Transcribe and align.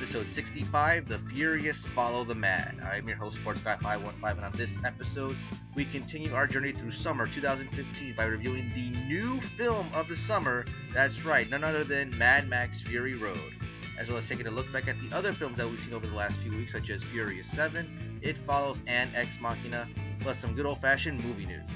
episode 0.00 0.30
65, 0.30 1.08
The 1.08 1.18
Furious 1.28 1.82
Follow 1.92 2.22
the 2.22 2.34
Mad. 2.34 2.76
I'm 2.84 3.08
your 3.08 3.16
host, 3.16 3.36
Sports 3.38 3.58
Guy 3.62 3.76
515, 3.78 4.36
and 4.36 4.44
on 4.44 4.52
this 4.52 4.70
episode, 4.84 5.36
we 5.74 5.86
continue 5.86 6.32
our 6.34 6.46
journey 6.46 6.70
through 6.70 6.92
summer 6.92 7.26
2015 7.26 8.14
by 8.14 8.26
reviewing 8.26 8.70
the 8.76 8.90
new 9.08 9.40
film 9.56 9.90
of 9.92 10.06
the 10.06 10.16
summer. 10.18 10.64
That's 10.94 11.24
right, 11.24 11.50
none 11.50 11.64
other 11.64 11.82
than 11.82 12.16
Mad 12.16 12.48
Max 12.48 12.80
Fury 12.80 13.16
Road 13.16 13.54
as 13.98 14.06
well 14.08 14.18
as 14.18 14.28
taking 14.28 14.46
a 14.46 14.50
look 14.52 14.72
back 14.72 14.86
at 14.86 14.94
the 15.00 15.12
other 15.12 15.32
films 15.32 15.56
that 15.56 15.68
we've 15.68 15.80
seen 15.80 15.94
over 15.94 16.06
the 16.06 16.14
last 16.14 16.36
few 16.36 16.52
weeks, 16.52 16.70
such 16.70 16.88
as 16.90 17.02
Furious 17.02 17.50
7, 17.50 18.20
It 18.22 18.38
Follows, 18.46 18.80
and 18.86 19.10
Ex 19.16 19.40
Machina, 19.40 19.88
plus 20.20 20.38
some 20.38 20.54
good 20.54 20.66
old 20.66 20.80
fashioned 20.80 21.24
movie 21.24 21.46
news. 21.46 21.68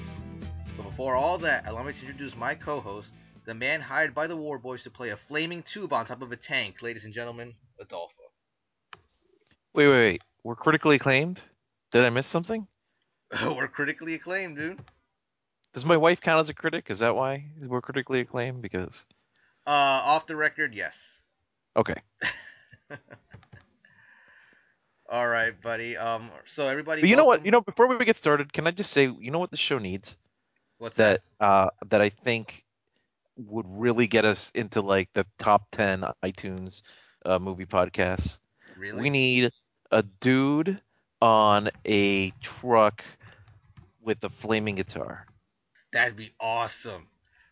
But 0.77 0.83
before 0.83 1.15
all 1.15 1.37
that, 1.39 1.67
allow 1.67 1.83
me 1.83 1.91
to 1.91 1.99
introduce 1.99 2.37
my 2.37 2.55
co 2.55 2.79
host, 2.79 3.09
the 3.43 3.53
man 3.53 3.81
hired 3.81 4.15
by 4.15 4.27
the 4.27 4.37
War 4.37 4.57
Boys 4.57 4.83
to 4.83 4.89
play 4.89 5.09
a 5.09 5.17
flaming 5.17 5.61
tube 5.63 5.91
on 5.91 6.05
top 6.05 6.21
of 6.21 6.31
a 6.31 6.37
tank, 6.37 6.81
ladies 6.81 7.03
and 7.03 7.13
gentlemen, 7.13 7.53
Adolfo. 7.79 8.23
Wait, 9.73 9.87
wait, 9.87 9.99
wait. 9.99 10.21
We're 10.43 10.55
critically 10.55 10.97
acclaimed? 10.97 11.43
Did 11.91 12.03
I 12.03 12.09
miss 12.09 12.27
something? 12.27 12.67
We're 13.43 13.67
critically 13.67 14.13
acclaimed, 14.13 14.57
dude. 14.57 14.79
Does 15.73 15.85
my 15.85 15.97
wife 15.97 16.21
count 16.21 16.39
as 16.39 16.49
a 16.49 16.53
critic? 16.53 16.87
Is 16.89 16.99
that 16.99 17.15
why 17.15 17.45
we're 17.59 17.81
critically 17.81 18.19
acclaimed? 18.19 18.61
Because. 18.61 19.07
Uh, 19.65 19.71
off 19.71 20.27
the 20.27 20.35
record, 20.35 20.75
yes. 20.75 20.95
Okay. 21.75 21.95
All 25.09 25.27
right, 25.27 25.59
buddy. 25.61 25.97
Um, 25.97 26.29
so 26.45 26.67
everybody. 26.67 27.01
But 27.01 27.09
you 27.09 27.15
know 27.15 27.25
what? 27.25 27.43
You 27.43 27.51
know, 27.51 27.61
before 27.61 27.87
we 27.87 28.05
get 28.05 28.17
started, 28.17 28.53
can 28.53 28.67
I 28.67 28.71
just 28.71 28.91
say, 28.91 29.05
you 29.05 29.31
know 29.31 29.39
what 29.39 29.49
the 29.49 29.57
show 29.57 29.79
needs? 29.79 30.15
What's 30.77 30.97
that? 30.97 31.21
That, 31.39 31.45
uh, 31.45 31.69
that 31.89 32.01
I 32.01 32.09
think 32.09 32.63
would 33.35 33.65
really 33.67 34.05
get 34.05 34.25
us 34.25 34.51
into 34.53 34.81
like 34.81 35.09
the 35.13 35.25
top 35.39 35.71
ten 35.71 36.03
iTunes 36.23 36.83
uh, 37.25 37.39
movie 37.39 37.65
podcasts. 37.65 38.39
Really? 38.77 39.01
We 39.01 39.09
need 39.09 39.51
a 39.91 40.03
dude 40.03 40.81
on 41.21 41.69
a 41.85 42.31
truck 42.41 43.03
with 44.01 44.23
a 44.23 44.29
flaming 44.29 44.75
guitar. 44.75 45.25
That'd 45.91 46.15
be 46.15 46.33
awesome. 46.39 47.07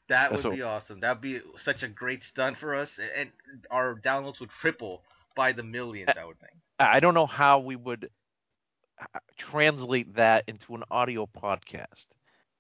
That 0.10 0.32
would 0.32 0.56
be 0.56 0.62
awesome. 0.62 1.00
That'd 1.00 1.22
be 1.22 1.42
such 1.56 1.84
a 1.84 1.88
great 1.88 2.24
stunt 2.24 2.58
for 2.58 2.76
us, 2.76 3.00
and 3.16 3.30
our 3.70 3.96
downloads 3.96 4.42
would 4.42 4.50
triple 4.50 5.04
by 5.36 5.54
the 5.54 5.64
millions. 5.64 6.10
I 6.18 6.26
would 6.26 6.40
think. 6.40 6.52
I 6.80 7.00
don't 7.00 7.14
know 7.14 7.28
how 7.28 7.60
we 7.60 7.78
would 7.78 8.10
uh, 9.00 9.20
translate 9.38 10.16
that 10.16 10.44
into 10.48 10.76
an 10.76 10.84
audio 10.92 11.28
podcast, 11.28 12.08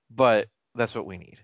but 0.09 0.47
that's 0.75 0.95
what 0.95 1.05
we 1.05 1.17
need. 1.17 1.39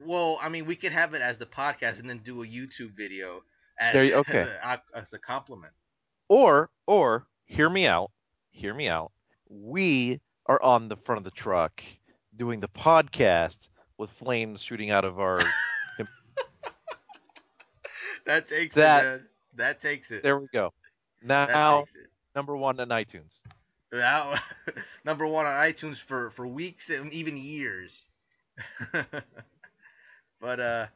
Well, 0.00 0.38
I 0.42 0.48
mean, 0.48 0.66
we 0.66 0.74
could 0.74 0.92
have 0.92 1.14
it 1.14 1.22
as 1.22 1.38
the 1.38 1.46
podcast 1.46 2.00
and 2.00 2.10
then 2.10 2.18
do 2.18 2.42
a 2.42 2.46
YouTube 2.46 2.96
video 2.96 3.42
as, 3.78 3.92
there, 3.92 4.14
okay. 4.18 4.46
as 4.94 5.12
a 5.12 5.18
compliment. 5.18 5.72
Or, 6.28 6.70
or 6.86 7.26
hear 7.44 7.68
me 7.68 7.86
out. 7.86 8.10
Hear 8.50 8.74
me 8.74 8.88
out. 8.88 9.12
We 9.48 10.20
are 10.46 10.60
on 10.62 10.88
the 10.88 10.96
front 10.96 11.18
of 11.18 11.24
the 11.24 11.30
truck 11.30 11.82
doing 12.34 12.60
the 12.60 12.68
podcast 12.68 13.68
with 13.98 14.10
flames 14.10 14.62
shooting 14.62 14.90
out 14.90 15.04
of 15.04 15.20
our. 15.20 15.42
that 18.26 18.48
takes 18.48 18.74
that, 18.74 19.04
it. 19.04 19.06
Man. 19.06 19.26
That 19.56 19.80
takes 19.80 20.10
it. 20.10 20.22
There 20.22 20.38
we 20.38 20.48
go. 20.52 20.72
Now, 21.22 21.84
number 22.34 22.56
one 22.56 22.78
on 22.80 22.88
iTunes. 22.88 23.40
Now, 23.92 24.34
number 25.04 25.26
one 25.26 25.46
on 25.46 25.52
iTunes 25.52 25.96
for 25.96 26.30
for 26.30 26.46
weeks 26.46 26.90
and 26.90 27.12
even 27.12 27.36
years. 27.36 28.08
but 30.40 30.60
uh, 30.60 30.86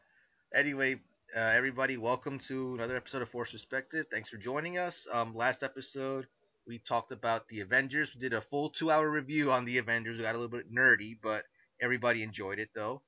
anyway, 0.54 1.00
uh, 1.36 1.40
everybody, 1.54 1.96
welcome 1.96 2.38
to 2.48 2.74
another 2.74 2.96
episode 2.96 3.22
of 3.22 3.28
Forced 3.30 3.52
Perspective. 3.52 4.06
Thanks 4.10 4.28
for 4.28 4.36
joining 4.36 4.78
us. 4.78 5.06
Um, 5.12 5.34
last 5.34 5.62
episode 5.62 6.26
we 6.66 6.78
talked 6.78 7.12
about 7.12 7.48
the 7.48 7.60
Avengers. 7.60 8.10
We 8.14 8.20
did 8.20 8.32
a 8.32 8.42
full 8.42 8.70
two-hour 8.70 9.08
review 9.08 9.50
on 9.50 9.64
the 9.64 9.78
Avengers. 9.78 10.16
We 10.16 10.24
got 10.24 10.34
a 10.34 10.38
little 10.38 10.56
bit 10.56 10.72
nerdy, 10.72 11.16
but 11.20 11.44
Everybody 11.80 12.22
enjoyed 12.22 12.58
it 12.58 12.70
though. 12.74 13.02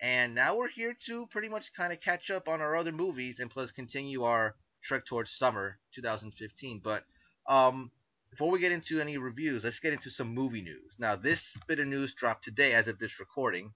And 0.00 0.34
now 0.34 0.56
we're 0.56 0.68
here 0.68 0.96
to 1.06 1.26
pretty 1.26 1.48
much 1.48 1.72
kind 1.74 1.92
of 1.92 2.00
catch 2.00 2.30
up 2.30 2.48
on 2.48 2.60
our 2.60 2.76
other 2.76 2.92
movies 2.92 3.38
and 3.38 3.50
plus 3.50 3.70
continue 3.70 4.24
our 4.24 4.54
trek 4.82 5.06
towards 5.06 5.30
summer 5.30 5.78
2015. 5.94 6.80
But 6.82 7.04
um, 7.46 7.90
before 8.30 8.50
we 8.50 8.58
get 8.58 8.72
into 8.72 9.00
any 9.00 9.18
reviews, 9.18 9.64
let's 9.64 9.78
get 9.80 9.92
into 9.92 10.10
some 10.10 10.34
movie 10.34 10.62
news. 10.62 10.96
Now, 10.98 11.16
this 11.16 11.56
bit 11.68 11.78
of 11.78 11.86
news 11.86 12.14
dropped 12.14 12.44
today 12.44 12.72
as 12.72 12.88
of 12.88 12.98
this 12.98 13.20
recording. 13.20 13.72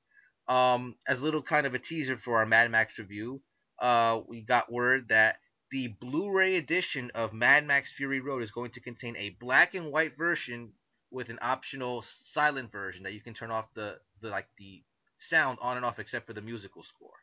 Um, 0.49 0.97
as 1.07 1.21
a 1.21 1.23
little 1.23 1.43
kind 1.43 1.67
of 1.67 1.75
a 1.75 1.79
teaser 1.79 2.17
for 2.17 2.39
our 2.39 2.47
Mad 2.47 2.71
Max 2.71 2.99
review, 2.99 3.43
uh, 3.81 4.21
we 4.27 4.41
got 4.43 4.73
word 4.73 5.09
that 5.09 5.39
the 5.71 5.89
Blu-ray 5.89 6.57
edition 6.57 7.11
of 7.15 7.33
Mad 7.33 7.67
Max 7.67 7.93
Fury 7.93 8.21
Road 8.21 8.43
is 8.43 8.51
going 8.51 8.71
to 8.73 8.81
contain 8.81 9.17
a 9.17 9.37
black 9.41 9.75
and 9.75 9.93
white 9.93 10.17
version 10.17 10.73
with 11.11 11.29
an 11.29 11.39
optional 11.41 12.03
silent 12.23 12.71
version 12.73 13.03
that 13.05 13.13
you 13.13 13.21
can 13.21 13.35
turn 13.35 13.51
off 13.51 13.67
the, 13.75 13.99
the 14.21 14.29
like 14.29 14.47
the 14.59 14.83
sound 15.19 15.59
on 15.61 15.77
and 15.77 15.85
off 15.85 15.99
except 15.99 16.27
for 16.27 16.33
the 16.33 16.43
musical 16.43 16.83
score. 16.83 17.15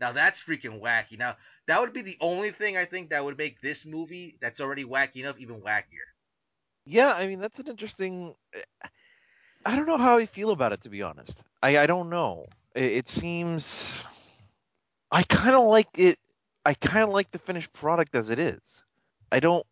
Now 0.00 0.12
that's 0.12 0.40
freaking 0.40 0.82
wacky. 0.82 1.18
Now 1.18 1.36
that 1.66 1.80
would 1.80 1.92
be 1.92 2.02
the 2.02 2.16
only 2.20 2.50
thing 2.50 2.76
I 2.76 2.84
think 2.84 3.10
that 3.10 3.24
would 3.24 3.38
make 3.38 3.60
this 3.60 3.84
movie 3.84 4.36
that's 4.40 4.60
already 4.60 4.84
wacky 4.84 5.16
enough 5.16 5.38
even 5.38 5.60
wackier. 5.60 6.08
Yeah, 6.86 7.12
I 7.14 7.26
mean 7.26 7.40
that's 7.40 7.58
an 7.58 7.68
interesting. 7.68 8.34
I 9.64 9.76
don't 9.76 9.86
know 9.86 9.96
how 9.96 10.18
I 10.18 10.26
feel 10.26 10.50
about 10.50 10.72
it 10.72 10.82
to 10.82 10.90
be 10.90 11.02
honest. 11.02 11.42
I 11.62 11.78
I 11.78 11.86
don't 11.86 12.10
know. 12.10 12.46
It, 12.74 12.92
it 12.92 13.08
seems. 13.08 14.04
I 15.10 15.22
kind 15.22 15.54
of 15.54 15.64
like 15.64 15.88
it. 15.96 16.18
I 16.64 16.74
kind 16.74 17.04
of 17.04 17.10
like 17.10 17.30
the 17.30 17.38
finished 17.38 17.72
product 17.72 18.14
as 18.14 18.30
it 18.30 18.38
is. 18.38 18.84
I 19.30 19.40
don't. 19.40 19.64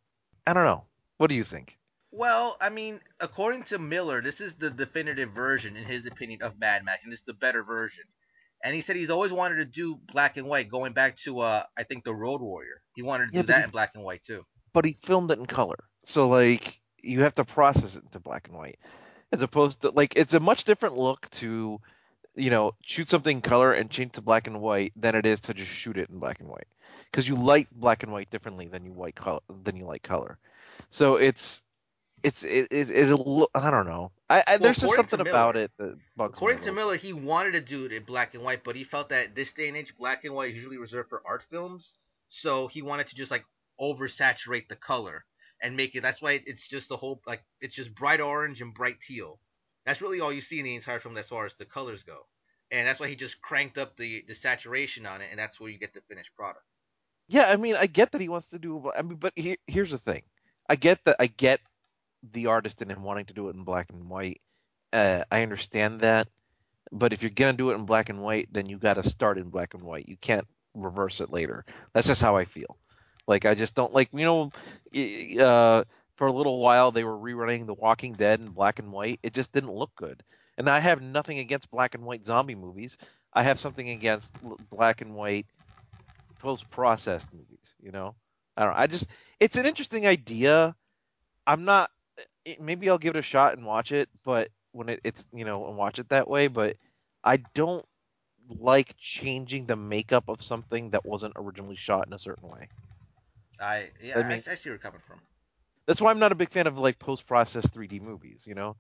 I 0.47 0.53
don't 0.55 0.65
know. 0.65 0.87
What 1.19 1.29
do 1.29 1.35
you 1.35 1.45
think? 1.45 1.79
Well, 2.11 2.59
I 2.61 2.69
mean, 2.69 3.01
according 3.21 3.63
to 3.65 3.79
Miller, 3.79 4.21
this 4.21 4.41
is 4.41 4.55
the 4.55 4.71
definitive 4.71 5.31
version, 5.31 5.77
in 5.77 5.85
his 5.85 6.05
opinion, 6.05 6.43
of 6.43 6.59
Mad 6.59 6.85
Max, 6.85 7.05
and 7.05 7.13
this 7.13 7.21
is 7.21 7.27
the 7.27 7.33
better 7.33 7.63
version. 7.63 8.05
And 8.63 8.75
he 8.75 8.83
said 8.83 8.97
he's 8.97 9.11
always 9.11 9.33
wanted 9.33 9.57
to 9.57 9.65
do 9.65 9.99
black 10.13 10.37
and 10.37 10.47
white, 10.47 10.69
going 10.69 10.93
back 10.93 11.17
to, 11.19 11.41
uh, 11.41 11.65
I 11.77 11.85
think, 11.85 12.05
the 12.05 12.15
Road 12.15 12.43
Warrior. 12.43 12.83
He 12.95 13.03
wanted 13.03 13.31
to 13.31 13.37
yeah, 13.37 13.43
do 13.43 13.47
that 13.47 13.59
he, 13.59 13.65
in 13.65 13.71
black 13.71 13.93
and 13.95 14.05
white 14.05 14.23
too. 14.25 14.45
But 14.75 14.85
he 14.85 14.93
filmed 14.93 15.31
it 15.31 15.39
in 15.39 15.47
color, 15.47 15.85
so 16.05 16.29
like 16.29 16.81
you 17.03 17.23
have 17.23 17.35
to 17.35 17.45
process 17.45 17.97
it 17.97 18.05
into 18.05 18.21
black 18.21 18.49
and 18.49 18.57
white, 18.57 18.79
as 19.33 19.43
opposed 19.43 19.81
to 19.83 19.91
like 19.91 20.13
it's 20.17 20.35
a 20.35 20.41
much 20.41 20.65
different 20.65 20.97
look 20.97 21.29
to, 21.31 21.81
you 22.35 22.51
know, 22.51 22.75
shoot 22.85 23.11
something 23.11 23.39
in 23.39 23.43
color 23.43 23.73
and 23.73 23.91
change 23.91 24.13
to 24.13 24.23
black 24.23 24.47
and 24.47 24.61
white 24.61 24.93
than 24.97 25.15
it 25.15 25.27
is 25.27 25.43
to 25.43 25.55
just 25.55 25.71
shoot 25.71 25.97
it 25.99 26.11
in 26.11 26.19
black 26.19 26.41
and 26.41 26.49
white, 26.49 26.69
because 27.11 27.29
you 27.29 27.35
light 27.35 27.69
black 27.73 28.03
and 28.03 28.13
white 28.13 28.31
differently 28.31 28.67
than 28.67 28.85
you 28.85 28.93
white 28.93 29.15
color 29.15 29.41
than 29.65 29.77
you 29.77 29.85
like 29.85 30.03
color. 30.03 30.39
So 30.91 31.17
it's 31.17 31.63
it's 32.23 32.45
it, 32.45 32.69
it 32.71 32.91
it'll 32.91 33.51
I 33.55 33.71
don't 33.71 33.87
know. 33.87 34.13
I, 34.31 34.39
I 34.39 34.43
well, 34.53 34.59
there's 34.61 34.79
just 34.79 34.95
something 34.95 35.19
Miller, 35.19 35.31
about 35.31 35.57
it 35.57 35.71
that 35.79 35.97
bugs 36.17 36.37
According 36.37 36.61
me 36.61 36.65
to 36.67 36.73
Miller, 36.73 36.97
he 36.97 37.13
wanted 37.13 37.53
to 37.53 37.61
do 37.61 37.85
it 37.85 37.93
in 37.93 38.05
black 38.05 38.35
and 38.35 38.43
white, 38.43 38.65
but 38.65 38.77
he 38.77 38.85
felt 38.85 39.09
that 39.11 39.35
this 39.35 39.53
day 39.53 39.69
and 39.69 39.77
age, 39.77 39.95
black 39.97 40.25
and 40.25 40.35
white 40.35 40.51
is 40.51 40.57
usually 40.57 40.79
reserved 40.79 41.09
for 41.11 41.23
art 41.27 41.43
films. 41.51 41.97
So 42.29 42.67
he 42.69 42.83
wanted 42.83 43.09
to 43.09 43.15
just 43.15 43.31
like 43.31 43.45
oversaturate 43.81 44.69
the 44.69 44.77
color 44.77 45.25
and 45.61 45.77
make 45.77 45.95
it. 45.95 46.03
That's 46.03 46.23
why 46.23 46.41
it's 46.47 46.67
just 46.67 46.89
the 46.89 46.97
whole 46.97 47.21
like 47.27 47.43
it's 47.61 47.75
just 47.75 47.95
bright 47.95 48.21
orange 48.21 48.63
and 48.63 48.73
bright 48.73 49.01
teal. 49.01 49.39
That's 49.87 50.01
really 50.01 50.21
all 50.21 50.33
you 50.33 50.41
see 50.41 50.59
in 50.59 50.65
the 50.65 50.75
entire 50.75 51.01
film 51.01 51.17
as 51.17 51.29
far 51.29 51.47
as 51.47 51.55
the 51.55 51.65
colors 51.65 52.03
go. 52.03 52.27
And 52.71 52.87
that's 52.87 53.01
why 53.01 53.09
he 53.09 53.17
just 53.17 53.41
cranked 53.43 53.79
up 53.79 53.97
the 53.97 54.25
the 54.27 54.35
saturation 54.35 55.05
on 55.05 55.21
it, 55.21 55.29
and 55.31 55.39
that's 55.39 55.61
where 55.61 55.71
you 55.71 55.79
get 55.79 55.93
the 55.93 56.01
finished 56.09 56.35
product. 56.37 56.65
Yeah, 57.29 57.47
I 57.49 57.57
mean, 57.57 57.77
I 57.77 57.87
get 57.87 58.13
that 58.13 58.21
he 58.21 58.29
wants 58.29 58.49
to 58.49 58.59
do. 58.59 58.91
I 58.97 59.03
mean, 59.03 59.17
but 59.17 59.33
here, 59.37 59.57
here's 59.67 59.91
the 59.91 59.99
thing. 59.99 60.23
I 60.69 60.77
get 60.77 61.05
that. 61.05 61.17
I 61.19 61.27
get 61.27 61.61
the 62.33 62.47
artist 62.47 62.81
in 62.83 62.91
him 62.91 63.03
wanting 63.03 63.27
to 63.27 63.35
do 63.35 63.49
it 63.49 63.57
in 63.57 63.65
black 63.65 63.91
and 63.93 64.09
white. 64.09 64.41
Uh, 64.93 65.25
I 65.31 65.43
understand 65.43 66.01
that, 66.01 66.29
but 66.91 67.13
if 67.13 67.23
you're 67.23 67.31
gonna 67.31 67.53
do 67.55 67.71
it 67.71 67.75
in 67.75 67.85
black 67.85 68.09
and 68.09 68.23
white, 68.23 68.49
then 68.53 68.67
you 68.67 68.79
got 68.79 68.95
to 68.95 69.09
start 69.09 69.39
in 69.39 69.51
black 69.51 69.75
and 69.75 69.83
white. 69.83 70.09
You 70.09 70.17
can't 70.17 70.47
reverse 70.75 71.21
it 71.21 71.31
later. 71.31 71.65
That's 71.93 72.07
just 72.07 72.23
how 72.23 72.37
I 72.37 72.45
feel. 72.45 72.79
Like 73.27 73.45
I 73.45 73.55
just 73.55 73.75
don't 73.75 73.93
like 73.93 74.11
you 74.13 74.25
know, 74.25 74.53
uh, 75.43 75.85
for 76.17 76.27
a 76.27 76.33
little 76.33 76.61
while 76.61 76.93
they 76.93 77.05
were 77.05 77.17
rerunning 77.17 77.67
The 77.67 77.75
Walking 77.75 78.13
Dead 78.13 78.41
in 78.41 78.51
black 78.51 78.79
and 78.79 78.93
white. 78.93 79.21
It 79.23 79.33
just 79.33 79.53
didn't 79.53 79.73
look 79.73 79.95
good. 79.97 80.23
And 80.59 80.69
I 80.69 80.81
have 80.81 81.01
nothing 81.01 81.39
against 81.39 81.71
black 81.71 81.95
and 81.95 82.05
white 82.05 82.25
zombie 82.25 82.55
movies. 82.55 82.97
I 83.33 83.43
have 83.43 83.59
something 83.59 83.89
against 83.89 84.35
black 84.71 85.01
and 85.01 85.15
white 85.15 85.47
post-processed 86.39 87.33
movies. 87.33 87.75
You 87.83 87.93
know, 87.93 88.15
I 88.57 88.65
don't. 88.65 88.75
Know. 88.75 88.81
I 88.81 88.87
just 88.87 89.09
it's 89.41 89.57
an 89.57 89.67
interesting 89.67 90.07
idea. 90.07 90.77
I'm 91.47 91.65
not 91.65 91.91
maybe 92.61 92.91
I'll 92.91 92.99
give 92.99 93.17
it 93.17 93.19
a 93.19 93.23
shot 93.23 93.57
and 93.57 93.67
watch 93.67 93.93
it, 93.93 94.09
but 94.25 94.51
when 94.73 94.89
it, 94.89 95.01
it's 95.05 95.27
you 95.33 95.45
know 95.45 95.67
and 95.67 95.77
watch 95.77 95.99
it 95.99 96.11
that 96.11 96.29
way, 96.29 96.49
but 96.49 96.77
I 97.25 97.39
don't 97.55 97.85
like 98.49 98.95
changing 98.99 99.67
the 99.67 99.77
makeup 99.77 100.29
of 100.29 100.43
something 100.43 100.91
that 100.91 101.07
wasn't 101.07 101.35
originally 101.37 101.77
shot 101.77 102.07
in 102.07 102.13
a 102.13 102.19
certain 102.19 102.49
way. 102.49 102.69
I 103.61 103.91
yeah, 104.03 104.19
I, 104.19 104.23
mean, 104.23 104.33
I, 104.33 104.35
I 104.35 104.41
see 104.41 104.69
where 104.69 104.75
you're 104.75 104.79
coming 104.79 105.01
from. 105.07 105.21
That's 105.87 106.01
why 106.01 106.11
I'm 106.11 106.19
not 106.19 106.33
a 106.33 106.37
big 106.37 106.51
fan 106.51 106.67
of 106.67 106.79
like 106.79 106.99
post-processed 106.99 107.75
3D 107.75 108.01
movies. 108.01 108.47
You 108.47 108.55
know, 108.55 108.77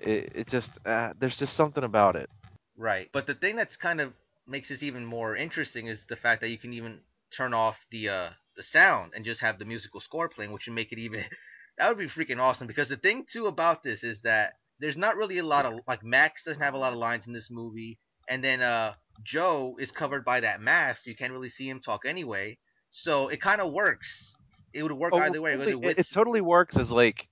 it, 0.00 0.32
it 0.34 0.48
just 0.48 0.78
uh, 0.86 1.12
there's 1.18 1.36
just 1.36 1.54
something 1.54 1.84
about 1.84 2.16
it. 2.16 2.30
Right. 2.76 3.08
But 3.12 3.26
the 3.26 3.34
thing 3.34 3.56
that's 3.56 3.76
kind 3.76 4.00
of 4.00 4.12
makes 4.46 4.68
this 4.68 4.82
even 4.82 5.04
more 5.04 5.36
interesting 5.36 5.86
is 5.86 6.04
the 6.06 6.16
fact 6.16 6.40
that 6.40 6.48
you 6.48 6.58
can 6.58 6.72
even 6.72 7.00
turn 7.30 7.54
off 7.54 7.78
the 7.92 8.08
uh 8.08 8.30
the 8.56 8.62
sound 8.62 9.12
and 9.14 9.24
just 9.24 9.40
have 9.40 9.58
the 9.58 9.64
musical 9.64 10.00
score 10.00 10.28
playing, 10.28 10.52
which 10.52 10.66
would 10.66 10.74
make 10.74 10.92
it 10.92 10.98
even 10.98 11.24
that 11.78 11.88
would 11.88 11.98
be 11.98 12.06
freaking 12.06 12.40
awesome. 12.40 12.66
Because 12.66 12.88
the 12.88 12.96
thing 12.96 13.26
too 13.30 13.46
about 13.46 13.82
this 13.82 14.02
is 14.02 14.22
that 14.22 14.54
there's 14.78 14.96
not 14.96 15.16
really 15.16 15.38
a 15.38 15.44
lot 15.44 15.66
of 15.66 15.80
like 15.86 16.02
Max 16.02 16.44
doesn't 16.44 16.62
have 16.62 16.74
a 16.74 16.78
lot 16.78 16.92
of 16.92 16.98
lines 16.98 17.26
in 17.26 17.32
this 17.32 17.50
movie, 17.50 17.98
and 18.28 18.42
then 18.42 18.62
uh 18.62 18.94
Joe 19.22 19.76
is 19.78 19.90
covered 19.90 20.24
by 20.24 20.40
that 20.40 20.60
mask, 20.60 21.04
so 21.04 21.10
you 21.10 21.16
can't 21.16 21.32
really 21.32 21.50
see 21.50 21.68
him 21.68 21.80
talk 21.80 22.06
anyway. 22.06 22.58
So 22.90 23.28
it 23.28 23.40
kind 23.40 23.60
of 23.60 23.72
works. 23.72 24.34
It 24.72 24.82
would 24.82 24.92
work 24.92 25.12
Oh, 25.14 25.18
either 25.18 25.40
way. 25.40 25.56
Totally, 25.56 25.88
it 25.88 25.98
it, 25.98 26.06
totally 26.12 26.40
works 26.40 26.78
as 26.78 26.90
like 26.90 27.28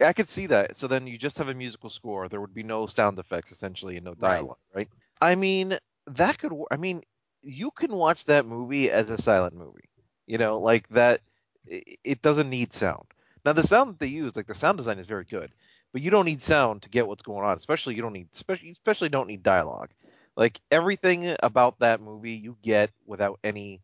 I 0.00 0.12
could 0.12 0.28
see 0.28 0.46
that. 0.46 0.76
So 0.76 0.86
then 0.86 1.06
you 1.06 1.16
just 1.16 1.38
have 1.38 1.48
a 1.48 1.54
musical 1.54 1.90
score. 1.90 2.28
There 2.28 2.40
would 2.40 2.54
be 2.54 2.62
no 2.62 2.86
sound 2.86 3.18
effects 3.18 3.52
essentially 3.52 3.96
and 3.96 4.04
no 4.04 4.14
dialogue, 4.14 4.58
right? 4.74 4.88
I 5.20 5.34
mean, 5.34 5.78
that 6.08 6.38
could. 6.38 6.52
I 6.70 6.76
mean, 6.76 7.02
you 7.42 7.70
can 7.70 7.92
watch 7.92 8.24
that 8.26 8.46
movie 8.46 8.90
as 8.90 9.10
a 9.10 9.20
silent 9.20 9.54
movie. 9.54 9.88
You 10.26 10.38
know, 10.38 10.58
like 10.58 10.88
that. 10.88 11.20
It 11.64 12.20
doesn't 12.22 12.50
need 12.50 12.72
sound. 12.72 13.06
Now, 13.44 13.52
the 13.52 13.62
sound 13.62 13.90
that 13.90 13.98
they 14.00 14.08
use, 14.08 14.34
like 14.34 14.48
the 14.48 14.54
sound 14.54 14.78
design, 14.78 14.98
is 14.98 15.06
very 15.06 15.24
good, 15.24 15.52
but 15.92 16.02
you 16.02 16.10
don't 16.10 16.24
need 16.24 16.42
sound 16.42 16.82
to 16.82 16.90
get 16.90 17.06
what's 17.06 17.22
going 17.22 17.44
on. 17.44 17.56
Especially, 17.56 17.94
you 17.94 18.02
don't 18.02 18.12
need, 18.12 18.28
especially, 18.32 18.70
especially 18.70 19.08
don't 19.08 19.28
need 19.28 19.44
dialogue. 19.44 19.90
Like 20.36 20.60
everything 20.72 21.36
about 21.40 21.78
that 21.78 22.00
movie, 22.00 22.32
you 22.32 22.56
get 22.62 22.90
without 23.06 23.38
any 23.44 23.80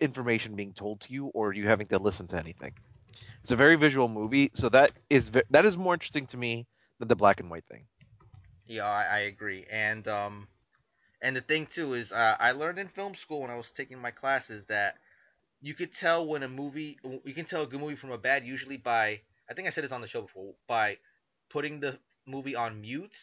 information 0.00 0.56
being 0.56 0.72
told 0.72 1.00
to 1.02 1.12
you 1.12 1.26
or 1.26 1.52
you 1.52 1.66
having 1.66 1.86
to 1.88 1.98
listen 1.98 2.26
to 2.28 2.38
anything. 2.38 2.72
It's 3.42 3.52
a 3.52 3.56
very 3.56 3.76
visual 3.76 4.08
movie, 4.08 4.50
so 4.54 4.68
that 4.70 4.92
is 5.10 5.30
that 5.50 5.64
is 5.64 5.76
more 5.76 5.94
interesting 5.94 6.26
to 6.28 6.36
me 6.38 6.66
than 6.98 7.08
the 7.08 7.16
black 7.16 7.40
and 7.40 7.50
white 7.50 7.66
thing. 7.66 7.86
Yeah, 8.66 8.86
I, 8.86 9.04
I 9.04 9.18
agree. 9.20 9.66
And 9.70 10.06
um 10.08 10.48
and 11.20 11.36
the 11.36 11.40
thing 11.40 11.66
too 11.66 11.94
is 11.94 12.12
uh, 12.12 12.36
I 12.38 12.52
learned 12.52 12.78
in 12.78 12.88
film 12.88 13.14
school 13.14 13.42
when 13.42 13.50
I 13.50 13.56
was 13.56 13.70
taking 13.72 13.98
my 13.98 14.10
classes 14.10 14.66
that 14.66 14.96
you 15.60 15.74
could 15.74 15.92
tell 15.92 16.26
when 16.26 16.42
a 16.42 16.48
movie 16.48 16.98
you 17.24 17.34
can 17.34 17.44
tell 17.46 17.62
a 17.62 17.66
good 17.66 17.80
movie 17.80 17.96
from 17.96 18.10
a 18.12 18.18
bad 18.18 18.44
usually 18.44 18.76
by 18.76 19.20
I 19.48 19.54
think 19.54 19.66
I 19.68 19.70
said 19.70 19.84
this 19.84 19.92
on 19.92 20.00
the 20.02 20.08
show 20.08 20.22
before 20.22 20.54
by 20.66 20.98
putting 21.50 21.80
the 21.80 21.98
movie 22.26 22.54
on 22.56 22.80
mute 22.80 23.16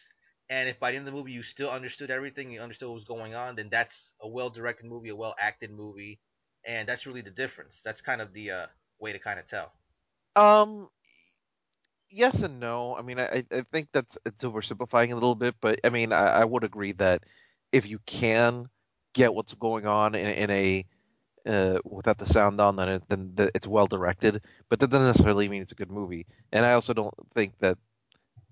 and 0.48 0.68
if 0.68 0.78
by 0.78 0.90
the 0.90 0.96
end 0.98 1.06
of 1.08 1.12
the 1.12 1.18
movie 1.18 1.32
you 1.32 1.42
still 1.42 1.70
understood 1.70 2.10
everything 2.10 2.50
you 2.52 2.60
understood 2.60 2.88
what 2.88 2.94
was 2.94 3.04
going 3.04 3.34
on 3.34 3.56
then 3.56 3.68
that's 3.70 4.14
a 4.20 4.28
well 4.28 4.50
directed 4.50 4.86
movie 4.86 5.08
a 5.10 5.16
well 5.16 5.34
acted 5.38 5.70
movie 5.70 6.20
and 6.68 6.88
that's 6.88 7.06
really 7.06 7.22
the 7.22 7.32
difference 7.32 7.82
that's 7.84 8.02
kind 8.02 8.22
of 8.22 8.34
the 8.34 8.52
uh, 8.52 8.66
way 9.00 9.12
to 9.12 9.20
kind 9.20 9.40
of 9.40 9.48
tell 9.48 9.74
Um, 10.36 10.90
yes 12.10 12.42
and 12.42 12.60
no. 12.60 12.96
I 12.96 13.02
mean, 13.02 13.20
I 13.20 13.44
I 13.52 13.62
think 13.72 13.88
that's 13.92 14.18
it's 14.26 14.44
oversimplifying 14.44 15.12
a 15.12 15.14
little 15.14 15.36
bit, 15.36 15.56
but 15.60 15.80
I 15.84 15.90
mean, 15.90 16.12
I, 16.12 16.42
I 16.42 16.44
would 16.44 16.64
agree 16.64 16.92
that 16.94 17.24
if 17.72 17.88
you 17.88 17.98
can 18.06 18.68
get 19.14 19.34
what's 19.34 19.54
going 19.54 19.86
on 19.86 20.14
in, 20.14 20.26
in 20.28 20.50
a 20.50 20.86
uh, 21.46 21.78
without 21.84 22.18
the 22.18 22.26
sound 22.26 22.60
on, 22.60 22.76
then 22.76 22.88
it, 22.88 23.02
then 23.08 23.32
the, 23.34 23.50
it's 23.54 23.66
well 23.68 23.88
directed. 23.88 24.42
But 24.70 24.80
that 24.80 24.90
doesn't 24.90 25.06
necessarily 25.08 25.48
mean 25.48 25.62
it's 25.62 25.72
a 25.72 25.76
good 25.76 25.90
movie. 25.90 26.26
And 26.52 26.64
I 26.66 26.72
also 26.74 26.94
don't 26.94 27.14
think 27.34 27.58
that 27.60 27.78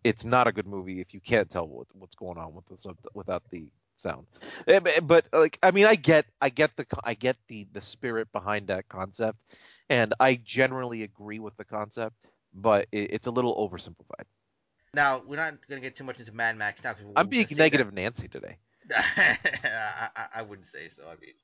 it's 0.05 0.25
not 0.25 0.49
a 0.49 0.53
good 0.53 0.69
movie 0.69 1.01
if 1.01 1.15
you 1.15 1.21
can't 1.21 1.51
tell 1.51 1.69
what, 1.69 1.89
what's 1.95 2.17
going 2.17 2.39
on 2.39 2.55
with 2.55 2.67
the 2.67 2.95
without 3.15 3.45
the 3.51 3.71
sound. 3.97 4.27
Eh, 4.69 4.81
But, 4.81 5.07
but 5.07 5.27
like, 5.33 5.59
I 5.63 5.71
mean, 5.73 5.87
I 5.87 5.97
get, 5.97 6.27
I 6.41 6.51
get 6.51 6.77
the, 6.77 6.87
I 7.05 7.15
get 7.15 7.37
the 7.49 7.67
the 7.73 7.83
spirit 7.83 8.31
behind 8.33 8.69
that 8.69 8.89
concept, 8.89 9.45
and 9.91 10.15
I 10.21 10.37
generally 10.45 11.03
agree 11.03 11.41
with 11.41 11.57
the 11.57 11.65
concept, 11.65 12.17
but 12.55 12.87
it, 12.93 13.13
it's 13.13 13.27
a 13.27 13.33
little 13.33 13.57
oversimplified. 13.57 14.27
now 14.95 15.23
we're 15.27 15.37
not 15.37 15.55
going 15.69 15.81
to 15.81 15.87
get 15.87 15.97
too 15.97 16.05
much 16.05 16.19
into 16.19 16.33
mad 16.33 16.57
max 16.57 16.83
now 16.85 16.95
because 16.95 17.13
I'm 17.17 17.29
being 17.29 17.47
to 17.47 17.55
say 17.55 17.55
that 17.55 17.63
negative 17.65 17.93
Nancy 17.93 18.29
today. 18.29 18.59
I, 18.95 20.09
I, 20.37 20.43
wouldn't 20.43 20.67
say 20.69 20.89
so 20.89 21.03
i 21.05 21.17
mean 21.21 21.35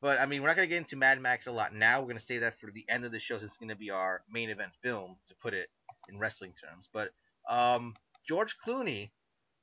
But 0.00 0.20
I 0.20 0.26
mean, 0.26 0.42
we're 0.42 0.48
not 0.48 0.56
gonna 0.56 0.68
get 0.68 0.78
into 0.78 0.96
Mad 0.96 1.20
Max 1.20 1.46
a 1.48 1.52
lot 1.52 1.74
now. 1.74 2.00
We're 2.00 2.08
gonna 2.08 2.20
save 2.20 2.42
that 2.42 2.60
for 2.60 2.70
the 2.70 2.84
end 2.88 3.04
of 3.04 3.12
the 3.12 3.18
show. 3.20 3.38
Since 3.38 3.50
it's 3.50 3.58
gonna 3.58 3.76
be 3.76 3.90
our 3.90 4.22
main 4.30 4.50
event 4.50 4.72
film, 4.82 5.16
to 5.26 5.34
put 5.34 5.54
it 5.54 5.68
in 6.08 6.18
wrestling 6.18 6.52
terms. 6.52 6.88
But 6.92 7.10
um, 7.48 7.94
George 8.26 8.56
Clooney, 8.64 9.10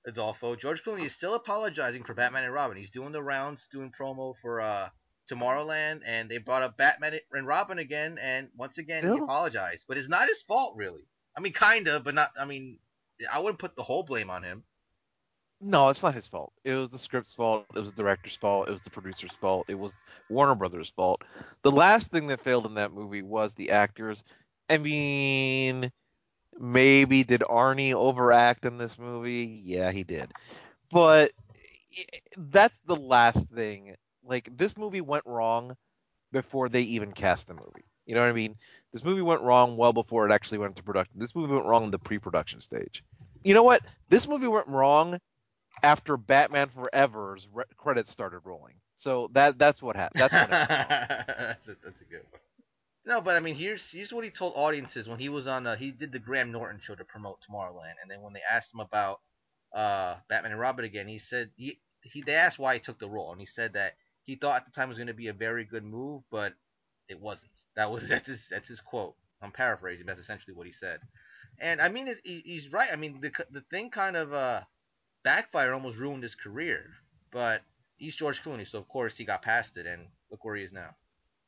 Adolfo, 0.07 0.55
George 0.55 0.83
Clooney 0.83 1.05
is 1.05 1.15
still 1.15 1.35
apologizing 1.35 2.03
for 2.03 2.13
Batman 2.13 2.43
and 2.43 2.53
Robin. 2.53 2.77
He's 2.77 2.91
doing 2.91 3.11
the 3.11 3.23
rounds, 3.23 3.67
doing 3.71 3.91
promo 3.91 4.33
for 4.41 4.61
uh 4.61 4.89
Tomorrowland, 5.31 6.01
and 6.05 6.29
they 6.29 6.37
brought 6.37 6.61
up 6.61 6.77
Batman 6.77 7.19
and 7.31 7.47
Robin 7.47 7.79
again, 7.79 8.17
and 8.21 8.49
once 8.55 8.77
again 8.77 9.01
he 9.03 9.17
apologized. 9.17 9.85
But 9.87 9.97
it's 9.97 10.09
not 10.09 10.27
his 10.27 10.41
fault, 10.43 10.75
really. 10.77 11.07
I 11.35 11.41
mean, 11.41 11.53
kinda, 11.53 11.99
but 11.99 12.13
not. 12.15 12.31
I 12.39 12.45
mean, 12.45 12.79
I 13.31 13.39
wouldn't 13.39 13.59
put 13.59 13.75
the 13.75 13.83
whole 13.83 14.03
blame 14.03 14.29
on 14.29 14.43
him. 14.43 14.63
no, 15.61 15.89
it's 15.89 16.03
not 16.03 16.13
his 16.13 16.27
fault. 16.27 16.53
It 16.63 16.73
was 16.75 16.89
the 16.89 16.99
script's 16.99 17.33
fault. 17.33 17.65
It 17.75 17.79
was 17.79 17.91
the 17.91 17.95
director's 18.03 18.35
fault. 18.35 18.67
It 18.67 18.71
was 18.71 18.81
the 18.81 18.91
producer's 18.91 19.35
fault. 19.35 19.65
It 19.69 19.79
was 19.79 19.97
Warner 20.29 20.55
Brothers' 20.55 20.89
fault. 20.95 21.23
The 21.63 21.71
last 21.71 22.11
thing 22.11 22.27
that 22.27 22.41
failed 22.41 22.65
in 22.65 22.75
that 22.75 22.93
movie 22.93 23.23
was 23.23 23.53
the 23.55 23.71
actors. 23.71 24.23
I 24.69 24.77
mean, 24.77 25.89
Maybe 26.59 27.23
did 27.23 27.41
Arnie 27.41 27.93
overact 27.93 28.65
in 28.65 28.77
this 28.77 28.97
movie? 28.97 29.61
Yeah, 29.63 29.91
he 29.91 30.03
did. 30.03 30.31
But 30.91 31.31
that's 32.37 32.79
the 32.85 32.95
last 32.95 33.47
thing. 33.49 33.95
Like 34.23 34.49
this 34.55 34.77
movie 34.77 35.01
went 35.01 35.25
wrong 35.25 35.75
before 36.31 36.69
they 36.69 36.81
even 36.81 37.11
cast 37.11 37.47
the 37.47 37.53
movie. 37.53 37.85
You 38.05 38.15
know 38.15 38.21
what 38.21 38.29
I 38.29 38.33
mean? 38.33 38.55
This 38.93 39.03
movie 39.03 39.21
went 39.21 39.41
wrong 39.41 39.77
well 39.77 39.93
before 39.93 40.27
it 40.29 40.31
actually 40.31 40.59
went 40.59 40.71
into 40.71 40.83
production. 40.83 41.17
This 41.17 41.35
movie 41.35 41.53
went 41.53 41.65
wrong 41.65 41.85
in 41.85 41.91
the 41.91 41.99
pre-production 41.99 42.61
stage. 42.61 43.03
You 43.43 43.53
know 43.53 43.63
what? 43.63 43.81
This 44.09 44.27
movie 44.27 44.47
went 44.47 44.67
wrong 44.67 45.19
after 45.83 46.17
Batman 46.17 46.69
Forever's 46.69 47.47
re- 47.51 47.63
credits 47.77 48.11
started 48.11 48.39
rolling. 48.43 48.75
So 48.95 49.29
that 49.33 49.57
that's 49.57 49.81
what 49.81 49.95
happened. 49.95 50.21
That's 50.21 50.33
that's, 50.33 51.67
a, 51.67 51.75
that's 51.83 52.01
a 52.01 52.05
good 52.05 52.21
one. 52.31 52.41
No, 53.05 53.21
but 53.21 53.35
I 53.35 53.39
mean, 53.39 53.55
here's 53.55 53.91
here's 53.91 54.11
what 54.11 54.23
he 54.23 54.31
told 54.31 54.53
audiences 54.55 55.07
when 55.07 55.19
he 55.19 55.29
was 55.29 55.45
on. 55.45 55.67
Uh, 55.67 55.75
he 55.75 55.91
did 55.91 56.11
the 56.11 56.19
Graham 56.19 56.51
Norton 56.51 56.79
show 56.79 56.95
to 56.95 57.05
promote 57.05 57.39
Tomorrowland, 57.47 57.95
and 58.01 58.09
then 58.09 58.21
when 58.21 58.33
they 58.33 58.41
asked 58.49 58.73
him 58.73 58.79
about 58.79 59.19
uh, 59.73 60.15
Batman 60.27 60.51
and 60.51 60.59
Robin 60.59 60.85
again, 60.85 61.07
he 61.07 61.19
said 61.19 61.51
he 61.55 61.79
he 62.01 62.23
they 62.23 62.33
asked 62.33 62.57
why 62.57 62.73
he 62.73 62.79
took 62.79 62.97
the 62.97 63.09
role, 63.09 63.31
and 63.31 63.39
he 63.39 63.45
said 63.45 63.73
that 63.73 63.93
he 64.25 64.35
thought 64.35 64.57
at 64.57 64.65
the 64.65 64.71
time 64.71 64.87
it 64.87 64.89
was 64.89 64.97
going 64.97 65.07
to 65.07 65.13
be 65.13 65.27
a 65.27 65.33
very 65.33 65.65
good 65.65 65.83
move, 65.83 66.23
but 66.31 66.53
it 67.07 67.19
wasn't. 67.19 67.51
That 67.75 67.91
was 67.91 68.07
that's 68.09 68.27
his 68.27 68.47
that's 68.49 68.67
his 68.67 68.81
quote. 68.81 69.15
I'm 69.41 69.51
paraphrasing. 69.51 70.07
That's 70.07 70.19
essentially 70.19 70.55
what 70.55 70.65
he 70.65 70.73
said. 70.73 70.99
And 71.59 71.79
I 71.79 71.89
mean, 71.89 72.13
he, 72.23 72.41
he's 72.43 72.71
right. 72.71 72.89
I 72.91 72.95
mean, 72.95 73.21
the 73.21 73.31
the 73.51 73.61
thing 73.69 73.91
kind 73.91 74.15
of 74.15 74.33
uh, 74.33 74.61
backfired, 75.23 75.73
almost 75.73 75.97
ruined 75.97 76.23
his 76.23 76.35
career. 76.35 76.85
But 77.31 77.61
he's 77.97 78.15
George 78.15 78.41
Clooney, 78.41 78.67
so 78.67 78.79
of 78.79 78.87
course 78.87 79.15
he 79.15 79.25
got 79.25 79.43
past 79.43 79.77
it, 79.77 79.85
and 79.85 80.07
look 80.31 80.43
where 80.43 80.55
he 80.55 80.63
is 80.63 80.73
now. 80.73 80.95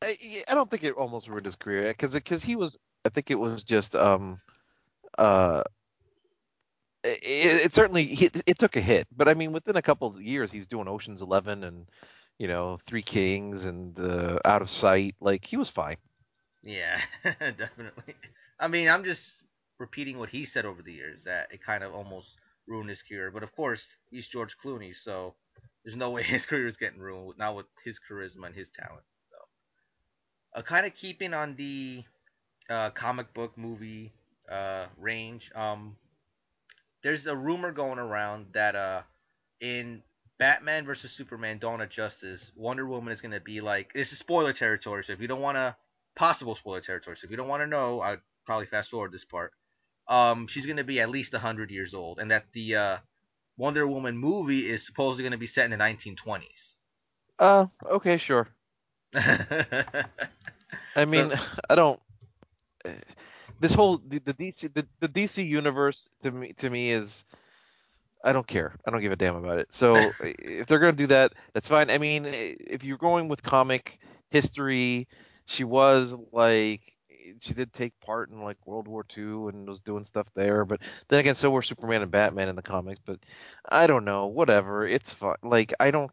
I, 0.01 0.43
I 0.47 0.55
don't 0.55 0.69
think 0.69 0.83
it 0.83 0.93
almost 0.93 1.27
ruined 1.27 1.45
his 1.45 1.55
career 1.55 1.89
because 1.89 2.13
because 2.13 2.43
he 2.43 2.55
was. 2.55 2.75
I 3.05 3.09
think 3.09 3.31
it 3.31 3.39
was 3.39 3.63
just 3.63 3.95
um 3.95 4.41
uh 5.17 5.63
it, 7.03 7.65
it 7.65 7.73
certainly 7.73 8.03
it, 8.03 8.41
it 8.45 8.59
took 8.59 8.75
a 8.75 8.81
hit, 8.81 9.07
but 9.15 9.27
I 9.27 9.33
mean, 9.33 9.51
within 9.51 9.77
a 9.77 9.81
couple 9.81 10.07
of 10.07 10.21
years, 10.21 10.51
he 10.51 10.59
was 10.59 10.67
doing 10.67 10.87
Ocean's 10.87 11.21
Eleven 11.21 11.63
and 11.63 11.87
you 12.37 12.47
know 12.47 12.77
Three 12.85 13.01
Kings 13.01 13.65
and 13.65 13.99
uh, 13.99 14.39
Out 14.45 14.61
of 14.61 14.69
Sight. 14.69 15.15
Like 15.19 15.45
he 15.45 15.57
was 15.57 15.69
fine. 15.69 15.97
Yeah, 16.63 16.99
definitely. 17.23 18.15
I 18.59 18.67
mean, 18.67 18.89
I'm 18.89 19.03
just 19.03 19.43
repeating 19.79 20.17
what 20.17 20.29
he 20.29 20.45
said 20.45 20.65
over 20.65 20.81
the 20.81 20.93
years 20.93 21.23
that 21.23 21.47
it 21.51 21.63
kind 21.63 21.83
of 21.83 21.93
almost 21.93 22.35
ruined 22.67 22.89
his 22.89 23.01
career. 23.01 23.31
But 23.31 23.43
of 23.43 23.55
course, 23.55 23.95
he's 24.09 24.27
George 24.27 24.57
Clooney, 24.63 24.95
so 24.95 25.35
there's 25.83 25.95
no 25.95 26.11
way 26.11 26.23
his 26.23 26.45
career 26.45 26.67
is 26.67 26.77
getting 26.77 26.99
ruined 26.99 27.37
now 27.37 27.55
with 27.55 27.67
his 27.83 27.99
charisma 27.99 28.47
and 28.47 28.55
his 28.55 28.69
talent. 28.69 29.03
Uh, 30.57 30.63
kind 30.63 30.87
of 30.87 30.95
keeping 30.95 31.35
on 31.35 31.55
the 31.55 32.03
uh, 32.67 32.89
comic 32.89 33.31
book 33.35 33.55
movie 33.59 34.11
uh, 34.49 34.87
range. 34.97 35.51
Um, 35.53 35.95
there's 37.03 37.27
a 37.27 37.35
rumor 37.35 37.71
going 37.71 37.99
around 37.99 38.47
that 38.53 38.75
uh, 38.75 39.03
in 39.61 40.01
Batman 40.39 40.87
versus 40.87 41.11
Superman: 41.11 41.59
Dawn 41.59 41.79
of 41.79 41.89
Justice, 41.89 42.51
Wonder 42.55 42.87
Woman 42.87 43.13
is 43.13 43.21
going 43.21 43.33
to 43.33 43.39
be 43.39 43.61
like 43.61 43.93
this 43.93 44.11
is 44.11 44.17
spoiler 44.17 44.51
territory. 44.51 45.03
So 45.03 45.13
if 45.13 45.21
you 45.21 45.27
don't 45.27 45.41
want 45.41 45.57
to 45.57 45.75
possible 46.15 46.55
spoiler 46.55 46.81
territory, 46.81 47.17
so 47.17 47.25
if 47.25 47.29
you 47.29 47.37
don't 47.37 47.47
want 47.47 47.61
to 47.61 47.67
know, 47.67 48.01
I'd 48.01 48.21
probably 48.47 48.65
fast 48.65 48.89
forward 48.89 49.11
this 49.11 49.25
part. 49.25 49.51
Um, 50.07 50.47
she's 50.47 50.65
going 50.65 50.77
to 50.77 50.83
be 50.83 50.99
at 50.99 51.09
least 51.11 51.35
hundred 51.35 51.69
years 51.69 51.93
old, 51.93 52.17
and 52.17 52.31
that 52.31 52.45
the 52.53 52.75
uh, 52.75 52.97
Wonder 53.57 53.85
Woman 53.85 54.17
movie 54.17 54.67
is 54.67 54.87
supposedly 54.87 55.21
going 55.21 55.33
to 55.33 55.37
be 55.37 55.45
set 55.45 55.65
in 55.65 55.71
the 55.71 55.77
1920s. 55.77 56.73
Uh, 57.37 57.67
okay, 57.91 58.17
sure. 58.17 58.47
I 59.17 60.05
so 60.95 61.05
mean, 61.05 61.33
I 61.69 61.75
don't. 61.75 61.99
This 63.59 63.73
whole 63.73 63.97
the, 63.97 64.19
the 64.19 64.33
DC 64.33 64.73
the, 64.73 64.87
the 64.99 65.07
DC 65.07 65.45
universe 65.45 66.09
to 66.23 66.31
me 66.31 66.53
to 66.53 66.69
me 66.69 66.91
is 66.91 67.25
I 68.23 68.33
don't 68.33 68.47
care. 68.47 68.75
I 68.85 68.91
don't 68.91 69.01
give 69.01 69.11
a 69.11 69.15
damn 69.15 69.35
about 69.35 69.59
it. 69.59 69.73
So 69.73 70.11
if 70.21 70.67
they're 70.67 70.79
gonna 70.79 70.93
do 70.93 71.07
that, 71.07 71.33
that's 71.53 71.69
fine. 71.69 71.89
I 71.89 71.97
mean, 71.97 72.25
if 72.25 72.83
you're 72.83 72.97
going 72.97 73.27
with 73.27 73.43
comic 73.43 73.99
history, 74.29 75.07
she 75.45 75.63
was 75.63 76.15
like 76.31 76.96
she 77.39 77.53
did 77.53 77.73
take 77.73 77.99
part 77.99 78.29
in 78.29 78.41
like 78.41 78.57
World 78.65 78.87
War 78.87 79.05
II 79.17 79.49
and 79.49 79.67
was 79.67 79.81
doing 79.81 80.03
stuff 80.03 80.27
there. 80.35 80.65
But 80.65 80.81
then 81.07 81.19
again, 81.19 81.35
so 81.35 81.49
were 81.51 81.61
Superman 81.61 82.01
and 82.01 82.11
Batman 82.11 82.49
in 82.49 82.55
the 82.55 82.61
comics. 82.61 83.01
But 83.05 83.19
I 83.67 83.87
don't 83.87 84.05
know. 84.05 84.27
Whatever. 84.27 84.87
It's 84.87 85.13
fun. 85.13 85.35
Like 85.43 85.73
I 85.79 85.91
don't. 85.91 86.11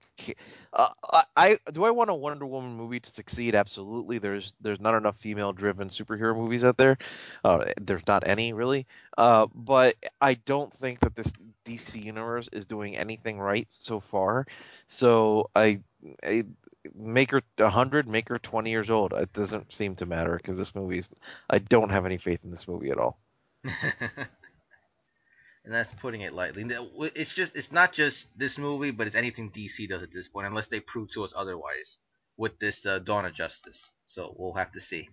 Uh, 0.73 0.88
I, 1.12 1.25
I 1.37 1.59
do. 1.73 1.85
I 1.85 1.90
want 1.90 2.11
a 2.11 2.14
Wonder 2.14 2.47
Woman 2.47 2.75
movie 2.75 3.00
to 3.00 3.11
succeed. 3.11 3.54
Absolutely. 3.54 4.18
There's 4.18 4.54
there's 4.61 4.80
not 4.80 4.94
enough 4.94 5.16
female-driven 5.16 5.88
superhero 5.88 6.37
movies 6.37 6.64
out 6.64 6.76
there. 6.76 6.99
Uh, 7.44 7.66
there's 7.80 8.06
not 8.06 8.26
any 8.26 8.52
really. 8.52 8.87
Uh, 9.16 9.47
but 9.54 9.97
I 10.21 10.35
don't 10.35 10.73
think 10.73 11.00
that 11.00 11.14
this 11.14 11.33
DC 11.64 12.02
universe 12.02 12.49
is 12.52 12.66
doing 12.66 12.97
anything 12.97 13.38
right 13.38 13.68
so 13.71 14.00
far. 14.00 14.47
So 14.87 15.50
I, 15.54 15.80
I 16.23 16.44
make 16.94 17.30
her 17.30 17.42
100, 17.56 18.08
make 18.08 18.28
her 18.28 18.38
20 18.38 18.70
years 18.70 18.90
old. 18.90 19.12
It 19.12 19.32
doesn't 19.32 19.72
seem 19.72 19.96
to 19.96 20.06
matter 20.06 20.36
because 20.36 20.58
this 20.58 20.74
movie's. 20.74 21.08
I 21.48 21.58
don't 21.58 21.90
have 21.90 22.06
any 22.06 22.18
faith 22.18 22.40
in 22.44 22.50
this 22.50 22.68
movie 22.68 22.90
at 22.90 22.98
all. 22.98 23.18
and 23.64 23.72
that's 25.72 25.92
putting 26.00 26.20
it 26.20 26.32
lightly. 26.32 26.66
It's 27.14 27.32
just 27.32 27.56
it's 27.56 27.72
not 27.72 27.92
just 27.92 28.26
this 28.36 28.58
movie, 28.58 28.90
but 28.90 29.06
it's 29.06 29.16
anything 29.16 29.50
DC 29.50 29.88
does 29.88 30.02
at 30.02 30.12
this 30.12 30.28
point, 30.28 30.46
unless 30.46 30.68
they 30.68 30.80
prove 30.80 31.10
to 31.12 31.24
us 31.24 31.32
otherwise 31.34 31.98
with 32.36 32.58
this 32.58 32.84
uh, 32.84 32.98
Dawn 32.98 33.24
of 33.24 33.34
Justice. 33.34 33.80
So 34.06 34.34
we'll 34.38 34.54
have 34.54 34.72
to 34.72 34.80
see. 34.80 35.08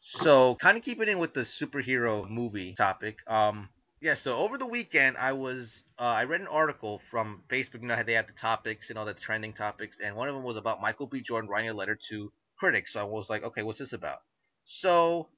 So 0.00 0.54
kind 0.56 0.76
of 0.76 0.84
keeping 0.84 1.08
in 1.08 1.18
with 1.18 1.34
the 1.34 1.42
superhero 1.42 2.28
movie 2.28 2.74
topic. 2.74 3.18
Um, 3.26 3.68
yeah, 4.00 4.14
so 4.14 4.36
over 4.36 4.58
the 4.58 4.66
weekend 4.66 5.16
I 5.16 5.32
was 5.32 5.82
uh, 5.98 6.02
I 6.02 6.24
read 6.24 6.40
an 6.40 6.46
article 6.46 7.00
from 7.10 7.42
Facebook. 7.48 7.82
You 7.82 7.88
know 7.88 8.02
they 8.02 8.12
have 8.12 8.28
the 8.28 8.32
topics 8.32 8.90
and 8.90 8.98
all 8.98 9.04
the 9.04 9.14
trending 9.14 9.52
topics, 9.52 9.98
and 10.02 10.14
one 10.14 10.28
of 10.28 10.34
them 10.34 10.44
was 10.44 10.56
about 10.56 10.80
Michael 10.80 11.06
B. 11.06 11.20
Jordan 11.20 11.50
writing 11.50 11.70
a 11.70 11.74
letter 11.74 11.98
to 12.10 12.32
critics. 12.58 12.92
So 12.92 13.00
I 13.00 13.04
was 13.04 13.28
like, 13.28 13.42
okay, 13.42 13.62
what's 13.62 13.78
this 13.78 13.92
about? 13.92 14.18
So 14.64 15.28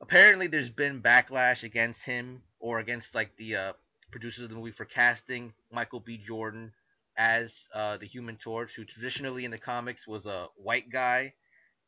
apparently 0.00 0.48
there's 0.48 0.70
been 0.70 1.02
backlash 1.02 1.62
against 1.62 2.02
him 2.02 2.42
or 2.58 2.80
against 2.80 3.14
like 3.14 3.36
the 3.36 3.56
uh, 3.56 3.72
producers 4.10 4.44
of 4.44 4.50
the 4.50 4.56
movie 4.56 4.72
for 4.72 4.84
casting 4.84 5.52
Michael 5.72 6.00
B. 6.00 6.18
Jordan 6.18 6.72
as 7.16 7.52
uh, 7.74 7.98
the 7.98 8.06
Human 8.06 8.36
Torch, 8.36 8.74
who 8.74 8.84
traditionally 8.84 9.44
in 9.44 9.50
the 9.50 9.58
comics 9.58 10.06
was 10.06 10.26
a 10.26 10.46
white 10.56 10.90
guy, 10.90 11.34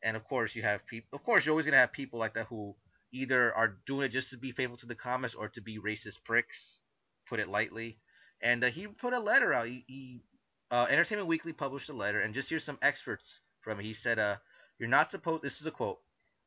and 0.03 0.17
of 0.17 0.25
course 0.25 0.55
you 0.55 0.63
have 0.63 0.87
people. 0.87 1.09
Of 1.13 1.25
course, 1.25 1.45
you're 1.45 1.53
always 1.53 1.67
gonna 1.67 1.79
have 1.79 1.93
people 1.93 2.21
like 2.21 2.35
that 2.35 2.47
who 2.47 2.75
either 3.13 3.55
are 3.55 3.77
doing 3.87 4.07
it 4.07 4.13
just 4.13 4.31
to 4.31 4.39
be 4.39 4.53
faithful 4.53 4.77
to 4.79 4.87
the 4.87 4.95
comics 4.95 5.35
or 5.35 5.49
to 5.49 5.61
be 5.61 5.79
racist 5.79 6.23
pricks, 6.25 6.81
put 7.29 7.41
it 7.41 7.49
lightly. 7.49 7.99
And 8.43 8.65
uh, 8.65 8.71
he 8.71 8.87
put 8.87 9.13
a 9.13 9.21
letter 9.21 9.53
out. 9.53 9.67
He, 9.67 9.85
he 9.87 10.21
uh, 10.71 10.87
Entertainment 10.89 11.29
Weekly 11.29 11.53
published 11.53 11.91
a 11.91 11.95
letter, 11.95 12.21
and 12.21 12.35
just 12.35 12.49
here's 12.49 12.65
some 12.65 12.79
excerpts 12.81 13.41
from 13.61 13.81
it. 13.81 13.85
He 13.85 13.95
said, 13.95 14.19
uh, 14.19 14.37
"You're 14.79 14.89
not 14.89 15.11
supposed. 15.11 15.43
This 15.43 15.61
is 15.61 15.67
a 15.67 15.71
quote. 15.71 15.99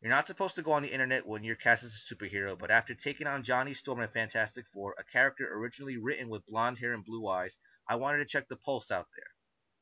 You're 0.01 0.09
not 0.09 0.27
supposed 0.27 0.55
to 0.55 0.61
go 0.61 0.71
on 0.73 0.83
the 0.83 0.91
internet 0.91 1.25
when 1.25 1.43
you're 1.43 1.55
cast 1.55 1.83
as 1.83 1.93
a 1.93 2.13
superhero, 2.13 2.57
but 2.57 2.71
after 2.71 2.93
taking 2.93 3.27
on 3.27 3.43
Johnny 3.43 3.73
Storm 3.73 4.01
in 4.01 4.09
Fantastic 4.09 4.65
Four, 4.73 4.95
a 4.97 5.03
character 5.03 5.47
originally 5.53 5.97
written 5.97 6.29
with 6.29 6.45
blonde 6.45 6.79
hair 6.79 6.93
and 6.93 7.05
blue 7.05 7.27
eyes, 7.27 7.55
I 7.87 7.95
wanted 7.95 8.17
to 8.19 8.25
check 8.25 8.49
the 8.49 8.57
pulse 8.57 8.91
out 8.91 9.07
there. 9.15 9.27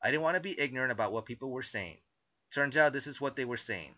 I 0.03 0.11
didn't 0.11 0.23
want 0.23 0.35
to 0.35 0.41
be 0.41 0.59
ignorant 0.59 0.91
about 0.91 1.11
what 1.11 1.25
people 1.25 1.49
were 1.49 1.63
saying. 1.63 1.97
Turns 2.53 2.77
out 2.77 2.93
this 2.93 3.07
is 3.07 3.21
what 3.21 3.35
they 3.35 3.45
were 3.45 3.57
saying 3.57 3.95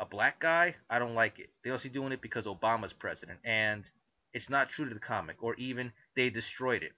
a 0.00 0.06
black 0.06 0.40
guy, 0.40 0.74
I 0.88 0.98
don't 0.98 1.14
like 1.14 1.38
it. 1.38 1.50
They're 1.62 1.74
also 1.74 1.90
doing 1.90 2.12
it 2.12 2.22
because 2.22 2.46
Obama's 2.46 2.94
president, 2.94 3.38
and 3.44 3.84
it's 4.32 4.48
not 4.48 4.70
true 4.70 4.88
to 4.88 4.94
the 4.94 4.98
comic, 4.98 5.42
or 5.42 5.54
even 5.56 5.92
they 6.16 6.30
destroyed 6.30 6.82
it. 6.82 6.92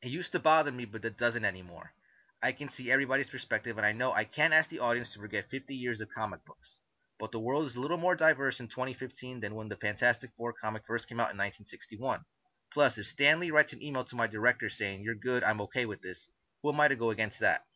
It 0.00 0.10
used 0.12 0.30
to 0.32 0.38
bother 0.38 0.70
me, 0.70 0.84
but 0.84 1.04
it 1.04 1.18
doesn't 1.18 1.44
anymore. 1.44 1.92
I 2.40 2.52
can 2.52 2.70
see 2.70 2.88
everybody's 2.88 3.28
perspective, 3.28 3.78
and 3.78 3.86
I 3.86 3.90
know 3.90 4.12
I 4.12 4.24
can't 4.24 4.54
ask 4.54 4.70
the 4.70 4.78
audience 4.78 5.12
to 5.12 5.18
forget 5.18 5.50
50 5.50 5.74
years 5.74 6.00
of 6.00 6.08
comic 6.14 6.44
books. 6.44 6.78
But 7.18 7.32
the 7.32 7.40
world 7.40 7.66
is 7.66 7.74
a 7.74 7.80
little 7.80 7.98
more 7.98 8.14
diverse 8.14 8.60
in 8.60 8.68
2015 8.68 9.40
than 9.40 9.56
when 9.56 9.68
the 9.68 9.76
Fantastic 9.76 10.30
Four 10.36 10.52
comic 10.52 10.84
first 10.86 11.08
came 11.08 11.18
out 11.18 11.32
in 11.32 11.36
1961. 11.36 12.24
Plus, 12.72 12.96
if 12.96 13.08
Stan 13.08 13.40
Lee 13.40 13.50
writes 13.50 13.72
an 13.72 13.82
email 13.82 14.04
to 14.04 14.16
my 14.16 14.28
director 14.28 14.70
saying, 14.70 15.02
You're 15.02 15.16
good, 15.16 15.42
I'm 15.42 15.60
okay 15.62 15.84
with 15.84 16.00
this, 16.00 16.28
who 16.62 16.72
am 16.72 16.78
I 16.78 16.86
to 16.86 16.96
go 16.96 17.10
against 17.10 17.40
that? 17.40 17.66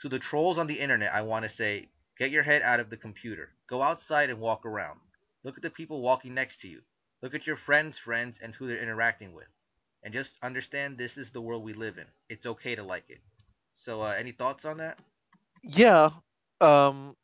To 0.00 0.08
the 0.08 0.18
trolls 0.18 0.56
on 0.56 0.66
the 0.66 0.80
internet, 0.80 1.12
I 1.12 1.20
want 1.20 1.44
to 1.44 1.50
say, 1.50 1.90
Get 2.18 2.30
your 2.30 2.42
head 2.42 2.62
out 2.62 2.80
of 2.80 2.90
the 2.90 2.96
computer. 2.96 3.50
Go 3.68 3.82
outside 3.82 4.30
and 4.30 4.40
walk 4.40 4.66
around. 4.66 5.00
Look 5.44 5.56
at 5.56 5.62
the 5.62 5.70
people 5.70 6.00
walking 6.00 6.34
next 6.34 6.60
to 6.62 6.68
you. 6.68 6.82
Look 7.22 7.34
at 7.34 7.46
your 7.46 7.56
friends' 7.56 7.98
friends 7.98 8.38
and 8.42 8.54
who 8.54 8.66
they're 8.66 8.82
interacting 8.82 9.34
with. 9.34 9.46
And 10.02 10.12
just 10.14 10.32
understand 10.42 10.98
this 10.98 11.16
is 11.16 11.30
the 11.30 11.40
world 11.40 11.64
we 11.64 11.74
live 11.74 11.98
in. 11.98 12.06
It's 12.28 12.46
okay 12.46 12.74
to 12.74 12.82
like 12.82 13.04
it. 13.08 13.20
So, 13.74 14.02
uh, 14.02 14.14
any 14.18 14.32
thoughts 14.32 14.64
on 14.64 14.78
that? 14.78 14.98
Yeah. 15.62 16.10
Um, 16.60 17.16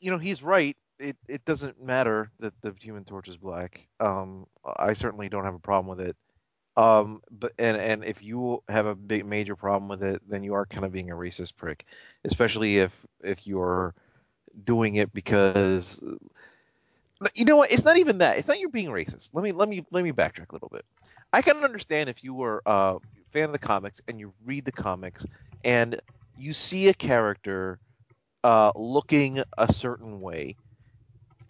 you 0.00 0.10
know, 0.10 0.18
he's 0.18 0.42
right. 0.42 0.76
It 0.98 1.16
it 1.28 1.44
doesn't 1.44 1.82
matter 1.82 2.30
that 2.40 2.54
the 2.60 2.74
Human 2.80 3.04
Torch 3.04 3.28
is 3.28 3.36
black. 3.36 3.86
Um, 4.00 4.46
I 4.64 4.94
certainly 4.94 5.28
don't 5.28 5.44
have 5.44 5.54
a 5.54 5.60
problem 5.60 5.96
with 5.96 6.06
it. 6.06 6.16
Um, 6.76 7.22
but 7.30 7.52
and 7.58 7.76
and 7.76 8.04
if 8.04 8.22
you 8.22 8.62
have 8.68 8.86
a 8.86 8.94
big 8.94 9.24
major 9.24 9.56
problem 9.56 9.88
with 9.88 10.02
it, 10.02 10.22
then 10.28 10.42
you 10.42 10.54
are 10.54 10.66
kind 10.66 10.84
of 10.84 10.92
being 10.92 11.10
a 11.10 11.14
racist 11.16 11.56
prick, 11.56 11.84
especially 12.24 12.78
if 12.78 13.06
if 13.22 13.46
you're 13.46 13.94
doing 14.64 14.96
it 14.96 15.12
because 15.12 16.02
you 17.34 17.44
know 17.44 17.56
what? 17.56 17.72
It's 17.72 17.84
not 17.84 17.98
even 17.98 18.18
that. 18.18 18.38
It's 18.38 18.48
not 18.48 18.60
you're 18.60 18.70
being 18.70 18.88
racist. 18.90 19.30
Let 19.32 19.42
me 19.42 19.52
let 19.52 19.68
me 19.68 19.84
let 19.90 20.04
me 20.04 20.12
backtrack 20.12 20.50
a 20.50 20.54
little 20.54 20.70
bit. 20.70 20.84
I 21.32 21.42
can 21.42 21.58
understand 21.58 22.08
if 22.08 22.22
you 22.22 22.34
were 22.34 22.62
a 22.64 22.98
fan 23.32 23.44
of 23.44 23.52
the 23.52 23.58
comics 23.58 24.00
and 24.08 24.18
you 24.18 24.32
read 24.44 24.64
the 24.64 24.72
comics 24.72 25.26
and 25.64 26.00
you 26.36 26.52
see 26.52 26.88
a 26.88 26.94
character 26.94 27.78
uh, 28.44 28.72
looking 28.76 29.42
a 29.56 29.72
certain 29.72 30.20
way. 30.20 30.56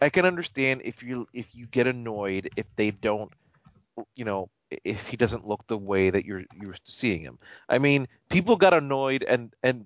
I 0.01 0.09
can 0.09 0.25
understand 0.25 0.81
if 0.85 1.03
you 1.03 1.27
if 1.33 1.53
you 1.53 1.67
get 1.67 1.87
annoyed 1.87 2.49
if 2.55 2.65
they 2.77 2.91
don't, 2.91 3.31
you 4.15 4.25
know, 4.25 4.49
if 4.83 5.07
he 5.09 5.17
doesn't 5.17 5.47
look 5.47 5.65
the 5.67 5.77
way 5.77 6.09
that 6.09 6.25
you're 6.25 6.43
you're 6.51 6.75
seeing 6.85 7.21
him. 7.21 7.37
I 7.67 7.79
mean, 7.79 8.07
people 8.29 8.55
got 8.55 8.73
annoyed 8.73 9.23
and 9.27 9.53
and 9.61 9.85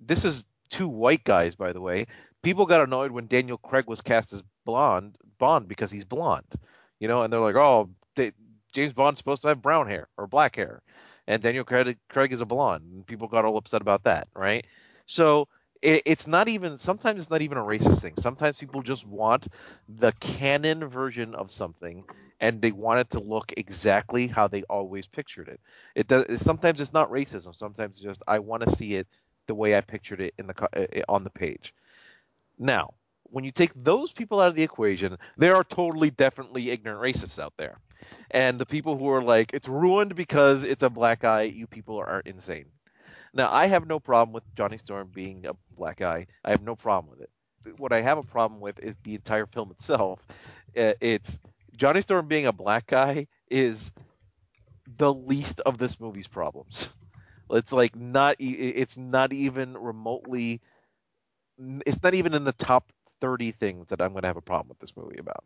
this 0.00 0.24
is 0.24 0.44
two 0.70 0.88
white 0.88 1.24
guys, 1.24 1.56
by 1.56 1.72
the 1.72 1.80
way, 1.80 2.06
people 2.42 2.66
got 2.66 2.82
annoyed 2.82 3.10
when 3.10 3.26
Daniel 3.26 3.58
Craig 3.58 3.86
was 3.86 4.00
cast 4.00 4.32
as 4.32 4.42
blonde 4.64 5.16
Bond 5.38 5.68
because 5.68 5.90
he's 5.90 6.04
blonde, 6.04 6.52
you 6.98 7.08
know, 7.08 7.22
and 7.22 7.32
they're 7.32 7.40
like, 7.40 7.56
oh, 7.56 7.90
they, 8.16 8.32
James 8.72 8.92
Bond's 8.92 9.18
supposed 9.18 9.42
to 9.42 9.48
have 9.48 9.62
brown 9.62 9.86
hair 9.88 10.08
or 10.16 10.26
black 10.26 10.56
hair, 10.56 10.82
and 11.26 11.42
Daniel 11.42 11.64
Craig, 11.64 11.96
Craig 12.08 12.32
is 12.32 12.40
a 12.40 12.46
blonde, 12.46 12.84
and 12.92 13.06
people 13.06 13.28
got 13.28 13.44
all 13.44 13.56
upset 13.56 13.80
about 13.80 14.04
that, 14.04 14.28
right? 14.34 14.66
So 15.06 15.48
it, 15.80 16.02
it's 16.06 16.26
not 16.26 16.48
even 16.48 16.76
sometimes 16.76 17.20
it's 17.20 17.30
not 17.30 17.42
even 17.42 17.58
a 17.58 17.62
racist 17.62 18.00
thing. 18.02 18.14
Sometimes 18.18 18.58
people 18.58 18.82
just 18.82 19.06
want 19.06 19.46
the 19.88 20.12
canon 20.20 20.86
version 20.88 21.34
of 21.34 21.50
something, 21.50 22.04
and 22.40 22.60
they 22.60 22.72
want 22.72 23.00
it 23.00 23.10
to 23.10 23.20
look 23.20 23.52
exactly 23.56 24.26
how 24.26 24.48
they 24.48 24.62
always 24.64 25.06
pictured 25.06 25.48
it. 25.48 25.60
It 25.94 26.08
does. 26.08 26.40
Sometimes 26.40 26.80
it's 26.80 26.92
not 26.92 27.10
racism. 27.10 27.54
Sometimes 27.54 27.96
it's 27.96 28.04
just 28.04 28.22
I 28.26 28.40
want 28.40 28.64
to 28.64 28.74
see 28.74 28.94
it 28.96 29.06
the 29.46 29.54
way 29.54 29.76
I 29.76 29.80
pictured 29.80 30.20
it 30.20 30.34
in 30.38 30.46
the 30.48 30.68
eh, 30.74 30.86
eh, 30.94 31.02
on 31.08 31.24
the 31.24 31.30
page. 31.30 31.74
Now, 32.58 32.94
when 33.24 33.44
you 33.44 33.52
take 33.52 33.72
those 33.74 34.12
people 34.12 34.40
out 34.40 34.48
of 34.48 34.54
the 34.54 34.62
equation, 34.62 35.16
there 35.36 35.54
are 35.56 35.64
totally, 35.64 36.10
definitely 36.10 36.70
ignorant 36.70 37.00
racists 37.00 37.38
out 37.42 37.54
there. 37.58 37.78
And 38.30 38.58
the 38.58 38.66
people 38.66 38.96
who 38.96 39.08
are 39.10 39.22
like, 39.22 39.52
it's 39.54 39.68
ruined 39.68 40.14
because 40.14 40.64
it's 40.64 40.82
a 40.82 40.90
black 40.90 41.20
guy, 41.20 41.42
you 41.42 41.66
people 41.66 41.98
are 41.98 42.20
insane. 42.24 42.66
Now, 43.34 43.52
I 43.52 43.66
have 43.66 43.86
no 43.86 44.00
problem 44.00 44.32
with 44.32 44.44
Johnny 44.56 44.78
Storm 44.78 45.10
being 45.12 45.46
a 45.46 45.52
black 45.76 45.98
guy. 45.98 46.26
I 46.44 46.50
have 46.50 46.62
no 46.62 46.76
problem 46.76 47.10
with 47.10 47.20
it. 47.22 47.78
What 47.78 47.92
I 47.92 48.00
have 48.00 48.18
a 48.18 48.22
problem 48.22 48.60
with 48.60 48.78
is 48.80 48.96
the 49.04 49.14
entire 49.14 49.46
film 49.46 49.70
itself. 49.70 50.24
Uh, 50.76 50.94
it's 51.00 51.38
Johnny 51.76 52.00
Storm 52.00 52.28
being 52.28 52.46
a 52.46 52.52
black 52.52 52.86
guy 52.86 53.26
is 53.50 53.92
the 54.96 55.12
least 55.12 55.60
of 55.60 55.78
this 55.78 56.00
movie's 56.00 56.28
problems. 56.28 56.88
It's 57.50 57.72
like 57.72 57.96
not 57.96 58.36
it's 58.40 58.98
not 58.98 59.32
even 59.32 59.72
remotely 59.78 60.60
it's 61.86 62.02
not 62.02 62.14
even 62.14 62.34
in 62.34 62.44
the 62.44 62.52
top 62.52 62.90
30 63.20 63.52
things 63.52 63.88
that 63.88 64.00
I'm 64.00 64.12
going 64.12 64.22
to 64.22 64.28
have 64.28 64.36
a 64.36 64.42
problem 64.42 64.68
with 64.68 64.78
this 64.78 64.96
movie 64.96 65.18
about. 65.18 65.44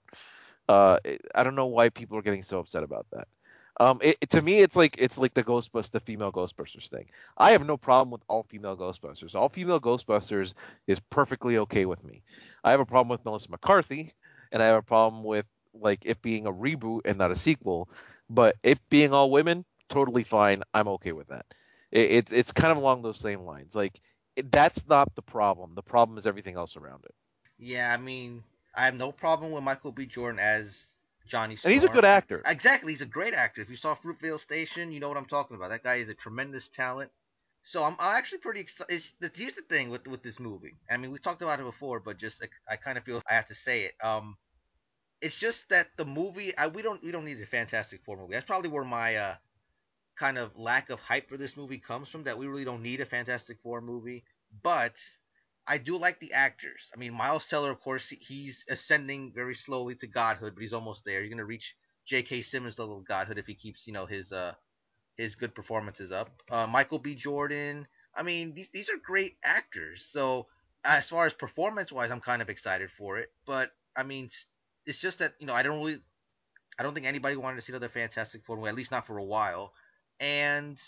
Uh, 0.69 0.99
I 1.35 1.43
don't 1.43 1.55
know 1.55 1.67
why 1.67 1.89
people 1.89 2.17
are 2.19 2.23
getting 2.23 2.43
so 2.43 2.59
upset 2.59 2.83
about 2.83 3.07
that. 3.13 3.29
Um, 3.81 3.99
it, 4.03 4.19
it, 4.21 4.31
to 4.31 4.43
me, 4.43 4.61
it's 4.61 4.77
like 4.77 4.97
it's 4.99 5.19
like 5.19 5.35
the 5.35 5.43
Ghostbusters, 5.43 5.91
the 5.91 6.01
female 6.01 6.31
Ghostbusters 6.31 6.89
thing. 6.89 7.07
I 7.37 7.53
have 7.53 7.67
no 7.67 7.77
problem 7.77 8.11
with 8.11 8.23
all 8.29 8.43
female 8.43 8.77
Ghostbusters. 8.77 9.35
All 9.35 9.49
female 9.49 9.81
Ghostbusters 9.81 10.53
is 10.87 11.01
perfectly 11.01 11.59
okay 11.59 11.87
with 11.87 12.05
me. 12.05 12.23
I 12.63 12.71
have 12.71 12.81
a 12.81 12.87
problem 12.87 13.09
with 13.09 13.25
Melissa 13.25 13.51
McCarthy, 13.51 14.13
and 14.53 14.63
I 14.63 14.67
have 14.67 14.77
a 14.77 14.83
problem 14.83 15.25
with 15.25 15.47
like 15.75 16.05
it 16.05 16.21
being 16.21 16.47
a 16.47 16.53
reboot 16.53 17.01
and 17.07 17.17
not 17.17 17.31
a 17.31 17.37
sequel. 17.37 17.89
But 18.29 18.57
it 18.63 18.79
being 18.91 19.13
all 19.13 19.31
women, 19.31 19.65
totally 19.89 20.25
fine. 20.25 20.63
I'm 20.75 20.89
okay 20.89 21.13
with 21.13 21.29
that. 21.29 21.47
It, 21.91 22.11
it's 22.11 22.33
it's 22.33 22.53
kind 22.53 22.73
of 22.73 22.77
along 22.79 23.03
those 23.03 23.19
same 23.19 23.41
lines. 23.41 23.75
Like 23.75 24.01
that's 24.51 24.87
not 24.87 25.15
the 25.15 25.23
problem. 25.23 25.75
The 25.75 25.83
problem 25.83 26.19
is 26.19 26.27
everything 26.27 26.57
else 26.57 26.77
around 26.77 27.05
it. 27.05 27.15
Yeah, 27.59 27.93
I 27.93 27.97
mean, 27.97 28.43
I 28.75 28.85
have 28.87 28.95
no 28.95 29.13
problem 29.13 29.53
with 29.53 29.63
Michael 29.63 29.93
B. 29.93 30.07
Jordan 30.07 30.41
as 30.41 30.85
Johnny 31.27 31.57
Storm. 31.57 31.71
And 31.71 31.75
he's 31.75 31.85
a 31.85 31.93
good 31.93 32.05
actor. 32.05 32.43
Exactly, 32.47 32.93
he's 32.93 33.03
a 33.03 33.07
great 33.07 33.35
actor. 33.35 33.61
If 33.61 33.71
you 33.71 33.77
saw 33.77 33.97
Fruitvale 33.97 34.41
Station, 34.41 34.93
you 34.93 35.01
know 35.01 35.09
what 35.09 35.17
I'm 35.19 35.27
talking 35.27 35.57
about. 35.57 35.71
That 35.71 35.83
guy 35.85 35.97
is 35.97 36.09
a 36.09 36.15
tremendous 36.15 36.69
talent. 36.71 37.11
So 37.65 37.85
I'm, 37.85 37.95
I'm 38.01 38.17
actually 38.17 38.39
pretty 38.39 38.61
excited. 38.61 39.03
Here's 39.35 39.55
the 39.55 39.63
thing 39.63 39.89
with 39.91 40.07
with 40.09 40.23
this 40.23 40.41
movie. 40.41 40.75
I 40.91 40.97
mean, 40.97 41.13
we've 41.13 41.23
talked 41.23 41.43
about 41.43 41.61
it 41.61 41.65
before, 41.65 42.01
but 42.01 42.19
just 42.19 42.43
I, 42.43 42.73
I 42.73 42.77
kind 42.77 42.99
of 42.99 43.05
feel 43.05 43.23
I 43.31 43.35
have 43.35 43.47
to 43.49 43.55
say 43.55 43.85
it. 43.85 43.95
Um, 44.03 44.37
it's 45.21 45.39
just 45.39 45.69
that 45.69 45.87
the 45.97 46.05
movie. 46.05 46.57
I, 46.57 46.67
we 46.67 46.83
don't 46.83 47.03
we 47.05 47.13
don't 47.13 47.25
need 47.25 47.41
a 47.41 47.47
Fantastic 47.47 48.01
Four 48.05 48.17
movie. 48.17 48.33
That's 48.35 48.47
probably 48.47 48.71
where 48.71 48.85
my 48.85 49.17
uh, 49.17 49.35
kind 50.19 50.39
of 50.39 50.57
lack 50.57 50.91
of 50.91 50.99
hype 50.99 51.29
for 51.29 51.37
this 51.37 51.57
movie 51.57 51.79
comes 51.79 52.09
from. 52.09 52.25
That 52.25 52.39
we 52.39 52.47
really 52.47 52.65
don't 52.65 52.83
need 52.83 53.01
a 53.01 53.07
Fantastic 53.07 53.59
Four 53.63 53.81
movie. 53.81 54.25
But 54.63 54.95
I 55.67 55.79
do 55.79 55.97
like 55.97 56.21
the 56.21 56.33
actors. 56.33 56.91
I 56.95 56.99
mean, 56.99 57.15
Miles 57.15 57.47
Teller, 57.49 57.71
of 57.71 57.81
course, 57.81 58.09
he's 58.09 58.65
ascending 58.69 59.33
very 59.35 59.55
slowly 59.55 59.95
to 59.97 60.07
godhood, 60.07 60.55
but 60.55 60.63
he's 60.63 60.73
almost 60.73 61.05
there. 61.05 61.23
He's 61.23 61.31
gonna 61.31 61.45
reach 61.45 61.75
J.K. 62.07 62.43
Simmons 62.43 62.79
level 62.79 62.99
of 62.99 63.07
godhood 63.07 63.39
if 63.39 63.47
he 63.47 63.55
keeps, 63.55 63.87
you 63.87 63.93
know, 63.93 64.07
his 64.07 64.33
uh 64.33 64.55
his 65.17 65.35
good 65.35 65.55
performances 65.55 66.11
up. 66.13 66.31
Uh, 66.51 66.67
Michael 66.67 66.99
B. 66.99 67.15
Jordan. 67.15 67.87
I 68.15 68.23
mean, 68.23 68.55
these 68.55 68.69
these 68.73 68.89
are 68.89 68.97
great 68.97 69.37
actors. 69.45 70.09
So 70.11 70.47
as 70.85 71.09
far 71.09 71.27
as 71.27 71.33
performance 71.35 71.93
wise, 71.93 72.11
I'm 72.11 72.21
kind 72.21 72.43
of 72.43 72.51
excited 72.51 72.91
for 72.99 73.19
it. 73.19 73.31
But 73.47 73.71
I 73.97 74.03
mean, 74.03 74.31
it's 74.87 74.99
just 74.99 75.21
that 75.21 75.35
you 75.39 75.47
know 75.47 75.55
I 75.55 75.63
don't 75.63 75.79
really, 75.79 76.01
I 76.79 76.83
don't 76.83 76.95
think 76.95 77.07
anybody 77.07 77.37
wanted 77.37 77.57
to 77.57 77.63
see 77.63 77.73
another 77.73 77.89
Fantastic 77.89 78.45
Four 78.45 78.57
movie, 78.57 78.69
at 78.69 78.75
least 78.75 78.91
not 78.91 79.07
for 79.07 79.19
a 79.19 79.25
while. 79.25 79.73
And 80.23 80.79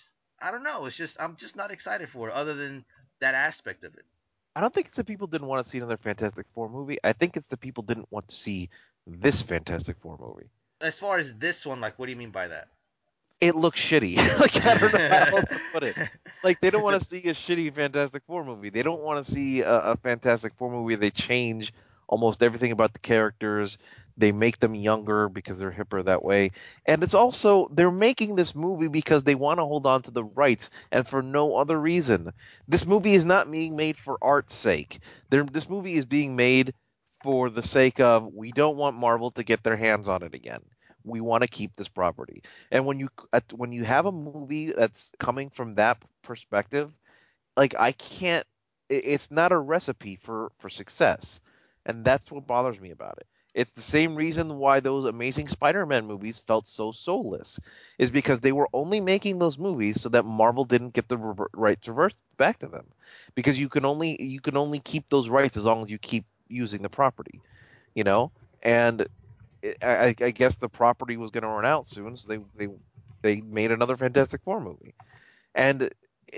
I 0.40 0.52
don't 0.52 0.62
know. 0.62 0.86
It's 0.86 0.96
just 0.96 1.20
I'm 1.20 1.34
just 1.36 1.56
not 1.56 1.72
excited 1.72 2.08
for 2.08 2.28
it, 2.28 2.34
other 2.34 2.54
than 2.54 2.84
that 3.20 3.34
aspect 3.34 3.82
of 3.82 3.94
it. 3.94 4.04
I 4.54 4.60
don't 4.60 4.72
think 4.72 4.86
it's 4.86 4.96
the 4.96 5.02
people 5.02 5.26
didn't 5.26 5.48
want 5.48 5.62
to 5.64 5.68
see 5.68 5.78
another 5.78 5.96
Fantastic 5.96 6.46
Four 6.54 6.68
movie. 6.68 6.98
I 7.02 7.12
think 7.12 7.36
it's 7.36 7.48
the 7.48 7.56
people 7.56 7.82
didn't 7.82 8.06
want 8.12 8.28
to 8.28 8.34
see 8.34 8.70
this 9.08 9.42
Fantastic 9.42 9.96
Four 10.00 10.16
movie. 10.20 10.48
As 10.80 11.00
far 11.00 11.18
as 11.18 11.34
this 11.34 11.66
one, 11.66 11.80
like, 11.80 11.98
what 11.98 12.06
do 12.06 12.12
you 12.12 12.16
mean 12.16 12.30
by 12.30 12.46
that? 12.46 12.68
It 13.40 13.56
looks 13.56 13.80
shitty. 13.80 14.16
like 14.40 14.64
I 14.64 14.78
don't 14.78 14.94
know 14.94 15.08
how 15.08 15.40
to 15.40 15.60
put 15.72 15.82
it. 15.82 15.96
Like 16.44 16.60
they 16.60 16.68
don't 16.68 16.82
want 16.82 17.00
to 17.00 17.06
see 17.06 17.26
a 17.30 17.32
shitty 17.32 17.74
Fantastic 17.74 18.22
Four 18.26 18.44
movie. 18.44 18.68
They 18.68 18.82
don't 18.82 19.00
want 19.00 19.24
to 19.24 19.32
see 19.32 19.62
a, 19.62 19.78
a 19.78 19.96
Fantastic 19.96 20.54
Four 20.54 20.70
movie. 20.70 20.84
Where 20.84 20.96
they 20.98 21.10
change 21.10 21.72
almost 22.06 22.42
everything 22.42 22.70
about 22.70 22.92
the 22.92 22.98
characters. 22.98 23.78
They 24.16 24.32
make 24.32 24.60
them 24.60 24.74
younger 24.74 25.28
because 25.28 25.58
they're 25.58 25.72
hipper 25.72 26.04
that 26.04 26.24
way. 26.24 26.52
And 26.86 27.02
it's 27.02 27.14
also 27.14 27.68
they're 27.72 27.90
making 27.90 28.36
this 28.36 28.54
movie 28.54 28.88
because 28.88 29.24
they 29.24 29.34
want 29.34 29.58
to 29.58 29.64
hold 29.64 29.86
on 29.86 30.02
to 30.02 30.10
the 30.12 30.24
rights 30.24 30.70
and 30.92 31.06
for 31.06 31.22
no 31.22 31.56
other 31.56 31.78
reason. 31.80 32.30
This 32.68 32.86
movie 32.86 33.14
is 33.14 33.24
not 33.24 33.50
being 33.50 33.76
made 33.76 33.96
for 33.96 34.18
art's 34.22 34.54
sake. 34.54 35.00
They're, 35.30 35.44
this 35.44 35.68
movie 35.68 35.94
is 35.94 36.04
being 36.04 36.36
made 36.36 36.74
for 37.22 37.50
the 37.50 37.62
sake 37.62 38.00
of 38.00 38.32
we 38.32 38.52
don't 38.52 38.76
want 38.76 38.96
Marvel 38.96 39.30
to 39.32 39.44
get 39.44 39.62
their 39.62 39.76
hands 39.76 40.08
on 40.08 40.22
it 40.22 40.34
again. 40.34 40.60
We 41.04 41.20
want 41.20 41.42
to 41.42 41.48
keep 41.48 41.74
this 41.76 41.88
property. 41.88 42.42
And 42.70 42.86
when 42.86 42.98
you 42.98 43.08
when 43.52 43.72
you 43.72 43.84
have 43.84 44.06
a 44.06 44.12
movie 44.12 44.72
that's 44.72 45.12
coming 45.18 45.50
from 45.50 45.74
that 45.74 46.02
perspective, 46.22 46.92
like 47.56 47.74
I 47.78 47.92
can't 47.92 48.46
it's 48.90 49.30
not 49.30 49.52
a 49.52 49.58
recipe 49.58 50.16
for 50.16 50.52
for 50.58 50.70
success. 50.70 51.40
And 51.86 52.04
that's 52.04 52.30
what 52.32 52.46
bothers 52.46 52.80
me 52.80 52.90
about 52.90 53.18
it. 53.18 53.26
It's 53.54 53.72
the 53.72 53.80
same 53.80 54.16
reason 54.16 54.58
why 54.58 54.80
those 54.80 55.04
amazing 55.04 55.48
Spider-Man 55.48 56.06
movies 56.06 56.40
felt 56.40 56.66
so 56.66 56.92
soulless, 56.92 57.60
is 57.98 58.10
because 58.10 58.40
they 58.40 58.52
were 58.52 58.68
only 58.72 59.00
making 59.00 59.38
those 59.38 59.58
movies 59.58 60.00
so 60.00 60.08
that 60.10 60.24
Marvel 60.24 60.64
didn't 60.64 60.94
get 60.94 61.08
the 61.08 61.18
right 61.52 61.80
to 61.82 61.92
reverse 61.92 62.14
back 62.36 62.58
to 62.58 62.66
them, 62.66 62.86
because 63.34 63.58
you 63.58 63.68
can 63.68 63.84
only 63.84 64.20
you 64.20 64.40
can 64.40 64.56
only 64.56 64.80
keep 64.80 65.08
those 65.08 65.28
rights 65.28 65.56
as 65.56 65.64
long 65.64 65.84
as 65.84 65.90
you 65.90 65.98
keep 65.98 66.24
using 66.48 66.82
the 66.82 66.88
property, 66.88 67.40
you 67.94 68.04
know. 68.04 68.32
And 68.62 69.06
I, 69.82 70.14
I 70.20 70.30
guess 70.30 70.56
the 70.56 70.68
property 70.68 71.16
was 71.16 71.30
going 71.30 71.42
to 71.42 71.48
run 71.48 71.64
out 71.64 71.86
soon, 71.86 72.16
so 72.16 72.28
they 72.28 72.38
they 72.56 72.68
they 73.22 73.40
made 73.40 73.70
another 73.70 73.96
Fantastic 73.96 74.42
Four 74.42 74.60
movie, 74.60 74.94
and 75.54 75.90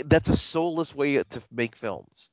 that's 0.04 0.28
a 0.28 0.36
soulless 0.36 0.94
way 0.94 1.22
to 1.22 1.42
make 1.50 1.76
films. 1.76 2.30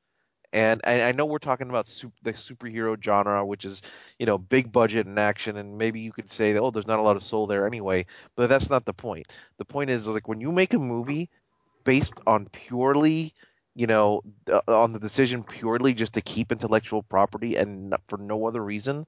And 0.54 0.82
I, 0.84 1.02
I 1.02 1.12
know 1.14 1.26
we're 1.26 1.40
talking 1.40 1.70
about 1.70 1.88
super, 1.88 2.14
the 2.22 2.34
superhero 2.34 3.04
genre, 3.04 3.44
which 3.44 3.66
is, 3.66 3.82
you 4.20 4.28
know, 4.28 4.38
big 4.38 4.72
budget 4.72 5.08
and 5.08 5.18
action, 5.18 5.58
and 5.58 5.80
maybe 5.80 6.02
you 6.02 6.12
could 6.12 6.30
say, 6.30 6.56
oh, 6.56 6.70
there's 6.70 6.88
not 6.88 7.00
a 7.00 7.02
lot 7.02 7.16
of 7.16 7.24
soul 7.24 7.48
there 7.48 7.66
anyway. 7.66 8.06
But 8.36 8.50
that's 8.50 8.70
not 8.70 8.86
the 8.86 8.94
point. 8.94 9.28
The 9.58 9.66
point 9.66 9.90
is, 9.90 10.08
like, 10.08 10.28
when 10.28 10.42
you 10.42 10.52
make 10.52 10.76
a 10.76 10.80
movie 10.80 11.30
based 11.84 12.14
on 12.28 12.46
purely, 12.46 13.34
you 13.74 13.88
know, 13.88 14.22
on 14.68 14.94
the 14.94 15.00
decision 15.00 15.44
purely 15.44 15.96
just 15.96 16.14
to 16.14 16.22
keep 16.22 16.52
intellectual 16.52 17.02
property 17.02 17.56
and 17.56 17.96
for 18.08 18.20
no 18.20 18.46
other 18.46 18.64
reason, 18.64 19.08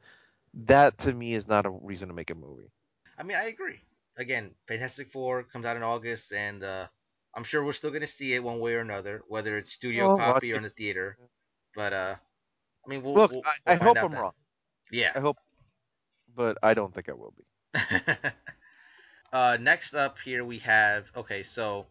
that 0.66 0.98
to 0.98 1.14
me 1.14 1.36
is 1.36 1.48
not 1.48 1.68
a 1.68 1.70
reason 1.70 2.08
to 2.08 2.16
make 2.16 2.32
a 2.32 2.36
movie. 2.36 2.72
I 3.20 3.24
mean, 3.24 3.38
I 3.38 3.46
agree. 3.46 3.80
Again, 4.18 4.52
Fantastic 4.68 5.12
Four 5.12 5.44
comes 5.44 5.66
out 5.66 5.76
in 5.76 5.84
August, 5.84 6.34
and 6.34 6.64
uh, 6.64 6.88
I'm 7.36 7.44
sure 7.44 7.64
we're 7.64 7.74
still 7.74 7.92
gonna 7.92 8.08
see 8.08 8.34
it 8.34 8.44
one 8.44 8.60
way 8.60 8.74
or 8.74 8.80
another, 8.80 9.24
whether 9.28 9.58
it's 9.58 9.72
studio 9.72 10.14
oh, 10.14 10.18
copy 10.18 10.54
or 10.54 10.56
in 10.56 10.64
the 10.64 10.70
theater. 10.70 11.18
But 11.76 11.94
uh, 11.94 12.16
I 12.86 12.90
mean, 12.90 13.04
we'll, 13.04 13.14
look. 13.14 13.32
We'll, 13.32 13.42
I, 13.66 13.74
I 13.74 13.76
hope 13.76 13.98
I'm 13.98 14.12
then. 14.12 14.22
wrong. 14.22 14.34
Yeah. 14.92 15.12
I 15.16 15.20
hope, 15.20 15.38
but 16.36 16.58
I 16.64 16.74
don't 16.74 16.94
think 16.94 17.10
I 17.10 17.14
will 17.14 17.34
be. 17.38 17.44
uh, 19.34 19.58
next 19.60 19.94
up 19.94 20.18
here 20.24 20.46
we 20.46 20.60
have 20.60 21.06
okay, 21.16 21.44
so 21.44 21.86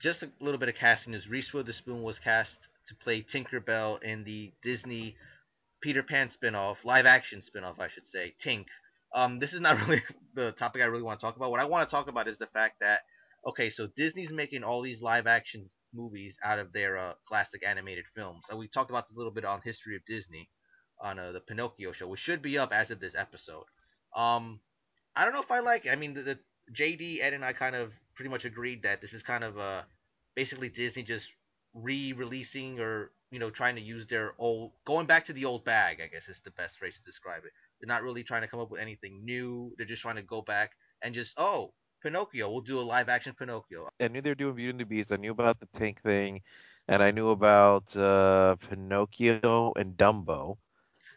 just 0.00 0.22
a 0.22 0.30
little 0.40 0.58
bit 0.58 0.68
of 0.68 0.74
casting 0.74 1.14
is 1.14 1.28
Reese 1.28 1.52
Witherspoon 1.52 2.02
was 2.02 2.18
cast 2.18 2.58
to 2.88 2.94
play 2.94 3.22
Tinker 3.22 3.60
Bell 3.60 3.96
in 3.96 4.24
the 4.24 4.52
Disney 4.62 5.16
Peter 5.80 6.02
Pan 6.02 6.28
spinoff, 6.28 6.76
live 6.84 7.06
action 7.06 7.40
spinoff, 7.40 7.78
I 7.78 7.88
should 7.88 8.06
say, 8.06 8.34
Tink. 8.42 8.66
Um, 9.14 9.38
this 9.38 9.52
is 9.52 9.60
not 9.60 9.80
really 9.88 10.02
the 10.34 10.52
topic 10.52 10.82
I 10.82 10.86
really 10.86 11.02
want 11.02 11.18
to 11.18 11.26
talk 11.26 11.36
about. 11.36 11.50
What 11.50 11.60
I 11.60 11.64
want 11.64 11.88
to 11.88 11.94
talk 11.94 12.08
about 12.08 12.28
is 12.28 12.38
the 12.38 12.46
fact 12.46 12.80
that 12.80 13.00
okay, 13.46 13.70
so 13.70 13.88
Disney's 13.96 14.30
making 14.32 14.62
all 14.62 14.82
these 14.82 15.00
live 15.00 15.26
action 15.26 15.66
movies 15.92 16.36
out 16.44 16.58
of 16.58 16.72
their 16.72 16.98
uh, 16.98 17.12
classic 17.26 17.62
animated 17.66 18.04
films. 18.14 18.44
And 18.48 18.58
we 18.58 18.68
talked 18.68 18.90
about 18.90 19.06
this 19.06 19.14
a 19.14 19.18
little 19.18 19.32
bit 19.32 19.44
on 19.44 19.60
History 19.62 19.96
of 19.96 20.04
Disney 20.06 20.48
on 21.00 21.18
uh, 21.18 21.32
the 21.32 21.40
Pinocchio 21.40 21.92
show, 21.92 22.08
which 22.08 22.20
should 22.20 22.42
be 22.42 22.58
up 22.58 22.72
as 22.72 22.90
of 22.90 23.00
this 23.00 23.14
episode. 23.14 23.64
Um, 24.14 24.60
I 25.16 25.24
don't 25.24 25.34
know 25.34 25.42
if 25.42 25.50
I 25.50 25.60
like 25.60 25.86
it. 25.86 25.90
I 25.90 25.96
mean, 25.96 26.14
the, 26.14 26.22
the 26.22 26.38
JD, 26.72 27.20
Ed, 27.20 27.32
and 27.32 27.44
I 27.44 27.52
kind 27.52 27.74
of 27.74 27.92
pretty 28.14 28.30
much 28.30 28.44
agreed 28.44 28.82
that 28.82 29.00
this 29.00 29.12
is 29.12 29.22
kind 29.22 29.44
of 29.44 29.58
uh, 29.58 29.82
basically 30.34 30.68
Disney 30.68 31.02
just 31.02 31.28
re-releasing 31.74 32.80
or 32.80 33.12
you 33.30 33.38
know 33.38 33.48
trying 33.48 33.76
to 33.76 33.80
use 33.80 34.06
their 34.08 34.34
old, 34.38 34.72
going 34.86 35.06
back 35.06 35.24
to 35.26 35.32
the 35.32 35.44
old 35.44 35.64
bag. 35.64 36.00
I 36.02 36.06
guess 36.08 36.28
is 36.28 36.42
the 36.44 36.50
best 36.52 36.78
phrase 36.78 36.96
to 36.96 37.02
describe 37.02 37.44
it. 37.44 37.52
They're 37.80 37.92
not 37.92 38.02
really 38.02 38.22
trying 38.22 38.42
to 38.42 38.48
come 38.48 38.60
up 38.60 38.70
with 38.70 38.80
anything 38.80 39.24
new. 39.24 39.72
They're 39.76 39.86
just 39.86 40.02
trying 40.02 40.16
to 40.16 40.22
go 40.22 40.42
back 40.42 40.72
and 41.02 41.14
just 41.14 41.34
oh, 41.36 41.72
Pinocchio. 42.02 42.50
We'll 42.50 42.60
do 42.60 42.78
a 42.78 42.82
live 42.82 43.08
action 43.08 43.34
Pinocchio. 43.38 43.88
I 44.00 44.08
knew 44.08 44.20
they 44.20 44.30
were 44.30 44.34
doing 44.34 44.54
Beauty 44.54 44.70
and 44.70 44.80
the 44.80 44.84
Beast. 44.84 45.12
I 45.12 45.16
knew 45.16 45.32
about 45.32 45.60
the 45.60 45.66
tank 45.66 46.02
thing, 46.02 46.42
and 46.88 47.02
I 47.02 47.10
knew 47.10 47.28
about 47.30 47.96
uh, 47.96 48.56
Pinocchio 48.68 49.72
and 49.76 49.96
Dumbo, 49.96 50.56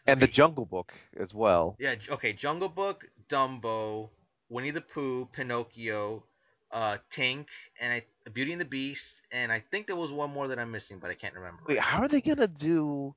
and 0.06 0.18
okay. 0.18 0.26
the 0.26 0.32
Jungle 0.32 0.66
Book 0.66 0.94
as 1.16 1.34
well. 1.34 1.76
Yeah. 1.78 1.94
Okay. 2.10 2.32
Jungle 2.32 2.68
Book, 2.68 3.04
Dumbo, 3.28 4.10
Winnie 4.48 4.70
the 4.70 4.80
Pooh, 4.80 5.26
Pinocchio, 5.32 6.24
uh, 6.70 6.98
Tink, 7.12 7.46
and 7.80 7.92
I, 7.92 8.04
Beauty 8.32 8.52
and 8.52 8.60
the 8.60 8.66
Beast, 8.66 9.22
and 9.30 9.50
I 9.50 9.62
think 9.70 9.86
there 9.86 9.96
was 9.96 10.12
one 10.12 10.30
more 10.30 10.48
that 10.48 10.58
I'm 10.58 10.70
missing, 10.70 10.98
but 10.98 11.10
I 11.10 11.14
can't 11.14 11.34
remember. 11.34 11.62
Wait, 11.68 11.78
how 11.78 12.00
are 12.00 12.08
they 12.08 12.20
gonna 12.20 12.48
do? 12.48 13.14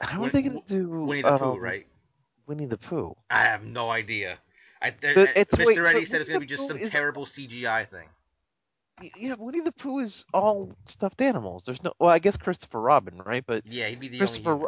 How 0.00 0.24
are 0.24 0.30
they 0.30 0.42
gonna 0.42 0.60
do 0.66 0.88
Winnie 0.88 1.22
the 1.22 1.34
um, 1.34 1.38
Pooh? 1.38 1.58
Right. 1.58 1.86
Winnie 2.46 2.66
the 2.66 2.78
Pooh. 2.78 3.14
I 3.30 3.44
have 3.44 3.62
no 3.62 3.90
idea. 3.90 4.38
I, 4.80 4.90
the, 4.90 5.22
uh, 5.22 5.26
it's, 5.34 5.54
Mr. 5.56 5.66
Wait, 5.66 5.78
Reddy 5.78 6.04
said 6.04 6.20
it's 6.20 6.30
going 6.30 6.40
to 6.40 6.46
be 6.46 6.54
just 6.54 6.68
some 6.68 6.78
terrible 6.90 7.26
CGI 7.26 7.88
thing. 7.88 8.06
Yeah, 9.16 9.34
Winnie 9.38 9.60
the 9.60 9.72
Pooh 9.72 10.00
is 10.00 10.26
all 10.34 10.72
stuffed 10.84 11.20
animals. 11.20 11.64
There's 11.64 11.82
no. 11.84 11.92
Well, 11.98 12.10
I 12.10 12.18
guess 12.18 12.36
Christopher 12.36 12.80
Robin, 12.80 13.20
right? 13.24 13.44
But 13.46 13.64
yeah, 13.64 13.86
he'd 13.86 14.00
be 14.00 14.08
the 14.08 14.18
Christopher. 14.18 14.52
only. 14.52 14.66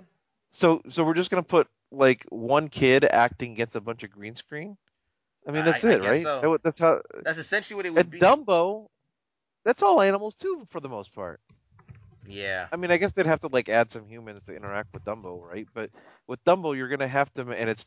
So, 0.52 0.82
so 0.88 1.02
we're 1.04 1.14
just 1.14 1.30
gonna 1.30 1.42
put 1.42 1.68
like 1.90 2.24
one 2.28 2.68
kid 2.68 3.04
acting 3.04 3.52
against 3.52 3.74
a 3.74 3.80
bunch 3.80 4.04
of 4.04 4.10
green 4.10 4.36
screen. 4.36 4.76
I 5.48 5.52
mean, 5.52 5.64
that's 5.64 5.84
I, 5.84 5.94
it, 5.94 6.02
I 6.02 6.08
right? 6.08 6.22
So. 6.22 6.58
That's 6.62 6.80
how. 6.80 7.00
That's 7.24 7.38
essentially 7.38 7.76
what 7.76 7.86
it 7.86 7.90
would 7.90 8.00
and 8.00 8.10
be. 8.10 8.20
Dumbo, 8.20 8.86
that's 9.64 9.82
all 9.82 10.00
animals 10.00 10.36
too, 10.36 10.66
for 10.68 10.80
the 10.80 10.88
most 10.88 11.14
part. 11.14 11.40
Yeah. 12.28 12.68
I 12.72 12.76
mean, 12.76 12.90
I 12.90 12.98
guess 12.98 13.12
they'd 13.12 13.26
have 13.26 13.40
to 13.40 13.48
like 13.48 13.68
add 13.68 13.90
some 13.90 14.06
humans 14.06 14.44
to 14.44 14.54
interact 14.54 14.92
with 14.92 15.04
Dumbo, 15.04 15.42
right? 15.42 15.66
But 15.74 15.90
with 16.26 16.42
Dumbo, 16.44 16.76
you're 16.76 16.88
gonna 16.88 17.08
have 17.08 17.32
to, 17.34 17.42
and 17.50 17.68
it's 17.68 17.86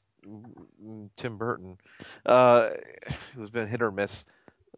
Tim 1.16 1.38
Burton, 1.38 1.78
uh, 2.26 2.72
who's 3.36 3.50
been 3.50 3.68
hit 3.68 3.82
or 3.82 3.92
miss, 3.92 4.26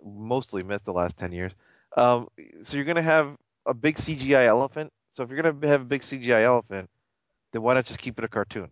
mostly 0.04 0.64
missed 0.64 0.86
the 0.86 0.94
last 0.94 1.18
ten 1.18 1.32
years. 1.32 1.54
Um, 1.96 2.30
so 2.62 2.78
you're 2.78 2.86
gonna 2.86 3.02
have 3.02 3.38
a 3.66 3.74
big 3.74 3.96
CGI 3.96 4.46
elephant. 4.46 4.92
So 5.12 5.24
if 5.24 5.30
you're 5.30 5.42
gonna 5.42 5.68
have 5.68 5.82
a 5.82 5.86
big 5.86 6.02
CGI 6.02 6.44
elephant, 6.44 6.90
then 7.52 7.62
why 7.62 7.74
not 7.74 7.86
just 7.86 8.00
keep 8.00 8.18
it 8.20 8.26
a 8.26 8.28
cartoon? 8.28 8.70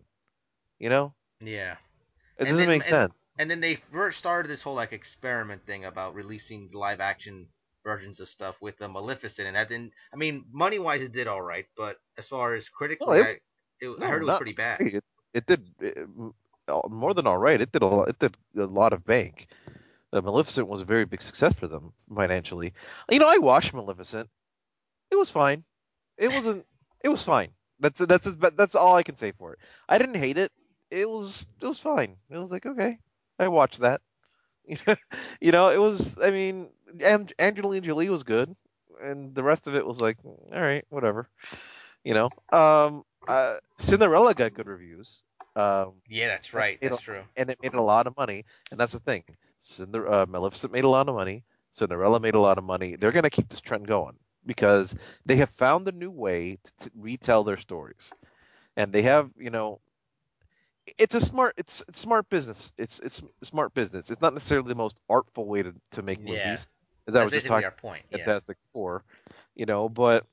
You 0.78 0.90
know? 0.90 1.14
Yeah. 1.40 1.72
It 1.72 1.78
and 2.40 2.48
doesn't 2.48 2.58
then, 2.58 2.68
make 2.68 2.82
and, 2.82 2.84
sense. 2.84 3.14
And 3.38 3.50
then 3.50 3.60
they 3.60 3.76
first 3.92 4.18
started 4.18 4.48
this 4.48 4.62
whole 4.62 4.74
like 4.74 4.92
experiment 4.92 5.66
thing 5.66 5.84
about 5.84 6.14
releasing 6.14 6.70
live 6.72 7.00
action 7.00 7.46
versions 7.84 8.20
of 8.20 8.28
stuff 8.28 8.56
with 8.60 8.78
the 8.78 8.88
Maleficent, 8.88 9.46
and 9.46 9.56
that 9.56 9.68
didn't. 9.68 9.92
I 10.12 10.16
mean, 10.16 10.44
money 10.52 10.78
wise, 10.78 11.02
it 11.02 11.12
did 11.12 11.26
all 11.26 11.42
right, 11.42 11.66
but 11.76 11.96
as 12.18 12.28
far 12.28 12.54
as 12.54 12.68
critically, 12.68 13.18
it 13.18 13.32
was, 13.32 13.50
I, 13.82 13.86
it, 13.86 13.98
no, 13.98 14.06
I, 14.06 14.10
heard 14.10 14.22
it 14.22 14.26
was 14.26 14.36
pretty 14.38 14.52
bad. 14.52 14.80
It, 14.80 15.04
it 15.32 15.46
did 15.46 15.68
it, 15.80 16.08
more 16.88 17.14
than 17.14 17.26
all 17.26 17.38
right. 17.38 17.60
It 17.60 17.72
did 17.72 17.82
a 17.82 18.00
it 18.02 18.18
did 18.18 18.36
a 18.56 18.66
lot 18.66 18.92
of 18.92 19.04
bank. 19.04 19.48
The 20.12 20.22
Maleficent 20.22 20.68
was 20.68 20.80
a 20.80 20.84
very 20.84 21.04
big 21.04 21.22
success 21.22 21.54
for 21.54 21.66
them 21.66 21.92
financially. 22.14 22.72
You 23.10 23.18
know, 23.18 23.28
I 23.28 23.38
watched 23.38 23.74
Maleficent. 23.74 24.28
It 25.10 25.16
was 25.16 25.30
fine. 25.30 25.64
It 26.18 26.32
wasn't. 26.32 26.66
It 27.02 27.08
was 27.08 27.22
fine. 27.22 27.50
That's 27.80 28.00
that's 28.00 28.34
that's 28.56 28.74
all 28.74 28.94
I 28.94 29.02
can 29.02 29.16
say 29.16 29.32
for 29.32 29.52
it. 29.54 29.58
I 29.88 29.98
didn't 29.98 30.16
hate 30.16 30.38
it. 30.38 30.52
it 30.90 31.08
was 31.08 31.46
it 31.60 31.66
was 31.66 31.80
fine. 31.80 32.16
It 32.30 32.38
was 32.38 32.52
like 32.52 32.66
okay, 32.66 32.98
I 33.38 33.48
watched 33.48 33.80
that. 33.80 34.00
you 35.40 35.52
know, 35.52 35.68
it 35.68 35.78
was. 35.78 36.18
I 36.20 36.30
mean, 36.30 36.68
Angelina 37.38 37.80
Jolie 37.80 38.08
was 38.08 38.22
good, 38.22 38.54
and 39.02 39.34
the 39.34 39.42
rest 39.42 39.66
of 39.66 39.74
it 39.74 39.86
was 39.86 40.00
like, 40.00 40.18
all 40.24 40.60
right, 40.60 40.84
whatever. 40.88 41.28
You 42.04 42.14
know, 42.14 42.30
um, 42.52 43.04
uh, 43.26 43.56
Cinderella 43.78 44.34
got 44.34 44.54
good 44.54 44.66
reviews. 44.66 45.22
Um, 45.56 45.94
Yeah, 46.08 46.28
that's 46.28 46.52
right. 46.52 46.80
That's 46.82 46.96
a- 46.96 46.98
true. 46.98 47.24
and 47.36 47.50
it 47.50 47.58
made 47.62 47.74
a 47.74 47.82
lot 47.82 48.06
of 48.06 48.16
money, 48.16 48.44
and 48.70 48.78
that's 48.80 48.92
the 48.92 49.00
thing. 49.00 49.24
Cinder, 49.58 50.10
uh, 50.10 50.26
Maleficent 50.26 50.72
made 50.72 50.84
a 50.84 50.88
lot 50.88 51.08
of 51.08 51.14
money. 51.14 51.44
Cinderella 51.72 52.20
made 52.20 52.34
a 52.34 52.40
lot 52.40 52.58
of 52.58 52.64
money. 52.64 52.96
They're 52.96 53.12
gonna 53.12 53.30
keep 53.30 53.48
this 53.48 53.60
trend 53.60 53.86
going 53.86 54.16
because 54.46 54.94
they 55.24 55.36
have 55.36 55.50
found 55.50 55.88
a 55.88 55.92
new 55.92 56.10
way 56.10 56.58
to, 56.62 56.76
to 56.84 56.90
retell 56.96 57.44
their 57.44 57.56
stories, 57.56 58.12
and 58.76 58.92
they 58.92 59.02
have, 59.02 59.30
you 59.38 59.50
know, 59.50 59.80
it's 60.98 61.14
a 61.14 61.20
smart, 61.20 61.54
it's, 61.56 61.82
it's 61.88 61.98
smart 62.00 62.28
business. 62.28 62.72
It's 62.78 62.98
it's 63.00 63.22
smart 63.42 63.74
business. 63.74 64.10
It's 64.10 64.20
not 64.20 64.32
necessarily 64.34 64.68
the 64.68 64.74
most 64.74 64.98
artful 65.08 65.46
way 65.46 65.62
to, 65.62 65.74
to 65.92 66.02
make 66.02 66.22
Yeah. 66.24 66.24
movies, 66.24 66.66
as 67.06 67.16
I 67.16 67.22
That's 67.22 67.24
was 67.24 67.32
just 67.32 67.46
talking 67.46 67.64
our 67.64 67.70
point. 67.70 68.04
Yeah. 68.10 68.18
Fantastic 68.18 68.56
Four, 68.72 69.04
you 69.54 69.66
know, 69.66 69.88
but 69.88 70.26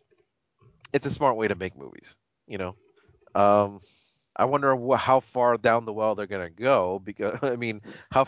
it's 0.93 1.05
a 1.05 1.11
smart 1.11 1.35
way 1.37 1.47
to 1.47 1.55
make 1.55 1.75
movies, 1.77 2.15
you 2.47 2.57
know. 2.57 2.75
Um, 3.35 3.79
I 4.41 4.45
wonder 4.45 4.75
wh- 4.75 4.99
how 4.99 5.19
far 5.21 5.57
down 5.57 5.85
the 5.85 5.93
well 5.93 6.15
they're 6.15 6.27
gonna 6.27 6.49
go 6.49 6.99
because 7.03 7.37
I 7.43 7.55
mean, 7.55 7.81
how, 8.11 8.25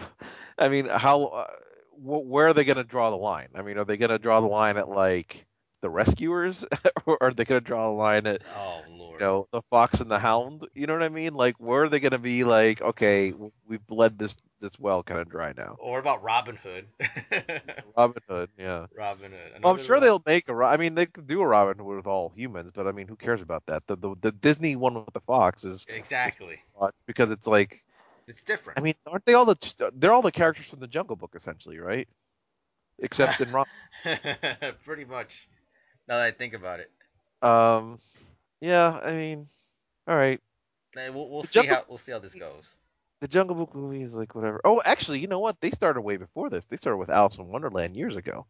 I 0.58 0.70
mean, 0.70 0.88
how, 0.88 1.26
uh, 1.26 1.48
wh- 1.94 2.26
where 2.28 2.48
are 2.48 2.54
they 2.54 2.66
gonna 2.66 2.84
draw 2.84 3.10
the 3.12 3.18
line? 3.18 3.50
I 3.56 3.62
mean, 3.64 3.78
are 3.78 3.86
they 3.86 3.98
gonna 3.98 4.20
draw 4.20 4.42
the 4.42 4.48
line 4.48 4.78
at 4.78 4.90
like 4.90 5.46
the 5.82 5.90
Rescuers, 5.90 6.66
or 7.06 7.18
are 7.22 7.32
they 7.34 7.46
gonna 7.46 7.62
draw 7.62 7.88
the 7.90 7.96
line 7.96 8.28
at 8.28 8.44
Oh 8.46 8.86
lord. 9.14 9.22
you 9.22 9.28
know 9.28 9.48
the 9.52 9.62
Fox 9.64 10.00
and 10.02 10.10
the 10.12 10.20
Hound? 10.20 10.68
You 10.74 10.88
know 10.88 10.94
what 10.94 11.04
I 11.04 11.10
mean? 11.10 11.34
Like, 11.34 11.56
where 11.58 11.84
are 11.84 11.90
they 11.90 12.00
gonna 12.00 12.20
be? 12.20 12.44
Like, 12.44 12.82
okay, 12.82 13.34
we've 13.68 13.86
bled 13.88 14.18
this 14.20 14.36
this 14.60 14.80
well 14.80 15.04
kind 15.04 15.20
of 15.20 15.30
dry 15.30 15.54
now. 15.58 15.76
Or 15.80 16.00
about 16.00 16.24
Robin 16.24 16.56
Hood? 16.56 16.88
Robin 17.98 18.22
Hood, 18.30 18.50
yeah. 18.58 18.88
Robin 18.98 19.32
Hood. 19.32 19.62
Well, 19.64 19.74
I'm 19.74 19.80
sure 19.80 19.96
Rob- 19.96 20.04
they'll 20.04 20.24
make 20.26 20.48
a. 20.50 20.54
I 20.54 20.78
mean, 20.78 20.96
they 20.96 21.06
could 21.06 21.28
do 21.28 21.42
a 21.42 21.48
Robin 21.48 21.78
Hood 21.78 21.98
with 21.98 22.08
all 22.08 22.32
humans, 22.36 22.72
but 22.74 22.88
I 22.88 22.92
mean, 22.92 23.08
who 23.08 23.16
cares 23.16 23.42
about 23.42 23.66
that? 23.68 23.86
The 23.88 23.98
the, 23.98 24.16
the 24.22 24.32
Disney 24.32 24.76
one 24.76 24.94
with 24.96 25.14
the 25.14 25.22
fox 25.22 25.64
is 25.66 25.86
Exactly. 25.90 26.60
because 27.08 27.32
it's 27.32 27.48
like, 27.48 27.84
It's 28.28 28.44
different. 28.44 28.80
I 28.80 28.82
mean, 28.82 28.94
aren't 29.06 29.26
they 29.26 29.34
all 29.34 29.46
the? 29.46 29.92
They're 29.96 30.14
all 30.14 30.22
the 30.22 30.32
characters 30.32 30.68
from 30.68 30.80
the 30.80 30.88
Jungle 30.88 31.16
Book, 31.16 31.32
essentially, 31.36 31.80
right? 31.80 32.08
Except 33.00 33.42
in 33.42 33.52
Robin. 33.52 33.72
Pretty 34.86 35.06
much. 35.06 35.48
Now 36.08 36.18
that 36.18 36.26
I 36.26 36.32
think 36.32 36.54
about 36.54 36.80
it, 36.80 36.92
Um, 37.42 38.00
yeah, 38.64 38.98
I 39.04 39.14
mean, 39.14 39.48
all 40.08 40.16
right. 40.16 40.40
We'll, 40.96 41.30
we'll 41.30 41.44
see 41.44 41.60
Jungle- 41.60 41.76
how 41.76 41.86
we'll 41.90 41.98
see 41.98 42.14
how 42.14 42.20
this 42.20 42.34
goes. 42.34 42.64
The 43.20 43.28
Jungle 43.28 43.56
Book 43.56 43.76
movie 43.76 44.02
is 44.02 44.16
like 44.16 44.36
whatever. 44.36 44.62
Oh, 44.64 44.82
actually, 44.86 45.20
you 45.20 45.28
know 45.28 45.40
what? 45.40 45.60
They 45.60 45.72
started 45.72 46.02
way 46.02 46.18
before 46.18 46.50
this. 46.50 46.66
They 46.66 46.78
started 46.78 46.98
with 46.98 47.10
Alice 47.10 47.38
in 47.38 47.48
Wonderland 47.48 47.96
years 47.96 48.16
ago. 48.16 48.46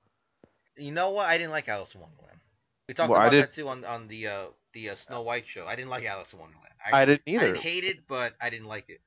You 0.77 0.91
know 0.91 1.11
what? 1.11 1.27
I 1.27 1.37
didn't 1.37 1.51
like 1.51 1.67
Alice 1.67 1.93
in 1.95 2.01
Wonderland. 2.01 2.37
We 2.87 2.93
talked 2.93 3.09
Well, 3.09 3.19
I 3.19 3.27
about 3.27 3.37
that 3.37 3.53
too 3.53 3.67
on 3.67 3.85
on 3.85 4.07
the 4.07 4.27
uh, 4.27 4.45
the 4.73 4.91
uh, 4.91 4.95
Snow 4.95 5.21
White 5.21 5.47
show. 5.47 5.65
I 5.65 5.75
didn't 5.75 5.89
like 5.89 6.05
Alice 6.05 6.31
in 6.31 6.39
Wonderland. 6.39 6.73
I 6.91 7.05
didn't 7.05 7.21
either. 7.25 7.55
I 7.55 7.59
hate 7.59 7.83
it, 7.83 8.07
but 8.07 8.33
I 8.39 8.49
didn't 8.51 8.67
like 8.67 8.89
it. 8.89 9.01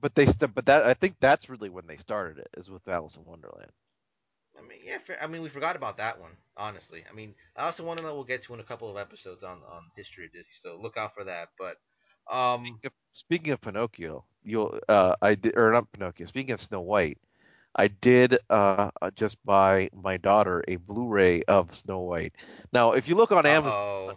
But 0.00 0.14
they, 0.14 0.26
st- 0.26 0.54
but 0.54 0.66
that 0.66 0.84
I 0.84 0.94
think 0.94 1.16
that's 1.20 1.48
really 1.48 1.70
when 1.70 1.86
they 1.86 1.96
started 1.96 2.38
it 2.38 2.48
is 2.58 2.70
with 2.70 2.86
Alice 2.88 3.16
in 3.16 3.24
Wonderland. 3.24 3.70
I 4.58 4.62
mean, 4.62 4.78
yeah. 4.84 4.98
I 5.20 5.26
mean, 5.26 5.42
we 5.42 5.48
forgot 5.48 5.76
about 5.76 5.96
that 5.98 6.20
one. 6.20 6.32
Honestly, 6.56 7.04
I 7.10 7.14
mean, 7.14 7.34
Alice 7.56 7.78
in 7.78 7.86
Wonderland 7.86 8.14
we'll 8.16 8.24
get 8.24 8.42
to 8.44 8.54
in 8.54 8.60
a 8.60 8.64
couple 8.64 8.90
of 8.90 8.96
episodes 8.96 9.42
on 9.42 9.58
on 9.70 9.84
history 9.96 10.26
of 10.26 10.32
Disney, 10.32 10.52
so 10.60 10.78
look 10.80 10.96
out 10.96 11.14
for 11.14 11.24
that. 11.24 11.48
But 11.58 11.76
um, 12.30 12.64
Speaking 12.64 12.86
of, 12.86 12.92
speaking 13.14 13.52
of 13.52 13.60
Pinocchio, 13.60 14.24
you'll 14.44 14.78
uh, 14.88 15.14
I 15.22 15.34
did 15.34 15.56
or 15.56 15.72
not 15.72 15.90
Pinocchio. 15.92 16.26
Speaking 16.26 16.52
of 16.52 16.60
Snow 16.60 16.80
White, 16.80 17.18
I 17.74 17.88
did 17.88 18.38
uh 18.50 18.90
just 19.14 19.42
buy 19.44 19.88
my 19.94 20.16
daughter 20.18 20.62
a 20.68 20.76
Blu-ray 20.76 21.42
of 21.44 21.74
Snow 21.74 22.00
White. 22.00 22.34
Now, 22.72 22.92
if 22.92 23.08
you 23.08 23.14
look 23.14 23.32
on 23.32 23.46
Amazon, 23.46 23.72
oh, 23.72 24.16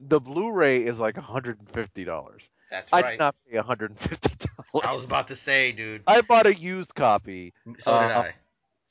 the 0.00 0.20
Blu-ray 0.20 0.84
is 0.84 0.98
like 0.98 1.16
hundred 1.16 1.58
and 1.60 1.70
fifty 1.70 2.04
dollars. 2.04 2.48
that's 2.70 2.92
I 2.92 3.00
right. 3.00 3.10
did 3.12 3.18
not 3.20 3.36
pay 3.50 3.58
hundred 3.58 3.90
and 3.90 3.98
fifty 4.00 4.34
dollars. 4.72 4.86
I 4.86 4.92
was 4.92 5.04
about 5.04 5.28
to 5.28 5.36
say, 5.36 5.72
dude. 5.72 6.02
I 6.06 6.20
bought 6.22 6.46
a 6.46 6.54
used 6.54 6.94
copy 6.94 7.52
So 7.78 7.92
did 7.92 8.10
uh, 8.10 8.24
I. 8.26 8.34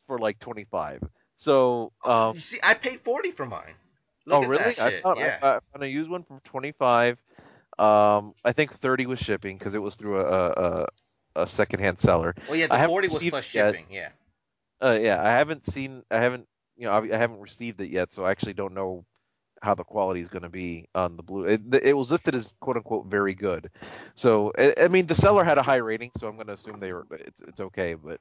for 0.08 0.17
like 0.17 0.39
twenty 0.39 0.65
five. 0.65 1.04
So, 1.36 1.91
um, 2.04 2.36
you 2.36 2.41
see, 2.41 2.60
I 2.63 2.74
paid 2.74 3.02
forty 3.02 3.32
for 3.32 3.46
mine. 3.46 3.74
Look 4.26 4.43
oh 4.43 4.48
really? 4.48 4.80
I 4.80 5.02
found, 5.02 5.20
yeah. 5.20 5.38
I, 5.41 5.48
I 5.48 5.60
found 5.72 5.84
a 5.84 5.88
used 5.88 6.10
one 6.10 6.24
for 6.24 6.39
twenty 6.43 6.72
five. 6.72 7.17
Um, 7.78 8.34
I 8.43 8.54
think 8.54 8.74
thirty 8.74 9.06
was 9.06 9.20
shipping 9.20 9.58
because 9.58 9.76
it 9.76 9.82
was 9.82 9.96
through 9.96 10.22
a 10.22 10.50
a, 10.50 10.88
a 11.36 11.48
secondhand 11.48 12.00
seller. 12.00 12.34
well, 12.48 12.56
yeah, 12.56 12.65
I 12.65 12.67
the 12.70 12.78
haven't 12.78 12.89
forty 12.93 13.08
was 13.10 13.24
plus 13.28 13.46
it 13.46 13.54
yet. 13.54 13.74
shipping. 13.74 13.86
Yeah. 13.91 14.10
Uh, 14.80 15.00
yeah, 15.02 15.20
I 15.22 15.32
haven't 15.32 15.65
seen, 15.65 16.04
I 16.12 16.20
haven't, 16.20 16.48
you 16.76 16.86
know, 16.86 16.91
I, 16.91 17.02
I 17.02 17.17
haven't 17.17 17.39
received 17.39 17.82
it 17.82 17.89
yet, 17.89 18.12
so 18.12 18.24
I 18.24 18.30
actually 18.30 18.54
don't 18.54 18.76
know 18.76 19.06
how 19.60 19.74
the 19.74 19.84
quality 19.84 20.22
is 20.22 20.28
going 20.28 20.43
to 20.43 20.50
be 20.50 20.88
on 20.93 21.17
the 21.17 21.24
blue. 21.24 21.46
It, 21.46 21.62
it 21.82 21.98
was 21.98 22.12
listed 22.12 22.36
as 22.36 22.54
quote 22.60 22.78
unquote 22.78 23.08
very 23.08 23.34
good, 23.34 23.72
so 24.13 24.52
I, 24.56 24.76
I 24.82 24.88
mean 24.88 25.08
the 25.08 25.15
seller 25.15 25.43
had 25.43 25.58
a 25.58 25.63
high 25.63 25.78
rating, 25.78 26.12
so 26.15 26.28
I'm 26.28 26.36
going 26.36 26.46
to 26.46 26.54
assume 26.54 26.78
they 26.78 26.93
were, 26.93 27.08
it's 27.12 27.41
it's 27.41 27.60
okay, 27.60 27.96
but 27.96 28.20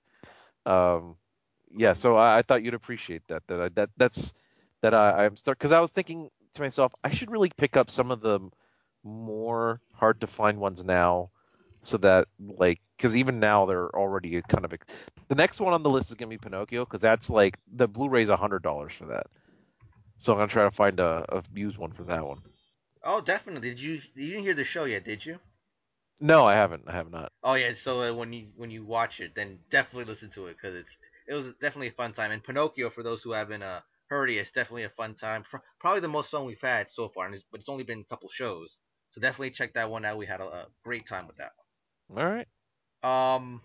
um, 0.64 1.16
yeah, 1.76 1.92
so 1.92 2.16
I, 2.16 2.38
I 2.38 2.42
thought 2.42 2.62
you'd 2.62 2.74
appreciate 2.74 3.22
that 3.28 3.42
that 3.48 3.60
I, 3.60 3.68
that 3.70 3.90
that's 3.96 4.34
that 4.82 4.94
I, 4.94 5.24
I'm 5.24 5.36
start 5.36 5.58
because 5.58 5.72
I 5.72 5.80
was 5.80 5.90
thinking 5.90 6.30
to 6.54 6.62
myself 6.62 6.94
I 7.04 7.10
should 7.10 7.30
really 7.30 7.50
pick 7.56 7.76
up 7.76 7.90
some 7.90 8.10
of 8.10 8.20
the 8.20 8.40
more 9.04 9.80
hard 9.94 10.20
to 10.22 10.26
find 10.26 10.58
ones 10.58 10.82
now 10.82 11.30
so 11.82 11.98
that 11.98 12.28
like 12.40 12.80
because 12.96 13.14
even 13.14 13.38
now 13.38 13.66
they're 13.66 13.94
already 13.94 14.42
kind 14.48 14.64
of 14.64 14.72
the 15.28 15.34
next 15.34 15.60
one 15.60 15.72
on 15.72 15.82
the 15.82 15.90
list 15.90 16.08
is 16.08 16.14
gonna 16.16 16.30
be 16.30 16.38
Pinocchio 16.38 16.84
because 16.84 17.00
that's 17.00 17.30
like 17.30 17.58
the 17.72 17.86
Blu-ray's 17.86 18.28
a 18.28 18.36
hundred 18.36 18.62
dollars 18.62 18.94
for 18.94 19.06
that. 19.06 19.26
So 20.18 20.32
I'm 20.32 20.38
gonna 20.38 20.48
try 20.48 20.64
to 20.64 20.70
find 20.70 20.98
a, 20.98 21.24
a 21.28 21.42
used 21.54 21.78
one 21.78 21.92
for 21.92 22.04
that 22.04 22.26
one. 22.26 22.38
Oh, 23.04 23.20
definitely. 23.20 23.68
Did 23.68 23.78
you 23.78 24.00
you 24.14 24.28
didn't 24.30 24.44
hear 24.44 24.54
the 24.54 24.64
show 24.64 24.84
yet? 24.84 25.04
Did 25.04 25.24
you? 25.24 25.38
No, 26.18 26.46
I 26.46 26.54
haven't. 26.54 26.84
I 26.86 26.92
have 26.92 27.10
not. 27.10 27.30
Oh 27.42 27.54
yeah. 27.54 27.74
So 27.74 28.00
uh, 28.00 28.14
when 28.14 28.32
you 28.32 28.48
when 28.56 28.70
you 28.70 28.84
watch 28.84 29.20
it, 29.20 29.34
then 29.34 29.58
definitely 29.70 30.06
listen 30.06 30.30
to 30.30 30.46
it 30.46 30.56
because 30.56 30.74
it's 30.74 30.96
it 31.28 31.34
was 31.34 31.54
definitely 31.54 31.88
a 31.88 31.92
fun 31.92 32.12
time. 32.12 32.30
And 32.30 32.42
Pinocchio, 32.42 32.90
for 32.90 33.02
those 33.02 33.22
who 33.22 33.32
haven't 33.32 33.62
uh, 33.62 33.80
heard 34.08 34.30
it, 34.30 34.36
it's 34.36 34.52
definitely 34.52 34.84
a 34.84 34.90
fun 34.90 35.14
time. 35.14 35.44
Probably 35.80 36.00
the 36.00 36.08
most 36.08 36.30
fun 36.30 36.46
we've 36.46 36.60
had 36.60 36.90
so 36.90 37.08
far, 37.08 37.26
and 37.26 37.34
it's, 37.34 37.44
but 37.50 37.60
it's 37.60 37.68
only 37.68 37.84
been 37.84 38.00
a 38.00 38.04
couple 38.04 38.28
shows. 38.30 38.78
So 39.10 39.20
definitely 39.20 39.50
check 39.50 39.74
that 39.74 39.90
one 39.90 40.04
out. 40.04 40.18
We 40.18 40.26
had 40.26 40.40
a, 40.40 40.46
a 40.46 40.66
great 40.84 41.06
time 41.06 41.26
with 41.26 41.36
that 41.38 41.52
All 42.10 42.24
right. 42.24 42.46
one. 43.02 43.12
Um, 43.12 43.62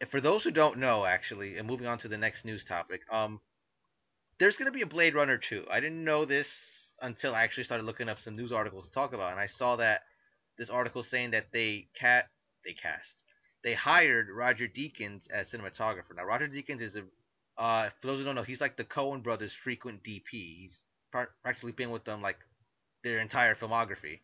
and 0.00 0.10
for 0.10 0.20
those 0.20 0.44
who 0.44 0.50
don't 0.50 0.78
know, 0.78 1.04
actually, 1.04 1.56
and 1.58 1.66
moving 1.68 1.86
on 1.86 1.98
to 1.98 2.08
the 2.08 2.18
next 2.18 2.44
news 2.44 2.64
topic, 2.64 3.02
um, 3.12 3.40
there's 4.38 4.56
gonna 4.56 4.70
be 4.72 4.82
a 4.82 4.86
Blade 4.86 5.14
Runner 5.14 5.38
2. 5.38 5.66
I 5.70 5.80
didn't 5.80 6.04
know 6.04 6.24
this 6.24 6.48
until 7.00 7.34
I 7.34 7.44
actually 7.44 7.64
started 7.64 7.84
looking 7.84 8.08
up 8.08 8.20
some 8.20 8.36
news 8.36 8.52
articles 8.52 8.86
to 8.86 8.92
talk 8.92 9.12
about, 9.12 9.32
and 9.32 9.40
I 9.40 9.46
saw 9.46 9.76
that 9.76 10.02
this 10.58 10.70
article 10.70 11.02
saying 11.02 11.32
that 11.32 11.52
they 11.52 11.88
cat 11.94 12.30
they 12.64 12.72
cast 12.74 13.22
they 13.64 13.74
hired 13.74 14.28
Roger 14.30 14.68
Deakins 14.68 15.30
as 15.30 15.50
cinematographer. 15.50 16.14
Now 16.16 16.24
Roger 16.24 16.48
Deakins 16.48 16.80
is 16.80 16.96
a 16.96 17.02
uh, 17.58 17.88
for 18.00 18.08
those 18.08 18.18
who 18.18 18.24
don't 18.24 18.34
know, 18.34 18.42
he's 18.42 18.60
like 18.60 18.76
the 18.76 18.84
Coen 18.84 19.22
brothers' 19.22 19.52
frequent 19.52 20.02
DP. 20.04 20.22
He's 20.30 20.82
practically 21.42 21.72
been 21.72 21.90
with 21.90 22.04
them 22.04 22.20
like 22.20 22.38
their 23.02 23.18
entire 23.18 23.54
filmography. 23.54 24.20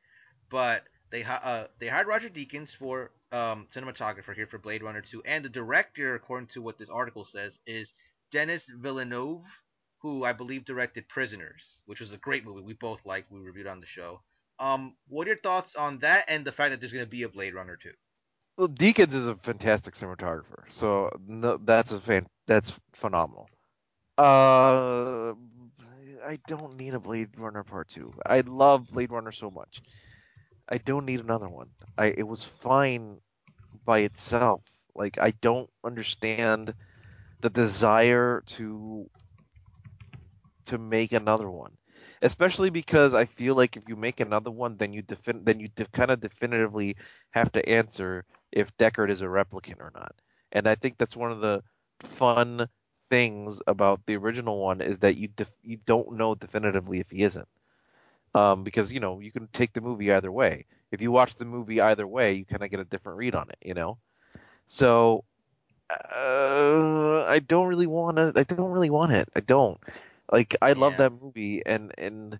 But 0.50 0.84
they 1.10 1.24
uh, 1.24 1.64
they 1.78 1.88
hired 1.88 2.06
Roger 2.06 2.28
Deakins 2.28 2.70
for 2.76 3.10
um, 3.32 3.66
cinematographer 3.74 4.34
here 4.34 4.46
for 4.46 4.58
Blade 4.58 4.82
Runner 4.82 5.00
2, 5.00 5.22
and 5.24 5.44
the 5.44 5.48
director, 5.48 6.14
according 6.14 6.48
to 6.48 6.62
what 6.62 6.78
this 6.78 6.90
article 6.90 7.24
says, 7.24 7.58
is 7.66 7.92
Denis 8.30 8.64
Villeneuve, 8.68 9.44
who 10.00 10.24
I 10.24 10.32
believe 10.32 10.64
directed 10.64 11.08
Prisoners, 11.08 11.80
which 11.86 12.00
was 12.00 12.12
a 12.12 12.18
great 12.18 12.44
movie 12.44 12.60
we 12.60 12.74
both 12.74 13.04
liked. 13.06 13.30
We 13.30 13.40
reviewed 13.40 13.66
on 13.66 13.80
the 13.80 13.86
show. 13.86 14.20
Um, 14.58 14.94
what 15.08 15.26
are 15.26 15.30
your 15.30 15.38
thoughts 15.38 15.74
on 15.74 15.98
that 16.00 16.26
and 16.28 16.44
the 16.44 16.52
fact 16.52 16.70
that 16.70 16.80
there's 16.80 16.92
going 16.92 17.04
to 17.04 17.10
be 17.10 17.22
a 17.22 17.28
Blade 17.28 17.54
Runner 17.54 17.76
2? 17.76 17.90
Well, 18.56 18.68
Deakins 18.68 19.12
is 19.14 19.26
a 19.26 19.36
fantastic 19.36 19.94
cinematographer, 19.94 20.70
so 20.70 21.10
no, 21.26 21.56
that's 21.58 21.92
a 21.92 22.00
fan. 22.00 22.26
That's 22.46 22.78
phenomenal. 22.92 23.50
Uh, 24.18 25.34
I 26.24 26.38
don't 26.46 26.76
need 26.76 26.94
a 26.94 27.00
Blade 27.00 27.38
Runner 27.38 27.64
Part 27.64 27.88
Two. 27.88 28.14
I 28.26 28.40
love 28.42 28.88
Blade 28.88 29.12
Runner 29.12 29.32
so 29.32 29.50
much. 29.50 29.82
I 30.68 30.78
don't 30.78 31.06
need 31.06 31.20
another 31.20 31.48
one. 31.48 31.70
I 31.98 32.06
it 32.08 32.26
was 32.28 32.44
fine 32.44 33.20
by 33.86 34.00
itself. 34.00 34.62
Like 34.94 35.18
I 35.18 35.32
don't 35.42 35.70
understand 35.84 36.74
the 37.42 37.50
desire 37.50 38.42
to 38.48 39.10
to 40.66 40.78
make 40.78 41.12
another 41.12 41.50
one, 41.50 41.76
especially 42.22 42.70
because 42.70 43.14
I 43.14 43.24
feel 43.24 43.54
like 43.54 43.76
if 43.76 43.88
you 43.88 43.96
make 43.96 44.20
another 44.20 44.50
one, 44.50 44.76
then 44.76 44.92
you 44.92 45.02
defin- 45.02 45.44
then 45.44 45.60
you 45.60 45.68
de- 45.68 45.86
kind 45.88 46.10
of 46.10 46.20
definitively 46.20 46.96
have 47.32 47.50
to 47.52 47.68
answer 47.68 48.24
if 48.52 48.76
Deckard 48.76 49.10
is 49.10 49.22
a 49.22 49.26
replicant 49.26 49.80
or 49.80 49.92
not. 49.94 50.14
And 50.52 50.68
I 50.68 50.76
think 50.76 50.98
that's 50.98 51.16
one 51.16 51.32
of 51.32 51.40
the 51.40 51.62
fun 52.00 52.68
things 53.10 53.62
about 53.66 54.06
the 54.06 54.16
original 54.16 54.58
one 54.60 54.80
is 54.82 54.98
that 55.00 55.16
you 55.16 55.28
def- 55.28 55.52
you 55.62 55.78
don't 55.86 56.14
know 56.14 56.34
definitively 56.34 57.00
if 57.00 57.10
he 57.10 57.22
isn't. 57.24 57.48
um, 58.34 58.64
because 58.64 58.92
you 58.92 59.00
know 59.00 59.20
you 59.20 59.32
can 59.32 59.48
take 59.48 59.72
the 59.72 59.80
movie 59.80 60.12
either 60.12 60.30
way. 60.32 60.66
If 60.90 61.02
you 61.02 61.10
watch 61.12 61.36
the 61.36 61.44
movie 61.44 61.80
either 61.80 62.06
way, 62.06 62.34
you 62.34 62.44
kind 62.44 62.62
of 62.62 62.70
get 62.70 62.80
a 62.80 62.84
different 62.84 63.18
read 63.18 63.34
on 63.34 63.48
it, 63.50 63.58
you 63.64 63.74
know. 63.74 63.98
So 64.66 65.24
uh, 65.90 67.24
I 67.26 67.40
don't 67.40 67.68
really 67.68 67.86
want 67.86 68.16
to. 68.18 68.32
I 68.36 68.44
don't 68.44 68.66
really 68.66 68.84
want 68.84 69.06
it. 69.06 69.22
I 69.30 69.34
don't. 69.34 69.74
Like 70.26 70.50
I 70.56 70.68
love 70.68 70.96
that 70.96 71.10
movie, 71.12 71.62
and 71.64 71.92
and 71.98 72.38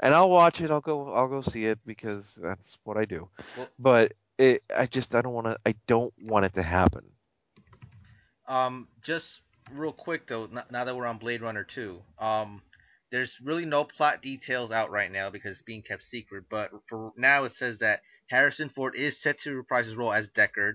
and 0.00 0.14
I'll 0.14 0.30
watch 0.30 0.60
it. 0.60 0.70
I'll 0.70 0.80
go. 0.80 1.10
I'll 1.10 1.28
go 1.28 1.40
see 1.40 1.66
it 1.66 1.78
because 1.84 2.36
that's 2.42 2.78
what 2.84 2.96
I 2.96 3.04
do. 3.04 3.28
Well, 3.54 3.70
But 3.78 4.12
it, 4.40 4.62
I 4.74 4.86
just 4.86 5.14
I 5.14 5.20
don't 5.20 5.34
want 5.34 5.46
to. 5.48 5.58
I 5.66 5.74
don't 5.86 6.14
want 6.18 6.46
it 6.46 6.54
to 6.54 6.62
happen. 6.62 7.04
Um, 8.48 8.88
just 9.02 9.40
real 9.72 9.92
quick 9.92 10.26
though, 10.26 10.48
now 10.70 10.84
that 10.84 10.96
we're 10.96 11.06
on 11.06 11.18
Blade 11.18 11.42
Runner 11.42 11.62
2, 11.62 12.00
um, 12.18 12.62
there's 13.12 13.38
really 13.44 13.66
no 13.66 13.84
plot 13.84 14.22
details 14.22 14.72
out 14.72 14.90
right 14.90 15.12
now 15.12 15.30
because 15.30 15.52
it's 15.52 15.62
being 15.62 15.82
kept 15.82 16.02
secret. 16.02 16.44
But 16.50 16.70
for 16.88 17.12
now, 17.16 17.44
it 17.44 17.52
says 17.52 17.78
that 17.78 18.00
Harrison 18.28 18.70
Ford 18.70 18.96
is 18.96 19.20
set 19.20 19.40
to 19.40 19.54
reprise 19.54 19.86
his 19.86 19.94
role 19.94 20.12
as 20.12 20.30
Deckard. 20.30 20.74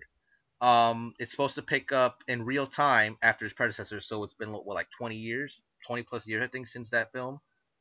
Um, 0.61 1.13
it's 1.19 1.31
supposed 1.31 1.55
to 1.55 1.61
pick 1.61 1.91
up 1.91 2.23
in 2.27 2.45
real 2.45 2.67
time 2.67 3.17
after 3.21 3.45
his 3.45 3.53
predecessor, 3.53 3.99
so 3.99 4.23
it's 4.23 4.33
been 4.35 4.51
what 4.51 4.67
like 4.67 4.87
20 4.97 5.15
years, 5.15 5.59
20 5.87 6.03
plus 6.03 6.27
years 6.27 6.43
I 6.43 6.47
think 6.47 6.67
since 6.67 6.91
that 6.91 7.11
film. 7.11 7.39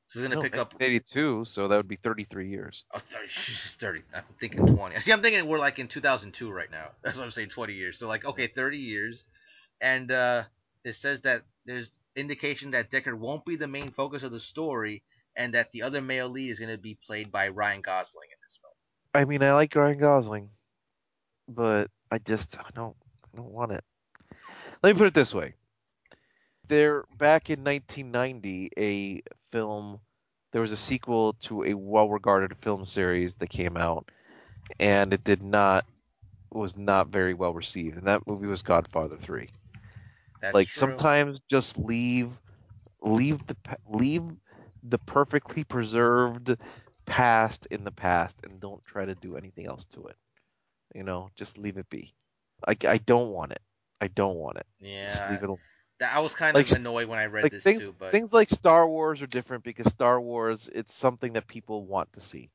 So 0.08 0.20
it's 0.20 0.28
gonna 0.28 0.36
No, 0.36 0.42
pick 0.42 0.56
up 0.56 0.74
eighty-two, 0.80 1.44
so 1.44 1.68
that 1.68 1.76
would 1.76 1.88
be 1.88 1.96
33 1.96 2.48
years. 2.48 2.84
Oh, 2.94 2.98
30, 2.98 3.28
30. 3.78 4.02
I'm 4.14 4.22
thinking 4.40 4.66
20. 4.66 5.00
See, 5.00 5.12
I'm 5.12 5.22
thinking 5.22 5.46
we're 5.48 5.58
like 5.58 5.78
in 5.78 5.88
2002 5.88 6.50
right 6.50 6.70
now. 6.70 6.88
That's 7.02 7.16
what 7.16 7.24
I'm 7.24 7.30
saying, 7.30 7.48
20 7.48 7.72
years. 7.72 7.98
So, 7.98 8.06
like, 8.06 8.24
okay, 8.24 8.46
30 8.46 8.78
years. 8.78 9.26
And 9.80 10.10
uh, 10.10 10.44
it 10.84 10.94
says 10.96 11.22
that 11.22 11.42
there's 11.66 11.90
indication 12.16 12.70
that 12.72 12.90
Deckard 12.90 13.18
won't 13.18 13.44
be 13.44 13.56
the 13.56 13.66
main 13.66 13.90
focus 13.90 14.22
of 14.22 14.30
the 14.32 14.40
story 14.40 15.02
and 15.36 15.54
that 15.54 15.72
the 15.72 15.82
other 15.82 16.00
male 16.00 16.28
lead 16.28 16.50
is 16.50 16.58
going 16.58 16.70
to 16.70 16.78
be 16.78 16.96
played 17.06 17.32
by 17.32 17.48
Ryan 17.48 17.80
Gosling 17.82 18.28
in 18.30 18.38
this 18.42 18.58
film. 18.62 18.72
I 19.14 19.24
mean, 19.24 19.42
I 19.42 19.52
like 19.54 19.74
Ryan 19.74 19.98
Gosling, 19.98 20.50
but 21.48 21.90
I 22.10 22.18
just 22.18 22.58
I 22.58 22.70
don't 22.74 22.96
I 23.32 23.36
don't 23.36 23.50
want 23.50 23.72
it. 23.72 23.84
Let 24.82 24.94
me 24.94 24.98
put 24.98 25.08
it 25.08 25.14
this 25.14 25.34
way: 25.34 25.54
there 26.68 27.04
back 27.16 27.50
in 27.50 27.62
1990, 27.64 28.70
a 28.78 29.22
film 29.50 30.00
there 30.52 30.62
was 30.62 30.72
a 30.72 30.76
sequel 30.76 31.34
to 31.34 31.64
a 31.64 31.74
well-regarded 31.74 32.56
film 32.58 32.84
series 32.86 33.34
that 33.36 33.48
came 33.50 33.76
out, 33.76 34.10
and 34.78 35.12
it 35.12 35.24
did 35.24 35.42
not 35.42 35.84
was 36.50 36.76
not 36.76 37.08
very 37.08 37.34
well 37.34 37.52
received, 37.52 37.96
and 37.96 38.06
that 38.06 38.26
movie 38.26 38.46
was 38.46 38.62
Godfather 38.62 39.16
3. 39.16 39.48
That's 40.40 40.52
Like 40.52 40.70
true. 40.70 41.08
sometimes 41.10 41.40
just 41.48 41.78
leave 41.78 42.30
leave 43.02 43.44
the 43.46 43.56
leave 43.88 44.22
the 44.82 44.98
perfectly 44.98 45.64
preserved 45.64 46.56
past 47.06 47.66
in 47.66 47.84
the 47.84 47.92
past 47.92 48.36
and 48.44 48.60
don't 48.60 48.82
try 48.84 49.04
to 49.04 49.14
do 49.14 49.36
anything 49.36 49.66
else 49.66 49.84
to 49.86 50.06
it. 50.06 50.16
You 50.94 51.02
know, 51.04 51.30
just 51.36 51.58
leave 51.58 51.76
it 51.78 51.88
be. 51.90 52.14
I, 52.66 52.76
I 52.86 52.98
don't 52.98 53.30
want 53.30 53.52
it. 53.52 53.62
I 54.00 54.08
don't 54.08 54.36
want 54.36 54.58
it. 54.58 54.66
Just 55.06 55.26
Yeah. 55.26 55.28
leave 55.28 55.42
it 55.42 55.48
alone. 55.48 55.60
That, 55.98 56.14
I 56.14 56.20
was 56.20 56.34
kind 56.34 56.58
Like 56.58 56.68
of 56.68 56.70
annoyed 56.70 57.08
when 57.08 57.18
I 57.18 57.26
read 57.26 57.48
like 57.48 57.52
this 57.52 57.64
things 57.64 57.88
too, 57.88 57.94
but 57.98 58.18
things 58.18 58.32
like 58.32 58.48
Star 58.50 58.88
Wars 58.88 59.22
are 59.22 59.26
different 59.26 59.64
because 59.64 59.88
Star 59.88 60.20
Wars 60.20 60.70
it's 60.72 60.94
something 60.94 61.34
that 61.34 61.46
people 61.48 61.84
want 61.84 62.12
to 62.14 62.20
see, 62.20 62.50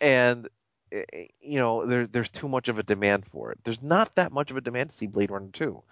and 0.00 0.48
eh, 0.92 1.04
eh, 1.12 1.26
you 1.40 1.58
know 1.58 1.86
there's 1.86 2.08
there's 2.10 2.30
too 2.30 2.48
much 2.48 2.68
of 2.68 2.78
a 2.78 2.82
demand 2.82 3.26
for 3.26 3.52
it. 3.52 3.58
There's 3.64 3.82
not 3.82 4.14
that 4.16 4.32
much 4.32 4.50
of 4.50 4.56
a 4.56 4.60
demand 4.60 4.90
to 4.90 4.96
see 4.96 5.06
Blade 5.06 5.30
Runner 5.30 5.50
2. 5.52 5.82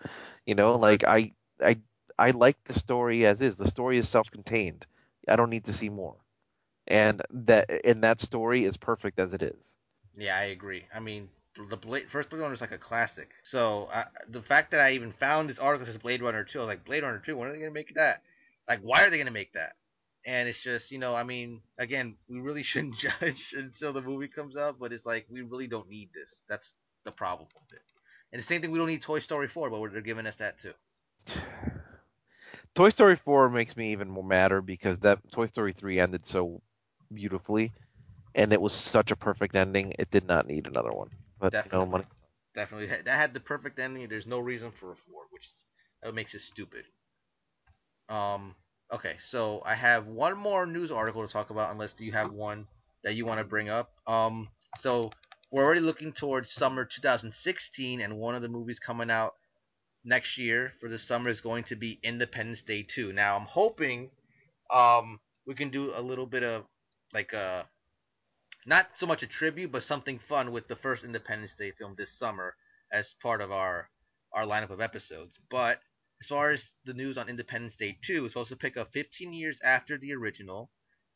You 0.46 0.54
know, 0.54 0.76
like 0.76 1.04
I 1.04 1.32
I 1.60 1.78
I 2.18 2.30
like 2.32 2.62
the 2.64 2.74
story 2.74 3.26
as 3.26 3.40
is. 3.42 3.56
The 3.56 3.68
story 3.68 3.98
is 3.98 4.08
self-contained. 4.08 4.86
I 5.28 5.36
don't 5.36 5.50
need 5.50 5.64
to 5.66 5.72
see 5.72 5.90
more. 5.90 6.16
And 6.86 7.22
that 7.30 7.70
and 7.84 8.02
that 8.04 8.20
story 8.20 8.64
is 8.64 8.76
perfect 8.76 9.18
as 9.18 9.34
it 9.34 9.42
is. 9.42 9.76
Yeah, 10.16 10.36
I 10.36 10.44
agree. 10.44 10.86
I 10.92 11.00
mean, 11.00 11.28
the 11.70 11.76
Blade, 11.76 12.10
first 12.10 12.30
Blade 12.30 12.40
Runner 12.40 12.54
is 12.54 12.60
like 12.60 12.72
a 12.72 12.78
classic. 12.78 13.30
So 13.42 13.88
uh, 13.92 14.04
the 14.28 14.42
fact 14.42 14.72
that 14.72 14.80
I 14.80 14.92
even 14.92 15.12
found 15.12 15.48
this 15.48 15.58
article 15.58 15.86
says 15.86 15.98
Blade 15.98 16.22
Runner 16.22 16.44
2, 16.44 16.58
I 16.58 16.62
was 16.62 16.68
like, 16.68 16.84
Blade 16.84 17.02
Runner 17.02 17.22
2, 17.24 17.36
when 17.36 17.48
are 17.48 17.52
they 17.52 17.60
gonna 17.60 17.70
make 17.70 17.94
that? 17.94 18.22
Like, 18.68 18.80
why 18.80 19.04
are 19.04 19.10
they 19.10 19.18
gonna 19.18 19.30
make 19.30 19.52
that? 19.54 19.74
And 20.26 20.48
it's 20.48 20.58
just, 20.58 20.90
you 20.90 20.98
know, 20.98 21.14
I 21.14 21.22
mean, 21.22 21.60
again, 21.78 22.16
we 22.28 22.40
really 22.40 22.62
shouldn't 22.64 22.96
judge 22.96 23.54
until 23.56 23.92
the 23.92 24.02
movie 24.02 24.28
comes 24.28 24.56
out, 24.56 24.78
but 24.78 24.92
it's 24.92 25.06
like 25.06 25.26
we 25.30 25.42
really 25.42 25.66
don't 25.66 25.88
need 25.88 26.10
this. 26.14 26.44
That's 26.48 26.72
the 27.04 27.12
problem 27.12 27.48
with 27.54 27.78
it. 27.78 27.84
And 28.32 28.42
the 28.42 28.46
same 28.46 28.60
thing, 28.60 28.72
we 28.72 28.78
don't 28.78 28.88
need 28.88 29.02
Toy 29.02 29.20
Story 29.20 29.46
4, 29.46 29.70
but 29.70 29.92
they're 29.92 30.00
giving 30.00 30.26
us 30.26 30.36
that 30.36 30.58
too. 30.58 30.72
Toy 32.74 32.88
Story 32.88 33.14
4 33.14 33.50
makes 33.50 33.76
me 33.76 33.92
even 33.92 34.10
more 34.10 34.24
madder 34.24 34.60
because 34.60 34.98
that 35.00 35.20
Toy 35.30 35.46
Story 35.46 35.72
3 35.72 36.00
ended 36.00 36.26
so 36.26 36.60
beautifully 37.12 37.70
and 38.34 38.52
it 38.52 38.60
was 38.60 38.72
such 38.72 39.12
a 39.12 39.16
perfect 39.16 39.54
ending. 39.54 39.94
It 39.98 40.10
did 40.10 40.26
not 40.26 40.48
need 40.48 40.66
another 40.66 40.92
one. 40.92 41.10
But 41.44 41.52
you 41.66 41.70
know, 41.72 41.84
Definitely, 41.84 41.86
money. 41.86 42.04
definitely, 42.54 42.86
that 42.86 43.06
had 43.06 43.34
the 43.34 43.40
perfect 43.40 43.78
ending. 43.78 44.08
There's 44.08 44.26
no 44.26 44.38
reason 44.38 44.72
for 44.80 44.92
a 44.92 44.96
four, 44.96 45.24
which 45.30 45.44
is, 45.44 45.64
that 46.02 46.14
makes 46.14 46.34
it 46.34 46.40
stupid. 46.40 46.84
Um, 48.08 48.54
okay, 48.90 49.16
so 49.28 49.62
I 49.64 49.74
have 49.74 50.06
one 50.06 50.38
more 50.38 50.64
news 50.66 50.90
article 50.90 51.26
to 51.26 51.32
talk 51.32 51.50
about, 51.50 51.70
unless 51.70 51.94
you 51.98 52.12
have 52.12 52.32
one 52.32 52.66
that 53.02 53.14
you 53.14 53.26
want 53.26 53.40
to 53.40 53.44
bring 53.44 53.68
up. 53.68 53.90
Um, 54.06 54.48
so 54.78 55.10
we're 55.50 55.64
already 55.64 55.80
looking 55.80 56.12
towards 56.12 56.50
summer 56.50 56.86
2016, 56.86 58.00
and 58.00 58.16
one 58.16 58.34
of 58.34 58.42
the 58.42 58.48
movies 58.48 58.78
coming 58.78 59.10
out 59.10 59.34
next 60.04 60.38
year 60.38 60.72
for 60.80 60.88
the 60.88 60.98
summer 60.98 61.28
is 61.28 61.42
going 61.42 61.64
to 61.64 61.76
be 61.76 61.98
Independence 62.02 62.62
Day 62.62 62.82
2. 62.82 63.12
Now, 63.12 63.36
I'm 63.36 63.46
hoping 63.46 64.10
um, 64.72 65.20
we 65.46 65.54
can 65.54 65.68
do 65.68 65.92
a 65.94 66.00
little 66.00 66.26
bit 66.26 66.42
of 66.42 66.64
like 67.12 67.34
a 67.34 67.66
not 68.66 68.88
so 68.96 69.06
much 69.06 69.22
a 69.22 69.26
tribute, 69.26 69.72
but 69.72 69.82
something 69.82 70.18
fun 70.28 70.52
with 70.52 70.68
the 70.68 70.76
first 70.76 71.04
Independence 71.04 71.54
Day 71.54 71.72
film 71.72 71.94
this 71.96 72.18
summer 72.18 72.54
as 72.92 73.14
part 73.22 73.40
of 73.40 73.52
our 73.52 73.88
our 74.32 74.44
lineup 74.46 74.70
of 74.70 74.80
episodes. 74.80 75.38
But 75.50 75.80
as 76.20 76.26
far 76.28 76.50
as 76.50 76.70
the 76.84 76.94
news 76.94 77.18
on 77.18 77.28
Independence 77.28 77.76
Day 77.76 77.98
2, 78.02 78.24
it's 78.24 78.34
supposed 78.34 78.50
to 78.50 78.56
pick 78.56 78.76
up 78.76 78.92
15 78.92 79.32
years 79.32 79.60
after 79.62 79.96
the 79.96 80.14
original, 80.14 80.70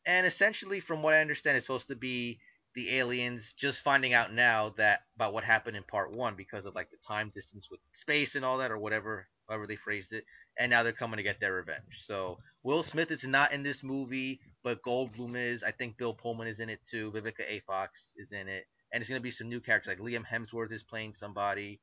and 0.05 0.25
essentially, 0.25 0.79
from 0.79 1.03
what 1.03 1.13
I 1.13 1.21
understand, 1.21 1.57
it's 1.57 1.65
supposed 1.65 1.89
to 1.89 1.95
be 1.95 2.39
the 2.75 2.97
aliens 2.97 3.53
just 3.57 3.81
finding 3.81 4.13
out 4.13 4.33
now 4.33 4.69
that 4.77 5.01
about 5.15 5.33
what 5.33 5.43
happened 5.43 5.75
in 5.75 5.83
part 5.83 6.11
one 6.15 6.35
because 6.35 6.65
of 6.65 6.75
like 6.75 6.89
the 6.91 6.97
time 7.07 7.31
distance 7.33 7.67
with 7.69 7.79
space 7.93 8.35
and 8.35 8.45
all 8.45 8.59
that 8.59 8.71
or 8.71 8.77
whatever 8.77 9.27
however 9.49 9.65
they 9.65 9.75
phrased 9.75 10.13
it 10.13 10.23
and 10.59 10.69
now 10.69 10.83
they're 10.83 10.91
coming 10.93 11.17
to 11.17 11.23
get 11.23 11.39
their 11.39 11.53
revenge. 11.53 12.03
So 12.03 12.37
will 12.63 12.83
smith 12.83 13.11
is 13.11 13.23
not 13.23 13.53
in 13.53 13.63
this 13.63 13.83
movie 13.83 14.39
but 14.63 14.83
goldblum 14.83 15.35
is. 15.35 15.63
I 15.63 15.71
think 15.71 15.97
bill 15.97 16.13
pullman 16.13 16.47
is 16.47 16.59
in 16.59 16.69
it 16.69 16.81
too. 16.89 17.11
Vivica 17.11 17.41
a. 17.47 17.61
Fox 17.65 18.13
is 18.17 18.31
in 18.31 18.47
it. 18.47 18.65
And 18.91 19.01
it's 19.01 19.09
going 19.09 19.19
to 19.19 19.23
be 19.23 19.31
some 19.31 19.49
new 19.49 19.59
characters 19.59 19.95
like 19.97 19.99
liam 19.99 20.25
hemsworth 20.25 20.71
is 20.71 20.83
playing 20.83 21.13
somebody. 21.13 21.79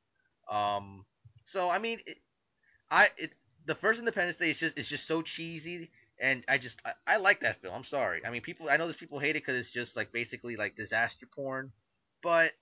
Um 0.49 1.05
so 1.43 1.69
i 1.69 1.79
mean 1.79 1.99
it, 2.05 2.17
I 2.89 3.09
it 3.17 3.31
the 3.65 3.75
first 3.75 3.99
Independence 3.99 4.37
Day 4.37 4.51
is 4.51 4.59
just 4.59 4.77
it's 4.77 4.89
just 4.89 5.05
so 5.05 5.21
cheesy, 5.21 5.91
and 6.19 6.43
I 6.47 6.57
just 6.57 6.79
I, 6.85 6.93
I 7.05 7.17
like 7.17 7.41
that 7.41 7.61
film. 7.61 7.75
I'm 7.75 7.83
sorry. 7.83 8.25
I 8.25 8.31
mean, 8.31 8.41
people 8.41 8.69
I 8.69 8.77
know 8.77 8.85
there's 8.85 8.95
people 8.95 9.19
hate 9.19 9.31
it 9.35 9.45
because 9.45 9.57
it's 9.57 9.71
just 9.71 9.95
like 9.95 10.11
basically 10.11 10.55
like 10.55 10.75
disaster 10.75 11.27
porn, 11.35 11.71
but 12.23 12.53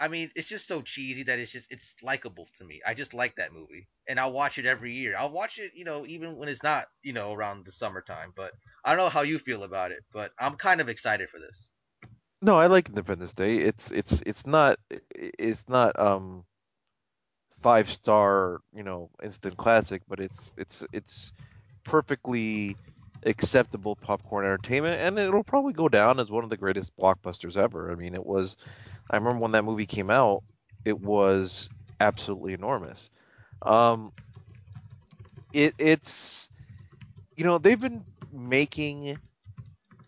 I 0.00 0.08
mean 0.08 0.30
it's 0.34 0.48
just 0.48 0.66
so 0.66 0.82
cheesy 0.82 1.24
that 1.24 1.38
it's 1.38 1.52
just 1.52 1.70
it's 1.70 1.94
likable 2.02 2.48
to 2.58 2.64
me. 2.64 2.80
I 2.86 2.94
just 2.94 3.14
like 3.14 3.36
that 3.36 3.52
movie, 3.52 3.88
and 4.08 4.18
I'll 4.18 4.32
watch 4.32 4.58
it 4.58 4.66
every 4.66 4.94
year. 4.94 5.14
I'll 5.16 5.30
watch 5.30 5.58
it, 5.58 5.72
you 5.74 5.84
know, 5.84 6.06
even 6.06 6.36
when 6.36 6.48
it's 6.48 6.62
not 6.62 6.86
you 7.02 7.12
know 7.12 7.32
around 7.32 7.66
the 7.66 7.72
summertime. 7.72 8.32
But 8.36 8.52
I 8.84 8.90
don't 8.90 9.04
know 9.04 9.10
how 9.10 9.22
you 9.22 9.38
feel 9.38 9.62
about 9.64 9.92
it, 9.92 10.04
but 10.12 10.32
I'm 10.40 10.56
kind 10.56 10.80
of 10.80 10.88
excited 10.88 11.28
for 11.30 11.38
this. 11.38 11.72
No, 12.42 12.56
I 12.56 12.66
like 12.66 12.88
Independence 12.88 13.34
Day. 13.34 13.58
It's 13.58 13.92
it's 13.92 14.22
it's 14.22 14.46
not 14.46 14.78
it's 15.14 15.68
not 15.68 15.98
um 15.98 16.44
five 17.60 17.90
star, 17.90 18.60
you 18.74 18.82
know, 18.82 19.10
instant 19.22 19.56
classic, 19.56 20.02
but 20.08 20.20
it's 20.20 20.54
it's 20.56 20.84
it's 20.92 21.32
perfectly 21.84 22.78
acceptable 23.24 23.96
popcorn 23.96 24.46
entertainment 24.46 25.00
and 25.00 25.18
it'll 25.18 25.44
probably 25.44 25.74
go 25.74 25.88
down 25.88 26.18
as 26.18 26.30
one 26.30 26.42
of 26.44 26.50
the 26.50 26.56
greatest 26.56 26.96
blockbusters 26.96 27.56
ever. 27.56 27.92
I 27.92 27.94
mean, 27.94 28.14
it 28.14 28.24
was 28.24 28.56
I 29.10 29.16
remember 29.16 29.40
when 29.40 29.52
that 29.52 29.64
movie 29.64 29.86
came 29.86 30.10
out, 30.10 30.44
it 30.84 30.98
was 31.00 31.70
absolutely 32.00 32.54
enormous. 32.54 33.10
Um 33.62 34.12
it 35.52 35.74
it's 35.78 36.50
you 37.36 37.44
know, 37.44 37.58
they've 37.58 37.80
been 37.80 38.04
making 38.32 39.18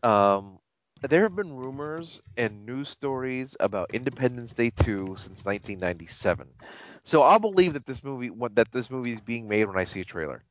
um 0.03 0.59
there 1.03 1.23
have 1.25 1.37
been 1.37 1.53
rumors 1.57 2.21
and 2.37 2.67
news 2.67 2.89
stories 2.89 3.57
about 3.61 3.91
Independence 3.93 4.55
Day 4.55 4.71
2 4.71 5.17
since 5.17 5.45
1997. 5.47 6.49
So 7.05 7.23
I'll 7.23 7.41
believe 7.41 7.75
that 7.75 7.87
this 7.87 8.05
movie 8.05 8.31
that 8.55 8.73
this 8.73 8.91
movie 8.91 9.13
is 9.13 9.21
being 9.21 9.49
made 9.49 9.67
when 9.67 9.79
I 9.79 9.85
see 9.85 10.01
a 10.01 10.05
trailer. 10.07 10.43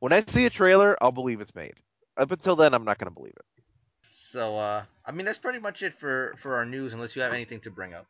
When 0.00 0.12
I 0.12 0.20
see 0.20 0.46
a 0.46 0.50
trailer, 0.50 0.96
I'll 1.02 1.12
believe 1.12 1.40
it's 1.40 1.54
made. 1.54 1.74
Up 2.16 2.30
until 2.32 2.56
then, 2.56 2.74
I'm 2.74 2.84
not 2.84 2.98
going 2.98 3.10
to 3.10 3.14
believe 3.14 3.34
it. 3.36 3.46
So 4.32 4.56
uh, 4.56 4.84
I 5.04 5.12
mean 5.12 5.26
that's 5.26 5.38
pretty 5.38 5.60
much 5.60 5.82
it 5.82 5.94
for 5.94 6.34
for 6.40 6.56
our 6.56 6.64
news, 6.64 6.94
unless 6.94 7.14
you 7.16 7.22
have 7.22 7.34
anything 7.34 7.60
to 7.60 7.70
bring 7.70 7.94
up. 7.94 8.06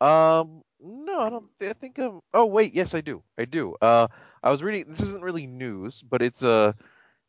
Um, 0.00 0.62
no, 0.80 1.20
I 1.20 1.30
don't. 1.30 1.46
I 1.62 1.72
think 1.74 1.98
um. 1.98 2.20
Oh 2.32 2.46
wait, 2.46 2.74
yes, 2.74 2.94
I 2.94 3.00
do. 3.00 3.22
I 3.38 3.44
do. 3.44 3.76
Uh, 3.80 4.08
I 4.42 4.50
was 4.50 4.62
reading. 4.62 4.86
This 4.88 5.02
isn't 5.02 5.22
really 5.22 5.46
news, 5.46 6.02
but 6.02 6.22
it's 6.22 6.42
a. 6.42 6.74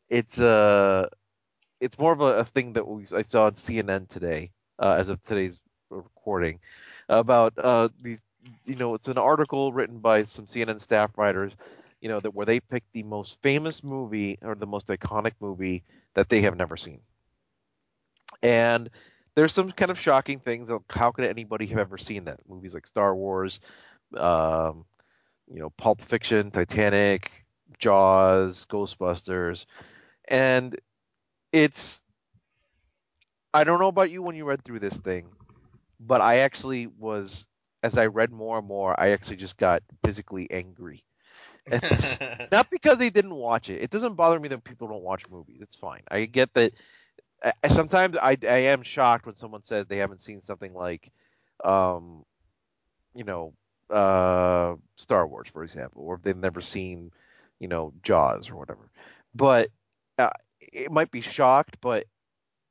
It's 0.08 0.38
a. 0.38 1.08
it's 1.80 1.98
more 1.98 2.12
of 2.12 2.20
a, 2.20 2.38
a 2.38 2.44
thing 2.44 2.74
that 2.74 2.86
we, 2.86 3.04
I 3.14 3.22
saw 3.22 3.46
on 3.46 3.54
CNN 3.54 4.08
today, 4.08 4.52
uh, 4.78 4.96
as 4.98 5.08
of 5.10 5.22
today's 5.22 5.60
recording, 5.90 6.60
about 7.08 7.54
uh, 7.58 7.88
these. 8.00 8.22
You 8.66 8.76
know, 8.76 8.94
it's 8.94 9.08
an 9.08 9.18
article 9.18 9.72
written 9.72 9.98
by 10.00 10.24
some 10.24 10.46
CNN 10.46 10.80
staff 10.80 11.16
writers. 11.18 11.52
You 12.00 12.08
know 12.08 12.20
that 12.20 12.34
where 12.34 12.46
they 12.46 12.60
picked 12.60 12.92
the 12.92 13.02
most 13.04 13.40
famous 13.42 13.82
movie 13.84 14.38
or 14.42 14.54
the 14.54 14.66
most 14.66 14.88
iconic 14.88 15.32
movie 15.40 15.84
that 16.14 16.28
they 16.28 16.42
have 16.42 16.56
never 16.56 16.76
seen, 16.76 17.00
and 18.42 18.90
there's 19.34 19.52
some 19.52 19.70
kind 19.70 19.90
of 19.90 20.00
shocking 20.00 20.38
things. 20.38 20.70
Like 20.70 20.82
how 20.90 21.12
could 21.12 21.24
anybody 21.24 21.66
have 21.66 21.78
ever 21.78 21.98
seen 21.98 22.24
that? 22.24 22.40
Movies 22.48 22.74
like 22.74 22.86
Star 22.86 23.14
Wars, 23.14 23.60
um, 24.16 24.84
you 25.48 25.60
know, 25.60 25.70
Pulp 25.70 26.00
Fiction, 26.00 26.50
Titanic, 26.50 27.30
Jaws, 27.78 28.66
Ghostbusters, 28.66 29.66
and 30.28 30.76
it's 31.52 32.02
I 33.54 33.64
don't 33.64 33.80
know 33.80 33.88
about 33.88 34.10
you 34.10 34.22
when 34.22 34.36
you 34.36 34.44
read 34.44 34.64
through 34.64 34.80
this 34.80 34.98
thing, 34.98 35.28
but 36.00 36.20
I 36.20 36.38
actually 36.38 36.86
was 36.86 37.46
as 37.82 37.96
I 37.96 38.06
read 38.06 38.32
more 38.32 38.58
and 38.58 38.66
more, 38.66 38.98
I 38.98 39.10
actually 39.10 39.36
just 39.36 39.56
got 39.56 39.82
physically 40.04 40.50
angry. 40.50 41.04
Not 42.52 42.70
because 42.70 42.98
they 42.98 43.10
didn't 43.10 43.34
watch 43.34 43.70
it. 43.70 43.82
It 43.82 43.90
doesn't 43.90 44.14
bother 44.14 44.38
me 44.38 44.48
that 44.48 44.64
people 44.64 44.88
don't 44.88 45.02
watch 45.02 45.28
movies. 45.30 45.58
It's 45.60 45.76
fine. 45.76 46.02
I 46.10 46.26
get 46.26 46.52
that. 46.54 46.74
I, 47.42 47.68
sometimes 47.68 48.16
I, 48.16 48.36
I 48.42 48.56
am 48.58 48.82
shocked 48.82 49.26
when 49.26 49.36
someone 49.36 49.62
says 49.62 49.86
they 49.86 49.98
haven't 49.98 50.22
seen 50.22 50.40
something 50.40 50.74
like, 50.74 51.10
um, 51.64 52.24
you 53.14 53.24
know, 53.24 53.54
uh, 53.90 54.76
Star 54.96 55.26
Wars, 55.26 55.48
for 55.48 55.64
example, 55.64 56.02
or 56.02 56.20
they've 56.22 56.36
never 56.36 56.60
seen, 56.60 57.12
you 57.60 57.68
know, 57.68 57.92
Jaws 58.02 58.50
or 58.50 58.56
whatever. 58.56 58.90
But 59.34 59.70
uh, 60.18 60.30
it 60.60 60.90
might 60.92 61.10
be 61.10 61.20
shocked, 61.20 61.78
but 61.80 62.06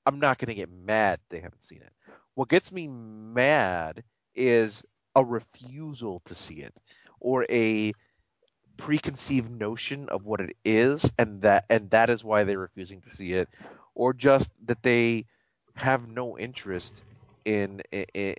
I'm 0.06 0.20
not 0.20 0.38
going 0.40 0.50
to 0.50 0.56
get 0.56 0.72
mad 0.72 1.20
they 1.30 1.40
haven't 1.40 1.64
seen 1.64 1.82
it. 1.82 1.94
What 2.36 2.50
gets 2.50 2.72
me 2.72 2.88
mad 2.88 4.04
is 4.36 4.84
a 5.16 5.26
refusal 5.26 6.22
to 6.26 6.36
see 6.36 6.56
it 6.56 6.74
or 7.20 7.46
a 7.50 7.94
preconceived 8.78 9.50
notion 9.52 10.10
of 10.10 10.26
what 10.26 10.42
it 10.42 10.56
is 10.66 11.10
and 11.18 11.42
that 11.44 11.66
and 11.70 11.90
that 11.92 12.10
is 12.10 12.24
why 12.24 12.44
they're 12.44 12.60
refusing 12.60 13.02
to 13.02 13.10
see 13.10 13.34
it 13.34 13.48
or 13.96 14.14
just 14.14 14.52
that 14.66 14.84
they 14.84 15.26
have 15.76 16.08
no 16.10 16.38
interest 16.38 17.04
in 17.46 17.82
in, 17.92 18.36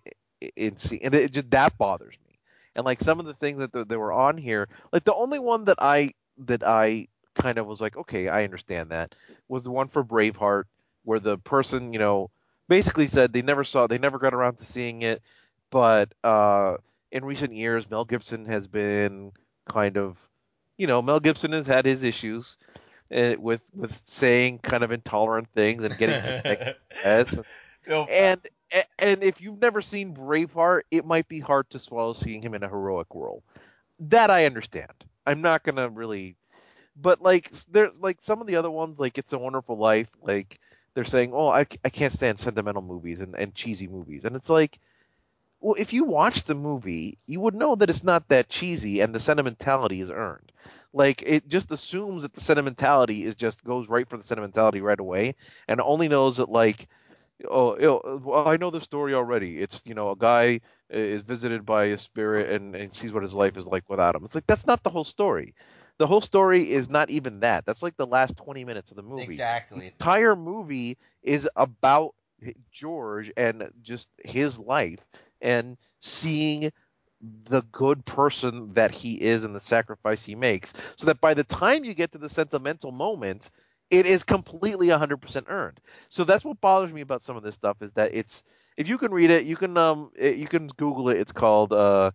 in 0.56 0.76
seeing 0.76 1.04
and 1.04 1.14
it 1.14 1.32
just 1.32 1.50
that 1.50 1.76
bothers 1.78 2.14
me. 2.26 2.38
And 2.74 2.84
like 2.84 3.00
some 3.00 3.20
of 3.20 3.26
the 3.26 3.34
things 3.34 3.58
that 3.58 3.88
they 3.88 3.96
were 3.96 4.12
on 4.12 4.36
here 4.36 4.68
like 4.92 5.04
the 5.04 5.14
only 5.14 5.38
one 5.38 5.64
that 5.64 5.78
i 5.80 6.12
that 6.38 6.62
i 6.66 7.08
kind 7.34 7.58
of 7.58 7.66
was 7.66 7.80
like 7.80 7.96
okay 7.96 8.28
i 8.28 8.44
understand 8.44 8.90
that 8.90 9.14
was 9.48 9.64
the 9.64 9.70
one 9.70 9.88
for 9.88 10.04
braveheart 10.04 10.64
where 11.04 11.20
the 11.20 11.38
person 11.38 11.92
you 11.94 11.98
know 11.98 12.30
basically 12.68 13.06
said 13.06 13.32
they 13.32 13.42
never 13.42 13.64
saw 13.64 13.86
they 13.86 13.98
never 13.98 14.18
got 14.18 14.34
around 14.34 14.58
to 14.58 14.64
seeing 14.64 15.02
it 15.02 15.22
but 15.70 16.12
uh 16.24 16.76
in 17.12 17.24
recent 17.24 17.52
years 17.54 17.88
mel 17.90 18.04
gibson 18.04 18.44
has 18.44 18.66
been 18.66 19.32
kind 19.68 19.96
of 19.96 20.28
you 20.76 20.86
know 20.86 21.00
mel 21.00 21.20
gibson 21.20 21.52
has 21.52 21.66
had 21.66 21.86
his 21.86 22.02
issues 22.02 22.56
uh, 23.14 23.34
with 23.38 23.62
with 23.74 23.92
saying 23.92 24.58
kind 24.58 24.82
of 24.82 24.90
intolerant 24.90 25.48
things 25.54 25.82
and 25.82 25.96
getting 25.98 26.20
some 26.22 26.74
heads 26.90 27.38
and 28.10 28.40
and 28.98 29.22
if 29.22 29.40
you've 29.40 29.60
never 29.60 29.80
seen 29.80 30.14
braveheart 30.14 30.82
it 30.90 31.04
might 31.04 31.28
be 31.28 31.40
hard 31.40 31.68
to 31.70 31.78
swallow 31.78 32.12
seeing 32.12 32.42
him 32.42 32.54
in 32.54 32.62
a 32.62 32.68
heroic 32.68 33.08
role 33.14 33.42
that 34.00 34.30
i 34.30 34.46
understand. 34.46 34.92
I'm 35.26 35.42
not 35.42 35.62
gonna 35.62 35.88
really 35.88 36.36
but 37.00 37.20
like 37.20 37.50
there's 37.70 38.00
like 38.00 38.18
some 38.22 38.40
of 38.40 38.46
the 38.46 38.56
other 38.56 38.70
ones 38.70 38.98
like 38.98 39.18
it's 39.18 39.32
a 39.32 39.38
wonderful 39.38 39.76
life 39.76 40.10
like 40.22 40.60
they're 40.94 41.04
saying 41.04 41.32
oh 41.32 41.48
i, 41.48 41.66
I 41.84 41.88
can't 41.90 42.12
stand 42.12 42.38
sentimental 42.38 42.82
movies 42.82 43.20
and, 43.20 43.34
and 43.34 43.54
cheesy 43.54 43.88
movies. 43.88 44.24
And 44.24 44.36
it's 44.36 44.50
like 44.50 44.78
well, 45.60 45.74
if 45.78 45.92
you 45.92 46.04
watch 46.04 46.44
the 46.44 46.54
movie, 46.54 47.18
you 47.26 47.40
would 47.40 47.54
know 47.54 47.74
that 47.74 47.90
it's 47.90 48.04
not 48.04 48.28
that 48.28 48.48
cheesy 48.48 49.00
and 49.00 49.14
the 49.14 49.20
sentimentality 49.20 50.00
is 50.00 50.10
earned. 50.10 50.52
Like 50.96 51.22
it 51.26 51.48
just 51.48 51.72
assumes 51.72 52.24
that 52.24 52.34
the 52.34 52.40
sentimentality 52.40 53.24
is 53.24 53.36
just 53.36 53.64
goes 53.64 53.90
right 53.90 54.08
for 54.08 54.18
the 54.18 54.24
sentimentality 54.24 54.82
right 54.82 55.00
away, 55.00 55.36
and 55.68 55.80
only 55.80 56.08
knows 56.08 56.38
that 56.38 56.50
like, 56.50 56.88
oh, 57.50 58.20
well, 58.24 58.46
I 58.48 58.56
know 58.56 58.70
the 58.70 58.80
story 58.80 59.14
already. 59.14 59.58
It's 59.58 59.82
you 59.86 59.94
know 59.94 60.10
a 60.10 60.16
guy 60.16 60.60
is 60.90 61.22
visited 61.22 61.66
by 61.66 61.86
a 61.86 61.98
spirit 61.98 62.50
and, 62.50 62.74
and 62.74 62.94
sees 62.94 63.12
what 63.12 63.22
his 63.22 63.34
life 63.34 63.56
is 63.56 63.66
like 63.66 63.88
without 63.88 64.16
him. 64.16 64.24
It's 64.24 64.34
like 64.34 64.46
that's 64.46 64.66
not 64.66 64.82
the 64.82 64.90
whole 64.90 65.04
story. 65.04 65.54
The 65.98 66.06
whole 66.06 66.20
story 66.22 66.70
is 66.70 66.90
not 66.90 67.10
even 67.10 67.40
that. 67.40 67.66
That's 67.66 67.82
like 67.82 67.96
the 67.96 68.06
last 68.06 68.36
20 68.36 68.64
minutes 68.64 68.90
of 68.90 68.96
the 68.96 69.02
movie. 69.02 69.44
exactly. 69.44 69.78
The 69.78 69.86
entire 69.86 70.36
movie 70.36 70.98
is 71.22 71.48
about 71.56 72.14
George 72.70 73.32
and 73.36 73.70
just 73.82 74.08
his 74.24 74.58
life 74.58 75.04
and 75.40 75.76
seeing 76.00 76.72
the 77.20 77.62
good 77.72 78.04
person 78.04 78.72
that 78.74 78.90
he 78.92 79.20
is 79.20 79.44
and 79.44 79.54
the 79.54 79.60
sacrifice 79.60 80.24
he 80.24 80.34
makes 80.34 80.72
so 80.96 81.06
that 81.06 81.20
by 81.20 81.34
the 81.34 81.44
time 81.44 81.84
you 81.84 81.94
get 81.94 82.12
to 82.12 82.18
the 82.18 82.28
sentimental 82.28 82.92
moment 82.92 83.50
it 83.90 84.06
is 84.06 84.24
completely 84.24 84.88
100% 84.88 85.46
earned. 85.48 85.80
So 86.08 86.24
that's 86.24 86.44
what 86.44 86.60
bothers 86.60 86.92
me 86.92 87.00
about 87.02 87.22
some 87.22 87.36
of 87.36 87.42
this 87.42 87.54
stuff 87.54 87.82
is 87.82 87.92
that 87.92 88.14
it's 88.14 88.42
if 88.76 88.88
you 88.88 88.98
can 88.98 89.12
read 89.12 89.30
it 89.30 89.44
you 89.44 89.56
can 89.56 89.76
um 89.76 90.10
it, 90.16 90.36
you 90.36 90.46
can 90.46 90.66
google 90.68 91.08
it. 91.08 91.18
It's 91.18 91.32
called 91.32 91.72
uh 91.72 92.10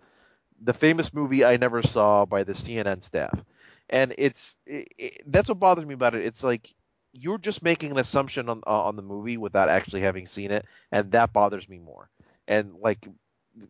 the 0.62 0.74
famous 0.74 1.14
movie 1.14 1.44
i 1.46 1.58
never 1.58 1.82
saw 1.82 2.26
by 2.26 2.44
the 2.44 2.54
cnn 2.54 3.02
staff. 3.04 3.44
And 3.90 4.14
it's 4.18 4.58
it, 4.66 4.88
it, 4.98 5.22
that's 5.28 5.50
what 5.50 5.60
bothers 5.60 5.86
me 5.86 5.94
about 5.94 6.16
it. 6.16 6.26
It's 6.26 6.44
like 6.44 6.74
you're 7.14 7.38
just 7.38 7.64
making 7.64 7.92
an 7.92 7.98
assumption 7.98 8.50
on 8.50 8.62
uh, 8.66 8.84
on 8.86 8.96
the 8.96 9.02
movie 9.02 9.38
without 9.38 9.70
actually 9.70 10.02
having 10.02 10.26
seen 10.26 10.52
it 10.52 10.66
and 10.92 11.12
that 11.12 11.34
bothers 11.34 11.68
me 11.68 11.80
more. 11.80 12.10
And 12.48 12.76
like 12.82 13.08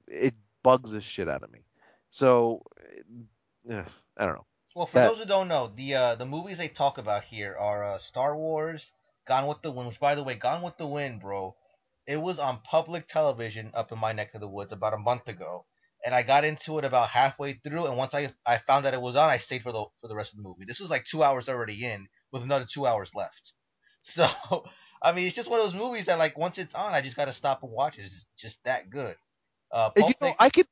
it 0.08 0.36
bugs 0.64 0.92
the 0.92 1.02
shit 1.02 1.30
out 1.30 1.44
of 1.44 1.52
me. 1.52 1.60
So 2.10 2.64
uh, 3.70 3.84
I 4.18 4.26
don't 4.26 4.36
know. 4.36 4.46
Well, 4.76 4.86
for 4.88 5.00
That- 5.00 5.10
those 5.10 5.20
who 5.20 5.26
don't 5.26 5.48
know, 5.50 5.68
the 5.76 5.96
uh, 5.96 6.16
the 6.16 6.26
movies 6.26 6.58
they 6.58 6.70
talk 6.70 6.98
about 6.98 7.26
here 7.26 7.56
are 7.58 7.84
uh, 7.94 7.98
Star 7.98 8.36
Wars, 8.36 8.92
Gone 9.28 9.48
with 9.48 9.62
the 9.62 9.72
Wind. 9.72 9.90
Which, 9.90 10.00
by 10.00 10.16
the 10.16 10.24
way, 10.24 10.36
Gone 10.36 10.62
with 10.62 10.78
the 10.78 10.88
Wind, 10.88 11.20
bro, 11.22 11.56
it 12.08 12.18
was 12.18 12.40
on 12.40 12.62
public 12.64 13.08
television 13.08 13.72
up 13.74 13.92
in 13.92 14.00
my 14.00 14.14
neck 14.14 14.34
of 14.34 14.42
the 14.42 14.48
woods 14.48 14.72
about 14.72 14.94
a 14.94 14.98
month 14.98 15.28
ago, 15.28 15.66
and 16.06 16.16
I 16.16 16.24
got 16.24 16.46
into 16.46 16.78
it 16.80 16.86
about 16.86 17.10
halfway 17.10 17.54
through. 17.54 17.86
And 17.88 17.98
once 17.98 18.14
I 18.14 18.34
I 18.46 18.60
found 18.60 18.86
that 18.86 18.94
it 18.94 19.02
was 19.02 19.16
on, 19.18 19.30
I 19.30 19.38
stayed 19.40 19.64
for 19.64 19.74
the 19.74 19.86
for 20.00 20.08
the 20.08 20.16
rest 20.16 20.32
of 20.34 20.38
the 20.42 20.48
movie. 20.48 20.66
This 20.66 20.80
was 20.80 20.90
like 20.90 21.06
two 21.06 21.22
hours 21.22 21.50
already 21.50 21.86
in, 21.86 22.08
with 22.32 22.44
another 22.44 22.66
two 22.72 22.86
hours 22.86 23.12
left. 23.16 23.54
So, 24.04 24.28
I 25.04 25.12
mean, 25.12 25.28
it's 25.28 25.36
just 25.36 25.48
one 25.48 25.60
of 25.60 25.66
those 25.68 25.80
movies 25.80 26.08
that 26.08 26.18
like 26.18 26.36
once 26.36 26.58
it's 26.58 26.74
on, 26.74 26.92
I 26.94 27.02
just 27.02 27.16
gotta 27.16 27.34
stop 27.34 27.62
and 27.62 27.72
watch 27.72 28.00
it. 28.00 28.02
It's 28.06 28.14
just, 28.16 28.28
just 28.36 28.64
that 28.64 28.90
good. 28.90 29.16
Uh, 29.72 29.90
you 29.98 30.14
know, 30.22 30.34
I 30.40 30.50
can 30.50 30.66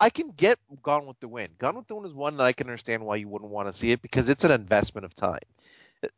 I 0.00 0.10
can 0.10 0.30
get 0.30 0.58
Gone 0.82 1.06
with 1.06 1.20
the 1.20 1.28
Wind. 1.28 1.58
Gone 1.58 1.76
with 1.76 1.86
the 1.86 1.94
Wind 1.94 2.06
is 2.06 2.14
one 2.14 2.36
that 2.38 2.44
I 2.44 2.52
can 2.52 2.66
understand 2.68 3.04
why 3.04 3.16
you 3.16 3.28
wouldn't 3.28 3.50
want 3.50 3.68
to 3.68 3.72
see 3.72 3.90
it 3.92 4.02
because 4.02 4.28
it's 4.28 4.44
an 4.44 4.50
investment 4.50 5.04
of 5.04 5.14
time, 5.14 5.40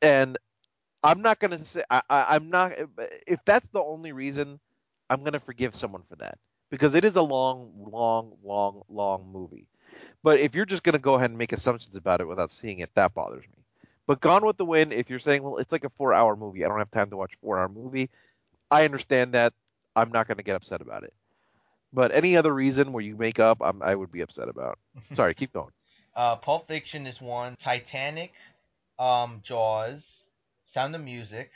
and 0.02 0.38
I'm 1.02 1.22
not 1.22 1.38
gonna 1.38 1.58
say 1.58 1.82
I, 1.90 2.02
I, 2.10 2.36
I'm 2.36 2.50
not 2.50 2.72
if 3.26 3.44
that's 3.44 3.68
the 3.68 3.82
only 3.82 4.12
reason 4.12 4.60
I'm 5.10 5.22
gonna 5.24 5.40
forgive 5.40 5.74
someone 5.74 6.02
for 6.08 6.16
that 6.16 6.38
because 6.70 6.94
it 6.94 7.04
is 7.04 7.16
a 7.16 7.22
long, 7.22 7.72
long, 7.76 8.36
long, 8.42 8.82
long 8.88 9.30
movie. 9.32 9.66
But 10.22 10.40
if 10.40 10.54
you're 10.54 10.66
just 10.66 10.82
gonna 10.82 10.98
go 10.98 11.14
ahead 11.14 11.30
and 11.30 11.38
make 11.38 11.52
assumptions 11.52 11.96
about 11.96 12.20
it 12.20 12.28
without 12.28 12.50
seeing 12.50 12.80
it, 12.80 12.90
that 12.94 13.14
bothers 13.14 13.44
me. 13.44 13.64
But 14.06 14.20
Gone 14.20 14.44
with 14.46 14.56
the 14.56 14.64
Wind, 14.66 14.92
if 14.92 15.10
you're 15.10 15.18
saying, 15.20 15.42
well, 15.42 15.58
it's 15.58 15.72
like 15.72 15.84
a 15.84 15.90
four-hour 15.90 16.36
movie, 16.36 16.64
I 16.64 16.68
don't 16.68 16.78
have 16.78 16.90
time 16.90 17.10
to 17.10 17.16
watch 17.16 17.34
a 17.34 17.38
four-hour 17.38 17.68
movie, 17.68 18.10
I 18.70 18.84
understand 18.84 19.34
that. 19.34 19.52
I'm 19.96 20.10
not 20.12 20.28
gonna 20.28 20.42
get 20.42 20.56
upset 20.56 20.80
about 20.80 21.04
it. 21.04 21.14
But 21.92 22.12
any 22.12 22.36
other 22.36 22.52
reason 22.52 22.92
where 22.92 23.02
you 23.02 23.16
make 23.16 23.38
up, 23.38 23.58
I'm, 23.60 23.82
I 23.82 23.94
would 23.94 24.12
be 24.12 24.20
upset 24.20 24.48
about. 24.48 24.78
Sorry, 25.14 25.34
keep 25.34 25.52
going. 25.52 25.70
Uh, 26.14 26.36
Pulp 26.36 26.68
Fiction 26.68 27.06
is 27.06 27.20
one. 27.20 27.56
Titanic, 27.56 28.32
um, 28.98 29.40
Jaws, 29.42 30.24
Sound 30.66 30.94
of 30.94 31.02
Music, 31.02 31.50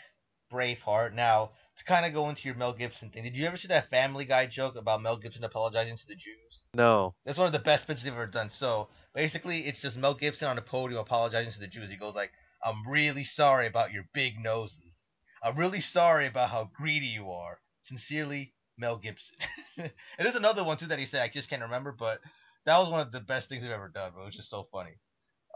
Braveheart. 0.53 1.15
Now, 1.15 1.51
to 1.79 1.85
kind 1.85 2.05
of 2.05 2.13
go 2.13 2.29
into 2.29 2.47
your 2.47 2.57
Mel 2.57 2.73
Gibson 2.73 3.09
thing, 3.09 3.23
did 3.23 3.37
you 3.37 3.47
ever 3.47 3.57
see 3.57 3.69
that 3.69 3.91
Family 3.91 4.25
Guy 4.27 4.47
joke 4.47 4.77
about 4.77 5.03
Mel 5.03 5.17
Gibson 5.17 5.45
apologizing 5.45 5.97
to 5.97 6.07
the 6.07 6.15
Jews? 6.15 6.63
No. 6.75 7.15
That's 7.25 7.39
one 7.39 7.47
of 7.47 7.53
the 7.53 7.59
best 7.59 7.87
bits 7.87 8.03
they've 8.03 8.13
ever 8.13 8.27
done. 8.27 8.51
So 8.51 8.89
basically, 9.15 9.61
it's 9.61 9.81
just 9.81 9.97
Mel 9.97 10.15
Gibson 10.15 10.49
on 10.49 10.57
the 10.57 10.63
podium 10.63 11.01
apologizing 11.01 11.53
to 11.53 11.61
the 11.61 11.67
Jews. 11.67 11.91
He 11.91 11.97
goes 11.97 12.15
like, 12.15 12.33
"I'm 12.63 12.87
really 12.87 13.25
sorry 13.25 13.67
about 13.67 13.93
your 13.93 14.05
big 14.13 14.39
noses. 14.39 15.07
I'm 15.43 15.57
really 15.57 15.81
sorry 15.81 16.27
about 16.27 16.51
how 16.51 16.71
greedy 16.77 17.07
you 17.07 17.31
are. 17.31 17.59
Sincerely, 17.81 18.53
Mel 18.81 18.97
Gibson." 18.97 19.37
and 19.77 19.91
there's 20.19 20.37
another 20.37 20.65
one 20.65 20.77
too 20.77 20.87
that 20.87 20.99
he 20.99 21.07
said 21.07 21.23
I 21.23 21.29
just 21.29 21.49
can't 21.49 21.63
remember, 21.63 21.93
but 21.93 22.21
that 22.65 22.79
was 22.79 22.89
one 22.89 23.01
of 23.01 23.13
the 23.13 23.21
best 23.21 23.49
things 23.49 23.63
they've 23.63 23.71
ever 23.71 23.89
done. 23.89 24.13
Bro. 24.13 24.23
It 24.23 24.27
was 24.27 24.37
just 24.37 24.51
so 24.51 24.67
funny. 24.73 24.99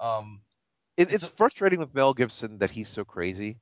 Um, 0.01 0.43
It, 0.97 1.13
It's 1.13 1.25
a- 1.25 1.27
frustrating 1.27 1.79
with 1.81 1.95
Mel 1.95 2.15
Gibson 2.15 2.59
that 2.59 2.71
he's 2.71 2.89
so 2.89 3.05
crazy 3.05 3.59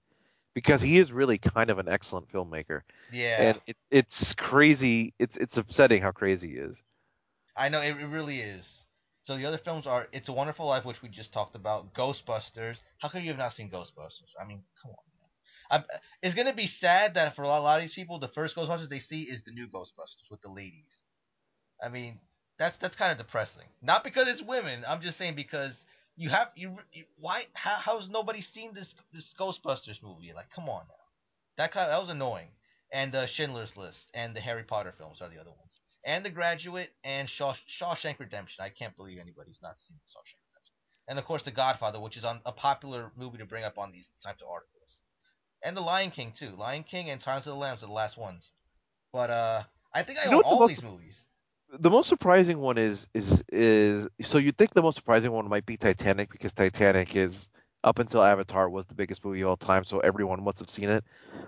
because 0.55 0.83
he 0.83 0.99
is 0.99 1.13
really 1.13 1.39
kind 1.39 1.71
of 1.71 1.79
an 1.79 1.89
excellent 1.89 2.31
filmmaker, 2.31 2.83
yeah, 3.13 3.37
and 3.41 3.61
it, 3.67 3.77
it's 3.91 4.35
crazy. 4.35 5.15
It's 5.19 5.37
it's 5.37 5.57
upsetting 5.57 6.03
how 6.03 6.13
crazy 6.13 6.49
he 6.49 6.57
is. 6.57 6.83
I 7.57 7.69
know 7.69 7.81
it, 7.81 7.97
it 7.97 8.07
really 8.07 8.41
is. 8.41 8.79
So 9.25 9.37
the 9.37 9.47
other 9.47 9.59
films 9.59 9.87
are 9.87 10.09
It's 10.13 10.29
a 10.29 10.33
Wonderful 10.33 10.67
Life, 10.67 10.85
which 10.85 11.01
we 11.03 11.09
just 11.09 11.33
talked 11.33 11.55
about, 11.55 11.95
Ghostbusters. 11.95 12.79
How 12.99 13.09
could 13.09 13.23
you 13.23 13.29
have 13.29 13.39
not 13.39 13.53
seen 13.53 13.71
Ghostbusters? 13.71 14.33
I 14.41 14.45
mean, 14.45 14.65
come 14.83 14.91
on. 14.91 15.12
Man. 15.73 15.85
I, 15.91 15.99
it's 16.23 16.37
gonna 16.37 16.55
be 16.55 16.69
sad 16.69 17.15
that 17.17 17.37
for 17.37 17.43
a 17.45 17.49
lot 17.49 17.77
of 17.79 17.83
these 17.83 17.95
people, 17.95 18.19
the 18.21 18.29
first 18.29 18.57
Ghostbusters 18.57 18.91
they 18.91 19.01
see 19.01 19.23
is 19.23 19.43
the 19.43 19.53
new 19.53 19.69
Ghostbusters 19.69 20.31
with 20.31 20.43
the 20.43 20.51
ladies. 20.51 21.05
I 21.83 21.89
mean, 21.89 22.21
that's 22.59 22.79
that's 22.79 22.97
kind 22.97 23.13
of 23.13 23.19
depressing. 23.19 23.67
Not 23.83 24.05
because 24.05 24.29
it's 24.29 24.43
women. 24.43 24.85
I'm 24.89 25.03
just 25.03 25.19
saying 25.19 25.35
because 25.37 25.85
you 26.17 26.31
have 26.31 26.51
you, 26.57 26.79
you 26.93 27.05
why 27.19 27.45
how 27.55 27.77
how's 27.77 28.09
nobody 28.11 28.43
seen 28.43 28.75
this 28.75 28.95
this 29.13 29.35
Ghostbusters 29.39 30.03
movie? 30.03 30.33
Like, 30.35 30.51
come 30.51 30.69
on 30.69 30.85
now. 30.89 30.95
That 31.59 31.73
kind 31.73 31.91
of, 31.91 31.93
that 31.93 32.03
was 32.07 32.15
annoying. 32.15 32.49
And 32.93 33.15
uh, 33.15 33.27
Schindler's 33.27 33.77
List 33.77 34.11
and 34.15 34.37
the 34.37 34.41
Harry 34.41 34.65
Potter 34.65 34.95
films 34.99 35.21
are 35.23 35.29
the 35.31 35.41
other 35.41 35.51
ones. 35.51 35.81
And 36.07 36.25
The 36.25 36.31
Graduate 36.31 36.91
and 37.05 37.29
Shaw, 37.29 37.55
Shawshank 37.69 38.21
Redemption. 38.21 38.65
I 38.65 38.71
can't 38.71 38.97
believe 38.97 39.19
anybody's 39.21 39.61
not 39.63 39.81
seen 39.81 39.99
Shawshank 40.09 40.41
Redemption. 40.51 40.75
And 41.09 41.19
of 41.21 41.27
course 41.27 41.45
The 41.45 41.53
Godfather, 41.53 42.01
which 42.01 42.17
is 42.17 42.25
on 42.25 42.41
a 42.47 42.53
popular 42.53 43.13
movie 43.17 43.39
to 43.39 43.47
bring 43.47 43.65
up 43.65 43.79
on 43.79 43.93
these 43.93 44.11
types 44.25 44.43
of 44.43 44.49
articles. 44.49 44.82
And 45.63 45.77
The 45.77 45.81
Lion 45.81 46.11
King 46.11 46.33
too. 46.33 46.51
Lion 46.57 46.85
King 46.85 47.11
and 47.11 47.21
Silence 47.21 47.47
of 47.47 47.53
the 47.53 47.59
Lambs 47.59 47.83
are 47.83 47.87
the 47.87 47.93
last 47.93 48.17
ones. 48.17 48.53
But 49.13 49.31
uh, 49.31 49.65
I 49.93 50.03
think 50.03 50.19
I 50.19 50.25
You 50.25 50.31
know 50.31 50.37
own 50.37 50.39
what 50.39 50.49
the 50.49 50.57
all 50.57 50.63
most 50.63 50.75
these 50.75 50.83
movies. 50.83 51.27
the 51.79 51.91
most 51.91 52.09
surprising 52.09 52.59
one 52.59 52.79
is 52.79 53.09
is 53.15 53.43
is 53.53 54.09
so 54.23 54.39
you'd 54.39 54.57
think 54.57 54.73
the 54.73 54.83
most 54.83 54.97
surprising 54.97 55.33
one 55.33 55.49
might 55.49 55.67
be 55.67 55.77
Titanic 55.77 56.31
because 56.31 56.53
Titanic 56.53 57.17
is 57.17 57.51
up 57.85 57.99
until 57.99 58.23
Avatar 58.23 58.69
was 58.69 58.87
the 58.87 58.95
biggest 58.95 59.25
movie 59.25 59.43
of 59.43 59.49
all 59.49 59.57
time, 59.57 59.85
so 59.85 59.99
everyone 60.01 60.43
must 60.43 60.59
have 60.59 60.71
seen 60.71 60.89
it. 60.89 61.05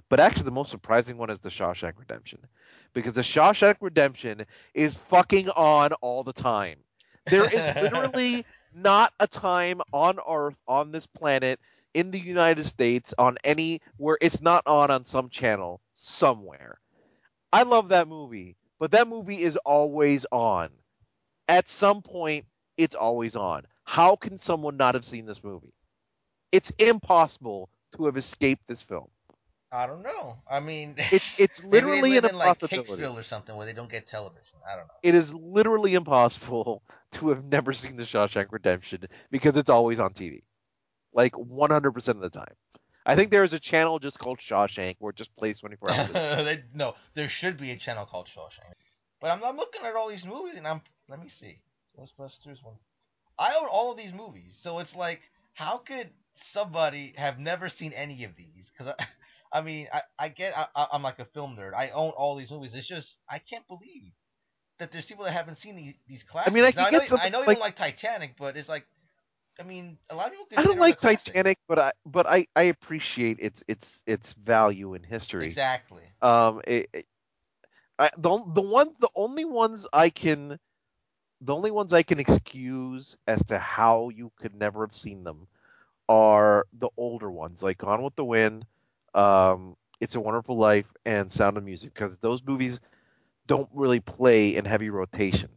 But 0.09 0.21
actually, 0.21 0.45
the 0.45 0.51
most 0.53 0.71
surprising 0.71 1.17
one 1.19 1.31
is 1.31 1.41
The 1.41 1.49
Shawshank 1.51 1.95
Redemption 1.99 2.41
because 2.93 3.13
The 3.15 3.23
Shawshank 3.23 3.77
Redemption 3.81 4.45
is 4.75 4.97
fucking 4.97 5.49
on 5.51 5.93
all 5.95 6.23
the 6.25 6.33
time. 6.33 6.79
There 7.29 7.47
is 7.47 7.71
literally 7.75 8.45
not 8.73 9.13
a 9.21 9.27
time 9.27 9.81
on 9.93 10.19
Earth, 10.29 10.61
on 10.67 10.91
this 10.93 11.07
planet, 11.07 11.61
in 11.95 12.11
the 12.11 12.19
United 12.21 12.67
States, 12.67 13.15
on 13.17 13.39
any 13.45 13.81
where 13.97 14.19
it's 14.21 14.43
not 14.43 14.67
on 14.67 14.91
on 14.91 15.05
some 15.05 15.31
channel 15.31 15.81
somewhere. 15.95 16.81
I 17.53 17.63
love 17.63 17.89
that 17.91 18.09
movie, 18.09 18.57
but 18.79 18.91
that 18.93 19.09
movie 19.09 19.41
is 19.41 19.57
always 19.57 20.27
on. 20.31 20.71
At 21.49 21.69
some 21.69 22.03
point, 22.03 22.47
it's 22.77 22.97
always 22.97 23.37
on. 23.37 23.67
How 23.85 24.17
can 24.17 24.39
someone 24.39 24.77
not 24.77 24.95
have 24.95 25.05
seen 25.05 25.27
this 25.27 25.45
movie? 25.45 25.73
It's 26.53 26.71
impossible 26.79 27.71
to 27.97 28.07
have 28.07 28.17
escaped 28.17 28.67
this 28.67 28.83
film. 28.83 29.09
I 29.73 29.87
don't 29.87 30.03
know. 30.03 30.39
I 30.49 30.61
mean, 30.61 30.95
It's 31.13 31.41
it's 31.41 31.65
literally 31.65 32.13
live 32.13 32.25
an 32.25 32.31
in 32.31 32.39
like. 32.39 32.61
Hicksville 32.61 33.19
or 33.19 33.23
something 33.25 33.57
where 33.57 33.67
they 33.67 33.73
don't 33.73 33.91
get 33.91 34.07
television. 34.07 34.59
I 34.67 34.77
don't 34.77 34.87
know. 34.87 34.95
It 35.03 35.15
is 35.15 35.35
literally 35.35 35.95
impossible 35.95 36.83
to 37.13 37.29
have 37.31 37.45
never 37.45 37.73
seen 37.73 37.97
The 37.97 38.05
Shawshank 38.05 38.53
Redemption 38.53 39.07
because 39.31 39.57
it's 39.57 39.71
always 39.71 39.99
on 39.99 40.13
TV, 40.13 40.43
like 41.15 41.33
100% 41.33 42.09
of 42.09 42.21
the 42.21 42.31
time. 42.31 42.55
I 43.07 43.17
think 43.17 43.31
there 43.31 43.45
is 43.45 43.53
a 43.53 43.59
channel 43.59 43.99
just 43.99 44.19
called 44.19 44.39
Shawshank 44.39 44.97
where 44.99 45.11
it 45.11 45.17
just 45.17 45.35
plays 45.37 45.59
24 45.59 45.91
hours. 45.91 46.11
they, 46.13 46.63
no, 46.73 46.95
there 47.15 47.29
should 47.29 47.59
be 47.59 47.71
a 47.71 47.77
channel 47.77 48.07
called 48.07 48.27
Shawshank. 48.27 48.75
But 49.21 49.31
I'm, 49.31 49.45
I'm 49.45 49.57
looking 49.57 49.85
at 49.85 49.95
all 49.95 50.09
these 50.09 50.27
movies 50.27 50.57
and 50.57 50.67
I'm 50.67 50.81
let 51.09 51.21
me 51.21 51.29
see. 51.29 51.59
Ghostbusters 51.99 52.63
one. 52.63 52.77
I 53.39 53.55
own 53.61 53.67
all 53.67 53.93
of 53.93 53.99
these 53.99 54.13
movies, 54.13 54.59
so 54.61 54.79
it's 54.79 54.95
like, 54.95 55.23
how 55.55 55.79
could 55.79 56.11
somebody 56.35 57.15
have 57.17 57.39
never 57.39 57.69
seen 57.69 57.93
any 57.93 58.25
of 58.25 58.37
these? 58.37 58.71
Because 58.71 58.95
I, 58.99 59.07
I 59.59 59.61
mean, 59.61 59.89
I, 59.93 60.03
I 60.19 60.29
get 60.29 60.57
I, 60.57 60.87
I'm 60.93 61.03
like 61.03 61.19
a 61.19 61.25
film 61.25 61.57
nerd. 61.57 61.75
I 61.75 61.91
own 61.91 62.11
all 62.11 62.37
these 62.37 62.51
movies. 62.51 62.75
It's 62.75 62.87
just 62.87 63.23
I 63.29 63.39
can't 63.39 63.67
believe 63.69 64.13
that 64.79 64.91
there's 64.91 65.07
people 65.07 65.25
that 65.25 65.33
haven't 65.33 65.57
seen 65.57 65.77
these, 65.77 65.95
these 66.09 66.25
I 66.35 66.51
mean, 66.51 66.65
I 66.65 66.73
classics. 66.73 66.77
Now 66.77 66.87
I 66.87 66.91
know 66.91 67.23
I 67.23 67.29
know 67.29 67.41
you 67.41 67.47
don't 67.47 67.61
like 67.61 67.77
Titanic, 67.77 68.35
but 68.39 68.57
it's 68.57 68.69
like 68.69 68.87
I 69.61 69.63
mean, 69.63 69.99
a 70.11 70.15
lot 70.15 70.27
of 70.27 70.33
people 70.33 70.49
I 70.57 70.63
don't 70.63 70.79
consider 70.79 70.83
it 70.83 70.91
a 70.91 70.95
like. 70.95 71.01
Titanic, 71.01 71.59
but 71.69 71.79
I 71.79 71.93
but 72.05 72.27
I 72.29 72.47
I 72.55 72.63
appreciate 72.65 73.39
its 73.41 73.65
its 73.69 74.03
its 74.07 74.33
value 74.35 74.95
in 74.95 75.03
history. 75.03 75.59
Exactly. 75.59 76.15
Um, 76.23 76.61
it, 76.67 76.89
it- 76.93 77.07
I, 77.99 78.11
the 78.17 78.31
the 78.55 78.63
one 78.63 78.95
the 78.99 79.11
only 79.15 79.45
ones 79.45 79.87
I 79.93 80.09
can 80.11 80.59
the 81.41 81.55
only 81.55 81.71
ones 81.71 81.93
I 81.93 82.03
can 82.03 82.19
excuse 82.21 83.17
as 83.27 83.43
to 83.47 83.59
how 83.59 84.09
you 84.11 84.33
could 84.37 84.55
never 84.55 84.85
have 84.87 84.95
seen 84.95 85.25
them 85.25 85.49
are 86.09 86.67
the 86.73 86.91
older 86.97 87.31
ones, 87.31 87.63
like 87.63 87.79
Gone 87.79 88.03
with 88.03 88.15
the 88.17 88.25
Wind, 88.25 88.67
um, 89.15 89.77
It's 90.01 90.15
a 90.15 90.21
Wonderful 90.21 90.57
Life, 90.57 90.93
and 91.05 91.31
Sound 91.31 91.57
of 91.57 91.65
Music, 91.65 91.93
because 91.95 92.19
those 92.19 92.43
movies 92.45 92.81
don't 93.47 93.69
really 93.73 94.01
play 94.01 94.55
in 94.57 94.65
heavy 94.65 94.91
rotation. 94.91 95.51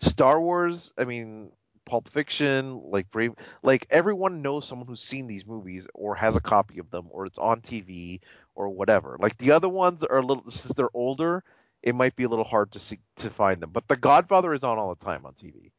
Star 0.00 0.40
Wars, 0.40 0.92
I 0.98 1.04
mean, 1.04 1.52
Pulp 1.92 2.08
Fiction, 2.08 2.80
like 2.86 3.10
Brave, 3.10 3.34
like 3.62 3.86
everyone 3.90 4.40
knows 4.40 4.66
someone 4.66 4.88
who's 4.88 5.02
seen 5.02 5.26
these 5.26 5.46
movies 5.46 5.86
or 5.92 6.14
has 6.14 6.36
a 6.36 6.40
copy 6.40 6.78
of 6.78 6.90
them 6.90 7.08
or 7.10 7.26
it's 7.26 7.38
on 7.38 7.60
TV 7.60 8.22
or 8.54 8.70
whatever. 8.70 9.18
Like 9.20 9.36
the 9.36 9.50
other 9.50 9.68
ones 9.68 10.02
are 10.02 10.16
a 10.16 10.24
little 10.24 10.48
since 10.48 10.72
they're 10.72 10.88
older, 10.94 11.44
it 11.82 11.94
might 11.94 12.16
be 12.16 12.24
a 12.24 12.30
little 12.30 12.46
hard 12.46 12.72
to 12.72 12.78
see 12.78 13.00
to 13.16 13.28
find 13.28 13.60
them. 13.60 13.72
But 13.72 13.88
The 13.88 13.96
Godfather 13.98 14.54
is 14.54 14.64
on 14.64 14.78
all 14.78 14.94
the 14.94 15.04
time 15.04 15.26
on 15.26 15.34
TV. 15.34 15.70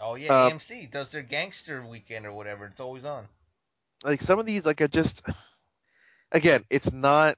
Oh 0.00 0.14
yeah, 0.14 0.32
Uh, 0.32 0.48
AMC 0.48 0.90
does 0.90 1.10
their 1.10 1.20
gangster 1.20 1.84
weekend 1.84 2.24
or 2.24 2.32
whatever. 2.32 2.64
It's 2.64 2.80
always 2.80 3.04
on. 3.04 3.28
like 4.04 4.22
some 4.22 4.38
of 4.38 4.46
these, 4.46 4.64
like 4.64 4.80
I 4.80 4.86
just 4.86 5.28
again, 6.32 6.64
it's 6.70 6.90
not 6.90 7.36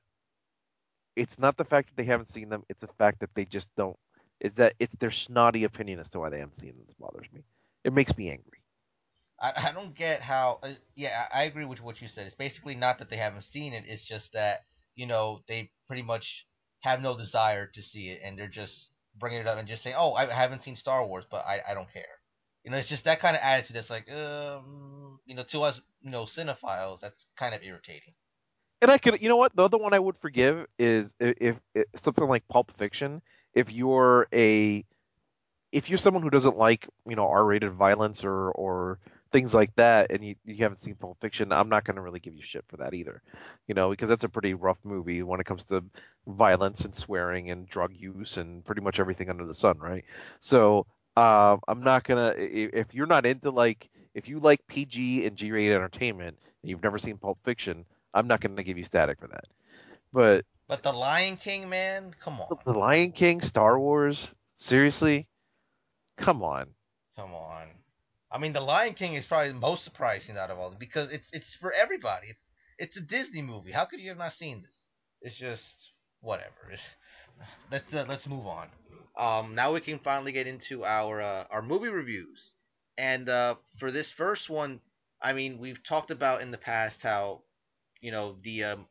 it's 1.17 1.41
not 1.41 1.57
the 1.57 1.65
fact 1.65 1.89
that 1.89 1.97
they 1.97 2.05
haven't 2.05 2.27
seen 2.27 2.51
them. 2.51 2.63
It's 2.69 2.83
the 2.83 2.87
fact 2.87 3.19
that 3.19 3.35
they 3.35 3.47
just 3.47 3.69
don't. 3.75 3.99
It's 4.39 4.55
that 4.59 4.75
it's 4.79 4.95
their 4.95 5.11
snotty 5.11 5.65
opinion 5.65 5.99
as 5.99 6.11
to 6.11 6.21
why 6.21 6.31
they 6.31 6.39
haven't 6.39 6.55
seen 6.55 6.77
them 6.77 6.85
that 6.87 6.99
bothers 7.01 7.27
me. 7.33 7.43
It 7.85 7.93
makes 7.93 8.17
me 8.17 8.31
angry. 8.31 8.61
I, 9.41 9.53
I 9.69 9.73
don't 9.73 9.95
get 9.95 10.21
how. 10.21 10.59
Uh, 10.63 10.73
yeah, 10.95 11.27
I, 11.33 11.45
agree 11.45 11.65
with 11.65 11.83
what 11.83 12.03
you 12.03 12.09
said. 12.09 12.27
It's 12.27 12.35
basically 12.35 12.75
not 12.75 12.99
that 12.99 13.09
they 13.09 13.17
haven't 13.17 13.45
seen 13.45 13.73
it. 13.73 13.85
It's 13.87 14.05
just 14.05 14.35
that 14.35 14.65
you 14.95 15.07
know 15.07 15.41
they 15.49 15.71
pretty 15.87 16.03
much 16.03 16.47
have 16.81 17.01
no 17.01 17.17
desire 17.17 17.67
to 17.67 17.83
see 17.83 18.11
it, 18.11 18.21
and 18.23 18.39
they're 18.39 18.49
just 18.49 18.91
bringing 19.19 19.41
it 19.41 19.47
up 19.47 19.59
and 19.59 19.67
just 19.67 19.83
saying, 19.83 19.97
"Oh, 19.99 20.13
I 20.13 20.27
haven't 20.27 20.63
seen 20.63 20.77
Star 20.77 21.07
Wars, 21.07 21.25
but 21.31 21.45
I, 21.47 21.61
I 21.69 21.75
don't 21.75 21.91
care." 21.93 22.21
You 22.65 22.71
know, 22.71 22.77
it's 22.77 22.89
just 22.89 23.07
that 23.07 23.21
kind 23.21 23.35
of 23.35 23.43
attitude 23.43 23.77
that's 23.77 23.89
like, 23.89 24.11
um, 24.13 25.19
you 25.25 25.35
know, 25.35 25.45
to 25.45 25.63
us, 25.63 25.81
you 26.03 26.11
know, 26.11 26.25
cinephiles, 26.25 27.01
that's 27.01 27.25
kind 27.37 27.55
of 27.55 27.63
irritating. 27.63 28.13
And 28.83 28.91
I 28.91 28.99
could, 28.99 29.23
you 29.23 29.29
know 29.29 29.37
what? 29.37 29.57
The 29.57 29.65
other 29.65 29.79
one 29.79 29.95
I 29.95 29.99
would 29.99 30.17
forgive 30.17 30.67
is 30.79 31.15
if, 31.21 31.35
if, 31.41 31.61
if 31.75 31.85
something 31.97 32.29
like 32.29 32.47
Pulp 32.49 32.71
Fiction. 32.71 33.23
If 33.55 33.73
you're 33.73 34.27
a 34.33 34.85
if 35.73 35.89
you're 35.89 35.99
someone 35.99 36.23
who 36.23 36.31
doesn't 36.31 36.57
like 36.57 36.89
you 37.07 37.17
know 37.17 37.29
R-rated 37.29 37.73
violence 37.73 38.25
or 38.25 38.51
or 38.51 38.99
things 39.31 39.55
like 39.55 39.75
that, 39.77 40.11
and 40.11 40.25
you, 40.25 40.35
you 40.45 40.57
haven't 40.57 40.79
seen 40.79 40.97
Pulp 40.97 41.21
Fiction, 41.21 41.53
I'm 41.53 41.69
not 41.69 41.85
going 41.85 41.95
to 41.95 42.03
really 42.03 42.19
give 42.19 42.35
you 42.35 42.43
shit 42.43 42.65
for 42.67 42.79
that 42.79 42.95
either, 42.95 43.23
you 43.69 43.75
know, 43.75 43.91
because 43.91 44.09
that's 44.09 44.25
a 44.25 44.29
pretty 44.29 44.55
rough 44.55 44.85
movie 44.85 45.23
when 45.23 45.39
it 45.39 45.47
comes 45.47 45.67
to 45.67 45.85
violence 46.27 46.85
and 46.85 46.95
swearing 46.95 47.51
and 47.51 47.69
drug 47.69 47.93
use 47.95 48.39
and 48.39 48.65
pretty 48.65 48.83
much 48.83 48.99
everything 48.99 49.31
under 49.31 49.47
the 49.47 49.55
sun, 49.55 49.79
right? 49.79 50.05
So 50.41 50.87
um, 51.17 51.61
I'm 51.69 51.83
not 51.83 52.05
gonna 52.05 52.35
if 52.37 52.95
you're 52.95 53.07
not 53.07 53.27
into 53.27 53.51
like 53.51 53.89
if 54.15 54.29
you 54.29 54.39
like 54.39 54.67
PG 54.67 55.27
and 55.27 55.37
G-rated 55.37 55.73
entertainment 55.73 56.37
and 56.63 56.71
you've 56.71 56.83
never 56.83 56.99
seen 56.99 57.17
Pulp 57.17 57.39
Fiction, 57.45 57.85
I'm 58.13 58.27
not 58.27 58.41
going 58.41 58.57
to 58.57 58.65
give 58.65 58.79
you 58.79 58.85
static 58.85 59.21
for 59.21 59.29
that. 59.29 59.45
But 60.13 60.45
But 60.67 60.83
The 60.83 60.93
Lion 60.93 61.37
King, 61.37 61.69
man, 61.69 62.15
come 62.21 62.41
on, 62.41 62.49
The 62.65 62.73
Lion 62.73 63.13
King, 63.13 63.41
Star 63.41 63.79
Wars, 63.79 64.29
seriously, 64.57 65.29
come 66.21 66.43
on. 66.43 66.67
come 67.17 67.35
on. 67.35 67.69
I 68.31 68.39
mean, 68.39 68.53
The 68.53 68.61
Lion 68.61 68.95
King 68.95 69.15
is 69.15 69.27
probably 69.27 69.49
the 69.49 69.55
most 69.55 69.85
surprising 69.85 70.37
out 70.39 70.51
of 70.51 70.59
all 70.59 70.75
because 70.79 71.11
it's 71.13 71.31
it's 71.33 71.55
for 71.55 71.73
everybody. 71.73 72.29
It's 72.79 72.97
a 72.97 73.01
Disney 73.01 73.43
movie. 73.43 73.73
How 73.73 73.85
could 73.87 74.01
you 74.01 74.09
have 74.11 74.19
not 74.19 74.33
seen 74.33 74.63
this? 74.63 74.91
It's 75.23 75.37
just 75.37 75.65
whatever. 76.21 76.75
let's 77.73 77.93
uh, 77.95 78.07
let's 78.09 78.27
move 78.29 78.47
on. 78.47 78.69
Um, 79.19 79.55
now 79.55 79.75
we 79.75 79.81
can 79.81 79.99
finally 79.99 80.33
get 80.33 80.47
into 80.47 80.85
our 80.85 81.21
uh, 81.21 81.45
our 81.51 81.63
movie 81.63 81.89
reviews, 81.89 82.55
and 82.99 83.29
uh, 83.29 83.57
for 83.79 83.91
this 83.91 84.11
first 84.13 84.49
one, 84.49 84.81
I 85.23 85.33
mean, 85.33 85.59
we've 85.59 85.83
talked 85.85 86.11
about 86.11 86.43
in 86.43 86.51
the 86.51 86.59
past 86.59 87.03
how 87.03 87.43
you 88.01 88.13
know 88.13 88.37
the 88.43 88.65
um, 88.65 88.87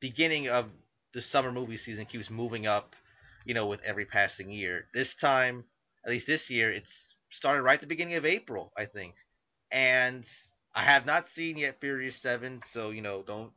beginning 0.00 0.48
of 0.48 0.66
the 1.14 1.22
summer 1.22 1.52
movie 1.52 1.76
season 1.78 2.06
keeps 2.06 2.30
moving 2.30 2.66
up, 2.66 2.96
you 3.44 3.54
know, 3.54 3.66
with 3.66 3.80
every 3.82 4.04
passing 4.06 4.50
year. 4.50 4.86
This 4.94 5.14
time, 5.14 5.64
at 6.04 6.10
least 6.10 6.26
this 6.26 6.50
year, 6.50 6.70
it's 6.70 7.14
started 7.30 7.62
right 7.62 7.74
at 7.74 7.80
the 7.80 7.86
beginning 7.86 8.14
of 8.14 8.26
April, 8.26 8.72
I 8.76 8.86
think, 8.86 9.14
and 9.70 10.24
I 10.74 10.82
have 10.84 11.06
not 11.06 11.28
seen 11.28 11.56
yet 11.56 11.80
Furious 11.80 12.16
Seven, 12.16 12.62
so 12.70 12.90
you 12.90 13.02
know, 13.02 13.22
don't 13.22 13.52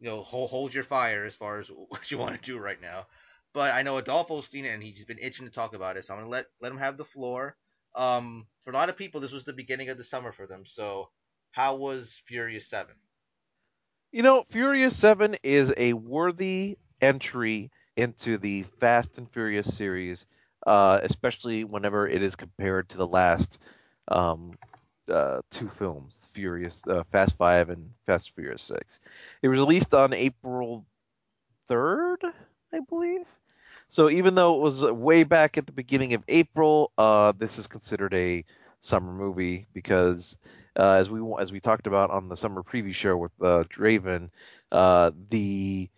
you 0.00 0.08
know, 0.08 0.22
hold, 0.22 0.50
hold 0.50 0.74
your 0.74 0.84
fire 0.84 1.24
as 1.24 1.34
far 1.34 1.60
as 1.60 1.68
what 1.88 2.10
you 2.10 2.18
want 2.18 2.40
to 2.40 2.50
do 2.50 2.58
right 2.58 2.80
now. 2.80 3.06
But 3.52 3.74
I 3.74 3.82
know 3.82 3.98
Adolfo's 3.98 4.46
seen 4.48 4.64
it, 4.64 4.70
and 4.70 4.82
he's 4.82 5.04
been 5.04 5.18
itching 5.20 5.46
to 5.46 5.52
talk 5.52 5.74
about 5.74 5.96
it, 5.96 6.06
so 6.06 6.14
I'm 6.14 6.20
gonna 6.20 6.30
let 6.30 6.46
let 6.60 6.72
him 6.72 6.78
have 6.78 6.96
the 6.96 7.04
floor. 7.04 7.56
Um, 7.96 8.46
for 8.64 8.70
a 8.70 8.74
lot 8.74 8.88
of 8.88 8.96
people, 8.96 9.20
this 9.20 9.32
was 9.32 9.44
the 9.44 9.52
beginning 9.52 9.88
of 9.88 9.98
the 9.98 10.04
summer 10.04 10.32
for 10.32 10.46
them. 10.46 10.64
So, 10.64 11.10
how 11.50 11.76
was 11.76 12.20
Furious 12.26 12.68
Seven? 12.68 12.94
You 14.12 14.22
know, 14.24 14.42
Furious 14.42 14.96
7 14.96 15.36
is 15.44 15.72
a 15.76 15.92
worthy 15.92 16.78
entry 17.00 17.70
into 17.96 18.38
the 18.38 18.64
Fast 18.80 19.18
and 19.18 19.30
Furious 19.30 19.76
series, 19.76 20.26
uh, 20.66 21.00
especially 21.02 21.64
whenever 21.64 22.08
it 22.08 22.22
is 22.22 22.36
compared 22.36 22.88
to 22.90 22.98
the 22.98 23.06
last 23.06 23.58
um, 24.08 24.52
uh, 25.10 25.40
two 25.50 25.68
films, 25.68 26.28
Furious, 26.32 26.82
uh, 26.88 27.04
Fast 27.12 27.36
Five 27.36 27.70
and 27.70 27.90
Fast 28.06 28.34
Furious 28.34 28.62
Six. 28.62 29.00
It 29.42 29.48
was 29.48 29.58
released 29.58 29.94
on 29.94 30.12
April 30.12 30.86
third, 31.66 32.24
I 32.72 32.80
believe. 32.88 33.26
So 33.88 34.10
even 34.10 34.34
though 34.34 34.56
it 34.56 34.62
was 34.62 34.84
way 34.84 35.24
back 35.24 35.58
at 35.58 35.66
the 35.66 35.72
beginning 35.72 36.14
of 36.14 36.24
April, 36.28 36.92
uh, 36.98 37.32
this 37.36 37.58
is 37.58 37.66
considered 37.66 38.14
a 38.14 38.44
summer 38.80 39.12
movie 39.12 39.66
because, 39.72 40.36
uh, 40.78 40.92
as 40.94 41.10
we 41.10 41.20
as 41.40 41.52
we 41.52 41.60
talked 41.60 41.86
about 41.86 42.10
on 42.10 42.28
the 42.28 42.36
summer 42.36 42.62
preview 42.62 42.94
show 42.94 43.16
with 43.16 43.32
uh, 43.40 43.64
Draven, 43.64 44.30
uh, 44.72 45.10
the 45.30 45.90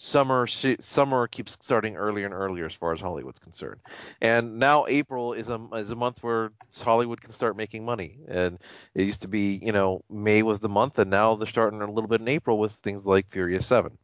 summer 0.00 0.46
summer 0.46 1.26
keeps 1.26 1.58
starting 1.60 1.94
earlier 1.94 2.24
and 2.24 2.32
earlier 2.32 2.64
as 2.64 2.72
far 2.72 2.94
as 2.94 3.00
Hollywood's 3.00 3.38
concerned. 3.38 3.80
And 4.22 4.58
now 4.58 4.86
April 4.88 5.34
is 5.34 5.50
a 5.50 5.60
is 5.74 5.90
a 5.90 5.94
month 5.94 6.22
where 6.22 6.52
Hollywood 6.82 7.20
can 7.20 7.32
start 7.32 7.54
making 7.54 7.84
money. 7.84 8.18
And 8.26 8.58
it 8.94 9.04
used 9.04 9.22
to 9.22 9.28
be, 9.28 9.60
you 9.62 9.72
know, 9.72 10.02
May 10.08 10.42
was 10.42 10.58
the 10.58 10.70
month, 10.70 10.98
and 10.98 11.10
now 11.10 11.34
they're 11.34 11.46
starting 11.46 11.82
a 11.82 11.90
little 11.90 12.08
bit 12.08 12.22
in 12.22 12.28
April 12.28 12.58
with 12.58 12.72
things 12.72 13.06
like 13.06 13.28
Furious 13.28 13.66
Seven. 13.66 13.98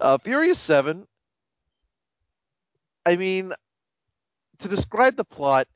Uh, 0.00 0.18
Furious 0.18 0.58
Seven. 0.60 1.04
I 3.04 3.16
mean, 3.16 3.52
to 4.60 4.68
describe 4.68 5.16
the 5.16 5.24
plot, 5.24 5.66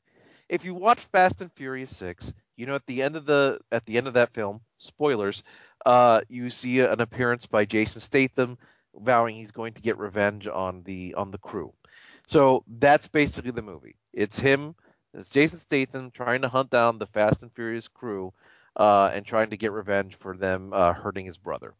if 0.47 0.63
you 0.63 0.73
watch 0.73 1.01
Fast 1.01 1.41
and 1.41 1.51
Furious 1.51 1.93
Six, 1.93 2.33
you 2.55 2.65
know 2.65 2.75
at 2.75 2.85
the 2.85 3.01
end 3.01 3.17
of 3.17 3.25
the 3.25 3.59
at 3.73 3.85
the 3.85 3.97
end 3.97 4.07
of 4.07 4.13
that 4.13 4.33
film, 4.33 4.61
spoilers, 4.77 5.43
uh, 5.85 6.21
you 6.29 6.49
see 6.49 6.79
an 6.79 7.01
appearance 7.01 7.45
by 7.45 7.65
Jason 7.65 7.99
Statham 7.99 8.57
vowing 8.99 9.35
he's 9.35 9.51
going 9.51 9.73
to 9.73 9.81
get 9.81 9.97
revenge 9.97 10.47
on 10.47 10.83
the 10.83 11.15
on 11.15 11.31
the 11.31 11.37
crew. 11.37 11.73
So 12.27 12.63
that's 12.67 13.07
basically 13.07 13.51
the 13.51 13.61
movie. 13.61 13.95
It's 14.13 14.39
him, 14.39 14.75
it's 15.13 15.29
Jason 15.29 15.59
Statham 15.59 16.11
trying 16.11 16.41
to 16.41 16.49
hunt 16.49 16.69
down 16.69 16.97
the 16.97 17.05
Fast 17.07 17.41
and 17.41 17.51
Furious 17.53 17.87
crew 17.87 18.33
uh, 18.75 19.11
and 19.13 19.25
trying 19.25 19.51
to 19.51 19.57
get 19.57 19.71
revenge 19.71 20.15
for 20.15 20.35
them 20.35 20.71
uh, 20.73 20.93
hurting 20.93 21.25
his 21.25 21.37
brother. 21.37 21.73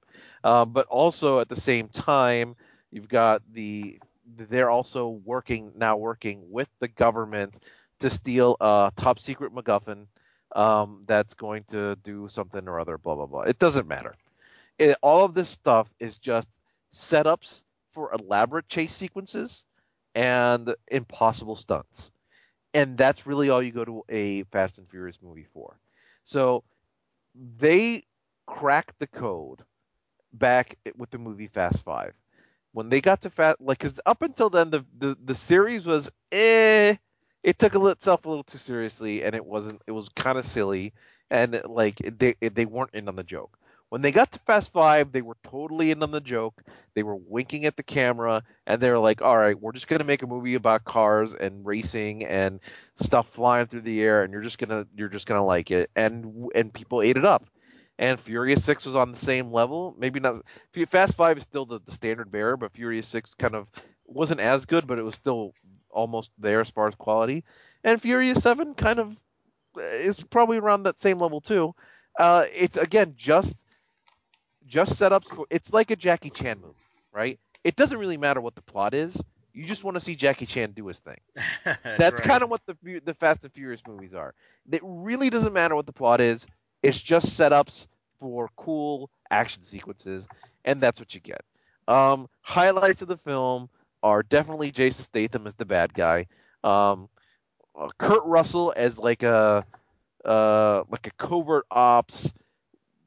Uh, 0.43 0.65
but 0.65 0.85
also 0.87 1.39
at 1.39 1.49
the 1.49 1.55
same 1.55 1.89
time, 1.89 2.55
you've 2.91 3.09
got 3.09 3.41
the 3.51 3.99
they're 4.37 4.69
also 4.69 5.09
working 5.23 5.71
now 5.75 5.97
working 5.97 6.49
with 6.49 6.69
the 6.79 6.87
government 6.87 7.59
to 7.99 8.09
steal 8.09 8.57
a 8.59 8.91
top 8.95 9.19
secret 9.19 9.53
MacGuffin 9.53 10.07
um, 10.55 11.03
that's 11.05 11.33
going 11.33 11.63
to 11.65 11.95
do 11.97 12.27
something 12.27 12.67
or 12.67 12.79
other. 12.79 12.97
Blah 12.97 13.15
blah 13.15 13.25
blah. 13.25 13.41
It 13.41 13.59
doesn't 13.59 13.87
matter. 13.87 14.15
It, 14.77 14.97
all 15.01 15.25
of 15.25 15.33
this 15.33 15.49
stuff 15.49 15.89
is 15.99 16.17
just 16.17 16.47
setups 16.95 17.63
for 17.91 18.13
elaborate 18.13 18.67
chase 18.67 18.93
sequences 18.93 19.65
and 20.15 20.73
impossible 20.87 21.55
stunts. 21.55 22.11
And 22.73 22.97
that's 22.97 23.27
really 23.27 23.49
all 23.49 23.61
you 23.61 23.71
go 23.71 23.85
to 23.85 24.03
a 24.09 24.43
Fast 24.45 24.79
and 24.79 24.89
Furious 24.89 25.19
movie 25.21 25.47
for. 25.53 25.77
So 26.23 26.63
they 27.57 28.03
cracked 28.45 28.99
the 28.99 29.07
code 29.07 29.61
back 30.33 30.77
with 30.97 31.09
the 31.09 31.17
movie 31.17 31.47
Fast 31.47 31.83
Five. 31.83 32.13
When 32.73 32.89
they 32.89 33.01
got 33.01 33.21
to 33.21 33.29
Fast, 33.29 33.61
like, 33.61 33.79
because 33.79 33.99
up 34.05 34.21
until 34.21 34.49
then 34.49 34.69
the, 34.69 34.85
the 34.97 35.17
the 35.23 35.35
series 35.35 35.85
was 35.85 36.11
eh, 36.31 36.95
it 37.43 37.59
took 37.59 37.75
itself 37.75 38.25
a 38.25 38.29
little 38.29 38.43
too 38.43 38.57
seriously, 38.57 39.23
and 39.23 39.35
it 39.35 39.45
wasn't. 39.45 39.81
It 39.87 39.91
was 39.91 40.09
kind 40.09 40.37
of 40.37 40.45
silly, 40.45 40.93
and 41.29 41.61
like 41.65 41.95
they 41.97 42.35
they 42.41 42.65
weren't 42.65 42.93
in 42.93 43.07
on 43.07 43.15
the 43.15 43.23
joke. 43.23 43.57
When 43.89 44.01
they 44.01 44.11
got 44.11 44.31
to 44.33 44.39
Fast 44.39 44.73
Five, 44.73 45.11
they 45.11 45.21
were 45.21 45.37
totally 45.43 45.91
in 45.91 46.03
on 46.03 46.11
the 46.11 46.21
joke. 46.21 46.61
They 46.95 47.03
were 47.03 47.15
winking 47.15 47.65
at 47.65 47.77
the 47.77 47.83
camera, 47.83 48.43
and 48.65 48.81
they 48.81 48.89
were 48.91 48.99
like, 48.99 49.21
"All 49.21 49.37
right, 49.37 49.59
we're 49.59 49.71
just 49.71 49.87
gonna 49.87 50.03
make 50.03 50.23
a 50.23 50.27
movie 50.27 50.55
about 50.55 50.83
cars 50.83 51.33
and 51.33 51.65
racing 51.65 52.25
and 52.25 52.59
stuff 52.95 53.29
flying 53.29 53.67
through 53.67 53.81
the 53.81 54.01
air, 54.03 54.23
and 54.23 54.33
you're 54.33 54.41
just 54.41 54.57
gonna 54.57 54.87
you're 54.95 55.09
just 55.09 55.27
gonna 55.27 55.45
like 55.45 55.71
it." 55.71 55.89
And 55.95 56.49
and 56.55 56.73
people 56.73 57.01
ate 57.01 57.17
it 57.17 57.25
up. 57.25 57.45
And 57.97 58.19
Furious 58.19 58.63
Six 58.63 58.85
was 58.85 58.95
on 58.95 59.11
the 59.11 59.17
same 59.17 59.51
level. 59.51 59.95
Maybe 59.97 60.19
not. 60.19 60.43
Fast 60.87 61.15
Five 61.15 61.37
is 61.37 61.43
still 61.43 61.65
the, 61.65 61.79
the 61.79 61.91
standard 61.91 62.31
bearer, 62.31 62.57
but 62.57 62.73
Furious 62.73 63.07
Six 63.07 63.33
kind 63.35 63.55
of 63.55 63.67
wasn't 64.05 64.41
as 64.41 64.65
good, 64.65 64.85
but 64.87 64.99
it 64.99 65.03
was 65.03 65.15
still 65.15 65.53
almost 65.89 66.29
there 66.37 66.59
as 66.59 66.69
far 66.69 66.87
as 66.87 66.95
quality. 66.95 67.43
And 67.83 68.01
Furious 68.01 68.41
Seven 68.43 68.73
kind 68.73 68.99
of 68.99 69.17
is 69.77 70.21
probably 70.23 70.57
around 70.57 70.83
that 70.83 70.99
same 71.01 71.19
level 71.19 71.41
too. 71.41 71.73
Uh, 72.19 72.45
it's 72.53 72.77
again 72.77 73.13
just 73.15 73.65
just 74.67 74.99
setups 74.99 75.27
for 75.27 75.45
it's 75.49 75.73
like 75.73 75.91
a 75.91 75.95
Jackie 75.95 76.29
Chan 76.29 76.59
movie, 76.61 76.73
right? 77.11 77.39
It 77.63 77.75
doesn't 77.75 77.97
really 77.97 78.17
matter 78.17 78.41
what 78.41 78.55
the 78.55 78.61
plot 78.61 78.93
is. 78.93 79.19
You 79.53 79.65
just 79.65 79.83
want 79.83 79.95
to 79.95 80.01
see 80.01 80.15
Jackie 80.15 80.45
Chan 80.45 80.71
do 80.71 80.87
his 80.87 80.99
thing. 80.99 81.19
That's, 81.65 81.79
That's 81.83 82.19
right. 82.19 82.23
kind 82.23 82.43
of 82.43 82.49
what 82.49 82.61
the 82.65 82.99
the 83.05 83.13
Fast 83.13 83.43
and 83.43 83.53
Furious 83.53 83.81
movies 83.87 84.13
are. 84.13 84.33
It 84.71 84.81
really 84.83 85.29
doesn't 85.29 85.53
matter 85.53 85.75
what 85.75 85.85
the 85.85 85.93
plot 85.93 86.21
is. 86.21 86.45
It's 86.83 87.01
just 87.01 87.27
setups 87.39 87.87
for 88.19 88.49
cool 88.55 89.09
action 89.31 89.63
sequences, 89.63 90.27
and 90.63 90.81
that's 90.81 90.99
what 90.99 91.13
you 91.15 91.21
get. 91.21 91.41
Um, 91.87 92.27
highlights 92.41 93.01
of 93.01 93.07
the 93.07 93.17
film 93.17 93.69
are 94.03 94.23
definitely 94.23 94.71
Jason 94.71 95.05
Statham 95.05 95.47
as 95.47 95.55
the 95.55 95.65
bad 95.65 95.93
guy. 95.93 96.27
Um, 96.63 97.09
uh, 97.77 97.89
Kurt 97.97 98.23
Russell 98.25 98.73
as 98.75 98.97
like 98.97 99.23
a 99.23 99.65
uh, 100.23 100.83
like 100.89 101.07
a 101.07 101.11
covert 101.11 101.65
ops 101.71 102.33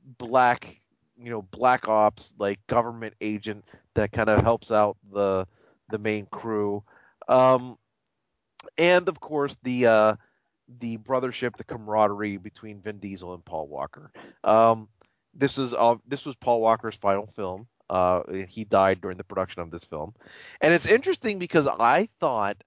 black 0.04 0.80
you 1.22 1.30
know 1.30 1.42
black 1.42 1.88
ops 1.88 2.34
like 2.38 2.64
government 2.66 3.14
agent 3.20 3.64
that 3.94 4.12
kind 4.12 4.28
of 4.28 4.42
helps 4.42 4.70
out 4.70 4.96
the 5.12 5.46
the 5.90 5.98
main 5.98 6.26
crew. 6.26 6.82
Um, 7.28 7.76
and 8.76 9.08
of 9.08 9.20
course 9.20 9.56
the 9.62 9.86
uh, 9.86 10.16
the 10.80 10.98
brothership 10.98 11.56
the 11.56 11.64
camaraderie 11.64 12.36
between 12.36 12.80
Vin 12.80 12.98
Diesel 12.98 13.34
and 13.34 13.44
Paul 13.44 13.68
Walker. 13.68 14.10
Um, 14.44 14.88
this 15.34 15.58
is 15.58 15.74
uh, 15.74 15.96
this 16.06 16.26
was 16.26 16.36
Paul 16.36 16.60
Walker's 16.60 16.96
final 16.96 17.26
film. 17.26 17.66
Uh, 17.90 18.22
he 18.48 18.64
died 18.64 19.00
during 19.00 19.16
the 19.16 19.24
production 19.24 19.62
of 19.62 19.70
this 19.70 19.84
film. 19.84 20.14
And 20.60 20.74
it's 20.74 20.90
interesting 20.90 21.38
because 21.38 21.66
I 21.66 22.08
thought 22.20 22.62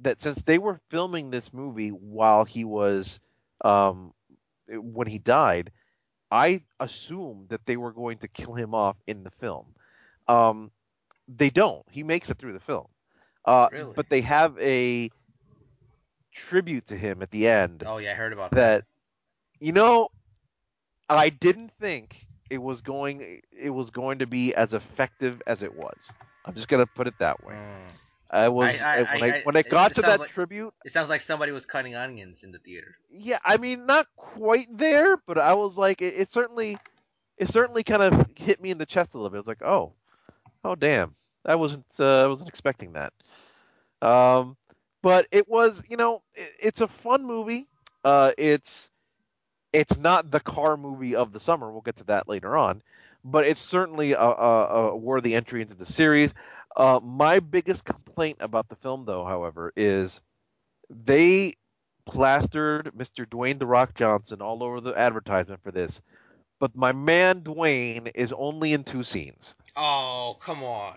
that 0.00 0.20
since 0.20 0.42
they 0.42 0.58
were 0.58 0.80
filming 0.90 1.30
this 1.30 1.52
movie 1.52 1.90
while 1.90 2.44
he 2.44 2.64
was 2.64 3.20
um, 3.64 4.12
when 4.68 5.06
he 5.06 5.18
died 5.18 5.70
I 6.30 6.62
assumed 6.80 7.48
that 7.50 7.64
they 7.66 7.76
were 7.76 7.92
going 7.92 8.18
to 8.18 8.28
kill 8.28 8.54
him 8.54 8.74
off 8.74 8.96
in 9.06 9.24
the 9.24 9.30
film. 9.30 9.66
Um, 10.26 10.70
they 11.26 11.50
don't. 11.50 11.84
He 11.90 12.02
makes 12.02 12.30
it 12.30 12.38
through 12.38 12.52
the 12.52 12.60
film. 12.60 12.86
Uh, 13.44 13.68
really? 13.72 13.92
But 13.94 14.10
they 14.10 14.20
have 14.22 14.58
a 14.58 15.08
tribute 16.32 16.86
to 16.88 16.96
him 16.96 17.22
at 17.22 17.30
the 17.30 17.48
end. 17.48 17.82
Oh 17.86 17.98
yeah, 17.98 18.12
I 18.12 18.14
heard 18.14 18.32
about 18.32 18.50
that. 18.50 18.56
That 18.56 18.84
you 19.60 19.72
know, 19.72 20.08
I 21.08 21.30
didn't 21.30 21.72
think 21.80 22.26
it 22.50 22.62
was 22.62 22.80
going 22.80 23.42
it 23.52 23.70
was 23.70 23.90
going 23.90 24.18
to 24.18 24.26
be 24.26 24.54
as 24.54 24.74
effective 24.74 25.42
as 25.46 25.62
it 25.62 25.74
was. 25.74 26.12
I'm 26.44 26.54
just 26.54 26.68
gonna 26.68 26.86
put 26.86 27.06
it 27.06 27.14
that 27.18 27.44
way. 27.44 27.54
Mm. 27.54 27.92
I 28.30 28.48
was 28.50 28.82
I, 28.82 28.98
I, 28.98 29.20
when 29.20 29.30
I, 29.32 29.40
when 29.42 29.56
I 29.56 29.62
got 29.62 29.94
to 29.94 30.02
that 30.02 30.20
like, 30.20 30.30
tribute. 30.30 30.74
It 30.84 30.92
sounds 30.92 31.08
like 31.08 31.22
somebody 31.22 31.52
was 31.52 31.64
cutting 31.64 31.94
onions 31.94 32.42
in 32.42 32.52
the 32.52 32.58
theater. 32.58 32.96
Yeah, 33.10 33.38
I 33.44 33.56
mean, 33.56 33.86
not 33.86 34.06
quite 34.16 34.68
there, 34.70 35.16
but 35.26 35.38
I 35.38 35.54
was 35.54 35.78
like, 35.78 36.02
it, 36.02 36.14
it 36.14 36.28
certainly, 36.28 36.76
it 37.38 37.48
certainly 37.48 37.82
kind 37.82 38.02
of 38.02 38.26
hit 38.36 38.60
me 38.60 38.70
in 38.70 38.76
the 38.78 38.86
chest 38.86 39.14
a 39.14 39.18
little 39.18 39.30
bit. 39.30 39.38
I 39.38 39.40
was 39.40 39.48
like, 39.48 39.62
oh, 39.62 39.92
oh 40.62 40.74
damn, 40.74 41.14
I 41.46 41.54
wasn't, 41.54 41.86
uh, 41.98 42.24
I 42.24 42.26
wasn't 42.26 42.50
expecting 42.50 42.92
that. 42.92 43.14
Um, 44.02 44.56
but 45.02 45.26
it 45.30 45.48
was, 45.48 45.82
you 45.88 45.96
know, 45.96 46.22
it, 46.34 46.50
it's 46.62 46.80
a 46.82 46.88
fun 46.88 47.24
movie. 47.24 47.66
Uh, 48.04 48.32
it's, 48.36 48.90
it's 49.72 49.96
not 49.96 50.30
the 50.30 50.40
car 50.40 50.76
movie 50.76 51.16
of 51.16 51.32
the 51.32 51.40
summer. 51.40 51.70
We'll 51.70 51.80
get 51.80 51.96
to 51.96 52.04
that 52.04 52.28
later 52.28 52.56
on, 52.56 52.82
but 53.24 53.46
it's 53.46 53.60
certainly 53.60 54.12
a, 54.12 54.20
a, 54.20 54.90
a 54.90 54.96
worthy 54.96 55.34
entry 55.34 55.62
into 55.62 55.74
the 55.74 55.86
series. 55.86 56.34
Uh, 56.78 57.00
my 57.02 57.40
biggest 57.40 57.84
complaint 57.84 58.36
about 58.38 58.68
the 58.68 58.76
film, 58.76 59.04
though, 59.04 59.24
however, 59.24 59.72
is 59.76 60.20
they 60.88 61.54
plastered 62.06 62.92
Mr. 62.96 63.26
Dwayne 63.26 63.58
the 63.58 63.66
Rock 63.66 63.94
Johnson 63.94 64.40
all 64.40 64.62
over 64.62 64.80
the 64.80 64.96
advertisement 64.96 65.60
for 65.64 65.72
this, 65.72 66.00
but 66.60 66.76
my 66.76 66.92
man 66.92 67.40
Dwayne 67.40 68.12
is 68.14 68.32
only 68.32 68.72
in 68.72 68.84
two 68.84 69.02
scenes. 69.02 69.56
Oh, 69.76 70.36
come 70.40 70.62
on. 70.62 70.94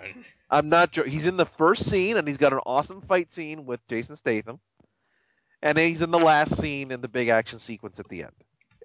I'm 0.51 0.69
not 0.69 0.91
joking. 0.91 1.11
He's 1.11 1.25
in 1.25 1.37
the 1.37 1.47
first 1.47 1.89
scene, 1.89 2.15
and 2.15 2.27
he's 2.27 2.37
got 2.37 2.53
an 2.53 2.59
awesome 2.63 3.01
fight 3.01 3.31
scene 3.31 3.65
with 3.65 3.85
Jason 3.87 4.15
Statham, 4.15 4.59
and 5.63 5.75
then 5.75 5.87
he's 5.87 6.03
in 6.03 6.11
the 6.11 6.19
last 6.19 6.61
scene 6.61 6.91
in 6.91 7.01
the 7.01 7.09
big 7.09 7.29
action 7.29 7.57
sequence 7.57 7.99
at 7.99 8.07
the 8.07 8.23
end, 8.23 8.35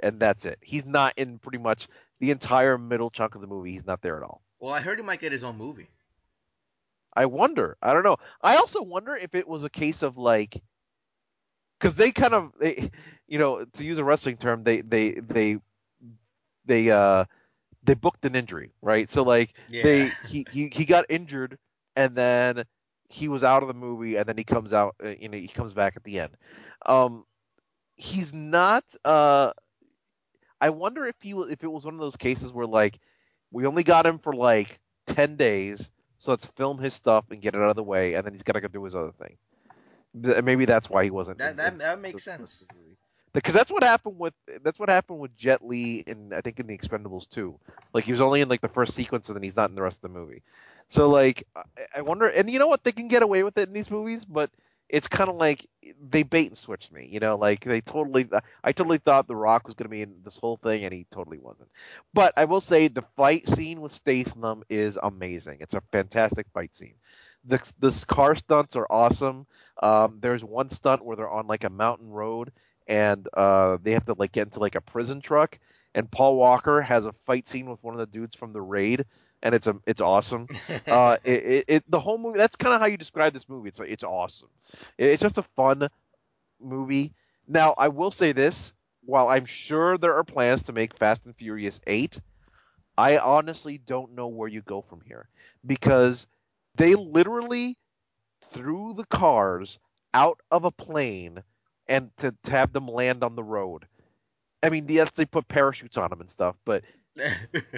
and 0.03 0.18
that's 0.18 0.47
it. 0.47 0.59
He's 0.62 0.86
not 0.86 1.12
in 1.18 1.40
pretty 1.40 1.59
much 1.59 1.88
the 2.20 2.30
entire 2.30 2.78
middle 2.78 3.11
chunk 3.11 3.34
of 3.34 3.42
the 3.42 3.47
movie. 3.47 3.72
He's 3.72 3.86
not 3.86 4.01
there 4.01 4.16
at 4.16 4.22
all. 4.22 4.40
Well, 4.61 4.72
I 4.72 4.80
heard 4.80 4.99
he 4.99 5.05
might 5.05 5.20
get 5.20 5.32
his 5.32 5.44
own 5.44 5.59
movie. 5.59 5.88
I 7.16 7.26
wonder. 7.26 7.76
I 7.82 7.94
don't 7.94 8.04
know. 8.04 8.18
I 8.42 8.56
also 8.56 8.82
wonder 8.82 9.16
if 9.16 9.34
it 9.34 9.48
was 9.48 9.64
a 9.64 9.70
case 9.70 10.02
of 10.02 10.18
like, 10.18 10.62
because 11.78 11.96
they 11.96 12.12
kind 12.12 12.34
of, 12.34 12.52
they, 12.60 12.90
you 13.26 13.38
know, 13.38 13.64
to 13.64 13.84
use 13.84 13.98
a 13.98 14.04
wrestling 14.04 14.36
term, 14.36 14.62
they 14.62 14.82
they 14.82 15.12
they 15.12 15.58
they 16.66 16.90
uh 16.90 17.24
they 17.82 17.94
booked 17.94 18.24
an 18.24 18.36
injury, 18.36 18.72
right? 18.82 19.08
So 19.08 19.22
like 19.22 19.54
yeah. 19.70 19.82
they 19.82 20.08
he, 20.20 20.46
he 20.50 20.70
he 20.74 20.84
got 20.84 21.06
injured 21.08 21.58
and 21.96 22.14
then 22.14 22.64
he 23.08 23.28
was 23.28 23.44
out 23.44 23.62
of 23.62 23.68
the 23.68 23.74
movie 23.74 24.16
and 24.16 24.26
then 24.26 24.36
he 24.36 24.44
comes 24.44 24.72
out, 24.72 24.96
uh, 25.04 25.14
you 25.18 25.28
know, 25.28 25.38
he 25.38 25.48
comes 25.48 25.72
back 25.72 25.96
at 25.96 26.04
the 26.04 26.20
end. 26.20 26.36
Um, 26.84 27.24
he's 27.96 28.34
not 28.34 28.84
uh 29.04 29.52
I 30.60 30.70
wonder 30.70 31.06
if 31.06 31.16
he 31.20 31.30
if 31.32 31.62
it 31.62 31.70
was 31.70 31.84
one 31.84 31.94
of 31.94 32.00
those 32.00 32.16
cases 32.16 32.52
where 32.52 32.66
like 32.66 32.98
we 33.50 33.66
only 33.66 33.84
got 33.84 34.06
him 34.06 34.18
for 34.18 34.32
like 34.32 34.78
ten 35.06 35.36
days, 35.36 35.90
so 36.18 36.32
let's 36.32 36.46
film 36.46 36.78
his 36.78 36.94
stuff 36.94 37.24
and 37.30 37.40
get 37.40 37.54
it 37.54 37.60
out 37.60 37.70
of 37.70 37.76
the 37.76 37.82
way, 37.84 38.14
and 38.14 38.24
then 38.26 38.32
he's 38.32 38.42
gotta 38.42 38.60
go 38.60 38.68
do 38.68 38.84
his 38.84 38.94
other 38.94 39.12
thing. 39.12 39.36
Th- 40.22 40.42
Maybe 40.42 40.64
that's 40.66 40.88
why 40.90 41.04
he 41.04 41.10
wasn't. 41.10 41.38
That 41.38 41.50
in- 41.52 41.56
that, 41.56 41.72
in- 41.72 41.78
that 41.78 41.98
makes 41.98 42.22
sense. 42.24 42.64
because 43.32 43.54
that's 43.54 43.70
what 43.70 43.82
happened 43.82 44.18
with 44.18 44.34
that's 44.62 44.78
what 44.78 44.88
happened 44.88 45.18
with 45.18 45.36
Jet 45.36 45.64
Li 45.64 46.04
and 46.06 46.32
I 46.34 46.40
think 46.40 46.58
in 46.60 46.66
the 46.66 46.76
Expendables 46.76 47.28
2. 47.28 47.58
Like 47.92 48.04
he 48.04 48.12
was 48.12 48.20
only 48.20 48.40
in 48.40 48.48
like 48.48 48.60
the 48.60 48.68
first 48.68 48.94
sequence 48.94 49.28
and 49.28 49.36
then 49.36 49.42
he's 49.42 49.56
not 49.56 49.68
in 49.70 49.76
the 49.76 49.82
rest 49.82 49.98
of 49.98 50.02
the 50.12 50.18
movie. 50.18 50.42
So 50.88 51.08
like 51.08 51.44
I, 51.54 51.62
I 51.96 52.00
wonder 52.02 52.26
and 52.28 52.50
you 52.50 52.58
know 52.58 52.68
what 52.68 52.84
they 52.84 52.92
can 52.92 53.08
get 53.08 53.22
away 53.22 53.42
with 53.42 53.56
it 53.58 53.68
in 53.68 53.74
these 53.74 53.90
movies, 53.90 54.24
but 54.24 54.50
it's 54.89 55.09
kind 55.09 55.28
of 55.28 55.37
like 55.37 55.66
they 56.11 56.22
bait 56.22 56.49
and 56.49 56.57
switched 56.57 56.93
me, 56.93 57.07
you 57.11 57.20
know, 57.20 57.37
like 57.37 57.61
they 57.64 57.80
totally 57.80 58.28
I 58.62 58.72
totally 58.72 58.99
thought 58.99 59.26
The 59.26 59.37
Rock 59.37 59.66
was 59.66 59.74
going 59.74 59.87
to 59.87 59.91
be 59.91 60.03
in 60.03 60.14
this 60.24 60.39
whole 60.39 60.57
thing 60.57 60.84
and 60.84 60.95
he 60.95 61.07
totally 61.11 61.39
wasn't. 61.39 61.68
But 62.14 62.34
I 62.37 62.45
will 62.45 62.61
say 62.61 62.89
the 62.89 63.05
fight 63.16 63.49
scene 63.49 63.80
with 63.80 63.93
Statham 63.93 64.62
is 64.68 64.99
amazing. 65.03 65.59
It's 65.61 65.74
a 65.74 65.82
fantastic 65.93 66.47
fight 66.55 66.74
scene. 66.74 66.95
The 67.45 67.72
the 67.78 68.05
car 68.09 68.34
stunts 68.37 68.76
are 68.76 68.87
awesome. 68.91 69.47
Um, 69.82 70.18
there's 70.20 70.45
one 70.45 70.70
stunt 70.70 71.05
where 71.05 71.16
they're 71.16 71.30
on 71.30 71.47
like 71.47 71.64
a 71.64 71.70
mountain 71.70 72.11
road 72.11 72.53
and 72.87 73.28
uh, 73.34 73.78
they 73.82 73.93
have 73.93 74.07
to 74.07 74.14
like 74.18 74.32
get 74.32 74.47
into 74.47 74.61
like 74.61 74.74
a 74.76 74.80
prison 74.80 75.20
truck. 75.20 75.59
And 75.95 76.11
Paul 76.11 76.37
Walker 76.37 76.82
has 76.82 77.07
a 77.07 77.12
fight 77.12 77.49
scene 77.49 77.70
with 77.70 77.82
one 77.82 77.95
of 77.95 77.99
the 77.99 78.07
dudes 78.07 78.37
from 78.37 78.53
the 78.53 78.61
raid, 78.61 79.07
and 79.43 79.55
it's 79.55 79.66
a 79.66 79.76
it's 79.87 80.01
awesome. 80.01 80.49
Uh, 80.87 81.16
it, 81.24 81.32
it, 81.45 81.64
it 81.68 81.84
the 81.91 81.99
whole 82.01 82.18
movie. 82.18 82.39
That's 82.39 82.57
kind 82.57 82.74
of 82.74 82.80
how 82.80 82.87
you 82.87 82.97
describe 82.97 83.32
this 83.32 83.49
movie. 83.49 83.68
It's 83.68 83.80
it's 83.80 84.05
awesome. 84.05 84.49
It- 84.99 85.11
It's 85.11 85.22
just 85.22 85.39
a 85.39 85.43
fun 85.43 85.89
movie. 86.61 87.12
Now 87.49 87.74
I 87.78 87.89
will 87.89 88.11
say 88.11 88.32
this: 88.32 88.72
while 89.05 89.28
I'm 89.28 89.47
sure 89.47 89.99
there 89.99 90.16
are 90.16 90.24
plans 90.24 90.64
to 90.64 90.72
make 90.72 90.97
Fast 90.99 91.26
and 91.26 91.37
Furious 91.37 91.80
Eight, 91.87 92.20
I 92.99 93.18
honestly 93.18 93.78
don't 93.78 94.14
know 94.14 94.28
where 94.28 94.49
you 94.49 94.62
go 94.62 94.82
from 94.82 95.01
here 95.03 95.28
because 95.66 96.26
they 96.76 96.95
literally 96.95 97.78
threw 98.43 98.95
the 98.95 99.07
cars 99.07 99.78
out 100.14 100.41
of 100.51 100.64
a 100.64 100.70
plane 100.70 101.43
and 101.89 102.11
to, 102.18 102.34
to 102.45 102.51
have 102.51 102.72
them 102.72 102.89
land 102.89 103.24
on 103.24 103.37
the 103.37 103.45
road. 103.45 103.87
I 104.62 104.70
mean, 104.70 104.87
yes, 104.89 105.11
they 105.12 105.26
put 105.26 105.49
parachutes 105.49 105.97
on 105.97 106.11
them 106.11 106.20
and 106.20 106.30
stuff, 106.30 106.57
but 106.64 106.84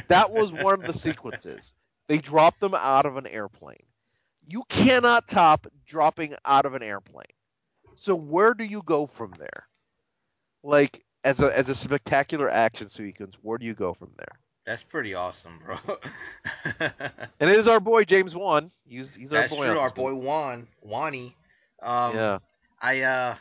that 0.09 0.33
was 0.33 0.53
one 0.53 0.75
of 0.75 0.87
the 0.87 0.93
sequences. 0.93 1.75
They 2.09 2.19
dropped 2.19 2.61
them 2.61 2.75
out 2.75 3.07
of 3.07 3.17
an 3.17 3.27
airplane. 3.27 3.83
You 4.47 4.63
cannot 4.69 5.29
top 5.29 5.67
dropping 5.87 6.35
out 6.45 6.65
of 6.67 6.75
an 6.75 6.83
airplane. 6.83 7.25
So 7.97 8.15
where 8.15 8.55
do 8.55 8.65
you 8.65 8.83
go 8.85 9.07
from 9.07 9.33
there? 9.39 9.67
Like 10.63 11.05
as 11.25 11.41
a 11.43 11.57
as 11.57 11.69
a 11.69 11.75
spectacular 11.75 12.49
action 12.49 12.89
sequence, 12.89 13.35
where 13.43 13.59
do 13.59 13.67
you 13.67 13.75
go 13.75 13.93
from 13.93 14.11
there? 14.17 14.39
That's 14.65 14.83
pretty 14.83 15.15
awesome, 15.15 15.61
bro. 15.65 15.77
And 17.41 17.49
it 17.51 17.57
is 17.57 17.69
our 17.69 17.81
boy 17.81 18.05
James 18.05 18.35
Wan. 18.37 18.71
He's 18.87 19.15
he's 19.15 19.33
our 19.33 19.43
That's 19.43 19.55
boy. 19.55 19.67
true. 19.67 19.73
on 19.73 19.79
Our 19.79 19.91
boy. 19.91 20.15
Juan, 20.15 20.67
Wani. 20.83 21.35
Um, 21.83 22.15
yeah. 22.15 22.39
I 22.81 23.01
uh 23.03 23.35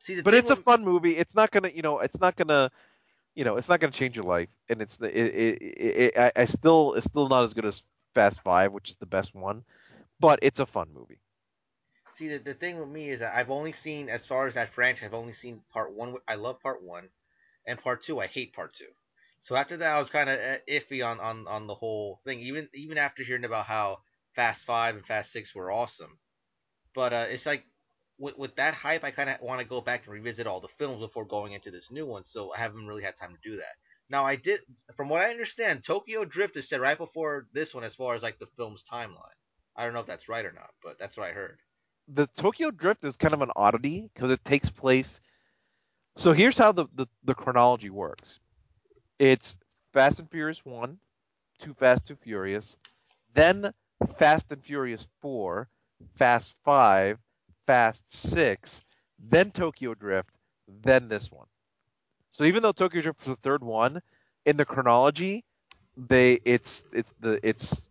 see 0.00 0.14
the 0.14 0.22
but 0.22 0.34
it's 0.34 0.50
a 0.50 0.56
fun 0.56 0.84
movie. 0.84 1.12
It's 1.12 1.34
not 1.34 1.50
gonna, 1.50 1.68
you 1.68 1.82
know, 1.82 1.98
it's 2.00 2.20
not 2.20 2.36
gonna, 2.36 2.70
you 3.38 3.44
know, 3.44 3.56
it's 3.56 3.68
not 3.68 3.78
gonna 3.78 3.92
change 3.92 4.16
your 4.16 4.24
life. 4.24 4.48
And 4.68 4.82
it's 4.82 4.96
the, 4.96 5.06
it, 5.16 5.34
it, 5.62 5.62
it, 5.62 6.18
I, 6.18 6.32
I 6.42 6.44
still, 6.46 6.94
it's 6.94 7.06
still 7.06 7.28
not 7.28 7.44
as 7.44 7.54
good 7.54 7.66
as 7.66 7.84
Fast 8.12 8.42
Five, 8.42 8.72
which 8.72 8.90
is 8.90 8.96
the 8.96 9.06
best 9.06 9.32
one, 9.32 9.62
but 10.18 10.40
it's 10.42 10.58
a 10.58 10.66
fun 10.66 10.88
movie. 10.92 11.20
See, 12.16 12.26
the, 12.26 12.38
the 12.38 12.54
thing 12.54 12.80
with 12.80 12.88
me 12.88 13.10
is 13.10 13.20
that 13.20 13.36
I've 13.36 13.52
only 13.52 13.70
seen, 13.70 14.08
as 14.08 14.26
far 14.26 14.48
as 14.48 14.54
that 14.54 14.70
franchise, 14.70 15.06
I've 15.06 15.14
only 15.14 15.34
seen 15.34 15.60
part 15.72 15.94
one. 15.94 16.16
I 16.26 16.34
love 16.34 16.60
part 16.60 16.82
one, 16.82 17.10
and 17.64 17.80
part 17.80 18.02
two, 18.02 18.18
I 18.18 18.26
hate 18.26 18.54
part 18.54 18.74
two. 18.74 18.90
So 19.42 19.54
after 19.54 19.76
that, 19.76 19.94
I 19.94 20.00
was 20.00 20.10
kind 20.10 20.28
of 20.28 20.40
iffy 20.68 21.06
on, 21.06 21.20
on, 21.20 21.46
on 21.46 21.68
the 21.68 21.76
whole 21.76 22.20
thing. 22.24 22.40
Even 22.40 22.68
even 22.74 22.98
after 22.98 23.22
hearing 23.22 23.44
about 23.44 23.66
how 23.66 24.00
Fast 24.34 24.64
Five 24.64 24.96
and 24.96 25.06
Fast 25.06 25.30
Six 25.30 25.54
were 25.54 25.70
awesome, 25.70 26.18
but 26.92 27.12
uh, 27.12 27.26
it's 27.30 27.46
like 27.46 27.62
with 28.18 28.36
with 28.36 28.56
that 28.56 28.74
hype, 28.74 29.04
I 29.04 29.10
kind 29.10 29.30
of 29.30 29.40
want 29.40 29.60
to 29.60 29.66
go 29.66 29.80
back 29.80 30.04
and 30.04 30.12
revisit 30.12 30.46
all 30.46 30.60
the 30.60 30.68
films 30.78 31.00
before 31.00 31.24
going 31.24 31.52
into 31.52 31.70
this 31.70 31.90
new 31.90 32.06
one. 32.06 32.24
So 32.24 32.52
I 32.52 32.58
haven't 32.58 32.86
really 32.86 33.02
had 33.02 33.16
time 33.16 33.32
to 33.32 33.50
do 33.50 33.56
that. 33.56 33.76
Now 34.10 34.24
I 34.24 34.36
did, 34.36 34.60
from 34.96 35.08
what 35.08 35.22
I 35.22 35.30
understand, 35.30 35.84
Tokyo 35.84 36.24
Drift 36.24 36.56
is 36.56 36.68
set 36.68 36.80
right 36.80 36.96
before 36.96 37.46
this 37.52 37.74
one, 37.74 37.84
as 37.84 37.94
far 37.94 38.14
as 38.14 38.22
like 38.22 38.38
the 38.38 38.48
film's 38.56 38.82
timeline. 38.90 39.36
I 39.76 39.84
don't 39.84 39.92
know 39.92 40.00
if 40.00 40.06
that's 40.06 40.28
right 40.28 40.44
or 40.44 40.52
not, 40.52 40.70
but 40.82 40.98
that's 40.98 41.16
what 41.16 41.28
I 41.28 41.32
heard. 41.32 41.58
The 42.08 42.26
Tokyo 42.26 42.70
Drift 42.70 43.04
is 43.04 43.16
kind 43.16 43.34
of 43.34 43.42
an 43.42 43.50
oddity 43.54 44.08
because 44.12 44.30
it 44.30 44.44
takes 44.44 44.70
place. 44.70 45.20
So 46.16 46.32
here's 46.32 46.56
how 46.56 46.72
the, 46.72 46.86
the, 46.94 47.06
the 47.24 47.34
chronology 47.34 47.90
works. 47.90 48.40
It's 49.18 49.56
Fast 49.92 50.18
and 50.18 50.30
Furious 50.30 50.64
one, 50.64 50.98
Too 51.58 51.74
Fast, 51.74 52.06
Too 52.06 52.16
Furious, 52.16 52.76
then 53.34 53.72
Fast 54.16 54.50
and 54.50 54.64
Furious 54.64 55.06
four, 55.20 55.68
Fast 56.14 56.54
five, 56.64 57.18
Fast 57.68 58.10
six, 58.10 58.82
then 59.18 59.50
Tokyo 59.50 59.92
Drift, 59.92 60.38
then 60.66 61.08
this 61.08 61.30
one. 61.30 61.48
So 62.30 62.44
even 62.44 62.62
though 62.62 62.72
Tokyo 62.72 63.02
Drift 63.02 63.26
was 63.26 63.36
the 63.36 63.42
third 63.42 63.62
one, 63.62 64.00
in 64.46 64.56
the 64.56 64.64
chronology, 64.64 65.44
they 65.94 66.40
it's 66.46 66.86
it's 66.94 67.12
the 67.20 67.38
it's 67.46 67.90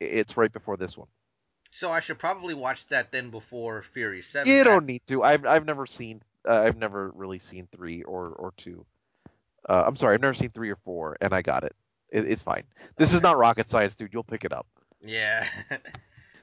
it's 0.00 0.36
right 0.36 0.52
before 0.52 0.76
this 0.76 0.98
one. 0.98 1.06
So 1.70 1.92
I 1.92 2.00
should 2.00 2.18
probably 2.18 2.54
watch 2.54 2.84
that 2.88 3.12
then 3.12 3.30
before 3.30 3.84
Fury 3.94 4.22
Seven. 4.22 4.52
You 4.52 4.64
don't 4.64 4.86
need 4.86 5.02
to. 5.06 5.22
I've 5.22 5.46
I've 5.46 5.66
never 5.66 5.86
seen 5.86 6.20
uh, 6.44 6.60
I've 6.60 6.76
never 6.76 7.12
really 7.14 7.38
seen 7.38 7.68
three 7.70 8.02
or 8.02 8.26
or 8.26 8.52
two. 8.56 8.84
Uh, 9.68 9.84
I'm 9.86 9.94
sorry, 9.94 10.14
I've 10.14 10.20
never 10.20 10.34
seen 10.34 10.50
three 10.50 10.70
or 10.70 10.78
four, 10.84 11.16
and 11.20 11.32
I 11.32 11.42
got 11.42 11.62
it. 11.62 11.76
it 12.08 12.28
it's 12.28 12.42
fine. 12.42 12.64
This 12.96 13.14
is 13.14 13.22
not 13.22 13.38
rocket 13.38 13.68
science, 13.68 13.94
dude. 13.94 14.12
You'll 14.12 14.24
pick 14.24 14.44
it 14.44 14.52
up. 14.52 14.66
Yeah. 15.00 15.46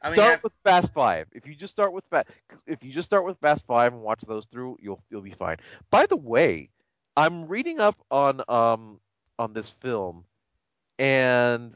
I 0.01 0.07
mean, 0.07 0.15
start 0.15 0.33
that- 0.35 0.43
with 0.43 0.57
Fast 0.63 0.93
Five. 0.93 1.27
If 1.33 1.47
you 1.47 1.55
just 1.55 1.71
start 1.71 1.93
with 1.93 2.05
Fast, 2.05 2.27
if 2.65 2.83
you 2.83 2.91
just 2.91 3.09
start 3.09 3.25
with 3.25 3.37
Fast 3.39 3.65
Five 3.65 3.93
and 3.93 4.01
watch 4.01 4.21
those 4.21 4.45
through, 4.45 4.77
you'll 4.81 5.03
you'll 5.09 5.21
be 5.21 5.31
fine. 5.31 5.57
By 5.89 6.05
the 6.05 6.15
way, 6.15 6.69
I'm 7.17 7.47
reading 7.47 7.79
up 7.79 7.97
on 8.09 8.41
um 8.47 8.99
on 9.37 9.53
this 9.53 9.69
film, 9.69 10.25
and 10.97 11.75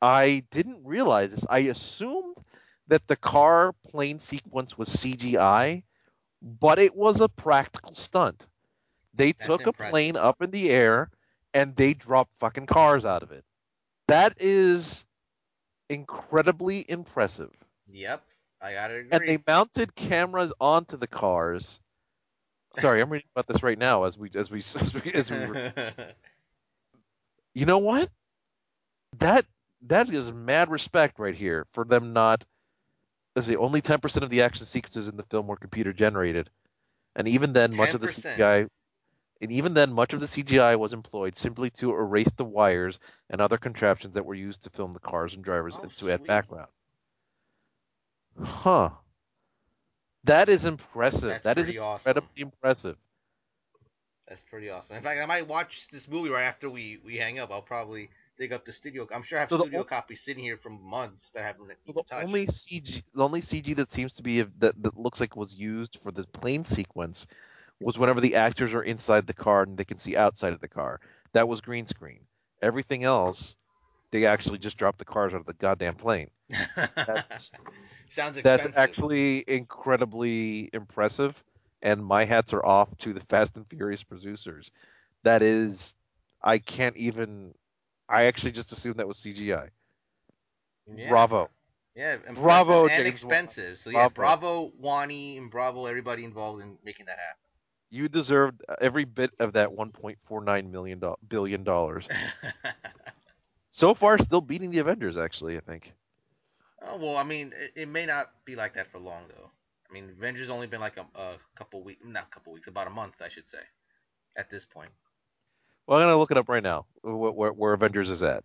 I 0.00 0.44
didn't 0.50 0.84
realize 0.84 1.32
this. 1.32 1.46
I 1.48 1.60
assumed 1.60 2.36
that 2.88 3.06
the 3.06 3.16
car 3.16 3.72
plane 3.88 4.18
sequence 4.18 4.76
was 4.76 4.88
CGI, 4.88 5.84
but 6.42 6.78
it 6.78 6.94
was 6.94 7.20
a 7.20 7.28
practical 7.28 7.94
stunt. 7.94 8.48
They 9.14 9.32
That's 9.32 9.46
took 9.46 9.66
a 9.66 9.72
plane 9.72 10.16
up 10.16 10.42
in 10.42 10.50
the 10.50 10.70
air 10.70 11.10
and 11.54 11.76
they 11.76 11.94
dropped 11.94 12.36
fucking 12.38 12.66
cars 12.66 13.04
out 13.04 13.22
of 13.22 13.30
it. 13.30 13.44
That 14.08 14.34
is 14.40 15.04
incredibly 15.92 16.84
impressive. 16.88 17.50
Yep. 17.92 18.22
I 18.60 18.74
gotta 18.74 18.94
agree. 18.94 19.10
And 19.12 19.26
they 19.26 19.38
mounted 19.46 19.94
cameras 19.94 20.52
onto 20.60 20.96
the 20.96 21.06
cars. 21.06 21.80
Sorry, 22.78 23.02
I'm 23.02 23.10
reading 23.10 23.28
about 23.34 23.52
this 23.52 23.62
right 23.62 23.78
now 23.78 24.04
as 24.04 24.16
we 24.16 24.30
as 24.34 24.50
we 24.50 24.58
as 24.80 24.94
we, 24.94 25.12
as 25.12 25.30
we 25.30 25.38
you 27.54 27.66
know 27.66 27.78
what? 27.78 28.08
That 29.18 29.44
that 29.82 30.08
is 30.08 30.32
mad 30.32 30.70
respect 30.70 31.18
right 31.18 31.34
here 31.34 31.66
for 31.72 31.84
them 31.84 32.12
not. 32.12 32.44
Let's 33.34 33.48
see, 33.48 33.56
only 33.56 33.80
10% 33.80 34.22
of 34.22 34.28
the 34.28 34.42
action 34.42 34.66
sequences 34.66 35.08
in 35.08 35.16
the 35.16 35.22
film 35.22 35.46
were 35.46 35.56
computer 35.56 35.94
generated, 35.94 36.50
and 37.16 37.26
even 37.26 37.54
then, 37.54 37.74
much 37.74 37.94
of 37.94 38.02
the 38.02 38.08
CGI, 38.08 38.68
and 39.42 39.52
even 39.52 39.74
then, 39.74 39.92
much 39.92 40.14
of 40.14 40.20
the 40.20 40.26
CGI 40.28 40.76
was 40.76 40.94
employed 40.94 41.36
simply 41.36 41.70
to 41.72 41.90
erase 41.92 42.32
the 42.32 42.44
wires 42.44 42.98
and 43.30 43.40
other 43.42 43.58
contraptions 43.58 44.14
that 44.14 44.24
were 44.26 44.34
used 44.34 44.64
to 44.64 44.70
film 44.70 44.92
the 44.92 45.00
cars 45.00 45.34
and 45.34 45.44
drivers 45.44 45.76
Oh, 45.76 45.82
and 45.82 45.96
to 45.98 46.10
add 46.12 46.26
background. 46.26 46.70
Huh. 48.40 48.90
That 50.24 50.48
is 50.48 50.64
impressive. 50.64 51.28
That's 51.30 51.44
That 51.44 51.58
is 51.58 51.70
awesome. 51.76 52.10
incredibly 52.14 52.42
impressive. 52.42 52.96
That's 54.28 54.40
pretty 54.42 54.70
awesome. 54.70 54.96
In 54.96 55.02
fact, 55.02 55.20
I 55.20 55.26
might 55.26 55.48
watch 55.48 55.88
this 55.90 56.08
movie 56.08 56.30
right 56.30 56.44
after 56.44 56.70
we, 56.70 56.98
we 57.04 57.16
hang 57.16 57.38
up. 57.38 57.50
I'll 57.50 57.62
probably 57.62 58.10
dig 58.38 58.52
up 58.52 58.64
the 58.64 58.72
studio. 58.72 59.06
I'm 59.12 59.22
sure 59.22 59.38
I 59.38 59.42
have 59.42 59.50
So 59.50 59.58
studio 59.58 59.80
o- 59.80 59.84
copies 59.84 60.22
sitting 60.22 60.44
here 60.44 60.58
from 60.58 60.82
months 60.82 61.30
that 61.32 61.42
I 61.42 61.46
haven't 61.48 61.70
So 61.86 61.92
the 61.92 62.02
touched. 62.04 62.24
only 62.26 62.46
CG, 62.46 63.02
the 63.14 63.24
only 63.24 63.40
CG 63.40 63.74
that 63.74 63.90
seems 63.90 64.14
to 64.14 64.22
be 64.22 64.42
that 64.42 64.82
that 64.82 64.96
looks 64.98 65.20
like 65.20 65.30
it 65.32 65.36
was 65.36 65.54
used 65.54 65.98
for 66.02 66.10
the 66.12 66.24
plane 66.26 66.64
sequence 66.64 67.26
was 67.82 67.98
whenever 67.98 68.20
the 68.20 68.36
actors 68.36 68.74
are 68.74 68.82
inside 68.82 69.26
the 69.26 69.34
car 69.34 69.62
and 69.62 69.76
they 69.76 69.84
can 69.84 69.98
see 69.98 70.16
outside 70.16 70.52
of 70.52 70.60
the 70.60 70.68
car. 70.68 71.00
That 71.32 71.48
was 71.48 71.60
green 71.60 71.86
screen. 71.86 72.20
Everything 72.60 73.04
else, 73.04 73.56
they 74.10 74.26
actually 74.26 74.58
just 74.58 74.76
dropped 74.76 74.98
the 74.98 75.04
cars 75.04 75.34
out 75.34 75.40
of 75.40 75.46
the 75.46 75.54
goddamn 75.54 75.94
plane. 75.94 76.30
That's 76.76 77.56
Sounds 78.10 78.36
expensive. 78.36 78.74
that's 78.74 78.76
actually 78.76 79.42
incredibly 79.48 80.68
impressive, 80.74 81.42
and 81.80 82.04
my 82.04 82.26
hats 82.26 82.52
are 82.52 82.64
off 82.64 82.94
to 82.98 83.14
the 83.14 83.20
Fast 83.20 83.56
and 83.56 83.66
Furious 83.66 84.02
producers. 84.02 84.70
That 85.22 85.42
is, 85.42 85.94
I 86.42 86.58
can't 86.58 86.96
even. 86.98 87.54
I 88.10 88.24
actually 88.24 88.52
just 88.52 88.70
assumed 88.70 88.96
that 88.96 89.08
was 89.08 89.16
CGI. 89.16 89.70
Yeah. 90.94 91.08
Bravo. 91.08 91.48
Yeah, 91.94 92.16
Bravo, 92.34 92.86
and 92.86 92.94
James 92.94 93.08
expensive. 93.08 93.78
So 93.78 93.90
yeah, 93.90 94.08
Bravo. 94.08 94.70
bravo 94.70 94.72
Wani 94.78 95.38
and 95.38 95.50
bravo 95.50 95.86
everybody 95.86 96.24
involved 96.24 96.62
in 96.62 96.78
making 96.84 97.06
that 97.06 97.18
happen. 97.18 97.41
You 97.92 98.08
deserved 98.08 98.62
every 98.80 99.04
bit 99.04 99.32
of 99.38 99.54
that 99.54 99.70
1.49 99.70 100.70
million 100.70 101.02
billion 101.28 101.64
dollars. 101.64 102.08
So 103.70 103.94
far, 103.94 104.18
still 104.18 104.40
beating 104.42 104.70
the 104.70 104.78
Avengers. 104.80 105.16
Actually, 105.18 105.56
I 105.58 105.60
think. 105.60 105.94
oh 106.82 106.96
well, 106.98 107.16
I 107.16 107.24
mean, 107.24 107.52
it, 107.58 107.82
it 107.82 107.88
may 107.88 108.06
not 108.06 108.30
be 108.44 108.56
like 108.56 108.74
that 108.74 108.90
for 108.90 108.98
long 108.98 109.24
though. 109.28 109.50
I 109.90 109.92
mean, 109.94 110.10
Avengers 110.10 110.50
only 110.50 110.66
been 110.66 110.80
like 110.80 110.96
a, 110.98 111.06
a 111.20 111.36
couple 111.56 111.82
weeks, 111.82 112.02
not 112.04 112.28
a 112.30 112.34
couple 112.34 112.52
weeks, 112.52 112.68
about 112.68 112.86
a 112.88 112.90
month, 112.90 113.14
I 113.22 113.28
should 113.28 113.48
say, 113.48 113.58
at 114.36 114.50
this 114.50 114.64
point. 114.66 114.90
Well, 115.86 115.98
I'm 115.98 116.06
gonna 116.06 116.18
look 116.18 116.30
it 116.30 116.38
up 116.38 116.48
right 116.48 116.62
now. 116.62 116.86
Where, 117.02 117.32
where, 117.32 117.52
where 117.52 117.72
Avengers 117.74 118.10
is 118.10 118.22
at. 118.22 118.44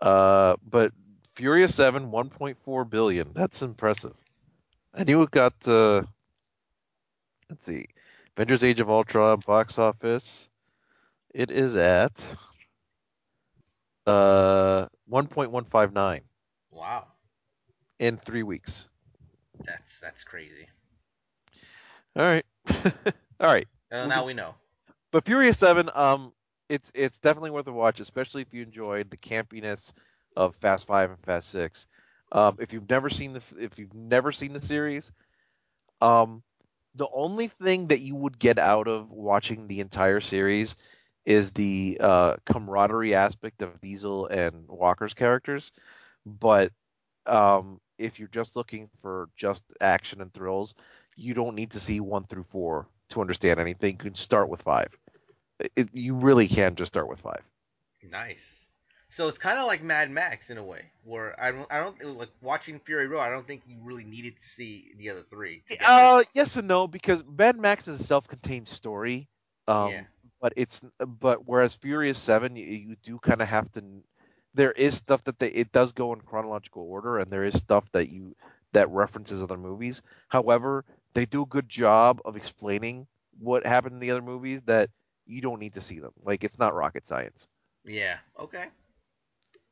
Uh, 0.00 0.56
but 0.68 0.92
Furious 1.34 1.74
Seven, 1.74 2.10
1.4 2.10 2.90
billion. 2.90 3.32
That's 3.34 3.62
impressive. 3.62 4.14
I 4.94 5.04
knew 5.04 5.22
it 5.22 5.30
got. 5.30 5.54
Uh, 5.68 6.02
let's 7.50 7.66
see, 7.66 7.86
Avengers: 8.36 8.62
Age 8.64 8.80
of 8.80 8.90
Ultron 8.90 9.40
box 9.40 9.78
office. 9.78 10.50
It 11.34 11.50
is 11.50 11.76
at 11.76 12.36
uh 14.06 14.86
1.159 15.06 16.22
Wow, 16.70 17.06
in 17.98 18.16
three 18.16 18.42
weeks. 18.42 18.88
that's 19.64 20.00
that's 20.00 20.24
crazy. 20.24 20.68
All 22.16 22.22
right, 22.24 22.44
all 23.40 23.52
right. 23.52 23.66
Uh, 23.90 24.06
now 24.06 24.24
we 24.24 24.34
know. 24.34 24.54
But 25.12 25.24
Furious 25.26 25.58
Seven, 25.58 25.90
um, 25.94 26.32
it's 26.68 26.90
it's 26.94 27.18
definitely 27.18 27.50
worth 27.50 27.66
a 27.68 27.72
watch, 27.72 28.00
especially 28.00 28.42
if 28.42 28.52
you 28.52 28.62
enjoyed 28.62 29.10
the 29.10 29.16
campiness 29.16 29.92
of 30.36 30.56
Fast 30.56 30.86
Five 30.86 31.10
and 31.10 31.20
Fast 31.20 31.50
Six. 31.50 31.86
Um, 32.32 32.56
if 32.60 32.72
you've 32.72 32.88
never 32.88 33.08
seen 33.10 33.32
the 33.32 33.42
if 33.58 33.78
you've 33.78 33.94
never 33.94 34.32
seen 34.32 34.52
the 34.52 34.60
series, 34.62 35.12
um, 36.00 36.42
the 36.96 37.08
only 37.12 37.48
thing 37.48 37.88
that 37.88 38.00
you 38.00 38.16
would 38.16 38.38
get 38.38 38.58
out 38.58 38.88
of 38.88 39.10
watching 39.10 39.68
the 39.68 39.80
entire 39.80 40.20
series 40.20 40.76
is 41.24 41.50
the 41.52 41.98
uh, 42.00 42.36
camaraderie 42.46 43.14
aspect 43.14 43.62
of 43.62 43.80
Diesel 43.80 44.26
and 44.26 44.66
Walker's 44.68 45.14
characters. 45.14 45.72
But 46.24 46.72
um, 47.26 47.80
if 47.98 48.18
you're 48.18 48.28
just 48.28 48.56
looking 48.56 48.88
for 49.02 49.28
just 49.36 49.62
action 49.80 50.20
and 50.20 50.32
thrills, 50.32 50.74
you 51.16 51.34
don't 51.34 51.56
need 51.56 51.72
to 51.72 51.80
see 51.80 52.00
one 52.00 52.24
through 52.24 52.44
four 52.44 52.88
to 53.10 53.20
understand 53.20 53.60
anything. 53.60 53.92
You 53.92 53.98
can 53.98 54.14
start 54.14 54.48
with 54.48 54.62
five. 54.62 54.88
It, 55.74 55.88
you 55.92 56.14
really 56.16 56.48
can 56.48 56.74
just 56.74 56.92
start 56.92 57.08
with 57.08 57.20
five. 57.20 57.42
Nice. 58.02 58.55
So 59.16 59.28
it's 59.28 59.38
kind 59.38 59.58
of 59.58 59.66
like 59.66 59.82
Mad 59.82 60.10
Max 60.10 60.50
in 60.50 60.58
a 60.58 60.62
way, 60.62 60.82
where 61.04 61.34
I 61.42 61.50
don't, 61.50 61.66
I 61.72 61.78
don't 61.78 62.18
like 62.18 62.28
watching 62.42 62.78
Fury 62.80 63.06
Road. 63.06 63.20
I 63.20 63.30
don't 63.30 63.46
think 63.46 63.62
you 63.66 63.78
really 63.82 64.04
needed 64.04 64.36
to 64.36 64.46
see 64.46 64.92
the 64.98 65.08
other 65.08 65.22
three. 65.22 65.62
Uh, 65.86 66.22
yes 66.34 66.56
and 66.56 66.68
no, 66.68 66.86
because 66.86 67.24
Mad 67.24 67.56
Max 67.56 67.88
is 67.88 67.98
a 67.98 68.04
self-contained 68.04 68.68
story. 68.68 69.26
Yeah, 69.68 69.84
Um, 69.84 70.06
but 70.42 70.52
it's 70.56 70.82
but 70.98 71.48
whereas 71.48 71.74
Furious 71.74 72.18
Seven, 72.18 72.56
you, 72.56 72.66
you 72.66 72.96
do 73.02 73.18
kind 73.18 73.40
of 73.40 73.48
have 73.48 73.72
to. 73.72 73.82
There 74.52 74.72
is 74.72 74.96
stuff 74.96 75.24
that 75.24 75.38
they 75.38 75.48
it 75.48 75.72
does 75.72 75.92
go 75.92 76.12
in 76.12 76.20
chronological 76.20 76.82
order, 76.82 77.16
and 77.18 77.30
there 77.30 77.44
is 77.44 77.54
stuff 77.54 77.90
that 77.92 78.10
you 78.10 78.36
that 78.72 78.90
references 78.90 79.42
other 79.42 79.56
movies. 79.56 80.02
However, 80.28 80.84
they 81.14 81.24
do 81.24 81.40
a 81.44 81.46
good 81.46 81.70
job 81.70 82.20
of 82.26 82.36
explaining 82.36 83.06
what 83.38 83.66
happened 83.66 83.94
in 83.94 84.00
the 84.00 84.10
other 84.10 84.20
movies 84.20 84.60
that 84.66 84.90
you 85.24 85.40
don't 85.40 85.58
need 85.58 85.72
to 85.72 85.80
see 85.80 86.00
them. 86.00 86.12
Like 86.22 86.44
it's 86.44 86.58
not 86.58 86.74
rocket 86.74 87.06
science. 87.06 87.48
yeah. 87.86 88.18
Okay, 88.38 88.66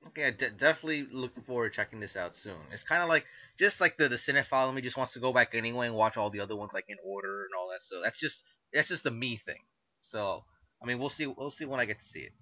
okay. 0.08 0.26
I 0.26 0.30
de- 0.30 0.50
definitely 0.50 1.06
looking 1.10 1.42
forward 1.44 1.70
to 1.70 1.76
checking 1.76 2.00
this 2.00 2.16
out 2.16 2.36
soon. 2.36 2.56
It's 2.72 2.82
kind 2.82 3.02
of 3.02 3.08
like 3.08 3.24
just 3.58 3.80
like 3.80 3.96
the 3.96 4.08
the 4.08 4.16
cinephile 4.16 4.68
in 4.68 4.74
me 4.74 4.82
just 4.82 4.96
wants 4.96 5.14
to 5.14 5.20
go 5.20 5.32
back 5.32 5.54
anyway 5.54 5.86
and 5.86 5.96
watch 5.96 6.16
all 6.16 6.30
the 6.30 6.40
other 6.40 6.56
ones 6.56 6.72
like 6.72 6.86
in 6.88 6.96
order 7.04 7.44
and 7.44 7.50
all 7.58 7.68
that. 7.70 7.80
So 7.84 8.00
that's 8.02 8.18
just 8.18 8.42
that's 8.72 8.88
just 8.88 9.06
a 9.06 9.10
me 9.10 9.40
thing. 9.44 9.62
So 10.00 10.44
I 10.82 10.86
mean, 10.86 10.98
we'll 10.98 11.10
see 11.10 11.26
we'll 11.26 11.50
see 11.50 11.64
when 11.64 11.80
I 11.80 11.84
get 11.84 12.00
to 12.00 12.06
see 12.06 12.20
it. 12.20 12.32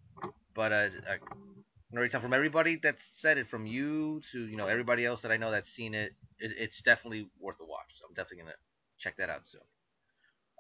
But 0.55 0.73
uh, 0.73 0.89
every 1.95 2.09
time 2.09 2.21
from 2.23 2.35
everybody 2.35 2.77
that's 2.83 3.03
said 3.21 3.39
it, 3.39 3.49
from 3.49 3.67
you 3.67 4.21
to 4.33 4.47
you 4.47 4.57
know 4.57 4.67
everybody 4.67 5.05
else 5.05 5.23
that 5.23 5.33
I 5.33 5.37
know 5.37 5.51
that's 5.51 5.71
seen 5.71 5.95
it, 5.95 6.13
it 6.39 6.53
it's 6.59 6.83
definitely 6.83 7.29
worth 7.41 7.57
a 7.61 7.65
watch. 7.65 7.89
So 7.99 8.07
I'm 8.09 8.15
definitely 8.15 8.45
gonna 8.45 8.57
check 8.99 9.17
that 9.19 9.31
out 9.31 9.43
soon. 9.47 9.61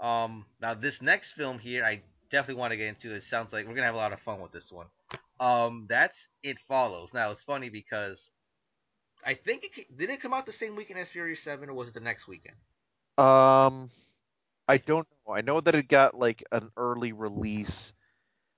Um, 0.00 0.46
now 0.60 0.74
this 0.74 1.00
next 1.02 1.32
film 1.32 1.58
here, 1.58 1.84
I 1.84 2.02
definitely 2.30 2.60
want 2.60 2.72
to 2.72 2.76
get 2.76 2.88
into. 2.88 3.14
It 3.14 3.22
sounds 3.24 3.52
like 3.52 3.66
we're 3.66 3.74
gonna 3.74 3.86
have 3.86 3.94
a 3.94 3.98
lot 3.98 4.12
of 4.12 4.20
fun 4.20 4.40
with 4.40 4.52
this 4.52 4.70
one. 4.70 4.86
Um, 5.42 5.86
that's 5.88 6.28
It 6.42 6.58
Follows. 6.68 7.12
Now 7.14 7.32
it's 7.32 7.44
funny 7.44 7.70
because 7.70 8.30
I 9.24 9.34
think 9.34 9.64
it 9.76 9.96
did 9.98 10.10
it 10.10 10.22
come 10.22 10.34
out 10.34 10.46
the 10.46 10.52
same 10.52 10.76
weekend 10.76 11.00
as 11.00 11.08
Furious 11.08 11.40
Seven, 11.42 11.68
or 11.70 11.74
was 11.74 11.88
it 11.88 11.94
the 11.94 12.00
next 12.00 12.28
weekend? 12.28 12.56
Um, 13.18 13.90
I 14.68 14.78
don't 14.78 15.06
know. 15.26 15.34
I 15.34 15.42
know 15.42 15.60
that 15.60 15.74
it 15.74 15.88
got 15.88 16.18
like 16.18 16.44
an 16.52 16.70
early 16.76 17.12
release. 17.12 17.92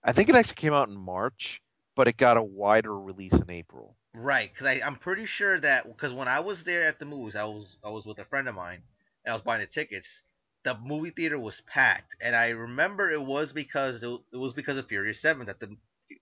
I 0.04 0.12
think 0.12 0.28
it 0.28 0.36
actually 0.36 0.56
came 0.56 0.74
out 0.74 0.88
in 0.88 0.96
March, 0.96 1.62
but 1.96 2.08
it 2.08 2.16
got 2.16 2.36
a 2.38 2.42
wider 2.42 2.98
release 2.98 3.32
in 3.34 3.50
April. 3.50 3.96
right 4.14 4.50
because 4.52 4.80
I'm 4.82 4.96
pretty 4.96 5.26
sure 5.26 5.58
that 5.60 5.86
because 5.86 6.12
when 6.12 6.28
I 6.28 6.40
was 6.40 6.64
there 6.64 6.84
at 6.84 6.98
the 6.98 7.06
movies, 7.06 7.36
I 7.36 7.44
was 7.44 7.78
I 7.84 7.90
was 7.90 8.06
with 8.06 8.18
a 8.18 8.24
friend 8.24 8.48
of 8.48 8.54
mine 8.54 8.82
and 9.24 9.32
I 9.32 9.34
was 9.34 9.42
buying 9.42 9.60
the 9.60 9.66
tickets. 9.66 10.22
The 10.64 10.76
movie 10.78 11.10
theater 11.10 11.38
was 11.38 11.60
packed, 11.66 12.16
and 12.20 12.34
I 12.36 12.50
remember 12.50 13.10
it 13.10 13.22
was 13.22 13.52
because 13.52 14.02
it 14.02 14.36
was 14.38 14.54
because 14.54 14.78
of 14.78 14.88
Furious 14.88 15.20
Seven 15.20 15.46
that 15.46 15.60
the 15.60 15.76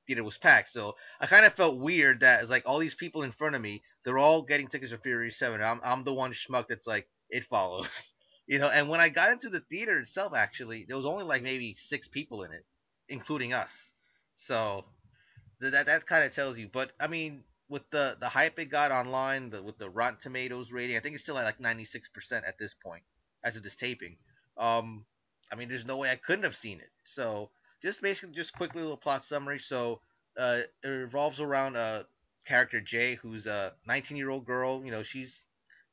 theater 0.06 0.24
was 0.24 0.38
packed. 0.38 0.70
So 0.70 0.94
I 1.20 1.26
kind 1.26 1.46
of 1.46 1.54
felt 1.54 1.78
weird 1.78 2.20
that 2.20 2.42
it's 2.42 2.50
like 2.50 2.64
all 2.66 2.78
these 2.78 2.94
people 2.94 3.22
in 3.22 3.32
front 3.32 3.54
of 3.54 3.62
me, 3.62 3.82
they're 4.04 4.18
all 4.18 4.42
getting 4.42 4.68
tickets 4.68 4.92
for 4.92 4.98
Fury 4.98 5.30
Seven. 5.30 5.62
I'm 5.62 5.80
I'm 5.84 6.04
the 6.04 6.14
one 6.14 6.32
schmuck 6.32 6.68
that's 6.68 6.86
like 6.86 7.08
it 7.30 7.44
follows, 7.44 7.88
you 8.46 8.58
know. 8.58 8.68
And 8.68 8.88
when 8.88 9.00
I 9.00 9.08
got 9.08 9.30
into 9.30 9.48
the 9.48 9.60
theater 9.60 9.98
itself, 9.98 10.34
actually, 10.34 10.84
there 10.86 10.96
was 10.96 11.06
only 11.06 11.24
like 11.24 11.42
maybe 11.42 11.76
six 11.78 12.08
people 12.08 12.42
in 12.44 12.52
it, 12.52 12.64
including 13.08 13.52
us. 13.52 13.70
So 14.34 14.84
th- 15.60 15.72
that 15.72 15.86
that 15.86 16.06
kind 16.06 16.24
of 16.24 16.34
tells 16.34 16.58
you. 16.58 16.68
But 16.72 16.92
I 17.00 17.06
mean, 17.06 17.44
with 17.68 17.88
the 17.90 18.16
the 18.20 18.28
hype 18.28 18.58
it 18.58 18.66
got 18.66 18.92
online, 18.92 19.50
the, 19.50 19.62
with 19.62 19.78
the 19.78 19.90
Rotten 19.90 20.18
Tomatoes 20.20 20.72
rating, 20.72 20.96
I 20.96 21.00
think 21.00 21.14
it's 21.14 21.24
still 21.24 21.38
at 21.38 21.44
like 21.44 21.58
96% 21.58 21.98
at 22.46 22.58
this 22.58 22.74
point 22.84 23.02
as 23.44 23.56
of 23.56 23.62
this 23.62 23.76
taping. 23.76 24.16
Um, 24.58 25.06
I 25.50 25.56
mean, 25.56 25.68
there's 25.68 25.86
no 25.86 25.96
way 25.96 26.10
I 26.10 26.16
couldn't 26.16 26.44
have 26.44 26.56
seen 26.56 26.80
it. 26.80 26.90
So 27.04 27.50
just 27.82 28.00
basically, 28.00 28.34
just 28.34 28.52
quickly 28.54 28.82
little 28.82 28.96
plot 28.96 29.24
summary. 29.24 29.58
So 29.58 30.00
uh, 30.36 30.60
it 30.82 30.88
revolves 30.88 31.40
around 31.40 31.76
a 31.76 32.06
character 32.46 32.80
Jay, 32.80 33.16
who's 33.16 33.46
a 33.46 33.72
19 33.86 34.16
year 34.16 34.30
old 34.30 34.46
girl. 34.46 34.84
You 34.84 34.90
know, 34.90 35.02
she's 35.02 35.44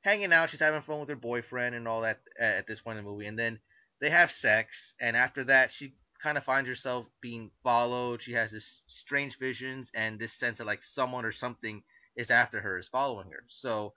hanging 0.01 0.33
out, 0.33 0.49
she's 0.49 0.59
having 0.59 0.81
fun 0.81 0.99
with 0.99 1.09
her 1.09 1.15
boyfriend 1.15 1.75
and 1.75 1.87
all 1.87 2.01
that 2.01 2.19
at, 2.39 2.67
this 2.67 2.81
point 2.81 2.97
in 2.97 3.03
the 3.03 3.09
movie, 3.09 3.25
and 3.25 3.37
then 3.37 3.59
they 3.99 4.09
have 4.09 4.31
sex, 4.31 4.95
and 5.01 5.17
after 5.17 5.43
that, 5.43 5.71
she 5.71 5.93
kind 6.23 6.37
of 6.37 6.43
finds 6.43 6.69
herself 6.69 7.05
being 7.21 7.51
followed. 7.63 8.21
She 8.21 8.33
has 8.33 8.51
this 8.51 8.81
strange 8.87 9.37
visions 9.39 9.89
and 9.93 10.19
this 10.19 10.33
sense 10.33 10.59
of 10.59 10.67
like 10.67 10.83
someone 10.83 11.25
or 11.25 11.31
something 11.31 11.83
is 12.15 12.29
after 12.29 12.59
her, 12.59 12.77
is 12.77 12.87
following 12.87 13.29
her. 13.31 13.43
So 13.47 13.93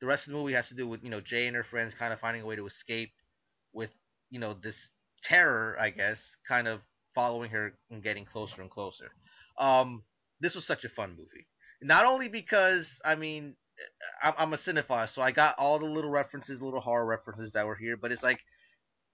the 0.00 0.06
rest 0.06 0.26
of 0.26 0.32
the 0.32 0.38
movie 0.38 0.54
has 0.54 0.68
to 0.68 0.74
do 0.74 0.86
with 0.88 1.02
you 1.04 1.10
know 1.10 1.20
Jay 1.20 1.46
and 1.46 1.56
her 1.56 1.64
friends 1.64 1.94
kind 1.94 2.12
of 2.12 2.20
finding 2.20 2.42
a 2.42 2.46
way 2.46 2.56
to 2.56 2.66
escape 2.66 3.12
with 3.72 3.90
you 4.30 4.38
know 4.40 4.54
this 4.54 4.90
terror, 5.22 5.76
I 5.78 5.90
guess, 5.90 6.36
kind 6.46 6.66
of 6.66 6.80
following 7.14 7.50
her 7.50 7.74
and 7.90 8.02
getting 8.02 8.24
closer 8.24 8.60
and 8.60 8.70
closer. 8.70 9.10
Um, 9.58 10.02
this 10.40 10.54
was 10.54 10.66
such 10.66 10.84
a 10.84 10.88
fun 10.88 11.10
movie. 11.10 11.46
Not 11.80 12.06
only 12.06 12.28
because 12.28 13.00
I 13.04 13.14
mean 13.16 13.56
I'm, 14.22 14.52
a 14.52 14.56
cinephile, 14.56 15.08
so 15.08 15.22
I 15.22 15.32
got 15.32 15.58
all 15.58 15.78
the 15.78 15.86
little 15.86 16.10
references, 16.10 16.62
little 16.62 16.80
horror 16.80 17.06
references 17.06 17.52
that 17.52 17.66
were 17.66 17.74
here, 17.74 17.96
but 17.96 18.12
it's 18.12 18.22
like 18.22 18.38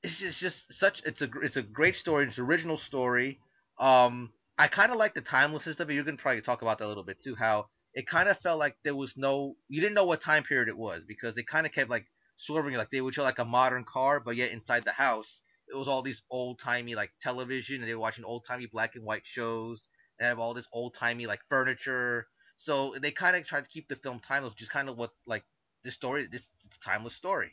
it's 0.03 0.19
just, 0.19 0.39
just 0.39 0.73
such 0.75 1.03
it's 1.05 1.23
a 1.23 1.29
it's 1.43 1.57
a 1.57 1.63
great 1.63 1.97
story. 1.97 2.27
It's 2.27 2.39
an 2.39 2.45
original 2.45 2.79
story. 2.79 3.41
Um, 3.79 4.33
I 4.59 4.69
kind 4.69 4.93
of 4.93 4.99
like 4.99 5.15
the 5.15 5.23
timelessness 5.23 5.81
of 5.81 5.91
it. 5.91 5.95
You're 5.95 6.05
gonna 6.05 6.19
probably 6.19 6.43
talk 6.43 6.63
about 6.63 6.79
that 6.79 6.87
a 6.87 6.89
little 6.89 7.05
bit 7.05 7.21
too. 7.23 7.35
How 7.35 7.67
it 7.95 8.07
kind 8.07 8.29
of 8.29 8.39
felt 8.41 8.59
like 8.59 8.77
there 8.85 8.95
was 8.95 9.17
no 9.17 9.57
you 9.69 9.81
didn't 9.81 9.95
know 9.95 10.05
what 10.05 10.21
time 10.21 10.43
period 10.43 10.69
it 10.69 10.77
was 10.77 11.05
because 11.07 11.37
it 11.39 11.47
kind 11.47 11.67
of 11.67 11.73
kept 11.73 11.91
like 11.91 12.07
swerving 12.37 12.75
like 12.75 12.91
they 12.91 13.01
would 13.01 13.15
show 13.15 13.23
like 13.23 13.39
a 13.39 13.45
modern 13.45 13.85
car, 13.85 14.21
but 14.21 14.37
yet 14.37 14.53
inside 14.53 14.85
the 14.85 14.93
house 14.93 15.43
it 15.73 15.77
was 15.77 15.89
all 15.89 16.03
these 16.03 16.23
old 16.31 16.59
timey 16.59 16.95
like 16.95 17.11
television 17.21 17.77
and 17.77 17.89
they 17.89 17.95
were 17.95 18.01
watching 18.01 18.25
old 18.25 18.45
timey 18.45 18.67
black 18.67 18.95
and 18.95 19.05
white 19.05 19.25
shows 19.25 19.89
and 20.19 20.27
have 20.27 20.39
all 20.39 20.55
this 20.55 20.69
old 20.73 20.95
timey 20.95 21.27
like 21.27 21.41
furniture. 21.49 22.27
So 22.57 22.95
they 23.01 23.11
kind 23.11 23.37
of 23.37 23.47
tried 23.47 23.65
to 23.65 23.71
keep 23.71 23.89
the 23.89 23.97
film 23.97 24.21
timeless, 24.21 24.53
which 24.55 24.63
is 24.63 24.69
kind 24.69 24.89
of 24.89 24.97
what 24.97 25.11
like 25.27 25.45
this 25.85 25.95
story 25.95 26.27
this, 26.31 26.49
timeless 26.85 27.15
story 27.15 27.53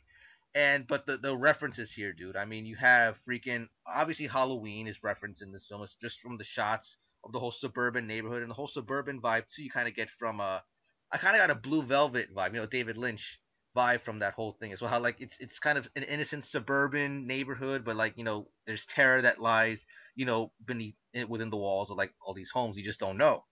and 0.56 0.86
but 0.86 1.04
the 1.04 1.18
the 1.18 1.36
references 1.36 1.92
here, 1.92 2.14
dude. 2.14 2.34
I 2.34 2.46
mean, 2.46 2.64
you 2.64 2.76
have 2.76 3.18
freaking 3.28 3.68
obviously 3.86 4.26
Halloween 4.26 4.88
is 4.88 5.02
referenced 5.02 5.42
in 5.42 5.52
this 5.52 5.66
film. 5.66 5.82
It's 5.82 5.94
just 6.00 6.18
from 6.20 6.38
the 6.38 6.44
shots 6.44 6.96
of 7.24 7.32
the 7.32 7.38
whole 7.38 7.50
suburban 7.50 8.06
neighborhood 8.06 8.40
and 8.40 8.50
the 8.50 8.54
whole 8.54 8.66
suburban 8.66 9.20
vibe 9.20 9.44
too. 9.54 9.62
You 9.62 9.70
kind 9.70 9.86
of 9.86 9.94
get 9.94 10.08
from 10.18 10.40
uh, 10.40 10.60
I 11.12 11.18
kind 11.18 11.36
of 11.36 11.42
got 11.42 11.50
a 11.50 11.60
Blue 11.60 11.82
Velvet 11.82 12.34
vibe, 12.34 12.54
you 12.54 12.60
know, 12.60 12.66
David 12.66 12.96
Lynch 12.96 13.38
vibe 13.76 14.02
from 14.02 14.20
that 14.20 14.34
whole 14.34 14.52
thing 14.54 14.72
as 14.72 14.80
well. 14.80 14.90
How 14.90 15.00
like 15.00 15.20
it's 15.20 15.38
it's 15.38 15.58
kind 15.58 15.78
of 15.78 15.88
an 15.96 16.04
innocent 16.04 16.44
suburban 16.44 17.26
neighborhood, 17.26 17.84
but 17.84 17.96
like 17.96 18.14
you 18.16 18.24
know, 18.24 18.48
there's 18.66 18.86
terror 18.86 19.22
that 19.22 19.40
lies, 19.40 19.84
you 20.16 20.26
know, 20.26 20.52
beneath 20.64 20.96
within 21.28 21.50
the 21.50 21.56
walls 21.56 21.90
of 21.90 21.96
like 21.98 22.14
all 22.20 22.34
these 22.34 22.50
homes. 22.50 22.76
You 22.76 22.84
just 22.84 23.00
don't 23.00 23.18
know. 23.18 23.44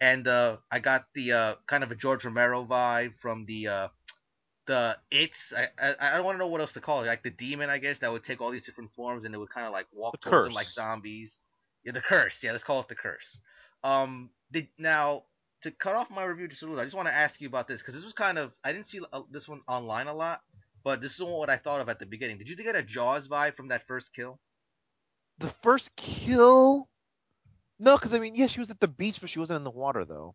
And 0.00 0.26
uh, 0.28 0.58
I 0.70 0.80
got 0.80 1.06
the 1.14 1.32
uh, 1.32 1.54
kind 1.68 1.84
of 1.84 1.90
a 1.90 1.96
George 1.96 2.24
Romero 2.24 2.64
vibe 2.66 3.18
from 3.20 3.46
the 3.46 3.68
uh, 3.68 3.88
the 4.66 4.98
it's 5.10 5.52
I 5.56 5.68
I, 5.78 5.96
I 6.00 6.16
don't 6.16 6.24
want 6.24 6.36
to 6.36 6.38
know 6.38 6.48
what 6.48 6.60
else 6.60 6.74
to 6.74 6.80
call 6.80 7.02
it. 7.02 7.06
Like 7.06 7.22
the 7.22 7.30
demon, 7.30 7.70
I 7.70 7.78
guess 7.78 7.98
that 8.00 8.12
would 8.12 8.24
take 8.24 8.40
all 8.40 8.50
these 8.50 8.66
different 8.66 8.92
forms 8.94 9.24
and 9.24 9.34
it 9.34 9.38
would 9.38 9.50
kind 9.50 9.66
of 9.66 9.72
like 9.72 9.86
walk 9.92 10.14
The 10.14 10.18
towards 10.20 10.42
them 10.42 10.52
like 10.52 10.70
zombies. 10.70 11.40
Yeah, 11.84 11.92
the 11.92 12.02
curse. 12.02 12.42
Yeah, 12.42 12.52
let's 12.52 12.64
call 12.64 12.80
it 12.80 12.88
the 12.88 12.94
curse. 12.94 13.40
Um, 13.82 14.30
did 14.52 14.68
now 14.78 15.24
to 15.62 15.70
cut 15.70 15.94
off 15.94 16.10
my 16.10 16.24
review 16.24 16.48
just 16.48 16.62
a 16.62 16.66
little, 16.66 16.80
I 16.80 16.84
just 16.84 16.96
want 16.96 17.08
to 17.08 17.14
ask 17.14 17.40
you 17.40 17.48
about 17.48 17.68
this 17.68 17.80
because 17.80 17.94
this 17.94 18.04
was 18.04 18.12
kind 18.12 18.38
of 18.38 18.52
I 18.64 18.72
didn't 18.72 18.86
see 18.86 19.00
uh, 19.12 19.22
this 19.30 19.48
one 19.48 19.60
online 19.68 20.06
a 20.06 20.14
lot, 20.14 20.40
but 20.84 21.00
this 21.00 21.14
is 21.14 21.22
what 21.22 21.50
I 21.50 21.56
thought 21.56 21.80
of 21.80 21.88
at 21.88 21.98
the 21.98 22.06
beginning. 22.06 22.38
Did 22.38 22.48
you 22.48 22.56
get 22.56 22.76
a 22.76 22.82
Jaws 22.82 23.28
vibe 23.28 23.56
from 23.56 23.68
that 23.68 23.86
first 23.86 24.14
kill? 24.14 24.38
The 25.38 25.48
first 25.48 25.94
kill. 25.96 26.88
No, 27.78 27.96
because 27.96 28.14
I 28.14 28.18
mean, 28.18 28.34
yeah, 28.34 28.46
she 28.46 28.60
was 28.60 28.70
at 28.70 28.80
the 28.80 28.88
beach, 28.88 29.20
but 29.20 29.30
she 29.30 29.38
wasn't 29.38 29.58
in 29.58 29.64
the 29.64 29.70
water 29.70 30.04
though. 30.04 30.34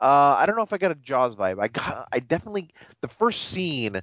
Uh, 0.00 0.36
I 0.38 0.46
don't 0.46 0.56
know 0.56 0.62
if 0.62 0.72
I 0.72 0.78
got 0.78 0.92
a 0.92 0.96
Jaws 0.96 1.34
vibe. 1.34 1.60
I 1.60 1.68
got, 1.68 2.08
I 2.12 2.20
definitely 2.20 2.70
the 3.00 3.08
first 3.08 3.42
scene. 3.42 4.00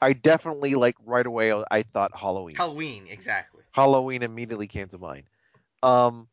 I 0.00 0.12
definitely 0.12 0.74
like 0.76 0.94
right 1.04 1.26
away. 1.26 1.52
I 1.70 1.82
thought 1.82 2.12
Halloween. 2.16 2.54
Halloween, 2.54 3.06
exactly. 3.08 3.62
Halloween 3.72 4.22
immediately 4.22 4.68
came 4.68 4.88
to 4.88 4.98
mind. 4.98 5.24
Um, 5.82 6.28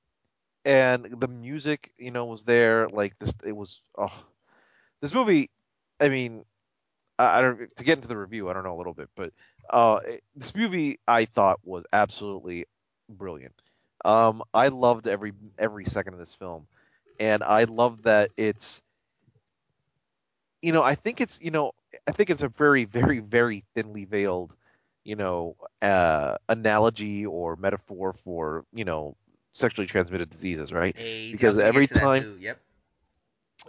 and 0.66 1.06
the 1.20 1.28
music, 1.28 1.92
you 1.98 2.12
know, 2.12 2.26
was 2.26 2.44
there. 2.44 2.90
Like 2.90 3.18
this, 3.20 3.34
it 3.46 3.56
was. 3.56 3.82
Oh, 3.98 4.14
this 5.02 5.14
movie. 5.14 5.50
I 6.02 6.10
mean, 6.10 6.46
I, 7.20 7.40
I 7.40 7.42
don't 7.42 7.76
to 7.78 7.84
get 7.84 7.98
into 7.98 8.08
the 8.10 8.18
review. 8.18 8.50
I 8.50 8.54
don't 8.54 8.64
know 8.64 8.76
a 8.76 8.80
little 8.80 8.94
bit, 8.96 9.10
but 9.16 9.34
uh, 9.70 10.00
it- 10.06 10.24
this 10.36 10.56
movie 10.56 11.00
I 11.08 11.26
thought 11.26 11.60
was 11.64 11.86
absolutely 11.94 12.66
brilliant. 13.10 13.60
Um, 14.06 14.44
I 14.54 14.70
loved 14.70 15.08
every 15.08 15.34
every 15.60 15.86
second 15.86 16.14
of 16.14 16.20
this 16.20 16.36
film, 16.36 16.68
and 17.20 17.44
I 17.44 17.66
love 17.66 18.04
that 18.04 18.32
it's. 18.38 18.82
You 20.62 20.72
know, 20.72 20.82
I 20.82 20.96
think 20.96 21.22
it's 21.22 21.40
you 21.42 21.52
know, 21.52 21.72
I 22.08 22.12
think 22.12 22.30
it's 22.30 22.42
a 22.42 22.50
very, 22.50 22.86
very, 22.86 23.20
very 23.20 23.64
thinly 23.76 24.06
veiled, 24.06 24.56
you 25.04 25.16
know, 25.16 25.56
uh, 25.82 26.38
analogy 26.50 27.26
or 27.26 27.56
metaphor 27.56 28.14
for 28.14 28.66
you 28.74 28.86
know 28.86 29.16
sexually 29.56 29.88
transmitted 29.88 30.30
diseases, 30.30 30.72
right? 30.74 30.96
Because 31.32 31.58
every 31.60 31.88
get 31.88 31.88
to 31.88 31.96
that 31.96 32.12
time- 32.12 32.26
Yep. 32.40 32.60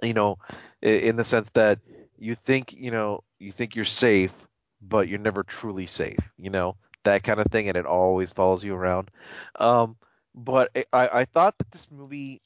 you 0.02 0.14
know, 0.14 0.38
in 0.82 1.16
the 1.16 1.24
sense 1.24 1.50
that 1.50 1.80
you 2.18 2.34
think, 2.34 2.72
you 2.72 2.90
know, 2.90 3.22
you 3.38 3.52
think 3.52 3.74
you're 3.76 3.84
safe, 3.84 4.32
but 4.80 5.08
you're 5.08 5.18
never 5.18 5.42
truly 5.42 5.86
safe, 5.86 6.18
you 6.36 6.50
know, 6.50 6.76
that 7.04 7.22
kind 7.22 7.40
of 7.40 7.46
thing, 7.46 7.68
and 7.68 7.76
it 7.76 7.86
always 7.86 8.32
follows 8.32 8.64
you 8.64 8.74
around. 8.74 9.10
Um, 9.58 9.96
but 10.34 10.70
I, 10.76 10.84
I 10.92 11.08
I 11.20 11.24
thought 11.24 11.56
that 11.58 11.70
this 11.70 11.90
movie, 11.90 12.40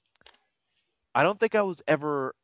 I 1.15 1.23
don't 1.23 1.39
think 1.39 1.55
I 1.55 1.63
was 1.63 1.83
ever 1.87 2.35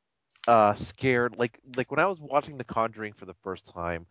uh, 0.46 0.74
scared. 0.74 1.36
Like, 1.36 1.58
like 1.76 1.90
when 1.90 2.00
I 2.00 2.06
was 2.06 2.20
watching 2.20 2.58
The 2.58 2.64
Conjuring 2.64 3.12
for 3.12 3.26
the 3.26 3.34
first 3.42 3.66
time, 3.72 4.06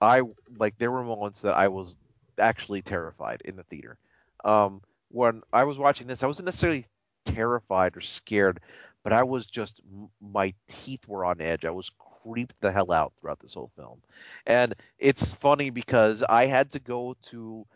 I 0.00 0.22
like 0.58 0.76
there 0.78 0.90
were 0.90 1.04
moments 1.04 1.40
that 1.42 1.54
I 1.54 1.68
was 1.68 1.96
actually 2.38 2.82
terrified 2.82 3.42
in 3.44 3.56
the 3.56 3.64
theater. 3.64 3.98
Um, 4.44 4.82
when 5.08 5.42
I 5.52 5.64
was 5.64 5.78
watching 5.78 6.06
this, 6.06 6.22
I 6.22 6.26
wasn't 6.26 6.46
necessarily 6.46 6.84
terrified 7.24 7.96
or 7.96 8.00
scared, 8.00 8.60
but 9.02 9.12
I 9.12 9.22
was 9.24 9.46
just 9.46 9.80
my 10.20 10.54
teeth 10.68 11.06
were 11.08 11.24
on 11.24 11.40
edge. 11.40 11.64
I 11.64 11.70
was 11.70 11.90
creeped 12.22 12.60
the 12.60 12.72
hell 12.72 12.92
out 12.92 13.12
throughout 13.16 13.40
this 13.40 13.54
whole 13.54 13.70
film, 13.76 14.02
and 14.46 14.74
it's 14.98 15.34
funny 15.34 15.70
because 15.70 16.22
I 16.22 16.46
had 16.46 16.72
to 16.72 16.80
go 16.80 17.16
to 17.24 17.66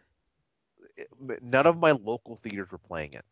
none 1.43 1.67
of 1.67 1.79
my 1.79 1.93
local 1.93 2.37
theaters 2.37 2.71
were 2.73 2.79
playing 2.79 3.13
it. 3.15 3.25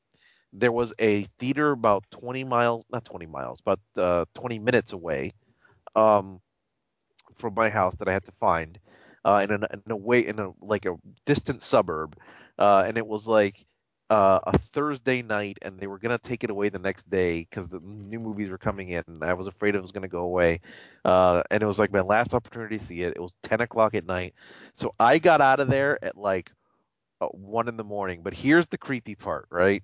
There 0.52 0.72
was 0.72 0.94
a 0.98 1.24
theater 1.38 1.72
about 1.72 2.04
20 2.10 2.44
miles, 2.44 2.84
not 2.90 3.04
20 3.04 3.26
miles, 3.26 3.60
but 3.62 3.80
uh, 3.96 4.26
20 4.34 4.58
minutes 4.58 4.92
away 4.92 5.32
um, 5.96 6.40
from 7.36 7.54
my 7.54 7.70
house 7.70 7.96
that 7.96 8.08
I 8.08 8.12
had 8.12 8.24
to 8.26 8.32
find 8.40 8.78
uh, 9.24 9.46
in, 9.48 9.64
a, 9.64 9.68
in 9.86 9.92
a 9.92 9.96
way 9.96 10.26
in 10.26 10.38
a 10.38 10.50
like 10.60 10.86
a 10.86 10.96
distant 11.26 11.62
suburb, 11.62 12.16
uh, 12.58 12.84
and 12.86 12.98
it 12.98 13.06
was 13.06 13.26
like 13.28 13.66
uh, 14.10 14.40
a 14.44 14.58
Thursday 14.58 15.22
night, 15.22 15.58
and 15.62 15.78
they 15.78 15.86
were 15.86 15.98
gonna 15.98 16.18
take 16.18 16.44
it 16.44 16.50
away 16.50 16.68
the 16.68 16.78
next 16.78 17.10
day 17.10 17.40
because 17.40 17.68
the 17.68 17.80
new 17.80 18.20
movies 18.20 18.48
were 18.50 18.58
coming 18.58 18.88
in, 18.90 19.02
and 19.06 19.24
I 19.24 19.34
was 19.34 19.46
afraid 19.46 19.74
it 19.74 19.82
was 19.82 19.92
gonna 19.92 20.08
go 20.08 20.22
away, 20.22 20.60
uh, 21.04 21.42
and 21.50 21.62
it 21.62 21.66
was 21.66 21.78
like 21.78 21.92
my 21.92 22.00
last 22.00 22.34
opportunity 22.34 22.78
to 22.78 22.84
see 22.84 23.02
it. 23.02 23.14
It 23.16 23.20
was 23.22 23.34
10 23.42 23.60
o'clock 23.60 23.94
at 23.94 24.06
night, 24.06 24.34
so 24.74 24.94
I 24.98 25.18
got 25.18 25.40
out 25.40 25.60
of 25.60 25.68
there 25.70 26.02
at 26.04 26.16
like 26.16 26.52
uh, 27.20 27.26
one 27.28 27.68
in 27.68 27.76
the 27.76 27.84
morning. 27.84 28.22
But 28.22 28.34
here's 28.34 28.66
the 28.66 28.78
creepy 28.78 29.14
part, 29.14 29.46
right? 29.50 29.82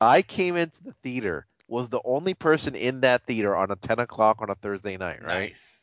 I 0.00 0.22
came 0.22 0.56
into 0.56 0.82
the 0.84 0.94
theater, 1.02 1.46
was 1.68 1.88
the 1.88 2.00
only 2.04 2.34
person 2.34 2.74
in 2.74 3.00
that 3.02 3.26
theater 3.26 3.56
on 3.56 3.70
a 3.70 3.76
10 3.76 3.98
o'clock 4.00 4.42
on 4.42 4.50
a 4.50 4.54
Thursday 4.56 4.96
night, 4.96 5.22
right? 5.24 5.50
Nice. 5.50 5.82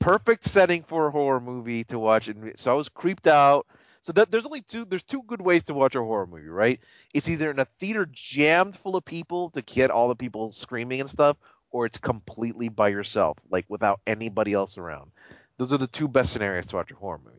perfect 0.00 0.44
setting 0.44 0.82
for 0.82 1.06
a 1.08 1.10
horror 1.10 1.40
movie 1.40 1.84
to 1.84 1.98
watch 1.98 2.28
and 2.28 2.52
so 2.58 2.72
I 2.72 2.74
was 2.74 2.88
creeped 2.88 3.26
out. 3.26 3.66
So 4.02 4.12
that 4.12 4.30
there's 4.30 4.46
only 4.46 4.62
two 4.62 4.84
there's 4.84 5.04
two 5.04 5.22
good 5.22 5.40
ways 5.40 5.64
to 5.64 5.74
watch 5.74 5.94
a 5.94 6.00
horror 6.00 6.26
movie, 6.26 6.48
right? 6.48 6.80
It's 7.14 7.28
either 7.28 7.50
in 7.50 7.60
a 7.60 7.64
theater 7.64 8.06
jammed 8.10 8.76
full 8.76 8.96
of 8.96 9.04
people 9.04 9.50
to 9.50 9.62
get 9.62 9.90
all 9.90 10.08
the 10.08 10.16
people 10.16 10.52
screaming 10.52 11.00
and 11.00 11.08
stuff, 11.08 11.36
or 11.70 11.86
it's 11.86 11.98
completely 11.98 12.68
by 12.68 12.88
yourself, 12.88 13.38
like 13.48 13.64
without 13.68 14.00
anybody 14.06 14.52
else 14.52 14.76
around. 14.76 15.12
Those 15.56 15.72
are 15.72 15.78
the 15.78 15.86
two 15.86 16.08
best 16.08 16.32
scenarios 16.32 16.66
to 16.66 16.76
watch 16.76 16.90
a 16.90 16.96
horror 16.96 17.20
movie. 17.24 17.36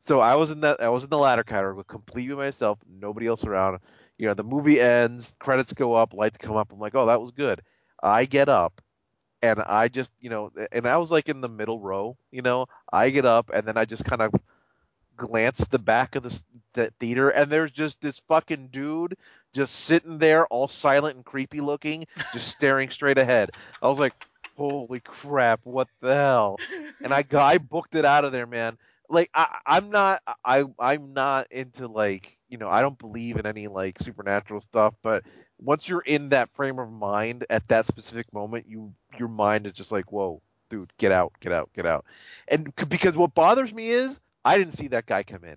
So 0.00 0.18
I 0.18 0.34
was 0.34 0.50
in 0.50 0.60
that 0.62 0.80
I 0.82 0.88
was 0.88 1.04
in 1.04 1.10
the 1.10 1.18
latter 1.18 1.44
category, 1.44 1.84
completely 1.86 2.34
by 2.34 2.46
myself, 2.46 2.78
nobody 2.88 3.28
else 3.28 3.44
around. 3.44 3.78
You 4.18 4.26
know, 4.28 4.34
the 4.34 4.44
movie 4.44 4.80
ends, 4.80 5.34
credits 5.38 5.72
go 5.72 5.94
up, 5.94 6.14
lights 6.14 6.38
come 6.38 6.56
up. 6.56 6.72
I'm 6.72 6.80
like, 6.80 6.94
oh, 6.96 7.06
that 7.06 7.20
was 7.20 7.30
good. 7.30 7.62
I 8.02 8.24
get 8.24 8.48
up 8.48 8.82
and 9.40 9.60
I 9.60 9.88
just, 9.88 10.10
you 10.20 10.30
know, 10.30 10.50
and 10.72 10.86
I 10.86 10.96
was 10.98 11.10
like 11.12 11.28
in 11.28 11.40
the 11.40 11.48
middle 11.48 11.78
row, 11.78 12.16
you 12.32 12.42
know. 12.42 12.66
I 12.92 13.10
get 13.10 13.24
up 13.24 13.50
and 13.54 13.66
then 13.66 13.76
I 13.76 13.84
just 13.84 14.04
kind 14.04 14.22
of 14.22 14.34
glance 15.22 15.58
the 15.68 15.78
back 15.78 16.14
of 16.16 16.22
the, 16.24 16.42
the 16.74 16.92
theater, 17.00 17.28
and 17.30 17.50
there's 17.50 17.70
just 17.70 18.00
this 18.00 18.20
fucking 18.28 18.68
dude 18.68 19.16
just 19.54 19.74
sitting 19.74 20.18
there, 20.18 20.46
all 20.46 20.68
silent 20.68 21.16
and 21.16 21.24
creepy 21.24 21.60
looking, 21.60 22.06
just 22.32 22.48
staring 22.48 22.90
straight 22.90 23.18
ahead. 23.18 23.50
I 23.82 23.88
was 23.88 23.98
like, 23.98 24.14
holy 24.56 25.00
crap, 25.00 25.60
what 25.64 25.88
the 26.00 26.14
hell? 26.14 26.60
And 27.02 27.12
I 27.12 27.24
I 27.32 27.58
booked 27.58 27.94
it 27.94 28.04
out 28.04 28.24
of 28.24 28.32
there, 28.32 28.46
man. 28.46 28.78
Like 29.08 29.30
I, 29.34 29.58
I'm 29.66 29.90
not, 29.90 30.22
I, 30.44 30.64
I'm 30.78 31.12
not 31.12 31.48
into 31.50 31.86
like, 31.88 32.38
you 32.48 32.58
know, 32.58 32.68
I 32.68 32.80
don't 32.80 32.98
believe 32.98 33.36
in 33.36 33.46
any 33.46 33.68
like 33.68 33.98
supernatural 33.98 34.60
stuff, 34.62 34.94
but 35.02 35.24
once 35.58 35.88
you're 35.88 36.00
in 36.00 36.30
that 36.30 36.50
frame 36.54 36.78
of 36.78 36.90
mind 36.90 37.44
at 37.50 37.68
that 37.68 37.86
specific 37.86 38.32
moment, 38.32 38.66
you 38.68 38.94
your 39.18 39.28
mind 39.28 39.66
is 39.66 39.72
just 39.74 39.92
like, 39.92 40.10
whoa, 40.12 40.40
dude, 40.70 40.92
get 40.98 41.12
out, 41.12 41.32
get 41.40 41.52
out, 41.52 41.70
get 41.74 41.86
out. 41.86 42.06
And 42.48 42.72
c- 42.78 42.86
because 42.86 43.14
what 43.14 43.34
bothers 43.34 43.72
me 43.74 43.90
is 43.90 44.20
I 44.44 44.58
didn't 44.58 44.74
see 44.74 44.88
that 44.88 45.06
guy 45.06 45.22
come 45.22 45.44
in, 45.44 45.56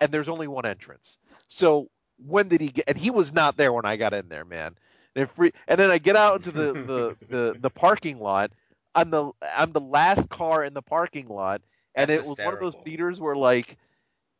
and 0.00 0.10
there's 0.10 0.28
only 0.28 0.48
one 0.48 0.66
entrance. 0.66 1.18
So 1.48 1.88
when 2.18 2.48
did 2.48 2.60
he 2.60 2.68
get? 2.68 2.84
And 2.88 2.98
he 2.98 3.10
was 3.10 3.32
not 3.32 3.56
there 3.56 3.72
when 3.72 3.84
I 3.84 3.96
got 3.96 4.14
in 4.14 4.28
there, 4.28 4.44
man. 4.44 4.76
And 5.14 5.30
free, 5.30 5.52
and 5.68 5.78
then 5.78 5.90
I 5.90 5.98
get 5.98 6.16
out 6.16 6.36
into 6.36 6.52
the 6.52 6.72
the 6.72 7.16
the, 7.28 7.56
the 7.60 7.70
parking 7.70 8.18
lot. 8.18 8.52
I'm 8.94 9.10
the 9.10 9.32
I'm 9.56 9.72
the 9.72 9.80
last 9.80 10.28
car 10.28 10.64
in 10.64 10.74
the 10.74 10.82
parking 10.82 11.28
lot, 11.28 11.62
and 11.94 12.10
That's 12.10 12.22
it 12.22 12.26
was 12.26 12.38
one 12.38 12.54
of 12.54 12.60
those 12.60 12.74
theaters 12.84 13.20
where 13.20 13.36
like 13.36 13.76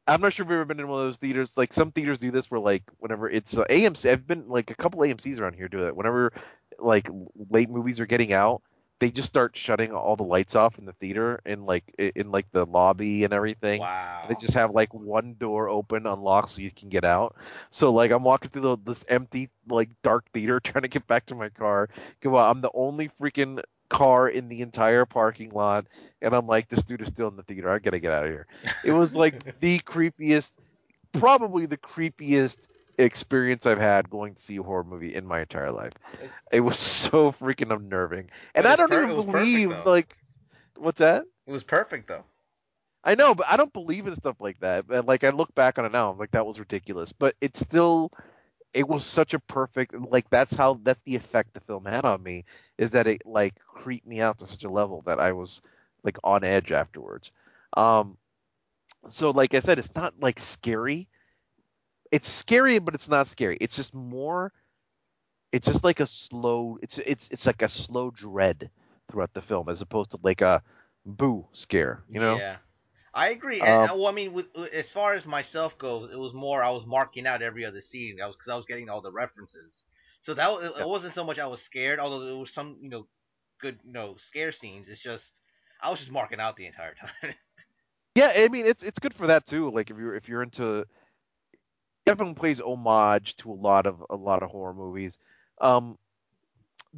I'm 0.07 0.21
not 0.21 0.33
sure 0.33 0.45
if 0.45 0.49
you've 0.49 0.57
ever 0.57 0.65
been 0.65 0.81
in 0.81 0.89
one 0.89 1.01
of 1.01 1.07
those 1.07 1.19
theaters. 1.19 1.57
Like 1.57 1.73
some 1.73 1.93
theaters 1.93 2.19
do 2.19 2.31
this, 2.31 2.51
where 2.51 2.61
like 2.61 2.83
whenever 2.99 3.29
it's 3.29 3.57
uh, 3.57 3.65
AMC, 3.65 4.11
I've 4.11 4.27
been 4.27 4.49
like 4.49 4.71
a 4.71 4.75
couple 4.75 5.01
AMC's 5.01 5.39
around 5.39 5.55
here 5.55 5.69
do 5.69 5.87
it. 5.87 5.97
Whenever 5.97 6.33
like 6.79 7.09
late 7.51 7.71
movies 7.71 8.01
are 8.01 8.07
getting 8.07 8.33
out, 8.33 8.63
they 9.03 9.11
just 9.11 9.27
start 9.27 9.57
shutting 9.57 9.91
all 9.91 10.15
the 10.15 10.23
lights 10.23 10.55
off 10.55 10.79
in 10.79 10.85
the 10.85 10.93
theater 10.93 11.41
in 11.45 11.67
like 11.67 11.93
in 11.99 12.31
like 12.31 12.49
the 12.53 12.65
lobby 12.65 13.25
and 13.25 13.33
everything. 13.33 13.81
Wow. 13.81 14.27
They 14.29 14.37
just 14.37 14.55
have 14.55 14.71
like 14.71 14.95
one 14.95 15.35
door 15.41 15.69
open, 15.69 16.07
unlocked, 16.07 16.51
so 16.51 16.63
you 16.63 16.71
can 16.71 16.89
get 16.89 17.05
out. 17.05 17.35
So 17.73 17.93
like 17.93 18.13
I'm 18.13 18.23
walking 18.23 18.51
through 18.51 18.63
the, 18.63 18.77
this 18.85 19.05
empty 19.09 19.51
like 19.67 19.91
dark 20.05 20.27
theater, 20.27 20.61
trying 20.65 20.83
to 20.83 20.89
get 20.89 21.09
back 21.09 21.27
to 21.27 21.35
my 21.35 21.49
car. 21.49 21.89
Go 22.21 22.39
out. 22.39 22.55
I'm 22.55 22.61
the 22.61 22.71
only 22.75 23.09
freaking 23.09 23.61
car 23.89 24.29
in 24.29 24.49
the 24.49 24.63
entire 24.63 25.05
parking 25.05 25.51
lot, 25.51 25.87
and 26.21 26.33
I'm 26.33 26.47
like, 26.47 26.69
this 26.69 26.85
dude 26.85 27.03
is 27.03 27.09
still 27.09 27.27
in 27.27 27.35
the 27.35 27.43
theater. 27.43 27.71
I 27.71 27.81
gotta 27.81 27.99
get 27.99 28.13
out 28.13 28.23
of 28.23 28.31
here. 28.31 28.47
It 28.85 28.93
was 28.93 29.17
like 29.17 29.59
the 29.61 29.81
creepiest, 29.81 30.53
probably 31.11 31.67
the 31.67 31.77
creepiest 31.77 32.69
experience 33.05 33.67
I've 33.67 33.79
had 33.79 34.11
going 34.11 34.35
to 34.35 34.43
see 34.43 34.57
a 34.57 34.63
horror 34.63 34.85
movie 34.85 35.15
in 35.15 35.27
my 35.27 35.41
entire 35.41 35.71
life. 35.71 35.93
It 36.51 36.61
was 36.61 36.79
so 36.79 37.33
freaking 37.33 37.75
unnerving, 37.75 38.31
and 38.55 38.67
I 38.67 38.77
don't 38.77 38.89
per- 38.89 39.05
even 39.05 39.17
was 39.17 39.27
perfect, 39.27 39.53
believe 39.53 39.87
like, 39.87 40.17
what's 40.77 40.99
that? 40.99 41.25
it 41.47 41.53
was 41.53 41.65
perfect 41.65 42.09
though. 42.09 42.25
I 43.05 43.17
know, 43.17 43.35
but 43.35 43.47
I 43.49 43.57
don't 43.57 43.73
believe 43.73 44.07
in 44.07 44.15
stuff 44.15 44.37
like 44.41 44.61
that. 44.61 44.85
And 44.89 45.07
like 45.09 45.25
I 45.25 45.31
look 45.31 45.55
back 45.55 45.79
on 45.79 45.85
it 45.85 45.93
now, 45.93 46.11
I'm 46.11 46.19
like 46.19 46.33
that 46.33 46.47
was 46.47 46.59
ridiculous. 46.59 47.13
But 47.13 47.35
it's 47.41 47.59
still 47.59 48.13
it 48.73 48.89
was 48.89 49.05
such 49.05 49.35
a 49.35 49.39
perfect 49.39 49.95
like 49.95 50.31
that's 50.31 50.55
how 50.55 50.81
that's 50.83 51.01
the 51.03 51.17
effect 51.17 51.53
the 51.53 51.61
film 51.61 51.85
had 51.85 52.05
on 52.05 52.23
me 52.23 52.45
is 52.79 52.93
that 52.93 53.07
it 53.07 53.23
like 53.27 53.59
creeped 53.67 54.07
me 54.07 54.21
out 54.21 54.39
to 54.39 54.47
such 54.47 54.65
a 54.65 54.71
level 54.71 55.03
that 55.07 55.21
I 55.21 55.33
was 55.33 55.61
like 56.05 56.19
on 56.25 56.45
edge 56.45 56.73
afterwards. 56.73 57.33
Um 57.77 58.17
so 59.07 59.31
like 59.31 59.55
I 59.55 59.61
said, 59.61 59.79
it's 59.79 59.95
not 59.95 60.15
like 60.21 60.39
scary. 60.39 61.09
It's 62.13 62.29
scary, 62.29 62.79
but 62.79 62.95
it's 62.95 63.09
not 63.09 63.27
scary. 63.27 63.59
It's 63.61 63.75
just 63.75 63.95
more 63.95 64.53
it's 65.51 65.67
just 65.67 65.85
like 65.85 66.01
a 66.01 66.07
slow 66.07 66.79
it's 66.83 66.99
it's 66.99 67.29
it's 67.31 67.47
like 67.47 67.63
a 67.63 67.69
slow 67.69 68.11
dread 68.11 68.71
throughout 69.11 69.35
the 69.35 69.43
film 69.43 69.69
as 69.69 69.81
opposed 69.81 70.13
to 70.13 70.19
like 70.23 70.41
a 70.41 70.63
boo 71.05 71.47
scare. 71.53 72.03
You 72.09 72.21
know. 72.21 72.37
Yeah. 72.37 72.57
I 73.15 73.29
agree. 73.29 73.61
And, 73.61 73.69
Um, 73.69 73.91
uh, 73.91 73.95
well, 73.97 74.07
I 74.07 74.13
mean, 74.13 74.33
with, 74.33 74.47
as 74.73 74.91
far 74.91 75.13
as 75.13 75.27
myself 75.27 75.77
goes, 75.77 76.11
it 76.11 76.19
was 76.19 76.33
more 76.33 76.63
I 76.63 76.71
was 76.71 76.87
marking 76.87 77.27
out 77.27 77.43
every 77.43 77.67
other 77.67 77.83
scene. 77.83 78.19
I 78.23 78.27
was 78.27 78.37
because 78.37 78.51
I 78.51 78.57
was 78.57 78.65
getting 78.65 78.89
all 78.89 79.03
the 79.03 79.13
references. 79.13 79.85
So 80.23 80.33
that 80.35 80.51
it, 80.51 80.73
yeah. 80.77 80.83
it 80.83 80.89
wasn't 80.89 81.15
so 81.15 81.25
much 81.25 81.39
I 81.39 81.47
was 81.47 81.61
scared, 81.61 81.99
although 81.99 82.21
there 82.21 82.37
was 82.37 82.53
some 82.55 82.79
you 82.81 82.89
know 82.89 83.07
good 83.61 83.79
you 83.85 83.93
know 83.93 84.17
scare 84.19 84.53
scenes. 84.53 84.89
It's 84.89 85.01
just 85.01 85.31
I 85.81 85.91
was 85.91 85.99
just 85.99 86.13
marking 86.13 86.41
out 86.41 86.57
the 86.57 86.67
entire 86.67 86.95
time. 87.23 87.35
Yeah, 88.15 88.31
I 88.35 88.49
mean 88.49 88.67
it's 88.67 88.83
it's 88.83 88.99
good 88.99 89.15
for 89.15 89.27
that 89.27 89.47
too. 89.47 89.71
Like 89.71 89.91
if 89.91 89.99
you're 89.99 90.15
if 90.15 90.29
you're 90.29 90.43
into 90.43 90.87
definitely 92.07 92.35
plays 92.35 92.61
homage 92.61 93.37
to 93.37 93.51
a 93.51 93.55
lot 93.55 93.87
of 93.87 94.05
a 94.11 94.17
lot 94.17 94.43
of 94.43 94.51
horror 94.51 94.75
movies. 94.75 95.19
Um, 95.61 95.99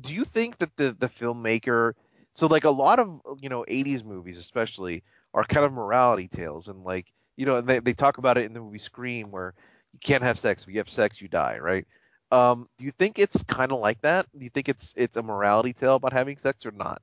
do 0.00 0.12
you 0.14 0.24
think 0.24 0.58
that 0.58 0.76
the 0.76 0.96
the 0.98 1.08
filmmaker 1.08 1.92
so 2.34 2.46
like 2.46 2.64
a 2.64 2.70
lot 2.70 2.98
of 2.98 3.20
you 3.40 3.48
know 3.48 3.64
80s 3.68 4.04
movies 4.04 4.38
especially 4.38 5.02
are 5.32 5.44
kind 5.44 5.64
of 5.64 5.72
morality 5.72 6.28
tales 6.28 6.68
and 6.68 6.82
like 6.84 7.12
you 7.36 7.46
know 7.46 7.60
they, 7.60 7.78
they 7.80 7.94
talk 7.94 8.18
about 8.18 8.38
it 8.38 8.44
in 8.44 8.52
the 8.54 8.60
movie 8.60 8.78
Scream 8.78 9.30
where 9.30 9.54
you 9.92 9.98
can't 10.00 10.22
have 10.24 10.38
sex. 10.38 10.62
If 10.64 10.68
you 10.70 10.78
have 10.78 10.90
sex 10.90 11.20
you 11.20 11.28
die 11.28 11.58
right? 11.58 11.86
Um 12.30 12.68
do 12.78 12.84
you 12.84 12.90
think 12.90 13.18
it's 13.18 13.42
kind 13.44 13.72
of 13.72 13.78
like 13.80 14.00
that? 14.02 14.26
Do 14.36 14.44
you 14.44 14.50
think 14.50 14.68
it's 14.68 14.94
it's 14.96 15.16
a 15.16 15.22
morality 15.22 15.72
tale 15.72 15.96
about 15.96 16.12
having 16.12 16.38
sex 16.38 16.66
or 16.66 16.72
not 16.72 17.00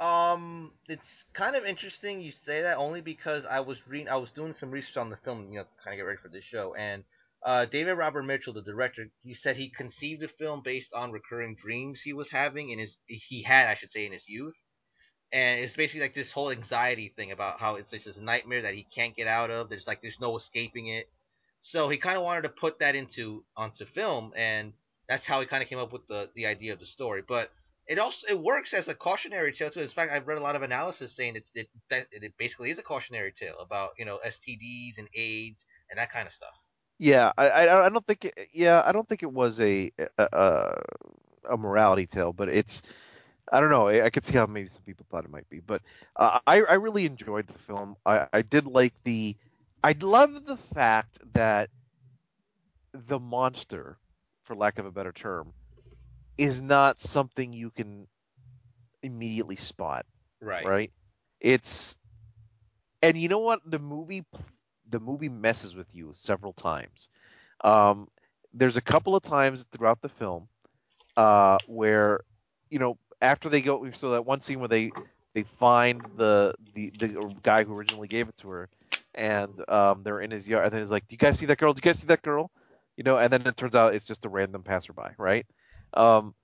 Um, 0.00 0.72
it's 0.88 1.24
kind 1.34 1.54
of 1.54 1.64
interesting 1.64 2.20
you 2.20 2.32
say 2.32 2.62
that 2.62 2.78
only 2.78 3.00
because 3.00 3.46
I 3.46 3.60
was 3.60 3.86
reading, 3.86 4.08
I 4.08 4.16
was 4.16 4.30
doing 4.32 4.52
some 4.52 4.70
research 4.70 4.96
on 4.96 5.08
the 5.08 5.16
film, 5.18 5.52
you 5.52 5.60
know, 5.60 5.66
kind 5.82 5.94
of 5.94 5.98
get 5.98 6.02
ready 6.02 6.18
for 6.20 6.28
this 6.28 6.44
show, 6.44 6.74
and 6.74 7.04
uh, 7.44 7.66
David 7.66 7.92
Robert 7.94 8.22
Mitchell, 8.22 8.54
the 8.54 8.62
director, 8.62 9.06
he 9.22 9.34
said 9.34 9.56
he 9.56 9.68
conceived 9.68 10.22
the 10.22 10.28
film 10.28 10.62
based 10.64 10.92
on 10.94 11.12
recurring 11.12 11.54
dreams 11.54 12.00
he 12.00 12.14
was 12.14 12.30
having 12.30 12.70
in 12.70 12.78
his, 12.78 12.96
he 13.06 13.42
had, 13.42 13.68
I 13.68 13.74
should 13.74 13.92
say, 13.92 14.06
in 14.06 14.12
his 14.12 14.28
youth, 14.28 14.54
and 15.34 15.60
it's 15.60 15.74
basically 15.76 16.00
like 16.00 16.14
this 16.14 16.30
whole 16.30 16.50
anxiety 16.50 17.12
thing 17.16 17.32
about 17.32 17.60
how 17.60 17.74
it's 17.74 17.90
just 17.90 18.04
this 18.06 18.18
nightmare 18.18 18.62
that 18.62 18.74
he 18.74 18.84
can't 18.84 19.16
get 19.16 19.26
out 19.26 19.50
of. 19.50 19.68
There's 19.68 19.86
like 19.86 20.00
there's 20.00 20.20
no 20.20 20.36
escaping 20.36 20.86
it. 20.86 21.08
So 21.60 21.88
he 21.88 21.98
kind 21.98 22.16
of 22.16 22.22
wanted 22.22 22.42
to 22.42 22.50
put 22.50 22.78
that 22.78 22.94
into 22.94 23.44
onto 23.56 23.84
film, 23.84 24.32
and 24.36 24.72
that's 25.08 25.26
how 25.26 25.40
he 25.40 25.46
kind 25.46 25.62
of 25.62 25.68
came 25.68 25.78
up 25.78 25.92
with 25.92 26.06
the 26.06 26.30
the 26.34 26.46
idea 26.46 26.72
of 26.72 26.78
the 26.78 26.86
story. 26.86 27.22
But 27.26 27.50
it 27.86 27.98
also 27.98 28.26
it 28.28 28.38
works 28.40 28.72
as 28.74 28.88
a 28.88 28.94
cautionary 28.94 29.52
tale 29.52 29.70
too. 29.70 29.80
In 29.80 29.88
fact, 29.88 30.12
I've 30.12 30.26
read 30.26 30.38
a 30.38 30.42
lot 30.42 30.56
of 30.56 30.62
analysis 30.62 31.14
saying 31.14 31.36
it's 31.36 31.54
it 31.54 31.68
that 31.90 32.06
it 32.12 32.34
basically 32.38 32.70
is 32.70 32.78
a 32.78 32.82
cautionary 32.82 33.32
tale 33.32 33.56
about 33.60 33.90
you 33.98 34.04
know 34.04 34.18
STDs 34.24 34.98
and 34.98 35.08
AIDS 35.14 35.64
and 35.90 35.98
that 35.98 36.12
kind 36.12 36.26
of 36.26 36.32
stuff. 36.32 36.54
yeah 36.98 37.32
I 37.36 37.68
I, 37.68 37.88
don't 37.88 38.06
think 38.06 38.24
it, 38.24 38.48
yeah 38.52 38.82
I 38.84 38.92
don't 38.92 39.08
think 39.08 39.22
it 39.22 39.32
was 39.32 39.60
a 39.60 39.90
a, 40.18 40.82
a 41.50 41.56
morality 41.56 42.06
tale 42.06 42.32
but 42.32 42.48
it's 42.48 42.82
I 43.52 43.60
don't 43.60 43.70
know. 43.70 43.88
I, 43.88 44.06
I 44.06 44.10
could 44.10 44.24
see 44.24 44.36
how 44.36 44.46
maybe 44.46 44.68
some 44.68 44.82
people 44.84 45.06
thought 45.10 45.24
it 45.24 45.30
might 45.30 45.48
be, 45.50 45.60
but 45.60 45.82
uh, 46.16 46.40
I 46.46 46.62
I 46.62 46.74
really 46.74 47.04
enjoyed 47.06 47.46
the 47.46 47.58
film. 47.58 47.96
I 48.06 48.26
I 48.32 48.42
did 48.42 48.66
like 48.66 48.94
the 49.04 49.36
I 49.82 49.94
love 50.00 50.46
the 50.46 50.56
fact 50.56 51.18
that 51.34 51.68
the 52.94 53.18
monster, 53.20 53.98
for 54.44 54.56
lack 54.56 54.78
of 54.78 54.86
a 54.86 54.90
better 54.90 55.12
term, 55.12 55.52
is 56.38 56.60
not 56.60 56.98
something 57.00 57.52
you 57.52 57.70
can 57.70 58.06
immediately 59.02 59.56
spot, 59.56 60.06
Right. 60.40 60.70
right? 60.70 60.92
It's 61.40 61.96
and 63.02 63.16
you 63.16 63.28
know 63.28 63.38
what 63.38 63.60
the 63.64 63.78
movie 63.78 64.24
the 64.88 65.00
movie 65.00 65.28
messes 65.28 65.74
with 65.74 65.94
you 65.94 66.10
several 66.12 66.52
times. 66.52 67.08
Um, 67.62 68.08
there's 68.52 68.76
a 68.76 68.82
couple 68.82 69.14
of 69.16 69.22
times 69.22 69.64
throughout 69.72 70.00
the 70.00 70.08
film 70.08 70.48
uh, 71.16 71.58
where 71.66 72.20
you 72.70 72.78
know 72.78 72.98
after 73.20 73.48
they 73.48 73.60
go 73.60 73.90
so 73.92 74.10
that 74.10 74.24
one 74.26 74.40
scene 74.40 74.58
where 74.60 74.68
they 74.68 74.92
they 75.34 75.42
find 75.44 76.04
the 76.16 76.54
the 76.74 76.90
the 76.90 77.34
guy 77.42 77.64
who 77.64 77.74
originally 77.74 78.08
gave 78.08 78.28
it 78.28 78.36
to 78.38 78.48
her 78.50 78.68
and 79.14 79.62
um, 79.68 80.02
they're 80.02 80.20
in 80.20 80.30
his 80.30 80.48
yard 80.48 80.64
and 80.64 80.72
then 80.72 80.80
he's 80.80 80.90
like 80.90 81.06
do 81.06 81.14
you 81.14 81.18
guys 81.18 81.38
see 81.38 81.46
that 81.46 81.58
girl 81.58 81.72
do 81.72 81.78
you 81.78 81.92
guys 81.92 81.98
see 81.98 82.06
that 82.06 82.22
girl 82.22 82.50
you 82.96 83.04
know 83.04 83.18
and 83.18 83.32
then 83.32 83.42
it 83.46 83.56
turns 83.56 83.74
out 83.74 83.94
it's 83.94 84.04
just 84.04 84.24
a 84.24 84.28
random 84.28 84.62
passerby 84.62 85.10
right 85.18 85.46
um, 85.96 86.34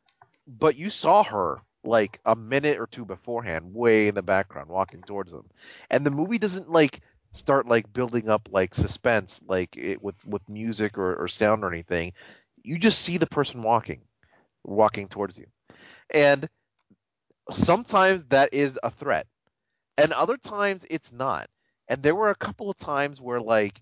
but 0.47 0.77
you 0.77 0.91
saw 0.91 1.23
her 1.23 1.61
like 1.83 2.21
a 2.27 2.37
minute 2.37 2.79
or 2.79 2.87
two 2.87 3.05
beforehand 3.05 3.75
way 3.75 4.09
in 4.09 4.15
the 4.15 4.23
background 4.23 4.69
walking 4.69 5.03
towards 5.03 5.33
them 5.33 5.49
and 5.91 6.05
the 6.05 6.11
movie 6.11 6.39
doesn't 6.39 6.71
like 6.71 7.01
start 7.33 7.67
like 7.67 7.91
building 7.93 8.29
up 8.29 8.49
like 8.53 8.75
suspense 8.75 9.41
like 9.47 9.77
it 9.79 10.03
with 10.03 10.17
with 10.27 10.47
music 10.49 10.99
or, 10.99 11.15
or 11.17 11.29
sound 11.29 11.65
or 11.65 11.73
anything 11.73 12.13
you 12.63 12.79
just 12.79 13.01
see 13.01 13.17
the 13.17 13.27
person 13.27 13.63
walking 13.63 14.03
walking 14.65 15.09
towards 15.09 15.39
you. 15.39 15.47
And 16.13 16.49
sometimes 17.51 18.25
that 18.27 18.53
is 18.53 18.79
a 18.83 18.91
threat, 18.91 19.27
and 19.97 20.13
other 20.13 20.37
times 20.37 20.85
it's 20.91 21.13
not. 21.13 21.49
And 21.89 22.03
there 22.03 22.15
were 22.15 22.31
a 22.31 22.37
couple 22.37 22.71
of 22.71 22.77
times 22.77 23.21
where 23.21 23.41
like 23.41 23.81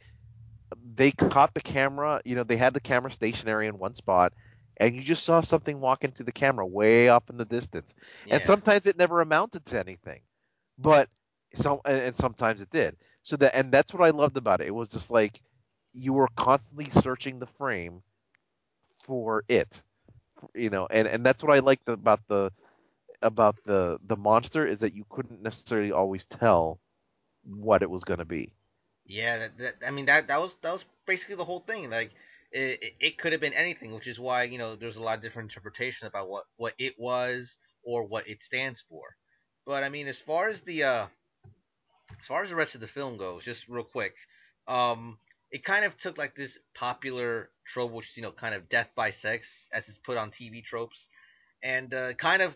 they 0.94 1.12
caught 1.12 1.54
the 1.54 1.60
camera, 1.60 2.20
you 2.24 2.36
know, 2.36 2.44
they 2.44 2.56
had 2.56 2.74
the 2.74 2.80
camera 2.80 3.10
stationary 3.10 3.66
in 3.66 3.78
one 3.78 3.94
spot 3.94 4.32
and 4.78 4.94
you 4.94 5.02
just 5.02 5.24
saw 5.24 5.40
something 5.40 5.80
walk 5.80 6.04
into 6.04 6.24
the 6.24 6.32
camera 6.32 6.66
way 6.66 7.08
up 7.08 7.30
in 7.30 7.36
the 7.36 7.44
distance. 7.44 7.94
And 8.30 8.42
sometimes 8.42 8.86
it 8.86 8.96
never 8.98 9.20
amounted 9.20 9.64
to 9.66 9.78
anything. 9.78 10.20
But 10.78 11.08
some 11.54 11.80
and, 11.84 11.98
and 11.98 12.16
sometimes 12.16 12.60
it 12.60 12.70
did. 12.70 12.96
So 13.22 13.36
that 13.36 13.54
and 13.56 13.72
that's 13.72 13.92
what 13.94 14.06
I 14.06 14.10
loved 14.10 14.36
about 14.36 14.60
it. 14.60 14.68
It 14.68 14.74
was 14.74 14.88
just 14.88 15.10
like 15.10 15.40
you 15.92 16.12
were 16.12 16.28
constantly 16.36 16.90
searching 16.90 17.38
the 17.38 17.46
frame 17.46 18.02
for 19.04 19.44
it 19.48 19.82
you 20.54 20.70
know 20.70 20.86
and 20.90 21.06
and 21.08 21.24
that's 21.24 21.42
what 21.42 21.52
i 21.54 21.60
liked 21.60 21.88
about 21.88 22.20
the 22.28 22.50
about 23.22 23.56
the 23.64 23.98
the 24.06 24.16
monster 24.16 24.66
is 24.66 24.80
that 24.80 24.94
you 24.94 25.04
couldn't 25.08 25.42
necessarily 25.42 25.92
always 25.92 26.26
tell 26.26 26.78
what 27.44 27.82
it 27.82 27.90
was 27.90 28.04
going 28.04 28.18
to 28.18 28.24
be 28.24 28.52
Yeah, 29.06 29.38
that, 29.38 29.58
that 29.58 29.74
I 29.86 29.90
mean 29.90 30.06
that 30.06 30.28
that 30.28 30.38
was 30.40 30.54
that 30.62 30.72
was 30.72 30.84
basically 31.06 31.36
the 31.36 31.44
whole 31.44 31.60
thing. 31.60 31.90
Like 31.90 32.12
it, 32.52 32.94
it, 33.00 33.18
could 33.18 33.32
have 33.32 33.40
been 33.40 33.52
anything, 33.52 33.94
which 33.94 34.06
is 34.06 34.18
why 34.18 34.44
you 34.44 34.58
know 34.58 34.76
there's 34.76 34.96
a 34.96 35.02
lot 35.02 35.16
of 35.16 35.22
different 35.22 35.50
interpretation 35.50 36.06
about 36.06 36.28
what 36.28 36.44
what 36.56 36.74
it 36.78 36.94
was 36.98 37.56
or 37.84 38.04
what 38.04 38.28
it 38.28 38.42
stands 38.42 38.82
for. 38.88 39.16
But 39.66 39.84
I 39.84 39.88
mean, 39.88 40.06
as 40.08 40.18
far 40.18 40.48
as 40.48 40.60
the 40.62 40.84
uh, 40.84 41.06
as 42.20 42.26
far 42.26 42.42
as 42.42 42.50
the 42.50 42.56
rest 42.56 42.74
of 42.74 42.80
the 42.80 42.88
film 42.88 43.16
goes, 43.16 43.44
just 43.44 43.68
real 43.68 43.84
quick, 43.84 44.14
um, 44.66 45.18
it 45.50 45.64
kind 45.64 45.84
of 45.84 45.96
took 45.98 46.16
like 46.18 46.34
this 46.34 46.58
popular 46.74 47.50
trope, 47.66 47.92
which 47.92 48.08
is, 48.10 48.16
you 48.16 48.22
know 48.22 48.32
kind 48.32 48.54
of 48.54 48.68
death 48.68 48.90
by 48.94 49.10
sex, 49.10 49.46
as 49.72 49.88
it's 49.88 49.98
put 49.98 50.16
on 50.16 50.30
TV 50.30 50.64
tropes, 50.64 51.06
and 51.62 51.92
uh, 51.92 52.14
kind 52.14 52.42
of 52.42 52.54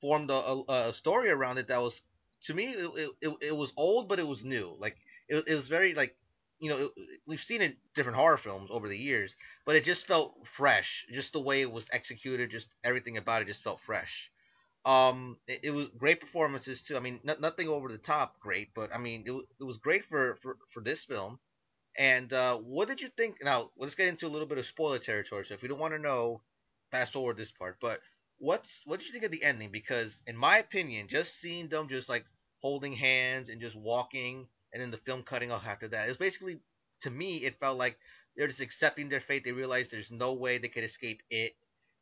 formed 0.00 0.30
a, 0.30 0.34
a, 0.34 0.88
a 0.88 0.92
story 0.92 1.30
around 1.30 1.56
it 1.56 1.68
that 1.68 1.80
was 1.80 2.02
to 2.42 2.52
me 2.52 2.66
it, 2.66 3.10
it, 3.22 3.32
it 3.40 3.56
was 3.56 3.72
old 3.74 4.06
but 4.06 4.18
it 4.18 4.26
was 4.26 4.44
new 4.44 4.76
like 4.78 4.96
it, 5.28 5.44
it 5.46 5.54
was 5.54 5.66
very 5.66 5.94
like 5.94 6.14
you 6.64 6.70
know 6.70 6.90
we've 7.26 7.42
seen 7.42 7.62
it 7.62 7.76
different 7.94 8.18
horror 8.18 8.38
films 8.38 8.70
over 8.72 8.88
the 8.88 8.98
years 8.98 9.36
but 9.66 9.76
it 9.76 9.84
just 9.84 10.06
felt 10.06 10.34
fresh 10.56 11.06
just 11.12 11.32
the 11.34 11.40
way 11.40 11.62
it 11.62 11.72
was 11.72 11.88
executed 11.92 12.50
just 12.50 12.68
everything 12.84 13.18
about 13.18 13.42
it 13.42 13.48
just 13.48 13.64
felt 13.64 13.80
fresh 13.82 14.30
um 14.86 15.38
it, 15.48 15.60
it 15.64 15.70
was 15.72 15.88
great 15.98 16.20
performances 16.20 16.82
too 16.82 16.96
i 16.96 17.00
mean 17.00 17.20
not, 17.24 17.40
nothing 17.40 17.68
over 17.68 17.88
the 17.90 17.98
top 17.98 18.40
great 18.40 18.70
but 18.74 18.94
i 18.94 18.98
mean 18.98 19.24
it, 19.26 19.32
it 19.60 19.64
was 19.64 19.78
great 19.78 20.04
for, 20.06 20.36
for 20.42 20.58
for 20.72 20.82
this 20.82 21.04
film 21.04 21.38
and 21.98 22.32
uh, 22.32 22.58
what 22.58 22.88
did 22.88 23.00
you 23.02 23.08
think? 23.16 23.36
Now 23.44 23.70
let's 23.78 23.94
get 23.94 24.08
into 24.08 24.26
a 24.26 24.30
little 24.30 24.48
bit 24.48 24.58
of 24.58 24.66
spoiler 24.66 24.98
territory. 24.98 25.44
So 25.44 25.54
if 25.54 25.62
you 25.62 25.68
don't 25.68 25.78
want 25.80 25.94
to 25.94 26.00
know, 26.00 26.42
fast 26.90 27.12
forward 27.12 27.36
this 27.36 27.52
part. 27.52 27.78
But 27.80 28.00
what's 28.38 28.82
what 28.86 29.00
did 29.00 29.06
you 29.06 29.12
think 29.12 29.24
of 29.24 29.32
the 29.32 29.44
ending? 29.44 29.70
Because 29.70 30.22
in 30.26 30.36
my 30.36 30.58
opinion, 30.58 31.08
just 31.08 31.40
seeing 31.40 31.68
them 31.68 31.88
just 31.88 32.08
like 32.08 32.26
holding 32.60 32.94
hands 32.94 33.48
and 33.50 33.60
just 33.60 33.76
walking, 33.76 34.48
and 34.74 34.82
then 34.82 34.90
the 34.90 34.98
film 34.98 35.22
cutting 35.22 35.52
off 35.52 35.64
after 35.66 35.88
that, 35.88 36.06
it 36.06 36.10
was 36.10 36.18
basically 36.18 36.60
to 37.02 37.10
me 37.10 37.38
it 37.38 37.58
felt 37.60 37.78
like 37.78 37.98
they're 38.36 38.48
just 38.48 38.60
accepting 38.60 39.08
their 39.08 39.20
fate. 39.20 39.44
They 39.44 39.52
realized 39.52 39.92
there's 39.92 40.12
no 40.12 40.34
way 40.34 40.58
they 40.58 40.68
could 40.68 40.84
escape 40.84 41.22
it, 41.30 41.54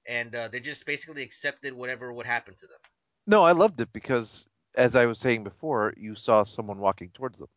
and 0.09 0.35
uh, 0.35 0.49
they 0.49 0.61
just 0.61 0.87
basically 0.87 1.23
accepted 1.23 1.75
whatever 1.75 2.13
would 2.13 2.27
happen 2.27 2.55
to 2.57 2.67
them. 2.67 2.79
no 3.27 3.45
i 3.45 3.53
loved 3.53 3.81
it 3.81 3.93
because 3.93 4.49
as 4.77 4.97
i 4.97 5.07
was 5.07 5.19
saying 5.19 5.45
before 5.45 5.95
you 5.97 6.15
saw 6.17 6.43
someone 6.43 6.79
walking 6.79 7.11
towards 7.11 7.39
them 7.39 7.49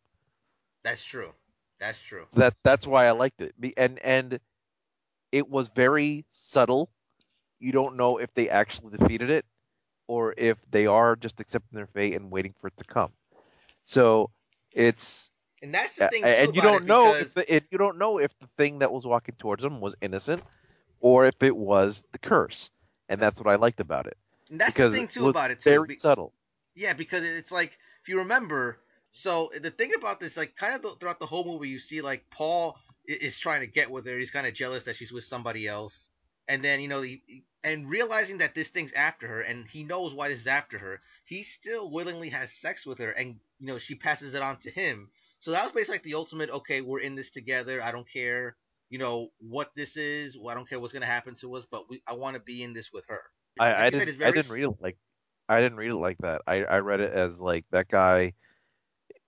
That's 0.84 1.04
true. 1.04 1.32
That's 1.80 2.00
true. 2.00 2.24
so 2.26 2.40
that 2.40 2.54
that's 2.64 2.86
why 2.86 3.06
i 3.06 3.10
liked 3.12 3.40
it 3.42 3.54
and 3.76 3.98
and 4.00 4.40
it 5.32 5.48
was 5.48 5.68
very 5.70 6.24
subtle 6.30 6.90
you 7.58 7.72
don't 7.72 7.96
know 7.96 8.18
if 8.18 8.32
they 8.34 8.48
actually 8.48 8.96
defeated 8.96 9.30
it 9.30 9.44
or 10.08 10.34
if 10.36 10.58
they 10.70 10.86
are 10.86 11.16
just 11.16 11.40
accepting 11.40 11.76
their 11.76 11.86
fate 11.88 12.14
and 12.14 12.30
waiting 12.30 12.54
for 12.60 12.68
it 12.68 12.76
to 12.76 12.84
come 12.84 13.12
so 13.84 14.30
it's 14.76 15.30
And 15.62 15.74
that's 15.74 15.96
the 15.96 16.08
thing 16.08 16.22
and 16.22 16.54
you 16.54 16.62
don't 16.62 16.84
it 16.84 16.86
know 16.86 17.14
if 17.14 17.34
the 17.34 17.54
if 17.54 17.64
you 17.70 17.78
don't 17.78 17.98
know 17.98 18.18
if 18.18 18.38
the 18.38 18.48
thing 18.56 18.78
that 18.80 18.92
was 18.92 19.04
walking 19.04 19.34
towards 19.36 19.62
them 19.62 19.80
was 19.80 19.96
innocent 20.00 20.42
or 21.00 21.26
if 21.26 21.42
it 21.42 21.56
was 21.56 22.04
the 22.12 22.18
curse, 22.18 22.70
and 23.08 23.20
that's 23.20 23.40
what 23.40 23.52
I 23.52 23.56
liked 23.56 23.80
about 23.80 24.06
it 24.06 24.16
and 24.50 24.60
that's 24.60 24.72
because 24.72 24.94
it 24.94 24.98
thing 24.98 25.08
too 25.08 25.22
was 25.22 25.30
about 25.30 25.50
it 25.50 25.60
too. 25.60 25.70
very 25.70 25.98
subtle. 25.98 26.32
Yeah, 26.74 26.92
because 26.92 27.24
it's 27.24 27.50
like 27.50 27.72
if 28.02 28.08
you 28.08 28.18
remember, 28.18 28.78
so 29.12 29.50
the 29.60 29.70
thing 29.70 29.92
about 29.96 30.20
this, 30.20 30.36
like, 30.36 30.56
kind 30.56 30.74
of 30.74 31.00
throughout 31.00 31.18
the 31.18 31.26
whole 31.26 31.44
movie, 31.44 31.68
you 31.68 31.78
see 31.78 32.02
like 32.02 32.24
Paul 32.30 32.76
is 33.06 33.38
trying 33.38 33.60
to 33.60 33.66
get 33.66 33.90
with 33.90 34.06
her. 34.06 34.18
He's 34.18 34.30
kind 34.30 34.46
of 34.46 34.54
jealous 34.54 34.84
that 34.84 34.96
she's 34.96 35.12
with 35.12 35.24
somebody 35.24 35.66
else, 35.66 36.08
and 36.48 36.62
then 36.62 36.80
you 36.80 36.88
know, 36.88 37.02
he, 37.02 37.22
and 37.66 37.88
realizing 37.90 38.38
that 38.38 38.54
this 38.54 38.70
thing's 38.70 38.92
after 38.92 39.26
her 39.26 39.40
and 39.40 39.66
he 39.66 39.82
knows 39.84 40.14
why 40.14 40.28
this 40.28 40.40
is 40.40 40.46
after 40.46 40.78
her 40.78 41.00
he 41.24 41.42
still 41.42 41.90
willingly 41.90 42.30
has 42.30 42.50
sex 42.52 42.86
with 42.86 42.98
her 42.98 43.10
and 43.10 43.36
you 43.58 43.66
know 43.66 43.78
she 43.78 43.94
passes 43.94 44.34
it 44.34 44.42
on 44.42 44.56
to 44.58 44.70
him 44.70 45.10
so 45.40 45.50
that 45.50 45.64
was 45.64 45.72
basically 45.72 45.94
like 45.94 46.02
the 46.04 46.14
ultimate 46.14 46.50
okay 46.50 46.80
we're 46.80 47.00
in 47.00 47.14
this 47.14 47.30
together 47.30 47.82
i 47.82 47.92
don't 47.92 48.10
care 48.10 48.56
you 48.88 48.98
know 48.98 49.28
what 49.40 49.70
this 49.74 49.96
is 49.96 50.38
well, 50.38 50.48
i 50.48 50.54
don't 50.54 50.68
care 50.68 50.80
what's 50.80 50.92
going 50.92 51.02
to 51.02 51.06
happen 51.06 51.34
to 51.34 51.54
us 51.56 51.66
but 51.70 51.90
we 51.90 52.00
i 52.06 52.14
want 52.14 52.34
to 52.34 52.40
be 52.40 52.62
in 52.62 52.72
this 52.72 52.90
with 52.92 53.04
her 53.08 53.22
I, 53.58 53.68
like 53.68 53.76
I 53.76 53.90
didn't 53.90 54.08
it's 54.08 54.22
I 54.22 54.30
didn't 54.30 54.50
read 54.50 54.64
it 54.64 54.76
like 54.80 54.96
I 55.48 55.60
didn't 55.60 55.78
read 55.78 55.90
it 55.90 55.96
like 55.96 56.18
that. 56.18 56.42
I, 56.46 56.64
I 56.64 56.78
read 56.78 57.00
it 57.00 57.12
as 57.12 57.40
like 57.40 57.64
that 57.70 57.88
guy 57.88 58.32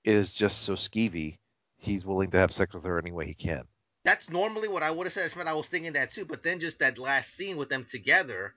is 0.05 0.33
just 0.33 0.63
so 0.63 0.75
skeevy. 0.75 1.39
He's 1.77 2.05
willing 2.05 2.31
to 2.33 2.39
have 2.39 2.53
sex 2.53 2.75
with 2.75 2.85
her 2.85 2.99
any 2.99 3.13
way 3.13 3.27
he 3.27 3.35
can. 3.35 3.65
That's 4.09 4.31
normally 4.31 4.69
what 4.69 4.85
i 4.85 4.91
would 4.91 5.07
have 5.07 5.33
said 5.33 5.49
i 5.49 5.55
was 5.55 5.69
thinking 5.69 5.95
that 5.95 6.13
too 6.13 6.27
but 6.27 6.45
then 6.45 6.61
just 6.61 6.81
that 6.81 6.99
last 6.99 7.35
scene 7.37 7.59
with 7.59 7.71
them 7.71 7.87
together 7.91 8.55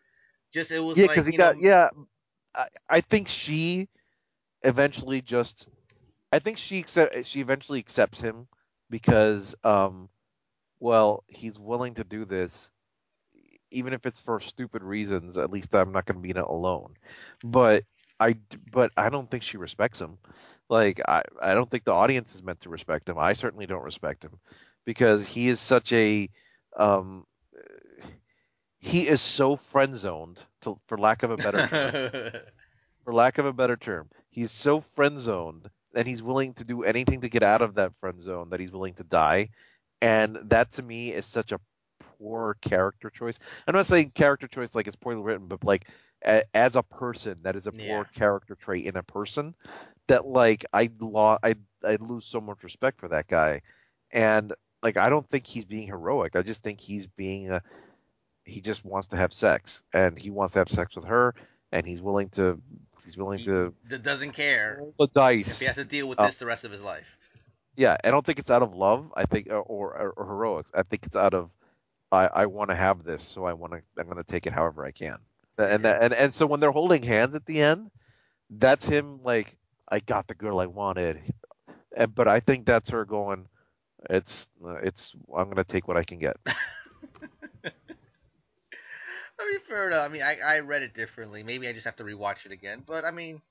just 0.53 0.71
it 0.71 0.79
was 0.79 1.01
Yeah, 1.03 1.07
like 1.07 1.25
you 1.29 1.37
got 1.37 1.55
know 1.55 1.61
yeah. 1.61 1.89
I, 2.55 2.67
I 2.89 3.01
think 3.01 3.27
she 3.27 3.89
eventually 4.63 5.21
just 5.21 5.67
I 6.31 6.39
think 6.39 6.57
she 6.57 6.79
accept 6.79 7.25
she 7.25 7.41
eventually 7.41 7.79
accepts 7.79 8.19
him 8.19 8.47
because 8.89 9.55
um 9.63 10.09
well 10.79 11.23
he's 11.27 11.59
willing 11.59 11.95
to 11.95 12.03
do 12.03 12.25
this 12.25 12.71
even 13.71 13.93
if 13.93 14.05
it's 14.05 14.19
for 14.19 14.39
stupid 14.39 14.83
reasons. 14.83 15.37
At 15.37 15.51
least 15.51 15.75
I'm 15.75 15.91
not 15.91 16.05
going 16.05 16.17
to 16.17 16.21
be 16.21 16.31
in 16.31 16.37
it 16.37 16.45
alone. 16.47 16.95
But 17.43 17.83
I 18.19 18.35
but 18.71 18.91
I 18.97 19.09
don't 19.09 19.29
think 19.29 19.43
she 19.43 19.57
respects 19.57 20.01
him. 20.01 20.17
Like 20.69 21.01
I 21.07 21.23
I 21.41 21.53
don't 21.55 21.69
think 21.69 21.85
the 21.85 21.93
audience 21.93 22.35
is 22.35 22.43
meant 22.43 22.61
to 22.61 22.69
respect 22.69 23.09
him. 23.09 23.17
I 23.19 23.33
certainly 23.33 23.67
don't 23.67 23.83
respect 23.83 24.23
him 24.23 24.39
because 24.85 25.25
he 25.25 25.47
is 25.47 25.59
such 25.59 25.91
a 25.93 26.29
um 26.77 27.25
he 28.79 29.07
is 29.07 29.21
so 29.21 29.55
friend 29.55 29.95
zoned 29.95 30.45
to 30.61 30.75
for 30.87 30.97
lack 30.97 31.23
of 31.23 31.31
a 31.31 31.37
better 31.37 31.61
term 31.61 31.95
for 33.03 33.13
lack 33.13 33.37
of 33.37 33.45
a 33.45 33.53
better 33.53 33.75
term, 33.77 34.09
he's 34.29 34.51
so 34.51 34.79
friend 34.79 35.19
zoned 35.19 35.69
and 35.95 36.07
he's 36.07 36.23
willing 36.23 36.53
to 36.53 36.63
do 36.63 36.83
anything 36.83 37.21
to 37.21 37.29
get 37.29 37.43
out 37.43 37.61
of 37.61 37.75
that 37.75 37.95
friend 37.99 38.19
zone 38.21 38.49
that 38.49 38.59
he's 38.59 38.71
willing 38.71 38.93
to 38.95 39.03
die. 39.03 39.49
And 40.01 40.37
that 40.45 40.71
to 40.73 40.83
me 40.83 41.09
is 41.11 41.25
such 41.25 41.51
a 41.51 41.59
poor 42.17 42.55
character 42.61 43.09
choice. 43.09 43.39
I'm 43.67 43.75
not 43.75 43.85
saying 43.85 44.11
character 44.11 44.47
choice 44.47 44.75
like 44.75 44.87
it's 44.87 44.95
poorly 44.95 45.21
written, 45.21 45.47
but 45.47 45.63
like 45.63 45.87
a, 46.25 46.43
as 46.53 46.75
a 46.75 46.83
person, 46.83 47.43
that 47.43 47.55
is 47.55 47.67
a 47.67 47.71
poor 47.73 48.05
Yeah. 48.05 48.15
character 48.15 48.55
trait 48.55 48.85
in 48.85 48.95
a 48.95 49.03
person 49.03 49.55
that 50.07 50.25
like 50.25 50.65
I 50.73 50.89
lo- 50.99 51.37
I 51.43 51.55
I 51.83 51.97
lose 51.99 52.25
so 52.25 52.41
much 52.41 52.63
respect 52.63 52.99
for 52.99 53.09
that 53.09 53.27
guy. 53.27 53.61
And 54.11 54.53
like 54.83 54.97
I 54.97 55.09
don't 55.09 55.27
think 55.29 55.45
he's 55.47 55.65
being 55.65 55.87
heroic. 55.87 56.35
I 56.35 56.41
just 56.41 56.63
think 56.63 56.79
he's 56.79 57.07
being 57.07 57.51
a 57.51 57.61
he 58.45 58.61
just 58.61 58.83
wants 58.83 59.09
to 59.09 59.17
have 59.17 59.33
sex 59.33 59.83
and 59.93 60.17
he 60.17 60.29
wants 60.31 60.53
to 60.53 60.59
have 60.59 60.69
sex 60.69 60.95
with 60.95 61.05
her 61.05 61.35
and 61.71 61.85
he's 61.85 62.01
willing 62.01 62.29
to 62.29 62.59
he's 63.03 63.17
willing 63.17 63.39
he 63.39 63.45
to 63.45 63.73
doesn't 64.03 64.31
care 64.31 64.81
the 64.97 65.05
if 65.05 65.13
dice. 65.13 65.59
he 65.59 65.65
has 65.65 65.75
to 65.75 65.85
deal 65.85 66.07
with 66.07 66.19
Oh. 66.19 66.25
this 66.27 66.37
the 66.37 66.45
rest 66.45 66.63
of 66.65 66.71
his 66.71 66.81
life 66.81 67.05
Yeah, 67.75 67.97
I 68.03 68.11
don't 68.11 68.25
think 68.25 68.39
it's 68.39 68.51
out 68.51 68.63
of 68.63 68.75
love. 68.75 69.11
I 69.15 69.25
think 69.25 69.47
or 69.49 69.61
or, 69.61 70.13
or 70.17 70.25
heroics. 70.25 70.71
I 70.73 70.83
think 70.83 71.05
it's 71.05 71.15
out 71.15 71.33
of 71.33 71.49
I, 72.11 72.27
I 72.27 72.45
want 72.47 72.69
to 72.69 72.75
have 72.75 73.03
this, 73.03 73.23
so 73.23 73.45
I 73.45 73.53
want 73.53 73.73
to 73.73 73.81
I'm 73.97 74.05
going 74.05 74.17
to 74.17 74.23
take 74.23 74.45
it 74.47 74.53
however 74.53 74.85
I 74.85 74.91
can. 74.91 75.17
And 75.57 75.83
Yeah. 75.83 75.97
and 76.01 76.13
and 76.13 76.33
so 76.33 76.45
when 76.47 76.59
they're 76.59 76.71
holding 76.71 77.03
hands 77.03 77.35
at 77.35 77.45
the 77.45 77.61
end, 77.61 77.91
that's 78.49 78.85
him 78.85 79.21
like 79.23 79.55
I 79.87 79.99
got 79.99 80.27
the 80.27 80.35
girl 80.35 80.59
I 80.59 80.65
wanted. 80.67 81.21
And, 81.95 82.13
but 82.13 82.27
I 82.27 82.39
think 82.39 82.65
that's 82.65 82.89
her 82.91 83.05
going. 83.05 83.47
It's 84.09 84.47
uh, 84.63 84.75
it's 84.75 85.15
I'm 85.35 85.45
going 85.45 85.57
to 85.57 85.63
take 85.63 85.87
what 85.87 85.97
I 85.97 86.03
can 86.03 86.19
get. 86.19 86.37
I 89.39 89.49
mean, 89.49 89.59
fair 89.67 89.87
enough. 89.87 90.05
I 90.05 90.07
mean, 90.13 90.21
I, 90.21 90.39
I 90.39 90.59
read 90.59 90.83
it 90.83 90.93
differently. 90.93 91.43
Maybe 91.43 91.67
I 91.67 91.73
just 91.73 91.85
have 91.85 91.95
to 91.97 92.03
rewatch 92.03 92.45
it 92.45 92.51
again. 92.51 92.83
But 92.85 93.05
I 93.05 93.11
mean, 93.11 93.41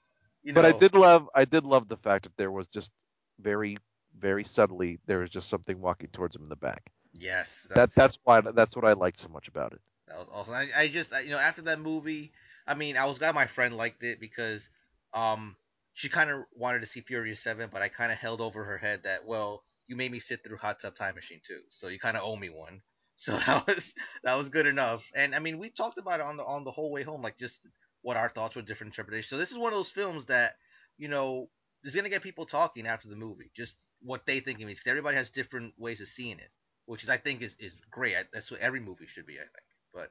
you 0.43 0.53
know. 0.53 0.61
but 0.61 0.65
I 0.65 0.73
did 0.73 0.95
love 0.95 1.29
I 1.35 1.45
did 1.45 1.65
love 1.65 1.89
the 1.89 1.97
fact 1.97 2.25
that 2.25 2.37
there 2.37 2.51
was 2.51 2.67
just 2.69 2.93
very 3.41 3.77
very 4.19 4.45
subtly 4.45 4.99
there 5.07 5.19
was 5.21 5.31
just 5.31 5.49
something 5.49 5.81
walking 5.81 6.09
towards 6.11 6.37
him 6.37 6.43
in 6.43 6.49
the 6.49 6.57
back. 6.57 6.93
yes, 7.13 7.49
That 7.69 7.87
that's 7.95 7.95
that's 7.95 8.19
why 8.25 8.41
that's 8.41 8.77
what 8.77 8.85
I 8.85 8.93
liked 8.93 9.19
so 9.19 9.29
much 9.29 9.49
about 9.49 9.73
it. 9.73 9.81
that 10.09 10.19
was 10.19 10.29
awesome. 10.33 10.55
I, 10.55 10.69
I 10.77 10.89
just 10.89 11.13
I, 11.13 11.21
you 11.21 11.31
know 11.31 11.39
after 11.39 11.63
that 11.63 11.81
movie, 11.81 12.33
I 12.67 12.75
mean, 12.75 12.97
I 12.97 13.05
was 13.07 13.19
glad 13.19 13.35
my 13.35 13.47
friend 13.47 13.77
liked 13.77 14.03
it 14.03 14.21
because 14.21 14.69
um 15.15 15.57
she 15.95 16.09
kind 16.09 16.31
of 16.31 16.45
wanted 16.57 16.81
to 16.81 16.87
see 16.87 17.01
Furious 17.01 17.41
Seven, 17.41 17.69
but 17.73 17.83
I 17.83 17.89
kind 17.89 18.13
of 18.13 18.19
held 18.19 18.41
over 18.41 18.65
her 18.65 18.79
head 18.79 19.05
that 19.05 19.27
well, 19.27 19.65
you 19.91 19.97
made 19.97 20.13
me 20.13 20.21
sit 20.21 20.45
through 20.45 20.57
Hot 20.59 20.81
Tub 20.81 20.95
Time 20.95 21.17
Machine 21.17 21.41
too, 21.47 21.63
so 21.71 21.89
you 21.89 21.99
kind 21.99 22.17
of 22.17 22.23
owe 22.25 22.37
me 22.37 22.49
one. 22.49 22.81
So 23.21 23.33
that 23.37 23.67
was 23.67 23.95
that 24.25 24.35
was 24.37 24.49
good 24.49 24.67
enough. 24.67 25.05
And 25.15 25.35
I 25.35 25.41
mean, 25.41 25.59
we 25.59 25.69
talked 25.69 25.99
about 25.99 26.21
it 26.21 26.27
on 26.27 26.39
the 26.39 26.43
on 26.43 26.65
the 26.65 26.71
whole 26.71 26.91
way 26.91 27.03
home, 27.03 27.21
like 27.21 27.37
just 27.39 27.69
what 28.01 28.17
our 28.17 28.31
thoughts 28.31 28.57
were, 28.57 28.63
different 28.63 28.95
interpretations. 28.95 29.29
So 29.29 29.37
this 29.37 29.51
is 29.51 29.59
one 29.59 29.75
of 29.75 29.79
those 29.79 29.91
films 29.91 30.25
that 30.27 30.55
you 30.97 31.09
know 31.09 31.51
is 31.85 31.95
gonna 31.95 32.09
get 32.09 32.23
people 32.23 32.47
talking 32.47 32.87
after 32.87 33.11
the 33.11 33.17
movie, 33.17 33.51
just 33.55 33.77
what 34.01 34.25
they 34.25 34.41
think 34.41 34.59
it 34.59 34.65
means. 34.65 34.81
everybody 34.87 35.19
has 35.19 35.29
different 35.31 35.75
ways 35.77 36.01
of 36.01 36.09
seeing 36.09 36.39
it, 36.39 36.51
which 36.87 37.03
is 37.03 37.11
I 37.11 37.19
think 37.19 37.43
is 37.43 37.55
is 37.59 37.75
great. 37.91 38.17
That's 38.33 38.51
what 38.51 38.61
every 38.61 38.81
movie 38.81 39.07
should 39.07 39.27
be, 39.27 39.35
I 39.35 39.45
think. 39.45 40.11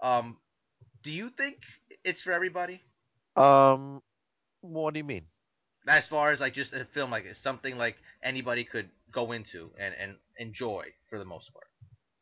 But 0.00 0.06
um, 0.08 0.36
do 1.02 1.10
you 1.10 1.30
think 1.30 1.56
it's 2.04 2.22
for 2.22 2.30
everybody? 2.30 2.82
Um, 3.34 4.00
what 4.60 4.94
do 4.94 4.98
you 4.98 5.04
mean? 5.04 5.26
As 5.88 6.06
far 6.06 6.30
as 6.32 6.38
like 6.40 6.54
just 6.54 6.72
a 6.72 6.84
film, 6.84 7.10
like 7.10 7.24
it's 7.24 7.40
something 7.40 7.76
like 7.76 7.96
anybody 8.22 8.62
could 8.62 8.90
go 9.12 9.32
into 9.32 9.70
and 9.78 9.94
and 9.94 10.16
enjoy 10.38 10.84
for 11.08 11.18
the 11.18 11.24
most 11.24 11.52
part. 11.52 11.66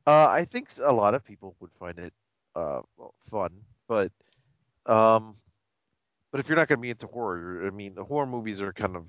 Uh, 0.07 0.29
I 0.31 0.45
think 0.45 0.69
a 0.83 0.93
lot 0.93 1.15
of 1.15 1.25
people 1.25 1.57
would 1.61 1.73
find 1.79 1.99
it 1.99 2.13
uh 2.55 2.81
fun, 3.31 3.51
but 3.89 4.13
um, 4.87 5.35
but 6.31 6.41
if 6.41 6.49
you're 6.49 6.57
not 6.57 6.69
gonna 6.69 6.81
be 6.81 6.91
into 6.91 7.07
horror, 7.07 7.67
I 7.67 7.71
mean, 7.71 7.95
the 7.95 8.05
horror 8.05 8.27
movies 8.27 8.61
are 8.61 8.73
kind 8.73 8.97
of. 8.97 9.05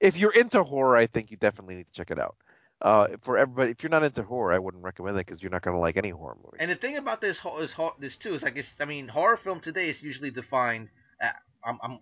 If 0.00 0.18
you're 0.18 0.34
into 0.34 0.62
horror, 0.62 0.96
I 0.96 1.06
think 1.06 1.30
you 1.30 1.38
definitely 1.38 1.76
need 1.76 1.86
to 1.86 1.92
check 1.92 2.10
it 2.10 2.18
out. 2.18 2.36
Uh, 2.82 3.08
for 3.22 3.38
everybody, 3.38 3.70
if 3.70 3.82
you're 3.82 3.90
not 3.90 4.02
into 4.02 4.22
horror, 4.22 4.52
I 4.52 4.58
wouldn't 4.58 4.84
recommend 4.84 5.16
it 5.16 5.24
because 5.24 5.42
you're 5.42 5.50
not 5.50 5.62
gonna 5.62 5.78
like 5.78 5.96
any 5.96 6.10
horror 6.10 6.36
movie. 6.36 6.58
And 6.60 6.70
the 6.70 6.76
thing 6.76 6.96
about 6.98 7.22
this 7.22 7.40
is 7.60 7.74
this 7.98 8.16
too 8.18 8.34
is 8.34 8.42
like 8.42 8.56
it's 8.56 8.74
I 8.80 8.84
mean 8.84 9.08
horror 9.08 9.38
film 9.38 9.60
today 9.60 9.88
is 9.88 10.02
usually 10.02 10.30
defined. 10.30 10.90
Uh, 11.22 11.30
I'm, 11.64 11.78
I'm 11.82 12.00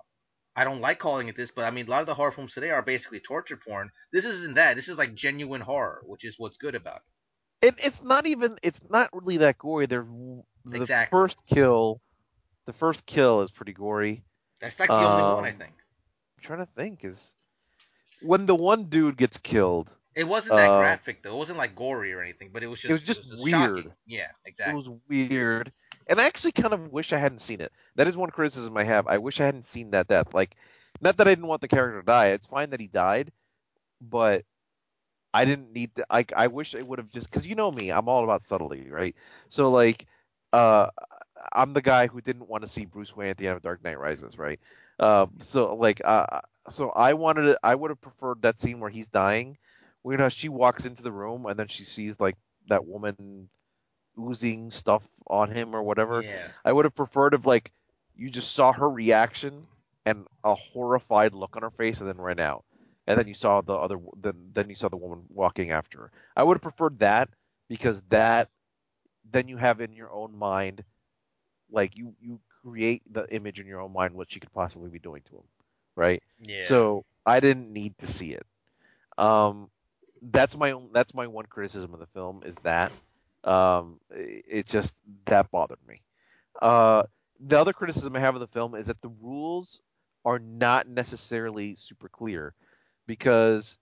I 0.56 0.64
don't 0.64 0.80
like 0.80 0.98
calling 0.98 1.28
it 1.28 1.36
this, 1.36 1.50
but 1.50 1.64
I 1.64 1.70
mean 1.70 1.86
a 1.86 1.90
lot 1.90 2.00
of 2.00 2.06
the 2.06 2.14
horror 2.14 2.32
films 2.32 2.54
today 2.54 2.70
are 2.70 2.82
basically 2.82 3.20
torture 3.20 3.56
porn. 3.56 3.90
This 4.12 4.24
isn't 4.24 4.54
that. 4.54 4.74
This 4.76 4.88
is 4.88 4.98
like 4.98 5.14
genuine 5.14 5.60
horror, 5.60 6.02
which 6.06 6.24
is 6.24 6.38
what's 6.38 6.56
good 6.56 6.74
about 6.74 7.02
it. 7.62 7.68
it, 7.68 7.74
it's 7.84 8.02
not 8.02 8.26
even 8.26 8.56
it's 8.62 8.82
not 8.90 9.10
really 9.12 9.38
that 9.38 9.58
gory. 9.58 9.86
There's 9.86 10.08
the 10.64 10.76
Exactly. 10.76 11.10
first 11.10 11.46
kill, 11.46 12.00
the 12.66 12.72
first 12.72 13.06
kill 13.06 13.42
is 13.42 13.50
pretty 13.50 13.72
gory. 13.72 14.24
That's 14.60 14.80
like 14.80 14.96
the 14.96 15.04
only 15.04 15.22
one 15.22 15.44
I 15.44 15.52
Um, 15.52 15.58
think. 15.58 15.74
I'm 16.36 16.42
trying 16.42 16.60
to 16.60 16.66
think 16.66 17.04
is 17.04 17.36
when 18.20 18.46
the 18.46 18.54
one 18.56 18.84
dude 18.88 19.16
gets 19.16 19.38
killed. 19.38 19.96
It 20.14 20.24
wasn't 20.24 20.56
that 20.56 20.68
uh, 20.70 20.76
graphic 20.76 21.22
though. 21.22 21.34
It 21.34 21.38
wasn't 21.38 21.58
like 21.58 21.74
gory 21.76 22.12
or 22.12 22.20
anything, 22.20 22.50
but 22.52 22.62
it 22.62 22.68
was 22.68 22.80
just 22.80 22.90
It 22.90 22.92
was 22.92 23.02
just 23.02 23.46
shocking. 23.46 23.84
weird. 23.84 23.94
Yeah, 24.06 24.30
exactly. 24.44 24.72
It 24.72 24.76
was 24.76 24.88
weird, 25.08 25.72
and 26.06 26.20
I 26.20 26.26
actually 26.26 26.52
kind 26.52 26.74
of 26.74 26.92
wish 26.92 27.12
I 27.12 27.18
hadn't 27.18 27.40
seen 27.40 27.60
it. 27.60 27.72
That 27.96 28.08
is 28.08 28.16
one 28.16 28.30
criticism 28.30 28.76
I 28.76 28.84
have. 28.84 29.06
I 29.06 29.18
wish 29.18 29.40
I 29.40 29.46
hadn't 29.46 29.66
seen 29.66 29.90
that 29.90 30.08
death. 30.08 30.34
Like, 30.34 30.56
not 31.00 31.16
that 31.18 31.28
I 31.28 31.32
didn't 31.32 31.46
want 31.48 31.60
the 31.60 31.68
character 31.68 32.00
to 32.00 32.06
die. 32.06 32.28
It's 32.28 32.46
fine 32.46 32.70
that 32.70 32.80
he 32.80 32.86
died, 32.88 33.32
but 34.00 34.44
I 35.32 35.44
didn't 35.44 35.72
need 35.72 35.94
to. 35.96 36.06
Like, 36.10 36.32
I 36.36 36.48
wish 36.48 36.74
it 36.74 36.86
would 36.86 36.98
have 36.98 37.10
just 37.10 37.30
because 37.30 37.46
you 37.46 37.54
know 37.56 37.70
me, 37.70 37.90
I'm 37.90 38.08
all 38.08 38.24
about 38.24 38.42
subtlety, 38.42 38.90
right? 38.90 39.16
So 39.48 39.70
like, 39.70 40.06
uh, 40.52 40.88
I'm 41.52 41.72
the 41.72 41.82
guy 41.82 42.06
who 42.06 42.20
didn't 42.20 42.48
want 42.48 42.62
to 42.62 42.68
see 42.68 42.84
Bruce 42.86 43.16
Wayne 43.16 43.30
at 43.30 43.36
the 43.36 43.48
end 43.48 43.56
of 43.56 43.62
Dark 43.62 43.82
Knight 43.84 43.98
Rises, 43.98 44.38
right? 44.38 44.60
Um, 45.00 45.32
so 45.40 45.74
like, 45.74 46.00
uh, 46.04 46.40
so 46.70 46.90
I 46.90 47.14
wanted 47.14 47.46
it. 47.46 47.58
I 47.62 47.74
would 47.74 47.90
have 47.90 48.00
preferred 48.00 48.42
that 48.42 48.60
scene 48.60 48.80
where 48.80 48.90
he's 48.90 49.08
dying, 49.08 49.58
where 50.02 50.14
you 50.14 50.18
know 50.18 50.28
she 50.28 50.48
walks 50.48 50.86
into 50.86 51.02
the 51.02 51.12
room 51.12 51.46
and 51.46 51.58
then 51.58 51.68
she 51.68 51.84
sees 51.84 52.20
like 52.20 52.36
that 52.68 52.86
woman 52.86 53.48
oozing 54.18 54.70
stuff 54.70 55.08
on 55.26 55.50
him 55.50 55.74
or 55.74 55.82
whatever. 55.82 56.22
Yeah. 56.22 56.46
I 56.64 56.72
would 56.72 56.84
have 56.84 56.94
preferred 56.94 57.34
if 57.34 57.46
like 57.46 57.72
you 58.16 58.30
just 58.30 58.52
saw 58.52 58.72
her 58.72 58.88
reaction 58.88 59.66
and 60.06 60.26
a 60.42 60.54
horrified 60.54 61.34
look 61.34 61.56
on 61.56 61.62
her 61.62 61.70
face 61.70 62.00
and 62.00 62.08
then 62.08 62.18
ran 62.18 62.40
out. 62.40 62.64
And 63.06 63.18
then 63.18 63.28
you 63.28 63.34
saw 63.34 63.60
the 63.60 63.74
other 63.74 63.98
then 64.16 64.50
then 64.52 64.70
you 64.70 64.76
saw 64.76 64.88
the 64.88 64.96
woman 64.96 65.24
walking 65.28 65.70
after 65.70 65.98
her. 65.98 66.12
I 66.36 66.42
would 66.42 66.56
have 66.56 66.62
preferred 66.62 67.00
that 67.00 67.28
because 67.68 68.02
that 68.08 68.48
then 69.30 69.48
you 69.48 69.56
have 69.56 69.80
in 69.80 69.92
your 69.92 70.10
own 70.12 70.36
mind 70.38 70.84
like 71.70 71.98
you 71.98 72.14
you 72.20 72.40
create 72.62 73.02
the 73.12 73.26
image 73.34 73.60
in 73.60 73.66
your 73.66 73.80
own 73.80 73.92
mind 73.92 74.14
what 74.14 74.32
she 74.32 74.40
could 74.40 74.52
possibly 74.52 74.90
be 74.90 74.98
doing 74.98 75.22
to 75.28 75.36
him, 75.36 75.44
right? 75.96 76.22
Yeah. 76.40 76.60
So 76.62 77.04
I 77.26 77.40
didn't 77.40 77.72
need 77.72 77.98
to 77.98 78.06
see 78.06 78.32
it. 78.32 78.46
Um, 79.18 79.70
that's 80.22 80.56
my 80.56 80.72
own. 80.72 80.90
That's 80.92 81.14
my 81.14 81.26
one 81.26 81.46
criticism 81.46 81.92
of 81.92 82.00
the 82.00 82.06
film 82.06 82.42
is 82.44 82.56
that 82.62 82.90
um, 83.44 84.00
it, 84.10 84.66
just 84.66 84.94
that 85.26 85.50
bothered 85.50 85.78
me. 85.86 86.02
Uh, 86.60 87.04
the 87.40 87.58
other 87.58 87.72
criticism 87.72 88.16
I 88.16 88.20
have 88.20 88.34
of 88.34 88.40
the 88.40 88.46
film 88.48 88.74
is 88.74 88.86
that 88.86 89.00
the 89.02 89.12
rules 89.20 89.80
are 90.24 90.38
not 90.38 90.88
necessarily 90.88 91.74
super 91.76 92.08
clear 92.08 92.54
because 93.06 93.78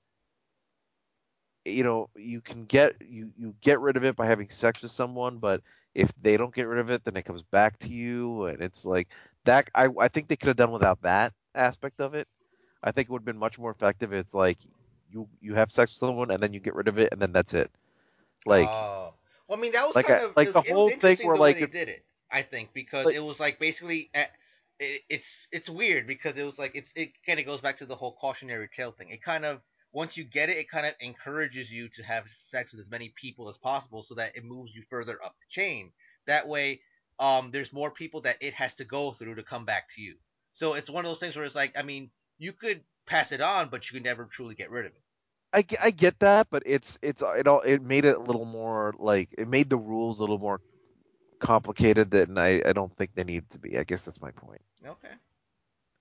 you 1.64 1.82
know 1.82 2.08
you 2.16 2.40
can 2.40 2.64
get 2.64 2.94
you 3.00 3.30
you 3.36 3.54
get 3.60 3.80
rid 3.80 3.96
of 3.96 4.04
it 4.04 4.16
by 4.16 4.26
having 4.26 4.48
sex 4.48 4.82
with 4.82 4.90
someone, 4.90 5.38
but 5.38 5.62
if 5.94 6.12
they 6.20 6.36
don't 6.36 6.54
get 6.54 6.66
rid 6.66 6.78
of 6.80 6.90
it, 6.90 7.04
then 7.04 7.16
it 7.16 7.24
comes 7.24 7.42
back 7.42 7.78
to 7.78 7.88
you, 7.88 8.46
and 8.46 8.62
it's 8.62 8.84
like 8.84 9.08
that. 9.44 9.68
I 9.74 9.88
I 9.98 10.08
think 10.08 10.28
they 10.28 10.36
could 10.36 10.48
have 10.48 10.56
done 10.56 10.72
without 10.72 11.02
that 11.02 11.32
aspect 11.54 12.00
of 12.00 12.14
it. 12.14 12.28
I 12.82 12.92
think 12.92 13.08
it 13.08 13.12
would 13.12 13.20
have 13.22 13.26
been 13.26 13.38
much 13.38 13.58
more 13.58 13.70
effective. 13.70 14.12
It's 14.12 14.34
like 14.34 14.58
you 15.10 15.28
you 15.40 15.54
have 15.54 15.70
sex 15.72 15.92
with 15.92 15.98
someone 15.98 16.30
and 16.30 16.40
then 16.40 16.52
you 16.52 16.60
get 16.60 16.74
rid 16.74 16.88
of 16.88 16.98
it 16.98 17.12
and 17.12 17.20
then 17.20 17.32
that's 17.32 17.54
it. 17.54 17.70
Like 18.46 18.86
Oh, 18.86 19.14
well, 19.52 19.58
I 19.58 19.62
mean, 19.62 19.72
that 19.72 19.86
was 19.86 19.94
like 19.94 20.06
kind 20.06 20.20
I, 20.20 20.24
of 20.24 20.36
like 20.36 20.46
was, 20.46 20.54
the 20.54 20.72
whole 20.72 20.88
thing 20.88 21.18
where 21.26 21.36
the 21.36 21.42
like 21.42 21.58
they 21.58 21.66
did 21.66 21.90
it. 21.90 22.06
I 22.30 22.40
think 22.40 22.70
because 22.72 23.04
like 23.04 23.14
it 23.14 23.20
was 23.20 23.38
like 23.38 23.58
basically 23.58 24.08
eh, 24.14 24.24
it, 24.80 25.02
it's 25.10 25.46
it's 25.52 25.68
weird 25.68 26.06
because 26.06 26.38
it 26.38 26.44
was 26.44 26.58
like 26.58 26.74
it's 26.74 26.90
it 26.96 27.12
kind 27.26 27.38
of 27.38 27.44
goes 27.44 27.60
back 27.60 27.76
to 27.78 27.86
the 27.86 27.94
whole 27.94 28.16
cautionary 28.18 28.70
tale 28.74 28.92
thing. 28.92 29.10
It 29.10 29.22
kind 29.22 29.44
of 29.44 29.60
once 29.92 30.16
you 30.16 30.24
get 30.24 30.48
it, 30.48 30.56
it 30.56 30.70
kind 30.70 30.86
of 30.86 30.94
encourages 31.00 31.70
you 31.70 31.90
to 31.90 32.02
have 32.02 32.24
sex 32.48 32.72
with 32.72 32.80
as 32.80 32.90
many 32.90 33.12
people 33.14 33.50
as 33.50 33.58
possible 33.58 34.02
so 34.02 34.14
that 34.14 34.34
it 34.36 34.42
moves 34.42 34.74
you 34.74 34.84
further 34.88 35.22
up 35.22 35.36
the 35.38 35.50
chain. 35.50 35.92
That 36.26 36.48
way, 36.48 36.80
um, 37.18 37.50
there's 37.50 37.74
more 37.74 37.90
people 37.90 38.22
that 38.22 38.38
it 38.40 38.54
has 38.54 38.74
to 38.76 38.86
go 38.86 39.12
through 39.12 39.34
to 39.34 39.42
come 39.42 39.66
back 39.66 39.90
to 39.96 40.00
you. 40.00 40.14
So 40.54 40.72
it's 40.72 40.88
one 40.88 41.04
of 41.04 41.10
those 41.10 41.20
things 41.20 41.36
where 41.36 41.44
it's 41.44 41.54
like, 41.54 41.76
I 41.76 41.82
mean, 41.82 42.10
you 42.38 42.54
could 42.54 42.80
pass 43.04 43.32
it 43.32 43.42
on, 43.42 43.68
but 43.68 43.84
you 43.84 43.94
could 43.94 44.04
never 44.04 44.24
truly 44.24 44.54
get 44.54 44.70
rid 44.70 44.86
of 44.86 44.92
it. 44.92 45.01
I, 45.52 45.64
I 45.82 45.90
get 45.90 46.18
that, 46.20 46.48
but 46.50 46.62
it's 46.66 46.98
it's 47.02 47.22
it 47.22 47.46
all 47.46 47.60
it 47.60 47.82
made 47.82 48.04
it 48.04 48.16
a 48.16 48.20
little 48.20 48.44
more 48.44 48.94
like 48.98 49.34
it 49.38 49.48
made 49.48 49.68
the 49.70 49.76
rules 49.76 50.18
a 50.18 50.22
little 50.22 50.38
more 50.38 50.60
complicated 51.40 52.10
than 52.10 52.38
I 52.38 52.62
I 52.66 52.72
don't 52.72 52.94
think 52.96 53.14
they 53.14 53.24
needed 53.24 53.50
to 53.50 53.58
be. 53.58 53.78
I 53.78 53.84
guess 53.84 54.02
that's 54.02 54.20
my 54.20 54.30
point. 54.32 54.62
Okay. 54.84 55.14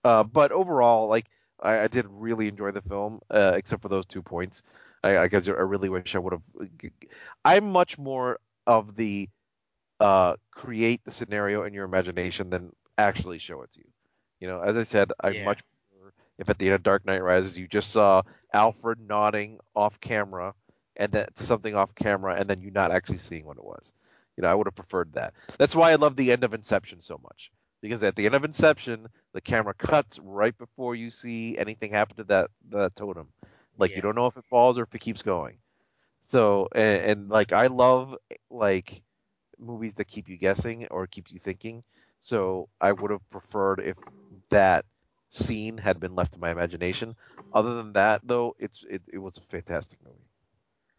Uh, 0.03 0.23
but 0.23 0.51
overall, 0.51 1.07
like 1.07 1.27
I, 1.61 1.79
I 1.81 1.87
did 1.87 2.05
really 2.09 2.47
enjoy 2.47 2.71
the 2.71 2.81
film, 2.81 3.21
uh, 3.29 3.53
except 3.55 3.81
for 3.81 3.89
those 3.89 4.05
two 4.05 4.23
points. 4.23 4.63
I 5.03 5.17
I, 5.17 5.29
I 5.31 5.37
really 5.37 5.89
wish 5.89 6.07
I 6.07 6.13
would 6.13 6.27
have. 6.27 6.37
I'm 7.37 7.65
much 7.65 7.91
more 7.91 8.39
of 8.65 8.95
the 8.95 9.29
uh, 9.99 10.35
create 10.51 11.03
the 11.03 11.11
scenario 11.11 11.63
in 11.63 11.73
your 11.73 11.85
imagination 11.85 12.49
than 12.49 12.71
actually 12.97 13.39
show 13.39 13.61
it 13.63 13.71
to 13.73 13.79
you. 13.79 13.89
You 14.39 14.47
know, 14.47 14.61
as 14.61 14.77
I 14.77 14.83
said, 14.83 15.11
I 15.21 15.33
Yeah. 15.33 15.33
much 15.33 15.61
if 16.37 16.49
at 16.49 16.57
the 16.57 16.67
end 16.67 16.75
of 16.75 16.83
Dark 16.83 17.05
Knight 17.05 17.23
Rises 17.23 17.57
you 17.57 17.67
just 17.67 17.91
saw 17.91 18.23
Alfred 18.53 18.99
nodding 18.99 19.59
off 19.75 19.99
camera 19.99 20.53
and 20.95 21.11
then 21.11 21.27
something 21.35 21.75
off 21.75 21.95
camera 21.95 22.35
and 22.35 22.49
then 22.49 22.61
you 22.61 22.71
not 22.71 22.91
actually 22.91 23.17
seeing 23.17 23.45
what 23.45 23.57
it 23.57 23.63
was. 23.63 23.93
You 24.37 24.43
know, 24.43 24.49
I 24.49 24.55
would 24.55 24.67
have 24.67 24.75
preferred 24.75 25.13
that. 25.13 25.33
That's 25.57 25.75
why 25.75 25.91
I 25.91 25.95
love 25.95 26.15
the 26.15 26.31
end 26.31 26.43
of 26.43 26.53
Inception 26.53 27.01
so 27.01 27.19
much. 27.21 27.51
Because 27.81 28.03
at 28.03 28.15
the 28.15 28.25
end 28.25 28.35
of 28.35 28.45
Inception, 28.45 29.07
the 29.33 29.41
camera 29.41 29.73
cuts 29.73 30.19
right 30.19 30.57
before 30.57 30.95
you 30.95 31.09
see 31.09 31.57
anything 31.57 31.91
happen 31.91 32.17
to 32.17 32.23
that 32.25 32.51
that 32.69 32.95
totem. 32.95 33.29
Like 33.77 33.95
you 33.95 34.01
don't 34.01 34.15
know 34.15 34.27
if 34.27 34.37
it 34.37 34.45
falls 34.45 34.77
or 34.77 34.83
if 34.83 34.93
it 34.93 34.99
keeps 34.99 35.21
going. 35.21 35.57
So 36.21 36.67
and, 36.73 37.03
and 37.03 37.29
like 37.29 37.51
I 37.51 37.67
love 37.67 38.15
like 38.49 39.03
movies 39.57 39.95
that 39.95 40.07
keep 40.07 40.29
you 40.29 40.37
guessing 40.37 40.87
or 40.87 41.07
keep 41.07 41.31
you 41.31 41.39
thinking. 41.39 41.83
So 42.19 42.69
I 42.79 42.91
would 42.91 43.11
have 43.11 43.27
preferred 43.31 43.79
if 43.79 43.97
that 44.49 44.85
scene 45.31 45.79
had 45.79 45.99
been 45.99 46.15
left 46.15 46.33
to 46.35 46.39
my 46.39 46.51
imagination. 46.51 47.15
Other 47.53 47.75
than 47.75 47.93
that, 47.93 48.21
though, 48.27 48.55
it's 48.59 48.83
it, 48.89 49.03
it 49.13 49.19
was 49.19 49.37
a 49.37 49.41
fantastic 49.41 49.99
movie. 50.05 50.29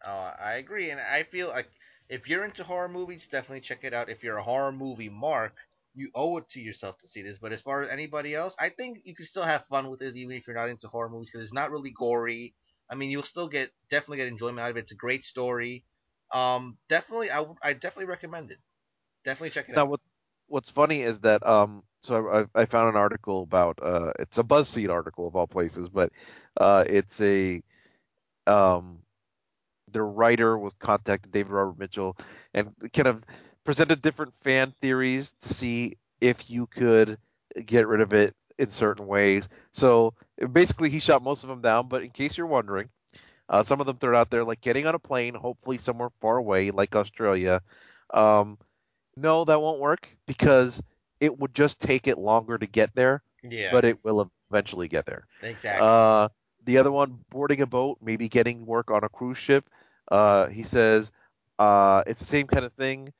Uh, 0.05 0.33
I 0.39 0.53
agree, 0.55 0.91
and 0.91 0.99
I 1.01 1.23
feel 1.23 1.49
like 1.49 1.69
if 2.09 2.27
you're 2.29 2.45
into 2.45 2.63
horror 2.63 2.89
movies, 2.89 3.27
definitely 3.27 3.61
check 3.61 3.83
it 3.83 3.93
out. 3.93 4.09
If 4.09 4.23
you're 4.23 4.37
a 4.37 4.43
horror 4.43 4.71
movie 4.71 5.09
mark, 5.09 5.57
you 5.93 6.11
owe 6.15 6.37
it 6.37 6.49
to 6.51 6.61
yourself 6.61 6.99
to 6.99 7.07
see 7.07 7.21
this. 7.21 7.39
But 7.39 7.53
as 7.53 7.61
far 7.61 7.81
as 7.81 7.89
anybody 7.89 8.35
else, 8.35 8.55
I 8.59 8.69
think 8.69 8.99
you 9.05 9.15
can 9.15 9.25
still 9.25 9.43
have 9.43 9.67
fun 9.67 9.89
with 9.89 9.99
this, 9.99 10.15
even 10.15 10.35
if 10.35 10.47
you're 10.47 10.55
not 10.55 10.69
into 10.69 10.87
horror 10.89 11.09
movies, 11.09 11.29
because 11.31 11.43
it's 11.45 11.53
not 11.53 11.71
really 11.71 11.91
gory. 11.91 12.55
I 12.89 12.95
mean, 12.95 13.11
you'll 13.11 13.23
still 13.23 13.49
get 13.49 13.71
definitely 13.89 14.17
get 14.19 14.29
enjoyment 14.29 14.61
out 14.61 14.71
of 14.71 14.77
it. 14.77 14.81
It's 14.81 14.91
a 14.93 14.95
great 14.95 15.25
story. 15.25 15.85
Um, 16.33 16.77
definitely, 16.89 17.31
I 17.31 17.45
I 17.63 17.73
definitely 17.73 18.05
recommend 18.07 18.51
it. 18.51 18.59
Definitely 19.25 19.51
check 19.51 19.69
it 19.69 19.75
Now, 19.75 19.85
out. 19.85 19.87
what 19.87 20.01
what's 20.47 20.69
funny 20.69 21.01
is 21.01 21.21
that 21.21 21.45
um, 21.45 21.83
so 22.03 22.47
I, 22.55 22.61
I 22.61 22.65
found 22.65 22.89
an 22.89 22.95
article 22.95 23.41
about 23.41 23.79
uh, 23.81 24.11
it's 24.19 24.37
a 24.37 24.43
BuzzFeed 24.43 24.89
article 24.89 25.27
of 25.27 25.35
all 25.35 25.47
places, 25.47 25.89
but 25.89 26.11
uh, 26.59 26.83
it's 26.87 27.19
a 27.21 27.61
um, 28.45 28.99
the 29.91 30.01
writer 30.01 30.57
was 30.57 30.73
contacted 30.73 31.31
David 31.31 31.51
Robert 31.51 31.79
Mitchell 31.79 32.17
and 32.53 32.71
kind 32.93 33.07
of 33.07 33.23
presented 33.63 34.01
different 34.01 34.33
fan 34.41 34.73
theories 34.81 35.33
to 35.41 35.53
see 35.53 35.97
if 36.19 36.49
you 36.49 36.67
could 36.67 37.17
get 37.65 37.87
rid 37.87 38.01
of 38.01 38.13
it 38.13 38.35
in 38.59 38.69
certain 38.69 39.07
ways. 39.07 39.47
So 39.71 40.13
basically, 40.51 40.89
he 40.89 40.99
shot 40.99 41.23
most 41.23 41.43
of 41.43 41.49
them 41.49 41.61
down. 41.61 41.87
But 41.87 42.03
in 42.03 42.09
case 42.09 42.37
you're 42.37 42.47
wondering, 42.47 42.89
uh, 43.49 43.63
some 43.63 43.79
of 43.79 43.85
them 43.87 43.97
throw 43.97 44.17
out 44.17 44.29
there 44.29 44.43
like 44.43 44.61
getting 44.61 44.85
on 44.87 44.95
a 44.95 44.99
plane, 44.99 45.35
hopefully 45.35 45.77
somewhere 45.77 46.09
far 46.21 46.37
away, 46.37 46.71
like 46.71 46.95
Australia. 46.95 47.61
Um, 48.13 48.57
no, 49.15 49.45
that 49.45 49.61
won't 49.61 49.79
work 49.79 50.09
because 50.25 50.81
it 51.23 51.39
would 51.39 51.55
just 51.55 51.81
take 51.81 52.07
it 52.07 52.17
longer 52.19 52.57
to 52.57 52.67
get 52.67 52.95
there, 52.95 53.23
Yeah, 53.43 53.81
but 53.81 53.85
it 53.85 54.03
will 54.03 54.31
eventually 54.51 54.87
get 54.87 55.05
there. 55.05 55.27
exactly. 55.41 55.99
Uh, 55.99 56.29
the 56.65 56.77
other 56.77 56.91
one, 56.91 57.19
boarding 57.29 57.61
a 57.61 57.67
boat, 57.67 57.99
maybe 58.01 58.29
getting 58.29 58.65
work 58.65 58.91
on 58.91 59.03
a 59.03 59.09
cruise 59.09 59.37
ship. 59.37 59.69
Uh, 60.11 60.47
he 60.47 60.63
says 60.63 61.11
uh, 61.59 62.03
it's 62.07 62.19
the 62.19 62.25
same 62.25 62.47
kind 62.47 62.65
of 62.65 62.73
thing. 62.73 63.13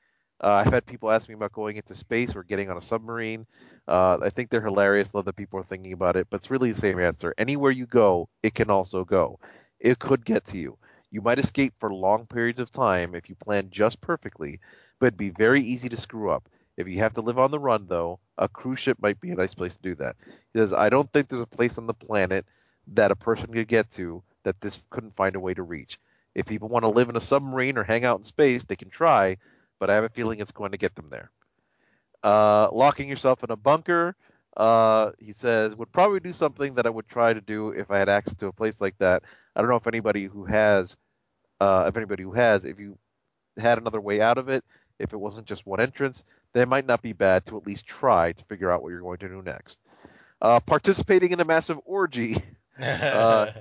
Uh, 0.44 0.64
I've 0.66 0.74
had 0.74 0.86
people 0.86 1.12
ask 1.12 1.30
me 1.30 1.36
about 1.36 1.54
going 1.54 1.78
into 1.78 1.94
space 1.96 2.36
or 2.36 2.44
getting 2.44 2.70
on 2.70 2.78
a 2.78 2.82
submarine. 2.82 3.48
Uh, 3.88 4.20
I 4.22 4.30
think 4.30 4.50
they're 4.50 4.62
hilarious. 4.62 5.14
Love 5.14 5.26
that 5.26 5.36
people 5.36 5.60
are 5.60 5.64
thinking 5.64 5.94
about 5.94 6.18
it, 6.18 6.28
but 6.30 6.38
it's 6.38 6.52
really 6.52 6.72
the 6.72 6.80
same 6.80 7.00
answer. 7.00 7.34
Anywhere 7.38 7.72
you 7.72 7.86
go, 7.88 8.30
it 8.44 8.54
can 8.54 8.70
also 8.70 9.06
go. 9.06 9.40
It 9.80 10.00
could 10.00 10.26
get 10.26 10.46
to 10.46 10.58
you. 10.58 10.78
You 11.12 11.22
might 11.22 11.40
escape 11.40 11.74
for 11.80 11.94
long 11.94 12.28
periods 12.28 12.60
of 12.60 12.72
time 12.72 13.16
if 13.16 13.30
you 13.30 13.36
plan 13.36 13.70
just 13.72 14.02
perfectly, 14.02 14.60
but 15.00 15.08
it'd 15.08 15.18
be 15.18 15.30
very 15.32 15.64
easy 15.64 15.90
to 15.90 15.98
screw 15.98 16.32
up. 16.32 16.50
If 16.78 16.88
you 16.88 17.00
have 17.00 17.14
to 17.14 17.22
live 17.22 17.38
on 17.38 17.52
the 17.52 17.60
run, 17.60 17.86
though, 17.88 18.20
a 18.38 18.48
cruise 18.48 18.80
ship 18.80 18.98
might 19.02 19.22
be 19.22 19.32
a 19.32 19.36
nice 19.36 19.54
place 19.54 19.76
to 19.76 19.82
do 19.82 19.96
that. 19.96 20.16
He 20.54 20.60
says, 20.60 20.74
I 20.74 20.90
don't 20.90 21.12
think 21.12 21.28
there's 21.28 21.42
a 21.42 21.46
place 21.48 21.78
on 21.78 21.88
the 21.88 21.94
planet 21.94 22.46
that 22.88 23.12
a 23.12 23.16
person 23.16 23.54
could 23.54 23.68
get 23.68 23.92
to 23.92 24.24
that 24.44 24.60
this 24.60 24.82
couldn't 24.90 25.16
find 25.16 25.36
a 25.36 25.40
way 25.40 25.54
to 25.54 25.64
reach. 25.64 26.00
If 26.36 26.48
people 26.48 26.70
want 26.70 26.84
to 26.84 26.90
live 26.90 27.10
in 27.10 27.16
a 27.16 27.22
submarine 27.22 27.78
or 27.78 27.84
hang 27.84 28.06
out 28.06 28.18
in 28.18 28.24
space, 28.24 28.64
they 28.64 28.76
can 28.76 28.90
try, 28.90 29.38
but 29.80 29.90
I 29.90 29.96
have 29.96 30.04
a 30.04 30.10
feeling 30.10 30.40
it's 30.40 30.52
going 30.52 30.72
to 30.72 30.78
get 30.78 30.96
them 30.96 31.10
there. 31.10 31.30
Uh, 32.24 32.70
locking 32.72 33.08
yourself 33.08 33.44
in 33.44 33.52
a 33.52 33.56
bunker, 33.56 34.16
uh, 34.58 35.12
he 35.20 35.32
says, 35.32 35.76
would 35.76 35.92
probably 35.92 36.20
do 36.20 36.34
something 36.34 36.76
that 36.76 36.86
I 36.86 36.90
would 36.90 37.08
try 37.08 37.34
to 37.34 37.42
do 37.42 37.70
if 37.70 37.92
I 37.92 38.00
had 38.00 38.10
access 38.10 38.36
to 38.36 38.48
a 38.48 38.54
place 38.54 38.82
like 38.82 38.98
that. 38.98 39.24
I 39.56 39.62
don't 39.62 39.70
know 39.70 39.76
if 39.76 39.88
anybody 39.88 40.26
who 40.26 40.46
has, 40.46 40.98
uh, 41.60 41.86
if 41.88 41.96
anybody 41.98 42.24
who 42.24 42.34
has, 42.34 42.66
if 42.66 42.80
you 42.80 42.98
had 43.58 43.78
another 43.78 44.02
way 44.02 44.22
out 44.22 44.38
of 44.38 44.50
it, 44.50 44.64
if 45.00 45.14
it 45.14 45.18
wasn't 45.18 45.48
just 45.48 45.66
one 45.66 45.80
entrance, 45.80 46.24
then 46.54 46.64
it 46.64 46.70
might 46.70 46.86
not 46.86 47.02
be 47.02 47.14
bad 47.14 47.46
to 47.48 47.58
at 47.58 47.68
least 47.68 47.86
try 47.86 48.32
to 48.32 48.46
figure 48.46 48.72
out 48.72 48.82
what 48.82 48.90
you're 48.90 49.02
going 49.02 49.18
to 49.20 49.28
do 49.28 49.42
next. 49.42 49.80
Uh, 50.42 50.60
participating 50.60 51.32
in 51.32 51.40
a 51.40 51.46
massive 51.46 51.80
orgy. 51.86 52.38
Uh, 52.80 53.52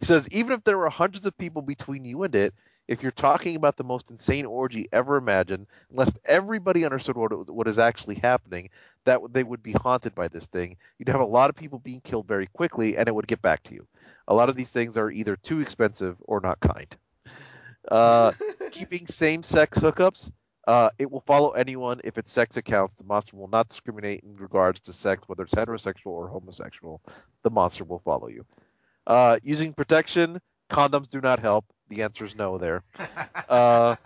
he 0.00 0.04
says, 0.04 0.28
even 0.32 0.52
if 0.52 0.62
there 0.64 0.76
were 0.76 0.90
hundreds 0.90 1.24
of 1.24 1.36
people 1.38 1.62
between 1.62 2.04
you 2.04 2.24
and 2.24 2.34
it, 2.34 2.52
if 2.90 3.04
you're 3.04 3.12
talking 3.12 3.54
about 3.54 3.76
the 3.76 3.84
most 3.84 4.10
insane 4.10 4.46
orgy 4.46 4.88
ever 4.92 5.16
imagined, 5.16 5.68
unless 5.90 6.10
everybody 6.24 6.84
understood 6.84 7.16
what, 7.16 7.48
what 7.48 7.68
is 7.68 7.78
actually 7.78 8.16
happening, 8.16 8.68
that 9.04 9.20
they 9.32 9.44
would 9.44 9.62
be 9.62 9.72
haunted 9.72 10.12
by 10.14 10.26
this 10.26 10.46
thing. 10.46 10.76
You'd 10.98 11.08
have 11.08 11.20
a 11.20 11.24
lot 11.24 11.50
of 11.50 11.56
people 11.56 11.78
being 11.78 12.00
killed 12.00 12.26
very 12.26 12.48
quickly, 12.48 12.96
and 12.96 13.06
it 13.08 13.14
would 13.14 13.28
get 13.28 13.40
back 13.40 13.62
to 13.64 13.74
you. 13.74 13.86
A 14.26 14.34
lot 14.34 14.48
of 14.48 14.56
these 14.56 14.72
things 14.72 14.96
are 14.96 15.08
either 15.08 15.36
too 15.36 15.60
expensive 15.60 16.16
or 16.20 16.40
not 16.40 16.58
kind. 16.58 16.96
Uh, 17.88 18.32
keeping 18.72 19.06
same-sex 19.06 19.78
hookups. 19.78 20.32
Uh, 20.70 20.90
it 21.00 21.10
will 21.10 21.22
follow 21.22 21.50
anyone 21.50 22.00
if 22.04 22.16
it's 22.16 22.30
sex 22.30 22.56
accounts. 22.56 22.94
The 22.94 23.02
monster 23.02 23.36
will 23.36 23.48
not 23.48 23.66
discriminate 23.66 24.22
in 24.22 24.36
regards 24.36 24.82
to 24.82 24.92
sex, 24.92 25.24
whether 25.26 25.42
it's 25.42 25.52
heterosexual 25.52 26.12
or 26.12 26.28
homosexual. 26.28 27.02
The 27.42 27.50
monster 27.50 27.82
will 27.82 27.98
follow 27.98 28.28
you. 28.28 28.46
Uh, 29.04 29.40
using 29.42 29.72
protection, 29.72 30.40
condoms 30.70 31.08
do 31.08 31.20
not 31.20 31.40
help. 31.40 31.64
The 31.88 32.04
answer 32.04 32.24
is 32.24 32.36
no 32.36 32.56
there. 32.58 32.84
Uh, 33.48 33.96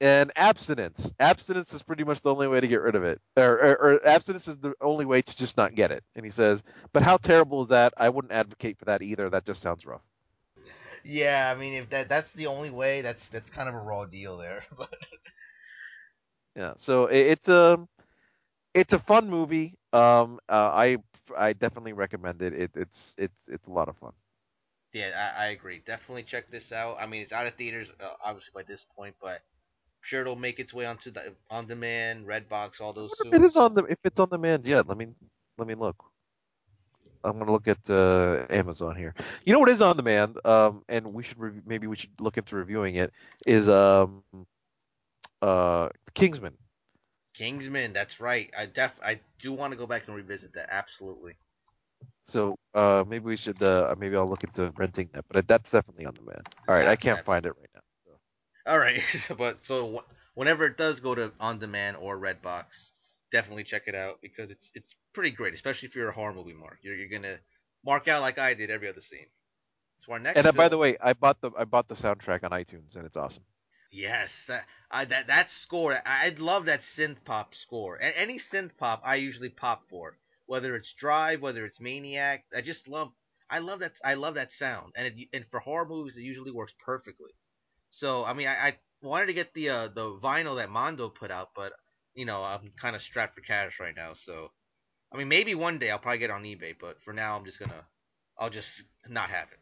and 0.00 0.32
abstinence. 0.34 1.12
Abstinence 1.20 1.74
is 1.74 1.82
pretty 1.84 2.02
much 2.02 2.22
the 2.22 2.32
only 2.34 2.48
way 2.48 2.58
to 2.60 2.66
get 2.66 2.80
rid 2.80 2.96
of 2.96 3.04
it. 3.04 3.20
Or, 3.36 3.52
or, 3.52 3.82
or 3.82 4.06
abstinence 4.08 4.48
is 4.48 4.56
the 4.58 4.74
only 4.80 5.04
way 5.04 5.22
to 5.22 5.36
just 5.36 5.56
not 5.56 5.76
get 5.76 5.92
it. 5.92 6.02
And 6.16 6.24
he 6.24 6.32
says, 6.32 6.60
but 6.92 7.04
how 7.04 7.18
terrible 7.18 7.62
is 7.62 7.68
that? 7.68 7.94
I 7.96 8.08
wouldn't 8.08 8.32
advocate 8.32 8.78
for 8.78 8.86
that 8.86 9.02
either. 9.02 9.30
That 9.30 9.44
just 9.44 9.62
sounds 9.62 9.86
rough. 9.86 10.02
yeah, 11.04 11.52
I 11.54 11.58
mean, 11.58 11.74
if 11.74 11.90
that 11.90 12.08
that's 12.08 12.30
the 12.32 12.46
only 12.48 12.70
way, 12.70 13.02
that's 13.02 13.28
that's 13.28 13.48
kind 13.50 13.68
of 13.68 13.74
a 13.74 13.78
raw 13.78 14.06
deal 14.06 14.36
there. 14.36 14.64
But 14.76 14.94
Yeah. 16.56 16.74
So 16.76 17.06
it, 17.06 17.18
it's 17.18 17.48
a 17.48 17.86
it's 18.74 18.92
a 18.92 18.98
fun 18.98 19.28
movie. 19.28 19.74
Um, 19.92 20.38
uh, 20.48 20.70
I 20.72 20.98
I 21.36 21.52
definitely 21.52 21.92
recommend 21.92 22.42
it. 22.42 22.52
it. 22.54 22.70
It's 22.76 23.14
it's 23.18 23.48
it's 23.48 23.68
a 23.68 23.72
lot 23.72 23.88
of 23.88 23.96
fun. 23.96 24.12
yeah, 24.92 25.32
I, 25.36 25.44
I 25.44 25.46
agree. 25.48 25.80
Definitely 25.84 26.24
check 26.24 26.50
this 26.50 26.72
out. 26.72 26.96
I 27.00 27.06
mean, 27.06 27.22
it's 27.22 27.32
out 27.32 27.46
of 27.46 27.54
theaters, 27.54 27.90
uh, 28.00 28.14
obviously 28.24 28.52
by 28.54 28.62
this 28.62 28.84
point, 28.96 29.14
but 29.20 29.34
I'm 29.36 30.02
sure 30.02 30.20
it'll 30.22 30.36
make 30.36 30.58
its 30.60 30.72
way 30.72 30.86
onto 30.86 31.10
the 31.10 31.34
on 31.50 31.66
demand, 31.66 32.26
Redbox, 32.26 32.80
all 32.80 32.92
those 32.92 33.14
If 33.20 33.32
it 33.32 33.42
is 33.42 33.56
on 33.56 33.74
the 33.74 33.84
if 33.84 33.98
it's 34.04 34.18
on 34.20 34.28
demand, 34.30 34.66
yeah. 34.66 34.82
Let 34.86 34.96
me 34.98 35.08
let 35.58 35.66
me 35.68 35.74
look. 35.74 35.96
I'm 37.24 37.38
gonna 37.38 37.52
look 37.52 37.68
at 37.68 37.88
uh, 37.90 38.46
Amazon 38.50 38.96
here. 38.96 39.14
You 39.44 39.52
know 39.52 39.58
what 39.60 39.68
is 39.68 39.82
on 39.82 39.96
demand? 39.96 40.38
Um, 40.44 40.82
and 40.88 41.12
we 41.12 41.22
should 41.22 41.38
rev- 41.38 41.62
maybe 41.66 41.86
we 41.86 41.96
should 41.96 42.18
look 42.20 42.38
into 42.38 42.56
reviewing 42.56 42.96
it. 42.96 43.12
Is 43.46 43.68
um, 43.68 44.22
uh, 45.42 45.88
Kingsman. 46.14 46.56
Kingsman, 47.34 47.92
that's 47.92 48.20
right. 48.20 48.52
I 48.56 48.66
def 48.66 48.92
I 49.02 49.20
do 49.40 49.52
want 49.52 49.72
to 49.72 49.76
go 49.76 49.86
back 49.86 50.06
and 50.06 50.16
revisit 50.16 50.54
that. 50.54 50.68
Absolutely. 50.70 51.36
So 52.24 52.56
uh, 52.74 53.04
maybe 53.06 53.24
we 53.24 53.36
should. 53.36 53.62
Uh, 53.62 53.94
maybe 53.98 54.16
I'll 54.16 54.28
look 54.28 54.44
into 54.44 54.72
renting 54.76 55.10
that. 55.12 55.24
But 55.28 55.46
that's 55.46 55.70
definitely 55.70 56.06
on 56.06 56.14
demand. 56.14 56.46
All 56.68 56.74
right, 56.74 56.88
I 56.88 56.96
can't 56.96 57.18
that 57.18 57.24
find 57.24 57.44
it 57.46 57.54
right 57.58 57.70
now. 57.74 57.80
So. 58.06 58.12
All 58.66 58.78
right, 58.78 59.02
but 59.38 59.60
so 59.60 59.98
wh- 59.98 60.38
whenever 60.38 60.66
it 60.66 60.76
does 60.76 61.00
go 61.00 61.14
to 61.14 61.32
on 61.40 61.58
demand 61.58 61.96
or 61.96 62.18
Redbox, 62.18 62.90
definitely 63.32 63.64
check 63.64 63.82
it 63.86 63.94
out 63.94 64.20
because 64.22 64.50
it's 64.50 64.70
it's 64.74 64.94
pretty 65.12 65.30
great, 65.30 65.54
especially 65.54 65.88
if 65.88 65.94
you're 65.94 66.08
a 66.08 66.12
horror 66.14 66.34
movie 66.34 66.54
mark. 66.54 66.78
You're 66.82 66.96
you're 66.96 67.08
gonna 67.08 67.38
mark 67.84 68.08
out 68.08 68.22
like 68.22 68.38
I 68.38 68.54
did 68.54 68.70
every 68.70 68.88
other 68.88 69.00
scene. 69.00 69.26
So 70.04 70.12
our 70.12 70.18
And 70.34 70.46
next 70.46 70.46
uh, 70.46 70.52
by 70.52 70.68
the 70.68 70.78
way, 70.78 70.96
I 71.02 71.12
bought 71.14 71.40
the 71.40 71.50
I 71.58 71.64
bought 71.64 71.88
the 71.88 71.94
soundtrack 71.94 72.44
on 72.44 72.50
iTunes, 72.50 72.96
and 72.96 73.06
it's 73.06 73.16
awesome. 73.16 73.44
Yes, 73.90 74.30
that 74.48 74.66
that 75.08 75.26
that 75.28 75.50
score, 75.50 75.94
I 75.94 76.26
I 76.26 76.34
love 76.38 76.66
that 76.66 76.80
synth 76.82 77.24
pop 77.24 77.54
score. 77.54 77.96
A- 77.96 78.18
any 78.18 78.38
synth 78.38 78.76
pop, 78.76 79.02
I 79.04 79.16
usually 79.16 79.48
pop 79.50 79.88
for, 79.88 80.18
whether 80.46 80.74
it's 80.76 80.92
Drive, 80.92 81.40
whether 81.42 81.64
it's 81.66 81.80
Maniac. 81.80 82.44
I 82.56 82.60
just 82.62 82.88
love, 82.88 83.12
I 83.50 83.58
love 83.60 83.80
that, 83.80 83.92
I 84.04 84.14
love 84.14 84.34
that 84.36 84.52
sound, 84.52 84.92
and 84.96 85.06
it, 85.06 85.28
and 85.32 85.46
for 85.50 85.60
horror 85.60 85.86
movies, 85.86 86.16
it 86.16 86.22
usually 86.22 86.52
works 86.52 86.74
perfectly. 86.84 87.32
So 87.90 88.24
I 88.24 88.32
mean, 88.34 88.48
I, 88.48 88.68
I 88.68 88.78
wanted 89.02 89.26
to 89.26 89.34
get 89.34 89.54
the 89.54 89.70
uh, 89.70 89.88
the 89.88 90.12
vinyl 90.22 90.56
that 90.56 90.70
Mondo 90.70 91.08
put 91.08 91.30
out, 91.30 91.50
but 91.54 91.72
you 92.14 92.24
know 92.26 92.42
I'm 92.42 92.72
kind 92.80 92.96
of 92.96 93.02
strapped 93.02 93.34
for 93.34 93.40
cash 93.42 93.80
right 93.80 93.94
now. 93.96 94.14
So 94.14 94.50
I 95.12 95.18
mean, 95.18 95.28
maybe 95.28 95.54
one 95.54 95.78
day 95.78 95.90
I'll 95.90 95.98
probably 95.98 96.18
get 96.18 96.30
on 96.30 96.44
eBay, 96.44 96.74
but 96.80 97.02
for 97.04 97.12
now 97.12 97.36
I'm 97.36 97.44
just 97.44 97.58
gonna 97.58 97.84
I'll 98.38 98.50
just 98.50 98.84
not 99.08 99.30
have 99.30 99.48
it. 99.52 99.58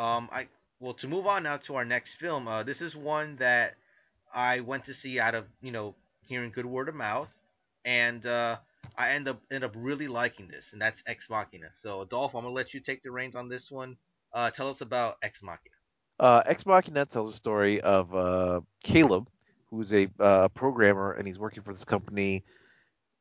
Um, 0.00 0.28
I 0.32 0.48
well 0.80 0.94
to 0.94 1.08
move 1.08 1.26
on 1.26 1.42
now 1.42 1.56
to 1.58 1.76
our 1.76 1.84
next 1.84 2.14
film. 2.14 2.48
Uh, 2.48 2.62
this 2.62 2.80
is 2.80 2.94
one 2.94 3.36
that 3.36 3.74
I 4.34 4.60
went 4.60 4.84
to 4.86 4.94
see 4.94 5.18
out 5.18 5.34
of 5.34 5.46
you 5.60 5.72
know 5.72 5.94
hearing 6.26 6.50
good 6.50 6.66
word 6.66 6.88
of 6.88 6.94
mouth, 6.94 7.28
and 7.84 8.24
uh, 8.24 8.56
I 8.96 9.10
end 9.10 9.28
up 9.28 9.40
end 9.50 9.64
up 9.64 9.72
really 9.76 10.08
liking 10.08 10.48
this, 10.48 10.66
and 10.72 10.80
that's 10.80 11.02
Ex 11.06 11.28
Machina. 11.30 11.68
So 11.72 12.02
Adolfo, 12.02 12.38
I'm 12.38 12.44
gonna 12.44 12.54
let 12.54 12.74
you 12.74 12.80
take 12.80 13.02
the 13.02 13.10
reins 13.10 13.34
on 13.34 13.48
this 13.48 13.70
one. 13.70 13.96
Uh, 14.32 14.50
tell 14.50 14.68
us 14.68 14.80
about 14.80 15.16
Ex 15.22 15.42
Machina. 15.42 15.74
Uh, 16.20 16.42
Ex 16.46 16.66
Machina 16.66 17.06
tells 17.06 17.30
a 17.30 17.36
story 17.36 17.80
of 17.80 18.14
uh, 18.14 18.60
Caleb, 18.82 19.28
who's 19.70 19.92
a 19.92 20.08
uh, 20.18 20.48
programmer, 20.48 21.12
and 21.12 21.26
he's 21.26 21.38
working 21.38 21.62
for 21.62 21.72
this 21.72 21.84
company. 21.84 22.44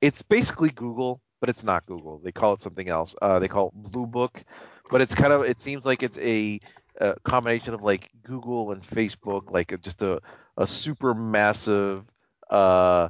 It's 0.01 0.21
basically 0.21 0.69
Google, 0.69 1.21
but 1.39 1.49
it's 1.49 1.63
not 1.63 1.85
Google. 1.85 2.19
They 2.23 2.31
call 2.31 2.53
it 2.53 2.61
something 2.61 2.87
else. 2.87 3.15
Uh, 3.21 3.39
they 3.39 3.47
call 3.47 3.67
it 3.67 3.73
Blue 3.91 4.05
Book, 4.05 4.43
but 4.89 5.01
it's 5.01 5.15
kind 5.15 5.33
of 5.33 5.43
it 5.43 5.59
seems 5.59 5.85
like 5.85 6.03
it's 6.03 6.17
a, 6.17 6.59
a 6.97 7.15
combination 7.23 7.73
of 7.73 7.83
like 7.83 8.09
Google 8.23 8.71
and 8.71 8.81
Facebook, 8.81 9.51
like 9.51 9.71
a, 9.71 9.77
just 9.77 10.01
a 10.01 10.21
a 10.57 10.65
super 10.65 11.13
massive 11.13 12.03
uh, 12.49 13.09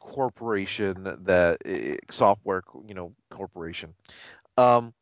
corporation 0.00 1.04
that 1.24 1.98
software, 2.10 2.62
you 2.86 2.94
know, 2.94 3.14
corporation. 3.30 3.94
Um, 4.56 4.92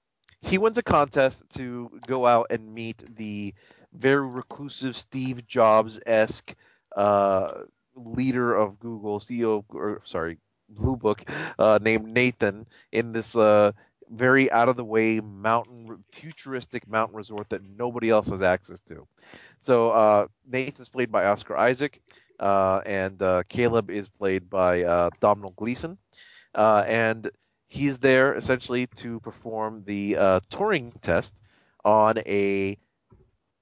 he 0.43 0.59
wins 0.59 0.79
a 0.79 0.83
contest 0.83 1.43
to 1.57 2.01
go 2.07 2.27
out 2.27 2.47
and 2.51 2.75
meet 2.75 3.03
the 3.17 3.55
very 3.93 4.27
reclusive 4.27 4.97
Steve 4.97 5.47
Jobs 5.47 6.01
esque 6.07 6.55
uh, 6.97 7.63
leader 7.95 8.55
of 8.55 8.79
Google, 8.79 9.19
CEO, 9.21 9.65
or 9.69 10.03
sorry, 10.05 10.39
Blue 10.69 10.97
Book, 10.97 11.25
uh, 11.59 11.79
named 11.83 12.07
Nathan, 12.13 12.67
in 12.93 13.13
this 13.13 13.37
uh, 13.37 13.73
very 14.11 14.51
out 14.51 14.69
of 14.69 14.77
the 14.77 14.85
way 14.85 15.21
mountain, 15.21 16.05
futuristic 16.13 16.89
mountain 16.89 17.17
resort 17.17 17.51
that 17.51 17.63
nobody 17.65 18.11
else 18.11 18.29
has 18.29 18.43
access 18.43 18.81
to. 18.83 19.07
So 19.59 19.91
uh, 19.91 20.27
Nathan's 20.47 20.89
played 20.89 21.13
by 21.13 21.27
Oscar 21.27 21.57
Isaac, 21.57 22.03
uh, 22.41 22.83
and 22.87 23.23
uh, 23.23 23.43
Caleb 23.49 23.91
is 23.91 24.09
played 24.09 24.51
by 24.51 24.85
uh, 24.85 25.11
Domhnall 25.21 25.55
Gleeson 25.57 25.99
uh, 26.55 26.85
and 26.87 27.31
he's 27.69 27.99
there 27.99 28.35
essentially 28.35 28.87
to 28.97 29.21
perform 29.21 29.85
the 29.87 30.17
uh, 30.17 30.41
Turing 30.51 30.93
test 31.01 31.41
on 31.85 32.19
a 32.27 32.77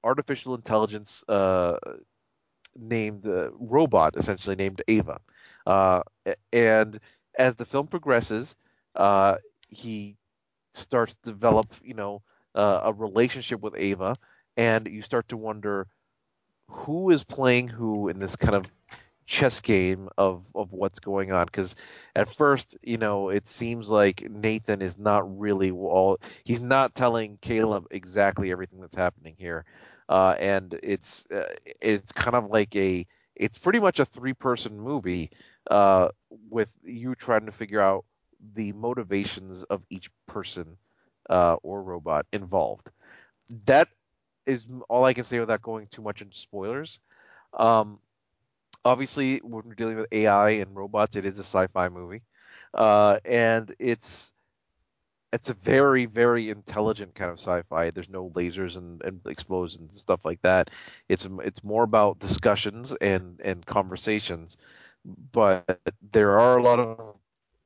artificial 0.04 0.54
intelligence 0.54 1.24
uh, 1.28 1.76
named 2.76 3.24
robot, 3.26 4.16
essentially 4.16 4.56
named 4.56 4.82
Ava. 4.88 5.20
And 6.52 6.98
as 7.38 7.56
the 7.56 7.64
film 7.64 7.88
progresses, 7.88 8.56
he 9.70 10.17
starts 10.78 11.14
to 11.14 11.30
develop, 11.30 11.74
you 11.82 11.94
know, 11.94 12.22
uh, 12.54 12.80
a 12.84 12.92
relationship 12.92 13.60
with 13.60 13.74
Ava, 13.76 14.16
and 14.56 14.86
you 14.86 15.02
start 15.02 15.28
to 15.28 15.36
wonder 15.36 15.86
who 16.68 17.10
is 17.10 17.24
playing 17.24 17.68
who 17.68 18.08
in 18.08 18.18
this 18.18 18.36
kind 18.36 18.54
of 18.54 18.66
chess 19.26 19.60
game 19.60 20.08
of 20.16 20.46
of 20.54 20.72
what's 20.72 21.00
going 21.00 21.32
on? 21.32 21.46
Because 21.46 21.74
at 22.16 22.28
first 22.34 22.76
you 22.82 22.98
know 22.98 23.28
it 23.28 23.46
seems 23.46 23.88
like 23.88 24.28
Nathan 24.28 24.82
is 24.82 24.98
not 24.98 25.38
really 25.38 25.70
all 25.70 26.18
he's 26.44 26.60
not 26.60 26.94
telling 26.94 27.38
Caleb 27.40 27.86
exactly 27.90 28.50
everything 28.50 28.80
that's 28.80 28.96
happening 28.96 29.34
here. 29.38 29.64
Uh, 30.08 30.34
and 30.38 30.78
it's 30.82 31.26
uh, 31.30 31.54
it's 31.80 32.12
kind 32.12 32.36
of 32.36 32.46
like 32.50 32.74
a 32.76 33.06
it's 33.36 33.58
pretty 33.58 33.80
much 33.80 34.00
a 34.00 34.04
three 34.04 34.34
person 34.34 34.80
movie 34.80 35.30
uh, 35.70 36.08
with 36.50 36.72
you 36.82 37.14
trying 37.14 37.46
to 37.46 37.52
figure 37.52 37.80
out 37.80 38.04
the 38.54 38.72
motivations 38.72 39.62
of 39.64 39.82
each 39.90 40.10
person 40.26 40.76
uh, 41.30 41.56
or 41.62 41.82
robot 41.82 42.26
involved 42.32 42.90
that 43.66 43.88
is 44.46 44.66
all 44.88 45.04
I 45.04 45.14
can 45.14 45.24
say 45.24 45.40
without 45.40 45.62
going 45.62 45.86
too 45.88 46.02
much 46.02 46.22
into 46.22 46.36
spoilers 46.36 47.00
um, 47.54 47.98
obviously 48.84 49.38
when 49.38 49.64
we're 49.66 49.74
dealing 49.74 49.96
with 49.96 50.08
AI 50.12 50.50
and 50.50 50.74
robots, 50.74 51.16
it 51.16 51.24
is 51.24 51.38
a 51.38 51.44
sci-fi 51.44 51.88
movie, 51.88 52.22
uh, 52.74 53.18
and 53.24 53.74
it's 53.78 54.32
it's 55.32 55.50
a 55.50 55.54
very 55.54 56.06
very 56.06 56.48
intelligent 56.48 57.14
kind 57.14 57.30
of 57.30 57.38
sci-fi. 57.38 57.90
There's 57.90 58.08
no 58.08 58.30
lasers 58.30 58.76
and, 58.76 59.02
and 59.02 59.20
explosions 59.26 59.90
and 59.90 59.94
stuff 59.94 60.24
like 60.24 60.40
that. 60.42 60.70
It's 61.08 61.28
it's 61.44 61.64
more 61.64 61.84
about 61.84 62.18
discussions 62.18 62.94
and 63.00 63.40
and 63.44 63.64
conversations, 63.64 64.56
but 65.32 65.80
there 66.12 66.38
are 66.38 66.58
a 66.58 66.62
lot 66.62 66.80
of 66.80 67.16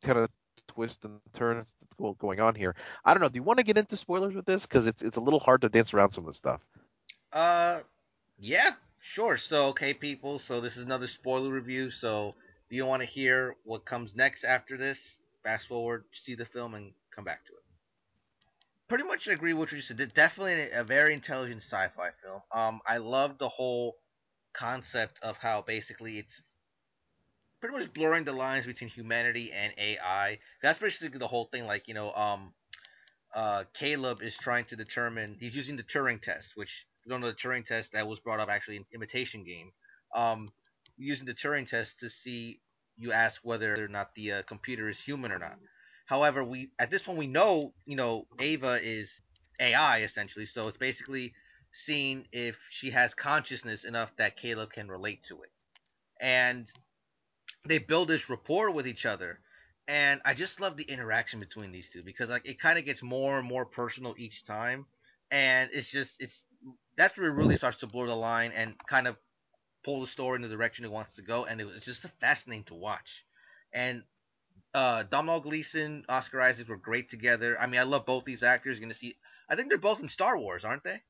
kind 0.02 0.18
of 0.18 0.30
twists 0.74 1.04
and 1.04 1.20
turns 1.32 1.76
that's 1.80 1.94
going 2.18 2.40
on 2.40 2.54
here. 2.54 2.74
I 3.04 3.14
don't 3.14 3.22
know. 3.22 3.28
Do 3.28 3.38
you 3.38 3.42
want 3.44 3.58
to 3.58 3.64
get 3.64 3.78
into 3.78 3.96
spoilers 3.96 4.34
with 4.34 4.46
this? 4.46 4.66
Because 4.66 4.86
it's 4.86 5.02
it's 5.02 5.16
a 5.16 5.20
little 5.20 5.40
hard 5.40 5.62
to 5.62 5.68
dance 5.68 5.94
around 5.94 6.10
some 6.10 6.24
of 6.24 6.28
the 6.28 6.34
stuff. 6.34 6.62
Uh, 7.32 7.80
Yeah, 8.38 8.72
sure. 9.00 9.36
So, 9.38 9.68
okay, 9.68 9.94
people. 9.94 10.38
So 10.38 10.60
this 10.60 10.76
is 10.76 10.84
another 10.84 11.08
spoiler 11.08 11.50
review. 11.52 11.90
So, 11.90 12.34
if 12.70 12.76
you 12.76 12.86
want 12.86 13.02
to 13.02 13.06
hear 13.06 13.56
what 13.64 13.84
comes 13.84 14.16
next 14.16 14.44
after 14.44 14.76
this, 14.76 14.98
fast 15.44 15.68
forward, 15.68 16.04
see 16.12 16.34
the 16.34 16.46
film, 16.46 16.74
and 16.74 16.92
come 17.14 17.24
back 17.24 17.44
to 17.46 17.52
it. 17.52 17.62
Pretty 18.88 19.04
much 19.04 19.28
agree 19.28 19.54
with 19.54 19.70
what 19.70 19.72
you 19.76 19.82
said. 19.82 20.12
Definitely 20.14 20.70
a 20.72 20.84
very 20.84 21.14
intelligent 21.14 21.62
sci-fi 21.62 22.10
film. 22.22 22.42
Um, 22.52 22.80
I 22.86 22.98
love 22.98 23.38
the 23.38 23.48
whole 23.48 23.96
concept 24.54 25.20
of 25.22 25.36
how 25.38 25.62
basically 25.62 26.18
it's 26.18 26.40
pretty 27.62 27.78
much 27.78 27.94
blurring 27.94 28.24
the 28.24 28.32
lines 28.32 28.66
between 28.66 28.90
humanity 28.90 29.52
and 29.52 29.72
AI. 29.78 30.38
That's 30.62 30.80
basically 30.80 31.18
the 31.18 31.28
whole 31.28 31.44
thing. 31.44 31.64
Like 31.64 31.86
you 31.86 31.94
know, 31.94 32.12
um, 32.12 32.52
uh, 33.32 33.64
Caleb 33.72 34.20
is 34.20 34.36
trying 34.36 34.64
to 34.66 34.76
determine. 34.76 35.36
He's 35.38 35.54
using 35.54 35.76
the 35.76 35.84
Turing 35.84 36.20
test, 36.20 36.48
which 36.56 36.84
you 37.04 37.10
don't 37.10 37.20
know 37.20 37.28
the 37.28 37.34
Turing 37.34 37.64
test 37.64 37.92
that 37.92 38.08
was 38.08 38.18
brought 38.18 38.40
up 38.40 38.50
actually 38.50 38.78
in 38.78 38.84
Imitation 38.92 39.44
Game. 39.44 39.70
Um, 40.12 40.48
using 40.96 41.24
the 41.24 41.34
Turing 41.34 41.68
test 41.68 42.00
to 42.00 42.10
see 42.10 42.60
you 42.98 43.12
ask 43.12 43.40
whether 43.44 43.82
or 43.82 43.88
not 43.88 44.14
the 44.16 44.32
uh, 44.32 44.42
computer 44.42 44.88
is 44.88 44.98
human 44.98 45.30
or 45.30 45.38
not. 45.38 45.56
However, 46.06 46.42
we 46.42 46.72
at 46.80 46.90
this 46.90 47.02
point 47.02 47.16
we 47.16 47.28
know 47.28 47.72
you 47.86 47.94
know 47.94 48.26
Ava 48.40 48.80
is 48.82 49.22
AI 49.60 50.02
essentially, 50.02 50.46
so 50.46 50.66
it's 50.66 50.78
basically 50.78 51.32
seeing 51.72 52.26
if 52.32 52.58
she 52.70 52.90
has 52.90 53.14
consciousness 53.14 53.84
enough 53.84 54.10
that 54.16 54.36
Caleb 54.36 54.72
can 54.72 54.88
relate 54.88 55.22
to 55.28 55.42
it. 55.42 55.50
And 56.20 56.68
they 57.66 57.78
build 57.78 58.08
this 58.08 58.28
rapport 58.28 58.70
with 58.70 58.86
each 58.86 59.06
other 59.06 59.38
and 59.88 60.20
i 60.24 60.34
just 60.34 60.60
love 60.60 60.76
the 60.76 60.84
interaction 60.84 61.40
between 61.40 61.72
these 61.72 61.90
two 61.90 62.02
because 62.02 62.28
like 62.28 62.46
it 62.46 62.60
kind 62.60 62.78
of 62.78 62.84
gets 62.84 63.02
more 63.02 63.38
and 63.38 63.48
more 63.48 63.64
personal 63.64 64.14
each 64.18 64.44
time 64.44 64.86
and 65.30 65.70
it's 65.72 65.90
just 65.90 66.16
it's 66.20 66.44
that's 66.96 67.16
where 67.16 67.28
it 67.28 67.34
really 67.34 67.56
starts 67.56 67.78
to 67.78 67.86
blur 67.86 68.06
the 68.06 68.14
line 68.14 68.52
and 68.54 68.74
kind 68.88 69.06
of 69.08 69.16
pull 69.84 70.00
the 70.00 70.06
story 70.06 70.36
in 70.36 70.42
the 70.42 70.48
direction 70.48 70.84
it 70.84 70.90
wants 70.90 71.16
to 71.16 71.22
go 71.22 71.44
and 71.44 71.60
it 71.60 71.64
was 71.64 71.84
just 71.84 72.06
fascinating 72.20 72.64
to 72.64 72.74
watch 72.74 73.24
and 73.72 74.02
uh 74.74 75.02
Domhnall 75.04 75.40
Gleeson, 75.40 76.04
Oscar 76.08 76.40
Isaac 76.40 76.68
were 76.68 76.76
great 76.76 77.10
together. 77.10 77.60
I 77.60 77.66
mean, 77.66 77.80
I 77.80 77.84
love 77.84 78.06
both 78.06 78.24
these 78.24 78.42
actors. 78.42 78.78
You're 78.78 78.86
gonna 78.86 78.94
see. 78.94 79.16
I 79.48 79.56
think 79.56 79.68
they're 79.68 79.78
both 79.78 80.00
in 80.00 80.08
Star 80.08 80.38
Wars, 80.38 80.64
aren't 80.64 80.84
they? 80.84 81.02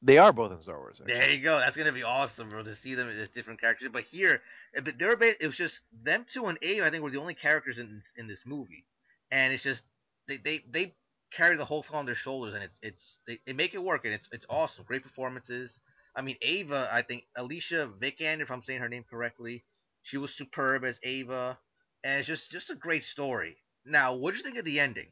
They 0.00 0.18
are 0.18 0.32
both 0.32 0.52
in 0.52 0.60
Star 0.60 0.78
Wars, 0.78 1.02
There 1.04 1.30
you 1.30 1.42
go. 1.42 1.58
That's 1.58 1.76
gonna 1.76 1.92
be 1.92 2.04
awesome, 2.04 2.50
bro, 2.50 2.62
to 2.62 2.76
see 2.76 2.94
them 2.94 3.08
as 3.08 3.28
different 3.30 3.60
characters. 3.60 3.88
But 3.92 4.04
here, 4.04 4.42
eh, 4.74 4.80
but 4.80 4.98
they're 4.98 5.20
it 5.20 5.42
was 5.42 5.56
just 5.56 5.80
them 6.04 6.24
two 6.32 6.46
and 6.46 6.58
Ava. 6.62 6.86
I 6.86 6.90
think 6.90 7.02
were 7.02 7.10
the 7.10 7.20
only 7.20 7.34
characters 7.34 7.78
in 7.78 8.02
in 8.16 8.28
this 8.28 8.46
movie, 8.46 8.84
and 9.32 9.52
it's 9.52 9.62
just 9.62 9.82
they 10.28 10.36
they 10.36 10.64
they 10.70 10.94
carry 11.32 11.56
the 11.56 11.64
whole 11.64 11.82
film 11.82 11.98
on 11.98 12.06
their 12.06 12.14
shoulders, 12.14 12.54
and 12.54 12.62
it's 12.62 12.78
it's 12.80 13.18
they, 13.26 13.40
they 13.44 13.52
make 13.52 13.74
it 13.74 13.82
work, 13.82 14.04
and 14.04 14.14
it's 14.14 14.28
it's 14.30 14.46
awesome. 14.48 14.84
Great 14.84 15.02
performances. 15.02 15.80
I 16.14 16.22
mean, 16.22 16.36
Ava, 16.42 16.88
I 16.92 17.02
think 17.02 17.24
Alicia 17.36 17.90
Vikander, 18.00 18.42
if 18.42 18.50
I'm 18.50 18.62
saying 18.62 18.80
her 18.80 18.88
name 18.88 19.04
correctly, 19.08 19.64
she 20.02 20.16
was 20.16 20.32
superb 20.32 20.84
as 20.84 20.98
Ava, 21.02 21.58
and 22.04 22.20
it's 22.20 22.28
just 22.28 22.52
just 22.52 22.70
a 22.70 22.76
great 22.76 23.04
story. 23.04 23.56
Now, 23.84 24.14
what 24.14 24.32
do 24.32 24.38
you 24.38 24.44
think 24.44 24.58
of 24.58 24.64
the 24.64 24.78
ending? 24.78 25.08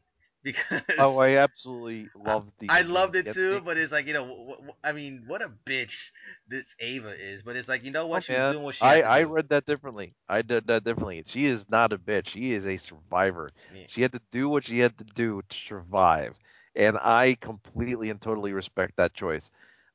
Oh, 0.98 1.18
I 1.18 1.36
absolutely 1.39 2.10
loved 2.14 2.52
the 2.59 2.68
I 2.68 2.82
loved 2.82 3.16
it 3.16 3.31
too, 3.31 3.60
but 3.62 3.77
it's 3.77 3.93
like 3.93 4.06
you 4.06 4.12
know, 4.14 4.27
w- 4.27 4.51
w- 4.51 4.73
I 4.85 4.93
mean, 4.93 5.24
what 5.27 5.43
a 5.43 5.48
bitch 5.48 6.10
this 6.48 6.74
Ava 6.81 7.10
is. 7.18 7.43
But 7.43 7.56
it's 7.56 7.68
like 7.68 7.85
you 7.85 7.90
know 7.90 8.06
Oh 8.12 8.20
what, 8.20 8.28
was 8.28 8.28
man, 8.28 8.47
doing 8.47 8.64
what 8.64 8.74
she 8.74 8.81
I 8.81 9.02
I 9.02 9.23
do. 9.23 9.24
read 9.24 9.48
that 9.51 9.64
differently. 9.66 10.14
I 10.28 10.43
did 10.43 10.66
that 10.68 10.85
differently. 10.85 11.23
She 11.27 11.47
is 11.47 11.68
not 11.68 11.93
a 11.93 11.98
bitch. 11.98 12.28
She 12.28 12.52
is 12.52 12.66
a 12.66 12.77
survivor. 12.77 13.52
Yeah. 13.70 13.86
She 13.86 14.02
had 14.02 14.12
to 14.12 14.20
do 14.31 14.48
what 14.48 14.64
she 14.64 14.78
had 14.78 14.97
to 14.98 15.05
do 15.05 15.43
to 15.48 15.56
survive, 15.56 16.39
and 16.74 16.97
I 17.01 17.36
completely 17.40 18.10
and 18.10 18.20
totally 18.20 18.52
respect 18.52 18.97
that 18.97 19.14
choice. 19.14 19.51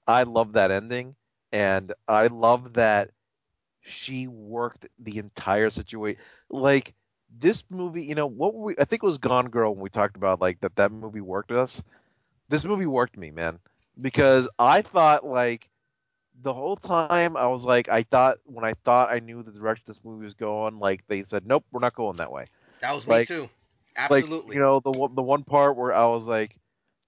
I 0.07 0.23
love 0.23 0.53
that 0.53 0.71
ending, 0.71 1.15
and 1.51 1.93
I 2.07 2.27
love 2.27 2.73
that 2.73 3.11
she 3.81 4.27
worked 4.27 4.87
the 4.99 5.17
entire 5.19 5.69
situation. 5.69 6.21
Like 6.49 6.93
this 7.37 7.63
movie, 7.69 8.03
you 8.03 8.15
know, 8.15 8.27
what 8.27 8.53
were 8.53 8.65
we? 8.65 8.75
I 8.79 8.85
think 8.85 9.03
it 9.03 9.05
was 9.05 9.17
Gone 9.17 9.47
Girl 9.49 9.73
when 9.73 9.81
we 9.81 9.89
talked 9.89 10.15
about 10.17 10.41
like 10.41 10.61
that 10.61 10.75
that 10.75 10.91
movie 10.91 11.21
worked 11.21 11.51
us. 11.51 11.83
This 12.49 12.63
movie 12.63 12.85
worked 12.85 13.17
me, 13.17 13.31
man, 13.31 13.59
because 13.99 14.47
I 14.59 14.81
thought 14.81 15.25
like 15.25 15.69
the 16.41 16.53
whole 16.53 16.75
time 16.77 17.35
I 17.37 17.47
was 17.47 17.65
like, 17.65 17.89
I 17.89 18.03
thought 18.03 18.37
when 18.45 18.65
I 18.65 18.73
thought 18.83 19.11
I 19.11 19.19
knew 19.19 19.41
the 19.43 19.51
direction 19.51 19.83
this 19.87 20.03
movie 20.03 20.25
was 20.25 20.33
going, 20.35 20.79
like 20.79 21.05
they 21.07 21.23
said, 21.23 21.45
nope, 21.45 21.65
we're 21.71 21.79
not 21.79 21.95
going 21.95 22.17
that 22.17 22.31
way. 22.31 22.47
That 22.81 22.91
was 22.93 23.07
me 23.07 23.19
Like, 23.19 23.27
too. 23.27 23.49
like 24.09 24.27
you 24.49 24.59
know 24.59 24.79
the 24.79 24.91
one 24.91 25.15
the 25.15 25.21
one 25.23 25.43
part 25.43 25.75
where 25.77 25.93
I 25.93 26.05
was 26.07 26.27
like, 26.27 26.57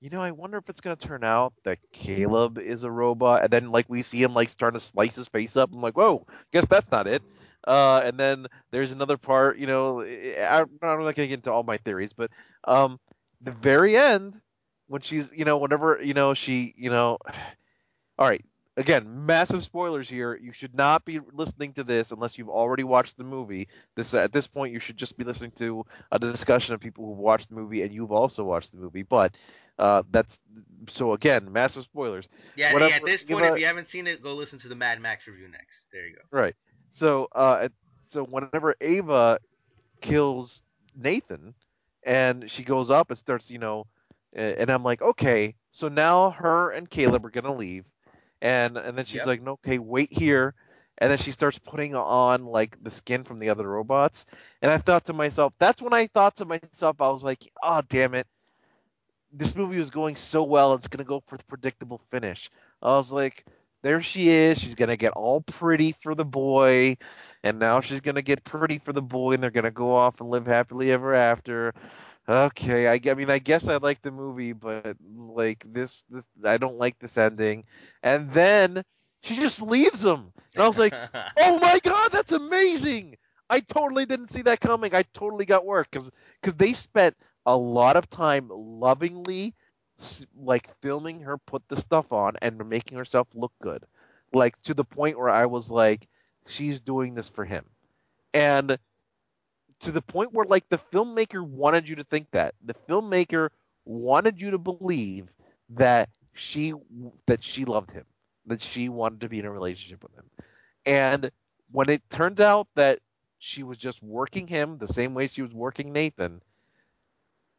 you 0.01 0.09
know, 0.09 0.21
I 0.21 0.31
wonder 0.31 0.57
if 0.57 0.69
it's 0.69 0.81
gonna 0.81 0.95
turn 0.95 1.23
out 1.23 1.53
that 1.63 1.79
Caleb 1.91 2.57
is 2.59 2.83
a 2.83 2.91
robot, 2.91 3.43
and 3.43 3.51
then 3.51 3.71
like 3.71 3.85
we 3.89 4.01
see 4.01 4.21
him 4.21 4.33
like 4.33 4.49
starting 4.49 4.79
to 4.79 4.85
slice 4.85 5.15
his 5.15 5.27
face 5.29 5.55
up. 5.57 5.71
I'm 5.73 5.81
like, 5.81 5.97
whoa, 5.97 6.25
guess 6.51 6.65
that's 6.65 6.91
not 6.91 7.07
it. 7.07 7.23
Uh, 7.65 8.01
and 8.03 8.19
then 8.19 8.47
there's 8.71 8.91
another 8.91 9.17
part, 9.17 9.57
you 9.57 9.67
know, 9.67 10.01
I, 10.01 10.61
I'm 10.61 10.69
not 10.81 10.97
gonna 10.97 11.13
get 11.13 11.31
into 11.31 11.51
all 11.51 11.63
my 11.63 11.77
theories, 11.77 12.13
but 12.13 12.31
um, 12.65 12.99
the 13.41 13.51
very 13.51 13.95
end 13.95 14.39
when 14.87 15.01
she's, 15.01 15.31
you 15.33 15.45
know, 15.45 15.57
whenever 15.57 15.99
you 16.03 16.13
know 16.13 16.33
she, 16.33 16.73
you 16.77 16.89
know, 16.89 17.17
all 18.19 18.27
right. 18.27 18.43
Again, 18.75 19.27
massive 19.27 19.61
spoilers 19.61 20.09
here. 20.09 20.35
You 20.35 20.51
should 20.51 20.73
not 20.73 21.05
be 21.05 21.19
listening 21.31 21.73
to 21.73 21.83
this 21.83 22.11
unless 22.11 22.39
you've 22.39 22.49
already 22.49 22.83
watched 22.83 23.17
the 23.17 23.23
movie. 23.23 23.67
This 23.95 24.15
at 24.15 24.33
this 24.33 24.47
point, 24.47 24.73
you 24.73 24.79
should 24.79 24.97
just 24.97 25.15
be 25.15 25.23
listening 25.23 25.51
to 25.57 25.85
a 26.11 26.17
discussion 26.17 26.73
of 26.73 26.81
people 26.81 27.05
who've 27.05 27.19
watched 27.19 27.49
the 27.49 27.55
movie 27.55 27.83
and 27.83 27.93
you've 27.93 28.11
also 28.11 28.43
watched 28.43 28.71
the 28.71 28.79
movie. 28.79 29.03
But 29.03 29.35
uh, 29.77 30.01
that's 30.09 30.39
so 30.87 31.13
again, 31.13 31.51
massive 31.53 31.83
spoilers. 31.83 32.27
Yeah, 32.55 32.75
yeah. 32.75 32.95
At 32.95 33.05
this 33.05 33.21
point, 33.21 33.45
if 33.45 33.59
you 33.59 33.65
haven't 33.67 33.89
seen 33.89 34.07
it, 34.07 34.23
go 34.23 34.33
listen 34.33 34.57
to 34.61 34.67
the 34.67 34.75
Mad 34.75 34.99
Max 34.99 35.27
review 35.27 35.49
next. 35.49 35.87
There 35.91 36.07
you 36.07 36.15
go. 36.15 36.21
right? 36.31 36.55
So 36.93 37.29
uh, 37.35 37.69
so 38.03 38.25
whenever 38.25 38.67
Ava 38.73 39.31
kills 39.95 40.57
Nathan, 40.95 41.53
and 42.03 42.49
she 42.49 42.63
goes 42.63 42.89
up 42.91 43.09
and 43.09 43.17
starts, 43.19 43.51
you 43.51 43.59
know, 43.59 43.87
and 44.33 44.69
I'm 44.69 44.83
like, 44.83 45.01
okay, 45.01 45.55
so 45.71 45.87
now 45.89 46.31
her 46.31 46.71
and 46.71 46.89
Caleb 46.89 47.25
are 47.25 47.31
gonna 47.31 47.55
leave, 47.55 47.85
and 48.41 48.77
and 48.77 48.97
then 48.97 49.05
she's 49.05 49.25
Yep. 49.25 49.27
like, 49.27 49.41
no, 49.41 49.53
okay, 49.53 49.79
wait 49.79 50.11
here, 50.11 50.55
and 50.97 51.11
then 51.11 51.17
she 51.17 51.31
starts 51.31 51.59
putting 51.59 51.95
on 51.95 52.45
like 52.45 52.81
the 52.83 52.91
skin 52.91 53.23
from 53.23 53.39
the 53.39 53.49
other 53.49 53.67
robots, 53.67 54.25
and 54.61 54.71
I 54.71 54.77
thought 54.79 55.05
to 55.05 55.13
myself, 55.13 55.53
that's 55.59 55.81
when 55.81 55.93
I 55.93 56.07
thought 56.07 56.37
to 56.37 56.45
myself, 56.45 56.89
I 56.91 56.99
was 57.01 57.13
like, 57.13 57.33
oh 57.55 57.71
damn 57.81 58.03
it, 58.05 58.19
this 59.31 59.55
movie 59.55 59.77
was 59.77 59.89
going 59.91 60.15
so 60.15 60.43
well, 60.43 60.73
it's 60.73 60.87
gonna 60.87 61.03
go 61.03 61.21
for 61.27 61.37
the 61.37 61.43
predictable 61.45 61.99
finish. 62.09 62.49
I 62.81 62.89
was 62.97 63.11
like, 63.11 63.45
there 63.83 64.01
she 64.01 64.29
is. 64.29 64.57
She's 64.57 64.75
gonna 64.75 64.97
get 64.97 65.13
all 65.13 65.41
pretty 65.41 65.91
for 65.91 66.15
the 66.15 66.25
boy, 66.25 66.97
and 67.43 67.59
now 67.59 67.81
she's 67.81 67.99
gonna 67.99 68.21
get 68.21 68.43
pretty 68.43 68.79
for 68.79 68.93
the 68.93 69.01
boy, 69.01 69.33
and 69.33 69.43
they're 69.43 69.51
gonna 69.51 69.71
go 69.71 69.95
off 69.95 70.19
and 70.19 70.29
live 70.29 70.47
happily 70.47 70.91
ever 70.91 71.13
after. 71.13 71.73
Okay, 72.27 72.87
I, 72.87 72.99
I 73.11 73.13
mean, 73.15 73.29
I 73.29 73.39
guess 73.39 73.67
I 73.67 73.77
like 73.77 74.01
the 74.01 74.11
movie, 74.11 74.53
but 74.53 74.95
like 75.05 75.65
this, 75.67 76.05
this, 76.09 76.25
I 76.43 76.57
don't 76.57 76.77
like 76.77 76.97
this 76.97 77.17
ending. 77.17 77.65
And 78.01 78.31
then 78.31 78.83
she 79.21 79.35
just 79.35 79.61
leaves 79.61 80.03
him, 80.03 80.31
and 80.55 80.63
I 80.63 80.67
was 80.67 80.79
like, 80.79 80.93
oh 81.37 81.59
my 81.59 81.79
god, 81.83 82.11
that's 82.11 82.31
amazing! 82.31 83.17
I 83.49 83.59
totally 83.59 84.05
didn't 84.05 84.29
see 84.29 84.43
that 84.43 84.61
coming. 84.61 84.95
I 84.95 85.03
totally 85.13 85.45
got 85.45 85.65
work 85.65 85.91
because 85.91 86.09
because 86.41 86.55
they 86.55 86.73
spent 86.73 87.15
a 87.45 87.55
lot 87.55 87.97
of 87.97 88.09
time 88.09 88.47
lovingly 88.49 89.53
like 90.35 90.69
filming 90.81 91.21
her 91.21 91.37
put 91.37 91.67
the 91.67 91.77
stuff 91.77 92.11
on 92.11 92.33
and 92.41 92.69
making 92.69 92.97
herself 92.97 93.27
look 93.33 93.53
good. 93.61 93.83
Like 94.33 94.59
to 94.63 94.73
the 94.73 94.83
point 94.83 95.17
where 95.17 95.29
i 95.29 95.45
was 95.45 95.69
like 95.69 96.07
she's 96.47 96.81
doing 96.81 97.13
this 97.13 97.29
for 97.29 97.45
him. 97.45 97.65
And 98.33 98.77
to 99.81 99.91
the 99.91 100.01
point 100.01 100.33
where 100.33 100.45
like 100.45 100.67
the 100.69 100.77
filmmaker 100.77 101.45
wanted 101.45 101.87
you 101.89 101.97
to 101.97 102.03
think 102.03 102.31
that. 102.31 102.55
The 102.63 102.73
filmmaker 102.73 103.49
wanted 103.85 104.41
you 104.41 104.51
to 104.51 104.57
believe 104.57 105.27
that 105.71 106.09
she 106.33 106.73
that 107.27 107.43
she 107.43 107.65
loved 107.65 107.91
him 107.91 108.05
that 108.45 108.61
she 108.61 108.89
wanted 108.89 109.21
to 109.21 109.29
be 109.29 109.39
in 109.39 109.45
a 109.45 109.51
relationship 109.51 110.03
with 110.03 110.13
him. 110.15 110.29
And 110.85 111.31
when 111.71 111.89
it 111.89 112.01
turned 112.09 112.41
out 112.41 112.67
that 112.75 112.99
she 113.39 113.63
was 113.63 113.77
just 113.77 114.01
working 114.01 114.47
him 114.47 114.77
the 114.77 114.87
same 114.87 115.13
way 115.13 115.27
she 115.27 115.41
was 115.41 115.53
working 115.53 115.91
nathan 115.91 116.41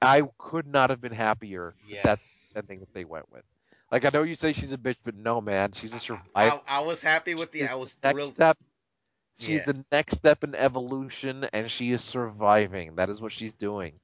I 0.02 0.22
could 0.38 0.66
not 0.66 0.90
have 0.90 1.00
been 1.00 1.12
happier 1.12 1.74
yes. 1.88 2.04
that's 2.04 2.52
the 2.54 2.62
thing 2.62 2.80
that 2.80 2.92
they 2.94 3.04
went 3.04 3.30
with. 3.32 3.42
Like 3.90 4.04
I 4.04 4.10
know 4.12 4.22
you 4.22 4.34
say 4.34 4.52
she's 4.52 4.72
a 4.72 4.78
bitch, 4.78 4.96
but 5.04 5.14
no, 5.14 5.40
man, 5.40 5.72
she's 5.72 5.94
a 5.94 5.98
survivor. 5.98 6.26
I, 6.34 6.60
I 6.66 6.80
was 6.80 7.00
happy 7.00 7.34
with 7.34 7.52
the. 7.52 7.66
I 7.66 7.74
was 7.74 7.94
next 8.02 8.14
thrilled. 8.14 8.28
step. 8.28 8.58
She's 9.38 9.58
Yeah. 9.58 9.64
the 9.66 9.84
next 9.90 10.14
step 10.14 10.44
in 10.44 10.54
evolution, 10.54 11.46
and 11.52 11.70
she 11.70 11.90
is 11.90 12.02
surviving. 12.02 12.96
That 12.96 13.10
is 13.10 13.20
what 13.20 13.32
she's 13.32 13.52
doing. 13.52 14.00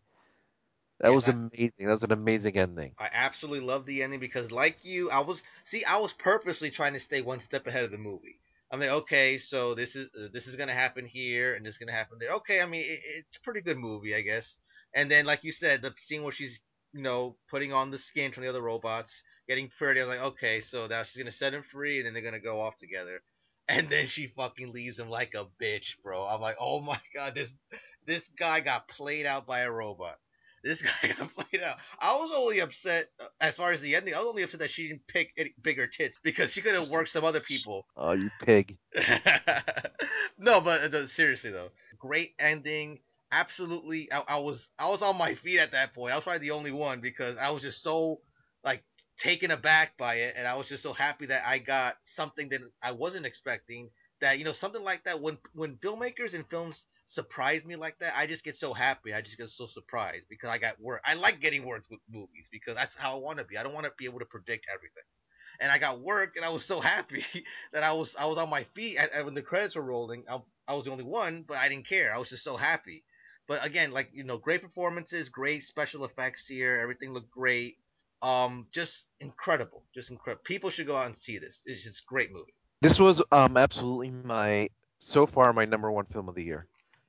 That 1.00 1.08
Yes. 1.08 1.14
was 1.14 1.28
I, 1.28 1.32
amazing. 1.32 1.72
That 1.78 1.88
was 1.88 2.02
an 2.02 2.12
amazing 2.12 2.58
ending. 2.58 2.94
I 2.98 3.08
absolutely 3.12 3.66
love 3.66 3.86
the 3.86 4.02
ending 4.02 4.20
because, 4.20 4.50
like 4.50 4.84
you, 4.84 5.10
I 5.10 5.20
was 5.20 5.42
see, 5.64 5.84
I 5.84 5.96
was 5.98 6.12
purposely 6.12 6.70
trying 6.70 6.92
to 6.92 7.00
stay 7.00 7.22
one 7.22 7.40
step 7.40 7.66
ahead 7.66 7.84
of 7.84 7.90
the 7.90 7.98
movie. 7.98 8.38
I'm 8.70 8.80
like, 8.80 8.90
okay, 8.90 9.38
so 9.38 9.74
this 9.74 9.96
is 9.96 10.08
uh, 10.14 10.28
this 10.32 10.46
is 10.46 10.56
gonna 10.56 10.74
happen 10.74 11.06
here, 11.06 11.54
and 11.54 11.64
this 11.64 11.74
is 11.74 11.78
gonna 11.78 11.92
happen 11.92 12.18
there. 12.20 12.32
Okay, 12.32 12.60
I 12.60 12.66
mean, 12.66 12.82
it, 12.82 13.00
it's 13.04 13.36
a 13.36 13.40
pretty 13.40 13.62
good 13.62 13.78
movie, 13.78 14.14
I 14.14 14.20
guess. 14.20 14.58
And 14.94 15.10
then, 15.10 15.24
like 15.24 15.44
you 15.44 15.52
said, 15.52 15.82
the 15.82 15.94
scene 16.06 16.22
where 16.22 16.32
she's, 16.32 16.58
you 16.92 17.02
know, 17.02 17.36
putting 17.50 17.72
on 17.72 17.90
the 17.90 17.98
skin 17.98 18.32
from 18.32 18.42
the 18.42 18.48
other 18.48 18.62
robots, 18.62 19.12
getting 19.48 19.70
pretty. 19.78 20.00
I 20.00 20.04
was 20.04 20.14
like, 20.16 20.24
okay, 20.32 20.60
so 20.60 20.86
now 20.86 21.02
she's 21.02 21.22
gonna 21.22 21.32
set 21.32 21.54
him 21.54 21.62
free, 21.62 21.98
and 21.98 22.06
then 22.06 22.14
they're 22.14 22.22
gonna 22.22 22.40
go 22.40 22.60
off 22.60 22.78
together. 22.78 23.22
And 23.68 23.88
then 23.88 24.08
she 24.08 24.26
fucking 24.36 24.72
leaves 24.72 24.98
him 24.98 25.08
like 25.08 25.34
a 25.34 25.46
bitch, 25.62 25.94
bro. 26.02 26.26
I'm 26.26 26.40
like, 26.40 26.56
oh 26.58 26.80
my 26.80 26.98
god, 27.14 27.36
this 27.36 27.52
this 28.04 28.28
guy 28.36 28.58
got 28.58 28.88
played 28.88 29.26
out 29.26 29.46
by 29.46 29.60
a 29.60 29.70
robot. 29.70 30.18
This 30.64 30.82
guy 31.02 31.14
got 31.16 31.34
played 31.34 31.62
out. 31.62 31.76
I 31.98 32.16
was 32.16 32.32
only 32.34 32.60
upset 32.60 33.10
uh, 33.20 33.26
as 33.40 33.56
far 33.56 33.72
as 33.72 33.80
the 33.80 33.94
ending. 33.94 34.14
I 34.14 34.18
was 34.18 34.28
only 34.28 34.42
upset 34.42 34.60
that 34.60 34.70
she 34.70 34.88
didn't 34.88 35.06
pick 35.06 35.32
bigger 35.62 35.86
tits 35.86 36.18
because 36.22 36.50
she 36.50 36.62
could 36.62 36.74
have 36.74 36.90
worked 36.90 37.10
some 37.10 37.24
other 37.24 37.40
people. 37.40 37.86
Oh, 37.96 38.12
you 38.12 38.30
pig. 38.40 38.76
no, 40.38 40.60
but 40.60 40.92
uh, 40.92 41.06
seriously 41.06 41.50
though, 41.50 41.68
great 41.98 42.34
ending. 42.38 42.98
Absolutely, 43.32 44.10
I, 44.12 44.22
I 44.26 44.38
was 44.38 44.68
I 44.78 44.88
was 44.88 45.02
on 45.02 45.16
my 45.16 45.34
feet 45.34 45.60
at 45.60 45.72
that 45.72 45.94
point. 45.94 46.12
I 46.12 46.16
was 46.16 46.24
probably 46.24 46.40
the 46.40 46.50
only 46.50 46.72
one 46.72 47.00
because 47.00 47.36
I 47.36 47.50
was 47.50 47.62
just 47.62 47.82
so 47.82 48.20
like 48.64 48.82
taken 49.18 49.52
aback 49.52 49.96
by 49.96 50.16
it, 50.16 50.34
and 50.36 50.48
I 50.48 50.56
was 50.56 50.68
just 50.68 50.82
so 50.82 50.92
happy 50.92 51.26
that 51.26 51.44
I 51.46 51.58
got 51.58 51.96
something 52.04 52.48
that 52.48 52.60
I 52.82 52.90
wasn't 52.92 53.26
expecting. 53.26 53.90
That 54.20 54.38
you 54.38 54.44
know 54.44 54.52
something 54.52 54.82
like 54.82 55.04
that 55.04 55.20
when 55.20 55.38
when 55.54 55.76
filmmakers 55.76 56.34
and 56.34 56.44
films 56.50 56.84
surprise 57.06 57.64
me 57.64 57.76
like 57.76 57.98
that, 58.00 58.14
I 58.16 58.26
just 58.26 58.44
get 58.44 58.56
so 58.56 58.74
happy. 58.74 59.14
I 59.14 59.20
just 59.22 59.38
get 59.38 59.48
so 59.50 59.66
surprised 59.66 60.26
because 60.28 60.50
I 60.50 60.58
got 60.58 60.80
work. 60.80 61.00
I 61.04 61.14
like 61.14 61.40
getting 61.40 61.64
work 61.64 61.84
with 61.88 62.00
movies 62.10 62.48
because 62.50 62.74
that's 62.76 62.96
how 62.96 63.12
I 63.14 63.20
want 63.20 63.38
to 63.38 63.44
be. 63.44 63.56
I 63.56 63.62
don't 63.62 63.74
want 63.74 63.86
to 63.86 63.92
be 63.96 64.06
able 64.06 64.18
to 64.20 64.24
predict 64.26 64.66
everything 64.72 65.04
and 65.60 65.70
I 65.70 65.78
got 65.78 66.00
work, 66.00 66.36
and 66.36 66.44
I 66.44 66.50
was 66.50 66.64
so 66.64 66.80
happy 66.82 67.24
that 67.72 67.82
I 67.82 67.92
was 67.92 68.14
I 68.18 68.26
was 68.26 68.38
on 68.38 68.50
my 68.50 68.64
feet 68.74 68.98
and 68.98 69.24
when 69.24 69.34
the 69.34 69.42
credits 69.42 69.74
were 69.76 69.82
rolling. 69.82 70.24
I, 70.28 70.40
I 70.68 70.74
was 70.74 70.84
the 70.84 70.92
only 70.92 71.04
one, 71.04 71.44
but 71.46 71.56
I 71.58 71.68
didn't 71.68 71.88
care. 71.88 72.14
I 72.14 72.18
was 72.18 72.28
just 72.28 72.44
so 72.44 72.56
happy. 72.56 73.04
But 73.50 73.66
again, 73.66 73.90
like 73.90 74.10
you 74.12 74.22
know, 74.22 74.38
great 74.38 74.62
performances, 74.62 75.28
great 75.28 75.64
special 75.64 76.04
effects 76.04 76.46
here. 76.46 76.78
Everything 76.80 77.12
looked 77.12 77.32
great. 77.32 77.78
Um, 78.22 78.68
just 78.70 79.06
incredible, 79.18 79.82
just 79.92 80.08
incredible. 80.08 80.42
People 80.44 80.70
should 80.70 80.86
go 80.86 80.94
out 80.94 81.06
and 81.06 81.16
see 81.16 81.38
this. 81.38 81.60
It's 81.66 81.82
just 81.82 81.98
a 81.98 82.06
great 82.06 82.32
movie. 82.32 82.54
This 82.80 83.00
was 83.00 83.20
um 83.32 83.56
absolutely 83.56 84.10
my 84.10 84.70
so 85.00 85.26
far 85.26 85.52
my 85.52 85.64
number 85.64 85.90
one 85.90 86.04
film 86.04 86.28
of 86.28 86.36
the 86.36 86.44
year. 86.44 86.66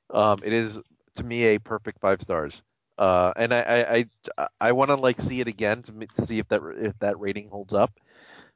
Um, 0.10 0.40
it 0.44 0.52
is 0.52 0.80
to 1.18 1.24
me 1.24 1.44
a 1.44 1.60
perfect 1.60 2.02
five 2.02 2.24
stars. 2.24 2.64
Uh, 2.98 3.34
and 3.36 3.54
I 3.54 3.62
I 3.62 4.06
I, 4.36 4.48
I 4.60 4.72
want 4.72 4.90
to 4.90 4.96
like 4.96 5.22
see 5.22 5.42
it 5.42 5.48
again 5.48 5.84
to, 5.84 5.92
to 5.92 6.22
see 6.24 6.40
if 6.40 6.48
that 6.48 6.64
if 6.76 6.98
that 7.02 7.20
rating 7.20 7.50
holds 7.50 7.76
up. 7.76 8.00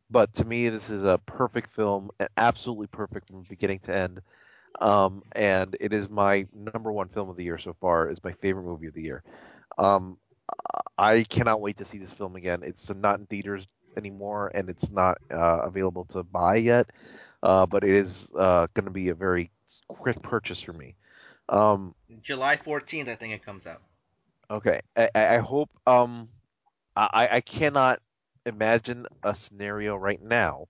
But 0.10 0.34
to 0.34 0.44
me, 0.44 0.70
this 0.70 0.90
is 0.90 1.04
a 1.04 1.20
perfect 1.28 1.70
film, 1.70 2.10
absolutely 2.36 2.88
perfect 2.88 3.28
from 3.28 3.44
beginning 3.48 3.80
to 3.82 3.96
end. 3.96 4.22
Um, 4.80 5.24
and 5.34 5.76
it 5.80 5.94
is 5.94 6.10
my 6.10 6.48
number 6.54 6.92
one 6.92 7.08
film 7.08 7.30
of 7.30 7.38
the 7.38 7.44
year 7.44 7.58
so 7.58 7.74
far. 7.74 8.10
It's 8.10 8.24
my 8.24 8.34
favorite 8.34 8.64
movie 8.64 8.88
of 8.88 8.94
the 8.94 9.04
year. 9.04 9.24
Um, 9.78 10.18
I 10.98 11.24
cannot 11.24 11.62
wait 11.62 11.78
to 11.78 11.86
see 11.86 11.98
this 11.98 12.14
film 12.14 12.36
again. 12.36 12.62
It's 12.64 12.94
not 12.94 13.20
in 13.20 13.26
theaters 13.28 13.68
anymore, 13.98 14.52
and 14.54 14.70
it's 14.70 14.90
not 14.92 15.18
uh, 15.32 15.60
available 15.64 16.06
to 16.06 16.24
buy 16.24 16.56
yet. 16.58 16.92
Uh, 17.44 17.66
but 17.66 17.84
it 17.84 17.92
is 17.92 18.32
uh, 18.36 18.68
going 18.74 18.86
to 18.86 18.92
be 18.92 19.10
a 19.10 19.16
very 19.16 19.52
quick 19.88 20.22
purchase 20.22 20.62
for 20.62 20.74
me. 20.74 20.96
Um, 21.50 21.96
July 22.22 22.58
14th, 22.58 23.08
I 23.08 23.16
think 23.16 23.34
it 23.34 23.44
comes 23.44 23.66
out. 23.68 23.82
okay, 24.50 24.82
I, 24.96 25.10
I 25.16 25.38
hope. 25.38 25.70
Um, 25.86 26.30
I, 26.96 27.28
I 27.32 27.42
cannot 27.42 28.02
imagine 28.46 29.06
a 29.24 29.34
scenario 29.36 29.96
right 29.96 30.22
now 30.22 30.68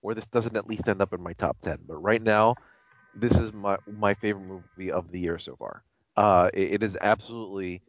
where 0.00 0.14
this 0.14 0.26
doesn't 0.26 0.56
at 0.56 0.66
least 0.68 0.88
end 0.88 1.00
up 1.00 1.12
in 1.12 1.22
my 1.22 1.32
top 1.34 1.60
ten. 1.60 1.78
But 1.86 1.96
right 1.96 2.22
now, 2.22 2.56
this 3.14 3.38
is 3.38 3.52
my 3.52 3.76
my 3.86 4.14
favorite 4.14 4.44
movie 4.46 4.90
of 4.92 5.10
the 5.10 5.20
year 5.20 5.38
so 5.38 5.56
far. 5.56 5.82
Uh, 6.16 6.50
it, 6.54 6.74
it 6.74 6.82
is 6.82 6.96
absolutely. 7.00 7.82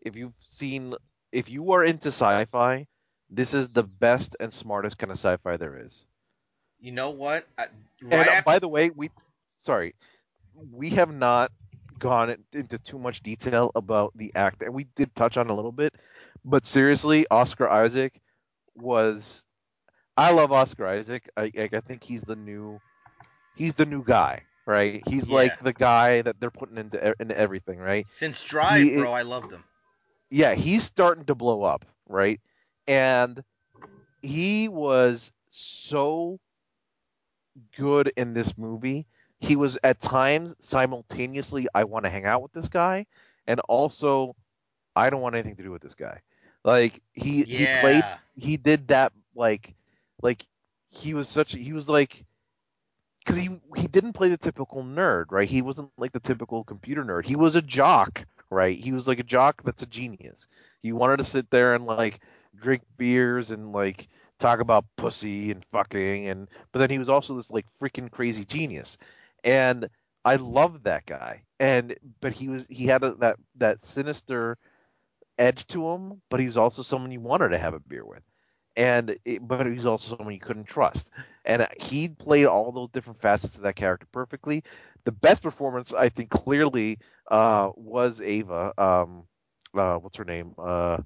If 0.00 0.16
you've 0.16 0.36
seen, 0.40 0.94
if 1.32 1.50
you 1.50 1.72
are 1.72 1.84
into 1.84 2.08
sci-fi, 2.08 2.86
this 3.30 3.54
is 3.54 3.68
the 3.68 3.84
best 3.84 4.36
and 4.40 4.52
smartest 4.52 4.98
kind 4.98 5.10
of 5.10 5.18
sci-fi 5.18 5.56
there 5.56 5.76
is. 5.84 6.06
You 6.80 6.92
know 6.92 7.10
what? 7.10 7.46
I, 7.58 7.68
And 8.10 8.12
right 8.12 8.28
uh, 8.28 8.32
after, 8.32 8.42
by 8.42 8.58
the 8.58 8.68
way, 8.68 8.90
we, 8.90 9.10
sorry, 9.58 9.94
we 10.54 10.90
have 10.90 11.12
not 11.12 11.52
gone 11.98 12.36
into 12.52 12.78
too 12.78 12.98
much 12.98 13.22
detail 13.22 13.70
about 13.74 14.12
the 14.16 14.32
act, 14.34 14.62
and 14.62 14.74
we 14.74 14.84
did 14.96 15.14
touch 15.14 15.36
on 15.36 15.50
a 15.50 15.54
little 15.54 15.72
bit, 15.72 15.94
but 16.44 16.64
seriously, 16.66 17.26
Oscar 17.30 17.68
Isaac 17.68 18.20
was. 18.74 19.46
I 20.16 20.32
love 20.32 20.52
Oscar 20.52 20.86
Isaac. 20.86 21.28
I 21.36 21.50
I 21.56 21.68
I 21.72 21.80
think 21.80 22.02
he's 22.04 22.22
the 22.22 22.36
new, 22.36 22.80
he's 23.54 23.74
the 23.74 23.86
new 23.86 24.04
guy, 24.04 24.44
right? 24.66 25.02
He's 25.06 25.28
Yeah. 25.28 25.34
like 25.36 25.62
the 25.62 25.72
guy 25.72 26.22
that 26.22 26.40
they're 26.40 26.50
putting 26.50 26.78
into 26.78 27.14
into 27.20 27.36
everything, 27.38 27.78
right? 27.78 28.06
since 28.18 28.42
Drive, 28.42 28.82
he- 28.82 28.92
bro, 28.92 29.12
I 29.12 29.22
loved 29.22 29.52
him. 29.52 29.64
yeah, 30.30 30.54
he's 30.54 30.82
starting 30.84 31.24
to 31.26 31.34
blow 31.34 31.62
up, 31.62 31.84
right? 32.08 32.40
And 32.86 33.42
he 34.22 34.68
was 34.68 35.32
so 35.50 36.38
good 37.76 38.12
in 38.16 38.32
this 38.32 38.56
movie. 38.56 39.06
He 39.40 39.56
was 39.56 39.78
at 39.82 40.00
times 40.00 40.54
simultaneously, 40.60 41.66
I 41.74 41.84
want 41.84 42.04
to 42.04 42.10
hang 42.10 42.24
out 42.24 42.42
with 42.42 42.52
this 42.52 42.68
guy, 42.68 43.06
and 43.46 43.60
also, 43.68 44.36
I 44.94 45.10
don't 45.10 45.20
want 45.20 45.34
anything 45.34 45.56
to 45.56 45.62
do 45.62 45.70
with 45.70 45.82
this 45.82 45.94
guy. 45.94 46.20
Like 46.64 47.00
he 47.12 47.44
he 47.44 47.66
played, 47.66 48.04
he 48.36 48.56
did 48.56 48.88
that 48.88 49.12
like 49.34 49.74
like 50.22 50.46
he 50.88 51.14
was 51.14 51.28
such 51.28 51.52
he 51.52 51.72
was 51.72 51.88
like 51.88 52.24
because 53.24 53.36
he 53.36 53.48
he 53.76 53.86
didn't 53.86 54.14
play 54.14 54.28
the 54.28 54.36
typical 54.36 54.82
nerd, 54.84 55.26
right? 55.30 55.48
He 55.48 55.62
wasn't 55.62 55.90
like 55.98 56.12
the 56.12 56.20
typical 56.20 56.64
computer 56.64 57.04
nerd. 57.04 57.26
He 57.26 57.36
was 57.36 57.56
a 57.56 57.62
jock, 57.62 58.24
right? 58.50 58.76
He 58.78 58.92
was 58.92 59.06
like 59.08 59.18
a 59.20 59.24
jock 59.24 59.62
that's 59.62 59.82
a 59.82 59.86
genius. 59.86 60.48
He 60.80 60.92
wanted 60.92 61.18
to 61.18 61.24
sit 61.24 61.50
there 61.50 61.74
and 61.74 61.86
like 61.86 62.20
drink 62.56 62.82
beers 62.96 63.50
and 63.50 63.72
like 63.72 64.08
talk 64.38 64.60
about 64.60 64.84
pussy 64.96 65.50
and 65.52 65.64
fucking 65.66 66.26
and 66.28 66.48
but 66.72 66.80
then 66.80 66.90
he 66.90 66.98
was 66.98 67.08
also 67.08 67.34
this 67.34 67.50
like 67.50 67.66
freaking 67.80 68.10
crazy 68.10 68.44
genius. 68.44 68.98
And 69.44 69.88
I 70.24 70.36
loved 70.36 70.84
that 70.84 71.06
guy. 71.06 71.44
And 71.60 71.96
but 72.20 72.32
he 72.32 72.48
was 72.48 72.66
he 72.68 72.86
had 72.86 73.04
a, 73.04 73.14
that 73.16 73.36
that 73.56 73.80
sinister 73.80 74.58
edge 75.38 75.66
to 75.68 75.88
him, 75.90 76.22
but 76.30 76.40
he 76.40 76.46
was 76.46 76.56
also 76.56 76.82
someone 76.82 77.12
you 77.12 77.20
wanted 77.20 77.50
to 77.50 77.58
have 77.58 77.74
a 77.74 77.80
beer 77.80 78.04
with. 78.06 78.22
And 78.76 79.16
it, 79.24 79.46
but 79.46 79.66
he 79.66 79.72
was 79.72 79.86
also 79.86 80.16
someone 80.16 80.34
you 80.34 80.40
couldn't 80.40 80.64
trust 80.66 81.10
and 81.44 81.66
he 81.78 82.08
played 82.08 82.46
all 82.46 82.72
those 82.72 82.88
different 82.90 83.20
facets 83.20 83.56
of 83.56 83.64
that 83.64 83.76
character 83.76 84.06
perfectly. 84.12 84.64
The 85.04 85.12
best 85.12 85.42
performance, 85.42 85.92
I 85.92 86.08
think, 86.08 86.30
clearly 86.30 86.98
uh, 87.30 87.70
was 87.76 88.20
Ava. 88.20 88.72
Um, 88.78 89.24
uh, 89.74 89.96
what's 89.96 90.16
her 90.16 90.24
name? 90.24 90.54
Uh, 90.58 90.98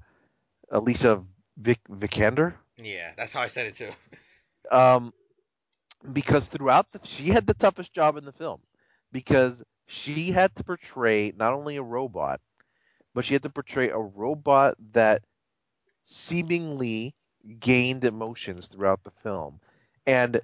Alicia 0.71 1.23
Vic- 1.57 1.87
Vikander. 1.89 2.53
Yeah, 2.77 3.11
that's 3.17 3.33
how 3.33 3.41
I 3.41 3.47
said 3.47 3.67
it 3.67 3.75
too. 3.75 3.91
Um, 4.71 5.13
because 6.13 6.47
throughout 6.47 6.91
the, 6.91 6.99
she 7.03 7.25
had 7.29 7.47
the 7.47 7.53
toughest 7.53 7.93
job 7.93 8.17
in 8.17 8.25
the 8.25 8.33
film 8.33 8.61
because 9.11 9.63
she 9.87 10.31
had 10.31 10.55
to 10.55 10.63
portray 10.63 11.33
not 11.35 11.53
only 11.53 11.77
a 11.77 11.83
robot, 11.83 12.41
but 13.13 13.25
she 13.25 13.33
had 13.33 13.43
to 13.43 13.49
portray 13.49 13.89
a 13.89 13.97
robot 13.97 14.75
that 14.93 15.23
seemingly 16.03 17.15
gained 17.59 18.05
emotions 18.05 18.67
throughout 18.67 19.03
the 19.03 19.11
film. 19.11 19.59
And 20.05 20.41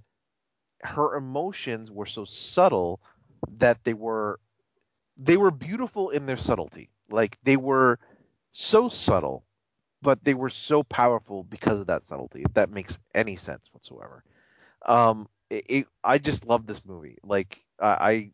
her 0.82 1.16
emotions 1.16 1.92
were 1.92 2.06
so 2.06 2.26
subtle 2.26 3.00
that 3.58 3.84
they 3.84 3.94
were 3.94 4.40
they 5.18 5.38
were 5.38 5.52
beautiful 5.52 6.10
in 6.10 6.26
their 6.26 6.38
subtlety. 6.38 6.90
Like 7.10 7.38
they 7.44 7.58
were 7.58 8.00
so 8.52 8.90
subtle, 8.90 9.46
but 10.02 10.24
they 10.24 10.34
were 10.34 10.50
so 10.50 10.84
powerful 10.84 11.44
because 11.44 11.80
of 11.80 11.88
that 11.88 12.04
subtlety. 12.04 12.44
If 12.44 12.54
that 12.56 12.70
makes 12.70 12.98
any 13.14 13.36
sense 13.36 13.70
whatsoever. 13.72 14.24
Um, 14.86 15.30
it, 15.50 15.66
it, 15.70 15.88
I 16.04 16.18
just 16.18 16.46
love 16.46 16.66
this 16.66 16.86
movie. 16.86 17.18
Like 17.24 17.64
I, 17.80 18.32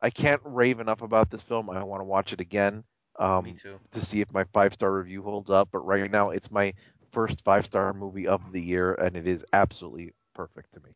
I 0.00 0.10
can't 0.10 0.42
rave 0.44 0.80
enough 0.80 1.02
about 1.02 1.30
this 1.30 1.42
film. 1.42 1.70
I 1.70 1.82
want 1.84 2.00
to 2.00 2.04
watch 2.04 2.32
it 2.32 2.40
again. 2.40 2.84
Um, 3.18 3.44
Me 3.44 3.52
too. 3.54 3.80
to 3.92 4.00
see 4.00 4.20
if 4.20 4.32
my 4.32 4.44
five 4.52 4.74
star 4.74 4.92
review 4.92 5.22
holds 5.22 5.50
up. 5.50 5.70
But 5.72 5.80
right 5.80 6.10
now, 6.10 6.30
it's 6.30 6.50
my 6.50 6.74
first 7.18 7.42
five 7.42 7.64
star 7.64 7.92
movie 7.92 8.28
of 8.28 8.52
the 8.52 8.60
year, 8.60 8.94
and 8.94 9.16
it 9.16 9.26
is 9.26 9.44
absolutely 9.52 10.12
perfect 10.36 10.72
to 10.72 10.78
me. 10.78 10.90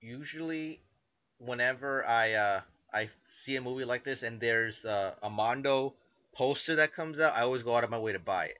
Usually, 0.00 0.80
whenever 1.38 2.04
I 2.04 2.32
uh, 2.32 2.60
I 2.92 3.08
see 3.30 3.54
a 3.54 3.60
movie 3.60 3.84
like 3.84 4.02
this 4.02 4.24
and 4.24 4.40
there's 4.40 4.84
uh, 4.84 5.14
a 5.22 5.30
Mondo 5.30 5.94
poster 6.34 6.74
that 6.74 6.92
comes 6.92 7.20
out, 7.20 7.36
I 7.36 7.42
always 7.42 7.62
go 7.62 7.76
out 7.76 7.84
of 7.84 7.90
my 7.90 8.00
way 8.00 8.14
to 8.14 8.18
buy 8.18 8.46
it. 8.46 8.58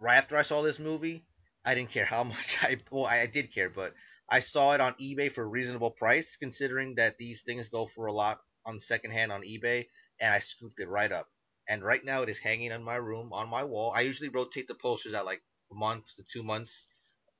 Right 0.00 0.16
after 0.16 0.36
I 0.36 0.42
saw 0.42 0.60
this 0.62 0.80
movie, 0.80 1.24
I 1.64 1.76
didn't 1.76 1.92
care 1.92 2.04
how 2.16 2.24
much 2.24 2.58
I 2.60 2.78
well 2.90 3.06
I 3.06 3.26
did 3.26 3.54
care, 3.54 3.70
but 3.70 3.94
I 4.28 4.40
saw 4.40 4.74
it 4.74 4.80
on 4.80 4.94
eBay 4.94 5.32
for 5.32 5.44
a 5.44 5.54
reasonable 5.58 5.92
price, 5.92 6.36
considering 6.36 6.96
that 6.96 7.16
these 7.16 7.42
things 7.42 7.68
go 7.68 7.86
for 7.86 8.06
a 8.06 8.12
lot 8.12 8.40
on 8.66 8.80
secondhand 8.80 9.30
on 9.30 9.42
eBay, 9.42 9.86
and 10.18 10.34
I 10.34 10.40
scooped 10.40 10.80
it 10.80 10.88
right 10.88 11.12
up. 11.12 11.28
And 11.68 11.84
right 11.84 12.04
now 12.04 12.22
it 12.22 12.28
is 12.28 12.40
hanging 12.40 12.72
in 12.72 12.82
my 12.82 12.96
room 12.96 13.32
on 13.32 13.48
my 13.48 13.62
wall. 13.62 13.92
I 13.94 14.00
usually 14.00 14.30
rotate 14.30 14.66
the 14.66 14.74
posters 14.74 15.14
at 15.14 15.24
like 15.24 15.42
month 15.74 16.04
to 16.16 16.24
two 16.32 16.42
months. 16.42 16.86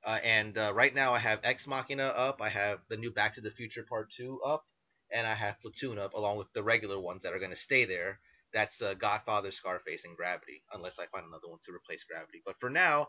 Uh, 0.05 0.19
and 0.23 0.57
uh, 0.57 0.73
right 0.73 0.93
now 0.93 1.13
I 1.13 1.19
have 1.19 1.39
Ex 1.43 1.65
Machina 1.65 2.03
up, 2.03 2.41
I 2.41 2.49
have 2.49 2.79
the 2.89 2.97
new 2.97 3.11
Back 3.11 3.35
to 3.35 3.41
the 3.41 3.51
Future 3.51 3.85
Part 3.87 4.11
2 4.17 4.41
up, 4.41 4.65
and 5.11 5.25
I 5.25 5.33
have 5.33 5.61
Platoon 5.61 5.97
up, 5.97 6.13
along 6.13 6.37
with 6.37 6.51
the 6.53 6.63
regular 6.63 6.99
ones 6.99 7.23
that 7.23 7.33
are 7.33 7.39
going 7.39 7.51
to 7.51 7.57
stay 7.57 7.85
there. 7.85 8.19
That's 8.53 8.81
uh, 8.81 8.95
Godfather, 8.95 9.51
Scarface, 9.51 10.03
and 10.03 10.17
Gravity, 10.17 10.61
unless 10.73 10.99
I 10.99 11.07
find 11.07 11.25
another 11.25 11.47
one 11.47 11.59
to 11.65 11.71
replace 11.73 12.03
Gravity. 12.03 12.41
But 12.45 12.55
for 12.59 12.69
now, 12.69 13.07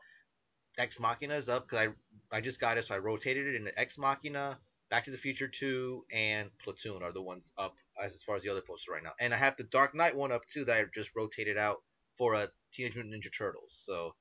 Ex 0.78 0.98
Machina 0.98 1.34
is 1.34 1.48
up 1.48 1.68
because 1.68 1.88
I 2.32 2.36
I 2.36 2.40
just 2.40 2.60
got 2.60 2.78
it, 2.78 2.86
so 2.86 2.94
I 2.94 2.98
rotated 2.98 3.46
it 3.46 3.56
into 3.56 3.78
Ex 3.78 3.98
Machina, 3.98 4.58
Back 4.90 5.04
to 5.04 5.10
the 5.10 5.18
Future 5.18 5.48
2, 5.48 6.04
and 6.12 6.50
Platoon 6.62 7.02
are 7.02 7.12
the 7.12 7.22
ones 7.22 7.50
up 7.58 7.74
as, 8.00 8.12
as 8.12 8.22
far 8.22 8.36
as 8.36 8.42
the 8.42 8.50
other 8.50 8.60
posters 8.60 8.88
right 8.92 9.02
now. 9.02 9.12
And 9.20 9.34
I 9.34 9.36
have 9.36 9.56
the 9.56 9.64
Dark 9.64 9.94
Knight 9.94 10.16
one 10.16 10.32
up 10.32 10.42
too 10.52 10.64
that 10.66 10.76
I 10.76 10.84
just 10.94 11.10
rotated 11.16 11.56
out 11.56 11.78
for 12.18 12.34
a 12.34 12.48
Teenage 12.72 12.94
Mutant 12.94 13.14
Ninja 13.14 13.30
Turtles. 13.36 13.82
So 13.84 14.14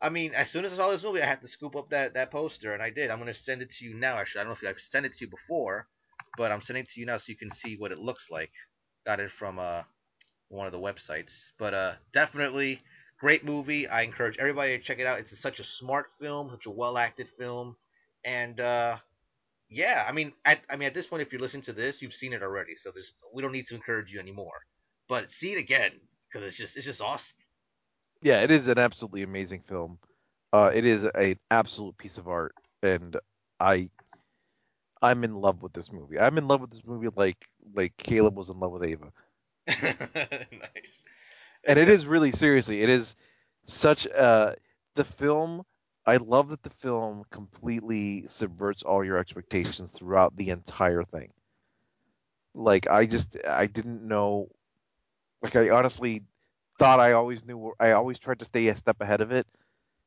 I 0.00 0.10
mean, 0.10 0.32
as 0.34 0.50
soon 0.50 0.64
as 0.64 0.72
I 0.72 0.76
saw 0.76 0.90
this 0.90 1.02
movie, 1.02 1.22
I 1.22 1.26
had 1.26 1.40
to 1.42 1.48
scoop 1.48 1.74
up 1.74 1.90
that 1.90 2.14
that 2.14 2.30
poster, 2.30 2.72
and 2.72 2.82
I 2.82 2.90
did. 2.90 3.10
I'm 3.10 3.18
gonna 3.18 3.34
send 3.34 3.62
it 3.62 3.70
to 3.72 3.84
you 3.84 3.94
now. 3.94 4.16
Actually, 4.16 4.40
I 4.40 4.44
don't 4.44 4.52
know 4.52 4.68
if 4.68 4.76
I've 4.76 4.80
sent 4.82 5.06
it 5.06 5.14
to 5.14 5.24
you 5.24 5.30
before, 5.30 5.88
but 6.36 6.52
I'm 6.52 6.62
sending 6.62 6.84
it 6.84 6.90
to 6.90 7.00
you 7.00 7.06
now 7.06 7.18
so 7.18 7.24
you 7.28 7.36
can 7.36 7.50
see 7.52 7.76
what 7.76 7.92
it 7.92 7.98
looks 7.98 8.30
like. 8.30 8.52
Got 9.06 9.20
it 9.20 9.32
from 9.32 9.58
uh 9.58 9.82
one 10.48 10.66
of 10.66 10.72
the 10.72 10.78
websites, 10.78 11.32
but 11.58 11.74
uh 11.74 11.94
definitely 12.12 12.80
great 13.20 13.44
movie. 13.44 13.88
I 13.88 14.02
encourage 14.02 14.38
everybody 14.38 14.78
to 14.78 14.84
check 14.84 15.00
it 15.00 15.06
out. 15.06 15.18
It's 15.18 15.38
such 15.40 15.60
a 15.60 15.64
smart 15.64 16.06
film, 16.20 16.50
such 16.50 16.66
a 16.66 16.70
well 16.70 16.98
acted 16.98 17.28
film, 17.38 17.76
and 18.24 18.60
uh 18.60 18.98
yeah, 19.70 20.04
I 20.08 20.12
mean, 20.12 20.32
at 20.44 20.60
I 20.70 20.76
mean 20.76 20.86
at 20.88 20.94
this 20.94 21.06
point, 21.06 21.22
if 21.22 21.32
you're 21.32 21.42
listening 21.42 21.64
to 21.64 21.72
this, 21.74 22.02
you've 22.02 22.14
seen 22.14 22.32
it 22.34 22.42
already, 22.42 22.76
so 22.76 22.90
there's 22.92 23.14
we 23.34 23.42
don't 23.42 23.52
need 23.52 23.66
to 23.68 23.74
encourage 23.74 24.12
you 24.12 24.20
anymore. 24.20 24.60
But 25.08 25.30
see 25.32 25.52
it 25.52 25.58
again 25.58 25.92
because 26.32 26.46
it's 26.48 26.56
just 26.56 26.76
it's 26.76 26.86
just 26.86 27.00
awesome. 27.02 27.37
Yeah, 28.22 28.42
it 28.42 28.50
is 28.50 28.68
an 28.68 28.78
absolutely 28.78 29.22
amazing 29.22 29.62
film. 29.62 29.98
Uh, 30.52 30.70
it 30.74 30.84
is 30.84 31.04
an 31.04 31.36
absolute 31.50 31.96
piece 31.98 32.18
of 32.18 32.28
art, 32.28 32.54
and 32.82 33.16
I 33.60 33.90
I'm 35.00 35.24
in 35.24 35.34
love 35.34 35.62
with 35.62 35.72
this 35.72 35.92
movie. 35.92 36.18
I'm 36.18 36.38
in 36.38 36.48
love 36.48 36.60
with 36.60 36.70
this 36.70 36.84
movie 36.84 37.08
like 37.14 37.44
like 37.74 37.96
Caleb 37.96 38.36
was 38.36 38.50
in 38.50 38.58
love 38.58 38.72
with 38.72 38.84
Ava. 38.84 39.12
nice. 39.68 41.04
and 41.64 41.78
it 41.78 41.88
is 41.88 42.06
really 42.06 42.32
seriously 42.32 42.82
it 42.82 42.88
is 42.90 43.16
such 43.64 44.06
a 44.06 44.56
the 44.96 45.04
film 45.04 45.64
i 46.06 46.16
love 46.16 46.50
that 46.50 46.62
the 46.62 46.70
film 46.70 47.24
completely 47.30 48.26
subverts 48.26 48.82
all 48.82 49.04
your 49.04 49.18
expectations 49.18 49.92
throughout 49.92 50.36
the 50.36 50.50
entire 50.50 51.04
thing 51.04 51.30
like 52.54 52.86
i 52.88 53.06
just 53.06 53.36
i 53.46 53.66
didn't 53.66 54.06
know 54.06 54.48
like 55.42 55.56
i 55.56 55.70
honestly 55.70 56.22
thought 56.78 57.00
i 57.00 57.12
always 57.12 57.44
knew 57.44 57.72
i 57.80 57.92
always 57.92 58.18
tried 58.18 58.38
to 58.38 58.44
stay 58.44 58.68
a 58.68 58.76
step 58.76 59.00
ahead 59.00 59.20
of 59.20 59.32
it 59.32 59.46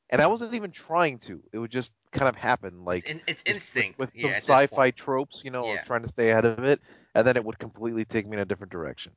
and 0.09 0.21
i 0.21 0.27
wasn't 0.27 0.53
even 0.53 0.71
trying 0.71 1.17
to 1.17 1.41
it 1.51 1.59
would 1.59 1.71
just 1.71 1.93
kind 2.11 2.29
of 2.29 2.35
happen 2.35 2.83
like 2.85 3.09
it's, 3.09 3.09
in, 3.09 3.21
it's 3.27 3.43
instinct. 3.57 3.99
with, 3.99 4.11
with 4.15 4.31
yeah, 4.31 4.37
sci-fi 4.37 4.91
tropes 4.91 5.41
you 5.43 5.51
know 5.51 5.65
I 5.65 5.67
Yeah. 5.67 5.71
was 5.73 5.81
trying 5.81 6.01
to 6.03 6.07
stay 6.09 6.29
ahead 6.31 6.45
of 6.45 6.63
it 6.63 6.81
and 7.15 7.25
then 7.27 7.35
it 7.37 7.43
would 7.43 7.59
completely 7.59 8.05
take 8.05 8.27
me 8.27 8.33
in 8.33 8.39
a 8.39 8.45
different 8.45 8.71
direction 8.71 9.13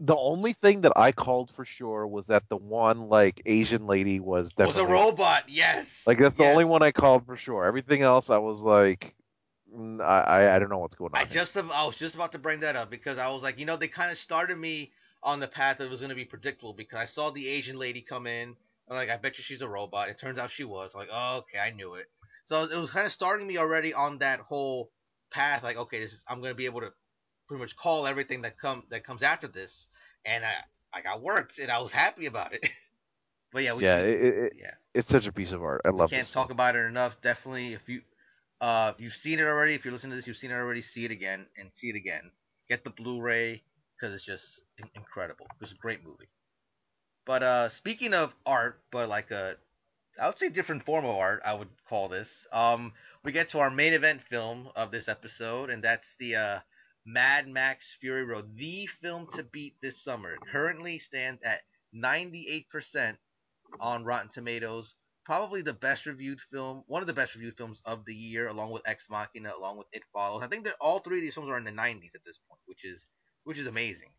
the 0.00 0.16
only 0.16 0.52
thing 0.52 0.82
that 0.82 0.92
I 0.96 1.12
called 1.12 1.50
for 1.50 1.64
sure 1.64 2.06
was 2.06 2.26
that 2.26 2.48
the 2.48 2.56
one 2.56 3.08
like 3.08 3.42
Asian 3.46 3.86
lady 3.86 4.20
was 4.20 4.52
definitely 4.52 4.82
Was 4.82 4.90
a 4.90 4.94
robot. 4.94 5.44
Yes. 5.48 6.04
like 6.06 6.18
that's 6.18 6.36
the 6.36 6.44
only 6.44 6.64
one 6.64 6.82
I 6.82 6.92
called 6.92 7.26
for 7.26 7.36
sure. 7.36 7.64
Everything 7.64 8.02
else 8.02 8.30
I 8.30 8.38
was 8.38 8.62
like, 8.62 9.14
mm, 9.74 10.00
I 10.02 10.20
I, 10.20 10.56
I 10.56 10.58
don't 10.58 10.70
know 10.70 10.78
what's 10.78 10.94
going 10.94 11.14
on. 11.14 11.20
I 11.20 11.24
here. 11.24 11.34
just 11.34 11.56
I 11.56 11.84
was 11.84 11.96
just 11.96 12.14
about 12.14 12.32
to 12.32 12.38
bring 12.38 12.60
that 12.60 12.76
up 12.76 12.90
because 12.90 13.18
I 13.18 13.28
was 13.28 13.42
like, 13.42 13.58
you 13.58 13.66
know, 13.66 13.76
they 13.76 13.88
kind 13.88 14.10
of 14.10 14.18
started 14.18 14.58
me 14.58 14.92
on 15.28 15.40
the 15.40 15.46
path 15.46 15.76
that 15.78 15.90
was 15.90 16.00
going 16.00 16.08
to 16.08 16.16
be 16.16 16.24
predictable 16.24 16.72
because 16.72 16.98
I 16.98 17.04
saw 17.04 17.30
the 17.30 17.46
Asian 17.48 17.76
lady 17.76 18.00
come 18.00 18.26
in. 18.26 18.56
I'm 18.88 18.96
like, 18.96 19.10
I 19.10 19.18
bet 19.18 19.36
you 19.36 19.44
she's 19.44 19.60
a 19.60 19.68
robot. 19.68 20.08
It 20.08 20.18
turns 20.18 20.38
out 20.38 20.50
she 20.50 20.64
was. 20.64 20.92
I'm 20.94 21.00
like, 21.00 21.10
oh, 21.12 21.38
okay, 21.38 21.58
I 21.58 21.70
knew 21.70 21.94
it. 21.94 22.06
So 22.46 22.62
it 22.62 22.78
was 22.78 22.90
kind 22.90 23.04
of 23.04 23.12
starting 23.12 23.46
me 23.46 23.58
already 23.58 23.92
on 23.92 24.18
that 24.18 24.40
whole 24.40 24.90
path. 25.30 25.62
Like, 25.62 25.76
okay, 25.76 26.00
this 26.00 26.14
is 26.14 26.24
I'm 26.26 26.40
going 26.40 26.52
to 26.52 26.56
be 26.56 26.64
able 26.64 26.80
to 26.80 26.92
pretty 27.46 27.60
much 27.60 27.76
call 27.76 28.06
everything 28.06 28.42
that 28.42 28.58
come 28.58 28.84
that 28.88 29.04
comes 29.04 29.22
after 29.22 29.48
this, 29.48 29.86
and 30.24 30.46
I 30.46 30.54
I 30.94 31.02
got 31.02 31.20
worked 31.20 31.58
and 31.58 31.70
I 31.70 31.78
was 31.80 31.92
happy 31.92 32.24
about 32.24 32.54
it. 32.54 32.66
but 33.52 33.62
yeah, 33.62 33.74
we, 33.74 33.84
yeah, 33.84 33.98
it, 33.98 34.22
it, 34.22 34.52
yeah 34.58 34.70
it's 34.94 35.08
such 35.08 35.26
a 35.26 35.32
piece 35.32 35.52
of 35.52 35.62
art. 35.62 35.82
I 35.84 35.90
we 35.90 35.98
love 35.98 36.08
can't 36.08 36.22
this 36.22 36.30
talk 36.30 36.48
film. 36.48 36.56
about 36.56 36.74
it 36.74 36.86
enough. 36.86 37.20
Definitely, 37.20 37.74
if 37.74 37.86
you 37.86 38.00
uh 38.62 38.92
if 38.96 39.02
you've 39.02 39.14
seen 39.14 39.40
it 39.40 39.44
already, 39.44 39.74
if 39.74 39.84
you're 39.84 39.92
listening 39.92 40.12
to 40.12 40.16
this, 40.16 40.26
you've 40.26 40.38
seen 40.38 40.52
it 40.52 40.54
already. 40.54 40.80
See 40.80 41.04
it 41.04 41.10
again 41.10 41.44
and 41.58 41.70
see 41.74 41.90
it 41.90 41.96
again. 41.96 42.30
Get 42.70 42.82
the 42.82 42.90
Blu-ray 42.90 43.62
because 43.98 44.14
it's 44.14 44.24
just 44.24 44.60
in- 44.78 44.90
incredible. 44.94 45.46
It's 45.60 45.72
a 45.72 45.76
great 45.76 46.04
movie. 46.04 46.28
But 47.26 47.42
uh 47.42 47.68
speaking 47.70 48.14
of 48.14 48.34
art, 48.46 48.80
but 48.90 49.08
like 49.08 49.30
a 49.30 49.56
I 50.20 50.26
would 50.26 50.38
say 50.38 50.48
different 50.48 50.84
form 50.84 51.04
of 51.04 51.14
art, 51.14 51.42
I 51.44 51.54
would 51.54 51.68
call 51.88 52.08
this. 52.08 52.28
Um, 52.52 52.92
we 53.24 53.32
get 53.32 53.50
to 53.50 53.60
our 53.60 53.70
main 53.70 53.92
event 53.92 54.22
film 54.28 54.68
of 54.74 54.90
this 54.90 55.08
episode, 55.08 55.70
and 55.70 55.82
that's 55.82 56.16
the 56.18 56.34
uh, 56.34 56.58
Mad 57.06 57.46
Max 57.46 57.96
Fury 58.00 58.24
Road, 58.24 58.56
the 58.56 58.86
film 59.00 59.28
to 59.34 59.44
beat 59.44 59.76
this 59.80 60.02
summer. 60.02 60.32
It 60.34 60.40
currently 60.50 60.98
stands 60.98 61.42
at 61.42 61.62
98% 61.94 63.16
on 63.78 64.04
Rotten 64.04 64.30
Tomatoes. 64.30 64.94
Probably 65.24 65.62
the 65.62 65.74
best 65.74 66.06
reviewed 66.06 66.40
film, 66.50 66.84
one 66.86 67.02
of 67.02 67.06
the 67.06 67.12
best 67.12 67.34
reviewed 67.34 67.56
films 67.56 67.82
of 67.84 68.04
the 68.04 68.14
year, 68.14 68.48
along 68.48 68.72
with 68.72 68.82
Ex 68.86 69.06
Machina, 69.10 69.52
along 69.56 69.76
with 69.76 69.86
It 69.92 70.02
Follows. 70.12 70.42
I 70.42 70.48
think 70.48 70.64
that 70.64 70.76
all 70.80 71.00
three 71.00 71.18
of 71.18 71.22
these 71.22 71.34
films 71.34 71.50
are 71.50 71.58
in 71.58 71.64
the 71.64 71.70
90s 71.70 72.14
at 72.14 72.24
this 72.24 72.40
point, 72.48 72.60
which 72.66 72.84
is 72.84 73.06
which 73.48 73.56
is 73.56 73.66
amazing. 73.66 74.10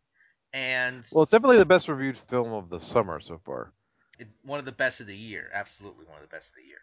And 0.52 1.04
Well, 1.12 1.22
it's 1.22 1.30
definitely 1.30 1.58
the 1.58 1.64
best 1.64 1.88
reviewed 1.88 2.18
film 2.18 2.52
of 2.52 2.68
the 2.68 2.80
summer 2.80 3.20
so 3.20 3.40
far. 3.46 3.72
it, 4.18 4.26
one 4.44 4.58
of 4.58 4.64
the 4.64 4.72
best 4.72 4.98
of 4.98 5.06
the 5.06 5.16
year, 5.16 5.48
absolutely 5.54 6.04
one 6.04 6.16
of 6.16 6.28
the 6.28 6.36
best 6.36 6.48
of 6.48 6.56
the 6.56 6.66
year. 6.66 6.80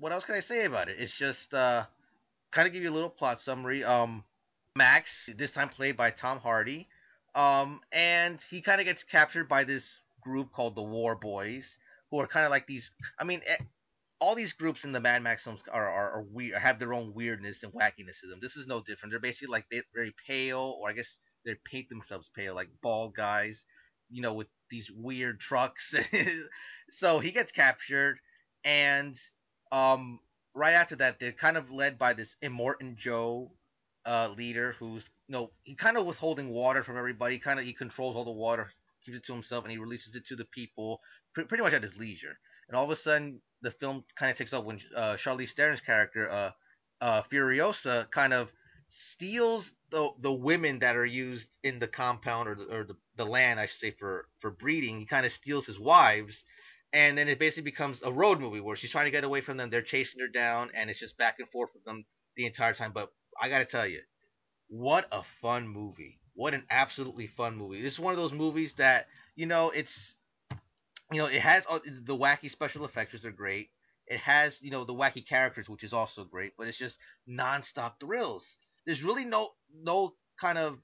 What 0.00 0.10
else 0.10 0.24
can 0.24 0.34
I 0.34 0.40
say 0.40 0.64
about 0.64 0.88
it? 0.88 0.96
It's 0.98 1.12
just 1.12 1.54
uh, 1.54 1.84
kind 2.50 2.66
of 2.66 2.74
give 2.74 2.82
you 2.82 2.90
a 2.90 2.92
little 2.92 3.08
plot 3.08 3.40
summary. 3.40 3.84
Um, 3.84 4.24
Max, 4.74 5.30
this 5.38 5.52
time 5.52 5.68
played 5.68 5.96
by 5.96 6.10
Tom 6.10 6.40
Hardy, 6.40 6.88
um, 7.36 7.80
and 7.92 8.40
he 8.50 8.60
kind 8.62 8.80
of 8.80 8.84
gets 8.84 9.04
captured 9.04 9.48
by 9.48 9.62
this 9.62 10.00
group 10.20 10.52
called 10.52 10.74
the 10.74 10.82
War 10.82 11.14
Boys, 11.14 11.78
who 12.10 12.18
are 12.18 12.26
kind 12.26 12.44
of 12.44 12.50
like 12.50 12.66
these. 12.66 12.90
I 13.16 13.22
mean, 13.22 13.42
eh, 13.46 13.56
all 14.18 14.34
these 14.34 14.52
groups 14.52 14.82
in 14.82 14.90
the 14.90 15.00
Mad 15.00 15.22
Max 15.22 15.44
films 15.44 15.60
are 15.72 15.88
are, 15.88 16.10
are 16.10 16.22
weird, 16.32 16.58
have 16.58 16.80
their 16.80 16.92
own 16.92 17.14
weirdness 17.14 17.62
and 17.62 17.72
wackiness 17.72 18.20
to 18.22 18.26
them. 18.26 18.40
This 18.42 18.56
is 18.56 18.66
no 18.66 18.82
different. 18.82 19.12
They're 19.12 19.20
basically 19.20 19.52
like 19.52 19.66
they're 19.70 19.84
very 19.94 20.12
pale, 20.26 20.76
or 20.80 20.90
I 20.90 20.92
guess 20.92 21.18
they 21.46 21.54
paint 21.64 21.88
themselves 21.88 22.28
pale, 22.34 22.54
like 22.54 22.68
bald 22.82 23.14
guys, 23.14 23.64
you 24.10 24.20
know, 24.20 24.34
with 24.34 24.48
these 24.70 24.90
weird 24.90 25.40
trucks. 25.40 25.94
so 26.90 27.20
he 27.20 27.30
gets 27.30 27.52
captured, 27.52 28.18
and 28.64 29.18
um, 29.72 30.20
right 30.54 30.74
after 30.74 30.96
that, 30.96 31.18
they're 31.18 31.32
kind 31.32 31.56
of 31.56 31.70
led 31.70 31.98
by 31.98 32.12
this 32.12 32.34
Immortan 32.42 32.96
Joe 32.96 33.52
uh, 34.04 34.28
leader 34.36 34.76
who's 34.78 35.04
you 35.28 35.32
know 35.32 35.50
he 35.64 35.74
kind 35.74 35.96
of 35.96 36.06
withholding 36.06 36.50
water 36.50 36.82
from 36.82 36.98
everybody. 36.98 37.38
Kind 37.38 37.58
of 37.58 37.64
he 37.64 37.72
controls 37.72 38.16
all 38.16 38.24
the 38.24 38.30
water, 38.30 38.70
keeps 39.04 39.16
it 39.16 39.24
to 39.26 39.32
himself, 39.32 39.64
and 39.64 39.72
he 39.72 39.78
releases 39.78 40.14
it 40.14 40.26
to 40.26 40.36
the 40.36 40.44
people 40.46 41.00
pre- 41.34 41.44
pretty 41.44 41.62
much 41.62 41.72
at 41.72 41.82
his 41.82 41.96
leisure. 41.96 42.36
And 42.68 42.76
all 42.76 42.84
of 42.84 42.90
a 42.90 42.96
sudden, 42.96 43.40
the 43.62 43.70
film 43.70 44.04
kind 44.18 44.30
of 44.32 44.38
takes 44.38 44.52
off 44.52 44.64
when 44.64 44.80
uh, 44.94 45.16
Charlize 45.16 45.54
Theron's 45.54 45.80
character, 45.80 46.28
uh, 46.28 46.50
uh, 47.00 47.22
Furiosa, 47.30 48.10
kind 48.10 48.32
of 48.32 48.48
steals 48.88 49.72
the 49.90 50.10
the 50.20 50.32
women 50.32 50.80
that 50.80 50.96
are 50.96 51.06
used 51.06 51.48
in 51.62 51.78
the 51.78 51.88
compound 51.88 52.48
or 52.48 52.54
the, 52.54 52.64
or 52.64 52.84
the, 52.84 52.96
the 53.16 53.26
land, 53.26 53.60
I 53.60 53.66
should 53.66 53.78
say, 53.78 53.90
for 53.92 54.28
for 54.40 54.50
breeding. 54.50 55.00
He 55.00 55.06
kind 55.06 55.26
of 55.26 55.32
steals 55.32 55.66
his 55.66 55.78
wives, 55.78 56.44
and 56.92 57.16
then 57.18 57.28
it 57.28 57.38
basically 57.38 57.70
becomes 57.70 58.02
a 58.02 58.12
road 58.12 58.40
movie 58.40 58.60
where 58.60 58.76
she's 58.76 58.90
trying 58.90 59.06
to 59.06 59.10
get 59.10 59.24
away 59.24 59.40
from 59.40 59.56
them. 59.56 59.70
They're 59.70 59.82
chasing 59.82 60.20
her 60.20 60.28
down, 60.28 60.70
and 60.74 60.90
it's 60.90 61.00
just 61.00 61.18
back 61.18 61.36
and 61.38 61.48
forth 61.50 61.70
with 61.74 61.84
them 61.84 62.04
the 62.36 62.46
entire 62.46 62.74
time. 62.74 62.92
But 62.92 63.12
I 63.40 63.48
gotta 63.48 63.64
tell 63.64 63.86
you, 63.86 64.00
what 64.68 65.06
a 65.12 65.22
fun 65.42 65.68
movie! 65.68 66.20
What 66.34 66.54
an 66.54 66.64
absolutely 66.70 67.26
fun 67.26 67.56
movie! 67.56 67.82
This 67.82 67.94
is 67.94 68.00
one 68.00 68.12
of 68.12 68.18
those 68.18 68.32
movies 68.32 68.74
that 68.74 69.06
you 69.34 69.46
know 69.46 69.70
it's 69.70 70.14
you 71.12 71.18
know, 71.18 71.26
it 71.26 71.40
has 71.40 71.64
all 71.66 71.80
the 71.80 72.16
wacky 72.16 72.50
special 72.50 72.84
effects, 72.84 73.12
which 73.12 73.24
are 73.24 73.30
great. 73.30 73.70
It 74.06 74.18
has, 74.20 74.60
you 74.62 74.70
know, 74.70 74.84
the 74.84 74.94
wacky 74.94 75.26
characters, 75.26 75.68
which 75.68 75.84
is 75.84 75.92
also 75.92 76.24
great, 76.24 76.52
but 76.56 76.68
it's 76.68 76.78
just 76.78 76.98
nonstop 77.28 77.94
thrills. 78.00 78.44
There's 78.86 79.02
really 79.02 79.24
no 79.24 79.50
no 79.74 80.14
kind 80.40 80.58
of 80.58 80.78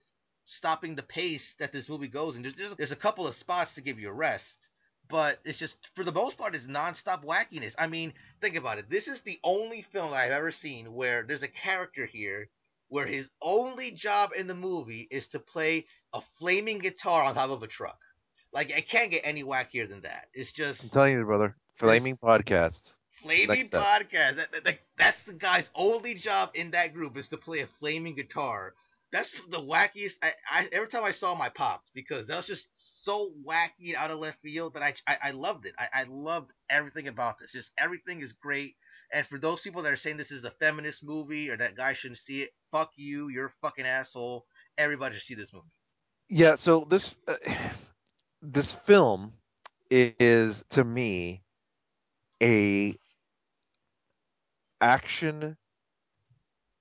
stopping 0.44 0.94
the 0.94 1.02
pace 1.02 1.54
that 1.58 1.72
this 1.72 1.88
movie 1.88 2.08
goes 2.08 2.36
in. 2.36 2.42
There's 2.42 2.54
there's, 2.54 2.74
there's 2.76 2.92
a 2.92 2.96
couple 2.96 3.26
of 3.26 3.34
spots 3.34 3.74
to 3.74 3.80
give 3.80 3.98
you 3.98 4.08
a 4.08 4.12
rest, 4.12 4.68
but 5.08 5.38
it's 5.44 5.58
just 5.58 5.76
for 5.94 6.04
the 6.04 6.12
most 6.12 6.36
part 6.36 6.54
it's 6.54 6.64
nonstop 6.64 7.24
wackiness. 7.24 7.74
I 7.78 7.86
mean, 7.86 8.12
think 8.40 8.56
about 8.56 8.78
it. 8.78 8.90
This 8.90 9.08
is 9.08 9.20
the 9.22 9.38
only 9.44 9.82
film 9.82 10.12
I've 10.12 10.30
ever 10.30 10.50
seen 10.50 10.92
where 10.94 11.22
there's 11.22 11.42
a 11.42 11.48
character 11.48 12.06
here 12.06 12.48
where 12.88 13.06
his 13.06 13.30
only 13.40 13.90
job 13.92 14.32
in 14.36 14.46
the 14.46 14.54
movie 14.54 15.08
is 15.10 15.28
to 15.28 15.38
play 15.38 15.86
a 16.12 16.20
flaming 16.38 16.78
guitar 16.78 17.24
on 17.24 17.34
top 17.34 17.50
of 17.50 17.62
a 17.62 17.66
truck. 17.66 17.98
Like 18.52 18.70
it 18.70 18.88
can't 18.88 19.10
get 19.10 19.22
any 19.24 19.42
wackier 19.44 19.88
than 19.88 20.02
that. 20.02 20.26
It's 20.34 20.52
just 20.52 20.84
I'm 20.84 20.90
telling 20.90 21.12
you, 21.14 21.24
brother. 21.24 21.56
Flaming 21.76 22.18
podcasts. 22.18 22.92
Flaming 23.22 23.68
podcast. 23.68 24.36
That, 24.36 24.52
that- 24.52 24.64
that- 24.64 24.78
that's 24.98 25.22
the 25.24 25.32
guy's 25.32 25.68
only 25.74 26.14
job 26.14 26.50
in 26.54 26.70
that 26.72 26.94
group 26.94 27.16
is 27.16 27.28
to 27.28 27.36
play 27.36 27.60
a 27.60 27.66
flaming 27.80 28.14
guitar. 28.14 28.74
That's 29.12 29.30
the 29.50 29.58
wackiest. 29.58 30.14
I, 30.22 30.32
I 30.50 30.68
every 30.72 30.88
time 30.88 31.04
I 31.04 31.12
saw 31.12 31.34
him, 31.34 31.42
I 31.42 31.48
popped 31.50 31.90
because 31.94 32.26
that 32.28 32.36
was 32.36 32.46
just 32.46 32.68
so 33.04 33.30
wacky 33.46 33.88
and 33.88 33.96
out 33.96 34.10
of 34.10 34.18
left 34.20 34.38
field 34.42 34.74
that 34.74 34.82
I 34.82 34.94
I, 35.06 35.18
I 35.24 35.30
loved 35.32 35.66
it. 35.66 35.74
I, 35.78 35.88
I 35.92 36.04
loved 36.08 36.52
everything 36.70 37.08
about 37.08 37.38
this. 37.38 37.52
Just 37.52 37.72
everything 37.78 38.22
is 38.22 38.32
great. 38.32 38.76
And 39.12 39.26
for 39.26 39.38
those 39.38 39.60
people 39.60 39.82
that 39.82 39.92
are 39.92 39.96
saying 39.96 40.16
this 40.16 40.30
is 40.30 40.44
a 40.44 40.50
feminist 40.52 41.04
movie 41.04 41.50
or 41.50 41.56
that 41.58 41.76
guy 41.76 41.92
shouldn't 41.92 42.20
see 42.20 42.42
it, 42.42 42.50
fuck 42.70 42.90
you. 42.96 43.28
You're 43.28 43.46
a 43.46 43.52
fucking 43.60 43.84
asshole. 43.84 44.46
Everybody 44.78 45.16
should 45.16 45.24
see 45.24 45.34
this 45.34 45.52
movie. 45.52 45.66
Yeah. 46.30 46.54
So 46.54 46.86
this 46.88 47.14
uh, 47.28 47.34
this 48.40 48.72
film 48.72 49.34
is 49.90 50.64
to 50.70 50.82
me 50.82 51.42
a 52.42 52.96
action 54.82 55.56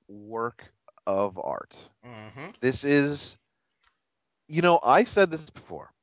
work 0.07 0.65
of 1.07 1.39
art. 1.39 1.81
Mm-hmm. 2.05 2.51
This 2.59 2.83
is, 2.83 3.37
you 4.47 4.61
know, 4.61 4.79
I 4.83 5.05
said 5.05 5.31
this 5.31 5.49
before, 5.49 5.93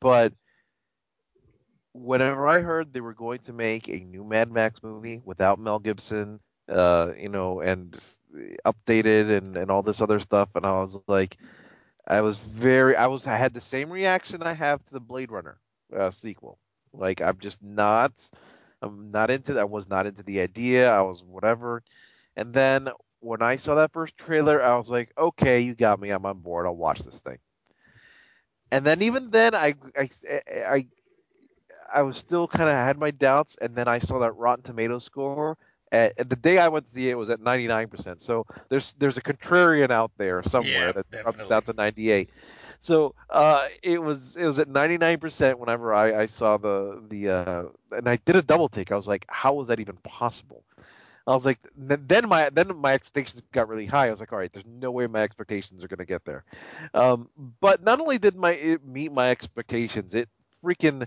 but 0.00 0.34
whenever 1.94 2.46
I 2.46 2.60
heard 2.60 2.92
they 2.92 3.00
were 3.00 3.14
going 3.14 3.38
to 3.40 3.52
make 3.52 3.88
a 3.88 4.04
new 4.04 4.24
Mad 4.24 4.52
Max 4.52 4.82
movie 4.82 5.22
without 5.24 5.58
Mel 5.58 5.78
Gibson, 5.78 6.40
uh, 6.68 7.12
you 7.18 7.28
know, 7.28 7.60
and 7.60 7.92
updated 8.66 9.30
and, 9.30 9.56
and 9.56 9.70
all 9.70 9.82
this 9.82 10.00
other 10.02 10.20
stuff, 10.20 10.50
and 10.54 10.66
I 10.66 10.72
was 10.72 11.00
like, 11.08 11.38
I 12.06 12.20
was 12.20 12.36
very, 12.36 12.96
I 12.96 13.06
was, 13.06 13.26
I 13.26 13.36
had 13.36 13.54
the 13.54 13.60
same 13.60 13.90
reaction 13.90 14.42
I 14.42 14.52
have 14.52 14.84
to 14.84 14.92
the 14.92 15.00
Blade 15.00 15.30
Runner 15.30 15.58
uh, 15.96 16.10
sequel. 16.10 16.58
Like, 16.92 17.20
I'm 17.20 17.38
just 17.38 17.62
not, 17.62 18.12
I'm 18.82 19.10
not 19.10 19.30
into, 19.30 19.54
that. 19.54 19.60
I 19.60 19.64
was 19.64 19.88
not 19.88 20.06
into 20.06 20.22
the 20.22 20.40
idea. 20.40 20.90
I 20.90 21.02
was 21.02 21.22
whatever. 21.22 21.82
And 22.36 22.52
then 22.52 22.88
when 23.20 23.42
I 23.42 23.56
saw 23.56 23.74
that 23.76 23.92
first 23.92 24.16
trailer, 24.16 24.62
I 24.62 24.76
was 24.76 24.90
like, 24.90 25.12
okay, 25.18 25.60
you 25.60 25.74
got 25.74 26.00
me. 26.00 26.10
I'm 26.10 26.26
on 26.26 26.38
board. 26.40 26.66
I'll 26.66 26.76
watch 26.76 27.00
this 27.00 27.20
thing. 27.20 27.38
And 28.70 28.84
then 28.84 29.02
even 29.02 29.30
then, 29.30 29.54
I, 29.54 29.74
I, 29.96 30.08
I, 30.66 30.86
I 31.92 32.02
was 32.02 32.16
still 32.16 32.46
kind 32.48 32.68
of 32.68 32.74
had 32.74 32.98
my 32.98 33.10
doubts, 33.10 33.56
and 33.60 33.74
then 33.76 33.88
I 33.88 33.98
saw 33.98 34.18
that 34.20 34.32
Rotten 34.32 34.62
Tomatoes 34.62 35.04
score. 35.04 35.56
At, 35.92 36.16
the 36.28 36.36
day 36.36 36.58
I 36.58 36.68
went 36.68 36.86
to 36.86 36.90
see 36.92 37.08
it, 37.08 37.12
it 37.12 37.18
was 37.18 37.30
at 37.30 37.40
99%. 37.40 38.20
So 38.20 38.46
there's 38.68 38.92
there's 38.98 39.18
a 39.18 39.22
contrarian 39.22 39.90
out 39.90 40.10
there 40.18 40.42
somewhere 40.42 40.92
Yeah, 40.92 40.92
that 40.92 41.10
dropped 41.10 41.48
down 41.48 41.62
to 41.64 41.72
98. 41.72 42.30
So 42.80 43.14
uh, 43.30 43.68
it 43.82 44.00
was 44.02 44.36
it 44.36 44.44
was 44.44 44.58
at 44.58 44.68
99% 44.68 45.58
whenever 45.58 45.94
I, 45.94 46.22
I 46.22 46.26
saw 46.26 46.56
the 46.56 47.02
the 47.08 47.30
uh, 47.30 47.64
and 47.92 48.08
I 48.08 48.16
did 48.24 48.36
a 48.36 48.42
double 48.42 48.68
take. 48.68 48.92
I 48.92 48.96
was 48.96 49.08
like, 49.08 49.24
how 49.28 49.54
was 49.54 49.68
that 49.68 49.80
even 49.80 49.96
possible? 49.98 50.64
I 51.26 51.32
was 51.32 51.44
like, 51.44 51.58
then 51.76 52.28
my 52.28 52.50
then 52.50 52.76
my 52.76 52.92
expectations 52.94 53.42
got 53.50 53.68
really 53.68 53.86
high. 53.86 54.06
I 54.06 54.10
was 54.10 54.20
like, 54.20 54.32
all 54.32 54.38
right, 54.38 54.52
there's 54.52 54.66
no 54.66 54.92
way 54.92 55.06
my 55.08 55.22
expectations 55.22 55.82
are 55.82 55.88
to 55.88 56.04
get 56.04 56.24
there. 56.24 56.44
Um, 56.94 57.28
but 57.60 57.82
not 57.82 58.00
only 58.00 58.18
did 58.18 58.36
my 58.36 58.52
it 58.52 58.86
meet 58.86 59.12
my 59.12 59.30
expectations, 59.30 60.14
it 60.14 60.28
freaking 60.64 61.06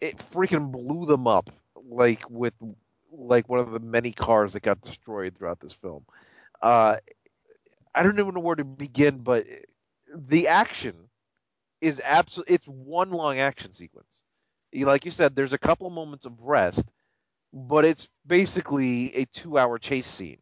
it 0.00 0.18
freaking 0.18 0.70
blew 0.70 1.06
them 1.06 1.26
up 1.26 1.50
like 1.88 2.22
with 2.30 2.54
like 3.10 3.48
one 3.48 3.58
of 3.58 3.72
the 3.72 3.80
many 3.80 4.12
cars 4.12 4.52
that 4.52 4.62
got 4.62 4.80
destroyed 4.80 5.34
throughout 5.34 5.60
this 5.60 5.72
film. 5.72 6.04
Uh, 6.62 6.96
I 7.94 8.02
don't 8.02 8.18
even 8.18 8.34
know 8.34 8.40
where 8.40 8.56
to 8.56 8.64
begin, 8.64 9.18
but 9.18 9.46
the 10.14 10.48
action 10.48 10.94
is 11.80 12.00
absolutely 12.04 12.54
it's 12.54 12.66
one 12.66 13.10
long 13.10 13.38
action 13.38 13.72
sequence. 13.72 14.22
Like 14.74 15.04
you 15.04 15.10
said, 15.10 15.34
there's 15.34 15.52
a 15.52 15.58
couple 15.58 15.88
moments 15.90 16.26
of 16.26 16.40
rest, 16.40 16.92
but 17.52 17.84
it's 17.84 18.08
basically 18.26 19.14
a 19.14 19.24
two-hour 19.26 19.78
chase 19.78 20.06
scene. 20.06 20.38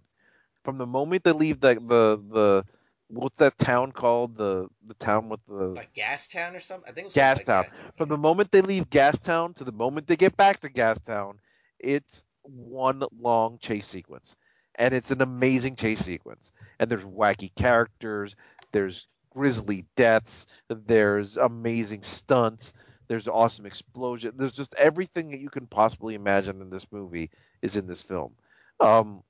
From 0.65 0.79
the 0.79 0.87
moment 0.87 1.25
they 1.25 1.33
leave 1.33 1.61
the 1.61 1.75
the 1.75 2.23
the 2.31 2.65
what's 3.09 3.37
that 3.39 3.59
town 3.59 3.93
called 3.93 4.37
the 4.37 4.69
the 4.87 4.95
town 4.95 5.29
with 5.29 5.41
the 5.47 5.69
Like 5.69 5.93
Gastown 5.95 6.57
or 6.57 6.61
something. 6.61 6.89
I 6.89 6.93
think 6.93 7.07
it 7.07 7.09
was 7.09 7.15
Gas 7.15 7.39
like 7.39 7.47
Town. 7.47 7.65
Gastown. 7.65 7.97
from 7.97 8.09
the 8.09 8.17
moment 8.19 8.51
they 8.53 8.63
leave 8.63 8.89
Gastown 8.89 9.55
to 9.57 9.65
the 9.65 9.73
moment 9.73 10.07
they 10.07 10.17
get 10.17 10.37
back 10.37 10.61
to 10.61 10.71
Gastown, 10.71 11.35
it's 11.79 12.25
one 12.43 13.03
long 13.19 13.59
chase 13.59 13.87
sequence. 13.87 14.37
And 14.77 14.95
it's 14.95 15.11
an 15.11 15.21
amazing 15.21 15.77
chase 15.77 16.01
sequence. 16.01 16.51
And 16.79 16.91
there's 16.91 17.05
wacky 17.05 17.55
characters, 17.55 18.35
there's 18.73 19.07
grisly 19.35 19.85
deaths, 19.97 20.47
there's 20.69 21.37
amazing 21.37 22.03
stunts, 22.03 22.73
there's 23.09 23.29
awesome 23.29 23.67
explosion. 23.67 24.33
There's 24.37 24.53
just 24.53 24.75
everything 24.75 25.31
that 25.31 25.41
you 25.41 25.51
can 25.51 25.67
possibly 25.67 26.15
imagine 26.15 26.61
in 26.61 26.71
this 26.71 26.87
movie 26.91 27.31
is 27.61 27.77
in 27.77 27.87
this 27.87 28.03
film. 28.03 28.33
Um, 28.81 29.23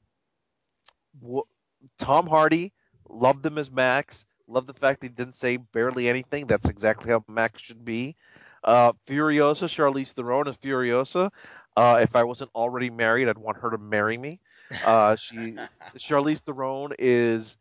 wh- 1.24 1.48
Tom 1.98 2.26
Hardy, 2.26 2.72
loved 3.08 3.44
him 3.44 3.58
as 3.58 3.70
Max. 3.70 4.24
Loved 4.46 4.66
the 4.66 4.74
fact 4.74 5.00
that 5.00 5.08
he 5.08 5.12
didn't 5.12 5.34
say 5.34 5.56
barely 5.56 6.08
anything. 6.08 6.46
That's 6.46 6.68
exactly 6.68 7.10
how 7.10 7.24
Max 7.28 7.62
should 7.62 7.84
be. 7.84 8.16
Uh, 8.62 8.92
Furiosa, 9.06 9.66
Charlize 9.66 10.12
Theron 10.12 10.48
as 10.48 10.56
Furiosa. 10.56 11.30
Uh, 11.76 12.00
if 12.02 12.14
I 12.14 12.24
wasn't 12.24 12.50
already 12.54 12.90
married, 12.90 13.28
I'd 13.28 13.38
want 13.38 13.58
her 13.58 13.70
to 13.70 13.78
marry 13.78 14.18
me. 14.18 14.40
Uh, 14.84 15.16
she, 15.16 15.56
Charlize 15.96 16.40
Theron 16.40 16.92
is 16.98 17.56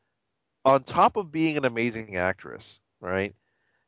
on 0.65 0.83
top 0.83 1.17
of 1.17 1.31
being 1.31 1.57
an 1.57 1.65
amazing 1.65 2.15
actress, 2.15 2.79
right? 2.99 3.33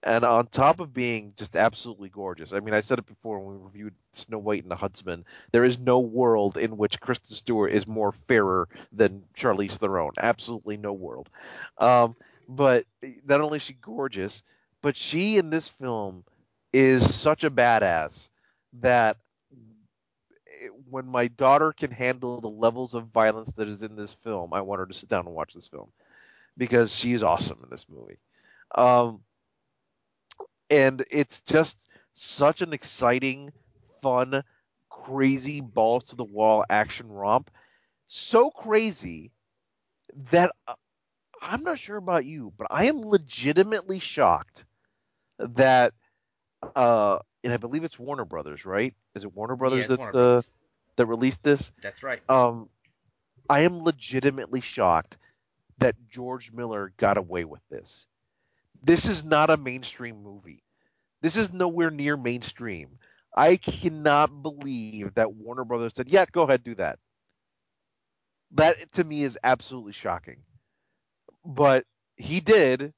And 0.02 0.26
on 0.26 0.48
top 0.48 0.80
of 0.82 0.94
being 0.94 1.34
just 1.38 1.56
absolutely 1.56 2.10
gorgeous. 2.10 2.52
I 2.52 2.60
mean, 2.60 2.74
I 2.74 2.82
said 2.82 3.00
it 3.00 3.06
before 3.06 3.40
when 3.40 3.58
we 3.58 3.66
reviewed 3.66 3.94
Snow 4.12 4.38
White 4.38 4.64
and 4.64 4.72
the 4.72 4.76
Huntsman. 4.76 5.24
There 5.52 5.64
is 5.64 5.80
no 5.80 6.00
world 6.00 6.58
in 6.58 6.76
which 6.76 7.00
Kristen 7.00 7.36
Stewart 7.36 7.72
is 7.72 7.88
more 7.88 8.12
fairer 8.12 8.68
than 8.92 9.24
Charlize 9.34 9.78
Theron. 9.78 10.12
Absolutely 10.18 10.76
no 10.76 10.92
world. 10.92 11.30
Um, 11.78 12.18
but 12.50 12.86
not 13.26 13.40
only 13.40 13.58
is 13.58 13.62
she 13.62 13.74
gorgeous, 13.74 14.44
but 14.82 14.98
she 14.98 15.38
in 15.38 15.50
this 15.50 15.70
film 15.70 16.26
is 16.74 17.16
such 17.16 17.46
a 17.46 17.52
badass 17.52 18.30
that 18.82 19.18
when 20.90 21.06
my 21.06 21.28
daughter 21.28 21.72
can 21.72 21.92
handle 21.92 22.42
the 22.42 22.50
levels 22.50 22.94
of 22.94 23.08
violence 23.08 23.54
that 23.54 23.70
is 23.70 23.84
in 23.84 23.96
this 23.96 24.14
film, 24.14 24.54
I 24.54 24.62
want 24.62 24.80
her 24.80 24.86
to 24.86 24.94
sit 24.94 25.08
down 25.08 25.26
and 25.26 25.36
watch 25.36 25.54
this 25.54 25.68
film 25.68 25.90
because 26.58 26.96
she 26.96 27.14
is 27.14 27.24
awesome 27.24 27.60
in 27.64 27.70
this 27.70 27.86
movie. 27.90 28.20
Um, 28.76 29.22
and 30.70 31.04
it's 31.12 31.42
just 31.42 31.88
such 32.14 32.62
an 32.62 32.74
exciting, 32.74 33.52
fun, 34.02 34.44
crazy 34.90 35.62
balls 35.62 36.06
to 36.06 36.16
the 36.16 36.24
wall 36.24 36.64
action 36.70 37.10
romp. 37.12 37.50
So 38.08 38.50
crazy 38.50 39.32
that 40.32 40.52
uh, 40.68 40.76
I'm 41.42 41.64
not 41.64 41.80
sure 41.80 41.98
about 41.98 42.26
you, 42.26 42.54
but 42.58 42.68
I 42.70 42.86
am 42.86 43.02
legitimately 43.02 44.00
shocked 44.00 44.66
that 45.40 45.94
uh 46.76 47.20
and 47.44 47.52
I 47.52 47.58
believe 47.58 47.84
it's 47.84 48.00
Warner 48.00 48.26
Brothers, 48.26 48.66
right? 48.66 48.94
Is 49.16 49.26
it 49.26 49.34
Warner 49.34 49.56
Brothers 49.56 49.82
it's 49.82 49.88
that 49.90 50.00
Warner 50.00 50.12
uh, 50.12 50.26
Brothers. 50.26 50.46
that 50.96 51.06
released 51.08 51.44
this? 51.44 51.72
That's 51.82 52.04
right. 52.04 52.22
Um 52.30 52.70
I 53.50 53.62
am 53.62 53.84
legitimately 53.84 54.62
shocked 54.62 55.18
that 55.80 55.96
George 56.10 56.52
Miller 56.52 56.94
got 56.98 57.18
away 57.18 57.46
with 57.46 57.62
this. 57.70 58.08
This 58.84 59.06
is 59.06 59.24
not 59.24 59.50
a 59.50 59.58
mainstream 59.58 60.24
movie. 60.24 60.64
This 61.22 61.38
is 61.38 61.54
nowhere 61.54 61.92
near 61.92 62.18
mainstream. 62.18 63.00
I 63.36 63.58
cannot 63.58 64.44
believe 64.44 65.16
that 65.16 65.34
Warner 65.34 65.66
Brothers 65.66 65.94
said, 65.96 66.10
"Yeah, 66.10 66.26
go 66.32 66.44
ahead, 66.44 66.64
do 66.64 66.76
that." 66.76 67.00
That 68.52 68.94
to 68.94 69.04
me 69.04 69.24
is 69.24 69.38
absolutely 69.44 69.92
shocking. 69.94 70.44
But 71.46 71.86
he 72.18 72.40
did, 72.40 72.94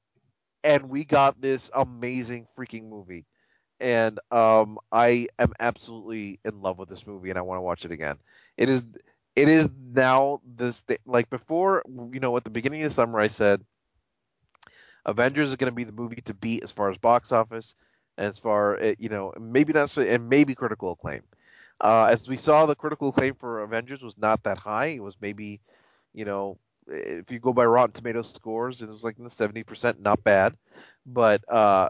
and 0.64 0.88
we 0.90 1.04
got 1.04 1.40
this 1.40 1.70
amazing 1.74 2.48
freaking 2.56 2.88
movie. 2.88 3.26
And 3.80 4.20
um, 4.30 4.78
I 4.92 5.28
am 5.38 5.52
absolutely 5.60 6.40
in 6.44 6.62
love 6.62 6.78
with 6.78 6.88
this 6.88 7.06
movie, 7.06 7.30
and 7.30 7.38
I 7.38 7.42
want 7.42 7.58
to 7.58 7.62
watch 7.62 7.84
it 7.84 7.92
again. 7.92 8.18
It 8.56 8.68
is, 8.70 8.84
it 9.36 9.48
is 9.48 9.68
now 9.94 10.40
this 10.44 10.84
like 11.06 11.30
before. 11.30 11.82
You 12.12 12.20
know, 12.20 12.36
at 12.36 12.44
the 12.44 12.50
beginning 12.50 12.82
of 12.82 12.90
the 12.90 12.94
summer, 12.94 13.20
I 13.20 13.28
said 13.28 13.64
Avengers 15.06 15.50
is 15.50 15.56
going 15.56 15.70
to 15.70 15.74
be 15.76 15.84
the 15.84 15.92
movie 15.92 16.20
to 16.22 16.34
beat 16.34 16.62
as 16.64 16.72
far 16.72 16.90
as 16.90 16.98
box 16.98 17.32
office, 17.32 17.76
as 18.18 18.38
far 18.38 18.78
eh, 18.78 18.94
you 18.98 19.08
know, 19.08 19.32
maybe 19.40 19.72
not 19.72 19.90
so, 19.90 20.02
and 20.02 20.28
maybe 20.28 20.54
critical 20.54 20.92
acclaim. 20.92 21.22
Uh, 21.80 22.06
as 22.10 22.28
we 22.28 22.36
saw, 22.36 22.66
the 22.66 22.74
critical 22.76 23.08
acclaim 23.08 23.34
for 23.34 23.62
Avengers 23.62 24.02
was 24.02 24.18
not 24.18 24.42
that 24.44 24.58
high. 24.58 24.86
It 24.86 25.02
was 25.02 25.16
maybe, 25.20 25.60
you 26.14 26.24
know, 26.24 26.58
if 26.88 27.30
you 27.30 27.38
go 27.40 27.52
by 27.52 27.66
Rotten 27.66 27.92
Tomatoes 27.92 28.32
scores, 28.32 28.82
it 28.82 28.88
was 28.88 29.04
like 29.04 29.18
in 29.18 29.24
the 29.24 29.30
seventy 29.30 29.64
percent, 29.64 30.00
not 30.00 30.22
bad. 30.24 30.56
But 31.06 31.42
uh, 31.50 31.88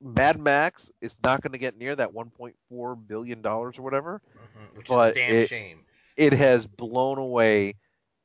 Mad 0.00 0.38
Max 0.40 0.90
is 1.00 1.16
not 1.22 1.42
going 1.42 1.52
to 1.52 1.58
get 1.58 1.76
near 1.76 1.94
that 1.96 2.12
one 2.12 2.30
point 2.30 2.56
four 2.68 2.96
billion 2.96 3.42
dollars 3.42 3.78
or 3.78 3.82
whatever. 3.82 4.22
Mhm, 4.36 4.74
Which 4.74 4.88
but 4.88 5.06
is 5.06 5.06
a 5.06 5.08
damn 5.08 5.40
it- 5.42 5.50
shame. 5.50 5.85
It 6.16 6.32
has 6.32 6.66
blown 6.66 7.18
away 7.18 7.74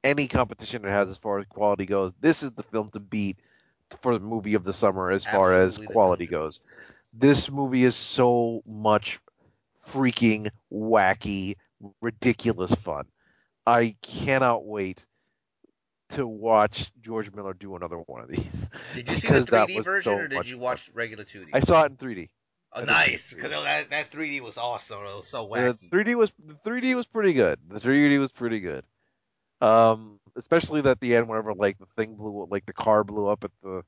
any 0.03 0.27
competition 0.27 0.85
it 0.85 0.89
has 0.89 1.09
as 1.09 1.17
far 1.17 1.39
as 1.39 1.45
quality 1.47 1.85
goes. 1.85 2.13
This 2.19 2.43
is 2.43 2.51
the 2.51 2.63
film 2.63 2.89
to 2.89 2.99
beat 2.99 3.37
for 4.01 4.17
the 4.17 4.25
movie 4.25 4.55
of 4.55 4.63
the 4.63 4.73
summer 4.73 5.11
as 5.11 5.25
far 5.25 5.53
as 5.53 5.77
quality 5.77 6.25
goes. 6.25 6.61
This 7.13 7.51
movie 7.51 7.83
is 7.83 7.95
so 7.95 8.61
much 8.65 9.19
freaking 9.85 10.49
wacky, 10.71 11.55
ridiculous 12.01 12.73
fun. 12.73 13.05
I 13.65 13.95
cannot 14.01 14.65
wait 14.65 15.05
to 16.11 16.25
watch 16.27 16.91
George 17.01 17.31
Miller 17.31 17.53
do 17.53 17.75
another 17.75 17.97
one 17.97 18.21
of 18.21 18.29
these. 18.29 18.69
Did 18.93 19.09
you 19.09 19.17
see 19.17 19.27
the 19.27 19.41
3D 19.41 19.83
version 19.83 20.03
so 20.03 20.17
or 20.17 20.27
did 20.27 20.45
you 20.45 20.55
fun. 20.55 20.61
watch 20.61 20.89
regular 20.93 21.23
2D? 21.23 21.49
I 21.53 21.59
saw 21.59 21.83
it 21.83 21.91
in 21.91 21.97
3D. 21.97 22.29
Oh, 22.73 22.81
I 22.81 22.85
did 22.85 22.87
see 22.87 23.05
it 23.05 23.09
in 23.09 23.11
nice 23.11 23.29
because 23.29 23.51
that 23.51 23.89
that 23.89 24.11
3D 24.11 24.41
was 24.41 24.57
awesome. 24.57 24.99
It 25.01 25.15
was 25.15 25.27
so 25.27 25.47
The 25.47 25.77
3D 25.91 26.15
was 26.15 26.31
the 26.43 26.55
3D 26.55 26.95
was 26.95 27.07
pretty 27.07 27.33
good. 27.33 27.59
The 27.69 27.79
3D 27.79 28.19
was 28.19 28.31
pretty 28.31 28.59
good. 28.59 28.83
Um, 29.61 30.19
especially 30.35 30.81
at 30.89 30.99
the 30.99 31.15
end, 31.15 31.27
whenever 31.27 31.53
like 31.53 31.77
the 31.77 31.85
thing 31.97 32.15
blew, 32.15 32.47
like 32.49 32.65
the 32.65 32.73
car 32.73 33.03
blew 33.03 33.27
up 33.27 33.43
at 33.43 33.51
the. 33.63 33.83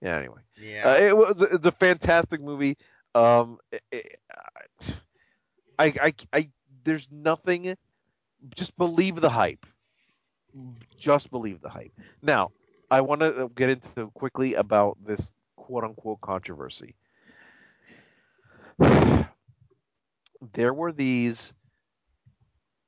Yeah. 0.00 0.16
Anyway, 0.18 0.40
Yeah. 0.60 0.88
uh, 0.90 0.96
it 0.96 1.16
was 1.16 1.42
it's 1.42 1.66
a 1.66 1.72
fantastic 1.72 2.40
movie. 2.40 2.76
Um, 3.14 3.58
it, 3.72 3.82
it, 3.92 4.18
I, 5.78 5.86
I, 6.00 6.14
I, 6.32 6.48
there's 6.84 7.10
nothing. 7.10 7.76
Just 8.54 8.76
believe 8.76 9.20
the 9.20 9.30
hype. 9.30 9.66
Just 10.98 11.30
believe 11.30 11.60
the 11.60 11.68
hype. 11.68 11.92
Now, 12.22 12.52
I 12.90 13.00
want 13.00 13.20
to 13.22 13.50
get 13.54 13.70
into 13.70 14.10
quickly 14.14 14.54
about 14.54 14.98
this 15.04 15.34
quote 15.56 15.84
unquote 15.84 16.20
controversy. 16.20 16.94
There 20.52 20.74
were 20.74 20.92
these 20.92 21.52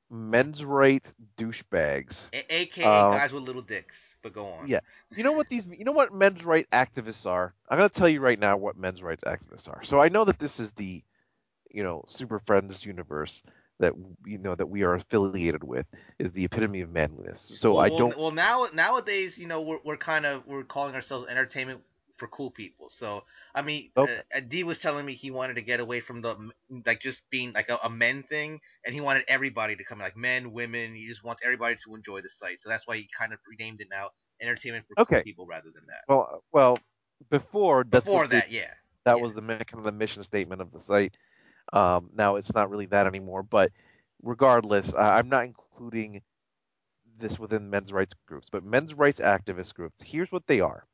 men's 0.09 0.63
right 0.63 1.03
douchebags. 1.37 2.29
A- 2.33 2.53
AKA 2.53 2.85
uh, 2.85 3.11
guys 3.11 3.33
with 3.33 3.43
little 3.43 3.61
dicks. 3.61 3.95
But 4.21 4.33
go 4.33 4.47
on. 4.47 4.67
Yeah. 4.67 4.79
You 5.15 5.23
know 5.23 5.31
what 5.31 5.47
these 5.49 5.67
you 5.67 5.85
know 5.85 5.91
what 5.91 6.13
men's 6.13 6.45
right 6.45 6.67
activists 6.71 7.25
are? 7.25 7.53
I'm 7.69 7.77
going 7.77 7.89
to 7.89 7.95
tell 7.95 8.09
you 8.09 8.19
right 8.19 8.39
now 8.39 8.57
what 8.57 8.77
men's 8.77 9.01
rights 9.01 9.23
activists 9.25 9.69
are. 9.69 9.83
So 9.83 9.99
I 9.99 10.09
know 10.09 10.25
that 10.25 10.39
this 10.39 10.59
is 10.59 10.71
the 10.71 11.03
you 11.71 11.83
know 11.83 12.03
Super 12.07 12.39
Friends 12.39 12.85
universe 12.85 13.43
that 13.79 13.93
you 14.25 14.37
know 14.37 14.55
that 14.55 14.67
we 14.67 14.83
are 14.83 14.95
affiliated 14.95 15.63
with 15.63 15.85
is 16.19 16.31
the 16.31 16.45
epitome 16.45 16.81
of 16.81 16.91
manliness. 16.91 17.51
So 17.55 17.75
well, 17.75 17.83
I 17.83 17.89
don't 17.89 18.17
Well, 18.17 18.31
now 18.31 18.67
nowadays, 18.73 19.37
you 19.37 19.47
know, 19.47 19.61
we're 19.61 19.79
we're 19.83 19.97
kind 19.97 20.25
of 20.25 20.45
we're 20.47 20.63
calling 20.63 20.95
ourselves 20.95 21.27
entertainment 21.27 21.81
for 22.17 22.27
cool 22.27 22.51
people. 22.51 22.89
So 22.91 23.23
I 23.55 23.61
mean, 23.61 23.91
Okay. 23.97 24.23
uh, 24.35 24.41
D 24.41 24.63
was 24.63 24.79
telling 24.79 25.05
me 25.05 25.13
he 25.15 25.31
wanted 25.31 25.55
to 25.55 25.61
get 25.61 25.79
away 25.79 26.01
from 26.01 26.21
the 26.21 26.51
like 26.85 27.01
just 27.01 27.23
being 27.29 27.53
like 27.53 27.69
a, 27.69 27.77
a 27.83 27.89
men 27.89 28.23
thing, 28.23 28.59
and 28.85 28.93
he 28.95 29.01
wanted 29.01 29.25
everybody 29.27 29.75
to 29.75 29.83
come, 29.85 29.99
like 29.99 30.17
men, 30.17 30.51
women. 30.51 30.95
He 30.95 31.07
just 31.07 31.23
wants 31.23 31.41
everybody 31.43 31.75
to 31.85 31.95
enjoy 31.95 32.21
the 32.21 32.29
site. 32.29 32.61
So 32.61 32.69
that's 32.69 32.87
why 32.87 32.97
he 32.97 33.09
kind 33.17 33.33
of 33.33 33.39
renamed 33.49 33.81
it 33.81 33.87
now 33.91 34.11
entertainment 34.41 34.87
for 34.87 34.95
Okay. 34.97 35.19
cool 35.19 35.19
people 35.19 35.45
rather 35.47 35.71
than 35.73 35.87
that. 35.87 36.03
well 36.07 36.43
well 36.51 36.83
before 37.29 37.83
that's 37.89 38.07
Before 38.07 38.27
that, 38.27 38.49
yeah. 38.51 38.75
that 39.05 39.19
yeah. 39.19 39.21
was 39.21 39.35
the 39.35 39.41
kind 39.41 39.67
of 39.75 39.83
the 39.83 39.91
mission 39.91 40.23
statement 40.23 40.61
of 40.61 40.71
the 40.71 40.79
site. 40.79 41.17
Um, 41.73 42.09
now 42.13 42.35
it's 42.35 42.53
not 42.53 42.69
really 42.69 42.85
that 42.87 43.07
anymore, 43.07 43.43
but 43.43 43.71
regardless, 44.23 44.93
uh, 44.93 44.97
I'm 44.97 45.29
not 45.29 45.45
including 45.45 46.21
this 47.17 47.39
within 47.39 47.69
men's 47.69 47.93
rights 47.93 48.13
groups, 48.27 48.49
but 48.51 48.63
men's 48.63 48.93
rights 48.93 49.19
activist 49.19 49.73
groups. 49.75 50.01
Here's 50.01 50.31
what 50.31 50.47
they 50.47 50.61
are, 50.61 50.85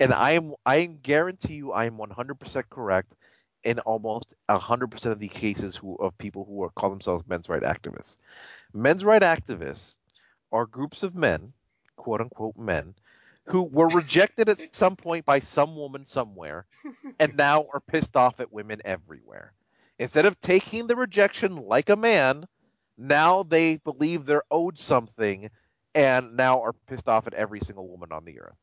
and 0.00 0.12
I 0.12 0.32
am 0.32 0.54
I 0.66 0.86
guarantee 0.86 1.56
you 1.56 1.72
I 1.72 1.86
am 1.86 1.98
100% 1.98 2.64
correct 2.70 3.14
in 3.64 3.78
almost 3.80 4.34
100% 4.48 5.06
of 5.06 5.18
the 5.20 5.28
cases 5.28 5.76
who 5.76 5.96
of 5.96 6.16
people 6.18 6.44
who 6.44 6.62
are 6.62 6.70
call 6.70 6.90
themselves 6.90 7.26
men's 7.28 7.48
rights 7.48 7.64
activists. 7.64 8.18
Men's 8.72 9.04
rights 9.04 9.24
activists 9.24 9.96
are 10.52 10.66
groups 10.66 11.02
of 11.02 11.14
men, 11.14 11.52
quote 11.96 12.20
unquote 12.20 12.56
men, 12.56 12.94
who 13.46 13.64
were 13.64 13.88
rejected 13.88 14.48
at 14.48 14.58
some 14.74 14.96
point 14.96 15.24
by 15.24 15.40
some 15.40 15.76
woman 15.76 16.04
somewhere 16.04 16.66
and 17.18 17.36
now 17.36 17.66
are 17.72 17.80
pissed 17.80 18.16
off 18.16 18.40
at 18.40 18.52
women 18.52 18.80
everywhere. 18.84 19.52
Instead 19.98 20.26
of 20.26 20.40
taking 20.40 20.86
the 20.86 20.96
rejection 20.96 21.56
like 21.56 21.88
a 21.88 21.96
man, 21.96 22.44
now 22.98 23.42
they 23.42 23.76
believe 23.78 24.26
they're 24.26 24.42
owed 24.50 24.78
something 24.78 25.50
and 25.94 26.36
now 26.36 26.62
are 26.62 26.74
pissed 26.86 27.08
off 27.08 27.26
at 27.26 27.34
every 27.34 27.60
single 27.60 27.88
woman 27.88 28.12
on 28.12 28.24
the 28.24 28.40
earth. 28.40 28.56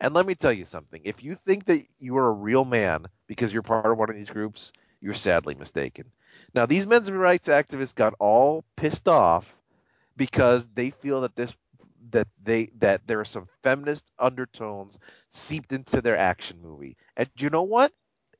And 0.00 0.14
let 0.14 0.26
me 0.26 0.34
tell 0.34 0.52
you 0.52 0.64
something. 0.64 1.02
If 1.04 1.22
you 1.22 1.34
think 1.34 1.66
that 1.66 1.86
you 1.98 2.16
are 2.16 2.28
a 2.28 2.32
real 2.32 2.64
man 2.64 3.06
because 3.26 3.52
you're 3.52 3.62
part 3.62 3.86
of 3.86 3.98
one 3.98 4.08
of 4.08 4.16
these 4.16 4.30
groups, 4.30 4.72
you're 5.00 5.14
sadly 5.14 5.54
mistaken. 5.54 6.10
Now, 6.54 6.66
these 6.66 6.86
men's 6.86 7.10
rights 7.10 7.48
activists 7.48 7.94
got 7.94 8.14
all 8.18 8.64
pissed 8.76 9.08
off 9.08 9.54
because 10.16 10.68
they 10.68 10.90
feel 10.90 11.22
that 11.22 11.36
this 11.36 11.54
that 12.10 12.28
they 12.42 12.70
that 12.78 13.06
there 13.06 13.20
are 13.20 13.24
some 13.24 13.46
feminist 13.62 14.10
undertones 14.18 14.98
seeped 15.28 15.72
into 15.72 16.00
their 16.00 16.16
action 16.16 16.58
movie. 16.62 16.96
And 17.16 17.28
you 17.38 17.50
know 17.50 17.62
what? 17.62 17.92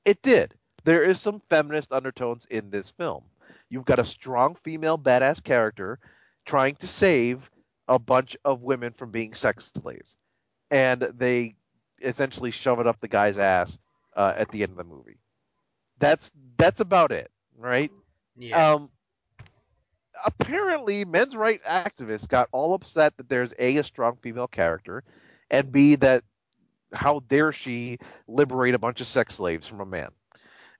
It 0.05 0.23
did. 0.23 0.55
There 0.85 1.05
is 1.05 1.20
some 1.20 1.41
feminist 1.41 1.93
undertones 1.93 2.47
in 2.47 2.70
this 2.70 2.91
film. 2.91 3.24
You've 3.69 3.85
got 3.85 3.99
a 3.99 4.05
strong 4.05 4.57
female 4.57 4.99
badass 4.99 5.43
character 5.43 5.99
trying 6.47 6.77
to 6.77 6.87
save 6.87 7.51
a 7.87 7.99
bunch 7.99 8.37
of 8.45 8.62
women 8.62 8.93
from 8.93 9.11
being 9.11 9.35
sex 9.35 9.70
slaves. 9.77 10.16
And 10.70 11.02
they 11.02 11.56
essentially 12.02 12.51
shove 12.51 12.80
it 12.80 12.86
up 12.86 13.01
the 13.01 13.09
guy's 13.09 13.38
ass 13.38 13.78
uh, 14.14 14.32
at 14.36 14.51
the 14.51 14.62
end 14.62 14.72
of 14.72 14.78
the 14.78 14.84
movie. 14.84 15.18
That's 15.98 16.30
that's 16.56 16.80
about 16.80 17.12
it, 17.12 17.30
right? 17.59 17.90
Yeah. 18.36 18.72
Um, 18.74 18.90
apparently, 20.24 21.05
men's 21.05 21.36
right 21.36 21.62
activists 21.64 22.28
got 22.28 22.48
all 22.52 22.74
upset 22.74 23.16
that 23.16 23.28
there's 23.28 23.52
a 23.59 23.76
a 23.76 23.84
strong 23.84 24.16
female 24.22 24.48
character, 24.48 25.05
and 25.51 25.70
b 25.70 25.97
that 25.97 26.24
how 26.92 27.20
dare 27.28 27.52
she 27.52 27.98
liberate 28.26 28.74
a 28.74 28.78
bunch 28.78 29.01
of 29.01 29.06
sex 29.06 29.34
slaves 29.34 29.66
from 29.66 29.80
a 29.80 29.86
man, 29.86 30.10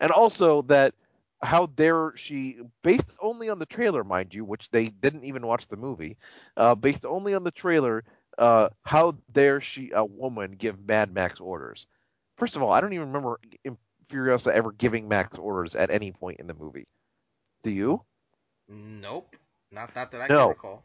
and 0.01 0.11
also 0.11 0.63
that 0.63 0.95
how 1.43 1.67
dare 1.67 2.13
she, 2.17 2.59
based 2.83 3.13
only 3.21 3.49
on 3.49 3.59
the 3.59 3.67
trailer, 3.67 4.05
mind 4.05 4.35
you, 4.35 4.45
which 4.45 4.71
they 4.71 4.89
didn't 4.89 5.25
even 5.25 5.47
watch 5.47 5.69
the 5.69 5.77
movie, 5.77 6.17
uh, 6.57 6.75
based 6.75 7.07
only 7.07 7.35
on 7.35 7.45
the 7.45 7.51
trailer, 7.51 8.05
uh, 8.41 8.71
how 8.83 9.17
dare 9.31 9.61
she, 9.61 9.93
a 9.95 10.05
woman, 10.05 10.53
give 10.53 10.85
Mad 10.85 11.13
Max 11.15 11.41
orders? 11.41 11.87
First 12.37 12.57
of 12.57 12.63
all, 12.63 12.73
I 12.73 12.81
don't 12.81 12.95
even 12.95 13.09
remember 13.13 13.39
Furiosa 14.09 14.53
ever 14.53 14.73
giving 14.73 15.09
Max 15.09 15.39
orders 15.39 15.77
at 15.77 15.91
any 15.91 16.11
point 16.11 16.41
in 16.41 16.47
the 16.47 16.55
movie. 16.55 16.89
Do 17.63 17.71
you? 17.71 18.03
Nope. 18.69 19.37
Not 19.71 19.95
not 19.95 20.11
that 20.11 20.23
I 20.23 20.29
No. 20.29 20.39
can 20.39 20.49
recall. 20.49 20.83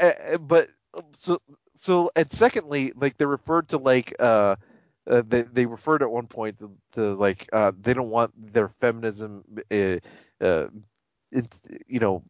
Uh, 0.00 0.38
but 0.38 0.68
so 1.12 1.40
so 1.74 2.10
and 2.16 2.30
secondly, 2.30 2.92
like 2.96 3.18
they 3.18 3.26
referred 3.26 3.68
to 3.70 3.78
like 3.78 4.14
uh, 4.18 4.56
uh 5.06 5.22
they 5.26 5.42
they 5.42 5.66
referred 5.66 6.02
at 6.02 6.10
one 6.10 6.26
point 6.26 6.58
to, 6.58 6.70
to 6.92 7.14
like 7.14 7.48
uh 7.52 7.72
they 7.80 7.92
don't 7.92 8.10
want 8.10 8.32
their 8.52 8.68
feminism 8.68 9.44
uh, 9.70 9.98
uh 10.40 10.68
in, 11.32 11.48
you 11.86 12.00
know 12.00 12.22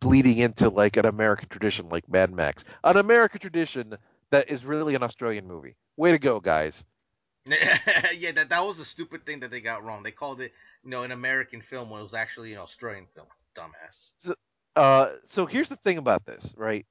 bleeding 0.00 0.38
into 0.38 0.68
like 0.68 0.96
an 0.96 1.06
American 1.06 1.48
tradition 1.48 1.88
like 1.88 2.08
Mad 2.08 2.32
Max, 2.32 2.64
an 2.84 2.96
American 2.96 3.40
tradition 3.40 3.96
that 4.30 4.50
is 4.50 4.64
really 4.64 4.94
an 4.94 5.02
Australian 5.02 5.46
movie. 5.46 5.76
Way 5.96 6.12
to 6.12 6.18
go, 6.18 6.40
guys! 6.40 6.84
yeah, 7.46 8.32
that 8.32 8.48
that 8.50 8.64
was 8.64 8.78
the 8.78 8.84
stupid 8.84 9.26
thing 9.26 9.40
that 9.40 9.50
they 9.50 9.60
got 9.60 9.84
wrong. 9.84 10.02
They 10.02 10.12
called 10.12 10.40
it, 10.40 10.52
you 10.84 10.90
know, 10.90 11.02
an 11.02 11.12
American 11.12 11.60
film 11.60 11.90
when 11.90 12.00
it 12.00 12.04
was 12.04 12.14
actually 12.14 12.52
an 12.52 12.60
Australian 12.60 13.06
film. 13.14 13.26
Dumbass. 13.56 14.32
Uh, 14.74 15.10
so 15.24 15.44
here's 15.44 15.68
the 15.68 15.76
thing 15.76 15.98
about 15.98 16.24
this, 16.24 16.54
right? 16.56 16.86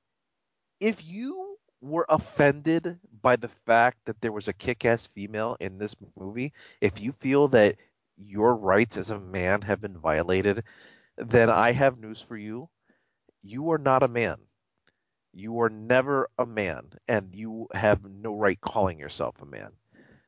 If 0.80 1.08
you 1.08 1.58
were 1.82 2.06
offended 2.10 3.00
by 3.22 3.36
the 3.36 3.48
fact 3.48 3.98
that 4.06 4.22
there 4.22 4.32
was 4.32 4.48
a 4.48 4.54
kick-ass 4.54 5.08
female 5.08 5.58
in 5.60 5.78
this 5.78 5.96
movie, 6.16 6.54
if 6.80 7.02
you 7.02 7.12
feel 7.14 7.48
that 7.50 7.78
your 8.18 8.56
rights 8.56 8.98
as 8.98 9.10
a 9.10 9.20
man 9.20 9.62
have 9.62 9.82
been 9.82 9.98
violated, 9.98 10.64
then 11.18 11.50
I 11.50 11.72
have 11.72 11.98
news 11.98 12.22
for 12.22 12.38
you. 12.38 12.70
You 13.42 13.72
are 13.72 13.78
not 13.78 14.04
a 14.04 14.08
man. 14.08 14.38
You 15.34 15.62
are 15.62 15.70
never 15.70 16.30
a 16.38 16.46
man, 16.46 16.92
and 17.08 17.34
you 17.34 17.68
have 17.74 18.04
no 18.04 18.36
right 18.36 18.60
calling 18.60 19.00
yourself 19.00 19.42
a 19.42 19.46
man. 19.46 19.72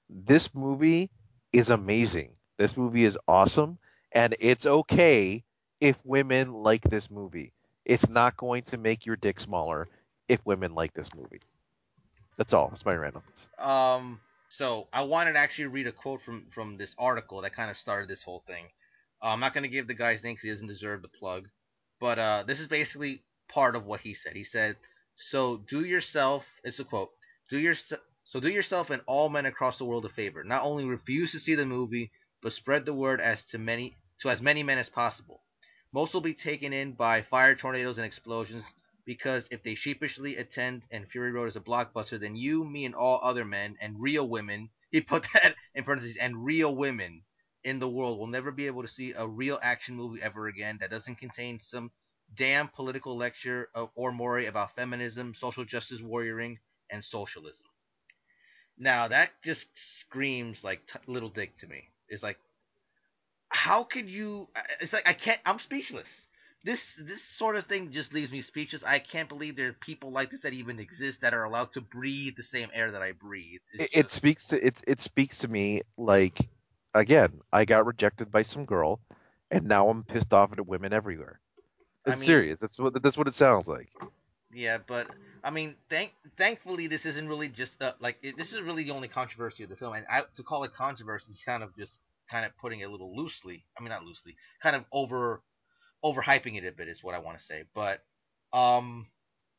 This 0.09 0.53
movie 0.53 1.11
is 1.51 1.69
amazing. 1.69 2.37
This 2.57 2.77
movie 2.77 3.03
is 3.03 3.17
awesome, 3.27 3.79
and 4.11 4.35
it's 4.39 4.65
okay 4.65 5.43
if 5.81 5.97
women 6.05 6.53
like 6.53 6.83
this 6.83 7.11
movie. 7.11 7.51
It's 7.85 8.07
not 8.07 8.37
going 8.37 8.63
to 8.63 8.77
make 8.77 9.05
your 9.05 9.17
dick 9.17 9.39
smaller 9.39 9.89
if 10.29 10.45
women 10.45 10.73
like 10.73 10.93
this 10.93 11.13
movie. 11.13 11.41
That's 12.37 12.53
all. 12.53 12.69
That's 12.69 12.85
my 12.85 12.95
randomness. 12.95 13.47
Um, 13.59 14.21
so 14.49 14.87
I 14.93 15.03
wanted 15.03 15.33
to 15.33 15.39
actually 15.39 15.67
read 15.67 15.87
a 15.87 15.91
quote 15.91 16.21
from 16.21 16.45
from 16.51 16.77
this 16.77 16.95
article 16.97 17.41
that 17.41 17.53
kind 17.53 17.69
of 17.69 17.77
started 17.77 18.09
this 18.09 18.23
whole 18.23 18.43
thing. 18.47 18.65
Uh, 19.21 19.27
I'm 19.27 19.39
not 19.39 19.53
gonna 19.53 19.67
give 19.67 19.87
the 19.87 19.93
guy's 19.93 20.23
name 20.23 20.35
because 20.35 20.43
he 20.43 20.49
doesn't 20.51 20.67
deserve 20.67 21.01
the 21.01 21.07
plug, 21.07 21.49
but 22.03 22.19
uh, 22.19 22.43
this 22.45 22.59
is 22.59 22.67
basically 22.67 23.23
part 23.47 23.77
of 23.77 23.85
what 23.85 24.01
he 24.01 24.13
said. 24.13 24.35
He 24.35 24.43
said, 24.43 24.75
"So 25.15 25.63
do 25.69 25.85
yourself." 25.85 26.45
It's 26.65 26.79
a 26.79 26.83
quote. 26.83 27.11
Do 27.49 27.57
your 27.57 27.75
so 28.25 28.41
do 28.41 28.49
yourself 28.49 28.89
and 28.89 29.01
all 29.05 29.29
men 29.29 29.45
across 29.45 29.77
the 29.77 29.85
world 29.85 30.03
a 30.03 30.09
favor. 30.09 30.43
Not 30.43 30.65
only 30.65 30.83
refuse 30.83 31.31
to 31.31 31.39
see 31.39 31.55
the 31.55 31.65
movie, 31.65 32.11
but 32.41 32.51
spread 32.51 32.85
the 32.85 32.93
word 32.93 33.21
as 33.21 33.45
to 33.51 33.57
many 33.57 33.95
to 34.19 34.29
as 34.29 34.41
many 34.41 34.63
men 34.63 34.79
as 34.79 34.89
possible. 34.89 35.43
Most 35.93 36.13
will 36.13 36.19
be 36.19 36.33
taken 36.33 36.73
in 36.73 36.91
by 36.91 37.21
fire 37.21 37.55
tornadoes 37.55 37.97
and 37.97 38.05
explosions 38.05 38.65
because 39.05 39.47
if 39.49 39.63
they 39.63 39.75
sheepishly 39.75 40.35
attend 40.35 40.83
and 40.91 41.07
Fury 41.07 41.31
Road 41.31 41.47
is 41.47 41.55
a 41.55 41.61
blockbuster, 41.61 42.19
then 42.19 42.35
you, 42.35 42.65
me, 42.65 42.83
and 42.83 42.95
all 42.95 43.21
other 43.23 43.45
men 43.45 43.77
and 43.79 44.01
real 44.01 44.27
women, 44.27 44.69
he 44.91 44.99
put 44.99 45.25
that 45.33 45.55
in 45.73 45.85
parentheses, 45.85 46.17
and 46.17 46.43
real 46.43 46.75
women 46.75 47.23
in 47.63 47.79
the 47.79 47.89
world 47.89 48.19
will 48.19 48.27
never 48.27 48.51
be 48.51 48.67
able 48.67 48.81
to 48.81 48.87
see 48.87 49.13
a 49.13 49.27
real 49.27 49.59
action 49.61 49.95
movie 49.95 50.21
ever 50.21 50.47
again 50.47 50.77
that 50.81 50.91
doesn't 50.91 51.15
contain 51.15 51.59
some 51.59 51.91
damn 52.35 52.67
political 52.67 53.15
lecture 53.15 53.69
of, 53.73 53.89
or 53.95 54.11
more 54.11 54.39
about 54.39 54.75
feminism, 54.75 55.33
social 55.33 55.65
justice 55.65 56.01
warrioring, 56.01 56.57
and 56.89 57.03
socialism. 57.03 57.65
Now 58.77 59.07
that 59.07 59.31
just 59.43 59.67
screams 59.99 60.63
like 60.63 60.85
t- 60.87 60.99
little 61.07 61.29
dick 61.29 61.57
to 61.57 61.67
me. 61.67 61.89
It's 62.07 62.23
like, 62.23 62.39
how 63.49 63.83
could 63.83 64.09
you? 64.09 64.47
It's 64.81 64.93
like 64.93 65.07
I 65.07 65.13
can't. 65.13 65.39
I'm 65.45 65.59
speechless. 65.59 66.09
This 66.63 66.95
this 66.95 67.21
sort 67.21 67.55
of 67.55 67.65
thing 67.65 67.91
just 67.91 68.13
leaves 68.13 68.31
me 68.31 68.41
speechless. 68.41 68.83
I 68.83 68.99
can't 68.99 69.29
believe 69.29 69.55
there 69.55 69.69
are 69.69 69.73
people 69.73 70.11
like 70.11 70.31
this 70.31 70.41
that 70.41 70.53
even 70.53 70.79
exist 70.79 71.21
that 71.21 71.33
are 71.33 71.43
allowed 71.43 71.73
to 71.73 71.81
breathe 71.81 72.35
the 72.35 72.43
same 72.43 72.69
air 72.73 72.91
that 72.91 73.01
I 73.01 73.11
breathe. 73.11 73.59
It, 73.73 73.89
it 73.93 74.11
speaks 74.11 74.47
to 74.47 74.65
it. 74.65 74.81
It 74.87 75.01
speaks 75.01 75.39
to 75.39 75.47
me 75.47 75.81
like, 75.97 76.49
again, 76.93 77.39
I 77.51 77.65
got 77.65 77.85
rejected 77.85 78.31
by 78.31 78.43
some 78.43 78.65
girl, 78.65 78.99
and 79.51 79.65
now 79.65 79.89
I'm 79.89 80.03
pissed 80.03 80.33
off 80.33 80.53
at 80.53 80.65
women 80.65 80.93
everywhere. 80.93 81.39
I'm 82.05 82.13
I 82.13 82.15
mean- 82.15 82.23
serious. 82.23 82.59
That's 82.59 82.79
what 82.79 83.01
that's 83.01 83.17
what 83.17 83.27
it 83.27 83.33
sounds 83.33 83.67
like. 83.67 83.89
Yeah, 84.53 84.77
but 84.85 85.07
I 85.43 85.49
mean, 85.49 85.75
thank 85.89 86.13
thankfully 86.37 86.87
this 86.87 87.05
isn't 87.05 87.27
really 87.27 87.49
just 87.49 87.81
uh, 87.81 87.93
like 87.99 88.17
it, 88.21 88.37
this 88.37 88.53
is 88.53 88.61
really 88.61 88.83
the 88.83 88.91
only 88.91 89.07
controversy 89.07 89.63
of 89.63 89.69
the 89.69 89.75
film, 89.75 89.93
and 89.93 90.05
I, 90.09 90.23
to 90.35 90.43
call 90.43 90.63
it 90.63 90.73
controversy 90.73 91.31
is 91.31 91.41
kind 91.43 91.63
of 91.63 91.75
just 91.75 91.99
kind 92.29 92.45
of 92.45 92.55
putting 92.57 92.81
it 92.81 92.85
a 92.85 92.91
little 92.91 93.15
loosely. 93.15 93.65
I 93.77 93.81
mean, 93.81 93.89
not 93.89 94.03
loosely, 94.03 94.35
kind 94.61 94.75
of 94.75 94.85
over 94.91 95.41
overhyping 96.05 96.57
it 96.57 96.67
a 96.67 96.71
bit 96.71 96.87
is 96.87 97.03
what 97.03 97.15
I 97.15 97.19
want 97.19 97.39
to 97.39 97.43
say. 97.43 97.63
But 97.73 98.03
um, 98.51 99.07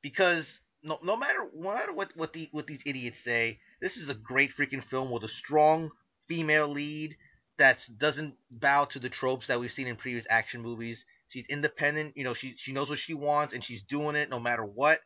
because 0.02 0.61
no 0.82 0.98
no 1.02 1.16
matter 1.16 1.48
no 1.55 1.73
matter 1.73 1.93
what 1.93 2.16
what 2.16 2.32
the 2.32 2.48
what 2.52 2.66
these 2.66 2.82
idiots 2.86 3.23
say, 3.24 3.59
this 3.81 3.97
is 3.97 4.09
a 4.09 4.15
great 4.15 4.56
freaking 4.56 4.85
film 4.85 5.11
with 5.11 5.24
a 5.24 5.28
strong 5.28 5.90
female 6.28 6.69
lead 6.69 7.16
that 7.59 7.87
doesn't 7.99 8.37
bow 8.51 8.85
to 8.87 8.99
the 8.99 9.09
tropes 9.09 9.47
that 9.49 9.61
we've 9.61 9.73
seen 9.73 9.87
in 9.87 9.97
previous 9.97 10.27
action 10.29 10.61
movies. 10.63 11.05
She's 11.29 11.47
independent, 11.47 12.17
you 12.17 12.25
know, 12.25 12.35
she 12.35 12.55
she 12.57 12.73
knows 12.73 12.89
what 12.91 12.99
she 12.99 13.15
wants 13.15 13.55
and 13.55 13.63
she's 13.65 13.83
doing 13.83 14.17
it 14.17 14.31
no 14.31 14.41
matter 14.41 14.65
what. 14.65 15.01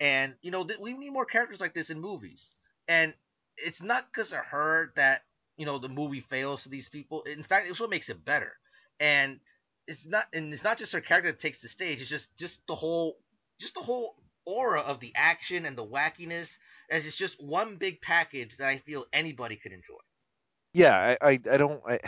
And 0.00 0.34
you 0.42 0.50
know, 0.50 0.64
th- 0.66 0.80
we 0.80 0.92
need 0.94 1.10
more 1.12 1.26
characters 1.26 1.60
like 1.60 1.74
this 1.74 1.90
in 1.90 2.00
movies. 2.00 2.50
And 2.88 3.14
it's 3.56 3.82
not 3.82 4.06
because 4.12 4.32
of 4.32 4.44
her 4.46 4.92
that 4.96 5.22
you 5.56 5.66
know 5.66 5.78
the 5.78 5.88
movie 5.88 6.20
fails 6.30 6.62
to 6.64 6.68
these 6.68 6.88
people. 6.88 7.22
In 7.22 7.44
fact, 7.44 7.68
it's 7.68 7.80
what 7.80 7.90
makes 7.90 8.08
it 8.08 8.24
better. 8.24 8.52
And 9.00 9.40
it's 9.86 10.06
not 10.06 10.26
and 10.32 10.52
it's 10.52 10.64
not 10.64 10.78
just 10.78 10.92
her 10.92 11.00
character 11.00 11.30
that 11.32 11.40
takes 11.40 11.60
the 11.60 11.68
stage. 11.68 12.00
It's 12.00 12.10
just 12.10 12.28
just 12.36 12.60
the 12.66 12.74
whole 12.74 13.18
just 13.60 13.74
the 13.74 13.80
whole 13.82 14.16
aura 14.44 14.80
of 14.80 15.00
the 15.00 15.12
action 15.14 15.66
and 15.66 15.76
the 15.78 15.86
wackiness 15.86 16.50
as 16.90 17.06
it's 17.06 17.16
just 17.16 17.40
one 17.42 17.76
big 17.76 18.00
package 18.00 18.56
that 18.58 18.68
I 18.68 18.78
feel 18.78 19.06
anybody 19.12 19.56
could 19.56 19.72
enjoy. 19.72 19.94
Yeah, 20.74 21.16
I 21.20 21.28
I, 21.30 21.40
I 21.50 21.56
don't. 21.56 21.82
I, 21.86 21.98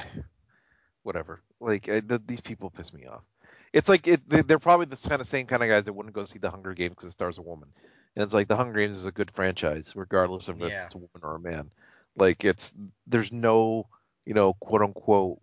whatever. 1.02 1.40
Like 1.60 1.88
I, 1.88 2.00
the, 2.00 2.20
these 2.24 2.40
people 2.40 2.70
piss 2.70 2.92
me 2.92 3.06
off. 3.06 3.22
It's 3.72 3.88
like 3.88 4.06
it, 4.06 4.28
they, 4.28 4.42
they're 4.42 4.58
probably 4.58 4.86
the 4.86 5.08
kind 5.08 5.20
of 5.20 5.26
same 5.26 5.46
kind 5.46 5.62
of 5.62 5.68
guys 5.68 5.84
that 5.84 5.92
wouldn't 5.92 6.14
go 6.14 6.24
see 6.24 6.38
the 6.38 6.50
Hunger 6.50 6.74
Games 6.74 6.90
because 6.90 7.08
it 7.08 7.12
stars 7.12 7.38
a 7.38 7.42
woman. 7.42 7.68
And 8.14 8.22
it's 8.22 8.34
like 8.34 8.48
the 8.48 8.56
Hunger 8.56 8.80
Games 8.80 8.98
is 8.98 9.06
a 9.06 9.12
good 9.12 9.30
franchise, 9.32 9.94
regardless 9.96 10.48
of 10.48 10.62
if 10.62 10.72
Yeah. 10.72 10.84
it's 10.84 10.94
a 10.94 10.98
woman 10.98 11.20
or 11.22 11.36
a 11.36 11.40
man. 11.40 11.70
Like 12.16 12.44
it's 12.44 12.72
there's 13.06 13.32
no 13.32 13.88
you 14.26 14.34
know 14.34 14.54
quote 14.54 14.82
unquote 14.82 15.40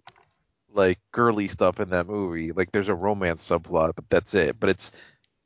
like 0.74 1.00
girly 1.12 1.48
stuff 1.48 1.80
in 1.80 1.90
that 1.92 2.08
movie. 2.08 2.52
Like 2.52 2.72
there's 2.72 2.90
a 2.90 2.96
romance 2.96 3.48
subplot, 3.48 3.96
but 3.96 4.10
that's 4.10 4.34
it. 4.34 4.60
But 4.60 4.70
it's 4.70 4.92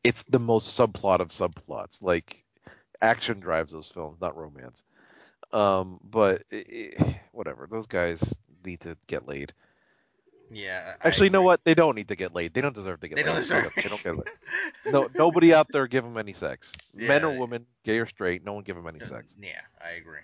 it's 0.03 0.23
the 0.23 0.39
most 0.39 0.77
subplot 0.79 1.19
of 1.21 1.29
subplots. 1.29 2.01
Like 2.01 2.43
action 3.01 3.39
drives 3.39 3.71
those 3.71 3.89
films, 3.89 4.19
not 4.21 4.37
romance. 4.37 4.83
Um, 5.51 5.99
but 6.03 6.43
i 6.51 6.91
i 6.99 7.21
whatever. 7.31 7.67
Those 7.69 7.87
guys 7.87 8.37
need 8.65 8.81
to 8.81 8.97
get 9.07 9.27
laid. 9.27 9.53
Yeah, 10.51 10.93
Actually, 11.01 11.27
you 11.27 11.31
know 11.31 11.41
what? 11.41 11.63
They 11.63 11.73
don't 11.73 11.95
need 11.95 12.09
to 12.09 12.15
get 12.15 12.35
laid. 12.35 12.53
They 12.53 12.61
don't 12.61 12.75
deserve 12.75 12.99
to 12.99 13.07
get 13.07 13.15
They 13.15 13.23
don't 13.23 13.35
laid. 13.35 13.41
Deserve. 13.41 13.73
they 13.75 13.81
don't 13.89 14.03
get 14.03 14.15
laid. 14.15 14.29
No, 14.85 15.09
nobody 15.15 15.51
out 15.53 15.71
there 15.71 15.87
give 15.87 16.03
them 16.03 16.17
any 16.17 16.33
sex. 16.33 16.71
Men 16.93 17.23
or 17.23 17.35
women, 17.35 17.65
gay 17.83 17.97
or 17.97 18.05
straight, 18.05 18.45
no 18.45 18.53
one 18.53 18.63
give 18.63 18.75
them 18.75 18.87
any 18.87 18.99
sex. 18.99 19.35
yeah, 19.41 19.61
I 19.83 19.91
agree. 19.93 20.19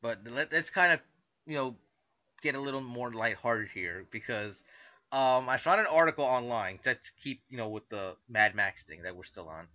But 0.00 0.20
let, 0.24 0.52
let's 0.52 0.70
kind 0.70 0.92
of 0.92 1.00
you 1.46 1.56
know 1.56 1.76
get 2.42 2.54
a 2.54 2.60
little 2.60 2.80
more 2.80 3.12
lighthearted 3.12 3.68
here 3.74 4.06
because 4.12 4.62
um, 5.10 5.48
I 5.48 5.58
found 5.58 5.80
an 5.80 5.86
article 5.88 6.24
online 6.24 6.78
to 6.84 6.96
keep 7.20 7.42
you 7.50 7.56
know 7.56 7.68
with 7.68 7.88
the 7.88 8.14
Mad 8.28 8.54
Max 8.54 8.84
thing 8.84 9.02
that 9.02 9.16
we're 9.16 9.24
still 9.24 9.48
on 9.48 9.66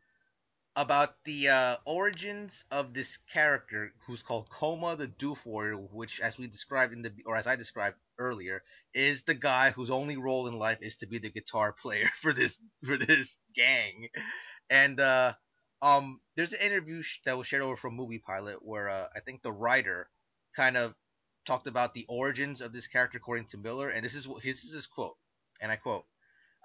about 0.75 1.15
the 1.23 1.49
uh, 1.49 1.77
origins 1.85 2.65
of 2.71 2.93
this 2.93 3.17
character 3.31 3.93
who's 4.05 4.21
called 4.21 4.49
Coma 4.49 4.95
the 4.95 5.07
Doof 5.07 5.37
Warrior, 5.45 5.77
which, 5.77 6.19
as 6.19 6.37
we 6.37 6.47
described 6.47 6.93
in 6.93 7.01
the 7.01 7.11
or 7.25 7.37
as 7.37 7.47
I 7.47 7.55
described 7.55 7.97
earlier, 8.19 8.63
is 8.93 9.23
the 9.23 9.33
guy 9.33 9.71
whose 9.71 9.89
only 9.89 10.17
role 10.17 10.47
in 10.47 10.59
life 10.59 10.79
is 10.81 10.97
to 10.97 11.07
be 11.07 11.19
the 11.19 11.29
guitar 11.29 11.73
player 11.81 12.09
for 12.21 12.33
this 12.33 12.57
for 12.83 12.97
this 12.97 13.37
gang. 13.55 14.09
And 14.69 14.99
uh, 14.99 15.33
um, 15.81 16.19
there's 16.35 16.53
an 16.53 16.59
interview 16.59 17.03
that 17.25 17.37
was 17.37 17.47
shared 17.47 17.61
over 17.63 17.77
from 17.77 17.95
Movie 17.95 18.19
Pilot 18.19 18.65
where 18.65 18.89
uh, 18.89 19.07
I 19.15 19.19
think 19.21 19.41
the 19.43 19.51
writer 19.53 20.09
kind 20.55 20.77
of 20.77 20.93
talked 21.45 21.67
about 21.67 21.93
the 21.93 22.05
origins 22.09 22.59
of 22.59 22.73
this 22.73 22.87
character 22.87 23.17
according 23.17 23.45
to 23.47 23.57
Miller, 23.57 23.89
and 23.89 24.05
this 24.05 24.15
is 24.15 24.27
what 24.27 24.43
this 24.43 24.63
is 24.63 24.73
his 24.73 24.87
quote, 24.87 25.15
and 25.61 25.71
I 25.71 25.77
quote. 25.77 26.05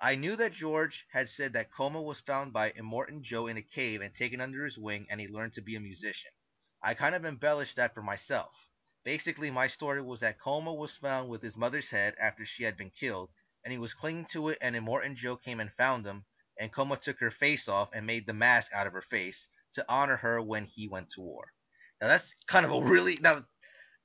I 0.02 0.14
knew 0.14 0.34
that 0.36 0.52
George 0.52 1.04
had 1.12 1.28
said 1.28 1.52
that 1.52 1.70
Coma 1.70 2.00
was 2.00 2.20
found 2.20 2.52
by 2.52 2.72
Immortan 2.72 3.22
Joe 3.22 3.46
in 3.46 3.58
a 3.58 3.62
cave 3.62 4.00
and 4.00 4.14
taken 4.14 4.40
under 4.40 4.64
his 4.64 4.78
wing 4.78 5.06
and 5.10 5.20
he 5.20 5.28
learned 5.28 5.52
to 5.54 5.60
be 5.60 5.76
a 5.76 5.80
musician. 5.80 6.30
I 6.82 6.94
kind 6.94 7.14
of 7.14 7.26
embellished 7.26 7.76
that 7.76 7.92
for 7.92 8.02
myself. 8.02 8.50
Basically, 9.04 9.50
my 9.50 9.66
story 9.66 10.00
was 10.00 10.20
that 10.20 10.40
Coma 10.40 10.72
was 10.72 10.96
found 10.96 11.28
with 11.28 11.42
his 11.42 11.56
mother's 11.56 11.90
head 11.90 12.14
after 12.18 12.46
she 12.46 12.64
had 12.64 12.76
been 12.76 12.90
killed, 12.90 13.30
and 13.62 13.72
he 13.72 13.78
was 13.78 13.92
clinging 13.92 14.26
to 14.32 14.48
it, 14.48 14.58
and 14.62 14.74
Immortan 14.74 15.16
Joe 15.16 15.36
came 15.36 15.60
and 15.60 15.72
found 15.74 16.06
him, 16.06 16.24
and 16.58 16.72
Coma 16.72 16.96
took 16.96 17.20
her 17.20 17.30
face 17.30 17.68
off 17.68 17.90
and 17.92 18.06
made 18.06 18.26
the 18.26 18.32
mask 18.32 18.72
out 18.72 18.86
of 18.86 18.94
her 18.94 19.04
face 19.10 19.46
to 19.74 19.84
honor 19.88 20.16
her 20.16 20.40
when 20.40 20.64
he 20.64 20.88
went 20.88 21.10
to 21.10 21.20
war. 21.20 21.52
Now 22.00 22.08
that's 22.08 22.32
kind 22.46 22.64
of 22.64 22.72
a 22.72 22.80
really 22.80 23.18
now 23.20 23.44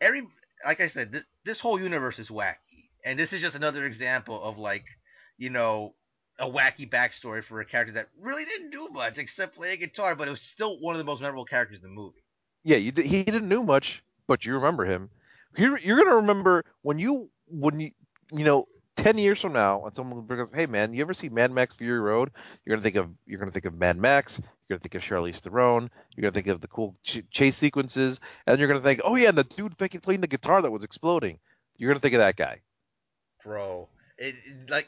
every 0.02 0.28
like 0.66 0.82
I 0.82 0.88
said, 0.88 1.12
this, 1.12 1.26
this 1.44 1.60
whole 1.60 1.80
universe 1.80 2.20
is 2.20 2.30
wacky, 2.30 2.90
and 3.04 3.20
this 3.20 3.34
is 3.34 3.42
just 3.42 3.56
another 3.56 3.86
example 3.86 4.42
of 4.44 4.58
like, 4.58 4.86
you 5.38 5.50
know, 5.50 5.94
a 6.40 6.50
wacky 6.50 6.90
backstory 6.90 7.44
for 7.44 7.62
a 7.62 7.66
character 7.66 7.94
that 7.94 8.10
really 8.20 8.46
didn't 8.46 8.72
do 8.72 8.90
much 8.92 9.18
except 9.18 9.56
play 9.56 9.74
a 9.74 9.78
guitar, 9.78 10.16
but 10.16 10.28
it 10.28 10.32
was 10.32 10.42
still 10.42 10.80
one 10.80 10.96
of 10.96 11.00
the 11.00 11.06
most 11.06 11.22
memorable 11.22 11.46
characters 11.46 11.80
in 11.80 11.90
the 11.90 11.96
movie. 11.96 12.24
Yeah, 12.64 12.78
you, 12.78 12.92
he 12.96 13.24
didn't 13.24 13.50
do 13.50 13.64
much, 13.64 14.04
but 14.28 14.46
you 14.46 14.56
remember 14.56 14.86
him. 14.86 15.10
You're, 15.58 15.78
you're 15.78 15.98
gonna 15.98 16.18
remember 16.18 16.66
when 16.82 17.00
you 17.00 17.30
when 17.48 17.80
you 17.80 17.92
you 18.34 18.44
know 18.44 18.68
ten 18.96 19.18
years 19.18 19.40
from 19.40 19.54
now, 19.54 19.80
when 19.80 19.94
someone 19.94 20.40
up, 20.40 20.50
hey 20.54 20.66
man, 20.66 20.94
you 20.94 21.02
ever 21.02 21.14
see 21.14 21.30
Mad 21.30 21.52
Max 21.52 21.76
Fury 21.76 22.00
Road? 22.00 22.32
You're 22.66 22.76
gonna 22.76 22.84
think 22.84 22.96
of 22.96 23.10
you're 23.26 23.40
gonna 23.40 23.52
think 23.52 23.66
of 23.66 23.74
Mad 23.74 23.98
Max. 23.98 24.40
You're 24.40 24.78
gonna 24.78 24.82
think 24.82 24.96
of 24.96 25.04
Charlize 25.04 25.40
Theron. 25.40 25.90
You're 26.16 26.22
gonna 26.24 26.34
think 26.34 26.48
of 26.48 26.60
the 26.60 26.68
cool 26.68 26.96
ch- 27.04 27.24
chase 27.30 27.56
sequences, 27.56 28.20
and 28.48 28.60
you're 28.60 28.68
gonna 28.68 28.80
think, 28.80 29.02
oh 29.04 29.16
yeah, 29.16 29.30
and 29.30 29.38
the 29.38 29.44
dude 29.44 29.78
fucking 29.78 30.02
playing 30.02 30.22
the 30.22 30.28
guitar 30.28 30.62
that 30.62 30.72
was 30.72 30.84
exploding. 30.84 31.40
You're 31.78 31.92
gonna 31.92 32.00
think 32.00 32.16
of 32.16 32.20
that 32.20 32.36
guy. 32.36 32.62
Bro, 33.44 33.90
it, 34.18 34.36
it 34.36 34.70
like 34.70 34.88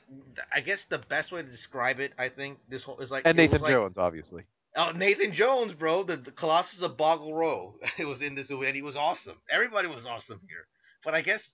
I 0.54 0.62
guess 0.62 0.86
the 0.86 0.99
best 0.99 1.32
way 1.32 1.41
to 1.41 1.49
describe 1.49 1.99
it, 1.99 2.14
I 2.18 2.30
think 2.30 2.60
this 2.70 2.84
whole 2.84 2.99
is 2.99 3.12
like 3.12 3.24
And 3.26 3.38
Nathan 3.38 3.62
like 3.62 3.72
Jones, 3.74 3.98
obviously. 3.98 4.44
oh 4.76 4.91
Nathan 4.91 5.34
Jones, 5.34 5.74
bro, 5.74 6.04
the, 6.04 6.18
the 6.18 6.32
Colossus 6.32 6.82
of 6.82 6.98
Boggo 6.98 7.34
Road. 7.34 7.76
It 7.98 8.06
was 8.06 8.22
in 8.22 8.36
this 8.36 8.49
movie 8.49 8.68
and 8.68 8.76
he 8.76 8.82
was 8.82 8.95
awesome. 8.95 9.38
Everybody 9.49 9.88
was 9.88 10.06
awesome 10.06 10.41
here. 10.48 10.68
But 11.04 11.16
I 11.16 11.22
guess 11.22 11.49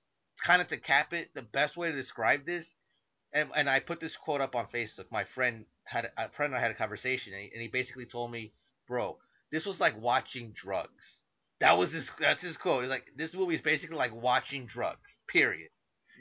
kind 0.45 0.61
of 0.61 0.67
to 0.69 0.77
cap 0.77 1.13
it, 1.13 1.29
the 1.33 1.41
best 1.41 1.77
way 1.77 1.91
to 1.91 1.95
describe 1.95 2.45
this 2.45 2.73
and 3.33 3.49
and 3.55 3.69
I 3.69 3.79
put 3.79 3.99
this 3.99 4.15
quote 4.15 4.41
up 4.41 4.55
on 4.55 4.67
Facebook. 4.67 5.05
My 5.11 5.25
friend 5.35 5.65
had 5.85 6.11
a 6.17 6.29
friend 6.29 6.53
and 6.53 6.57
I 6.57 6.61
had 6.61 6.71
a 6.71 6.75
conversation, 6.75 7.33
and 7.33 7.41
he, 7.41 7.51
and 7.53 7.61
he 7.61 7.67
basically 7.67 8.05
told 8.05 8.31
me, 8.31 8.53
"Bro, 8.87 9.17
this 9.51 9.65
was 9.65 9.79
like 9.79 9.99
watching 9.99 10.51
drugs." 10.53 11.21
That 11.59 11.77
was 11.77 11.91
his. 11.91 12.09
That's 12.19 12.41
his 12.41 12.57
quote. 12.57 12.83
He's 12.83 12.89
like, 12.89 13.05
"This 13.15 13.33
movie 13.33 13.55
is 13.55 13.61
basically 13.61 13.97
like 13.97 14.13
watching 14.13 14.65
drugs. 14.67 15.21
Period. 15.27 15.69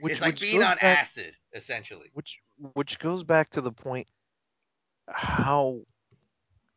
It's 0.01 0.02
Which 0.02 0.20
like 0.20 0.35
which 0.35 0.43
being 0.43 0.62
on 0.62 0.78
back 0.78 0.82
acid, 0.82 1.36
essentially." 1.55 2.10
which 2.14 2.39
which 2.74 2.98
goes 2.98 3.23
back 3.24 3.51
to 3.51 3.60
the 3.60 3.73
point 3.73 4.06
how 5.09 5.81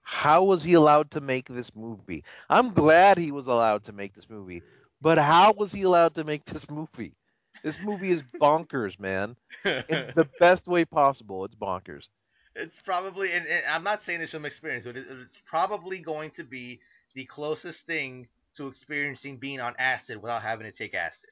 how 0.02 0.44
was 0.44 0.64
he 0.64 0.74
allowed 0.74 1.12
to 1.12 1.22
make 1.22 1.48
this 1.48 1.76
movie? 1.76 2.24
I'm 2.50 2.74
glad 2.74 3.18
he 3.18 3.32
was 3.32 3.48
allowed 3.48 3.84
to 3.86 3.94
make 3.94 4.14
this 4.14 4.30
movie, 4.30 4.62
but 5.02 5.18
how 5.18 5.54
was 5.54 5.72
he 5.72 5.84
allowed 5.84 6.16
to 6.16 6.24
make 6.24 6.46
this 6.46 6.70
movie? 6.70 7.16
This 7.64 7.80
movie 7.80 8.12
is 8.12 8.24
bonkers, 8.40 9.00
man. 9.00 9.36
In 9.64 9.84
the 10.16 10.30
best 10.40 10.68
way 10.68 10.86
possible, 10.86 11.44
it's 11.46 11.56
bonkers. 11.56 12.10
it's 12.56 12.80
probably, 12.80 13.32
and, 13.32 13.48
and 13.48 13.66
I'm 13.68 13.84
not 13.84 14.04
saying 14.04 14.20
this 14.20 14.32
from 14.32 14.46
experience, 14.46 14.86
but 14.86 14.96
it, 14.98 15.08
it's 15.10 15.42
probably 15.46 16.00
going 16.00 16.32
to 16.32 16.44
be 16.44 16.80
the 17.16 17.26
closest 17.26 17.86
thing 17.88 18.28
to 18.58 18.68
experiencing 18.68 19.38
being 19.38 19.60
on 19.60 19.74
acid 19.80 20.22
without 20.22 20.44
having 20.44 20.66
to 20.66 20.72
take 20.72 20.94
acid. 20.94 21.30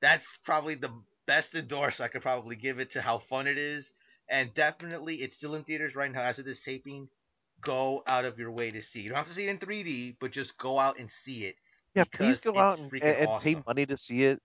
that's 0.00 0.38
probably 0.44 0.74
the 0.74 0.90
best 1.30 1.54
endorsement 1.54 2.10
I 2.10 2.12
could 2.12 2.22
probably 2.22 2.56
give 2.56 2.80
it 2.80 2.90
to 2.92 3.00
how 3.00 3.18
fun 3.18 3.46
it 3.46 3.56
is. 3.56 3.92
And 4.28 4.52
definitely, 4.52 5.16
it's 5.16 5.36
still 5.36 5.54
in 5.54 5.62
theaters 5.62 5.94
right 5.94 6.10
now 6.10 6.22
as 6.22 6.40
of 6.40 6.44
this 6.44 6.60
taping. 6.60 7.08
Go 7.60 8.02
out 8.06 8.24
of 8.24 8.38
your 8.38 8.50
way 8.50 8.72
to 8.72 8.82
see. 8.82 9.00
You 9.00 9.10
don't 9.10 9.18
have 9.18 9.28
to 9.28 9.34
see 9.34 9.46
it 9.46 9.50
in 9.50 9.58
3D, 9.58 10.16
but 10.18 10.32
just 10.32 10.58
go 10.58 10.78
out 10.78 10.98
and 10.98 11.10
see 11.10 11.44
it 11.44 11.56
Yeah, 11.94 12.04
please 12.04 12.38
go 12.38 12.58
out 12.58 12.78
and, 12.78 12.92
and 13.02 13.40
pay 13.42 13.62
money 13.66 13.86
to 13.86 13.96
see 14.00 14.24
it. 14.24 14.40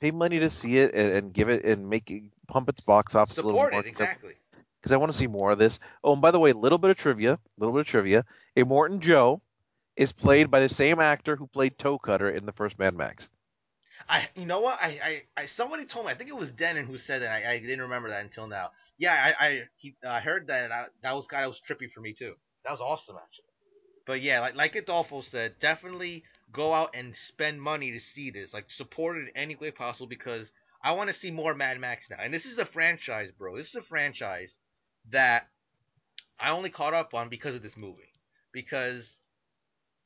Pay 0.00 0.12
money 0.12 0.38
to 0.38 0.48
see 0.48 0.78
it 0.78 0.94
and, 0.94 1.12
and 1.12 1.32
give 1.32 1.48
it 1.48 1.64
and 1.64 1.90
make 1.90 2.10
it 2.10 2.22
pump 2.46 2.68
its 2.68 2.80
box 2.80 3.14
office 3.14 3.36
a 3.38 3.42
little 3.42 3.58
Support 3.58 3.72
more 3.72 3.80
it 3.82 3.88
exactly. 3.88 4.34
because 4.80 4.92
I 4.92 4.96
want 4.96 5.12
to 5.12 5.18
see 5.18 5.26
more 5.26 5.50
of 5.50 5.58
this. 5.58 5.80
Oh, 6.04 6.12
and 6.12 6.22
by 6.22 6.30
the 6.30 6.38
way, 6.38 6.50
a 6.50 6.56
little 6.56 6.78
bit 6.78 6.90
of 6.90 6.96
trivia, 6.96 7.32
a 7.32 7.38
little 7.58 7.74
bit 7.74 7.80
of 7.80 7.86
trivia. 7.86 8.24
Immortan 8.56 9.00
Joe 9.00 9.42
is 9.96 10.12
played 10.12 10.50
by 10.50 10.60
the 10.60 10.68
same 10.68 11.00
actor 11.00 11.34
who 11.34 11.48
played 11.48 11.76
Toe 11.76 11.98
Cutter 11.98 12.30
in 12.30 12.46
the 12.46 12.52
first 12.52 12.78
Mad 12.78 12.94
Max. 12.94 13.28
I, 14.08 14.28
you 14.36 14.46
know 14.46 14.60
what? 14.60 14.78
I, 14.80 15.22
I, 15.36 15.42
I 15.42 15.46
somebody 15.46 15.84
told 15.84 16.06
me. 16.06 16.12
I 16.12 16.14
think 16.14 16.30
it 16.30 16.36
was 16.36 16.50
Denon 16.52 16.86
who 16.86 16.98
said 16.98 17.22
that. 17.22 17.30
I, 17.30 17.52
I 17.52 17.58
didn't 17.58 17.82
remember 17.82 18.08
that 18.08 18.22
until 18.22 18.46
now. 18.46 18.70
Yeah, 18.96 19.34
I, 19.38 19.46
I, 19.46 19.62
he, 19.76 19.96
I 20.06 20.20
heard 20.20 20.46
that. 20.46 20.64
And 20.64 20.72
I, 20.72 20.86
that 21.02 21.14
was 21.14 21.26
kind 21.26 21.44
of 21.44 21.50
was 21.50 21.60
trippy 21.60 21.90
for 21.92 22.00
me 22.00 22.14
too. 22.14 22.34
That 22.64 22.72
was 22.72 22.80
awesome 22.80 23.16
actually. 23.16 23.44
But 24.06 24.22
yeah, 24.22 24.40
like 24.40 24.56
like 24.56 24.74
Adolfo 24.74 25.20
said, 25.20 25.58
definitely 25.60 26.24
go 26.52 26.72
out 26.72 26.94
and 26.94 27.14
spend 27.14 27.60
money 27.60 27.92
to 27.92 28.00
see 28.00 28.30
this. 28.30 28.54
Like 28.54 28.70
support 28.70 29.18
it 29.18 29.28
in 29.28 29.36
any 29.36 29.56
way 29.56 29.70
possible 29.70 30.06
because 30.06 30.50
I 30.82 30.92
want 30.92 31.10
to 31.10 31.14
see 31.16 31.30
more 31.30 31.54
Mad 31.54 31.78
Max 31.78 32.08
now. 32.08 32.16
And 32.22 32.32
this 32.32 32.46
is 32.46 32.58
a 32.58 32.64
franchise, 32.64 33.30
bro. 33.36 33.56
This 33.56 33.68
is 33.68 33.74
a 33.74 33.82
franchise 33.82 34.56
that 35.10 35.48
I 36.40 36.50
only 36.50 36.70
caught 36.70 36.94
up 36.94 37.12
on 37.12 37.28
because 37.28 37.54
of 37.54 37.62
this 37.62 37.76
movie. 37.76 38.12
Because 38.52 39.20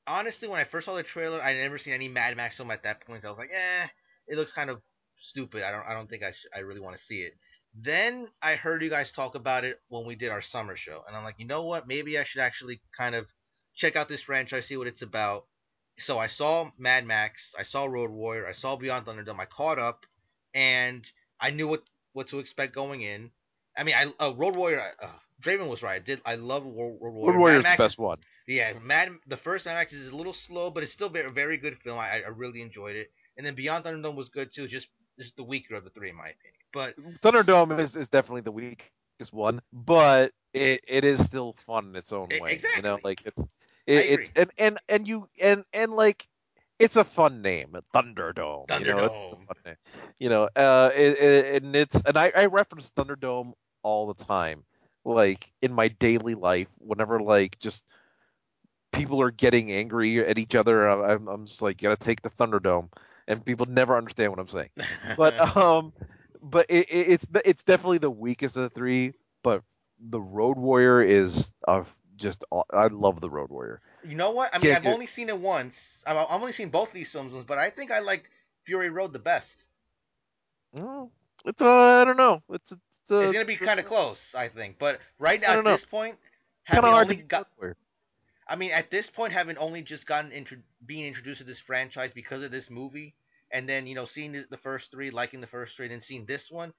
honestly, 0.07 0.49
when 0.49 0.61
I 0.61 0.65
first 0.65 0.87
saw 0.87 0.95
the 0.95 1.03
trailer, 1.03 1.43
I 1.43 1.55
never 1.55 1.79
seen 1.79 1.95
any 1.95 2.09
Mad 2.09 2.37
Max 2.37 2.57
film 2.57 2.71
at 2.71 2.83
that 2.85 3.07
point. 3.07 3.25
I 3.25 3.29
was 3.29 3.39
like, 3.39 3.53
eh, 3.53 3.87
it 4.29 4.37
looks 4.37 4.53
kind 4.53 4.71
of 4.71 4.81
stupid. 5.17 5.63
I 5.63 5.71
don't 5.71 5.87
I 5.87 5.95
don't 5.95 6.09
think 6.09 6.23
I 6.23 6.33
sh- 6.33 6.47
I 6.55 6.61
really 6.61 6.81
want 6.81 6.97
to 6.97 7.03
see 7.03 7.23
it. 7.23 7.35
Then 7.75 8.29
I 8.43 8.57
heard 8.57 8.83
you 8.83 8.91
guys 8.91 9.13
talk 9.13 9.35
about 9.35 9.65
it 9.65 9.81
when 9.89 10.05
we 10.05 10.15
did 10.15 10.31
our 10.31 10.43
summer 10.43 10.77
show, 10.77 11.03
and 11.07 11.17
I'm 11.17 11.25
like, 11.25 11.37
you 11.39 11.47
know 11.47 11.65
what? 11.65 11.87
Maybe 11.89 12.19
I 12.19 12.25
should 12.25 12.41
actually 12.43 12.83
kind 12.97 13.15
of 13.15 13.27
check 13.75 13.97
out 13.97 14.09
this 14.09 14.23
franchise, 14.23 14.67
see 14.67 14.77
what 14.77 14.87
it's 14.87 15.03
about. 15.03 15.47
So 15.99 16.19
I 16.19 16.27
saw 16.27 16.71
Mad 16.79 17.07
Max, 17.07 17.55
I 17.59 17.63
saw 17.63 17.85
Road 17.87 18.11
Warrior, 18.11 18.47
I 18.47 18.53
saw 18.53 18.77
Beyond 18.77 19.07
Thunderdome. 19.07 19.41
I 19.41 19.47
caught 19.47 19.79
up, 19.79 20.05
and 20.55 21.05
I 21.41 21.51
knew 21.51 21.69
what 21.69 21.83
what 22.13 22.29
to 22.29 22.41
expect 22.41 22.75
going 22.75 23.03
in. 23.03 23.31
I 23.77 23.85
mean, 23.85 23.95
I 23.95 24.13
uh, 24.23 24.33
Road 24.35 24.57
Warrior. 24.57 24.83
Uh, 25.01 25.09
Draven 25.43 25.69
was 25.69 25.83
right. 25.83 25.97
I 25.97 25.99
did. 25.99 26.21
I 26.25 26.37
love 26.37 26.65
Road 26.65 26.99
Road 27.01 27.15
Warrior. 27.15 27.39
Warrior 27.39 27.59
Mad 27.61 27.61
is 27.61 27.67
the 27.67 27.75
is 27.75 27.77
best 27.77 27.99
one. 27.99 28.19
Yeah, 28.53 28.73
Mad 28.83 29.11
the 29.27 29.37
first 29.37 29.67
Mad 29.67 29.75
Max 29.75 29.93
is 29.93 30.11
a 30.11 30.17
little 30.17 30.33
slow, 30.33 30.71
but 30.71 30.83
it's 30.83 30.93
still 30.93 31.09
very 31.09 31.31
very 31.31 31.57
good 31.57 31.79
film. 31.79 31.99
I, 31.99 32.23
I 32.23 32.29
really 32.29 32.63
enjoyed 32.63 32.97
it. 32.97 33.11
And 33.37 33.47
then 33.47 33.55
Beyond 33.55 33.85
Thunderdome 33.85 34.17
was 34.17 34.29
good 34.29 34.53
too. 34.55 34.67
Just 34.67 34.89
this 35.17 35.27
is 35.27 35.33
the 35.35 35.45
weaker 35.45 35.75
of 35.75 35.85
the 35.85 35.91
three 35.91 36.11
in 36.11 36.17
my 36.17 36.29
opinion. 36.29 36.63
But 36.73 36.97
Thunderdome 37.21 37.79
is, 37.81 37.97
is 37.97 38.09
definitely 38.09 38.43
the 38.43 38.53
weakest 38.53 39.33
one, 39.33 39.61
but 39.73 40.33
it, 40.53 40.81
it 40.89 41.05
is 41.05 41.25
still 41.25 41.55
fun 41.67 41.89
in 41.89 41.97
its 41.97 42.13
own 42.13 42.29
way. 42.39 42.61
You 42.77 42.83
know, 42.83 42.99
like 43.03 43.23
it's 43.25 43.43
it, 43.87 44.07
it's 44.07 44.31
and, 44.37 44.51
and 44.59 44.79
and 44.89 45.09
you 45.09 45.29
and 45.43 45.65
and 45.73 45.93
like 45.93 46.27
it's 46.79 46.97
a 46.97 47.05
fun 47.05 47.43
name, 47.43 47.77
Thunderdome. 47.95 48.79
You 48.79 48.85
know, 48.87 49.05
it's 49.05 49.25
the 49.25 49.37
Thunderdome. 49.37 49.47
fun 49.47 49.57
name. 49.65 49.77
You 50.19 50.29
know, 50.29 50.49
uh, 50.57 50.91
it, 50.95 51.19
it, 51.19 51.63
and 51.63 51.77
it's 51.77 52.03
and 52.05 52.17
I, 52.17 52.33
I 52.37 52.47
reference 52.47 52.91
Thunderdome 52.91 53.53
all 53.83 54.13
the 54.13 54.25
time, 54.25 54.65
like 55.05 55.53
in 55.63 55.73
my 55.73 55.89
daily 55.89 56.35
life. 56.35 56.69
Whenever 56.79 57.21
like 57.21 57.59
just 57.59 57.85
people 58.93 59.21
are 59.21 59.31
getting 59.31 59.73
angry 59.73 60.25
at 60.25 60.39
each 60.39 60.55
other, 60.55 60.89
I'm 60.89 61.27
I'm 61.29 61.47
just 61.47 61.63
like, 61.63 61.81
gotta 61.81 61.97
take 61.97 62.23
the 62.23 62.31
Thunderdome, 62.31 62.89
and 63.27 63.45
people 63.45 63.67
never 63.67 63.97
understand 63.97 64.31
what 64.31 64.39
I'm 64.39 64.49
saying. 64.49 64.71
But 65.17 65.57
um, 65.57 65.93
but 66.43 66.67
it, 66.69 66.89
it, 66.91 67.09
it's 67.09 67.27
it's 67.45 67.63
definitely 67.65 67.99
the 67.99 68.11
weakest 68.11 68.57
of 68.57 68.63
the 68.63 68.71
three. 68.71 69.15
But 69.43 69.63
the 69.99 70.21
Road 70.21 70.59
Warrior 70.59 71.03
is 71.03 71.53
uh, 71.67 71.85
just 72.17 72.45
I 72.73 72.87
love 72.87 73.21
the 73.21 73.31
Road 73.31 73.51
Warrior. 73.51 73.81
You 74.05 74.17
know 74.17 74.31
what? 74.31 74.51
I 74.53 74.59
mean, 74.59 74.75
I've 74.75 74.87
only 74.87 75.07
seen 75.07 75.29
it 75.29 75.39
once. 75.39 75.75
I've, 76.07 76.17
I've 76.17 76.41
only 76.41 76.53
seen 76.53 76.69
both 76.69 76.93
these 76.93 77.11
films, 77.11 77.33
but 77.47 77.59
I 77.59 77.71
think 77.71 77.91
I 77.91 78.01
like 78.01 78.31
Fury 78.65 78.91
Road 78.91 79.13
the 79.13 79.19
best. 79.19 79.65
mm, 80.77 81.09
it's 81.45 81.63
uh, 81.63 82.01
I 82.01 82.05
don't 82.05 82.17
know. 82.17 82.43
It's 82.51 82.73
it's, 82.73 83.11
uh, 83.11 83.21
It's 83.21 83.33
gonna 83.33 83.45
be 83.45 83.57
kind 83.57 83.81
of 83.81 83.87
close, 83.87 84.21
I 84.35 84.49
think. 84.49 84.79
But 84.79 85.01
right 85.19 85.41
now, 85.41 85.53
at 85.59 85.65
know. 85.65 85.73
this 85.73 85.85
point, 85.85 86.17
having 86.65 86.91
only 86.91 87.17
got, 87.17 87.47
get 87.61 87.77
I 88.53 88.57
mean, 88.57 88.73
at 88.73 88.91
this 88.91 89.09
point, 89.09 89.33
having 89.33 89.57
only 89.57 89.81
just 89.81 90.07
gotten 90.07 90.31
intro- 90.31 90.59
being 90.85 91.07
introduced 91.07 91.39
to 91.39 91.45
this 91.45 91.59
franchise 91.59 92.13
because 92.13 92.43
of 92.43 92.51
this 92.51 92.69
movie, 92.69 93.15
and 93.51 93.67
then 93.67 93.87
you 93.87 93.95
know 93.95 94.05
seeing 94.05 94.33
the, 94.33 94.45
the 94.51 94.59
first 94.59 94.91
three, 94.91 95.11
liking 95.11 95.41
the 95.41 95.47
first 95.47 95.75
three, 95.75 95.87
and 95.87 95.95
then 95.95 96.03
seeing 96.03 96.27
this 96.27 96.51
one, 96.51 96.75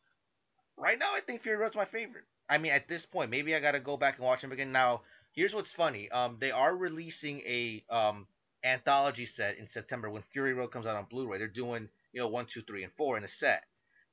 right 0.78 1.00
now 1.00 1.16
I 1.16 1.22
think 1.22 1.42
Fury 1.42 1.58
Road's 1.58 1.76
my 1.76 1.86
favorite. 1.86 2.26
I 2.48 2.60
mean, 2.60 2.74
at 2.74 2.88
this 2.88 3.08
point, 3.08 3.32
maybe 3.32 3.56
I 3.56 3.60
gotta 3.60 3.80
go 3.80 3.98
back 3.98 4.18
and 4.18 4.26
watch 4.26 4.42
them 4.42 4.52
again. 4.52 4.72
Now, 4.72 5.02
here's 5.32 5.56
what's 5.56 5.72
funny. 5.72 6.12
Um, 6.12 6.38
they 6.40 6.52
are 6.52 6.78
releasing 6.78 7.40
a 7.40 7.84
um 7.90 8.28
anthology 8.64 9.26
set 9.26 9.58
in 9.58 9.68
September 9.68 10.12
when 10.12 10.22
Fury 10.32 10.54
Road 10.54 10.68
comes 10.72 10.86
out 10.86 10.96
on 10.96 11.08
Blu-ray. 11.10 11.40
They're 11.40 11.48
doing 11.48 11.90
you 12.12 12.22
know 12.22 12.28
one, 12.28 12.46
two, 12.46 12.62
three, 12.62 12.84
and 12.84 12.94
four 12.94 13.18
in 13.18 13.24
a 13.24 13.28
set. 13.28 13.64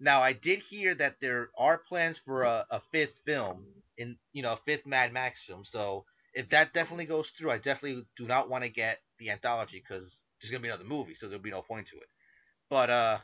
Now, 0.00 0.22
I 0.22 0.32
did 0.32 0.60
hear 0.60 0.94
that 0.94 1.16
there 1.20 1.50
are 1.58 1.76
plans 1.76 2.18
for 2.24 2.44
a, 2.44 2.64
a 2.70 2.80
fifth 2.90 3.20
film 3.26 3.66
in 3.98 4.16
you 4.32 4.42
know 4.42 4.54
a 4.54 4.60
fifth 4.64 4.86
Mad 4.86 5.12
Max 5.12 5.42
film. 5.44 5.66
So 5.66 6.06
if 6.34 6.50
that 6.50 6.72
definitely 6.72 7.06
goes 7.06 7.30
through, 7.30 7.50
I 7.50 7.58
definitely 7.58 8.06
do 8.16 8.26
not 8.26 8.48
want 8.48 8.64
to 8.64 8.70
get 8.70 9.00
the 9.18 9.30
anthology 9.30 9.82
because 9.86 10.20
there's 10.40 10.50
gonna 10.50 10.62
be 10.62 10.68
another 10.68 10.84
movie, 10.84 11.14
so 11.14 11.26
there'll 11.26 11.42
be 11.42 11.50
no 11.50 11.62
point 11.62 11.88
to 11.88 11.96
it. 11.96 12.08
But 12.68 12.90
uh, 12.90 13.18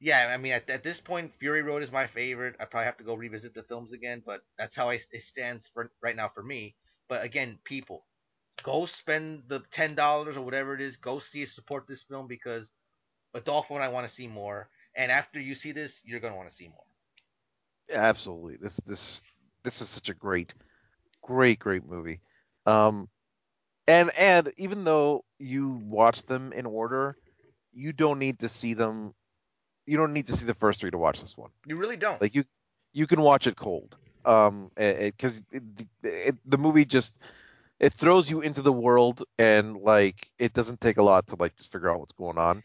yeah, 0.00 0.28
I 0.28 0.36
mean, 0.36 0.52
at, 0.52 0.68
at 0.70 0.82
this 0.82 1.00
point, 1.00 1.32
Fury 1.38 1.62
Road 1.62 1.82
is 1.82 1.90
my 1.90 2.06
favorite. 2.06 2.56
I 2.60 2.66
probably 2.66 2.86
have 2.86 2.98
to 2.98 3.04
go 3.04 3.14
revisit 3.14 3.54
the 3.54 3.62
films 3.62 3.92
again, 3.92 4.22
but 4.24 4.42
that's 4.58 4.76
how 4.76 4.90
I, 4.90 5.00
it 5.10 5.22
stands 5.22 5.68
for 5.72 5.90
right 6.02 6.16
now 6.16 6.30
for 6.34 6.42
me. 6.42 6.76
But 7.08 7.24
again, 7.24 7.58
people, 7.64 8.06
go 8.62 8.86
spend 8.86 9.44
the 9.48 9.60
ten 9.70 9.94
dollars 9.94 10.36
or 10.36 10.42
whatever 10.42 10.74
it 10.74 10.80
is. 10.80 10.96
Go 10.96 11.18
see 11.18 11.42
it, 11.42 11.50
support 11.50 11.86
this 11.86 12.02
film 12.02 12.26
because 12.28 12.70
Adolfo 13.34 13.74
and 13.74 13.84
I 13.84 13.88
want 13.88 14.08
to 14.08 14.14
see 14.14 14.28
more. 14.28 14.68
And 14.96 15.10
after 15.10 15.40
you 15.40 15.54
see 15.54 15.72
this, 15.72 16.00
you're 16.04 16.20
gonna 16.20 16.36
want 16.36 16.50
to 16.50 16.54
see 16.54 16.68
more. 16.68 16.84
Absolutely. 17.92 18.56
This 18.56 18.76
this 18.86 19.22
this 19.62 19.80
is 19.80 19.88
such 19.88 20.08
a 20.08 20.14
great, 20.14 20.54
great, 21.22 21.58
great 21.58 21.86
movie. 21.86 22.20
Um, 22.66 23.08
and 23.86 24.10
and 24.16 24.50
even 24.56 24.84
though 24.84 25.24
you 25.38 25.68
watch 25.84 26.22
them 26.22 26.52
in 26.52 26.66
order, 26.66 27.16
you 27.72 27.92
don't 27.92 28.18
need 28.18 28.40
to 28.40 28.48
see 28.48 28.74
them. 28.74 29.14
You 29.86 29.96
don't 29.96 30.12
need 30.12 30.26
to 30.28 30.32
see 30.32 30.46
the 30.46 30.54
first 30.54 30.80
three 30.80 30.90
to 30.90 30.98
watch 30.98 31.20
this 31.20 31.36
one. 31.36 31.50
You 31.66 31.76
really 31.76 31.96
don't. 31.96 32.20
Like 32.20 32.34
you, 32.34 32.44
you 32.92 33.06
can 33.06 33.20
watch 33.20 33.46
it 33.46 33.56
cold. 33.56 33.96
Um, 34.24 34.70
because 34.76 35.42
the 35.50 36.58
movie 36.58 36.86
just 36.86 37.18
it 37.80 37.92
throws 37.92 38.30
you 38.30 38.40
into 38.40 38.62
the 38.62 38.72
world 38.72 39.24
and 39.38 39.76
like 39.76 40.28
it 40.38 40.54
doesn't 40.54 40.80
take 40.80 40.96
a 40.96 41.02
lot 41.02 41.26
to 41.28 41.36
like 41.36 41.56
just 41.56 41.70
figure 41.70 41.90
out 41.90 42.00
what's 42.00 42.12
going 42.12 42.38
on. 42.38 42.62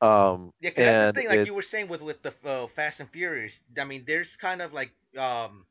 Um, 0.00 0.52
Yeah, 0.60 0.70
because 0.70 0.84
that's 0.84 1.12
the 1.14 1.20
thing. 1.20 1.28
Like 1.28 1.40
it 1.40 1.46
you 1.46 1.54
were 1.54 1.62
saying 1.62 1.88
with 1.88 2.02
with 2.02 2.22
the 2.22 2.32
uh, 2.44 2.66
Fast 2.76 3.00
and 3.00 3.10
Furious. 3.10 3.58
I 3.78 3.84
mean, 3.84 4.04
there's 4.06 4.36
kind 4.36 4.62
of 4.62 4.72
like 4.72 4.92
um 5.18 5.66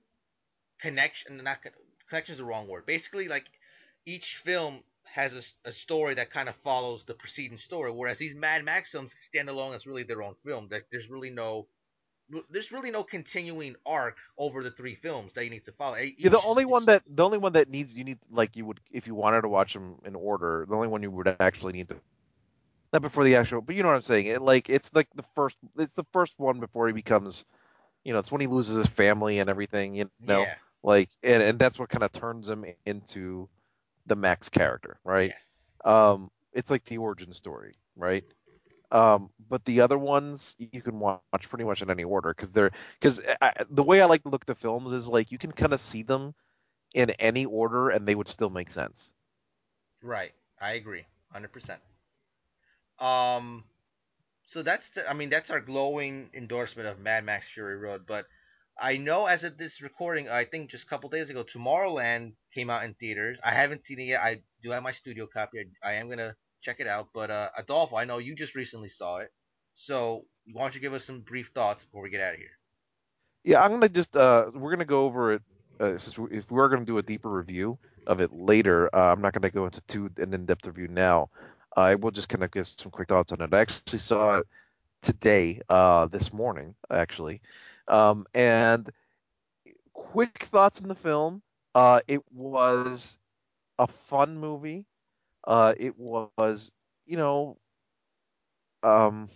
connection. 0.81 1.37
Not 1.37 1.63
con- 1.63 1.71
connection 2.09 2.33
is 2.33 2.39
the 2.39 2.45
wrong 2.45 2.67
word. 2.67 2.85
Basically, 2.85 3.27
like 3.27 3.45
each 4.05 4.37
film 4.37 4.83
has 5.05 5.33
a, 5.33 5.69
a 5.69 5.71
story 5.71 6.15
that 6.15 6.31
kind 6.31 6.49
of 6.49 6.55
follows 6.57 7.05
the 7.05 7.13
preceding 7.13 7.57
story, 7.57 7.91
whereas 7.91 8.17
these 8.17 8.35
Mad 8.35 8.63
Max 8.63 8.91
films 8.91 9.13
stand 9.19 9.49
alone 9.49 9.73
as 9.73 9.85
really 9.87 10.03
their 10.03 10.21
own 10.23 10.35
film. 10.45 10.67
There, 10.69 10.83
there's 10.91 11.09
really 11.09 11.29
no 11.29 11.67
there's 12.49 12.71
really 12.71 12.91
no 12.91 13.03
continuing 13.03 13.75
arc 13.85 14.17
over 14.37 14.63
the 14.63 14.71
three 14.71 14.95
films 14.95 15.33
that 15.33 15.43
you 15.43 15.49
need 15.51 15.65
to 15.65 15.71
follow. 15.73 15.97
E- 15.97 16.15
Yeah, 16.21 16.29
the 16.29 16.39
Each, 16.39 16.41
only 16.41 16.65
one 16.65 16.85
that 16.85 17.03
the 17.07 17.23
only 17.23 17.37
one 17.37 17.53
that 17.53 17.69
needs 17.69 17.97
you 17.97 18.03
need 18.03 18.19
like 18.29 18.55
you 18.55 18.65
would 18.65 18.79
if 18.91 19.07
you 19.07 19.15
wanted 19.15 19.41
to 19.41 19.49
watch 19.49 19.73
them 19.73 19.99
in 20.05 20.15
order. 20.15 20.65
The 20.67 20.75
only 20.75 20.87
one 20.87 21.03
you 21.03 21.11
would 21.11 21.27
actually 21.27 21.61
need 21.61 21.77
to 21.77 21.87
not 22.81 22.93
before 22.93 23.13
the 23.13 23.25
actual, 23.25 23.61
but 23.61 23.67
you 23.69 23.77
know 23.77 23.83
what 23.83 23.95
I'm 23.95 24.01
saying. 24.01 24.25
It 24.27 24.41
like 24.41 24.69
it's 24.69 24.91
like 24.93 25.07
the 25.15 25.23
first 25.35 25.57
it's 25.77 25.93
the 25.93 26.05
first 26.11 26.39
one 26.39 26.59
before 26.59 26.87
he 26.87 26.93
becomes 26.93 27.45
you 28.03 28.13
know 28.13 28.19
it's 28.19 28.31
when 28.31 28.41
he 28.41 28.47
loses 28.47 28.75
his 28.75 28.87
family 28.87 29.39
and 29.39 29.49
everything. 29.49 29.95
You 29.95 30.09
know, 30.27 30.49
yeah, 30.49 30.55
like 30.83 31.09
and 31.23 31.41
and 31.43 31.59
that's 31.59 31.79
what 31.79 31.89
kind 31.89 32.03
of 32.03 32.11
turns 32.11 32.49
him 32.49 32.65
into 32.85 33.31
the 34.05 34.15
Max 34.15 34.49
character, 34.49 34.99
right? 35.03 35.33
Um, 35.85 36.31
it's 36.53 36.69
like 36.69 36.83
the 36.85 36.97
origin 36.97 37.33
story, 37.33 37.75
right? 37.95 38.23
Um, 38.91 39.29
but 39.49 39.65
the 39.65 39.81
other 39.81 39.97
ones 39.97 40.55
you 40.59 40.81
can 40.81 40.99
watch 40.99 41.21
pretty 41.23 41.39
much 41.39 41.59
in 41.59 41.67
any 41.67 41.81
order 41.81 42.07
because 42.09 42.29
they're 42.29 42.49
because 42.99 42.99
the 43.47 43.67
way 43.67 43.85
I 43.85 43.89
like 43.91 44.11
to 44.11 44.29
look 44.29 44.33
at 44.33 44.47
the 44.47 44.55
films 44.55 44.91
is 44.91 45.07
like 45.07 45.31
you 45.31 45.37
can 45.37 45.51
kind 45.51 45.73
of 45.73 45.79
see 45.79 46.03
them 46.03 46.33
in 46.93 47.09
any 47.11 47.45
order 47.45 47.89
and 47.89 48.05
they 48.07 48.15
would 48.15 48.27
still 48.27 48.49
make 48.49 48.69
sense. 48.69 49.13
right. 50.01 50.33
I 50.59 50.73
agree, 50.73 51.05
hundred 51.31 51.51
percent. 51.51 51.81
Um, 52.99 53.63
so 54.47 54.61
that's 54.63 54.89
the, 54.91 55.09
I 55.09 55.13
mean 55.13 55.29
that's 55.29 55.49
our 55.49 55.59
glowing 55.59 56.29
endorsement 56.33 56.87
of 56.87 56.99
Mad 56.99 57.23
Max 57.23 57.47
Fury 57.53 57.77
Road. 57.77 58.05
But 58.07 58.27
I 58.81 58.97
know 58.97 59.27
as 59.27 59.43
of 59.43 59.59
this 59.59 59.79
recording, 59.79 60.27
I 60.27 60.43
think 60.43 60.71
just 60.71 60.85
a 60.85 60.87
couple 60.87 61.09
days 61.11 61.29
ago, 61.29 61.43
Tomorrowland 61.43 62.33
came 62.53 62.71
out 62.71 62.83
in 62.83 62.95
theaters. 62.95 63.39
I 63.43 63.51
haven't 63.51 63.85
seen 63.85 63.99
it 63.99 64.05
yet. 64.05 64.21
I 64.21 64.41
do 64.63 64.71
have 64.71 64.81
my 64.81 64.91
studio 64.91 65.27
copy. 65.31 65.59
I, 65.83 65.91
I 65.91 65.93
am 65.93 66.09
gonna 66.09 66.35
check 66.61 66.79
it 66.79 66.87
out. 66.87 67.09
But 67.13 67.29
uh, 67.29 67.49
Adolfo, 67.55 67.95
I 67.95 68.05
know 68.05 68.17
you 68.17 68.35
just 68.35 68.55
recently 68.55 68.89
saw 68.89 69.17
it, 69.17 69.31
so 69.75 70.25
why 70.51 70.63
don't 70.63 70.73
you 70.73 70.81
give 70.81 70.93
us 70.93 71.05
some 71.05 71.19
brief 71.19 71.51
thoughts 71.53 71.83
before 71.83 72.01
we 72.01 72.09
get 72.09 72.21
out 72.21 72.33
of 72.33 72.39
here? 72.39 72.57
Yeah, 73.43 73.63
I'm 73.63 73.71
gonna 73.71 73.87
just 73.87 74.17
uh, 74.17 74.49
we're 74.53 74.71
gonna 74.71 74.85
go 74.85 75.05
over 75.05 75.33
it. 75.33 75.43
Uh, 75.79 75.93
if 76.31 76.49
we're 76.49 76.69
gonna 76.69 76.83
do 76.83 76.97
a 76.97 77.03
deeper 77.03 77.29
review 77.29 77.77
of 78.07 78.19
it 78.19 78.33
later, 78.33 78.89
uh, 78.95 79.11
I'm 79.11 79.21
not 79.21 79.33
gonna 79.33 79.51
go 79.51 79.65
into 79.65 79.81
too 79.81 80.09
an 80.17 80.33
in-depth 80.33 80.65
review 80.65 80.87
now. 80.87 81.29
I 81.77 81.95
will 81.95 82.11
just 82.11 82.29
kind 82.29 82.43
of 82.43 82.51
give 82.51 82.65
some 82.65 82.91
quick 82.91 83.09
thoughts 83.09 83.31
on 83.31 83.41
it. 83.41 83.53
I 83.53 83.59
actually 83.59 83.99
saw 83.99 84.39
it 84.39 84.47
today, 85.01 85.61
uh, 85.69 86.07
this 86.07 86.33
morning, 86.33 86.75
actually, 86.89 87.41
um, 87.87 88.25
and 88.33 88.89
quick 89.93 90.43
thoughts 90.43 90.81
on 90.81 90.87
the 90.89 90.95
film. 90.95 91.41
Uh, 91.73 92.01
it 92.07 92.21
was 92.31 93.17
a 93.79 93.87
fun 93.87 94.37
movie. 94.37 94.85
Uh, 95.45 95.73
it 95.77 95.97
was, 95.97 96.73
you 97.05 97.17
know, 97.17 97.57
um, 98.83 99.29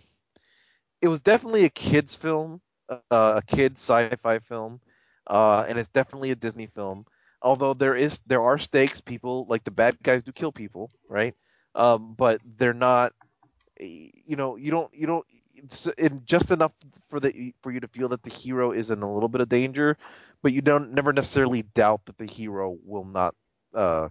it 1.00 1.08
was 1.08 1.20
definitely 1.20 1.64
a 1.64 1.70
kids 1.70 2.14
film, 2.14 2.60
uh, 2.88 3.40
a 3.40 3.42
kids 3.46 3.80
sci-fi 3.80 4.38
film, 4.38 4.80
uh, 5.26 5.64
and 5.68 5.78
it's 5.78 5.88
definitely 5.88 6.30
a 6.30 6.36
Disney 6.36 6.66
film. 6.66 7.04
Although 7.42 7.74
there 7.74 7.94
is 7.96 8.18
there 8.26 8.42
are 8.42 8.58
stakes, 8.58 9.00
people 9.00 9.46
like 9.48 9.64
the 9.64 9.70
bad 9.70 9.96
guys 10.02 10.22
do 10.22 10.32
kill 10.32 10.52
people, 10.52 10.90
right? 11.08 11.34
Um, 11.74 12.14
but 12.16 12.40
they're 12.44 12.74
not. 12.74 13.12
You 13.80 14.36
know, 14.36 14.56
you 14.56 14.70
don't 14.70 14.92
you 14.94 15.06
don't 15.06 15.26
it's 15.56 15.88
just 16.24 16.50
enough 16.50 16.72
for 17.08 17.20
the 17.20 17.52
for 17.62 17.70
you 17.70 17.80
to 17.80 17.88
feel 17.88 18.08
that 18.10 18.22
the 18.22 18.30
hero 18.30 18.72
is 18.72 18.90
in 18.90 19.02
a 19.02 19.12
little 19.12 19.28
bit 19.28 19.40
of 19.40 19.48
danger, 19.48 19.96
but 20.42 20.52
you 20.52 20.62
don't 20.62 20.92
never 20.92 21.12
necessarily 21.12 21.62
doubt 21.62 22.06
that 22.06 22.18
the 22.18 22.26
hero 22.26 22.76
will 22.84 23.04
not 23.04 23.34
uh, 23.74 24.08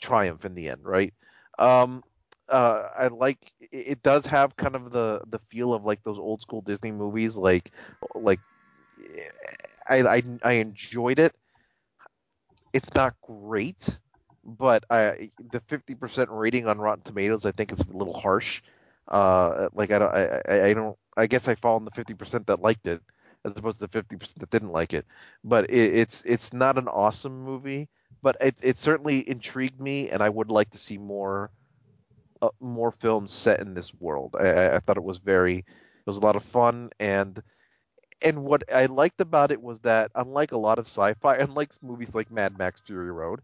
triumph 0.00 0.44
in 0.44 0.54
the 0.54 0.68
end, 0.68 0.84
right? 0.84 1.12
Um, 1.58 2.02
uh, 2.48 2.88
I 2.98 3.06
like 3.08 3.52
it 3.60 4.02
does 4.02 4.26
have 4.26 4.56
kind 4.56 4.74
of 4.74 4.90
the 4.90 5.22
the 5.28 5.38
feel 5.38 5.72
of 5.72 5.84
like 5.84 6.02
those 6.02 6.18
old 6.18 6.42
school 6.42 6.62
Disney 6.62 6.90
movies, 6.90 7.36
like 7.36 7.70
like 8.14 8.40
I 9.88 10.00
I, 10.02 10.22
I 10.42 10.52
enjoyed 10.54 11.18
it. 11.18 11.34
It's 12.72 12.92
not 12.94 13.14
great, 13.22 14.00
but 14.44 14.84
I 14.90 15.30
the 15.38 15.60
fifty 15.60 15.94
percent 15.94 16.30
rating 16.30 16.66
on 16.66 16.78
Rotten 16.78 17.04
Tomatoes 17.04 17.46
I 17.46 17.52
think 17.52 17.72
is 17.72 17.80
a 17.80 17.96
little 17.96 18.18
harsh. 18.18 18.62
Uh, 19.08 19.68
like 19.74 19.90
I 19.90 19.98
don't 19.98 20.14
I, 20.14 20.42
I, 20.48 20.64
I 20.68 20.74
don't 20.74 20.96
I 21.16 21.26
guess 21.26 21.48
I 21.48 21.54
fall 21.56 21.76
in 21.78 21.84
the 21.84 21.90
fifty 21.90 22.14
percent 22.14 22.46
that 22.46 22.60
liked 22.62 22.86
it 22.86 23.02
as 23.44 23.56
opposed 23.56 23.80
to 23.80 23.86
the 23.86 23.92
fifty 23.92 24.16
percent 24.16 24.38
that 24.40 24.50
didn't 24.50 24.72
like 24.72 24.92
it. 24.94 25.06
But 25.44 25.70
it, 25.70 25.94
it's 25.94 26.24
it's 26.24 26.52
not 26.52 26.78
an 26.78 26.88
awesome 26.88 27.42
movie, 27.44 27.88
but 28.22 28.36
it 28.40 28.56
it 28.62 28.78
certainly 28.78 29.28
intrigued 29.28 29.80
me, 29.80 30.10
and 30.10 30.22
I 30.22 30.28
would 30.28 30.50
like 30.50 30.70
to 30.70 30.78
see 30.78 30.98
more 30.98 31.50
uh, 32.42 32.48
more 32.60 32.90
films 32.90 33.32
set 33.32 33.60
in 33.60 33.74
this 33.74 33.92
world. 33.94 34.36
I, 34.38 34.76
I 34.76 34.80
thought 34.80 34.96
it 34.96 35.04
was 35.04 35.18
very, 35.18 35.58
it 35.58 36.06
was 36.06 36.16
a 36.18 36.22
lot 36.22 36.36
of 36.36 36.44
fun, 36.44 36.90
and 36.98 37.42
and 38.22 38.44
what 38.44 38.62
I 38.72 38.86
liked 38.86 39.20
about 39.20 39.50
it 39.50 39.60
was 39.62 39.80
that 39.80 40.10
unlike 40.14 40.52
a 40.52 40.58
lot 40.58 40.78
of 40.78 40.86
sci-fi, 40.86 41.36
unlike 41.38 41.72
movies 41.82 42.14
like 42.14 42.30
Mad 42.30 42.58
Max 42.58 42.80
Fury 42.80 43.10
Road, 43.12 43.40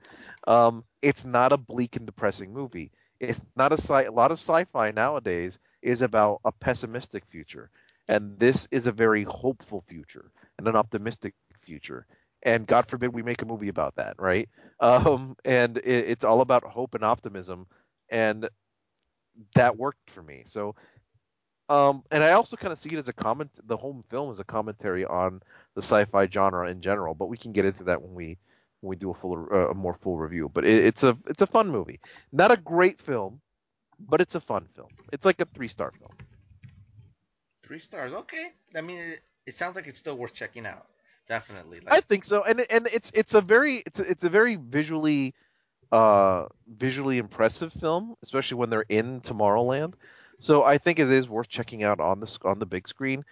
um, 0.46 0.84
it's 1.02 1.24
not 1.24 1.52
a 1.52 1.56
bleak 1.56 1.96
and 1.96 2.06
depressing 2.06 2.52
movie. 2.52 2.92
It's 3.20 3.40
not 3.56 3.72
a 3.72 3.78
sci. 3.78 4.02
A 4.02 4.12
lot 4.12 4.30
of 4.32 4.38
sci-fi 4.38 4.90
nowadays 4.90 5.58
is 5.82 6.02
about 6.02 6.40
a 6.44 6.52
pessimistic 6.52 7.24
future, 7.26 7.70
and 8.08 8.38
this 8.38 8.68
is 8.70 8.86
a 8.86 8.92
very 8.92 9.22
hopeful 9.24 9.82
future 9.88 10.30
and 10.58 10.68
an 10.68 10.76
optimistic 10.76 11.34
future. 11.62 12.06
And 12.42 12.66
God 12.66 12.86
forbid 12.88 13.14
we 13.14 13.22
make 13.22 13.42
a 13.42 13.46
movie 13.46 13.68
about 13.68 13.96
that, 13.96 14.16
right? 14.18 14.48
Um, 14.78 15.36
and 15.42 15.78
it, 15.78 15.86
it's 16.10 16.24
all 16.24 16.42
about 16.42 16.62
hope 16.64 16.94
and 16.94 17.02
optimism, 17.02 17.66
and 18.10 18.46
that 19.54 19.76
worked 19.76 20.10
for 20.10 20.22
me. 20.22 20.42
So, 20.46 20.74
um, 21.68 22.04
and 22.10 22.22
I 22.22 22.32
also 22.32 22.56
kind 22.56 22.72
of 22.72 22.78
see 22.78 22.90
it 22.90 22.98
as 22.98 23.08
a 23.08 23.12
comment. 23.12 23.58
The 23.64 23.76
whole 23.76 24.04
film 24.08 24.30
is 24.30 24.38
a 24.38 24.44
commentary 24.44 25.04
on 25.04 25.42
the 25.74 25.82
sci-fi 25.82 26.26
genre 26.26 26.70
in 26.70 26.80
general, 26.80 27.14
but 27.14 27.26
we 27.26 27.36
can 27.36 27.52
get 27.52 27.64
into 27.64 27.84
that 27.84 28.02
when 28.02 28.14
we 28.14 28.38
when 28.80 28.90
we 28.90 28.96
do 28.96 29.10
a 29.10 29.14
full 29.14 29.48
uh, 29.52 29.70
a 29.70 29.74
more 29.74 29.94
full 29.94 30.16
review. 30.16 30.50
But 30.52 30.64
it, 30.64 30.84
it's 30.84 31.02
a 31.02 31.18
it's 31.26 31.42
a 31.42 31.46
fun 31.46 31.68
movie. 31.68 32.00
Not 32.32 32.52
a 32.52 32.56
great 32.56 33.00
film, 33.00 33.40
but 33.98 34.20
it's 34.20 34.36
a 34.36 34.40
fun 34.40 34.66
film. 34.74 34.90
It's 35.12 35.26
like 35.26 35.40
a 35.40 35.44
three 35.44 35.68
star 35.68 35.90
film. 35.90 36.12
Three 37.64 37.80
stars. 37.80 38.12
Okay. 38.12 38.52
I 38.76 38.80
mean, 38.80 38.98
it, 38.98 39.20
it 39.46 39.56
sounds 39.56 39.74
like 39.74 39.88
it's 39.88 39.98
still 39.98 40.16
worth 40.16 40.34
checking 40.34 40.66
out. 40.66 40.86
Definitely. 41.28 41.80
I 41.88 42.00
think 42.00 42.22
so, 42.22 42.44
and 42.44 42.64
and 42.70 42.86
it's 42.86 43.10
it's 43.12 43.34
a 43.34 43.40
very 43.40 43.82
it's 43.84 43.98
a, 43.98 44.08
it's 44.08 44.22
a 44.22 44.28
very 44.28 44.54
visually 44.54 45.34
uh 45.90 46.46
visually 46.68 47.18
impressive 47.18 47.72
film, 47.72 48.14
especially 48.22 48.58
when 48.58 48.70
they're 48.70 48.84
in 48.88 49.20
Tomorrowland. 49.20 49.94
So 50.38 50.64
I 50.64 50.78
think 50.78 50.98
it 50.98 51.10
is 51.10 51.28
worth 51.28 51.48
checking 51.48 51.82
out 51.82 52.00
on 52.00 52.20
the 52.20 52.38
on 52.44 52.58
the 52.58 52.66
big 52.66 52.88
screen. 52.88 53.24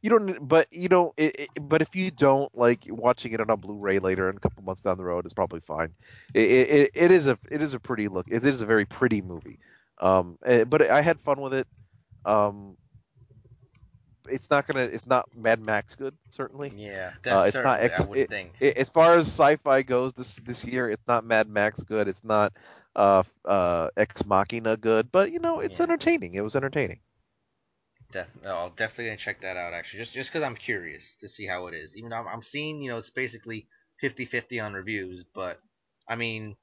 You 0.00 0.10
don't, 0.10 0.48
but 0.48 0.66
you 0.72 0.88
know, 0.88 1.14
it, 1.16 1.36
it, 1.38 1.48
but 1.60 1.80
if 1.80 1.94
you 1.94 2.10
don't 2.10 2.52
like 2.56 2.86
watching 2.88 3.32
it 3.32 3.40
on 3.40 3.50
a 3.50 3.56
Blu-ray 3.56 4.00
later 4.00 4.28
and 4.28 4.36
a 4.36 4.40
couple 4.40 4.62
months 4.64 4.82
down 4.82 4.98
the 4.98 5.04
road, 5.04 5.24
it's 5.24 5.34
probably 5.34 5.60
fine. 5.60 5.90
It, 6.34 6.50
it, 6.50 6.90
it 6.94 7.10
is 7.12 7.28
a 7.28 7.38
it 7.50 7.62
is 7.62 7.74
a 7.74 7.80
pretty 7.80 8.08
look. 8.08 8.26
It 8.28 8.44
is 8.44 8.60
a 8.60 8.66
very 8.66 8.84
pretty 8.84 9.22
movie. 9.22 9.60
Um, 9.98 10.38
eh, 10.44 10.64
but 10.64 10.90
I 10.90 11.02
had 11.02 11.20
fun 11.20 11.40
with 11.40 11.54
it. 11.54 11.68
Um, 12.24 12.76
it's 14.28 14.50
not 14.50 14.66
gonna 14.66 14.84
it's 14.84 15.06
not 15.06 15.28
Mad 15.36 15.64
Max 15.64 15.94
good 15.94 16.14
certainly. 16.30 16.72
Yeah, 16.76 17.12
uh, 17.26 17.44
it's 17.46 17.56
not. 17.56 17.80
Ex- 17.80 18.02
I 18.02 18.06
would 18.06 18.18
it, 18.18 18.28
think. 18.28 18.52
It, 18.60 18.76
as 18.76 18.88
far 18.88 19.16
as 19.16 19.26
sci-fi 19.26 19.82
goes 19.82 20.14
this 20.14 20.34
this 20.36 20.64
year, 20.64 20.90
it's 20.90 21.06
not 21.06 21.24
Mad 21.24 21.48
Max 21.48 21.82
good. 21.82 22.08
It's 22.08 22.24
not 22.24 22.52
uh, 22.96 23.22
uh, 23.44 23.88
Ex 23.96 24.24
Machina 24.26 24.76
good, 24.76 25.10
but 25.12 25.32
you 25.32 25.38
know 25.38 25.60
it's 25.60 25.78
yeah. 25.78 25.84
entertaining. 25.84 26.34
It 26.34 26.44
was 26.44 26.56
entertaining. 26.56 27.00
Definitely, 28.12 28.50
I'll 28.50 28.70
definitely 28.70 29.16
check 29.16 29.40
that 29.40 29.56
out 29.56 29.72
actually, 29.72 30.00
just 30.00 30.12
just 30.12 30.30
because 30.30 30.42
I'm 30.42 30.56
curious 30.56 31.16
to 31.20 31.28
see 31.28 31.46
how 31.46 31.66
it 31.68 31.74
is. 31.74 31.96
Even 31.96 32.10
though 32.10 32.16
I'm, 32.16 32.28
I'm 32.28 32.42
seeing 32.42 32.80
you 32.82 32.90
know 32.90 32.98
it's 32.98 33.10
basically 33.10 33.66
50-50 34.02 34.64
on 34.64 34.74
reviews, 34.74 35.24
but 35.34 35.60
I 36.08 36.16
mean, 36.16 36.56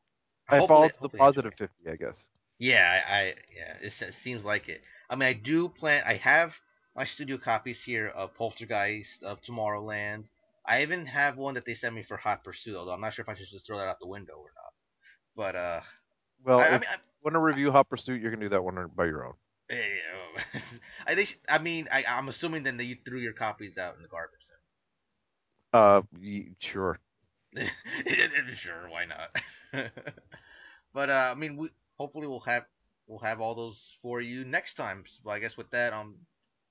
I 0.50 0.66
fall 0.66 0.90
to 0.90 1.02
the 1.02 1.10
positive 1.10 1.54
fifty, 1.56 1.90
I 1.90 1.96
guess. 1.96 2.30
Yeah, 2.60 3.02
I, 3.08 3.16
I 3.16 3.24
yeah, 3.56 3.78
it, 3.82 4.02
it 4.02 4.14
seems 4.14 4.46
like 4.46 4.70
it. 4.70 4.82
I 5.10 5.16
mean, 5.16 5.30
I 5.30 5.34
do 5.34 5.70
plan. 5.70 6.04
I 6.06 6.16
have 6.16 6.54
my 6.96 7.06
studio 7.06 7.38
copies 7.38 7.82
here 7.82 8.08
of 8.10 8.36
Poltergeist, 8.36 9.24
of 9.24 9.42
Tomorrowland. 9.42 10.26
I 10.66 10.82
even 10.82 11.06
have 11.06 11.38
one 11.38 11.56
that 11.56 11.66
they 11.66 11.74
sent 11.74 11.96
me 11.96 12.04
for 12.04 12.18
Hot 12.18 12.44
Pursuit, 12.44 12.76
although 12.76 12.92
I'm 12.92 13.02
not 13.02 13.14
sure 13.14 13.24
if 13.24 13.30
I 13.30 13.36
should 13.36 13.48
just 13.48 13.66
throw 13.66 13.78
that 13.78 13.88
out 13.88 14.00
the 14.00 14.08
window 14.08 14.34
or 14.34 14.52
not. 14.56 14.74
But 15.36 15.56
uh, 15.56 15.82
well, 16.44 16.60
I, 16.60 16.68
I 16.68 16.72
mean, 16.72 16.82
want 17.24 17.34
to 17.34 17.40
review 17.40 17.72
Hot 17.72 17.90
Pursuit, 17.90 18.22
you're 18.22 18.32
gonna 18.32 18.46
do 18.46 18.50
that 18.50 18.64
one 18.64 18.90
by 18.96 19.06
your 19.06 19.26
own. 19.26 19.34
Yeah, 19.70 19.78
I 21.08 21.16
think. 21.16 21.40
I 21.48 21.58
mean, 21.60 21.88
I, 21.92 22.04
I'm 22.08 22.30
assuming 22.30 22.64
then 22.64 22.78
that 22.78 22.86
you 22.86 22.98
threw 23.06 23.20
your 23.20 23.34
copies 23.34 23.78
out 23.78 23.96
in 23.96 24.02
the 24.02 24.08
garbage. 24.08 24.40
Then. 25.72 25.82
Uh, 25.82 26.02
sure. 26.60 27.00
sure, 28.56 28.90
why 28.90 29.06
not? 29.06 29.36
but 30.94 31.10
uh, 31.10 31.32
I 31.32 31.36
mean, 31.36 31.58
we 31.58 31.70
hopefully 31.98 32.28
we'll 32.28 32.40
have 32.42 32.66
we'll 33.08 33.20
have 33.20 33.42
all 33.42 33.56
those 33.56 33.80
for 34.02 34.22
you 34.22 34.44
next 34.44 34.76
time. 34.76 35.04
Well, 35.24 35.36
I 35.36 35.40
guess 35.40 35.58
with 35.58 35.70
that, 35.72 35.94
um, 35.94 36.16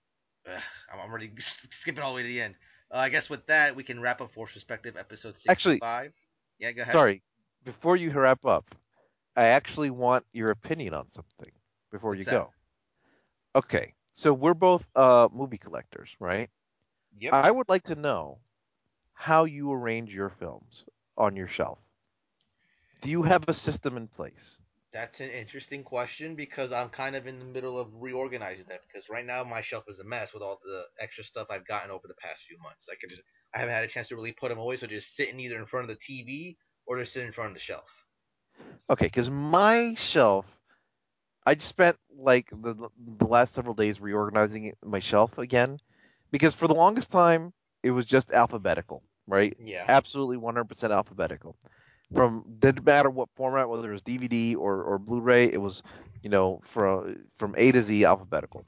Ugh, 0.53 0.62
I'm 0.93 1.11
already 1.11 1.31
skipping 1.70 2.03
all 2.03 2.12
the 2.12 2.16
way 2.16 2.23
to 2.23 2.28
the 2.28 2.40
end. 2.40 2.55
Uh, 2.93 2.99
I 2.99 3.11
guess 3.11 3.28
with 3.28 3.47
that, 3.47 3.77
we 3.77 3.85
can 3.85 4.01
wrap 4.01 4.20
up 4.20 4.32
Forced 4.32 4.55
Perspective 4.55 4.97
episode 4.97 5.36
65. 5.36 5.51
Actually, 5.51 6.12
yeah, 6.59 6.73
go 6.73 6.82
ahead. 6.82 6.93
Sorry, 6.93 7.23
before 7.65 7.97
you 7.97 8.11
wrap 8.11 8.45
up, 8.47 8.74
I 9.39 9.44
actually 9.55 9.90
want 9.90 10.27
your 10.32 10.51
opinion 10.51 10.94
on 10.94 11.06
something 11.06 11.52
before 11.93 12.10
What's 12.10 12.19
you 12.19 12.24
that? 12.27 12.32
go. 12.32 12.52
Okay, 13.55 13.94
so 14.10 14.35
we're 14.35 14.52
both 14.52 14.89
uh, 14.97 15.28
movie 15.32 15.59
collectors, 15.59 16.16
right? 16.19 16.51
Yep. 17.20 17.35
I 17.35 17.48
would 17.48 17.69
like 17.69 17.85
to 17.85 17.94
know 17.94 18.40
how 19.15 19.44
you 19.44 19.73
arrange 19.73 20.12
your 20.12 20.28
films 20.28 20.86
on 21.16 21.36
your 21.36 21.47
shelf. 21.47 21.78
Do 23.01 23.10
you 23.10 23.23
have 23.23 23.48
a 23.48 23.55
system 23.55 23.97
in 23.97 24.09
place? 24.09 24.59
That's 24.93 25.20
an 25.20 25.31
interesting 25.31 25.85
question 25.85 26.35
because 26.35 26.73
I'm 26.73 26.89
kind 26.89 27.15
of 27.15 27.28
in 27.28 27.39
the 27.39 27.44
middle 27.44 27.78
of 27.78 27.94
reorganizing 27.94 28.66
that 28.70 28.81
because 28.89 29.09
right 29.09 29.24
now 29.24 29.44
my 29.44 29.60
shelf 29.60 29.85
is 29.86 30.01
a 30.01 30.05
mess 30.05 30.35
with 30.35 30.43
all 30.43 30.59
the 30.65 30.85
extra 30.98 31.23
stuff 31.23 31.47
I've 31.48 31.66
gotten 31.66 31.93
over 31.93 32.09
the 32.09 32.15
past 32.15 32.43
few 32.43 32.59
months. 32.59 32.89
I 32.90 32.97
could 32.97 33.10
just 33.10 33.23
I 33.55 33.60
haven't 33.60 33.74
had 33.74 33.85
a 33.85 33.89
chance 33.89 34.09
to 34.09 34.16
really 34.16 34.32
put 34.32 34.48
them 34.48 34.59
away, 34.59 34.78
so 34.78 34.89
just 34.89 35.15
sitting 35.15 35.39
either 35.39 35.59
in 35.59 35.66
front 35.66 35.89
of 35.89 35.97
the 35.97 36.02
TV 36.02 36.56
or 36.86 36.98
just 36.98 37.12
sitting 37.12 37.28
in 37.28 37.32
front 37.32 37.51
of 37.51 37.55
the 37.55 37.60
shelf. 37.60 37.97
Okay, 38.90 39.06
because 39.06 39.30
my 39.30 39.94
shelf, 39.97 40.47
I 41.47 41.55
just 41.55 41.68
spent 41.68 41.97
like 42.16 42.51
the 42.51 42.89
the 43.18 43.26
last 43.26 43.55
several 43.55 43.74
days 43.74 44.01
reorganizing 44.01 44.74
my 44.85 44.98
shelf 45.01 45.39
again 45.39 45.78
because 46.30 46.55
for 46.55 46.66
the 46.68 46.74
longest 46.74 47.10
time 47.10 47.52
it 47.82 47.90
was 47.90 48.05
just 48.05 48.32
alphabetical, 48.32 49.02
right? 49.26 49.56
Yeah. 49.59 49.85
Absolutely 49.89 50.36
100% 50.36 50.93
alphabetical 50.93 51.56
from 52.14 52.44
didn't 52.59 52.85
matter 52.85 53.10
what 53.10 53.28
format, 53.35 53.68
whether 53.68 53.89
it 53.90 53.93
was 53.93 54.02
DVD 54.02 54.55
or, 54.56 54.82
or 54.82 54.98
Blu-ray, 54.98 55.52
it 55.52 55.60
was 55.60 55.82
you 56.22 56.30
know 56.30 56.60
from 56.64 57.24
from 57.39 57.55
A 57.56 57.72
to 57.72 57.82
Z 57.82 58.05
alphabetical. 58.05 58.66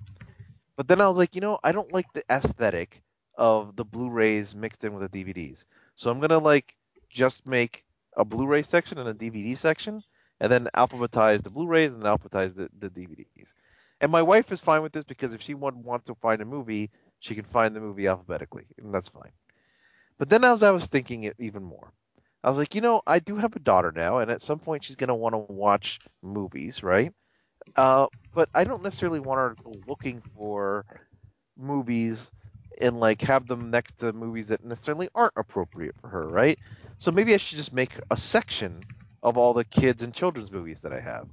But 0.76 0.88
then 0.88 1.00
I 1.00 1.08
was 1.08 1.16
like, 1.18 1.34
you 1.34 1.40
know, 1.40 1.58
I 1.62 1.72
don't 1.72 1.92
like 1.92 2.12
the 2.12 2.24
aesthetic 2.30 3.02
of 3.36 3.76
the 3.76 3.84
Blu-rays 3.84 4.54
mixed 4.54 4.84
in 4.84 4.94
with 4.94 5.10
the 5.10 5.24
DVDs, 5.24 5.66
so 5.96 6.10
I'm 6.10 6.20
gonna 6.20 6.38
like 6.38 6.76
just 7.08 7.46
make 7.46 7.84
a 8.16 8.24
Blu-ray 8.24 8.62
section 8.62 8.98
and 8.98 9.08
a 9.08 9.14
DVD 9.14 9.54
section, 9.54 10.02
and 10.40 10.50
then 10.52 10.68
alphabetize 10.76 11.42
the 11.42 11.50
Blu-rays 11.50 11.94
and 11.94 12.02
alphabetize 12.04 12.54
the, 12.54 12.68
the 12.78 12.90
DVDs. 12.90 13.54
And 14.00 14.10
my 14.12 14.22
wife 14.22 14.52
is 14.52 14.60
fine 14.60 14.82
with 14.82 14.92
this 14.92 15.04
because 15.04 15.32
if 15.34 15.42
she 15.42 15.54
wants 15.54 16.06
to 16.06 16.14
find 16.16 16.40
a 16.42 16.46
movie, 16.46 16.90
she 17.20 17.34
can 17.34 17.44
find 17.44 17.74
the 17.76 17.80
movie 17.80 18.08
alphabetically, 18.08 18.66
and 18.78 18.94
that's 18.94 19.08
fine. 19.10 19.32
But 20.18 20.28
then 20.28 20.44
as 20.44 20.62
I 20.62 20.70
was 20.70 20.86
thinking 20.86 21.24
it 21.24 21.36
even 21.38 21.64
more, 21.64 21.92
I 22.44 22.48
was 22.48 22.58
like, 22.58 22.74
you 22.74 22.80
know, 22.80 23.02
I 23.06 23.18
do 23.18 23.36
have 23.36 23.56
a 23.56 23.60
daughter 23.60 23.92
now, 23.92 24.18
and 24.18 24.30
at 24.30 24.42
some 24.42 24.58
point 24.60 24.84
she's 24.84 24.96
gonna 24.96 25.14
want 25.16 25.34
to 25.34 25.38
watch 25.38 26.00
movies, 26.22 26.82
right? 26.82 27.12
Uh, 27.76 28.06
but 28.34 28.48
I 28.54 28.64
don't 28.64 28.82
necessarily 28.82 29.20
want 29.20 29.38
her 29.38 29.56
looking 29.86 30.22
for 30.34 30.86
movies 31.56 32.32
and 32.80 33.00
like 33.00 33.22
have 33.22 33.46
them 33.46 33.70
next 33.70 33.98
to 33.98 34.12
movies 34.12 34.48
that 34.48 34.64
necessarily 34.64 35.08
aren't 35.14 35.34
appropriate 35.36 35.94
for 36.00 36.08
her, 36.08 36.28
right? 36.28 36.58
So 37.00 37.10
maybe 37.10 37.32
I 37.32 37.38
should 37.38 37.56
just 37.56 37.72
make 37.72 37.98
a 38.10 38.16
section 38.16 38.84
of 39.22 39.38
all 39.38 39.54
the 39.54 39.64
kids 39.64 40.02
and 40.02 40.14
children's 40.14 40.52
movies 40.52 40.82
that 40.82 40.92
I 40.92 41.00
have. 41.00 41.26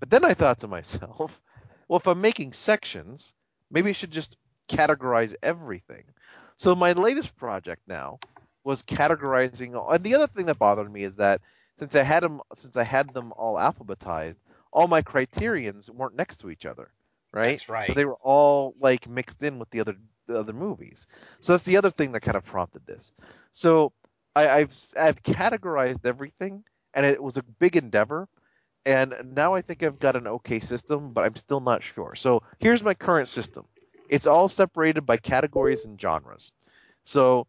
But 0.00 0.10
then 0.10 0.24
I 0.24 0.34
thought 0.34 0.58
to 0.60 0.68
myself, 0.68 1.40
well, 1.88 1.98
if 2.00 2.08
I'm 2.08 2.20
making 2.20 2.52
sections, 2.52 3.32
maybe 3.70 3.90
I 3.90 3.92
should 3.92 4.10
just 4.10 4.36
categorize 4.68 5.34
everything. 5.44 6.02
So 6.56 6.74
my 6.74 6.92
latest 6.92 7.36
project 7.36 7.82
now 7.86 8.18
was 8.64 8.82
categorizing. 8.82 9.80
And 9.94 10.02
the 10.02 10.16
other 10.16 10.26
thing 10.26 10.46
that 10.46 10.58
bothered 10.58 10.92
me 10.92 11.04
is 11.04 11.16
that 11.16 11.40
since 11.78 11.94
I 11.94 12.02
had 12.02 12.24
them, 12.24 12.40
since 12.56 12.76
I 12.76 12.82
had 12.82 13.14
them 13.14 13.32
all 13.36 13.54
alphabetized, 13.54 14.38
all 14.72 14.88
my 14.88 15.02
criterions 15.02 15.88
weren't 15.88 16.16
next 16.16 16.38
to 16.38 16.50
each 16.50 16.66
other, 16.66 16.90
right? 17.32 17.58
That's 17.58 17.68
right. 17.68 17.86
So 17.86 17.94
they 17.94 18.04
were 18.04 18.18
all 18.20 18.74
like 18.80 19.08
mixed 19.08 19.44
in 19.44 19.60
with 19.60 19.70
the 19.70 19.80
other 19.80 19.96
the 20.26 20.40
other 20.40 20.52
movies. 20.52 21.06
So 21.38 21.52
that's 21.52 21.62
the 21.62 21.76
other 21.76 21.90
thing 21.90 22.10
that 22.12 22.22
kind 22.22 22.36
of 22.36 22.44
prompted 22.44 22.84
this. 22.86 23.12
So 23.52 23.92
I, 24.36 24.58
I've 24.58 24.76
I've 24.98 25.22
categorized 25.22 26.04
everything, 26.04 26.62
and 26.92 27.06
it 27.06 27.22
was 27.22 27.38
a 27.38 27.42
big 27.42 27.76
endeavor. 27.76 28.28
And 28.84 29.14
now 29.34 29.54
I 29.54 29.62
think 29.62 29.82
I've 29.82 29.98
got 29.98 30.14
an 30.14 30.28
okay 30.28 30.60
system, 30.60 31.12
but 31.12 31.24
I'm 31.24 31.34
still 31.34 31.60
not 31.60 31.82
sure. 31.82 32.14
So 32.14 32.42
here's 32.60 32.84
my 32.84 32.94
current 32.94 33.28
system. 33.28 33.66
It's 34.08 34.28
all 34.28 34.48
separated 34.48 35.04
by 35.04 35.16
categories 35.16 35.84
and 35.84 36.00
genres. 36.00 36.52
So 37.02 37.48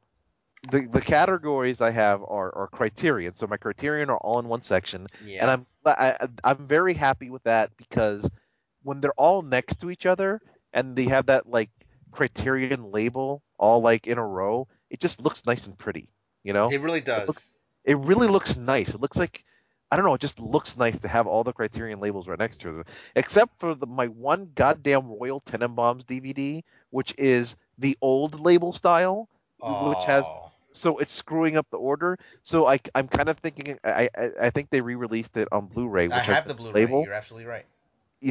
the 0.72 0.88
the 0.88 1.02
categories 1.02 1.82
I 1.82 1.92
have 1.92 2.24
are, 2.24 2.56
are 2.56 2.68
criterion. 2.68 3.36
So 3.36 3.46
my 3.48 3.58
criterion 3.58 4.10
are 4.10 4.18
all 4.18 4.40
in 4.40 4.48
one 4.48 4.62
section, 4.62 5.08
yeah. 5.24 5.42
and 5.42 5.52
I'm 5.52 5.66
I, 5.86 6.28
I'm 6.44 6.68
very 6.68 6.94
happy 6.94 7.30
with 7.30 7.44
that 7.44 7.76
because 7.78 8.28
when 8.84 9.02
they're 9.02 9.12
all 9.18 9.42
next 9.42 9.82
to 9.82 9.92
each 9.92 10.06
other 10.06 10.42
and 10.74 10.96
they 10.96 11.06
have 11.06 11.28
that 11.28 11.48
like 11.48 11.70
criterion 12.12 12.92
label 12.92 13.44
all 13.58 13.82
like 13.82 14.08
in 14.08 14.18
a 14.18 14.26
row, 14.26 14.68
it 14.90 15.00
just 15.00 15.24
looks 15.24 15.46
nice 15.46 15.68
and 15.68 15.78
pretty. 15.78 16.08
You 16.48 16.54
know, 16.54 16.70
it 16.70 16.80
really 16.80 17.02
does. 17.02 17.24
It, 17.24 17.28
looks, 17.28 17.46
it 17.84 17.98
really 17.98 18.30
looks 18.30 18.56
nice. 18.56 18.94
It 18.94 19.02
looks 19.02 19.18
like 19.18 19.44
I 19.92 19.98
don't 19.98 20.06
know. 20.06 20.14
It 20.14 20.22
just 20.22 20.40
looks 20.40 20.78
nice 20.78 20.98
to 21.00 21.10
have 21.10 21.28
all 21.28 21.44
the 21.44 21.52
Criterion 21.52 22.00
labels 22.00 22.26
right 22.26 22.40
next 22.40 22.62
to 22.62 22.72
them, 22.72 22.86
except 23.18 23.60
for 23.60 23.76
the, 23.76 23.86
my 23.86 24.08
one 24.08 24.52
goddamn 24.56 25.08
Royal 25.08 25.42
Tenenbaums 25.42 26.06
DVD, 26.06 26.64
which 26.90 27.14
is 27.18 27.58
the 27.78 27.98
old 28.02 28.40
label 28.40 28.72
style, 28.72 29.28
oh. 29.62 29.90
which 29.90 30.06
has 30.06 30.26
so 30.72 31.00
it's 31.00 31.12
screwing 31.12 31.58
up 31.58 31.68
the 31.70 31.78
order. 31.78 32.18
So 32.44 32.66
I, 32.66 32.80
I'm 32.96 33.10
kind 33.10 33.28
of 33.28 33.38
thinking 33.40 33.78
I, 33.84 34.08
I, 34.18 34.32
I 34.44 34.50
think 34.52 34.70
they 34.70 34.80
re-released 34.80 35.36
it 35.36 35.50
on 35.52 35.66
Blu-ray. 35.66 36.08
Which 36.08 36.16
I 36.16 36.22
have 36.22 36.48
the 36.48 36.54
Blu-ray. 36.54 36.86
Label. 36.86 37.04
You're 37.04 37.14
absolutely 37.14 37.50
right. 37.50 37.66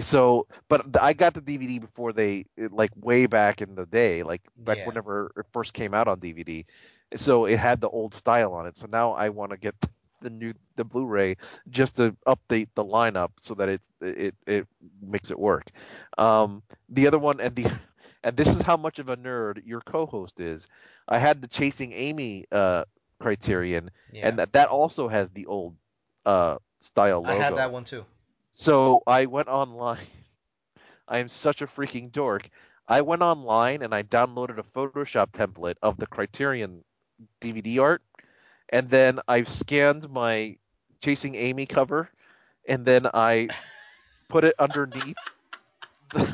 So, 0.01 0.47
but 0.71 0.97
I 1.01 1.13
got 1.13 1.35
the 1.35 1.43
DVD 1.43 1.83
before 1.83 2.15
they 2.15 2.47
like 2.57 2.93
way 2.97 3.27
back 3.27 3.61
in 3.61 3.75
the 3.75 3.85
day, 3.85 4.23
like 4.23 4.41
back 4.57 4.79
yeah. 4.79 4.87
whenever 4.87 5.33
it 5.37 5.45
first 5.53 5.75
came 5.75 5.93
out 5.93 6.09
on 6.09 6.19
DVD. 6.19 6.65
So 7.15 7.45
it 7.47 7.59
had 7.59 7.81
the 7.81 7.89
old 7.89 8.15
style 8.15 8.53
on 8.55 8.67
it. 8.67 8.77
So 8.77 8.87
now 8.87 9.13
I 9.13 9.29
want 9.29 9.51
to 9.51 9.57
get 9.57 9.75
the 10.21 10.31
new 10.31 10.53
the 10.77 10.85
Blu-ray 10.85 11.37
just 11.69 11.97
to 11.97 12.17
update 12.27 12.69
the 12.75 12.85
lineup 12.85 13.31
so 13.39 13.55
that 13.55 13.69
it 13.69 13.81
it 14.01 14.35
it 14.47 14.67
makes 15.01 15.31
it 15.31 15.39
work. 15.39 15.71
Um, 16.19 16.63
the 16.89 17.07
other 17.07 17.19
one 17.19 17.41
and 17.41 17.55
the 17.55 17.71
and 18.25 18.37
this 18.37 18.55
is 18.55 18.63
how 18.63 18.77
much 18.77 18.99
of 18.99 19.09
a 19.09 19.17
nerd 19.17 19.63
your 19.65 19.81
co-host 19.81 20.41
is. 20.41 20.69
I 21.09 21.19
had 21.19 21.41
the 21.41 21.49
Chasing 21.49 21.93
Amy 21.93 22.45
uh, 22.51 22.85
Criterion, 23.21 23.91
Yeah. 24.13 24.29
and 24.29 24.39
that 24.39 24.53
that 24.53 24.69
also 24.69 25.09
has 25.09 25.31
the 25.31 25.47
old 25.47 25.77
uh 26.25 26.59
style 26.81 27.21
logo. 27.23 27.31
I 27.31 27.35
have 27.45 27.57
that 27.57 27.71
one 27.73 27.85
too. 27.85 28.05
So 28.55 29.03
I 29.07 29.27
went 29.27 29.49
online. 29.49 30.07
I 31.09 31.19
am 31.19 31.29
such 31.29 31.63
a 31.63 31.67
freaking 31.67 32.11
dork. 32.13 32.49
I 32.89 33.03
went 33.03 33.23
online 33.23 33.83
and 33.83 33.95
I 33.95 34.03
downloaded 34.03 34.59
a 34.59 34.63
Photoshop 34.63 35.33
template 35.33 35.77
of 35.83 35.97
the 35.99 36.07
Criterion 36.07 36.85
DVD 37.41 37.81
art, 37.81 38.03
and 38.71 38.89
then 38.91 39.21
I've 39.29 39.49
scanned 39.49 40.09
my 40.11 40.57
Chasing 41.03 41.35
Amy 41.35 41.67
cover, 41.67 42.11
and 42.69 42.85
then 42.85 43.07
I 43.13 43.49
put 44.29 44.45
it 44.45 44.55
underneath 44.59 45.17
the, 46.13 46.29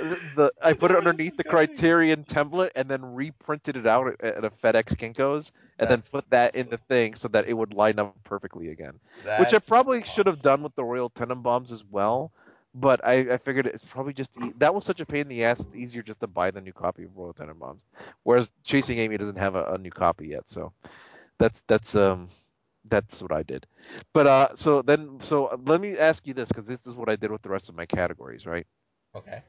the 0.36 0.52
I 0.62 0.72
put 0.74 0.90
it 0.90 0.96
know 0.96 1.00
where 1.00 1.12
this 1.14 1.14
underneath 1.14 1.36
the. 1.36 1.44
Criterion 1.44 2.24
template, 2.24 2.70
and 2.74 2.88
then 2.88 3.14
reprinted 3.14 3.76
it 3.76 3.86
out 3.86 4.08
at, 4.08 4.36
at 4.36 4.44
a 4.44 4.50
FedEx 4.50 4.96
Kinkos, 4.96 5.52
and 5.78 5.88
then 5.88 6.02
put 6.02 6.28
that 6.30 6.54
in 6.54 6.68
the 6.68 6.78
thing 6.78 7.14
so 7.14 7.28
that 7.28 7.48
it 7.48 7.54
would 7.54 7.74
line 7.74 7.98
up 7.98 8.16
perfectly 8.24 8.68
again 8.68 8.98
That's 9.24 9.40
which 9.40 9.54
I 9.54 9.58
probably 9.58 10.04
should 10.08 10.26
have 10.26 10.42
done 10.42 10.62
with 10.62 10.74
the 10.74 10.84
Royal 10.84 11.10
Tenenbaums 11.10 11.72
as 11.72 11.84
well. 11.84 12.32
But 12.74 13.04
I, 13.04 13.34
I 13.34 13.36
figured 13.38 13.66
it's 13.66 13.84
probably 13.84 14.12
just 14.14 14.36
e- 14.38 14.52
that 14.58 14.74
was 14.74 14.84
such 14.84 15.00
a 15.00 15.06
pain 15.06 15.22
in 15.22 15.28
the 15.28 15.44
ass. 15.44 15.60
It's 15.64 15.74
easier 15.76 16.02
just 16.02 16.20
to 16.20 16.26
buy 16.28 16.50
the 16.50 16.60
new 16.60 16.72
copy 16.72 17.04
of 17.04 17.16
Royal 17.16 17.34
Tenenbaums, 17.34 17.82
whereas 18.22 18.50
Chasing 18.64 18.98
Amy 18.98 19.16
doesn't 19.16 19.38
have 19.38 19.54
a, 19.54 19.64
a 19.74 19.78
new 19.78 19.90
copy 19.90 20.28
yet. 20.28 20.48
So 20.48 20.72
that's 21.38 21.62
that's 21.66 21.94
um 21.94 22.28
that's 22.84 23.22
what 23.22 23.32
I 23.32 23.42
did. 23.42 23.66
But 24.12 24.26
uh 24.26 24.54
so 24.54 24.82
then 24.82 25.20
so 25.20 25.60
let 25.66 25.80
me 25.80 25.98
ask 25.98 26.26
you 26.26 26.34
this 26.34 26.48
because 26.48 26.66
this 26.66 26.86
is 26.86 26.94
what 26.94 27.08
I 27.08 27.16
did 27.16 27.30
with 27.30 27.42
the 27.42 27.50
rest 27.50 27.68
of 27.68 27.74
my 27.76 27.86
categories, 27.86 28.46
right? 28.46 28.66
Okay. 29.14 29.44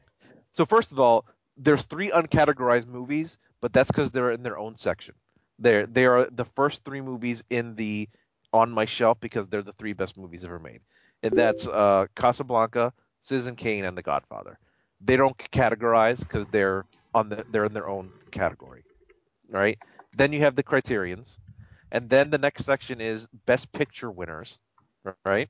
So 0.52 0.66
first 0.66 0.92
of 0.92 1.00
all, 1.00 1.26
there's 1.58 1.84
three 1.84 2.10
uncategorized 2.10 2.88
movies, 2.88 3.38
but 3.62 3.74
that's 3.74 3.92
because 3.92 4.12
they're 4.12 4.32
in 4.32 4.44
their 4.44 4.58
own 4.58 4.76
section. 4.76 5.16
They're 5.60 5.86
they 5.86 6.06
are 6.06 6.30
the 6.30 6.46
first 6.46 6.84
three 6.84 7.02
movies 7.02 7.44
in 7.50 7.76
the 7.76 8.10
on 8.54 8.72
my 8.72 8.86
shelf 8.86 9.20
because 9.20 9.48
they're 9.48 9.62
the 9.64 9.74
three 9.74 9.94
best 9.94 10.18
movies 10.18 10.44
ever 10.46 10.60
made, 10.60 10.82
and 11.24 11.36
that's 11.36 11.68
uh, 11.68 12.08
Casablanca, 12.16 12.94
Citizen 13.26 13.56
Kane, 13.58 13.86
and 13.86 13.98
The 13.98 14.04
Godfather. 14.04 14.60
They 15.02 15.18
don't 15.18 15.38
categorize 15.52 16.20
because 16.22 16.48
they're 16.48 16.86
on 17.14 17.30
the 17.30 17.46
they're 17.50 17.66
in 17.66 17.74
their 17.74 17.90
own 17.90 18.14
category, 18.32 18.86
right? 19.50 19.78
Then 20.14 20.34
you 20.34 20.40
have 20.42 20.56
the 20.56 20.64
criterions, 20.64 21.40
and 21.92 22.10
then 22.10 22.32
the 22.32 22.40
next 22.40 22.66
section 22.66 23.02
is 23.02 23.28
best 23.46 23.72
picture 23.74 24.12
winners, 24.12 24.60
right? 25.06 25.50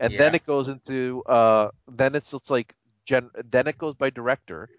and 0.00 0.16
then 0.16 0.34
it 0.34 0.44
goes 0.44 0.68
into 0.68 1.22
uh 1.26 1.68
then 1.88 2.14
it's 2.14 2.30
just 2.30 2.50
like 2.50 2.74
gen 3.06 3.30
then 3.44 3.66
it 3.68 3.78
goes 3.78 3.94
by 3.94 4.10
director 4.10 4.70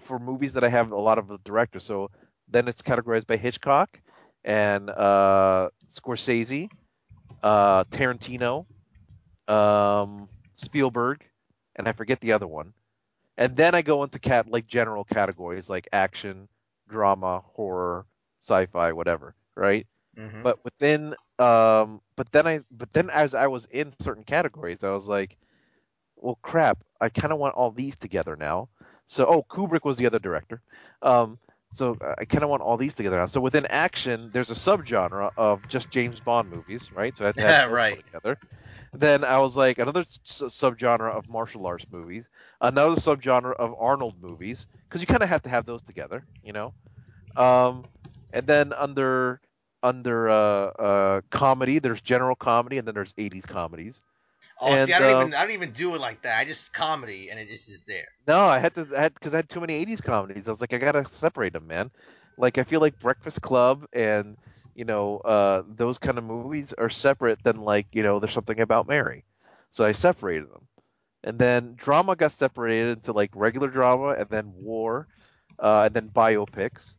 for 0.00 0.18
movies 0.18 0.54
that 0.54 0.64
I 0.64 0.68
have 0.68 0.92
a 0.92 0.98
lot 0.98 1.18
of 1.18 1.28
the 1.28 1.38
directors. 1.44 1.84
So 1.84 2.10
then 2.48 2.68
it's 2.68 2.82
categorized 2.82 3.26
by 3.26 3.36
Hitchcock 3.36 4.00
and 4.44 4.90
uh 4.90 5.70
Scorsese, 5.88 6.70
uh 7.42 7.84
Tarantino, 7.84 8.66
um 9.48 10.28
Spielberg, 10.54 11.27
and 11.78 11.88
I 11.88 11.92
forget 11.92 12.20
the 12.20 12.32
other 12.34 12.48
one. 12.48 12.74
And 13.38 13.56
then 13.56 13.74
I 13.74 13.82
go 13.82 14.04
into 14.04 14.18
cat 14.18 14.48
like 14.50 14.66
general 14.66 15.04
categories 15.04 15.70
like 15.70 15.88
action, 15.92 16.48
drama, 16.88 17.42
horror, 17.54 18.06
sci-fi, 18.40 18.92
whatever, 18.92 19.34
right? 19.56 19.86
Mm-hmm. 20.18 20.42
but 20.42 20.62
within 20.64 21.14
um 21.38 22.00
but 22.16 22.30
then 22.32 22.46
i 22.46 22.60
but 22.70 22.92
then 22.92 23.10
as 23.10 23.34
i 23.34 23.46
was 23.48 23.66
in 23.66 23.90
certain 23.92 24.24
categories 24.24 24.84
i 24.84 24.90
was 24.92 25.08
like 25.08 25.36
well 26.16 26.38
crap 26.42 26.78
i 27.00 27.08
kind 27.08 27.32
of 27.32 27.38
want 27.38 27.54
all 27.54 27.70
these 27.70 27.96
together 27.96 28.36
now 28.36 28.68
so 29.06 29.26
oh 29.26 29.42
kubrick 29.42 29.84
was 29.84 29.96
the 29.96 30.06
other 30.06 30.18
director 30.18 30.62
um 31.02 31.38
so 31.70 31.96
i 32.18 32.24
kind 32.24 32.44
of 32.44 32.50
want 32.50 32.62
all 32.62 32.76
these 32.76 32.94
together 32.94 33.16
now 33.18 33.26
so 33.26 33.40
within 33.40 33.66
action 33.66 34.30
there's 34.32 34.50
a 34.50 34.54
subgenre 34.54 35.30
of 35.36 35.66
just 35.68 35.90
james 35.90 36.20
bond 36.20 36.50
movies 36.50 36.90
right 36.92 37.16
so 37.16 37.24
i 37.24 37.28
had 37.28 37.36
to 37.36 37.42
have 37.42 37.56
those 37.66 37.78
Right. 37.78 38.04
together 38.04 38.38
then 38.92 39.24
i 39.24 39.38
was 39.38 39.56
like 39.56 39.78
another 39.78 40.00
s- 40.00 40.20
subgenre 40.48 41.10
of 41.10 41.28
martial 41.28 41.66
arts 41.66 41.86
movies 41.90 42.30
another 42.60 42.94
subgenre 42.96 43.54
of 43.54 43.74
arnold 43.78 44.20
movies 44.20 44.66
because 44.88 45.00
you 45.00 45.06
kind 45.06 45.22
of 45.22 45.28
have 45.28 45.42
to 45.42 45.48
have 45.48 45.66
those 45.66 45.82
together 45.82 46.26
you 46.42 46.52
know 46.52 46.74
um, 47.36 47.86
and 48.32 48.46
then 48.46 48.72
under 48.72 49.40
under 49.82 50.28
uh, 50.28 50.34
uh, 50.34 51.20
comedy, 51.30 51.78
there's 51.78 52.00
general 52.00 52.34
comedy, 52.36 52.78
and 52.78 52.86
then 52.86 52.94
there's 52.94 53.14
80s 53.16 53.46
comedies. 53.46 54.02
Oh, 54.60 54.76
see, 54.76 54.92
And 54.92 54.94
I 54.94 55.00
don't 55.00 55.08
uh, 55.08 55.10
even 55.10 55.34
I 55.34 55.42
don't 55.42 55.52
even 55.52 55.72
do 55.72 55.94
it 55.94 56.00
like 56.00 56.22
that. 56.22 56.38
I 56.38 56.44
just 56.44 56.72
comedy, 56.72 57.30
and 57.30 57.38
it 57.38 57.48
just 57.48 57.68
is 57.68 57.84
there. 57.86 58.08
no, 58.26 58.38
I 58.46 58.58
had 58.58 58.74
to 58.74 58.86
I 58.96 59.08
because 59.08 59.34
I 59.34 59.38
had 59.38 59.48
too 59.48 59.60
many 59.60 59.74
80s 59.74 60.00
comedies. 60.00 60.48
I 60.48 60.50
was 60.50 60.60
like, 60.60 60.72
I 60.72 60.78
gotta 60.78 61.04
separate 61.04 61.52
them, 61.52 61.66
man. 61.66 61.90
Like 62.36 62.58
I 62.58 62.64
feel 62.64 62.80
like 62.80 62.98
Breakfast 62.98 63.40
Club 63.42 63.86
and 63.92 64.36
you 64.78 64.84
know 64.86 65.18
uh, 65.18 65.64
those 65.68 65.98
kind 65.98 66.18
of 66.18 66.24
movies 66.24 66.72
are 66.72 66.90
separate 66.90 67.42
than 67.42 67.60
like 67.62 67.88
you 67.92 68.04
know 68.04 68.20
there's 68.20 68.32
something 68.32 68.60
about 68.60 68.88
Mary. 68.88 69.24
So 69.72 69.84
I 69.84 69.92
separated 69.92 70.50
them. 70.50 70.66
And 71.24 71.38
then 71.38 71.74
drama 71.76 72.16
got 72.16 72.32
separated 72.32 72.98
into 72.98 73.12
like 73.12 73.32
regular 73.34 73.68
drama, 73.68 74.10
and 74.18 74.28
then 74.30 74.52
war, 74.54 75.08
uh, 75.58 75.84
and 75.86 75.94
then 75.94 76.10
biopics. 76.10 76.96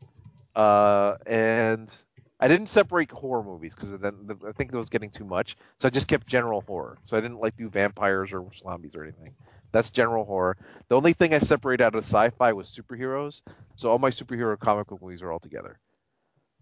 Uh, 0.55 1.15
and 1.25 1.93
I 2.39 2.47
didn't 2.47 2.67
separate 2.67 3.11
horror 3.11 3.43
movies 3.43 3.75
because 3.75 3.97
then 3.97 4.29
I 4.47 4.51
think 4.53 4.71
that 4.71 4.77
was 4.77 4.89
getting 4.89 5.11
too 5.11 5.25
much. 5.25 5.57
So 5.77 5.87
I 5.87 5.91
just 5.91 6.07
kept 6.07 6.27
general 6.27 6.61
horror. 6.61 6.97
So 7.03 7.17
I 7.17 7.21
didn't 7.21 7.39
like 7.39 7.55
do 7.55 7.69
vampires 7.69 8.33
or 8.33 8.45
zombies 8.53 8.95
or 8.95 9.03
anything. 9.03 9.35
That's 9.71 9.91
general 9.91 10.25
horror. 10.25 10.57
The 10.89 10.95
only 10.97 11.13
thing 11.13 11.33
I 11.33 11.39
separated 11.39 11.83
out 11.83 11.95
of 11.95 12.03
sci-fi 12.03 12.53
was 12.53 12.69
superheroes. 12.69 13.41
So 13.75 13.89
all 13.89 13.99
my 13.99 14.09
superhero 14.11 14.59
comic 14.59 14.87
book 14.87 15.01
movies 15.01 15.21
are 15.21 15.31
all 15.31 15.39
together. 15.39 15.79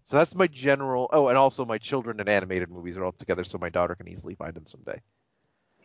So 0.08 0.16
that's 0.16 0.34
my 0.34 0.46
general. 0.46 1.08
Oh, 1.12 1.28
and 1.28 1.36
also 1.36 1.66
my 1.66 1.76
children 1.78 2.18
and 2.20 2.30
animated 2.30 2.70
movies 2.70 2.96
are 2.96 3.04
all 3.04 3.12
together, 3.12 3.44
so 3.44 3.58
my 3.58 3.68
daughter 3.68 3.94
can 3.94 4.08
easily 4.08 4.34
find 4.34 4.54
them 4.54 4.66
someday. 4.66 4.98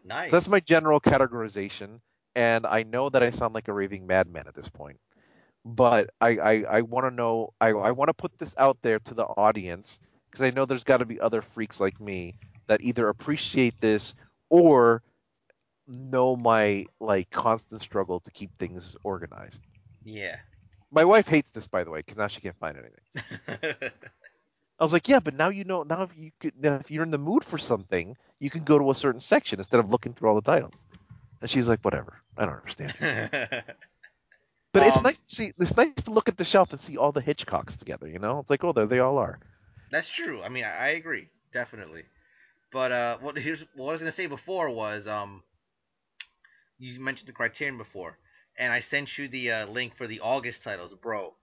Nice. 0.06 0.30
So 0.30 0.38
that's 0.38 0.48
my 0.48 0.62
general 0.62 1.02
categorization. 1.02 2.00
And 2.36 2.66
I 2.66 2.84
know 2.84 3.10
that 3.10 3.22
I 3.22 3.32
sound 3.32 3.54
like 3.54 3.68
a 3.68 3.74
raving 3.74 4.08
madman 4.08 4.48
at 4.48 4.56
this 4.56 4.70
point 4.70 5.00
but 5.66 6.10
I 6.22 6.38
I, 6.38 6.64
I 6.70 6.82
want 6.82 7.06
to 7.06 7.12
know 7.12 7.54
I 7.62 7.70
I 7.70 7.92
want 7.92 8.10
to 8.10 8.14
put 8.14 8.38
this 8.38 8.56
out 8.58 8.78
there 8.82 9.00
to 9.00 9.14
the 9.14 9.26
audience 9.26 10.00
because 10.32 10.42
I 10.42 10.52
know 10.52 10.66
there's 10.66 10.86
got 10.86 10.98
to 10.98 11.06
be 11.06 11.20
other 11.20 11.42
freaks 11.42 11.80
like 11.80 12.00
me 12.00 12.36
that 12.68 12.82
either 12.82 13.10
appreciate 13.10 13.80
this 13.82 14.16
or 14.50 15.04
know 15.88 16.36
my 16.36 16.86
like 17.00 17.30
constant 17.32 17.82
struggle 17.82 18.22
to 18.22 18.32
keep 18.32 18.52
things 18.60 18.96
organized. 19.04 19.62
Yeah. 20.04 20.38
My 20.94 21.06
wife 21.06 21.28
hates 21.28 21.52
this 21.52 21.68
by 21.68 21.84
the 21.84 21.92
way 21.92 22.00
because 22.00 22.18
now 22.18 22.28
she 22.28 22.42
can't 22.42 22.58
find 22.58 22.78
anything. 22.78 23.04
I 24.80 24.84
was 24.84 24.94
like, 24.94 25.08
yeah, 25.10 25.20
but 25.20 25.34
now 25.36 25.50
you 25.50 25.66
know. 25.66 25.84
Now 25.84 26.04
if 26.04 26.18
you 26.18 26.32
could, 26.40 26.54
now 26.62 26.76
if 26.76 26.92
you're 26.92 27.04
in 27.04 27.12
the 27.12 27.18
mood 27.20 27.44
for 27.46 27.58
something, 27.58 28.18
you 28.40 28.50
can 28.50 28.64
go 28.64 28.80
to 28.80 28.92
a 28.92 28.96
certain 28.96 29.20
section 29.22 29.60
instead 29.60 29.80
of 29.80 29.92
looking 29.92 30.14
through 30.14 30.30
all 30.30 30.36
the 30.36 30.42
titles. 30.42 30.86
And 31.42 31.50
she's 31.50 31.68
like, 31.70 31.82
whatever. 31.82 32.22
I 32.38 32.46
don't 32.46 32.56
understand. 32.58 32.96
But 34.74 34.84
it's 34.84 34.98
Um, 34.98 35.04
nice 35.04 35.20
to 35.20 35.36
see. 35.36 35.54
It's 35.60 35.78
nice 35.78 35.94
to 36.04 36.12
look 36.12 36.30
at 36.30 36.38
the 36.38 36.44
shelf 36.46 36.72
and 36.72 36.80
see 36.80 36.98
all 36.98 37.12
the 37.12 37.22
Hitchcocks 37.22 37.78
together. 37.78 38.08
You 38.08 38.20
know, 38.20 38.40
it's 38.40 38.50
like, 38.50 38.64
oh, 38.64 38.74
there 38.74 38.86
they 38.88 39.00
all 39.00 39.18
are. 39.18 39.40
That's 39.92 40.08
true. 40.08 40.42
I 40.44 40.50
mean, 40.50 40.66
I, 40.66 40.72
I 40.72 40.88
agree 40.90 41.30
definitely. 41.54 42.06
But 42.72 42.92
uh, 42.92 43.18
what 43.20 43.38
here's 43.38 43.62
what 43.76 43.90
I 43.90 43.92
was 43.94 44.02
gonna 44.02 44.12
say 44.12 44.28
before 44.28 44.70
was 44.70 45.08
um, 45.08 45.44
you 46.80 47.00
mentioned 47.00 47.28
the 47.28 47.34
Criterion 47.34 47.78
before, 47.78 48.18
and 48.58 48.72
I 48.72 48.80
sent 48.82 49.18
you 49.18 49.28
the 49.28 49.52
uh, 49.52 49.68
link 49.68 49.96
for 49.98 50.08
the 50.08 50.20
August 50.22 50.64
titles, 50.64 50.94
bro. 51.02 51.34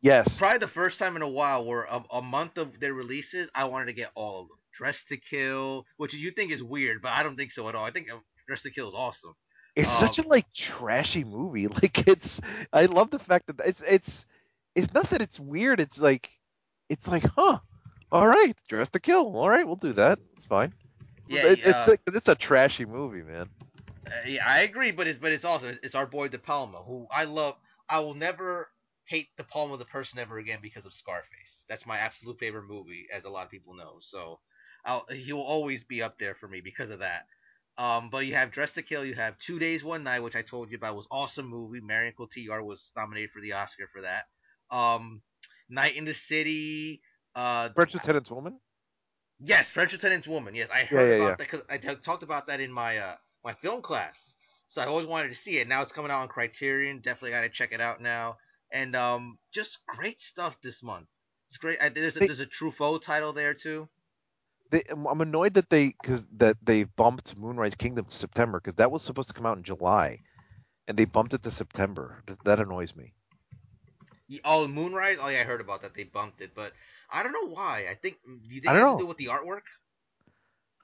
Yes. 0.00 0.38
Probably 0.38 0.58
the 0.58 0.68
first 0.68 0.98
time 0.98 1.16
in 1.16 1.22
a 1.22 1.28
while 1.28 1.64
where 1.64 1.82
a, 1.84 2.02
a 2.12 2.22
month 2.22 2.56
of 2.58 2.78
their 2.80 2.94
releases, 2.94 3.48
I 3.54 3.64
wanted 3.64 3.86
to 3.86 3.92
get 3.92 4.10
all 4.14 4.42
of 4.42 4.48
them. 4.48 4.56
Dressed 4.72 5.08
to 5.08 5.16
Kill, 5.16 5.86
which 5.96 6.14
you 6.14 6.30
think 6.30 6.52
is 6.52 6.62
weird, 6.62 7.02
but 7.02 7.10
I 7.12 7.22
don't 7.24 7.36
think 7.36 7.50
so 7.52 7.68
at 7.68 7.74
all. 7.74 7.84
I 7.84 7.90
think 7.90 8.10
uh, 8.12 8.18
Dressed 8.46 8.62
to 8.62 8.70
Kill 8.70 8.88
is 8.88 8.94
awesome. 8.94 9.34
It's 9.74 9.90
Um, 10.02 10.06
such 10.08 10.24
a 10.24 10.28
like 10.28 10.46
trashy 10.54 11.24
movie. 11.24 11.66
Like 11.82 12.06
it's. 12.06 12.40
I 12.72 12.86
love 12.86 13.10
the 13.10 13.18
fact 13.18 13.46
that 13.48 13.60
it's 13.66 13.82
it's. 13.82 14.26
It's 14.74 14.94
not 14.94 15.10
that 15.10 15.20
it's 15.20 15.40
weird. 15.40 15.80
It's 15.80 16.00
like, 16.00 16.30
it's 16.88 17.08
like, 17.08 17.24
huh. 17.36 17.58
All 18.12 18.26
right, 18.26 18.52
dressed 18.68 18.92
to 18.92 19.00
kill. 19.00 19.36
All 19.36 19.48
right, 19.50 19.66
we'll 19.66 19.76
do 19.76 19.92
that. 19.94 20.18
It's 20.34 20.46
fine. 20.46 20.72
Yeah, 21.28 21.46
it's, 21.46 21.66
uh, 21.66 21.92
it's 21.92 22.16
it's 22.16 22.28
a 22.28 22.34
trashy 22.36 22.86
movie, 22.86 23.22
man. 23.22 23.48
Yeah, 24.26 24.46
I 24.46 24.60
agree, 24.60 24.90
but 24.90 25.06
it's 25.06 25.18
but 25.18 25.32
it's 25.32 25.44
also 25.44 25.74
it's 25.82 25.94
our 25.94 26.06
boy 26.06 26.28
De 26.28 26.38
Palma, 26.38 26.82
who 26.82 27.06
I 27.10 27.24
love. 27.24 27.56
I 27.88 28.00
will 28.00 28.14
never 28.14 28.68
hate 29.06 29.28
De 29.36 29.44
Palma 29.44 29.76
the 29.76 29.84
person 29.86 30.18
ever 30.18 30.38
again 30.38 30.58
because 30.62 30.84
of 30.86 30.92
Scarface. 30.92 31.64
That's 31.68 31.86
my 31.86 31.98
absolute 31.98 32.38
favorite 32.38 32.66
movie, 32.68 33.06
as 33.12 33.24
a 33.24 33.30
lot 33.30 33.44
of 33.46 33.50
people 33.50 33.74
know. 33.74 33.98
So 34.02 34.40
I'll, 34.84 35.06
he 35.10 35.32
will 35.32 35.42
always 35.42 35.84
be 35.84 36.02
up 36.02 36.18
there 36.18 36.34
for 36.34 36.48
me 36.48 36.60
because 36.60 36.90
of 36.90 37.00
that. 37.00 37.26
Um, 37.78 38.10
but 38.10 38.26
you 38.26 38.34
have 38.34 38.50
Dressed 38.50 38.74
to 38.74 38.82
Kill, 38.82 39.04
you 39.04 39.14
have 39.14 39.38
Two 39.38 39.58
Days 39.58 39.84
One 39.84 40.02
Night, 40.04 40.20
which 40.20 40.36
I 40.36 40.42
told 40.42 40.70
you 40.70 40.76
about 40.76 40.96
was 40.96 41.06
awesome 41.10 41.46
movie. 41.46 41.80
Marion 41.80 42.14
Cotillard 42.18 42.64
was 42.64 42.92
nominated 42.96 43.30
for 43.30 43.40
the 43.40 43.52
Oscar 43.52 43.88
for 43.92 44.02
that. 44.02 44.24
Um, 44.70 45.22
Night 45.68 45.96
and 45.96 46.06
the 46.06 46.14
City. 46.14 47.02
Uh, 47.34 47.70
French 47.74 47.94
Lieutenant's 47.94 48.30
Woman. 48.30 48.60
Yes, 49.40 49.68
French 49.70 49.92
Lieutenant's 49.92 50.26
Woman. 50.28 50.54
Yes, 50.54 50.70
I 50.70 50.84
Yeah, 50.90 51.00
heard 51.00 51.08
yeah, 51.08 51.16
about 51.16 51.28
yeah. 51.28 51.36
that 51.38 51.50
because 51.50 51.62
I 51.68 51.78
t- 51.78 51.94
talked 51.96 52.22
about 52.22 52.46
that 52.48 52.60
in 52.60 52.72
my 52.72 52.98
uh, 52.98 53.16
my 53.48 53.54
film 53.54 53.80
class. 53.80 54.36
So 54.68 54.82
I 54.82 54.86
always 54.86 55.06
wanted 55.06 55.30
to 55.30 55.34
see 55.34 55.56
it. 55.56 55.66
Now 55.66 55.80
it's 55.80 55.92
coming 55.92 56.10
out 56.10 56.20
on 56.20 56.28
Criterion. 56.28 56.98
Definitely 56.98 57.30
got 57.30 57.40
to 57.40 57.48
check 57.48 57.72
it 57.72 57.80
out 57.80 58.02
now. 58.02 58.36
And 58.70 58.94
um, 58.94 59.38
just 59.52 59.78
great 59.86 60.20
stuff 60.20 60.60
this 60.62 60.82
month. 60.82 61.06
It's 61.48 61.56
great. 61.56 61.78
I, 61.80 61.88
there's 61.88 62.14
a, 62.16 62.20
there's 62.20 62.40
a 62.40 62.46
Truffaut 62.46 63.00
title 63.00 63.32
there 63.32 63.54
too. 63.54 63.88
They, 64.70 64.82
I'm 64.90 65.22
annoyed 65.22 65.54
that 65.54 65.70
they 65.70 65.86
because 65.86 66.26
that 66.36 66.58
they 66.62 66.84
bumped 66.84 67.38
Moonrise 67.38 67.74
Kingdom 67.74 68.04
to 68.04 68.14
September 68.14 68.60
because 68.60 68.74
that 68.74 68.90
was 68.90 69.00
supposed 69.00 69.28
to 69.28 69.34
come 69.34 69.46
out 69.46 69.56
in 69.56 69.62
July, 69.62 70.18
and 70.86 70.94
they 70.94 71.06
bumped 71.06 71.32
it 71.32 71.42
to 71.44 71.50
September. 71.50 72.22
That- 72.44 72.60
annoys 72.60 72.94
me. 72.94 73.14
Oh, 74.44 74.68
Moonrise. 74.68 75.16
Oh 75.22 75.28
yeah, 75.28 75.40
I 75.40 75.44
heard 75.44 75.62
about 75.62 75.80
that. 75.80 75.94
They 75.94 76.04
bumped 76.04 76.42
it, 76.42 76.50
but 76.54 76.74
I 77.10 77.22
don't 77.22 77.32
know 77.32 77.48
why. 77.48 77.86
I 77.90 77.94
think 77.94 78.18
do 78.26 78.54
you 78.54 78.60
think 78.60 78.74
it 78.74 78.76
has 78.76 78.92
to 78.92 78.98
do 78.98 79.06
with 79.06 79.16
the 79.16 79.28
artwork? 79.28 79.62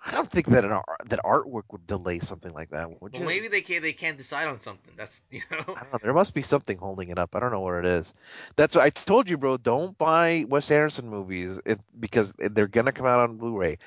I 0.06 0.10
don't 0.10 0.30
think 0.30 0.48
that 0.48 0.64
an 0.64 0.72
art, 0.72 0.84
that 1.06 1.20
artwork 1.24 1.62
would 1.72 1.86
delay 1.86 2.18
something 2.18 2.52
like 2.52 2.70
that. 2.70 3.00
Would 3.02 3.12
Well, 3.12 3.22
you? 3.22 3.26
maybe 3.26 3.48
they 3.48 3.62
can't. 3.62 3.82
They 3.82 3.92
can't 3.94 4.18
decide 4.18 4.48
on 4.48 4.60
something. 4.60 4.92
That's 4.96 5.20
you 5.30 5.40
know. 5.50 5.60
I 5.74 5.80
don't 5.82 5.92
know. 5.92 5.98
There 6.02 6.12
must 6.12 6.34
be 6.34 6.42
something 6.42 6.76
holding 6.76 7.08
it 7.10 7.18
up. 7.18 7.34
I 7.34 7.40
don't 7.40 7.52
know 7.52 7.60
what 7.60 7.74
it 7.76 7.86
is. 7.86 8.12
That's 8.56 8.74
what 8.74 8.84
I 8.84 8.90
told 8.90 9.30
you, 9.30 9.38
bro. 9.38 9.56
Don't 9.56 9.96
buy 9.96 10.44
Wes 10.48 10.70
Anderson 10.70 11.08
movies 11.08 11.60
it, 11.64 11.80
because 11.98 12.32
they're 12.38 12.68
gonna 12.68 12.92
come 12.92 13.06
out 13.06 13.20
on 13.20 13.36
Blu-ray. 13.38 13.78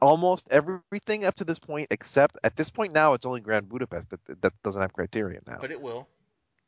Almost 0.00 0.48
everything 0.50 1.24
up 1.24 1.34
to 1.36 1.44
this 1.44 1.58
point, 1.58 1.88
except 1.90 2.36
at 2.44 2.56
this 2.56 2.68
point 2.70 2.92
now, 2.92 3.14
it's 3.14 3.24
only 3.26 3.40
Grand 3.40 3.68
Budapest 3.68 4.10
that 4.10 4.40
that 4.42 4.52
doesn't 4.62 4.80
have 4.80 4.92
Criterion 4.92 5.42
now. 5.46 5.58
But 5.60 5.72
it 5.72 5.80
will. 5.80 6.06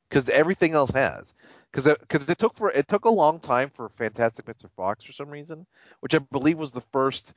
because 0.09 0.29
everything 0.31 0.73
else 0.73 0.91
has. 0.91 1.35
Because 1.71 1.87
it, 1.87 2.09
'cause 2.09 2.29
it 2.29 2.39
took 2.39 2.55
for 2.55 2.71
it 2.71 2.89
took 2.89 3.05
a 3.05 3.11
long 3.11 3.41
time 3.41 3.71
for 3.71 3.89
Fantastic 3.91 4.47
Mr. 4.47 4.71
Fox 4.77 5.05
for 5.05 5.13
some 5.13 5.29
reason, 5.29 5.67
which 6.01 6.15
I 6.15 6.19
believe 6.19 6.59
was 6.59 6.73
the 6.73 6.81
first 6.81 7.35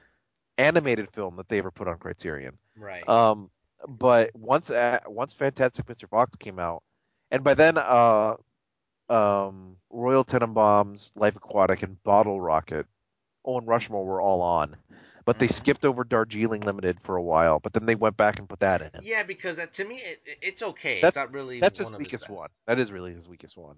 animated 0.58 1.10
film 1.12 1.38
that 1.38 1.48
they 1.50 1.58
ever 1.60 1.72
put 1.72 1.88
on 1.88 1.98
Criterion. 1.98 2.58
Right. 2.78 3.08
Um, 3.08 3.50
but 3.88 4.32
once 4.36 4.70
uh, 4.70 5.00
once 5.08 5.34
Fantastic 5.34 5.86
Mr. 5.88 6.08
Fox 6.08 6.36
came 6.38 6.60
out, 6.60 6.84
and 7.32 7.44
by 7.44 7.54
then, 7.56 7.78
uh, 7.78 8.36
um, 9.10 9.78
Royal 9.90 10.24
Tenenbaums, 10.24 11.12
Life 11.16 11.36
Aquatic, 11.36 11.84
and 11.84 12.02
Bottle 12.04 12.40
Rocket, 12.40 12.86
Owen 13.46 13.66
Rushmore 13.66 14.06
were 14.06 14.22
all 14.22 14.42
on, 14.42 14.76
but 15.26 15.40
they 15.40 15.48
Mhm. 15.48 15.52
skipped 15.54 15.86
over 15.86 16.04
Darjeeling 16.04 16.62
Limited 16.62 17.02
for 17.02 17.16
a 17.16 17.24
while. 17.24 17.60
But 17.60 17.74
then 17.74 17.86
they 17.86 17.96
went 17.96 18.18
back 18.18 18.38
and 18.40 18.48
put 18.48 18.60
that 18.60 18.82
in. 18.82 19.02
yeah, 19.04 19.24
because 19.24 19.58
that, 19.58 19.74
to 19.76 19.84
me 19.86 19.98
it, 19.98 20.22
it- 20.26 20.38
it's 20.42 20.62
okay. 20.62 21.02
That- 21.02 21.08
it's 21.10 21.16
not 21.16 21.34
really. 21.34 21.60
That's 21.60 21.80
one 21.80 21.94
his 21.94 21.98
weakest 22.00 22.26
best. 22.26 22.32
one. 22.34 22.50
That 22.68 22.80
is 22.80 22.92
really 22.92 23.14
his 23.14 23.28
weakest 23.28 23.58
one. 23.58 23.78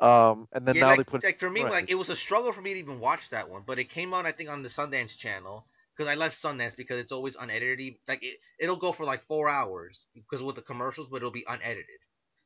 Um, 0.00 0.48
and 0.52 0.66
then 0.66 0.74
yeah, 0.74 0.80
now 0.80 0.88
like, 0.88 0.98
they 0.98 1.04
put 1.04 1.22
like 1.22 1.38
for 1.38 1.48
me, 1.48 1.62
right. 1.62 1.70
like 1.70 1.90
it 1.90 1.94
was 1.94 2.08
a 2.08 2.16
struggle 2.16 2.50
for 2.52 2.60
me 2.60 2.74
to 2.74 2.80
even 2.80 2.98
watch 2.98 3.30
that 3.30 3.48
one, 3.48 3.62
but 3.64 3.78
it 3.78 3.88
came 3.88 4.12
on 4.14 4.26
I 4.26 4.32
think 4.32 4.50
on 4.50 4.62
the 4.64 4.68
Sundance 4.68 5.16
channel 5.16 5.64
because 5.96 6.08
I 6.08 6.14
left 6.14 6.40
Sundance 6.40 6.76
because 6.76 6.98
it's 6.98 7.12
always 7.12 7.36
unedited. 7.36 7.94
Like 8.08 8.22
it, 8.22 8.38
it'll 8.58 8.76
go 8.76 8.92
for 8.92 9.04
like 9.04 9.24
four 9.26 9.48
hours 9.48 10.08
because 10.14 10.42
with 10.42 10.56
the 10.56 10.62
commercials, 10.62 11.08
but 11.10 11.16
it'll 11.18 11.30
be 11.30 11.44
unedited. 11.48 12.00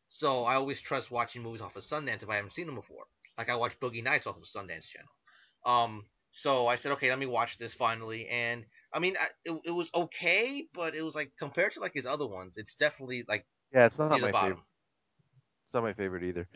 So 0.08 0.44
I 0.44 0.54
always 0.56 0.80
trust 0.80 1.10
watching 1.10 1.42
movies 1.42 1.60
off 1.62 1.76
of 1.76 1.84
Sundance 1.84 2.22
if 2.22 2.28
I 2.30 2.36
haven't 2.36 2.52
seen 2.54 2.66
them 2.66 2.76
before. 2.76 3.04
Like 3.38 3.48
I 3.50 3.56
watched 3.56 3.80
Boogie 3.80 4.02
Nights 4.04 4.26
off 4.26 4.36
of 4.36 4.44
Sundance 4.44 4.84
channel. 4.86 5.10
Um, 5.64 6.06
so 6.32 6.66
I 6.66 6.76
said, 6.76 6.92
okay, 6.92 7.10
let 7.10 7.18
me 7.18 7.26
watch 7.26 7.58
this 7.58 7.74
finally, 7.74 8.28
and 8.28 8.64
I 8.92 8.98
mean, 9.00 9.16
I, 9.18 9.28
it, 9.44 9.60
it 9.66 9.70
was 9.70 9.90
okay, 9.94 10.66
but 10.74 10.94
it 10.94 11.02
was 11.02 11.14
like 11.14 11.32
compared 11.38 11.72
to 11.72 11.80
like 11.80 11.94
his 11.94 12.06
other 12.06 12.26
ones, 12.26 12.56
it's 12.56 12.76
definitely 12.76 13.24
like 13.28 13.46
Yeah, 13.72 13.86
it's 13.86 13.98
not 13.98 14.10
near 14.10 14.20
my 14.20 14.32
bottom. 14.32 14.50
favorite. 14.50 14.64
It's 15.64 15.74
not 15.74 15.82
my 15.82 15.92
favorite 15.92 16.22
either. 16.24 16.48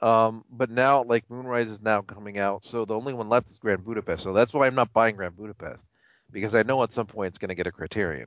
Um, 0.00 0.44
but 0.50 0.70
now 0.70 1.02
like 1.04 1.28
Moonrise 1.30 1.68
is 1.68 1.80
now 1.80 2.02
coming 2.02 2.38
out, 2.38 2.64
so 2.64 2.84
the 2.84 2.94
only 2.96 3.12
one 3.14 3.28
left 3.28 3.50
is 3.50 3.58
Grand 3.58 3.84
Budapest. 3.84 4.22
So 4.22 4.32
that's 4.32 4.52
why 4.54 4.66
I'm 4.66 4.74
not 4.74 4.92
buying 4.92 5.16
Grand 5.16 5.36
Budapest 5.36 5.88
because 6.32 6.54
I 6.54 6.62
know 6.62 6.82
at 6.82 6.92
some 6.92 7.06
point 7.06 7.28
it's 7.28 7.38
going 7.38 7.50
to 7.50 7.54
get 7.54 7.66
a 7.66 7.72
Criterion. 7.72 8.26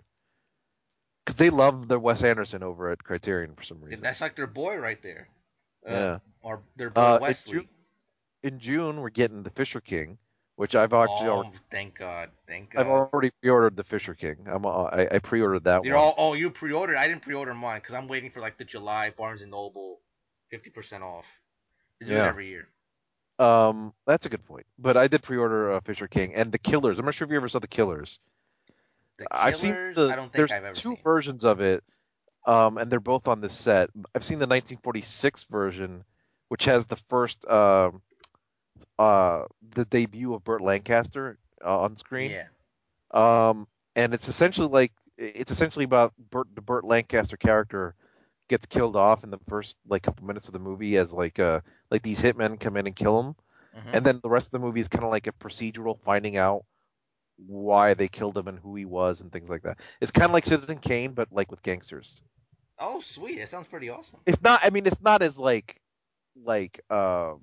Because 1.25 1.37
they 1.37 1.49
love 1.49 1.87
their 1.87 1.99
Wes 1.99 2.23
Anderson 2.23 2.61
over 2.63 2.91
at 2.91 3.03
Criterion 3.03 3.55
for 3.55 3.63
some 3.63 3.81
reason. 3.81 4.03
That's 4.03 4.21
like 4.21 4.35
their 4.35 4.47
boy 4.47 4.75
right 4.77 5.01
there. 5.01 5.27
Uh, 5.87 5.91
yeah. 5.91 6.17
Or 6.41 6.61
their 6.75 6.91
boy 6.91 7.01
Uh, 7.01 7.15
in 7.15 7.21
Wesley. 7.21 7.53
June- 7.53 7.69
In 8.43 8.59
June 8.59 9.01
we're 9.01 9.09
getting 9.09 9.41
the 9.41 9.49
Fisher 9.49 9.81
King, 9.81 10.19
which 10.55 10.75
I've 10.75 10.93
actually 10.93 11.29
oh, 11.29 11.37
already, 11.37 11.57
thank 11.71 11.97
God, 11.97 12.29
thank 12.47 12.71
God. 12.71 12.81
I've 12.81 12.91
already 12.91 13.31
pre-ordered 13.41 13.75
the 13.75 13.83
Fisher 13.83 14.13
King. 14.13 14.35
I'm 14.45 14.65
uh, 14.67 14.83
I, 14.83 15.15
I 15.15 15.19
pre-ordered 15.19 15.63
that 15.63 15.83
You're 15.83 15.95
one. 15.95 16.03
all, 16.05 16.15
oh, 16.17 16.33
you 16.33 16.51
pre-ordered. 16.51 16.95
I 16.95 17.07
didn't 17.07 17.23
pre-order 17.23 17.55
mine 17.55 17.79
because 17.81 17.95
I'm 17.95 18.07
waiting 18.07 18.29
for 18.29 18.39
like 18.41 18.59
the 18.59 18.63
July 18.63 19.09
Barnes 19.17 19.41
and 19.41 19.49
Noble, 19.49 19.99
fifty 20.51 20.69
percent 20.69 21.01
off. 21.03 21.25
They 21.99 22.05
do 22.05 22.11
Yeah. 22.13 22.27
every 22.27 22.47
year. 22.49 22.67
Um, 23.37 23.93
that's 24.07 24.25
a 24.25 24.29
good 24.29 24.45
point. 24.45 24.65
But 24.79 24.97
I 24.97 25.07
did 25.07 25.21
pre-order 25.23 25.73
uh, 25.73 25.79
Fisher 25.81 26.07
King 26.07 26.35
and 26.35 26.51
the 26.51 26.57
Killers. 26.57 26.99
I'm 26.99 27.05
not 27.05 27.13
sure 27.13 27.25
if 27.25 27.31
you 27.31 27.37
ever 27.37 27.49
saw 27.49 27.59
the 27.59 27.67
Killers. 27.67 28.19
The 29.17 29.27
I've 29.31 29.55
seen 29.55 29.73
the 29.95 30.09
I 30.09 30.15
don't 30.15 30.23
think 30.23 30.33
there's 30.33 30.51
I've 30.51 30.63
ever 30.63 30.75
two 30.75 30.95
seen. 30.95 31.03
versions 31.03 31.45
of 31.45 31.61
it, 31.61 31.83
um, 32.45 32.77
and 32.77 32.91
they're 32.91 32.99
both 32.99 33.27
on 33.27 33.41
this 33.41 33.53
set. 33.53 33.89
I've 34.13 34.23
seen 34.23 34.39
the 34.39 34.47
1946 34.47 35.45
version, 35.45 36.03
which 36.49 36.65
has 36.65 36.85
the 36.85 36.97
first 37.09 37.47
um 37.47 38.01
uh, 38.99 39.43
the 39.73 39.85
debut 39.85 40.33
of 40.33 40.43
Burt 40.43 40.61
Lancaster 40.61 41.37
uh, 41.63 41.81
on 41.81 41.95
screen. 41.95 42.31
Yeah. 42.31 42.47
Um, 43.11 43.67
and 43.95 44.13
it's 44.13 44.27
essentially 44.27 44.67
like 44.67 44.91
it's 45.17 45.51
essentially 45.51 45.85
about 45.85 46.13
Burt 46.29 46.47
the 46.53 46.61
Burt 46.61 46.83
Lancaster 46.83 47.37
character 47.37 47.95
gets 48.47 48.65
killed 48.65 48.95
off 48.95 49.23
in 49.23 49.31
the 49.31 49.39
first 49.47 49.77
like 49.87 50.03
couple 50.03 50.27
minutes 50.27 50.47
of 50.47 50.53
the 50.53 50.59
movie 50.59 50.97
as 50.97 51.13
like 51.13 51.39
uh 51.39 51.61
like 51.91 52.01
these 52.03 52.19
hitmen 52.21 52.59
come 52.59 52.77
in 52.77 52.87
and 52.87 52.95
kill 52.95 53.21
him, 53.21 53.35
Mhm. 53.73 53.93
and 53.93 54.05
then 54.05 54.19
the 54.21 54.29
rest 54.29 54.47
of 54.47 54.51
the 54.51 54.59
movie 54.59 54.79
is 54.81 54.87
kind 54.87 55.03
of 55.03 55.11
like 55.11 55.27
a 55.27 55.31
procedural 55.33 55.99
finding 55.99 56.37
out 56.37 56.65
why 57.37 57.93
they 57.93 58.07
killed 58.07 58.37
him 58.37 58.47
and 58.47 58.59
who 58.59 58.75
he 58.75 58.85
was 58.85 59.21
and 59.21 59.31
things 59.31 59.49
like 59.49 59.63
that. 59.63 59.79
It's 60.01 60.11
kind 60.11 60.25
of 60.29 60.33
like 60.33 60.45
Citizen 60.45 60.79
Kane, 60.79 61.13
but 61.13 61.31
like 61.31 61.51
with 61.51 61.61
gangsters. 61.63 62.21
Oh, 62.79 62.99
sweet. 63.01 63.37
That 63.37 63.49
sounds 63.49 63.67
pretty 63.67 63.89
awesome. 63.89 64.19
It's 64.25 64.41
not. 64.41 64.61
I 64.63 64.69
mean, 64.69 64.85
it's 64.85 65.01
not 65.01 65.21
as 65.21 65.37
like 65.37 65.79
like 66.35 66.81
uh 66.89 67.35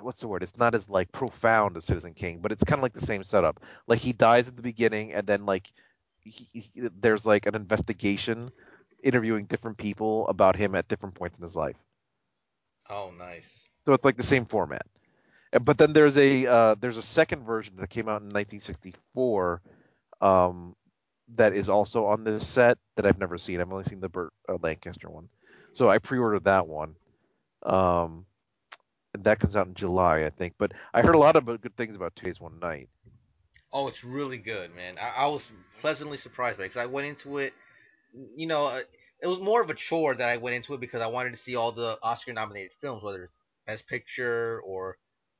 what's 0.00 0.20
the 0.20 0.28
word? 0.28 0.42
It's 0.42 0.56
not 0.58 0.74
as 0.74 0.88
like 0.88 1.12
profound 1.12 1.76
as 1.76 1.84
Citizen 1.84 2.14
Kane, 2.14 2.40
but 2.40 2.52
it's 2.52 2.64
kind 2.64 2.78
of 2.78 2.82
like 2.82 2.92
the 2.94 3.06
same 3.06 3.22
setup. 3.22 3.60
Like 3.86 3.98
he 4.00 4.12
dies 4.12 4.48
at 4.48 4.56
the 4.56 4.62
beginning, 4.62 5.12
and 5.12 5.26
then 5.26 5.46
like 5.46 5.72
he, 6.20 6.48
he, 6.52 6.70
there's 7.00 7.24
like 7.26 7.46
an 7.46 7.54
investigation 7.54 8.50
interviewing 9.02 9.46
different 9.46 9.78
people 9.78 10.26
about 10.28 10.56
him 10.56 10.74
at 10.74 10.88
different 10.88 11.14
points 11.14 11.38
in 11.38 11.42
his 11.42 11.56
life. 11.56 11.76
Oh, 12.90 13.10
nice. 13.10 13.65
So 13.86 13.92
it's 13.92 14.04
like 14.04 14.16
the 14.16 14.24
same 14.24 14.44
format. 14.44 14.84
But 15.62 15.78
then 15.78 15.92
there's 15.92 16.18
a 16.18 16.44
uh, 16.44 16.74
there's 16.74 16.96
a 16.96 17.02
second 17.02 17.44
version 17.44 17.76
that 17.76 17.88
came 17.88 18.08
out 18.08 18.20
in 18.20 18.30
1964 18.30 19.62
um, 20.20 20.74
that 21.36 21.54
is 21.54 21.68
also 21.68 22.06
on 22.06 22.24
this 22.24 22.44
set 22.44 22.78
that 22.96 23.06
I've 23.06 23.20
never 23.20 23.38
seen. 23.38 23.60
I've 23.60 23.70
only 23.70 23.84
seen 23.84 24.00
the 24.00 24.08
Burt 24.08 24.32
uh, 24.48 24.56
Lancaster 24.60 25.08
one, 25.08 25.28
so 25.72 25.88
I 25.88 25.98
pre-ordered 25.98 26.44
that 26.44 26.66
one. 26.66 26.96
Um, 27.62 28.26
that 29.20 29.38
comes 29.38 29.54
out 29.54 29.68
in 29.68 29.74
July, 29.74 30.24
I 30.24 30.30
think. 30.30 30.54
But 30.58 30.72
I 30.92 31.02
heard 31.02 31.14
a 31.14 31.18
lot 31.18 31.36
of 31.36 31.44
good 31.44 31.76
things 31.76 31.94
about 31.94 32.16
Two 32.16 32.26
Days 32.26 32.40
One 32.40 32.58
Night. 32.58 32.88
Oh, 33.72 33.86
it's 33.86 34.02
really 34.02 34.38
good, 34.38 34.74
man. 34.74 34.96
I, 35.00 35.22
I 35.22 35.26
was 35.26 35.46
pleasantly 35.80 36.18
surprised 36.18 36.58
by 36.58 36.64
it 36.64 36.68
because 36.70 36.82
I 36.82 36.86
went 36.86 37.06
into 37.06 37.38
it, 37.38 37.54
you 38.34 38.48
know, 38.48 38.66
uh, 38.66 38.80
it 39.22 39.28
was 39.28 39.38
more 39.38 39.62
of 39.62 39.70
a 39.70 39.74
chore 39.74 40.14
that 40.16 40.28
I 40.28 40.38
went 40.38 40.56
into 40.56 40.74
it 40.74 40.80
because 40.80 41.02
I 41.02 41.06
wanted 41.06 41.30
to 41.30 41.36
see 41.36 41.54
all 41.54 41.70
the 41.70 41.98
Oscar-nominated 42.02 42.72
films, 42.80 43.02
whether 43.02 43.22
it's 43.22 43.38
Best 43.66 43.86
Picture 43.86 44.60
or, 44.64 44.98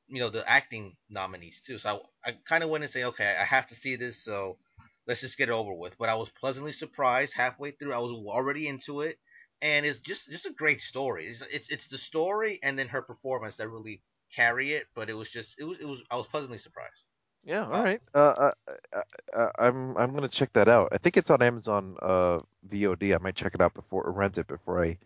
you 0.09 0.21
know, 0.21 0.31
the 0.31 0.49
acting 0.49 0.97
nominees 1.09 1.61
too. 1.65 1.79
So 1.79 2.03
I, 2.25 2.31
I 2.31 2.39
kind 2.49 2.65
of 2.65 2.71
went 2.71 2.85
and 2.85 2.93
say, 2.93 3.05
okay, 3.05 3.37
I 3.39 3.45
have 3.45 3.67
to 3.69 3.75
see 3.75 3.97
this, 3.97 4.23
so 4.25 4.59
let's 5.07 5.21
just 5.21 5.39
get 5.39 5.49
it 5.49 5.53
over 5.53 5.73
with. 5.73 5.97
But 5.99 6.09
I 6.09 6.15
was 6.15 6.31
pleasantly 6.31 6.73
surprised 6.73 7.33
halfway 7.35 7.73
through. 7.73 7.93
I 7.93 7.99
was 7.99 8.13
already 8.13 8.69
into 8.69 9.01
it, 9.03 9.19
and 9.63 9.87
it's 9.87 10.01
just 10.01 10.31
just 10.31 10.47
a 10.47 10.53
great 10.53 10.81
story. 10.81 11.27
It's 11.27 11.43
it's, 11.51 11.69
it's 11.71 11.89
the 11.89 11.99
story 11.99 12.61
and 12.63 12.79
then 12.79 12.89
her 12.89 13.03
performance 13.03 13.57
that 13.57 13.69
really 13.69 14.03
carry 14.35 14.73
it. 14.75 14.87
But 14.95 15.11
it 15.11 15.15
was 15.15 15.31
just 15.31 15.55
it 15.59 15.65
was 15.65 15.79
it 15.79 15.87
was 15.87 16.01
I 16.11 16.17
was 16.17 16.27
pleasantly 16.27 16.59
surprised. 16.59 17.03
Yeah, 17.45 17.65
all 17.65 17.83
right. 17.85 18.03
Uh, 18.13 18.19
uh, 18.19 18.53
uh, 18.93 19.03
uh, 19.37 19.51
I'm 19.59 19.97
I'm 19.97 20.13
gonna 20.15 20.29
check 20.29 20.53
that 20.55 20.69
out. 20.69 20.89
I 20.93 20.99
think 20.99 21.17
it's 21.17 21.31
on 21.31 21.43
Amazon 21.43 21.97
uh, 22.03 22.41
VOD. 22.69 23.15
I 23.15 23.19
might 23.19 23.37
check 23.37 23.55
it 23.55 23.61
out 23.61 23.75
before 23.75 24.03
or 24.03 24.13
rent 24.13 24.37
it 24.39 24.49
before 24.49 24.83
I 24.83 24.99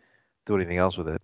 do 0.47 0.56
anything 0.56 0.78
else 0.78 0.97
with 0.97 1.09
it. 1.09 1.22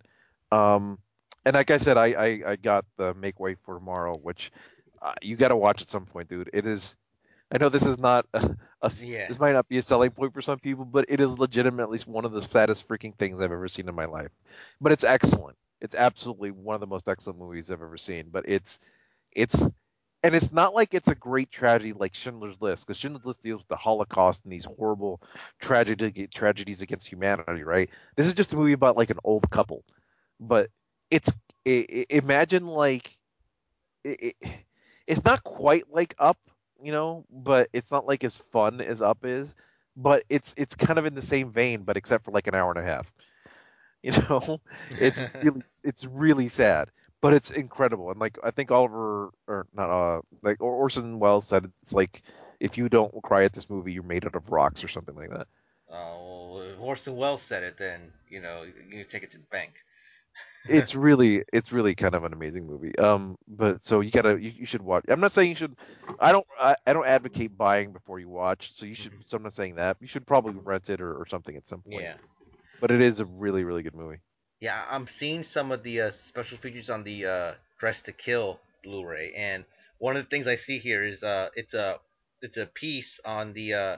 Um, 0.51 0.99
and 1.47 1.55
like 1.55 1.71
I 1.71 1.77
said, 1.77 1.97
I 1.97 2.07
I, 2.07 2.41
I 2.51 2.57
got 2.57 2.85
the 2.97 3.15
Make 3.15 3.39
Way 3.39 3.55
for 3.65 3.75
Tomorrow, 3.75 4.17
which 4.17 4.51
uh, 5.01 5.13
you 5.21 5.37
got 5.37 5.49
to 5.49 5.57
watch 5.57 5.81
at 5.81 5.89
some 5.89 6.05
point, 6.05 6.29
dude. 6.29 6.51
It 6.53 6.65
is. 6.67 6.95
I 7.51 7.57
know 7.59 7.69
this 7.69 7.85
is 7.85 7.99
not 7.99 8.27
a, 8.33 8.55
a 8.81 8.91
Yeah. 8.99 9.27
this 9.27 9.39
might 9.39 9.53
not 9.53 9.67
be 9.69 9.79
a 9.79 9.83
selling 9.83 10.11
point 10.11 10.33
for 10.33 10.41
some 10.41 10.59
people, 10.59 10.85
but 10.85 11.05
it 11.09 11.21
is 11.21 11.39
legitimately 11.39 11.99
one 12.05 12.25
of 12.25 12.31
the 12.33 12.41
saddest 12.41 12.87
freaking 12.87 13.15
things 13.15 13.41
I've 13.41 13.51
ever 13.51 13.67
seen 13.69 13.89
in 13.89 13.95
my 13.95 14.05
life. 14.05 14.31
But 14.81 14.93
it's 14.93 15.03
excellent. 15.03 15.57
It's 15.81 15.95
absolutely 15.95 16.51
one 16.51 16.75
of 16.75 16.81
the 16.81 16.87
most 16.87 17.07
excellent 17.07 17.39
movies 17.39 17.71
I've 17.71 17.81
ever 17.81 17.97
seen. 17.97 18.29
But 18.31 18.45
it's 18.47 18.79
it's 19.31 19.61
and 20.23 20.35
it's 20.35 20.51
not 20.51 20.73
like 20.75 20.93
it's 20.95 21.09
a 21.09 21.15
great 21.15 21.51
tragedy 21.51 21.93
like 21.93 22.15
Schindler's 22.15 22.61
List, 22.61 22.85
because 22.85 22.97
Schindler's 22.97 23.25
List 23.25 23.41
deals 23.41 23.61
with 23.61 23.67
the 23.69 23.77
Holocaust 23.77 24.43
and 24.43 24.53
these 24.53 24.65
horrible 24.65 25.21
tragedy 25.59 26.27
tragedies 26.27 26.81
against 26.81 27.07
humanity, 27.07 27.63
right? 27.63 27.89
This 28.15 28.27
is 28.27 28.33
just 28.33 28.53
a 28.53 28.57
movie 28.57 28.73
about 28.73 28.97
like 28.97 29.11
an 29.11 29.19
old 29.23 29.49
couple, 29.49 29.83
but 30.39 30.69
it's 31.11 31.31
i 31.67 31.85
i 31.89 32.05
imagine 32.09 32.67
like 32.67 33.09
it, 34.03 34.35
it, 34.41 34.53
it's 35.07 35.23
not 35.23 35.43
quite 35.43 35.91
like 35.91 36.15
Up, 36.19 36.37
you 36.81 36.91
know, 36.91 37.25
but 37.31 37.69
it's 37.73 37.91
not 37.91 38.05
like 38.05 38.23
as 38.23 38.35
fun 38.37 38.81
as 38.81 39.01
Up 39.01 39.25
is, 39.25 39.55
but 39.95 40.23
it's 40.29 40.53
it's 40.57 40.75
kind 40.75 40.99
of 40.99 41.05
in 41.05 41.13
the 41.15 41.21
same 41.21 41.51
vein, 41.51 41.83
but 41.83 41.97
except 41.97 42.25
for 42.25 42.31
like 42.31 42.47
an 42.47 42.55
hour 42.55 42.71
and 42.71 42.79
a 42.79 42.83
half. 42.83 43.11
You 44.03 44.11
know, 44.11 44.59
it's 44.97 45.21
really 45.41 45.61
it's 45.83 46.05
really 46.05 46.47
sad 46.47 46.89
but 47.21 47.33
it's 47.33 47.49
incredible. 47.51 48.11
And 48.11 48.19
like 48.19 48.37
I 48.43 48.51
think 48.51 48.71
Oliver 48.71 49.31
or 49.47 49.67
not 49.73 49.89
uh 49.89 50.21
like 50.41 50.61
Orson 50.61 51.19
Welles 51.19 51.47
said 51.47 51.71
it's 51.81 51.93
like 51.93 52.21
if 52.59 52.77
you 52.77 52.89
don't 52.89 53.21
cry 53.23 53.43
at 53.43 53.53
this 53.53 53.69
movie, 53.69 53.93
you're 53.93 54.03
made 54.03 54.25
out 54.25 54.35
of 54.35 54.51
rocks 54.51 54.83
or 54.83 54.87
something 54.87 55.15
like 55.15 55.29
that. 55.31 55.47
Uh, 55.89 56.15
well, 56.17 56.61
if 56.61 56.79
Orson 56.79 57.15
Welles 57.15 57.41
said 57.41 57.63
it, 57.63 57.77
then 57.77 58.11
you 58.27 58.39
know 58.41 58.63
you 58.63 59.03
take 59.03 59.23
it 59.23 59.31
to 59.31 59.37
the 59.37 59.45
bank. 59.45 59.73
It's 60.67 60.95
really 60.95 61.43
it's 61.53 61.71
really 61.71 61.95
kind 61.95 62.15
of 62.15 62.23
an 62.23 62.33
amazing 62.33 62.65
movie. 62.67 62.97
Um, 62.97 63.37
but 63.47 63.83
so 63.83 64.01
you 64.01 64.11
gotta 64.11 64.41
you, 64.41 64.51
you 64.55 64.65
should 64.65 64.81
watch. 64.81 65.05
I'm 65.07 65.19
not 65.19 65.31
saying 65.31 65.49
you 65.49 65.55
should. 65.55 65.75
I 66.19 66.31
don't 66.31 66.45
I, 66.59 66.75
I 66.85 66.93
don't 66.93 67.07
advocate 67.07 67.57
buying 67.57 67.93
before 67.93 68.19
you 68.19 68.29
watch. 68.29 68.73
So 68.73 68.85
you 68.85 68.95
should. 68.95 69.13
Mhm. 69.13 69.27
So 69.27 69.37
I'm 69.37 69.43
not 69.43 69.53
saying 69.53 69.75
that. 69.75 69.97
You 69.99 70.07
should 70.07 70.25
probably 70.27 70.53
rent 70.63 70.89
it 70.89 71.01
or, 71.01 71.13
or 71.13 71.25
something 71.25 71.55
at 71.55 71.67
some 71.67 71.81
point. 71.81 72.03
Yeah, 72.03 72.17
But 72.79 72.91
it 72.91 73.01
is 73.01 73.19
a 73.19 73.25
really 73.25 73.63
really 73.63 73.83
good 73.83 73.95
movie. 73.95 74.19
yeah. 74.59 74.85
I'm 74.89 75.07
seeing 75.07 75.43
some 75.43 75.71
of 75.71 75.83
the 75.83 76.01
uh, 76.01 76.11
special 76.11 76.57
features 76.57 76.89
on 76.89 77.03
the 77.03 77.25
uh, 77.25 77.53
Dressed 77.79 78.05
to 78.05 78.11
Kill 78.13 78.59
Blu-ray, 78.83 79.33
and 79.35 79.65
one 79.99 80.17
of 80.17 80.23
the 80.23 80.29
things 80.29 80.47
I 80.47 80.55
see 80.55 80.79
here 80.79 81.03
is 81.03 81.23
uh, 81.23 81.49
it's 81.55 81.73
a 81.73 81.99
it's 82.41 82.57
a 82.57 82.65
piece 82.67 83.19
on 83.25 83.53
the 83.53 83.73
uh, 83.73 83.97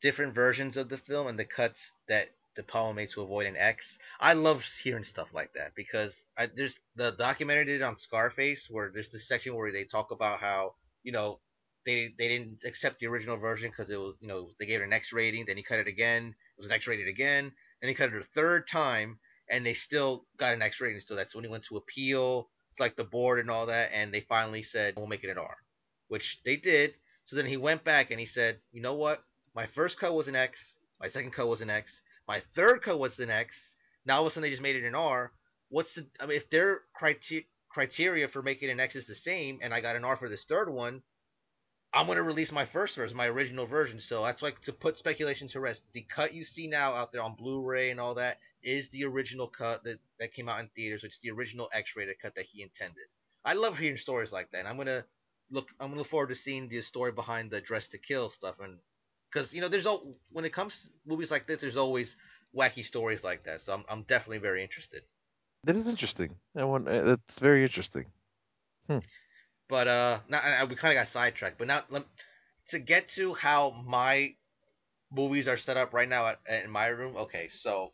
different 0.00 0.34
versions 0.34 0.76
of 0.76 0.88
the 0.88 0.98
film 0.98 1.26
and 1.26 1.38
the 1.38 1.44
cuts 1.44 1.92
that 2.08 2.28
De 2.56 2.62
Palma 2.62 2.94
made 2.94 3.10
to 3.10 3.22
avoid 3.22 3.46
an 3.46 3.56
X. 3.56 3.98
I 4.18 4.32
love 4.32 4.64
hearing 4.82 5.04
stuff 5.04 5.28
like 5.32 5.52
that 5.52 5.74
because 5.74 6.24
I, 6.36 6.46
there's 6.46 6.78
the 6.96 7.12
documentary 7.12 7.66
did 7.66 7.82
on 7.82 7.98
Scarface 7.98 8.68
where 8.70 8.90
there's 8.92 9.10
this 9.10 9.28
section 9.28 9.54
where 9.54 9.70
they 9.70 9.84
talk 9.84 10.10
about 10.10 10.40
how 10.40 10.74
you 11.02 11.12
know 11.12 11.38
they 11.84 12.14
they 12.18 12.28
didn't 12.28 12.64
accept 12.64 12.98
the 12.98 13.06
original 13.06 13.36
version 13.36 13.70
because 13.70 13.90
it 13.90 14.00
was 14.00 14.16
you 14.20 14.28
know 14.28 14.50
they 14.58 14.66
gave 14.66 14.80
it 14.80 14.84
an 14.84 14.92
X 14.92 15.12
rating, 15.12 15.44
then 15.46 15.56
he 15.56 15.62
cut 15.62 15.78
it 15.78 15.86
again, 15.86 16.28
it 16.28 16.58
was 16.58 16.66
an 16.66 16.72
X 16.72 16.86
rated 16.86 17.08
again, 17.08 17.52
and 17.80 17.88
he 17.88 17.94
cut 17.94 18.12
it 18.12 18.20
a 18.20 18.24
third 18.34 18.66
time, 18.66 19.18
and 19.48 19.64
they 19.64 19.74
still 19.74 20.24
got 20.36 20.54
an 20.54 20.62
X 20.62 20.80
rating. 20.80 21.00
So 21.00 21.14
that's 21.14 21.34
when 21.34 21.44
he 21.44 21.50
went 21.50 21.64
to 21.64 21.76
appeal, 21.76 22.48
it's 22.70 22.80
like 22.80 22.96
the 22.96 23.04
board 23.04 23.38
and 23.38 23.50
all 23.50 23.66
that, 23.66 23.90
and 23.92 24.12
they 24.12 24.20
finally 24.20 24.62
said 24.62 24.94
we'll 24.96 25.06
make 25.06 25.24
it 25.24 25.30
an 25.30 25.38
R, 25.38 25.56
which 26.08 26.40
they 26.44 26.56
did. 26.56 26.94
So 27.26 27.36
then 27.36 27.46
he 27.46 27.56
went 27.56 27.84
back 27.84 28.10
and 28.10 28.20
he 28.20 28.26
said, 28.26 28.58
you 28.72 28.80
know 28.80 28.94
what? 28.94 29.22
My 29.54 29.66
first 29.66 29.98
cut 29.98 30.14
was 30.14 30.28
an 30.28 30.36
X. 30.36 30.78
My 31.00 31.08
second 31.08 31.32
cut 31.32 31.48
was 31.48 31.60
an 31.60 31.70
X. 31.70 32.00
My 32.28 32.42
third 32.54 32.82
cut 32.82 32.98
was 32.98 33.18
an 33.18 33.30
X. 33.30 33.74
Now 34.04 34.16
all 34.16 34.26
of 34.26 34.28
a 34.28 34.30
sudden 34.30 34.42
they 34.42 34.50
just 34.50 34.62
made 34.62 34.76
it 34.76 34.84
an 34.84 34.94
R. 34.94 35.32
What's 35.68 35.94
the? 35.94 36.06
I 36.20 36.26
mean, 36.26 36.36
if 36.36 36.50
their 36.50 36.82
criteria 36.94 37.44
criteria 37.68 38.26
for 38.28 38.42
making 38.42 38.70
an 38.70 38.80
X 38.80 38.96
is 38.96 39.06
the 39.06 39.14
same, 39.14 39.58
and 39.62 39.74
I 39.74 39.80
got 39.80 39.96
an 39.96 40.04
R 40.04 40.16
for 40.16 40.28
this 40.28 40.44
third 40.44 40.70
one, 40.70 41.02
I'm 41.92 42.06
gonna 42.06 42.22
release 42.22 42.52
my 42.52 42.66
first 42.66 42.96
version, 42.96 43.16
my 43.16 43.26
original 43.28 43.66
version. 43.66 44.00
So 44.00 44.22
that's 44.22 44.42
like 44.42 44.60
to 44.62 44.72
put 44.72 44.96
speculation 44.98 45.48
to 45.48 45.60
rest. 45.60 45.82
The 45.92 46.02
cut 46.02 46.34
you 46.34 46.44
see 46.44 46.66
now 46.66 46.94
out 46.94 47.12
there 47.12 47.22
on 47.22 47.36
Blu-ray 47.36 47.90
and 47.90 48.00
all 48.00 48.14
that 48.14 48.38
is 48.62 48.88
the 48.90 49.04
original 49.04 49.48
cut 49.48 49.84
that 49.84 49.98
that 50.18 50.32
came 50.32 50.48
out 50.48 50.60
in 50.60 50.68
theaters. 50.74 51.02
which 51.02 51.12
is 51.12 51.20
the 51.22 51.30
original 51.30 51.68
X-rated 51.72 52.16
cut 52.20 52.34
that 52.34 52.46
he 52.46 52.62
intended. 52.62 53.04
I 53.44 53.54
love 53.54 53.78
hearing 53.78 53.96
stories 53.96 54.32
like 54.32 54.50
that. 54.50 54.60
And 54.60 54.68
I'm 54.68 54.76
gonna 54.76 55.04
look. 55.50 55.68
I'm 55.78 55.88
gonna 55.88 56.00
look 56.00 56.08
forward 56.08 56.30
to 56.30 56.34
seeing 56.34 56.68
the 56.68 56.82
story 56.82 57.12
behind 57.12 57.50
the 57.50 57.60
Dressed 57.60 57.92
to 57.92 57.98
Kill 57.98 58.30
stuff, 58.30 58.56
and 58.60 58.78
because 59.32 59.52
you 59.52 59.60
know, 59.60 59.68
there's 59.68 59.86
all 59.86 60.16
when 60.30 60.44
it 60.44 60.52
comes 60.52 60.74
to 60.80 60.88
movies 61.06 61.30
like 61.30 61.46
this, 61.46 61.60
there's 61.60 61.76
always 61.76 62.16
wacky 62.56 62.84
stories 62.84 63.22
like 63.24 63.44
that. 63.44 63.62
So 63.62 63.72
I'm 63.74 63.84
I'm 63.88 64.02
definitely 64.02 64.38
very 64.38 64.62
interested. 64.62 65.02
That 65.64 65.76
is 65.76 65.88
interesting. 65.88 66.36
I 66.56 66.64
want. 66.64 66.88
uh, 66.88 67.02
That's 67.02 67.38
very 67.38 67.62
interesting. 67.62 68.06
Hmm. 68.88 68.98
But 69.68 69.88
uh, 69.88 70.20
now 70.28 70.38
I, 70.38 70.64
we 70.64 70.76
kind 70.76 70.96
of 70.96 71.02
got 71.02 71.08
sidetracked. 71.08 71.58
But 71.58 71.66
now 71.66 71.82
let, 71.90 72.04
to 72.68 72.78
get 72.78 73.08
to 73.10 73.34
how 73.34 73.82
my 73.86 74.34
movies 75.10 75.48
are 75.48 75.56
set 75.56 75.76
up 75.76 75.92
right 75.92 76.08
now 76.08 76.26
at, 76.28 76.64
in 76.64 76.70
my 76.70 76.86
room. 76.86 77.16
Okay, 77.16 77.48
so 77.48 77.92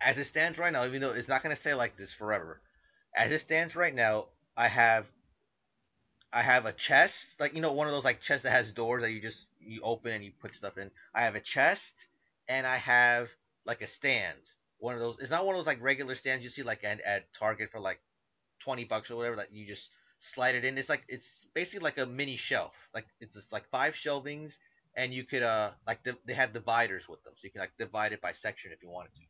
as 0.00 0.18
it 0.18 0.26
stands 0.26 0.58
right 0.58 0.72
now, 0.72 0.86
even 0.86 1.00
though 1.00 1.12
it's 1.12 1.28
not 1.28 1.42
gonna 1.42 1.56
stay 1.56 1.74
like 1.74 1.96
this 1.96 2.12
forever, 2.12 2.60
as 3.16 3.30
it 3.30 3.40
stands 3.40 3.74
right 3.74 3.94
now, 3.94 4.26
I 4.56 4.68
have 4.68 5.06
I 6.32 6.42
have 6.42 6.66
a 6.66 6.72
chest, 6.72 7.14
like 7.38 7.54
you 7.54 7.60
know, 7.60 7.72
one 7.72 7.88
of 7.88 7.92
those 7.94 8.04
like 8.04 8.20
chests 8.20 8.44
that 8.44 8.50
has 8.50 8.70
doors 8.72 9.02
that 9.02 9.10
you 9.10 9.20
just 9.20 9.46
you 9.66 9.80
open 9.82 10.12
and 10.12 10.24
you 10.24 10.32
put 10.40 10.54
stuff 10.54 10.78
in. 10.78 10.90
I 11.14 11.22
have 11.22 11.34
a 11.34 11.40
chest, 11.40 11.94
and 12.48 12.66
I 12.66 12.76
have 12.78 13.28
like 13.64 13.82
a 13.82 13.86
stand. 13.86 14.38
One 14.78 14.94
of 14.94 15.00
those. 15.00 15.16
It's 15.20 15.30
not 15.30 15.46
one 15.46 15.54
of 15.54 15.58
those 15.58 15.66
like 15.66 15.82
regular 15.82 16.14
stands 16.14 16.44
you 16.44 16.50
see 16.50 16.62
like 16.62 16.84
at, 16.84 17.00
at 17.00 17.32
Target 17.38 17.70
for 17.72 17.80
like 17.80 18.00
twenty 18.62 18.84
bucks 18.84 19.10
or 19.10 19.16
whatever 19.16 19.36
that 19.36 19.52
you 19.52 19.66
just 19.66 19.90
slide 20.34 20.54
it 20.54 20.64
in. 20.64 20.78
It's 20.78 20.88
like 20.88 21.04
it's 21.08 21.26
basically 21.54 21.80
like 21.80 21.98
a 21.98 22.06
mini 22.06 22.36
shelf. 22.36 22.72
Like 22.94 23.06
it's 23.20 23.34
just 23.34 23.52
like 23.52 23.68
five 23.70 23.94
shelvings, 23.94 24.52
and 24.96 25.12
you 25.12 25.24
could 25.24 25.42
uh 25.42 25.70
like 25.86 26.02
the, 26.04 26.16
they 26.26 26.34
have 26.34 26.52
dividers 26.52 27.08
with 27.08 27.22
them, 27.24 27.34
so 27.36 27.40
you 27.44 27.50
can 27.50 27.60
like 27.60 27.76
divide 27.78 28.12
it 28.12 28.20
by 28.20 28.32
section 28.32 28.72
if 28.72 28.82
you 28.82 28.90
wanted 28.90 29.14
to. 29.14 29.22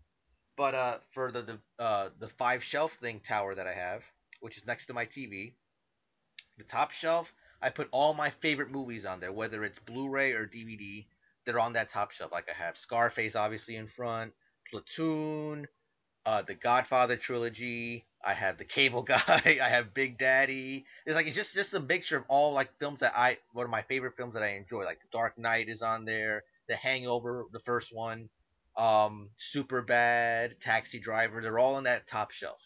But 0.56 0.74
uh 0.74 0.98
for 1.14 1.32
the 1.32 1.42
the 1.42 1.58
uh 1.82 2.08
the 2.18 2.28
five 2.38 2.62
shelf 2.62 2.92
thing 3.00 3.20
tower 3.26 3.54
that 3.54 3.66
I 3.66 3.74
have, 3.74 4.02
which 4.40 4.56
is 4.56 4.66
next 4.66 4.86
to 4.86 4.94
my 4.94 5.06
TV, 5.06 5.54
the 6.58 6.64
top 6.64 6.90
shelf, 6.92 7.28
I 7.66 7.70
put 7.70 7.88
all 7.90 8.14
my 8.14 8.30
favorite 8.42 8.70
movies 8.70 9.04
on 9.04 9.18
there, 9.20 9.32
whether 9.32 9.64
it's 9.64 9.80
Blu-ray 9.80 10.32
or 10.32 10.46
DVD. 10.46 11.04
They're 11.44 11.58
on 11.58 11.72
that 11.74 11.90
top 11.90 12.12
shelf. 12.12 12.30
Like 12.32 12.48
I 12.48 12.54
have 12.54 12.78
Scarface 12.78 13.34
obviously 13.34 13.76
in 13.76 13.88
front, 13.88 14.32
Platoon, 14.70 15.66
uh, 16.26 16.42
the 16.42 16.54
Godfather 16.54 17.16
trilogy. 17.16 18.06
I 18.24 18.34
have 18.34 18.58
the 18.58 18.64
Cable 18.64 19.02
Guy. 19.04 19.58
I 19.62 19.68
have 19.68 19.94
Big 19.94 20.18
Daddy. 20.18 20.86
It's 21.06 21.16
like 21.16 21.26
it's 21.26 21.36
just 21.36 21.54
just 21.54 21.74
a 21.74 21.80
mixture 21.80 22.18
of 22.18 22.24
all 22.28 22.52
like 22.52 22.70
films 22.78 23.00
that 23.00 23.14
I 23.16 23.38
one 23.52 23.64
of 23.64 23.70
my 23.70 23.82
favorite 23.82 24.16
films 24.16 24.34
that 24.34 24.44
I 24.44 24.54
enjoy. 24.56 24.84
Like 24.84 25.00
The 25.00 25.08
Dark 25.18 25.38
Knight 25.38 25.68
is 25.68 25.82
on 25.82 26.04
there. 26.04 26.44
The 26.68 26.76
Hangover, 26.76 27.46
the 27.52 27.60
first 27.60 27.88
one. 27.92 28.28
Um, 28.76 29.30
Superbad, 29.54 30.60
Taxi 30.60 31.00
Driver. 31.00 31.42
They're 31.42 31.58
all 31.58 31.76
on 31.76 31.84
that 31.84 32.06
top 32.06 32.30
shelf. 32.30 32.60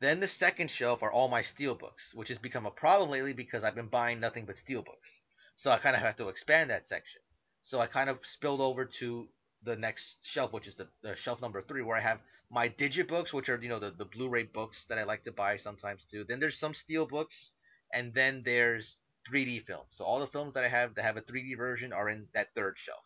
Then 0.00 0.20
the 0.20 0.28
second 0.28 0.70
shelf 0.70 1.02
are 1.02 1.12
all 1.12 1.28
my 1.28 1.42
steelbooks, 1.42 2.14
which 2.14 2.28
has 2.28 2.38
become 2.38 2.64
a 2.64 2.70
problem 2.70 3.10
lately 3.10 3.34
because 3.34 3.64
I've 3.64 3.74
been 3.74 3.88
buying 3.88 4.18
nothing 4.18 4.46
but 4.46 4.56
steelbooks. 4.56 5.22
So 5.56 5.70
I 5.70 5.78
kind 5.78 5.94
of 5.94 6.00
have 6.00 6.16
to 6.16 6.28
expand 6.28 6.70
that 6.70 6.86
section. 6.86 7.20
So 7.62 7.80
I 7.80 7.86
kind 7.86 8.08
of 8.08 8.18
spilled 8.24 8.62
over 8.62 8.86
to 8.86 9.28
the 9.62 9.76
next 9.76 10.16
shelf, 10.22 10.52
which 10.52 10.66
is 10.66 10.74
the, 10.74 10.88
the 11.02 11.16
shelf 11.16 11.42
number 11.42 11.60
three, 11.60 11.82
where 11.82 11.98
I 11.98 12.00
have 12.00 12.20
my 12.50 12.70
digibooks, 12.70 13.34
which 13.34 13.50
are 13.50 13.58
you 13.60 13.68
know 13.68 13.78
the, 13.78 13.90
the 13.90 14.06
Blu-ray 14.06 14.44
books 14.44 14.86
that 14.88 14.98
I 14.98 15.04
like 15.04 15.24
to 15.24 15.32
buy 15.32 15.58
sometimes 15.58 16.06
too. 16.10 16.24
Then 16.24 16.40
there's 16.40 16.58
some 16.58 16.72
steel 16.72 17.06
books, 17.06 17.52
and 17.92 18.14
then 18.14 18.42
there's 18.42 18.96
3D 19.30 19.66
films. 19.66 19.90
So 19.90 20.04
all 20.04 20.20
the 20.20 20.26
films 20.28 20.54
that 20.54 20.64
I 20.64 20.68
have 20.68 20.94
that 20.94 21.04
have 21.04 21.18
a 21.18 21.22
3D 21.22 21.58
version 21.58 21.92
are 21.92 22.08
in 22.08 22.26
that 22.32 22.54
third 22.54 22.76
shelf. 22.78 23.04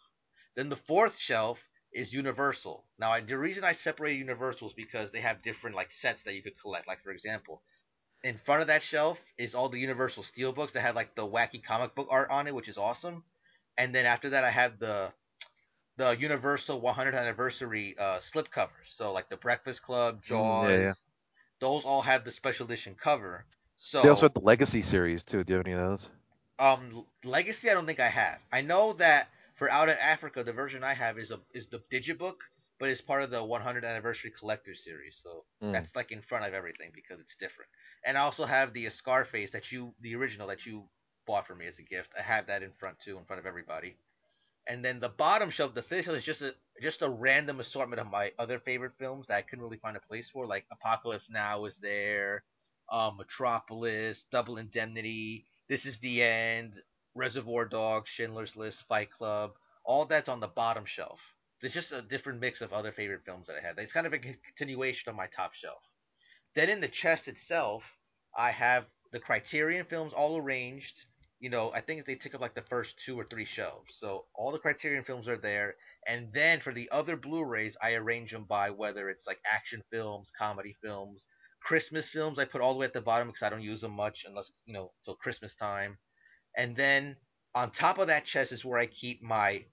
Then 0.54 0.68
the 0.68 0.76
fourth 0.86 1.18
shelf 1.18 1.58
is 1.94 2.12
Universal. 2.12 2.84
Now, 2.98 3.12
I, 3.12 3.20
the 3.20 3.38
reason 3.38 3.64
I 3.64 3.72
separate 3.72 4.14
universals 4.18 4.72
is 4.72 4.76
because 4.76 5.12
they 5.12 5.20
have 5.20 5.42
different 5.42 5.76
like 5.76 5.92
sets 5.92 6.22
that 6.24 6.34
you 6.34 6.42
could 6.42 6.58
collect. 6.60 6.88
Like 6.88 7.02
for 7.02 7.10
example, 7.12 7.62
in 8.24 8.34
front 8.34 8.62
of 8.62 8.68
that 8.68 8.82
shelf 8.82 9.18
is 9.38 9.54
all 9.54 9.68
the 9.68 9.78
Universal 9.80 10.24
Steelbooks 10.24 10.72
that 10.72 10.82
have 10.82 10.96
like 10.96 11.14
the 11.14 11.26
wacky 11.26 11.62
comic 11.64 11.94
book 11.94 12.08
art 12.10 12.30
on 12.30 12.46
it, 12.48 12.54
which 12.54 12.68
is 12.68 12.78
awesome. 12.78 13.24
And 13.78 13.94
then 13.94 14.06
after 14.06 14.30
that, 14.30 14.44
I 14.44 14.50
have 14.50 14.78
the 14.78 15.12
the 15.96 16.16
Universal 16.18 16.80
100th 16.80 17.16
anniversary 17.16 17.96
uh, 17.98 18.20
slip 18.20 18.50
covers. 18.50 18.92
So 18.96 19.12
like 19.12 19.28
the 19.28 19.36
Breakfast 19.36 19.82
Club, 19.82 20.22
Mm, 20.30 20.60
yeah, 20.60 20.78
yeah. 20.78 20.92
Jaws, 20.92 21.04
those 21.60 21.84
all 21.84 22.02
have 22.02 22.24
the 22.24 22.32
special 22.32 22.66
edition 22.66 22.94
cover. 22.96 23.46
So 23.76 24.02
They 24.02 24.08
also 24.08 24.26
have 24.26 24.34
the 24.34 24.40
Legacy 24.40 24.82
series 24.82 25.24
too. 25.24 25.42
Do 25.44 25.52
you 25.52 25.56
have 25.58 25.66
any 25.66 25.74
of 25.74 25.80
those? 25.80 26.10
Um, 26.58 27.06
Legacy, 27.24 27.70
I 27.70 27.74
don't 27.74 27.86
think 27.86 28.00
I 28.00 28.08
have. 28.08 28.38
I 28.52 28.60
know 28.62 28.92
that 28.94 29.28
for 29.56 29.70
Out 29.70 29.88
of 29.88 29.96
Africa, 29.98 30.42
the 30.44 30.52
version 30.52 30.82
I 30.84 30.94
have 30.94 31.18
is 31.18 31.30
a 31.30 31.40
is 31.52 31.68
the 31.68 31.80
digibook, 31.92 32.36
but 32.78 32.88
it's 32.88 33.00
part 33.00 33.22
of 33.22 33.30
the 33.30 33.42
100th 33.42 33.84
anniversary 33.84 34.32
collector 34.38 34.74
series. 34.74 35.18
So 35.22 35.44
Mm. 35.62 35.72
that's 35.72 35.94
like 35.96 36.10
in 36.12 36.22
front 36.22 36.44
of 36.44 36.54
everything 36.54 36.90
because 36.94 37.20
it's 37.20 37.36
different. 37.36 37.70
And 38.04 38.18
I 38.18 38.22
also 38.22 38.44
have 38.44 38.72
the 38.74 38.90
Scarface 38.90 39.52
that 39.52 39.72
you, 39.72 39.94
the 40.00 40.14
original 40.16 40.48
that 40.48 40.66
you 40.66 40.88
bought 41.26 41.46
for 41.46 41.54
me 41.54 41.66
as 41.66 41.78
a 41.78 41.82
gift. 41.82 42.10
I 42.18 42.22
have 42.22 42.46
that 42.48 42.62
in 42.62 42.72
front 42.74 42.98
too, 43.00 43.16
in 43.18 43.24
front 43.24 43.40
of 43.40 43.46
everybody. 43.46 43.96
And 44.66 44.84
then 44.84 45.00
the 45.00 45.08
bottom 45.08 45.50
shelf, 45.50 45.74
the 45.74 45.82
shelf 45.82 46.16
is 46.16 46.24
just 46.24 46.42
a 46.42 46.54
just 46.80 47.02
a 47.02 47.08
random 47.08 47.60
assortment 47.60 48.00
of 48.00 48.08
my 48.10 48.32
other 48.38 48.58
favorite 48.58 48.92
films 48.98 49.26
that 49.28 49.36
I 49.36 49.42
couldn't 49.42 49.64
really 49.64 49.78
find 49.78 49.96
a 49.96 50.00
place 50.00 50.28
for. 50.30 50.46
Like 50.46 50.66
Apocalypse 50.72 51.30
Now 51.30 51.66
is 51.66 51.76
there, 51.78 52.42
um, 52.90 53.16
Metropolis, 53.18 54.24
Double 54.30 54.56
Indemnity, 54.58 55.46
This 55.68 55.86
Is 55.86 55.98
the 56.00 56.22
End, 56.22 56.74
Reservoir 57.14 57.64
Dogs, 57.66 58.10
Schindler's 58.10 58.56
List, 58.56 58.84
Fight 58.88 59.10
Club. 59.10 59.52
All 59.84 60.04
that's 60.06 60.28
on 60.28 60.40
the 60.40 60.48
bottom 60.48 60.84
shelf. 60.84 61.20
There's 61.60 61.74
just 61.74 61.92
a 61.92 62.02
different 62.02 62.40
mix 62.40 62.60
of 62.60 62.72
other 62.72 62.92
favorite 62.92 63.24
films 63.24 63.46
that 63.46 63.56
I 63.56 63.66
have. 63.66 63.78
It's 63.78 63.92
kind 63.92 64.06
of 64.06 64.12
a 64.12 64.18
continuation 64.18 65.08
of 65.08 65.16
my 65.16 65.26
top 65.28 65.54
shelf. 65.54 65.82
Then 66.54 66.70
in 66.70 66.80
the 66.80 66.88
chest 66.88 67.28
itself, 67.28 67.82
I 68.36 68.50
have 68.50 68.86
the 69.12 69.20
Criterion 69.20 69.86
films 69.86 70.12
all 70.12 70.36
arranged. 70.36 71.04
You 71.40 71.50
know, 71.50 71.72
I 71.72 71.80
think 71.80 72.04
they 72.04 72.16
take 72.16 72.34
up 72.34 72.40
like 72.40 72.54
the 72.54 72.62
first 72.62 72.98
two 73.04 73.18
or 73.18 73.24
three 73.24 73.44
shelves. 73.44 73.96
So 73.98 74.26
all 74.34 74.52
the 74.52 74.58
Criterion 74.58 75.04
films 75.04 75.28
are 75.28 75.36
there. 75.36 75.76
And 76.06 76.32
then 76.32 76.60
for 76.60 76.72
the 76.72 76.90
other 76.90 77.16
Blu-rays, 77.16 77.76
I 77.82 77.94
arrange 77.94 78.32
them 78.32 78.44
by 78.44 78.70
whether 78.70 79.08
it's 79.08 79.26
like 79.26 79.38
action 79.50 79.82
films, 79.90 80.30
comedy 80.36 80.76
films, 80.82 81.26
Christmas 81.62 82.08
films. 82.08 82.38
I 82.38 82.44
put 82.44 82.60
all 82.60 82.74
the 82.74 82.78
way 82.80 82.86
at 82.86 82.92
the 82.92 83.00
bottom 83.00 83.28
because 83.28 83.42
I 83.42 83.50
don't 83.50 83.62
use 83.62 83.80
them 83.80 83.92
much 83.92 84.24
unless 84.28 84.48
it's 84.48 84.62
you 84.66 84.74
know 84.74 84.92
till 85.04 85.16
Christmas 85.16 85.54
time. 85.54 85.98
And 86.56 86.76
then 86.76 87.16
on 87.54 87.70
top 87.70 87.98
of 87.98 88.08
that 88.08 88.24
chest 88.24 88.52
is 88.52 88.64
where 88.64 88.78
I 88.78 88.86
keep 88.86 89.22
my 89.22 89.64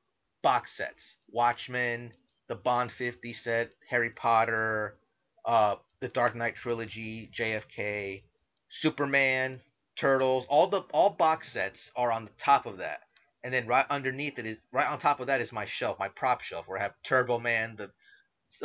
box 0.42 0.76
sets: 0.78 1.18
Watchmen, 1.30 2.14
the 2.48 2.56
Bond 2.56 2.92
50 2.92 3.34
set, 3.34 3.72
Harry 3.90 4.10
Potter, 4.10 4.98
uh, 5.46 5.76
the 6.00 6.10
Dark 6.10 6.36
Knight 6.36 6.56
trilogy, 6.56 7.32
JFK, 7.34 8.24
Superman, 8.70 9.62
Turtles, 9.96 10.46
all 10.50 10.68
the 10.68 10.82
all 10.94 11.12
box 11.12 11.52
sets 11.52 11.92
are 11.96 12.12
on 12.12 12.26
the 12.26 12.32
top 12.38 12.66
of 12.66 12.78
that. 12.78 13.02
And 13.44 13.54
then 13.54 13.68
right 13.68 13.86
underneath 13.90 14.40
it 14.40 14.46
is 14.46 14.58
right 14.72 14.88
on 14.88 15.00
top 15.00 15.20
of 15.20 15.28
that 15.28 15.42
is 15.42 15.52
my 15.52 15.66
shelf, 15.66 16.00
my 16.00 16.10
prop 16.10 16.42
shelf, 16.42 16.68
where 16.68 16.80
I 16.80 16.84
have 16.84 16.94
Turbo 17.04 17.40
Man, 17.40 17.76
the 17.78 17.92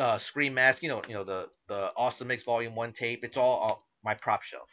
uh, 0.01 0.19
Scream 0.19 0.55
Mask, 0.55 0.83
you 0.83 0.89
know, 0.89 1.03
you 1.09 1.15
know 1.15 1.25
the 1.25 1.49
the 1.69 1.93
Awesome 1.97 2.29
Mix 2.29 2.43
Volume 2.45 2.75
One 2.75 2.93
tape. 2.93 3.25
It's 3.25 3.37
all, 3.37 3.57
all 3.57 3.87
my 4.05 4.15
prop 4.15 4.43
shelf. 4.43 4.69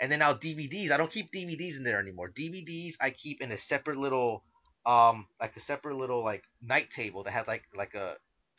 And 0.00 0.10
then 0.10 0.20
now 0.20 0.34
DVDs, 0.34 0.90
I 0.90 0.96
don't 0.96 1.10
keep 1.10 1.32
DVDs 1.32 1.76
in 1.76 1.82
there 1.82 2.00
anymore. 2.00 2.30
DVDs 2.30 2.94
I 3.00 3.10
keep 3.10 3.40
in 3.40 3.52
a 3.52 3.58
separate 3.58 3.98
little, 3.98 4.44
um, 4.86 5.26
like 5.40 5.56
a 5.56 5.60
separate 5.60 5.96
little 5.96 6.22
like 6.22 6.44
night 6.62 6.90
table 6.90 7.24
that 7.24 7.32
has 7.32 7.46
like 7.46 7.64
like 7.74 7.94
a 7.94 8.16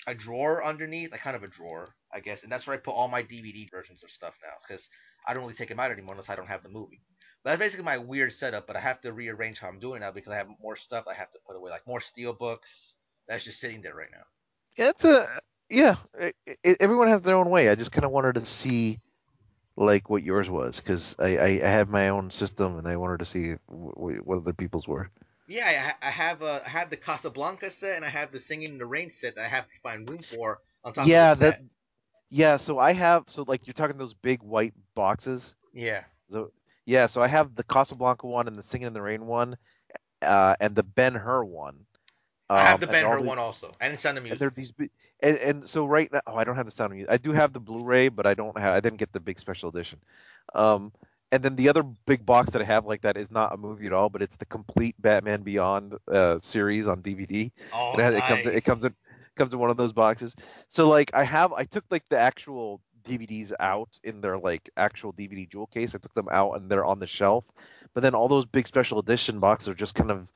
a 0.07 0.15
drawer 0.15 0.63
underneath, 0.63 1.11
like 1.11 1.21
kind 1.21 1.35
of 1.35 1.43
a 1.43 1.47
drawer, 1.47 1.93
I 2.13 2.19
guess, 2.19 2.43
and 2.43 2.51
that's 2.51 2.65
where 2.67 2.75
I 2.75 2.79
put 2.79 2.91
all 2.91 3.07
my 3.07 3.23
DVD 3.23 3.69
versions 3.69 4.03
of 4.03 4.11
stuff 4.11 4.33
now 4.41 4.53
because 4.67 4.87
I 5.27 5.33
don't 5.33 5.43
really 5.43 5.55
take 5.55 5.69
them 5.69 5.79
out 5.79 5.91
anymore 5.91 6.13
unless 6.13 6.29
I 6.29 6.35
don't 6.35 6.47
have 6.47 6.63
the 6.63 6.69
movie. 6.69 7.01
But 7.43 7.51
that's 7.51 7.59
basically 7.59 7.85
my 7.85 7.97
weird 7.97 8.33
setup, 8.33 8.67
but 8.67 8.75
I 8.75 8.81
have 8.81 8.99
to 9.01 9.13
rearrange 9.13 9.59
how 9.59 9.69
I'm 9.69 9.79
doing 9.79 10.01
now 10.01 10.11
because 10.11 10.31
I 10.31 10.37
have 10.37 10.47
more 10.61 10.75
stuff 10.75 11.05
I 11.07 11.13
have 11.13 11.31
to 11.31 11.39
put 11.47 11.55
away, 11.55 11.71
like 11.71 11.87
more 11.87 12.01
steel 12.01 12.33
books 12.33 12.95
that's 13.29 13.45
just 13.45 13.59
sitting 13.61 13.81
there 13.81 13.95
right 13.95 14.09
now. 14.11 14.23
Yeah, 14.75 14.89
it's 14.89 15.05
a 15.05 15.25
yeah. 15.69 15.95
It, 16.19 16.35
it, 16.63 16.77
everyone 16.81 17.07
has 17.07 17.21
their 17.21 17.35
own 17.35 17.49
way. 17.49 17.69
I 17.69 17.75
just 17.75 17.91
kind 17.91 18.03
of 18.03 18.11
wanted 18.11 18.35
to 18.35 18.41
see 18.41 18.99
like 19.79 20.09
what 20.09 20.23
yours 20.23 20.49
was 20.49 20.79
because 20.81 21.15
I, 21.19 21.37
I, 21.37 21.47
I 21.63 21.69
have 21.69 21.89
my 21.89 22.09
own 22.09 22.31
system 22.31 22.77
and 22.79 22.87
I 22.87 22.97
wanted 22.97 23.19
to 23.19 23.25
see 23.25 23.53
what, 23.67 24.25
what 24.27 24.39
other 24.39 24.53
people's 24.53 24.87
were. 24.87 25.11
Yeah, 25.47 25.95
I, 26.01 26.07
I 26.07 26.11
have 26.11 26.41
a 26.43 26.63
I 26.65 26.69
have 26.69 26.89
the 26.91 26.97
Casablanca 26.97 27.71
set 27.71 27.97
and 27.97 28.05
I 28.05 28.09
have 28.09 28.31
the 28.31 28.39
Singing 28.39 28.73
in 28.73 28.77
the 28.77 28.85
Rain 28.87 29.11
set 29.11 29.35
that 29.35 29.45
I 29.45 29.49
have 29.49 29.67
to 29.67 29.79
find 29.81 30.09
room 30.09 30.23
for 30.23 30.61
on 30.83 30.93
top 30.93 31.11
Yeah, 31.11 31.15
of 31.15 31.23
the 31.23 31.35
that 31.39 31.57
set. 31.57 31.63
yeah. 32.29 32.57
So 32.57 32.79
I 32.79 32.93
have 32.93 33.25
so 33.27 33.43
like 33.47 33.67
you're 33.67 33.73
talking 33.73 33.97
those 33.97 34.13
big 34.15 34.43
white 34.43 34.73
boxes. 34.95 35.55
Yeah, 35.73 36.03
So 36.31 36.51
yeah, 36.85 37.07
so 37.07 37.21
I 37.21 37.27
have 37.27 37.55
the 37.55 37.63
Casablanca 37.63 38.27
one 38.27 38.47
and 38.47 38.57
the 38.57 38.63
Singing 38.63 38.87
in 38.87 38.93
the 38.93 39.01
Rain 39.01 39.27
one, 39.27 39.57
uh, 40.21 40.55
and 40.59 40.75
the 40.75 40.83
Ben 40.83 41.15
Hur 41.15 41.43
one. 41.45 41.85
I 42.55 42.65
have 42.65 42.75
Um, 42.75 42.79
the 42.79 42.87
and 42.87 42.91
Ben 42.91 43.05
all 43.05 43.11
Hur 43.11 43.21
the 43.21 43.21
one 43.21 43.39
also, 43.39 43.75
and 43.79 43.99
Sound 43.99 44.17
of 44.17 44.23
and 44.29 44.39
Music. 44.39 44.39
they're 44.39 44.49
these 44.49 44.71
and, 45.21 45.37
and 45.37 45.67
so 45.67 45.85
right 45.85 46.11
now, 46.11 46.21
oh, 46.27 46.35
I 46.35 46.43
don't 46.43 46.55
have 46.55 46.65
the 46.65 46.71
sound 46.71 46.91
of 46.91 46.95
music. 46.97 47.11
I 47.13 47.17
do 47.17 47.31
have 47.31 47.53
the 47.53 47.59
Blu-ray, 47.59 48.09
but 48.09 48.25
I 48.25 48.33
don't 48.33 48.57
have. 48.57 48.73
I 48.75 48.79
didn't 48.79 48.99
get 48.99 49.11
the 49.11 49.19
big 49.19 49.39
special 49.39 49.69
edition. 49.69 49.99
Um, 50.55 50.91
and 51.31 51.43
then 51.43 51.55
the 51.55 51.69
other 51.69 51.83
big 51.83 52.25
box 52.25 52.51
that 52.51 52.61
I 52.61 52.65
have 52.65 52.85
like 52.85 53.01
that 53.01 53.17
is 53.17 53.29
not 53.29 53.53
a 53.53 53.57
movie 53.57 53.85
at 53.85 53.93
all, 53.93 54.09
but 54.09 54.21
it's 54.21 54.37
the 54.37 54.45
complete 54.45 54.95
Batman 54.99 55.41
Beyond 55.43 55.95
uh, 56.07 56.37
series 56.39 56.87
on 56.87 57.01
DVD. 57.01 57.51
Oh, 57.73 57.93
It 57.93 57.99
has, 57.99 58.15
it 58.15 58.25
comes 58.25 58.45
it 58.45 58.63
comes 58.63 58.83
in 58.83 58.95
comes 59.35 59.53
in 59.53 59.59
one 59.59 59.69
of 59.69 59.77
those 59.77 59.93
boxes. 59.93 60.35
So 60.67 60.87
like 60.89 61.11
I 61.13 61.23
have 61.23 61.53
I 61.53 61.65
took 61.65 61.85
like 61.91 62.07
the 62.09 62.17
actual 62.17 62.81
DVDs 63.03 63.51
out 63.59 63.89
in 64.03 64.21
their 64.21 64.37
like 64.37 64.69
actual 64.75 65.13
DVD 65.13 65.47
jewel 65.47 65.67
case. 65.67 65.93
I 65.95 65.99
took 65.99 66.13
them 66.15 66.29
out 66.31 66.53
and 66.53 66.69
they're 66.69 66.85
on 66.85 66.99
the 66.99 67.07
shelf. 67.07 67.51
But 67.93 68.01
then 68.01 68.15
all 68.15 68.27
those 68.27 68.45
big 68.45 68.67
special 68.67 68.99
edition 68.99 69.39
boxes 69.39 69.69
are 69.69 69.75
just 69.75 69.95
kind 69.95 70.11
of 70.11 70.27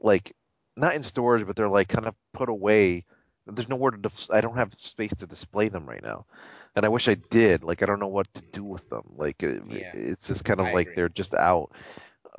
like 0.00 0.32
not 0.76 0.94
in 0.94 1.02
storage, 1.02 1.46
but 1.46 1.56
they're 1.56 1.68
like 1.68 1.88
kind 1.88 2.06
of 2.06 2.14
put 2.32 2.48
away. 2.48 3.04
There's 3.46 3.68
nowhere 3.68 3.92
to. 3.92 3.98
Dis- 3.98 4.30
I 4.32 4.40
don't 4.40 4.56
have 4.56 4.74
space 4.78 5.14
to 5.16 5.26
display 5.26 5.68
them 5.68 5.86
right 5.86 6.02
now, 6.02 6.26
and 6.76 6.84
I 6.84 6.88
wish 6.88 7.08
I 7.08 7.14
did. 7.14 7.64
Like 7.64 7.82
I 7.82 7.86
don't 7.86 8.00
know 8.00 8.08
what 8.08 8.32
to 8.34 8.42
do 8.52 8.64
with 8.64 8.88
them. 8.88 9.02
Like 9.16 9.42
it, 9.42 9.62
Yeah, 9.66 9.94
it's 9.94 10.28
just 10.28 10.44
kind 10.44 10.60
of 10.60 10.68
I 10.68 10.70
like 10.70 10.90
agree. 10.90 10.94
they're 10.94 11.08
just 11.08 11.34
out. 11.34 11.72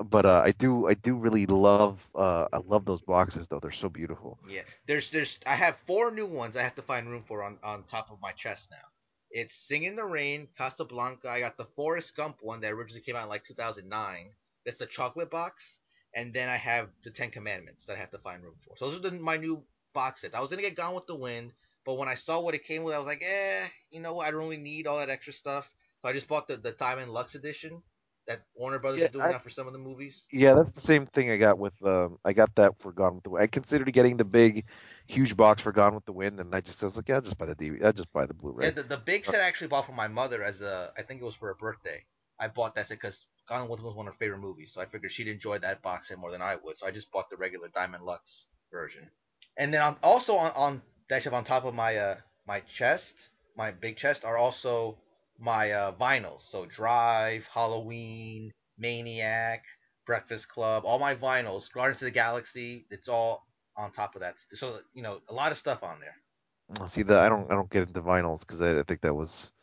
But 0.04 0.26
uh, 0.26 0.42
I 0.46 0.52
do 0.52 0.88
I 0.88 0.94
do 0.96 1.16
really 1.18 1.46
love 1.48 2.08
uh, 2.10 2.42
I 2.52 2.52
love 2.58 2.80
those 2.86 2.96
boxes 3.02 3.42
though. 3.42 3.60
They're 3.60 3.72
so 3.72 3.90
beautiful. 3.90 4.40
Yeah, 4.44 4.64
there's 4.86 5.10
there's 5.12 5.38
I 5.46 5.56
have 5.56 5.78
four 5.86 6.12
new 6.12 6.26
ones 6.26 6.56
I 6.56 6.64
have 6.64 6.76
to 6.76 6.82
find 6.82 7.10
room 7.10 7.24
for 7.28 7.44
on 7.44 7.58
on 7.64 7.84
top 7.84 8.12
of 8.12 8.20
my 8.22 8.32
chest 8.32 8.70
now. 8.72 8.88
It's 9.32 9.54
Sing 9.56 9.84
in 9.84 9.96
the 9.96 10.06
Rain, 10.06 10.48
Casablanca. 10.58 11.30
I 11.30 11.40
got 11.40 11.58
the 11.58 11.66
Forrest 11.76 12.16
Gump 12.16 12.38
one 12.42 12.62
that 12.62 12.72
originally 12.74 13.02
came 13.02 13.16
out 13.16 13.24
in 13.24 13.30
like 13.30 13.44
2009. 13.44 14.32
That's 14.66 14.78
the 14.80 14.86
chocolate 14.88 15.30
box, 15.32 15.80
and 16.16 16.34
then 16.34 16.50
I 16.50 16.58
have 16.58 16.90
the 17.04 17.12
Ten 17.12 17.32
Commandments 17.32 17.86
that 17.86 17.96
I 17.98 18.00
have 18.00 18.12
to 18.12 18.20
find 18.20 18.44
room 18.44 18.56
for. 18.68 18.78
So 18.78 18.90
those 18.90 19.00
are 19.00 19.10
the, 19.12 19.20
my 19.20 19.38
new 19.38 19.64
box 19.94 20.22
sets. 20.22 20.36
I 20.36 20.42
was 20.42 20.50
gonna 20.52 20.64
get 20.64 20.76
Gone 20.76 20.96
with 20.96 21.08
the 21.08 21.16
Wind, 21.16 21.54
but 21.86 21.96
when 21.96 22.10
I 22.10 22.16
saw 22.16 22.42
what 22.42 22.56
it 22.56 22.66
came 22.66 22.84
with, 22.84 22.96
I 22.96 23.00
was 23.00 23.08
like, 23.08 23.24
eh, 23.24 23.68
you 23.92 24.02
know 24.02 24.14
what? 24.16 24.28
I 24.28 24.32
don't 24.32 24.42
really 24.42 24.58
need 24.58 24.88
all 24.88 24.98
that 25.00 25.10
extra 25.10 25.34
stuff. 25.34 25.70
So 26.02 26.10
I 26.10 26.14
just 26.14 26.28
bought 26.28 26.48
the 26.48 26.58
the 26.58 26.72
Diamond 26.74 27.12
Luxe 27.14 27.36
edition 27.36 27.84
that 28.28 28.42
Warner 28.56 28.80
Brothers 28.80 29.02
Yeah, 29.02 29.06
is 29.06 29.12
doing 29.12 29.28
I, 29.28 29.30
now 29.30 29.40
for 29.40 29.50
some 29.50 29.68
of 29.68 29.74
the 29.74 29.80
movies. 29.80 30.28
yeah, 30.32 30.54
that's 30.56 30.72
the 30.72 30.82
same 30.82 31.06
thing 31.06 31.30
I 31.32 31.38
got 31.38 31.58
with 31.60 31.74
um, 31.86 32.18
I 32.26 32.34
got 32.34 32.56
that 32.56 32.80
for 32.80 32.92
Gone 32.92 33.16
with 33.16 33.24
the 33.24 33.30
Wind. 33.32 33.44
I 33.44 33.48
considered 33.48 33.92
getting 33.94 34.18
the 34.18 34.26
big, 34.26 34.66
huge 35.08 35.36
box 35.38 35.62
for 35.62 35.72
Gone 35.72 35.96
with 35.96 36.06
the 36.06 36.14
Wind, 36.14 36.40
and 36.40 36.54
I 36.56 36.62
just 36.62 36.82
I 36.84 36.88
was 36.88 36.98
like, 36.98 37.10
yeah, 37.10 37.16
I'll 37.16 37.22
just 37.22 37.38
buy 37.38 37.46
the 37.46 37.56
DVD. 37.56 37.86
I'll 37.86 37.94
just 37.94 38.12
buy 38.14 38.26
the 38.26 38.34
Blu-ray. 38.34 38.74
the, 38.76 38.84
the 38.84 38.98
big 38.98 39.26
set 39.26 39.42
I 39.42 39.46
actually 39.48 39.68
bought 39.68 39.86
for 39.86 39.94
my 39.94 40.08
mother 40.08 40.44
as 40.44 40.62
a, 40.62 40.92
I 40.98 41.04
think 41.04 41.22
it 41.22 41.26
was 41.26 41.36
for 41.36 41.48
her 41.48 41.56
birthday. 41.56 42.04
I 42.40 42.48
bought 42.48 42.76
that 42.76 42.88
set 42.88 43.00
because 43.02 43.26
Gone 43.48 43.70
with 43.70 43.82
was 43.82 43.96
one 43.96 44.08
of 44.08 44.14
her 44.14 44.18
favorite 44.18 44.40
movies, 44.40 44.72
so 44.74 44.82
I 44.82 44.86
figured 44.86 45.12
she'd 45.12 45.28
enjoy 45.28 45.60
that 45.60 45.82
box 45.82 46.08
set 46.08 46.18
more 46.18 46.32
than 46.32 46.42
I 46.42 46.56
would. 46.56 46.78
So 46.78 46.88
I 46.88 46.92
just 46.92 47.12
bought 47.12 47.30
the 47.30 47.38
regular 47.38 47.68
Diamond 47.70 48.04
Luxe 48.04 48.48
version. 48.72 49.10
And 49.58 49.74
then 49.74 49.82
on, 49.82 49.98
also 50.04 50.36
on, 50.36 50.52
on 50.56 50.82
that 51.10 51.24
shelf 51.24 51.36
on 51.36 51.44
top 51.44 51.66
of 51.66 51.74
my 51.74 51.98
uh 51.98 52.16
my 52.48 52.62
chest, 52.62 53.30
my 53.56 53.72
big 53.72 53.98
chest 53.98 54.26
are 54.26 54.38
also 54.38 54.98
my 55.40 55.72
uh, 55.72 55.92
vinyls. 55.94 56.42
So 56.50 56.66
Drive, 56.66 57.46
Halloween, 57.54 58.52
Maniac, 58.78 59.64
Breakfast 60.06 60.48
Club, 60.50 60.84
all 60.86 61.00
my 61.00 61.16
vinyls, 61.16 61.72
Guardians 61.72 62.02
of 62.02 62.06
the 62.06 62.12
Galaxy. 62.12 62.86
It's 62.90 63.08
all 63.10 63.46
on 63.78 63.92
top 63.92 64.16
of 64.16 64.22
that. 64.22 64.36
So 64.54 64.80
you 64.94 65.04
know, 65.04 65.22
a 65.30 65.34
lot 65.34 65.52
of 65.52 65.58
stuff 65.58 65.84
on 65.84 66.00
there. 66.00 66.88
See 66.88 67.04
that 67.04 67.20
I 67.20 67.30
don't 67.30 67.52
I 67.52 67.56
don't 67.56 67.70
get 67.70 67.88
into 67.88 68.02
vinyls 68.02 68.42
because 68.42 68.62
I, 68.62 68.80
I 68.80 68.84
think 68.84 69.02
that 69.02 69.14
was 69.14 69.54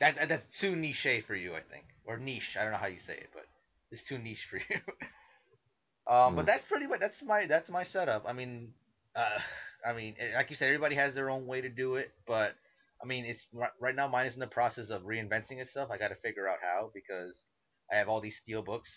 That, 0.00 0.16
that 0.16 0.28
that's 0.28 0.58
too 0.58 0.74
niche 0.74 1.22
for 1.26 1.36
you, 1.36 1.54
I 1.54 1.60
think, 1.60 1.84
or 2.06 2.18
niche. 2.18 2.56
I 2.58 2.62
don't 2.62 2.72
know 2.72 2.78
how 2.78 2.86
you 2.86 3.00
say 3.00 3.14
it, 3.14 3.30
but 3.32 3.44
it's 3.90 4.04
too 4.04 4.18
niche 4.18 4.46
for 4.50 4.56
you. 4.70 4.80
um, 6.12 6.34
but 6.36 6.44
mm, 6.44 6.46
that's 6.46 6.64
pretty 6.64 6.86
much 6.86 7.00
that's 7.00 7.22
my 7.22 7.46
that's 7.46 7.70
my 7.70 7.84
setup. 7.84 8.24
I 8.26 8.32
mean, 8.32 8.74
uh, 9.14 9.38
I 9.86 9.92
mean, 9.92 10.16
eh, 10.18 10.34
like 10.34 10.50
you 10.50 10.56
said, 10.56 10.66
everybody 10.66 10.94
has 10.96 11.14
their 11.14 11.30
own 11.30 11.46
way 11.46 11.60
to 11.60 11.68
do 11.68 11.96
it, 11.96 12.12
but 12.26 12.54
I 13.02 13.06
mean, 13.06 13.24
it's 13.24 13.46
right 13.80 13.94
now 13.94 14.08
mine 14.08 14.26
is 14.26 14.34
in 14.34 14.40
the 14.40 14.46
process 14.46 14.90
of 14.90 15.02
reinventing 15.02 15.58
itself. 15.58 15.90
I 15.90 15.98
got 15.98 16.08
to 16.08 16.16
figure 16.16 16.48
out 16.48 16.58
how 16.62 16.90
because 16.94 17.46
I 17.92 17.96
have 17.96 18.08
all 18.08 18.20
these 18.20 18.36
steel 18.36 18.62
books 18.62 18.90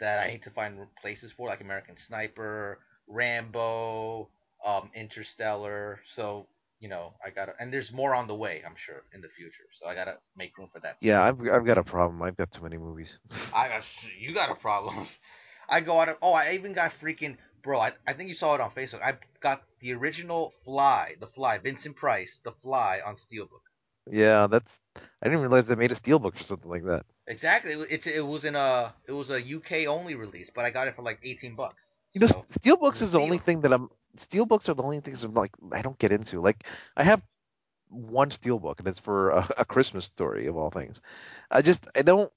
that 0.00 0.18
I 0.18 0.32
need 0.32 0.42
to 0.42 0.50
find 0.50 0.78
places 1.00 1.32
for, 1.36 1.48
like 1.48 1.60
American 1.60 1.96
Sniper, 1.96 2.80
Rambo, 3.06 4.28
um, 4.64 4.90
Interstellar. 4.94 6.00
So 6.14 6.48
you 6.80 6.88
know, 6.88 7.14
I 7.24 7.30
gotta, 7.30 7.54
and 7.58 7.72
there's 7.72 7.92
more 7.92 8.14
on 8.14 8.26
the 8.26 8.34
way, 8.34 8.62
I'm 8.66 8.76
sure, 8.76 9.02
in 9.14 9.20
the 9.20 9.28
future. 9.28 9.64
So 9.72 9.86
I 9.86 9.94
gotta 9.94 10.18
make 10.36 10.56
room 10.58 10.68
for 10.72 10.80
that 10.80 10.96
yeah. 11.00 11.22
I've 11.22 11.40
I've 11.48 11.64
got 11.64 11.78
a 11.78 11.84
problem. 11.84 12.22
I've 12.22 12.36
got 12.36 12.50
too 12.50 12.62
many 12.62 12.76
movies. 12.78 13.18
I 13.54 13.68
got, 13.68 13.84
you 14.18 14.34
got 14.34 14.50
a 14.50 14.54
problem. 14.54 15.06
I 15.68 15.80
go 15.80 16.00
out 16.00 16.08
of, 16.08 16.16
oh, 16.22 16.32
I 16.32 16.52
even 16.52 16.74
got 16.74 16.92
freaking, 17.02 17.36
bro, 17.62 17.80
I, 17.80 17.92
I 18.06 18.12
think 18.12 18.28
you 18.28 18.36
saw 18.36 18.54
it 18.54 18.60
on 18.60 18.70
Facebook. 18.70 19.02
I 19.02 19.14
got 19.40 19.62
the 19.80 19.94
original 19.94 20.52
Fly, 20.64 21.16
the 21.18 21.26
Fly, 21.26 21.58
Vincent 21.58 21.96
Price, 21.96 22.40
the 22.44 22.52
Fly 22.62 23.00
on 23.04 23.16
Steelbook. 23.16 23.62
Yeah, 24.10 24.46
that's 24.46 24.78
I 24.94 25.26
didn't 25.26 25.40
realize 25.40 25.66
they 25.66 25.74
made 25.74 25.90
a 25.90 25.96
steelbook 25.96 26.36
for 26.36 26.44
something 26.44 26.70
like 26.70 26.84
that. 26.84 27.04
Exactly. 27.26 27.72
It, 27.72 28.06
it 28.06 28.24
was 28.24 28.44
in 28.44 28.54
a, 28.54 28.94
it 29.08 29.12
was 29.12 29.30
a 29.30 29.38
UK 29.38 29.88
only 29.88 30.14
release, 30.14 30.50
but 30.54 30.64
I 30.64 30.70
got 30.70 30.86
it 30.86 30.94
for 30.94 31.02
like 31.02 31.18
18 31.24 31.56
bucks. 31.56 31.98
You 32.12 32.20
know, 32.20 32.28
So 32.28 32.38
it 32.38 32.48
steelbooks 32.48 33.02
is 33.02 33.12
the 33.12 33.20
only 33.20 33.38
thing 33.38 33.62
that 33.62 33.72
I'm 33.72 33.90
steelbooks 34.16 34.68
are 34.68 34.74
the 34.74 34.82
only 34.82 35.00
things 35.00 35.24
I'm 35.24 35.34
like 35.34 35.52
I 35.72 35.82
don't 35.82 35.98
get 35.98 36.12
into. 36.12 36.40
Like 36.40 36.64
I 36.96 37.04
have 37.04 37.22
one 37.88 38.30
steelbook 38.30 38.78
and 38.80 38.88
it's 38.88 38.98
for 39.00 39.30
a, 39.30 39.48
a 39.58 39.64
Christmas 39.64 40.04
story 40.04 40.46
of 40.46 40.56
all 40.56 40.70
things. 40.70 41.00
I 41.50 41.62
just 41.62 41.88
I 41.96 42.02
don't 42.02 42.32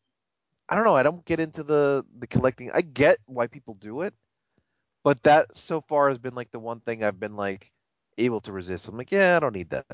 I 0.69 0.75
don't 0.75 0.85
know. 0.85 0.95
I 0.95 1.03
don't 1.03 1.25
get 1.25 1.39
into 1.39 1.63
the 1.63 2.05
the 2.17 2.27
collecting. 2.27 2.71
I 2.71 2.81
get 2.81 3.19
why 3.25 3.47
people 3.47 3.73
do 3.75 4.01
it, 4.01 4.13
but 5.03 5.23
that 5.23 5.55
so 5.55 5.81
far 5.81 6.09
has 6.09 6.17
been 6.19 6.35
like 6.35 6.51
the 6.51 6.59
one 6.59 6.79
thing 6.81 7.03
I've 7.03 7.19
been 7.19 7.35
like 7.35 7.71
able 8.17 8.41
to 8.41 8.53
resist. 8.53 8.87
I'm 8.87 8.97
like, 8.97 9.11
yeah, 9.11 9.37
I 9.37 9.39
don't 9.39 9.55
need 9.55 9.71
that. 9.71 9.85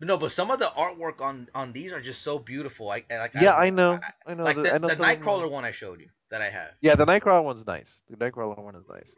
No, 0.00 0.16
but 0.18 0.32
some 0.32 0.50
of 0.50 0.58
the 0.58 0.66
artwork 0.66 1.20
on 1.20 1.48
on 1.54 1.72
these 1.72 1.92
are 1.92 2.00
just 2.00 2.22
so 2.22 2.38
beautiful. 2.38 2.86
Like 2.86 3.10
like 3.10 3.32
Yeah, 3.32 3.54
I 3.54 3.70
know, 3.70 3.70
I, 3.70 3.70
know. 3.70 4.00
I, 4.02 4.12
I 4.32 4.34
know 4.34 4.44
like 4.44 4.62
that 4.62 4.62
the 4.62 4.74
I 4.74 4.78
know 4.78 4.88
the 4.88 4.96
some 4.96 5.08
of 5.08 5.18
them 5.18 5.30
are. 5.30 5.46
Nightcrawler 5.46 5.50
one 5.50 5.64
I 5.64 5.72
showed 5.72 6.00
you 6.00 6.10
that 6.30 6.42
I 6.42 6.50
have, 6.50 6.72
Yeah, 6.80 6.94
the 6.96 7.06
Nightcrawler 7.06 7.44
one's 7.44 7.66
nice. 7.66 8.02
The 8.08 8.16
Nightcrawler 8.16 8.58
one 8.62 8.74
is 8.76 8.86
nice. 8.88 9.16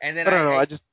and 0.00 0.16
then 0.16 0.26
I 0.26 0.30
I, 0.30 0.30
don't 0.30 0.44
know. 0.44 0.54
I 0.54 0.58
I 0.58 0.64
just 0.66 0.84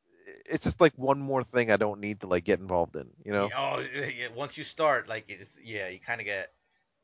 it's 0.46 0.64
just 0.64 0.82
like 0.82 0.94
one 0.96 1.20
more 1.20 1.44
thing 1.44 1.72
I 1.72 1.78
don't 1.78 2.00
need 2.00 2.22
to 2.22 2.28
like 2.28 2.44
get 2.44 2.60
involved 2.60 2.96
in. 2.96 3.10
You 3.26 3.32
know? 3.32 3.50
oh 3.56 3.80
yeah, 3.96 4.28
once 4.36 4.58
you 4.58 4.64
start 4.64 5.08
like 5.08 5.26
it's 5.28 5.58
yeah 5.64 5.88
you 5.88 6.00
kind 6.00 6.22
of 6.22 6.26
get 6.26 6.52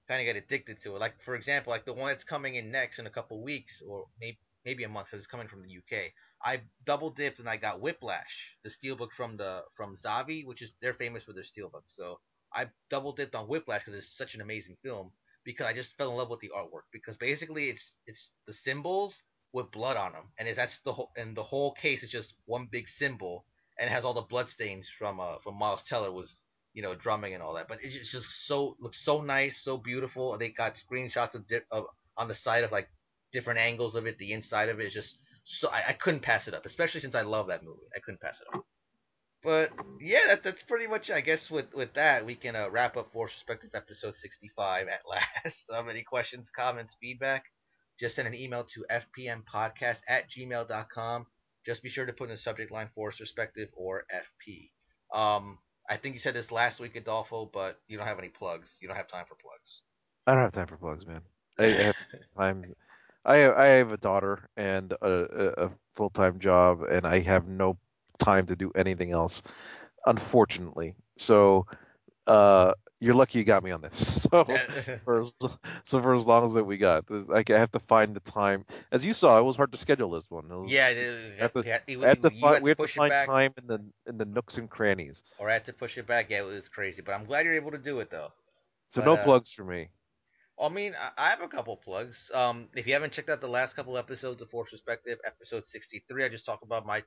kind 0.07 0.21
of 0.21 0.25
get 0.25 0.41
addicted 0.41 0.81
to 0.83 0.95
it. 0.95 0.99
Like 0.99 1.21
for 1.23 1.35
example, 1.35 1.71
like 1.71 1.85
the 1.85 1.93
one 1.93 2.09
that's 2.09 2.23
coming 2.23 2.55
in 2.55 2.71
next 2.71 2.99
in 2.99 3.07
a 3.07 3.11
couple 3.11 3.41
weeks 3.43 3.81
or 3.87 4.05
maybe 4.19 4.39
maybe 4.65 4.83
a 4.83 4.89
month 4.89 5.07
because 5.07 5.19
it's 5.19 5.31
coming 5.31 5.47
from 5.47 5.61
the 5.61 5.77
UK. 5.77 6.11
I 6.43 6.61
double 6.85 7.09
dipped 7.09 7.39
and 7.39 7.49
I 7.49 7.57
got 7.57 7.81
Whiplash, 7.81 8.51
the 8.63 8.69
steelbook 8.69 9.11
from 9.15 9.37
the 9.37 9.63
from 9.75 9.95
Zavvi, 9.95 10.45
which 10.45 10.61
is 10.61 10.73
they're 10.81 10.93
famous 10.93 11.23
for 11.23 11.33
their 11.33 11.43
steelbooks. 11.43 11.95
So 11.95 12.19
I 12.53 12.67
double 12.89 13.13
dipped 13.13 13.35
on 13.35 13.47
Whiplash 13.47 13.83
because 13.85 13.97
it's 13.97 14.17
such 14.17 14.35
an 14.35 14.41
amazing 14.41 14.77
film 14.83 15.11
because 15.43 15.65
I 15.65 15.73
just 15.73 15.95
fell 15.97 16.11
in 16.11 16.17
love 16.17 16.29
with 16.29 16.41
the 16.41 16.51
artwork 16.55 16.87
because 16.91 17.17
basically 17.17 17.69
it's 17.69 17.95
it's 18.05 18.31
the 18.45 18.53
cymbals 18.53 19.21
with 19.57 19.71
blood 19.71 19.97
on 19.97 20.13
them 20.13 20.23
and 20.39 20.55
that's 20.55 20.79
the 20.81 20.93
whole 20.93 21.11
and 21.17 21.35
the 21.35 21.43
whole 21.43 21.73
case 21.73 22.03
is 22.03 22.11
just 22.11 22.33
one 22.45 22.67
big 22.71 22.87
cymbal 22.87 23.45
and 23.79 23.89
has 23.89 24.03
all 24.05 24.13
the 24.13 24.21
blood 24.21 24.49
stains 24.49 24.89
from 24.99 25.19
uh 25.19 25.37
from 25.43 25.55
Miles 25.55 25.83
Teller 25.83 26.11
was 26.11 26.41
you 26.77 26.83
know, 26.83 26.93
drumming 26.93 27.33
and 27.33 27.41
all 27.41 27.55
that. 27.55 27.67
But 27.67 27.79
it's 27.81 28.11
just 28.11 28.45
so 28.45 28.77
looks 28.79 29.03
so 29.03 29.21
nice, 29.21 29.63
so 29.63 29.77
beautiful. 29.77 30.37
They 30.37 30.49
got 30.49 30.75
screenshots 30.75 31.33
of, 31.33 31.47
di- 31.47 31.65
of 31.71 31.85
on 32.15 32.27
the 32.27 32.35
side 32.35 32.63
of 32.63 32.71
like 32.71 32.87
different 33.31 33.59
angles 33.59 33.95
of 33.95 34.05
it. 34.05 34.19
The 34.19 34.31
inside 34.31 34.69
of 34.69 34.79
it 34.79 34.85
is 34.85 34.93
just 34.93 35.17
so 35.43 35.69
I, 35.69 35.85
I 35.87 35.93
couldn't 35.93 36.21
pass 36.21 36.47
it 36.47 36.53
up, 36.53 36.67
especially 36.67 37.01
since 37.01 37.15
I 37.15 37.23
love 37.23 37.47
that 37.47 37.63
movie. 37.63 37.87
I 37.95 37.99
couldn't 37.99 38.21
pass 38.21 38.39
it 38.39 38.55
up. 38.55 38.63
But 39.43 39.71
yeah, 39.99 40.27
that, 40.27 40.43
that's 40.43 40.61
pretty 40.61 40.85
much. 40.85 41.09
I 41.09 41.21
guess 41.21 41.49
with 41.49 41.73
with 41.73 41.95
that, 41.95 42.23
we 42.23 42.35
can 42.35 42.55
uh, 42.55 42.69
wrap 42.69 42.95
up 42.95 43.11
Forced 43.11 43.33
Perspective 43.33 43.71
episode 43.73 44.15
65 44.15 44.87
at 44.87 45.01
last. 45.09 45.65
um, 45.73 45.89
any 45.89 46.03
questions, 46.03 46.51
comments, 46.55 46.95
feedback? 47.01 47.45
Just 47.99 48.15
send 48.15 48.27
an 48.27 48.35
email 48.35 48.63
to 48.63 48.85
fpmpodcast 48.91 49.99
at 50.07 50.29
gmail.com. 50.29 51.25
Just 51.65 51.83
be 51.83 51.89
sure 51.89 52.05
to 52.05 52.13
put 52.13 52.25
in 52.25 52.31
the 52.31 52.37
subject 52.37 52.71
line 52.71 52.89
Forced 52.95 53.19
Perspective 53.19 53.69
or 53.73 54.05
FP. 54.13 54.69
Um, 55.13 55.57
I 55.89 55.97
think 55.97 56.15
you 56.15 56.19
said 56.19 56.33
this 56.33 56.51
last 56.51 56.79
week, 56.79 56.95
Adolfo, 56.95 57.49
but 57.51 57.79
you 57.87 57.97
don't 57.97 58.07
have 58.07 58.19
any 58.19 58.29
plugs. 58.29 58.77
You 58.81 58.87
don't 58.87 58.97
have 58.97 59.07
time 59.07 59.25
for 59.27 59.35
plugs. 59.35 59.81
I 60.25 60.33
don't 60.33 60.43
have 60.43 60.51
time 60.51 60.67
for 60.67 60.77
plugs, 60.77 61.05
man. 61.05 61.21
I, 61.57 61.65
I 61.65 61.83
have 61.83 61.95
time. 62.37 62.73
I 63.25 63.51
I 63.51 63.67
have 63.67 63.91
a 63.91 63.97
daughter 63.97 64.49
and 64.55 64.91
a, 64.91 64.97
a, 65.01 65.65
a 65.65 65.71
full-time 65.95 66.39
job, 66.39 66.83
and 66.83 67.05
I 67.05 67.19
have 67.19 67.47
no 67.47 67.77
time 68.19 68.45
to 68.47 68.55
do 68.55 68.71
anything 68.75 69.11
else, 69.11 69.41
unfortunately. 70.05 70.95
So, 71.17 71.65
uh, 72.25 72.73
you're 72.99 73.13
lucky 73.13 73.39
you 73.39 73.45
got 73.45 73.63
me 73.63 73.71
on 73.71 73.81
this. 73.81 74.27
So 74.27 74.43
for 75.05 75.23
as, 75.23 75.31
so 75.85 75.99
for 76.01 76.13
as 76.15 76.25
long 76.27 76.45
as 76.45 76.53
that 76.55 76.65
we 76.65 76.77
got, 76.77 77.05
I 77.33 77.43
have 77.47 77.71
to 77.71 77.79
find 77.79 78.13
the 78.15 78.19
time. 78.19 78.65
As 78.91 79.05
you 79.05 79.13
saw, 79.13 79.39
it 79.39 79.43
was 79.43 79.55
hard 79.55 79.71
to 79.71 79.77
schedule 79.77 80.09
this 80.11 80.25
one. 80.29 80.45
It 80.51 80.55
was, 80.55 80.71
yeah, 80.71 80.87
I 80.87 81.41
have 81.41 81.53
to, 81.53 81.59
it, 81.59 81.83
it, 81.87 82.03
I 82.03 82.07
have 82.09 82.21
to 82.21 82.29
find, 82.31 82.63
we 82.63 82.71
have 82.71 82.77
to 82.77 82.83
push 82.83 82.95
it 82.95 82.97
find 82.97 83.09
back, 83.09 83.27
time 83.27 83.53
in 83.57 83.67
the 83.67 83.79
in 84.07 84.17
the 84.17 84.25
nooks 84.25 84.57
and 84.57 84.69
crannies. 84.69 85.23
or 85.39 85.49
I 85.49 85.53
had 85.53 85.65
to 85.65 85.73
push 85.73 85.97
it 85.97 86.07
back. 86.07 86.29
Yeah, 86.29 86.41
it 86.41 86.47
was 86.47 86.67
crazy, 86.67 87.01
but 87.01 87.13
I'm 87.13 87.25
glad 87.25 87.45
you're 87.45 87.55
able 87.55 87.71
to 87.71 87.77
do 87.77 87.99
it 88.01 88.09
though. 88.11 88.33
So 88.89 89.01
But 89.01 89.05
no 89.05 89.13
uh, 89.13 89.23
plugs 89.23 89.51
for 89.53 89.63
me. 89.63 89.89
I 90.61 90.69
mean, 90.69 90.95
I- 90.99 91.27
I 91.27 91.29
have 91.29 91.41
a 91.41 91.47
couple 91.47 91.77
plugs. 91.77 92.31
Um, 92.33 92.67
if 92.75 92.87
you 92.87 92.93
haven't 92.93 93.13
checked 93.13 93.29
out 93.29 93.39
the 93.41 93.47
last 93.47 93.75
couple 93.75 93.97
episodes 93.97 94.41
of 94.41 94.49
Forced 94.49 94.71
Perspective, 94.71 95.19
episode 95.25 95.65
63, 95.65 96.25
I 96.25 96.29
just 96.29 96.45
talked 96.45 96.63
about 96.63 96.85
my 96.85 97.03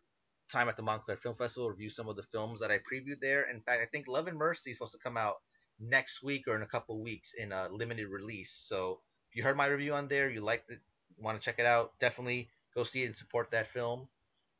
time 0.50 0.68
at 0.68 0.76
the 0.76 0.82
Montclair 0.82 1.16
Film 1.16 1.36
Festival, 1.36 1.68
review 1.68 1.90
some 1.90 2.08
of 2.08 2.16
the 2.16 2.22
films 2.32 2.60
that 2.60 2.70
I 2.70 2.78
previewed 2.78 3.20
there. 3.20 3.42
In 3.50 3.60
fact, 3.60 3.82
I 3.82 3.86
think 3.86 4.06
Love 4.08 4.28
and 4.28 4.38
Mercy 4.38 4.70
is 4.70 4.76
supposed 4.78 4.92
to 4.92 4.98
come 4.98 5.16
out 5.16 5.34
next 5.80 6.22
week 6.22 6.46
or 6.46 6.56
in 6.56 6.62
a 6.62 6.66
couple 6.66 7.02
weeks 7.02 7.32
in 7.36 7.52
a 7.52 7.68
limited 7.70 8.08
release. 8.08 8.52
So 8.66 9.00
if 9.30 9.36
you 9.36 9.42
heard 9.42 9.56
my 9.56 9.66
review 9.66 9.94
on 9.94 10.08
there, 10.08 10.30
you 10.30 10.40
liked 10.40 10.70
it, 10.70 10.80
want 11.18 11.40
to 11.40 11.44
check 11.44 11.58
it 11.58 11.66
out, 11.66 11.92
definitely 12.00 12.48
go 12.74 12.84
see 12.84 13.02
it 13.02 13.06
and 13.06 13.16
support 13.16 13.50
that 13.50 13.72
film. 13.72 14.08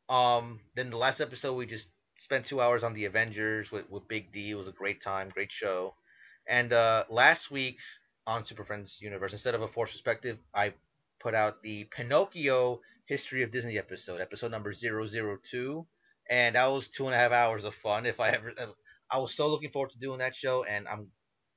Um, 0.09 0.61
then 0.75 0.91
the 0.91 0.97
last 0.97 1.21
episode 1.21 1.55
we 1.55 1.67
just 1.67 1.89
spent 2.19 2.47
two 2.47 2.61
hours 2.61 2.83
on 2.83 2.95
the 2.95 3.05
Avengers 3.05 3.71
with, 3.71 3.89
with 3.91 4.09
Big 4.09 4.33
D. 4.33 4.51
It 4.51 4.55
was 4.55 4.69
a 4.69 4.73
great 4.73 5.03
time, 5.03 5.31
great 5.31 5.53
show. 5.53 5.95
And 6.47 6.73
uh, 6.73 7.05
last 7.09 7.51
week 7.51 7.79
on 8.27 8.45
Super 8.45 8.65
Friends 8.65 8.99
Universe, 9.01 9.33
instead 9.33 9.55
of 9.55 9.63
a 9.63 9.69
Forced 9.69 9.93
perspective, 9.93 10.39
I 10.55 10.75
put 11.21 11.35
out 11.35 11.63
the 11.63 11.85
Pinocchio 11.85 12.81
History 13.07 13.43
of 13.43 13.51
Disney 13.51 13.79
episode, 13.79 14.21
episode 14.21 14.51
number 14.51 14.73
002. 14.73 15.87
And 16.29 16.55
that 16.55 16.67
was 16.67 16.89
two 16.89 17.07
and 17.07 17.15
a 17.15 17.19
half 17.19 17.33
hours 17.33 17.65
of 17.65 17.75
fun. 17.75 18.07
If 18.07 18.21
I 18.21 18.31
ever, 18.31 18.53
I 19.11 19.19
was 19.19 19.35
so 19.35 19.49
looking 19.49 19.71
forward 19.71 19.91
to 19.91 19.99
doing 19.99 20.19
that 20.19 20.35
show, 20.35 20.65
and 20.65 20.87
I'm, 20.89 21.09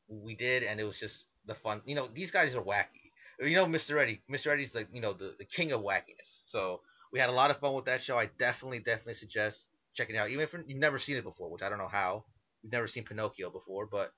we 0.07 0.35
did, 0.35 0.63
and 0.63 0.79
it 0.79 0.83
was 0.83 0.99
just 0.99 1.25
the 1.45 1.55
fun. 1.55 1.81
You 1.85 1.95
know, 1.95 2.07
these 2.13 2.31
guys 2.31 2.55
are 2.55 2.61
wacky. 2.63 3.11
You 3.39 3.55
know, 3.55 3.65
Mr. 3.65 3.99
Eddie, 3.99 4.21
Mr. 4.31 4.47
Eddie's 4.51 4.71
the, 4.71 4.87
you 4.91 5.01
know, 5.01 5.13
the, 5.13 5.35
the 5.37 5.45
king 5.45 5.71
of 5.71 5.81
wackiness. 5.81 6.41
So 6.45 6.81
we 7.11 7.19
had 7.19 7.29
a 7.29 7.33
lot 7.33 7.51
of 7.51 7.59
fun 7.59 7.73
with 7.73 7.85
that 7.85 8.01
show. 8.01 8.17
I 8.17 8.29
definitely, 8.37 8.79
definitely 8.79 9.15
suggest 9.15 9.69
checking 9.93 10.15
it 10.15 10.19
out, 10.19 10.29
even 10.29 10.43
if 10.43 10.53
you've 10.67 10.79
never 10.79 10.99
seen 10.99 11.17
it 11.17 11.23
before, 11.23 11.49
which 11.51 11.61
I 11.61 11.69
don't 11.69 11.77
know 11.77 11.87
how. 11.87 12.25
You've 12.61 12.73
never 12.73 12.87
seen 12.87 13.03
Pinocchio 13.03 13.49
before, 13.49 13.87
but 13.87 14.11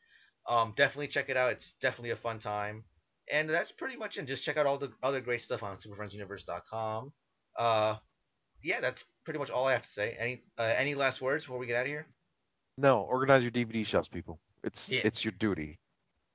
um, 0.47 0.73
definitely 0.75 1.07
check 1.07 1.29
it 1.29 1.37
out. 1.37 1.51
It's 1.53 1.75
definitely 1.81 2.11
a 2.11 2.15
fun 2.15 2.39
time. 2.39 2.83
And 3.31 3.49
that's 3.49 3.71
pretty 3.71 3.97
much 3.97 4.17
it. 4.17 4.25
Just 4.25 4.43
check 4.43 4.57
out 4.57 4.67
all 4.67 4.77
the 4.77 4.91
other 5.01 5.19
great 5.19 5.41
stuff 5.41 5.63
on 5.63 5.77
superfriendsuniverse.com. 5.77 7.11
Uh, 7.57 7.95
yeah, 8.63 8.79
that's 8.81 9.03
pretty 9.23 9.39
much 9.39 9.49
all 9.49 9.65
I 9.65 9.73
have 9.73 9.85
to 9.85 9.91
say. 9.91 10.15
Any 10.19 10.43
uh, 10.57 10.73
any 10.77 10.95
last 10.95 11.21
words 11.21 11.43
before 11.43 11.57
we 11.57 11.65
get 11.65 11.77
out 11.77 11.81
of 11.81 11.87
here? 11.87 12.07
No, 12.77 13.01
organize 13.01 13.41
your 13.43 13.51
DVD 13.51 13.85
shelves, 13.85 14.07
people. 14.07 14.39
It's 14.63 14.91
Yeah, 14.91 15.01
it's 15.03 15.23
your 15.23 15.31
duty. 15.33 15.79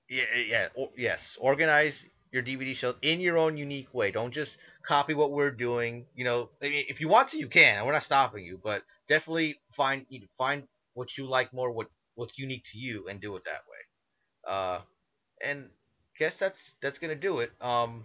yeah, 0.09 0.25
yeah. 0.37 0.69
Or, 0.75 0.91
yes, 0.97 1.37
organize 1.41 2.05
your 2.33 2.43
DVD 2.43 2.75
shows 2.75 2.97
in 3.03 3.21
your 3.21 3.39
own 3.39 3.57
unique 3.57 3.93
way. 3.93 4.11
Don't 4.11 4.33
just 4.33 4.59
copy 4.87 5.15
what 5.15 5.33
we're 5.33 5.51
doing. 5.51 6.07
You 6.15 6.25
know, 6.25 6.51
I 6.63 6.69
mean, 6.71 6.87
if 6.89 7.01
you 7.01 7.09
want 7.09 7.31
to, 7.31 7.39
you 7.39 7.49
can. 7.49 7.85
We're 7.85 7.93
not 7.93 8.05
stopping 8.05 8.45
you, 8.45 8.61
but 8.63 8.83
definitely 9.09 9.61
find 9.77 10.07
you 10.09 10.21
know, 10.21 10.27
find 10.39 10.67
what 10.95 11.17
you 11.19 11.27
like 11.27 11.53
more, 11.53 11.71
what 11.71 11.89
what's 12.15 12.39
unique 12.39 12.65
to 12.73 12.79
you, 12.79 13.09
and 13.09 13.21
do 13.21 13.37
it 13.37 13.45
that 13.45 13.63
way. 13.71 14.53
Uh, 14.55 14.81
and 15.43 15.71
guess 16.19 16.37
that's 16.37 16.61
that's 16.81 16.99
gonna 16.99 17.15
do 17.15 17.41
it. 17.41 17.53
Um, 17.61 18.05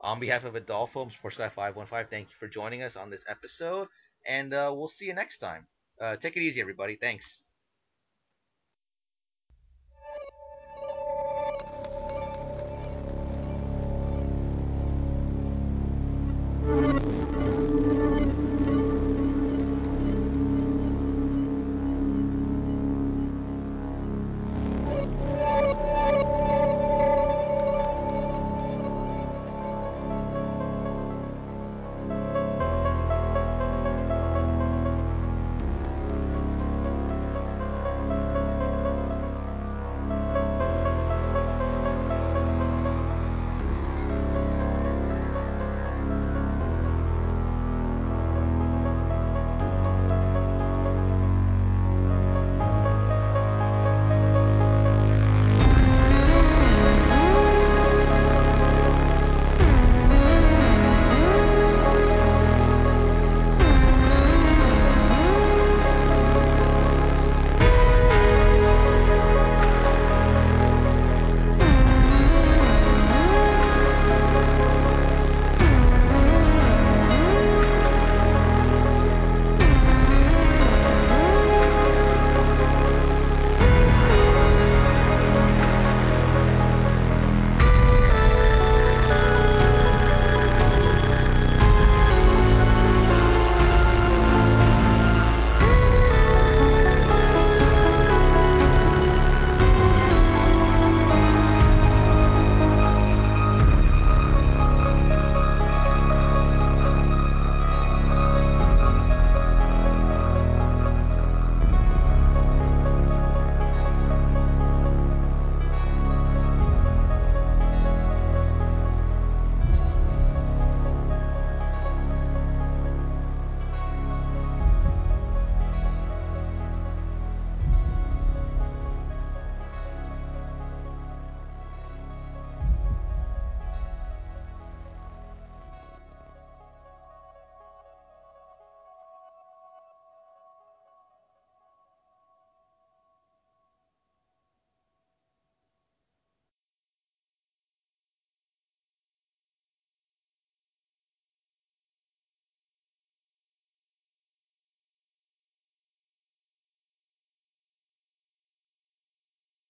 on 0.00 0.20
behalf 0.20 0.44
of 0.44 0.56
Adolfo 0.56 1.08
Sports 1.10 1.36
Guy 1.36 1.48
Five 1.50 1.76
One 1.76 1.86
Five, 1.86 2.08
thank 2.10 2.28
you 2.28 2.34
for 2.38 2.48
joining 2.48 2.82
us 2.82 2.96
on 2.96 3.10
this 3.10 3.22
episode, 3.28 3.88
and 4.26 4.52
uh, 4.52 4.72
we'll 4.74 4.88
see 4.88 5.06
you 5.06 5.14
next 5.14 5.38
time. 5.38 5.66
Uh, 6.00 6.16
take 6.16 6.36
it 6.36 6.42
easy, 6.42 6.60
everybody. 6.60 6.96
Thanks. 6.96 7.42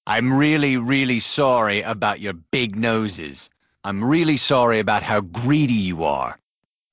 I'm 0.08 0.32
really, 0.32 0.76
really 0.76 1.18
sorry 1.18 1.82
about 1.82 2.20
your 2.20 2.32
big 2.32 2.76
noses. 2.76 3.50
I'm 3.82 4.04
really 4.04 4.36
sorry 4.36 4.78
about 4.78 5.02
how 5.02 5.20
greedy 5.20 5.74
you 5.74 6.04
are. 6.04 6.38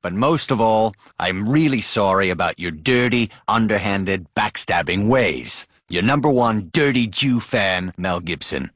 But 0.02 0.14
most 0.14 0.50
of 0.50 0.60
all, 0.60 0.96
I'm 1.20 1.48
really 1.48 1.82
sorry 1.82 2.32
about 2.32 2.58
your 2.58 2.72
dirty, 2.72 3.30
underhanded, 3.48 4.26
backstabbing 4.36 5.10
ways. 5.10 5.68
Your 5.90 6.02
number 6.02 6.30
one 6.30 6.72
dirty 6.74 7.06
Jew 7.06 7.40
fan, 7.40 7.94
Mel 7.98 8.20
Gibson. 8.20 8.72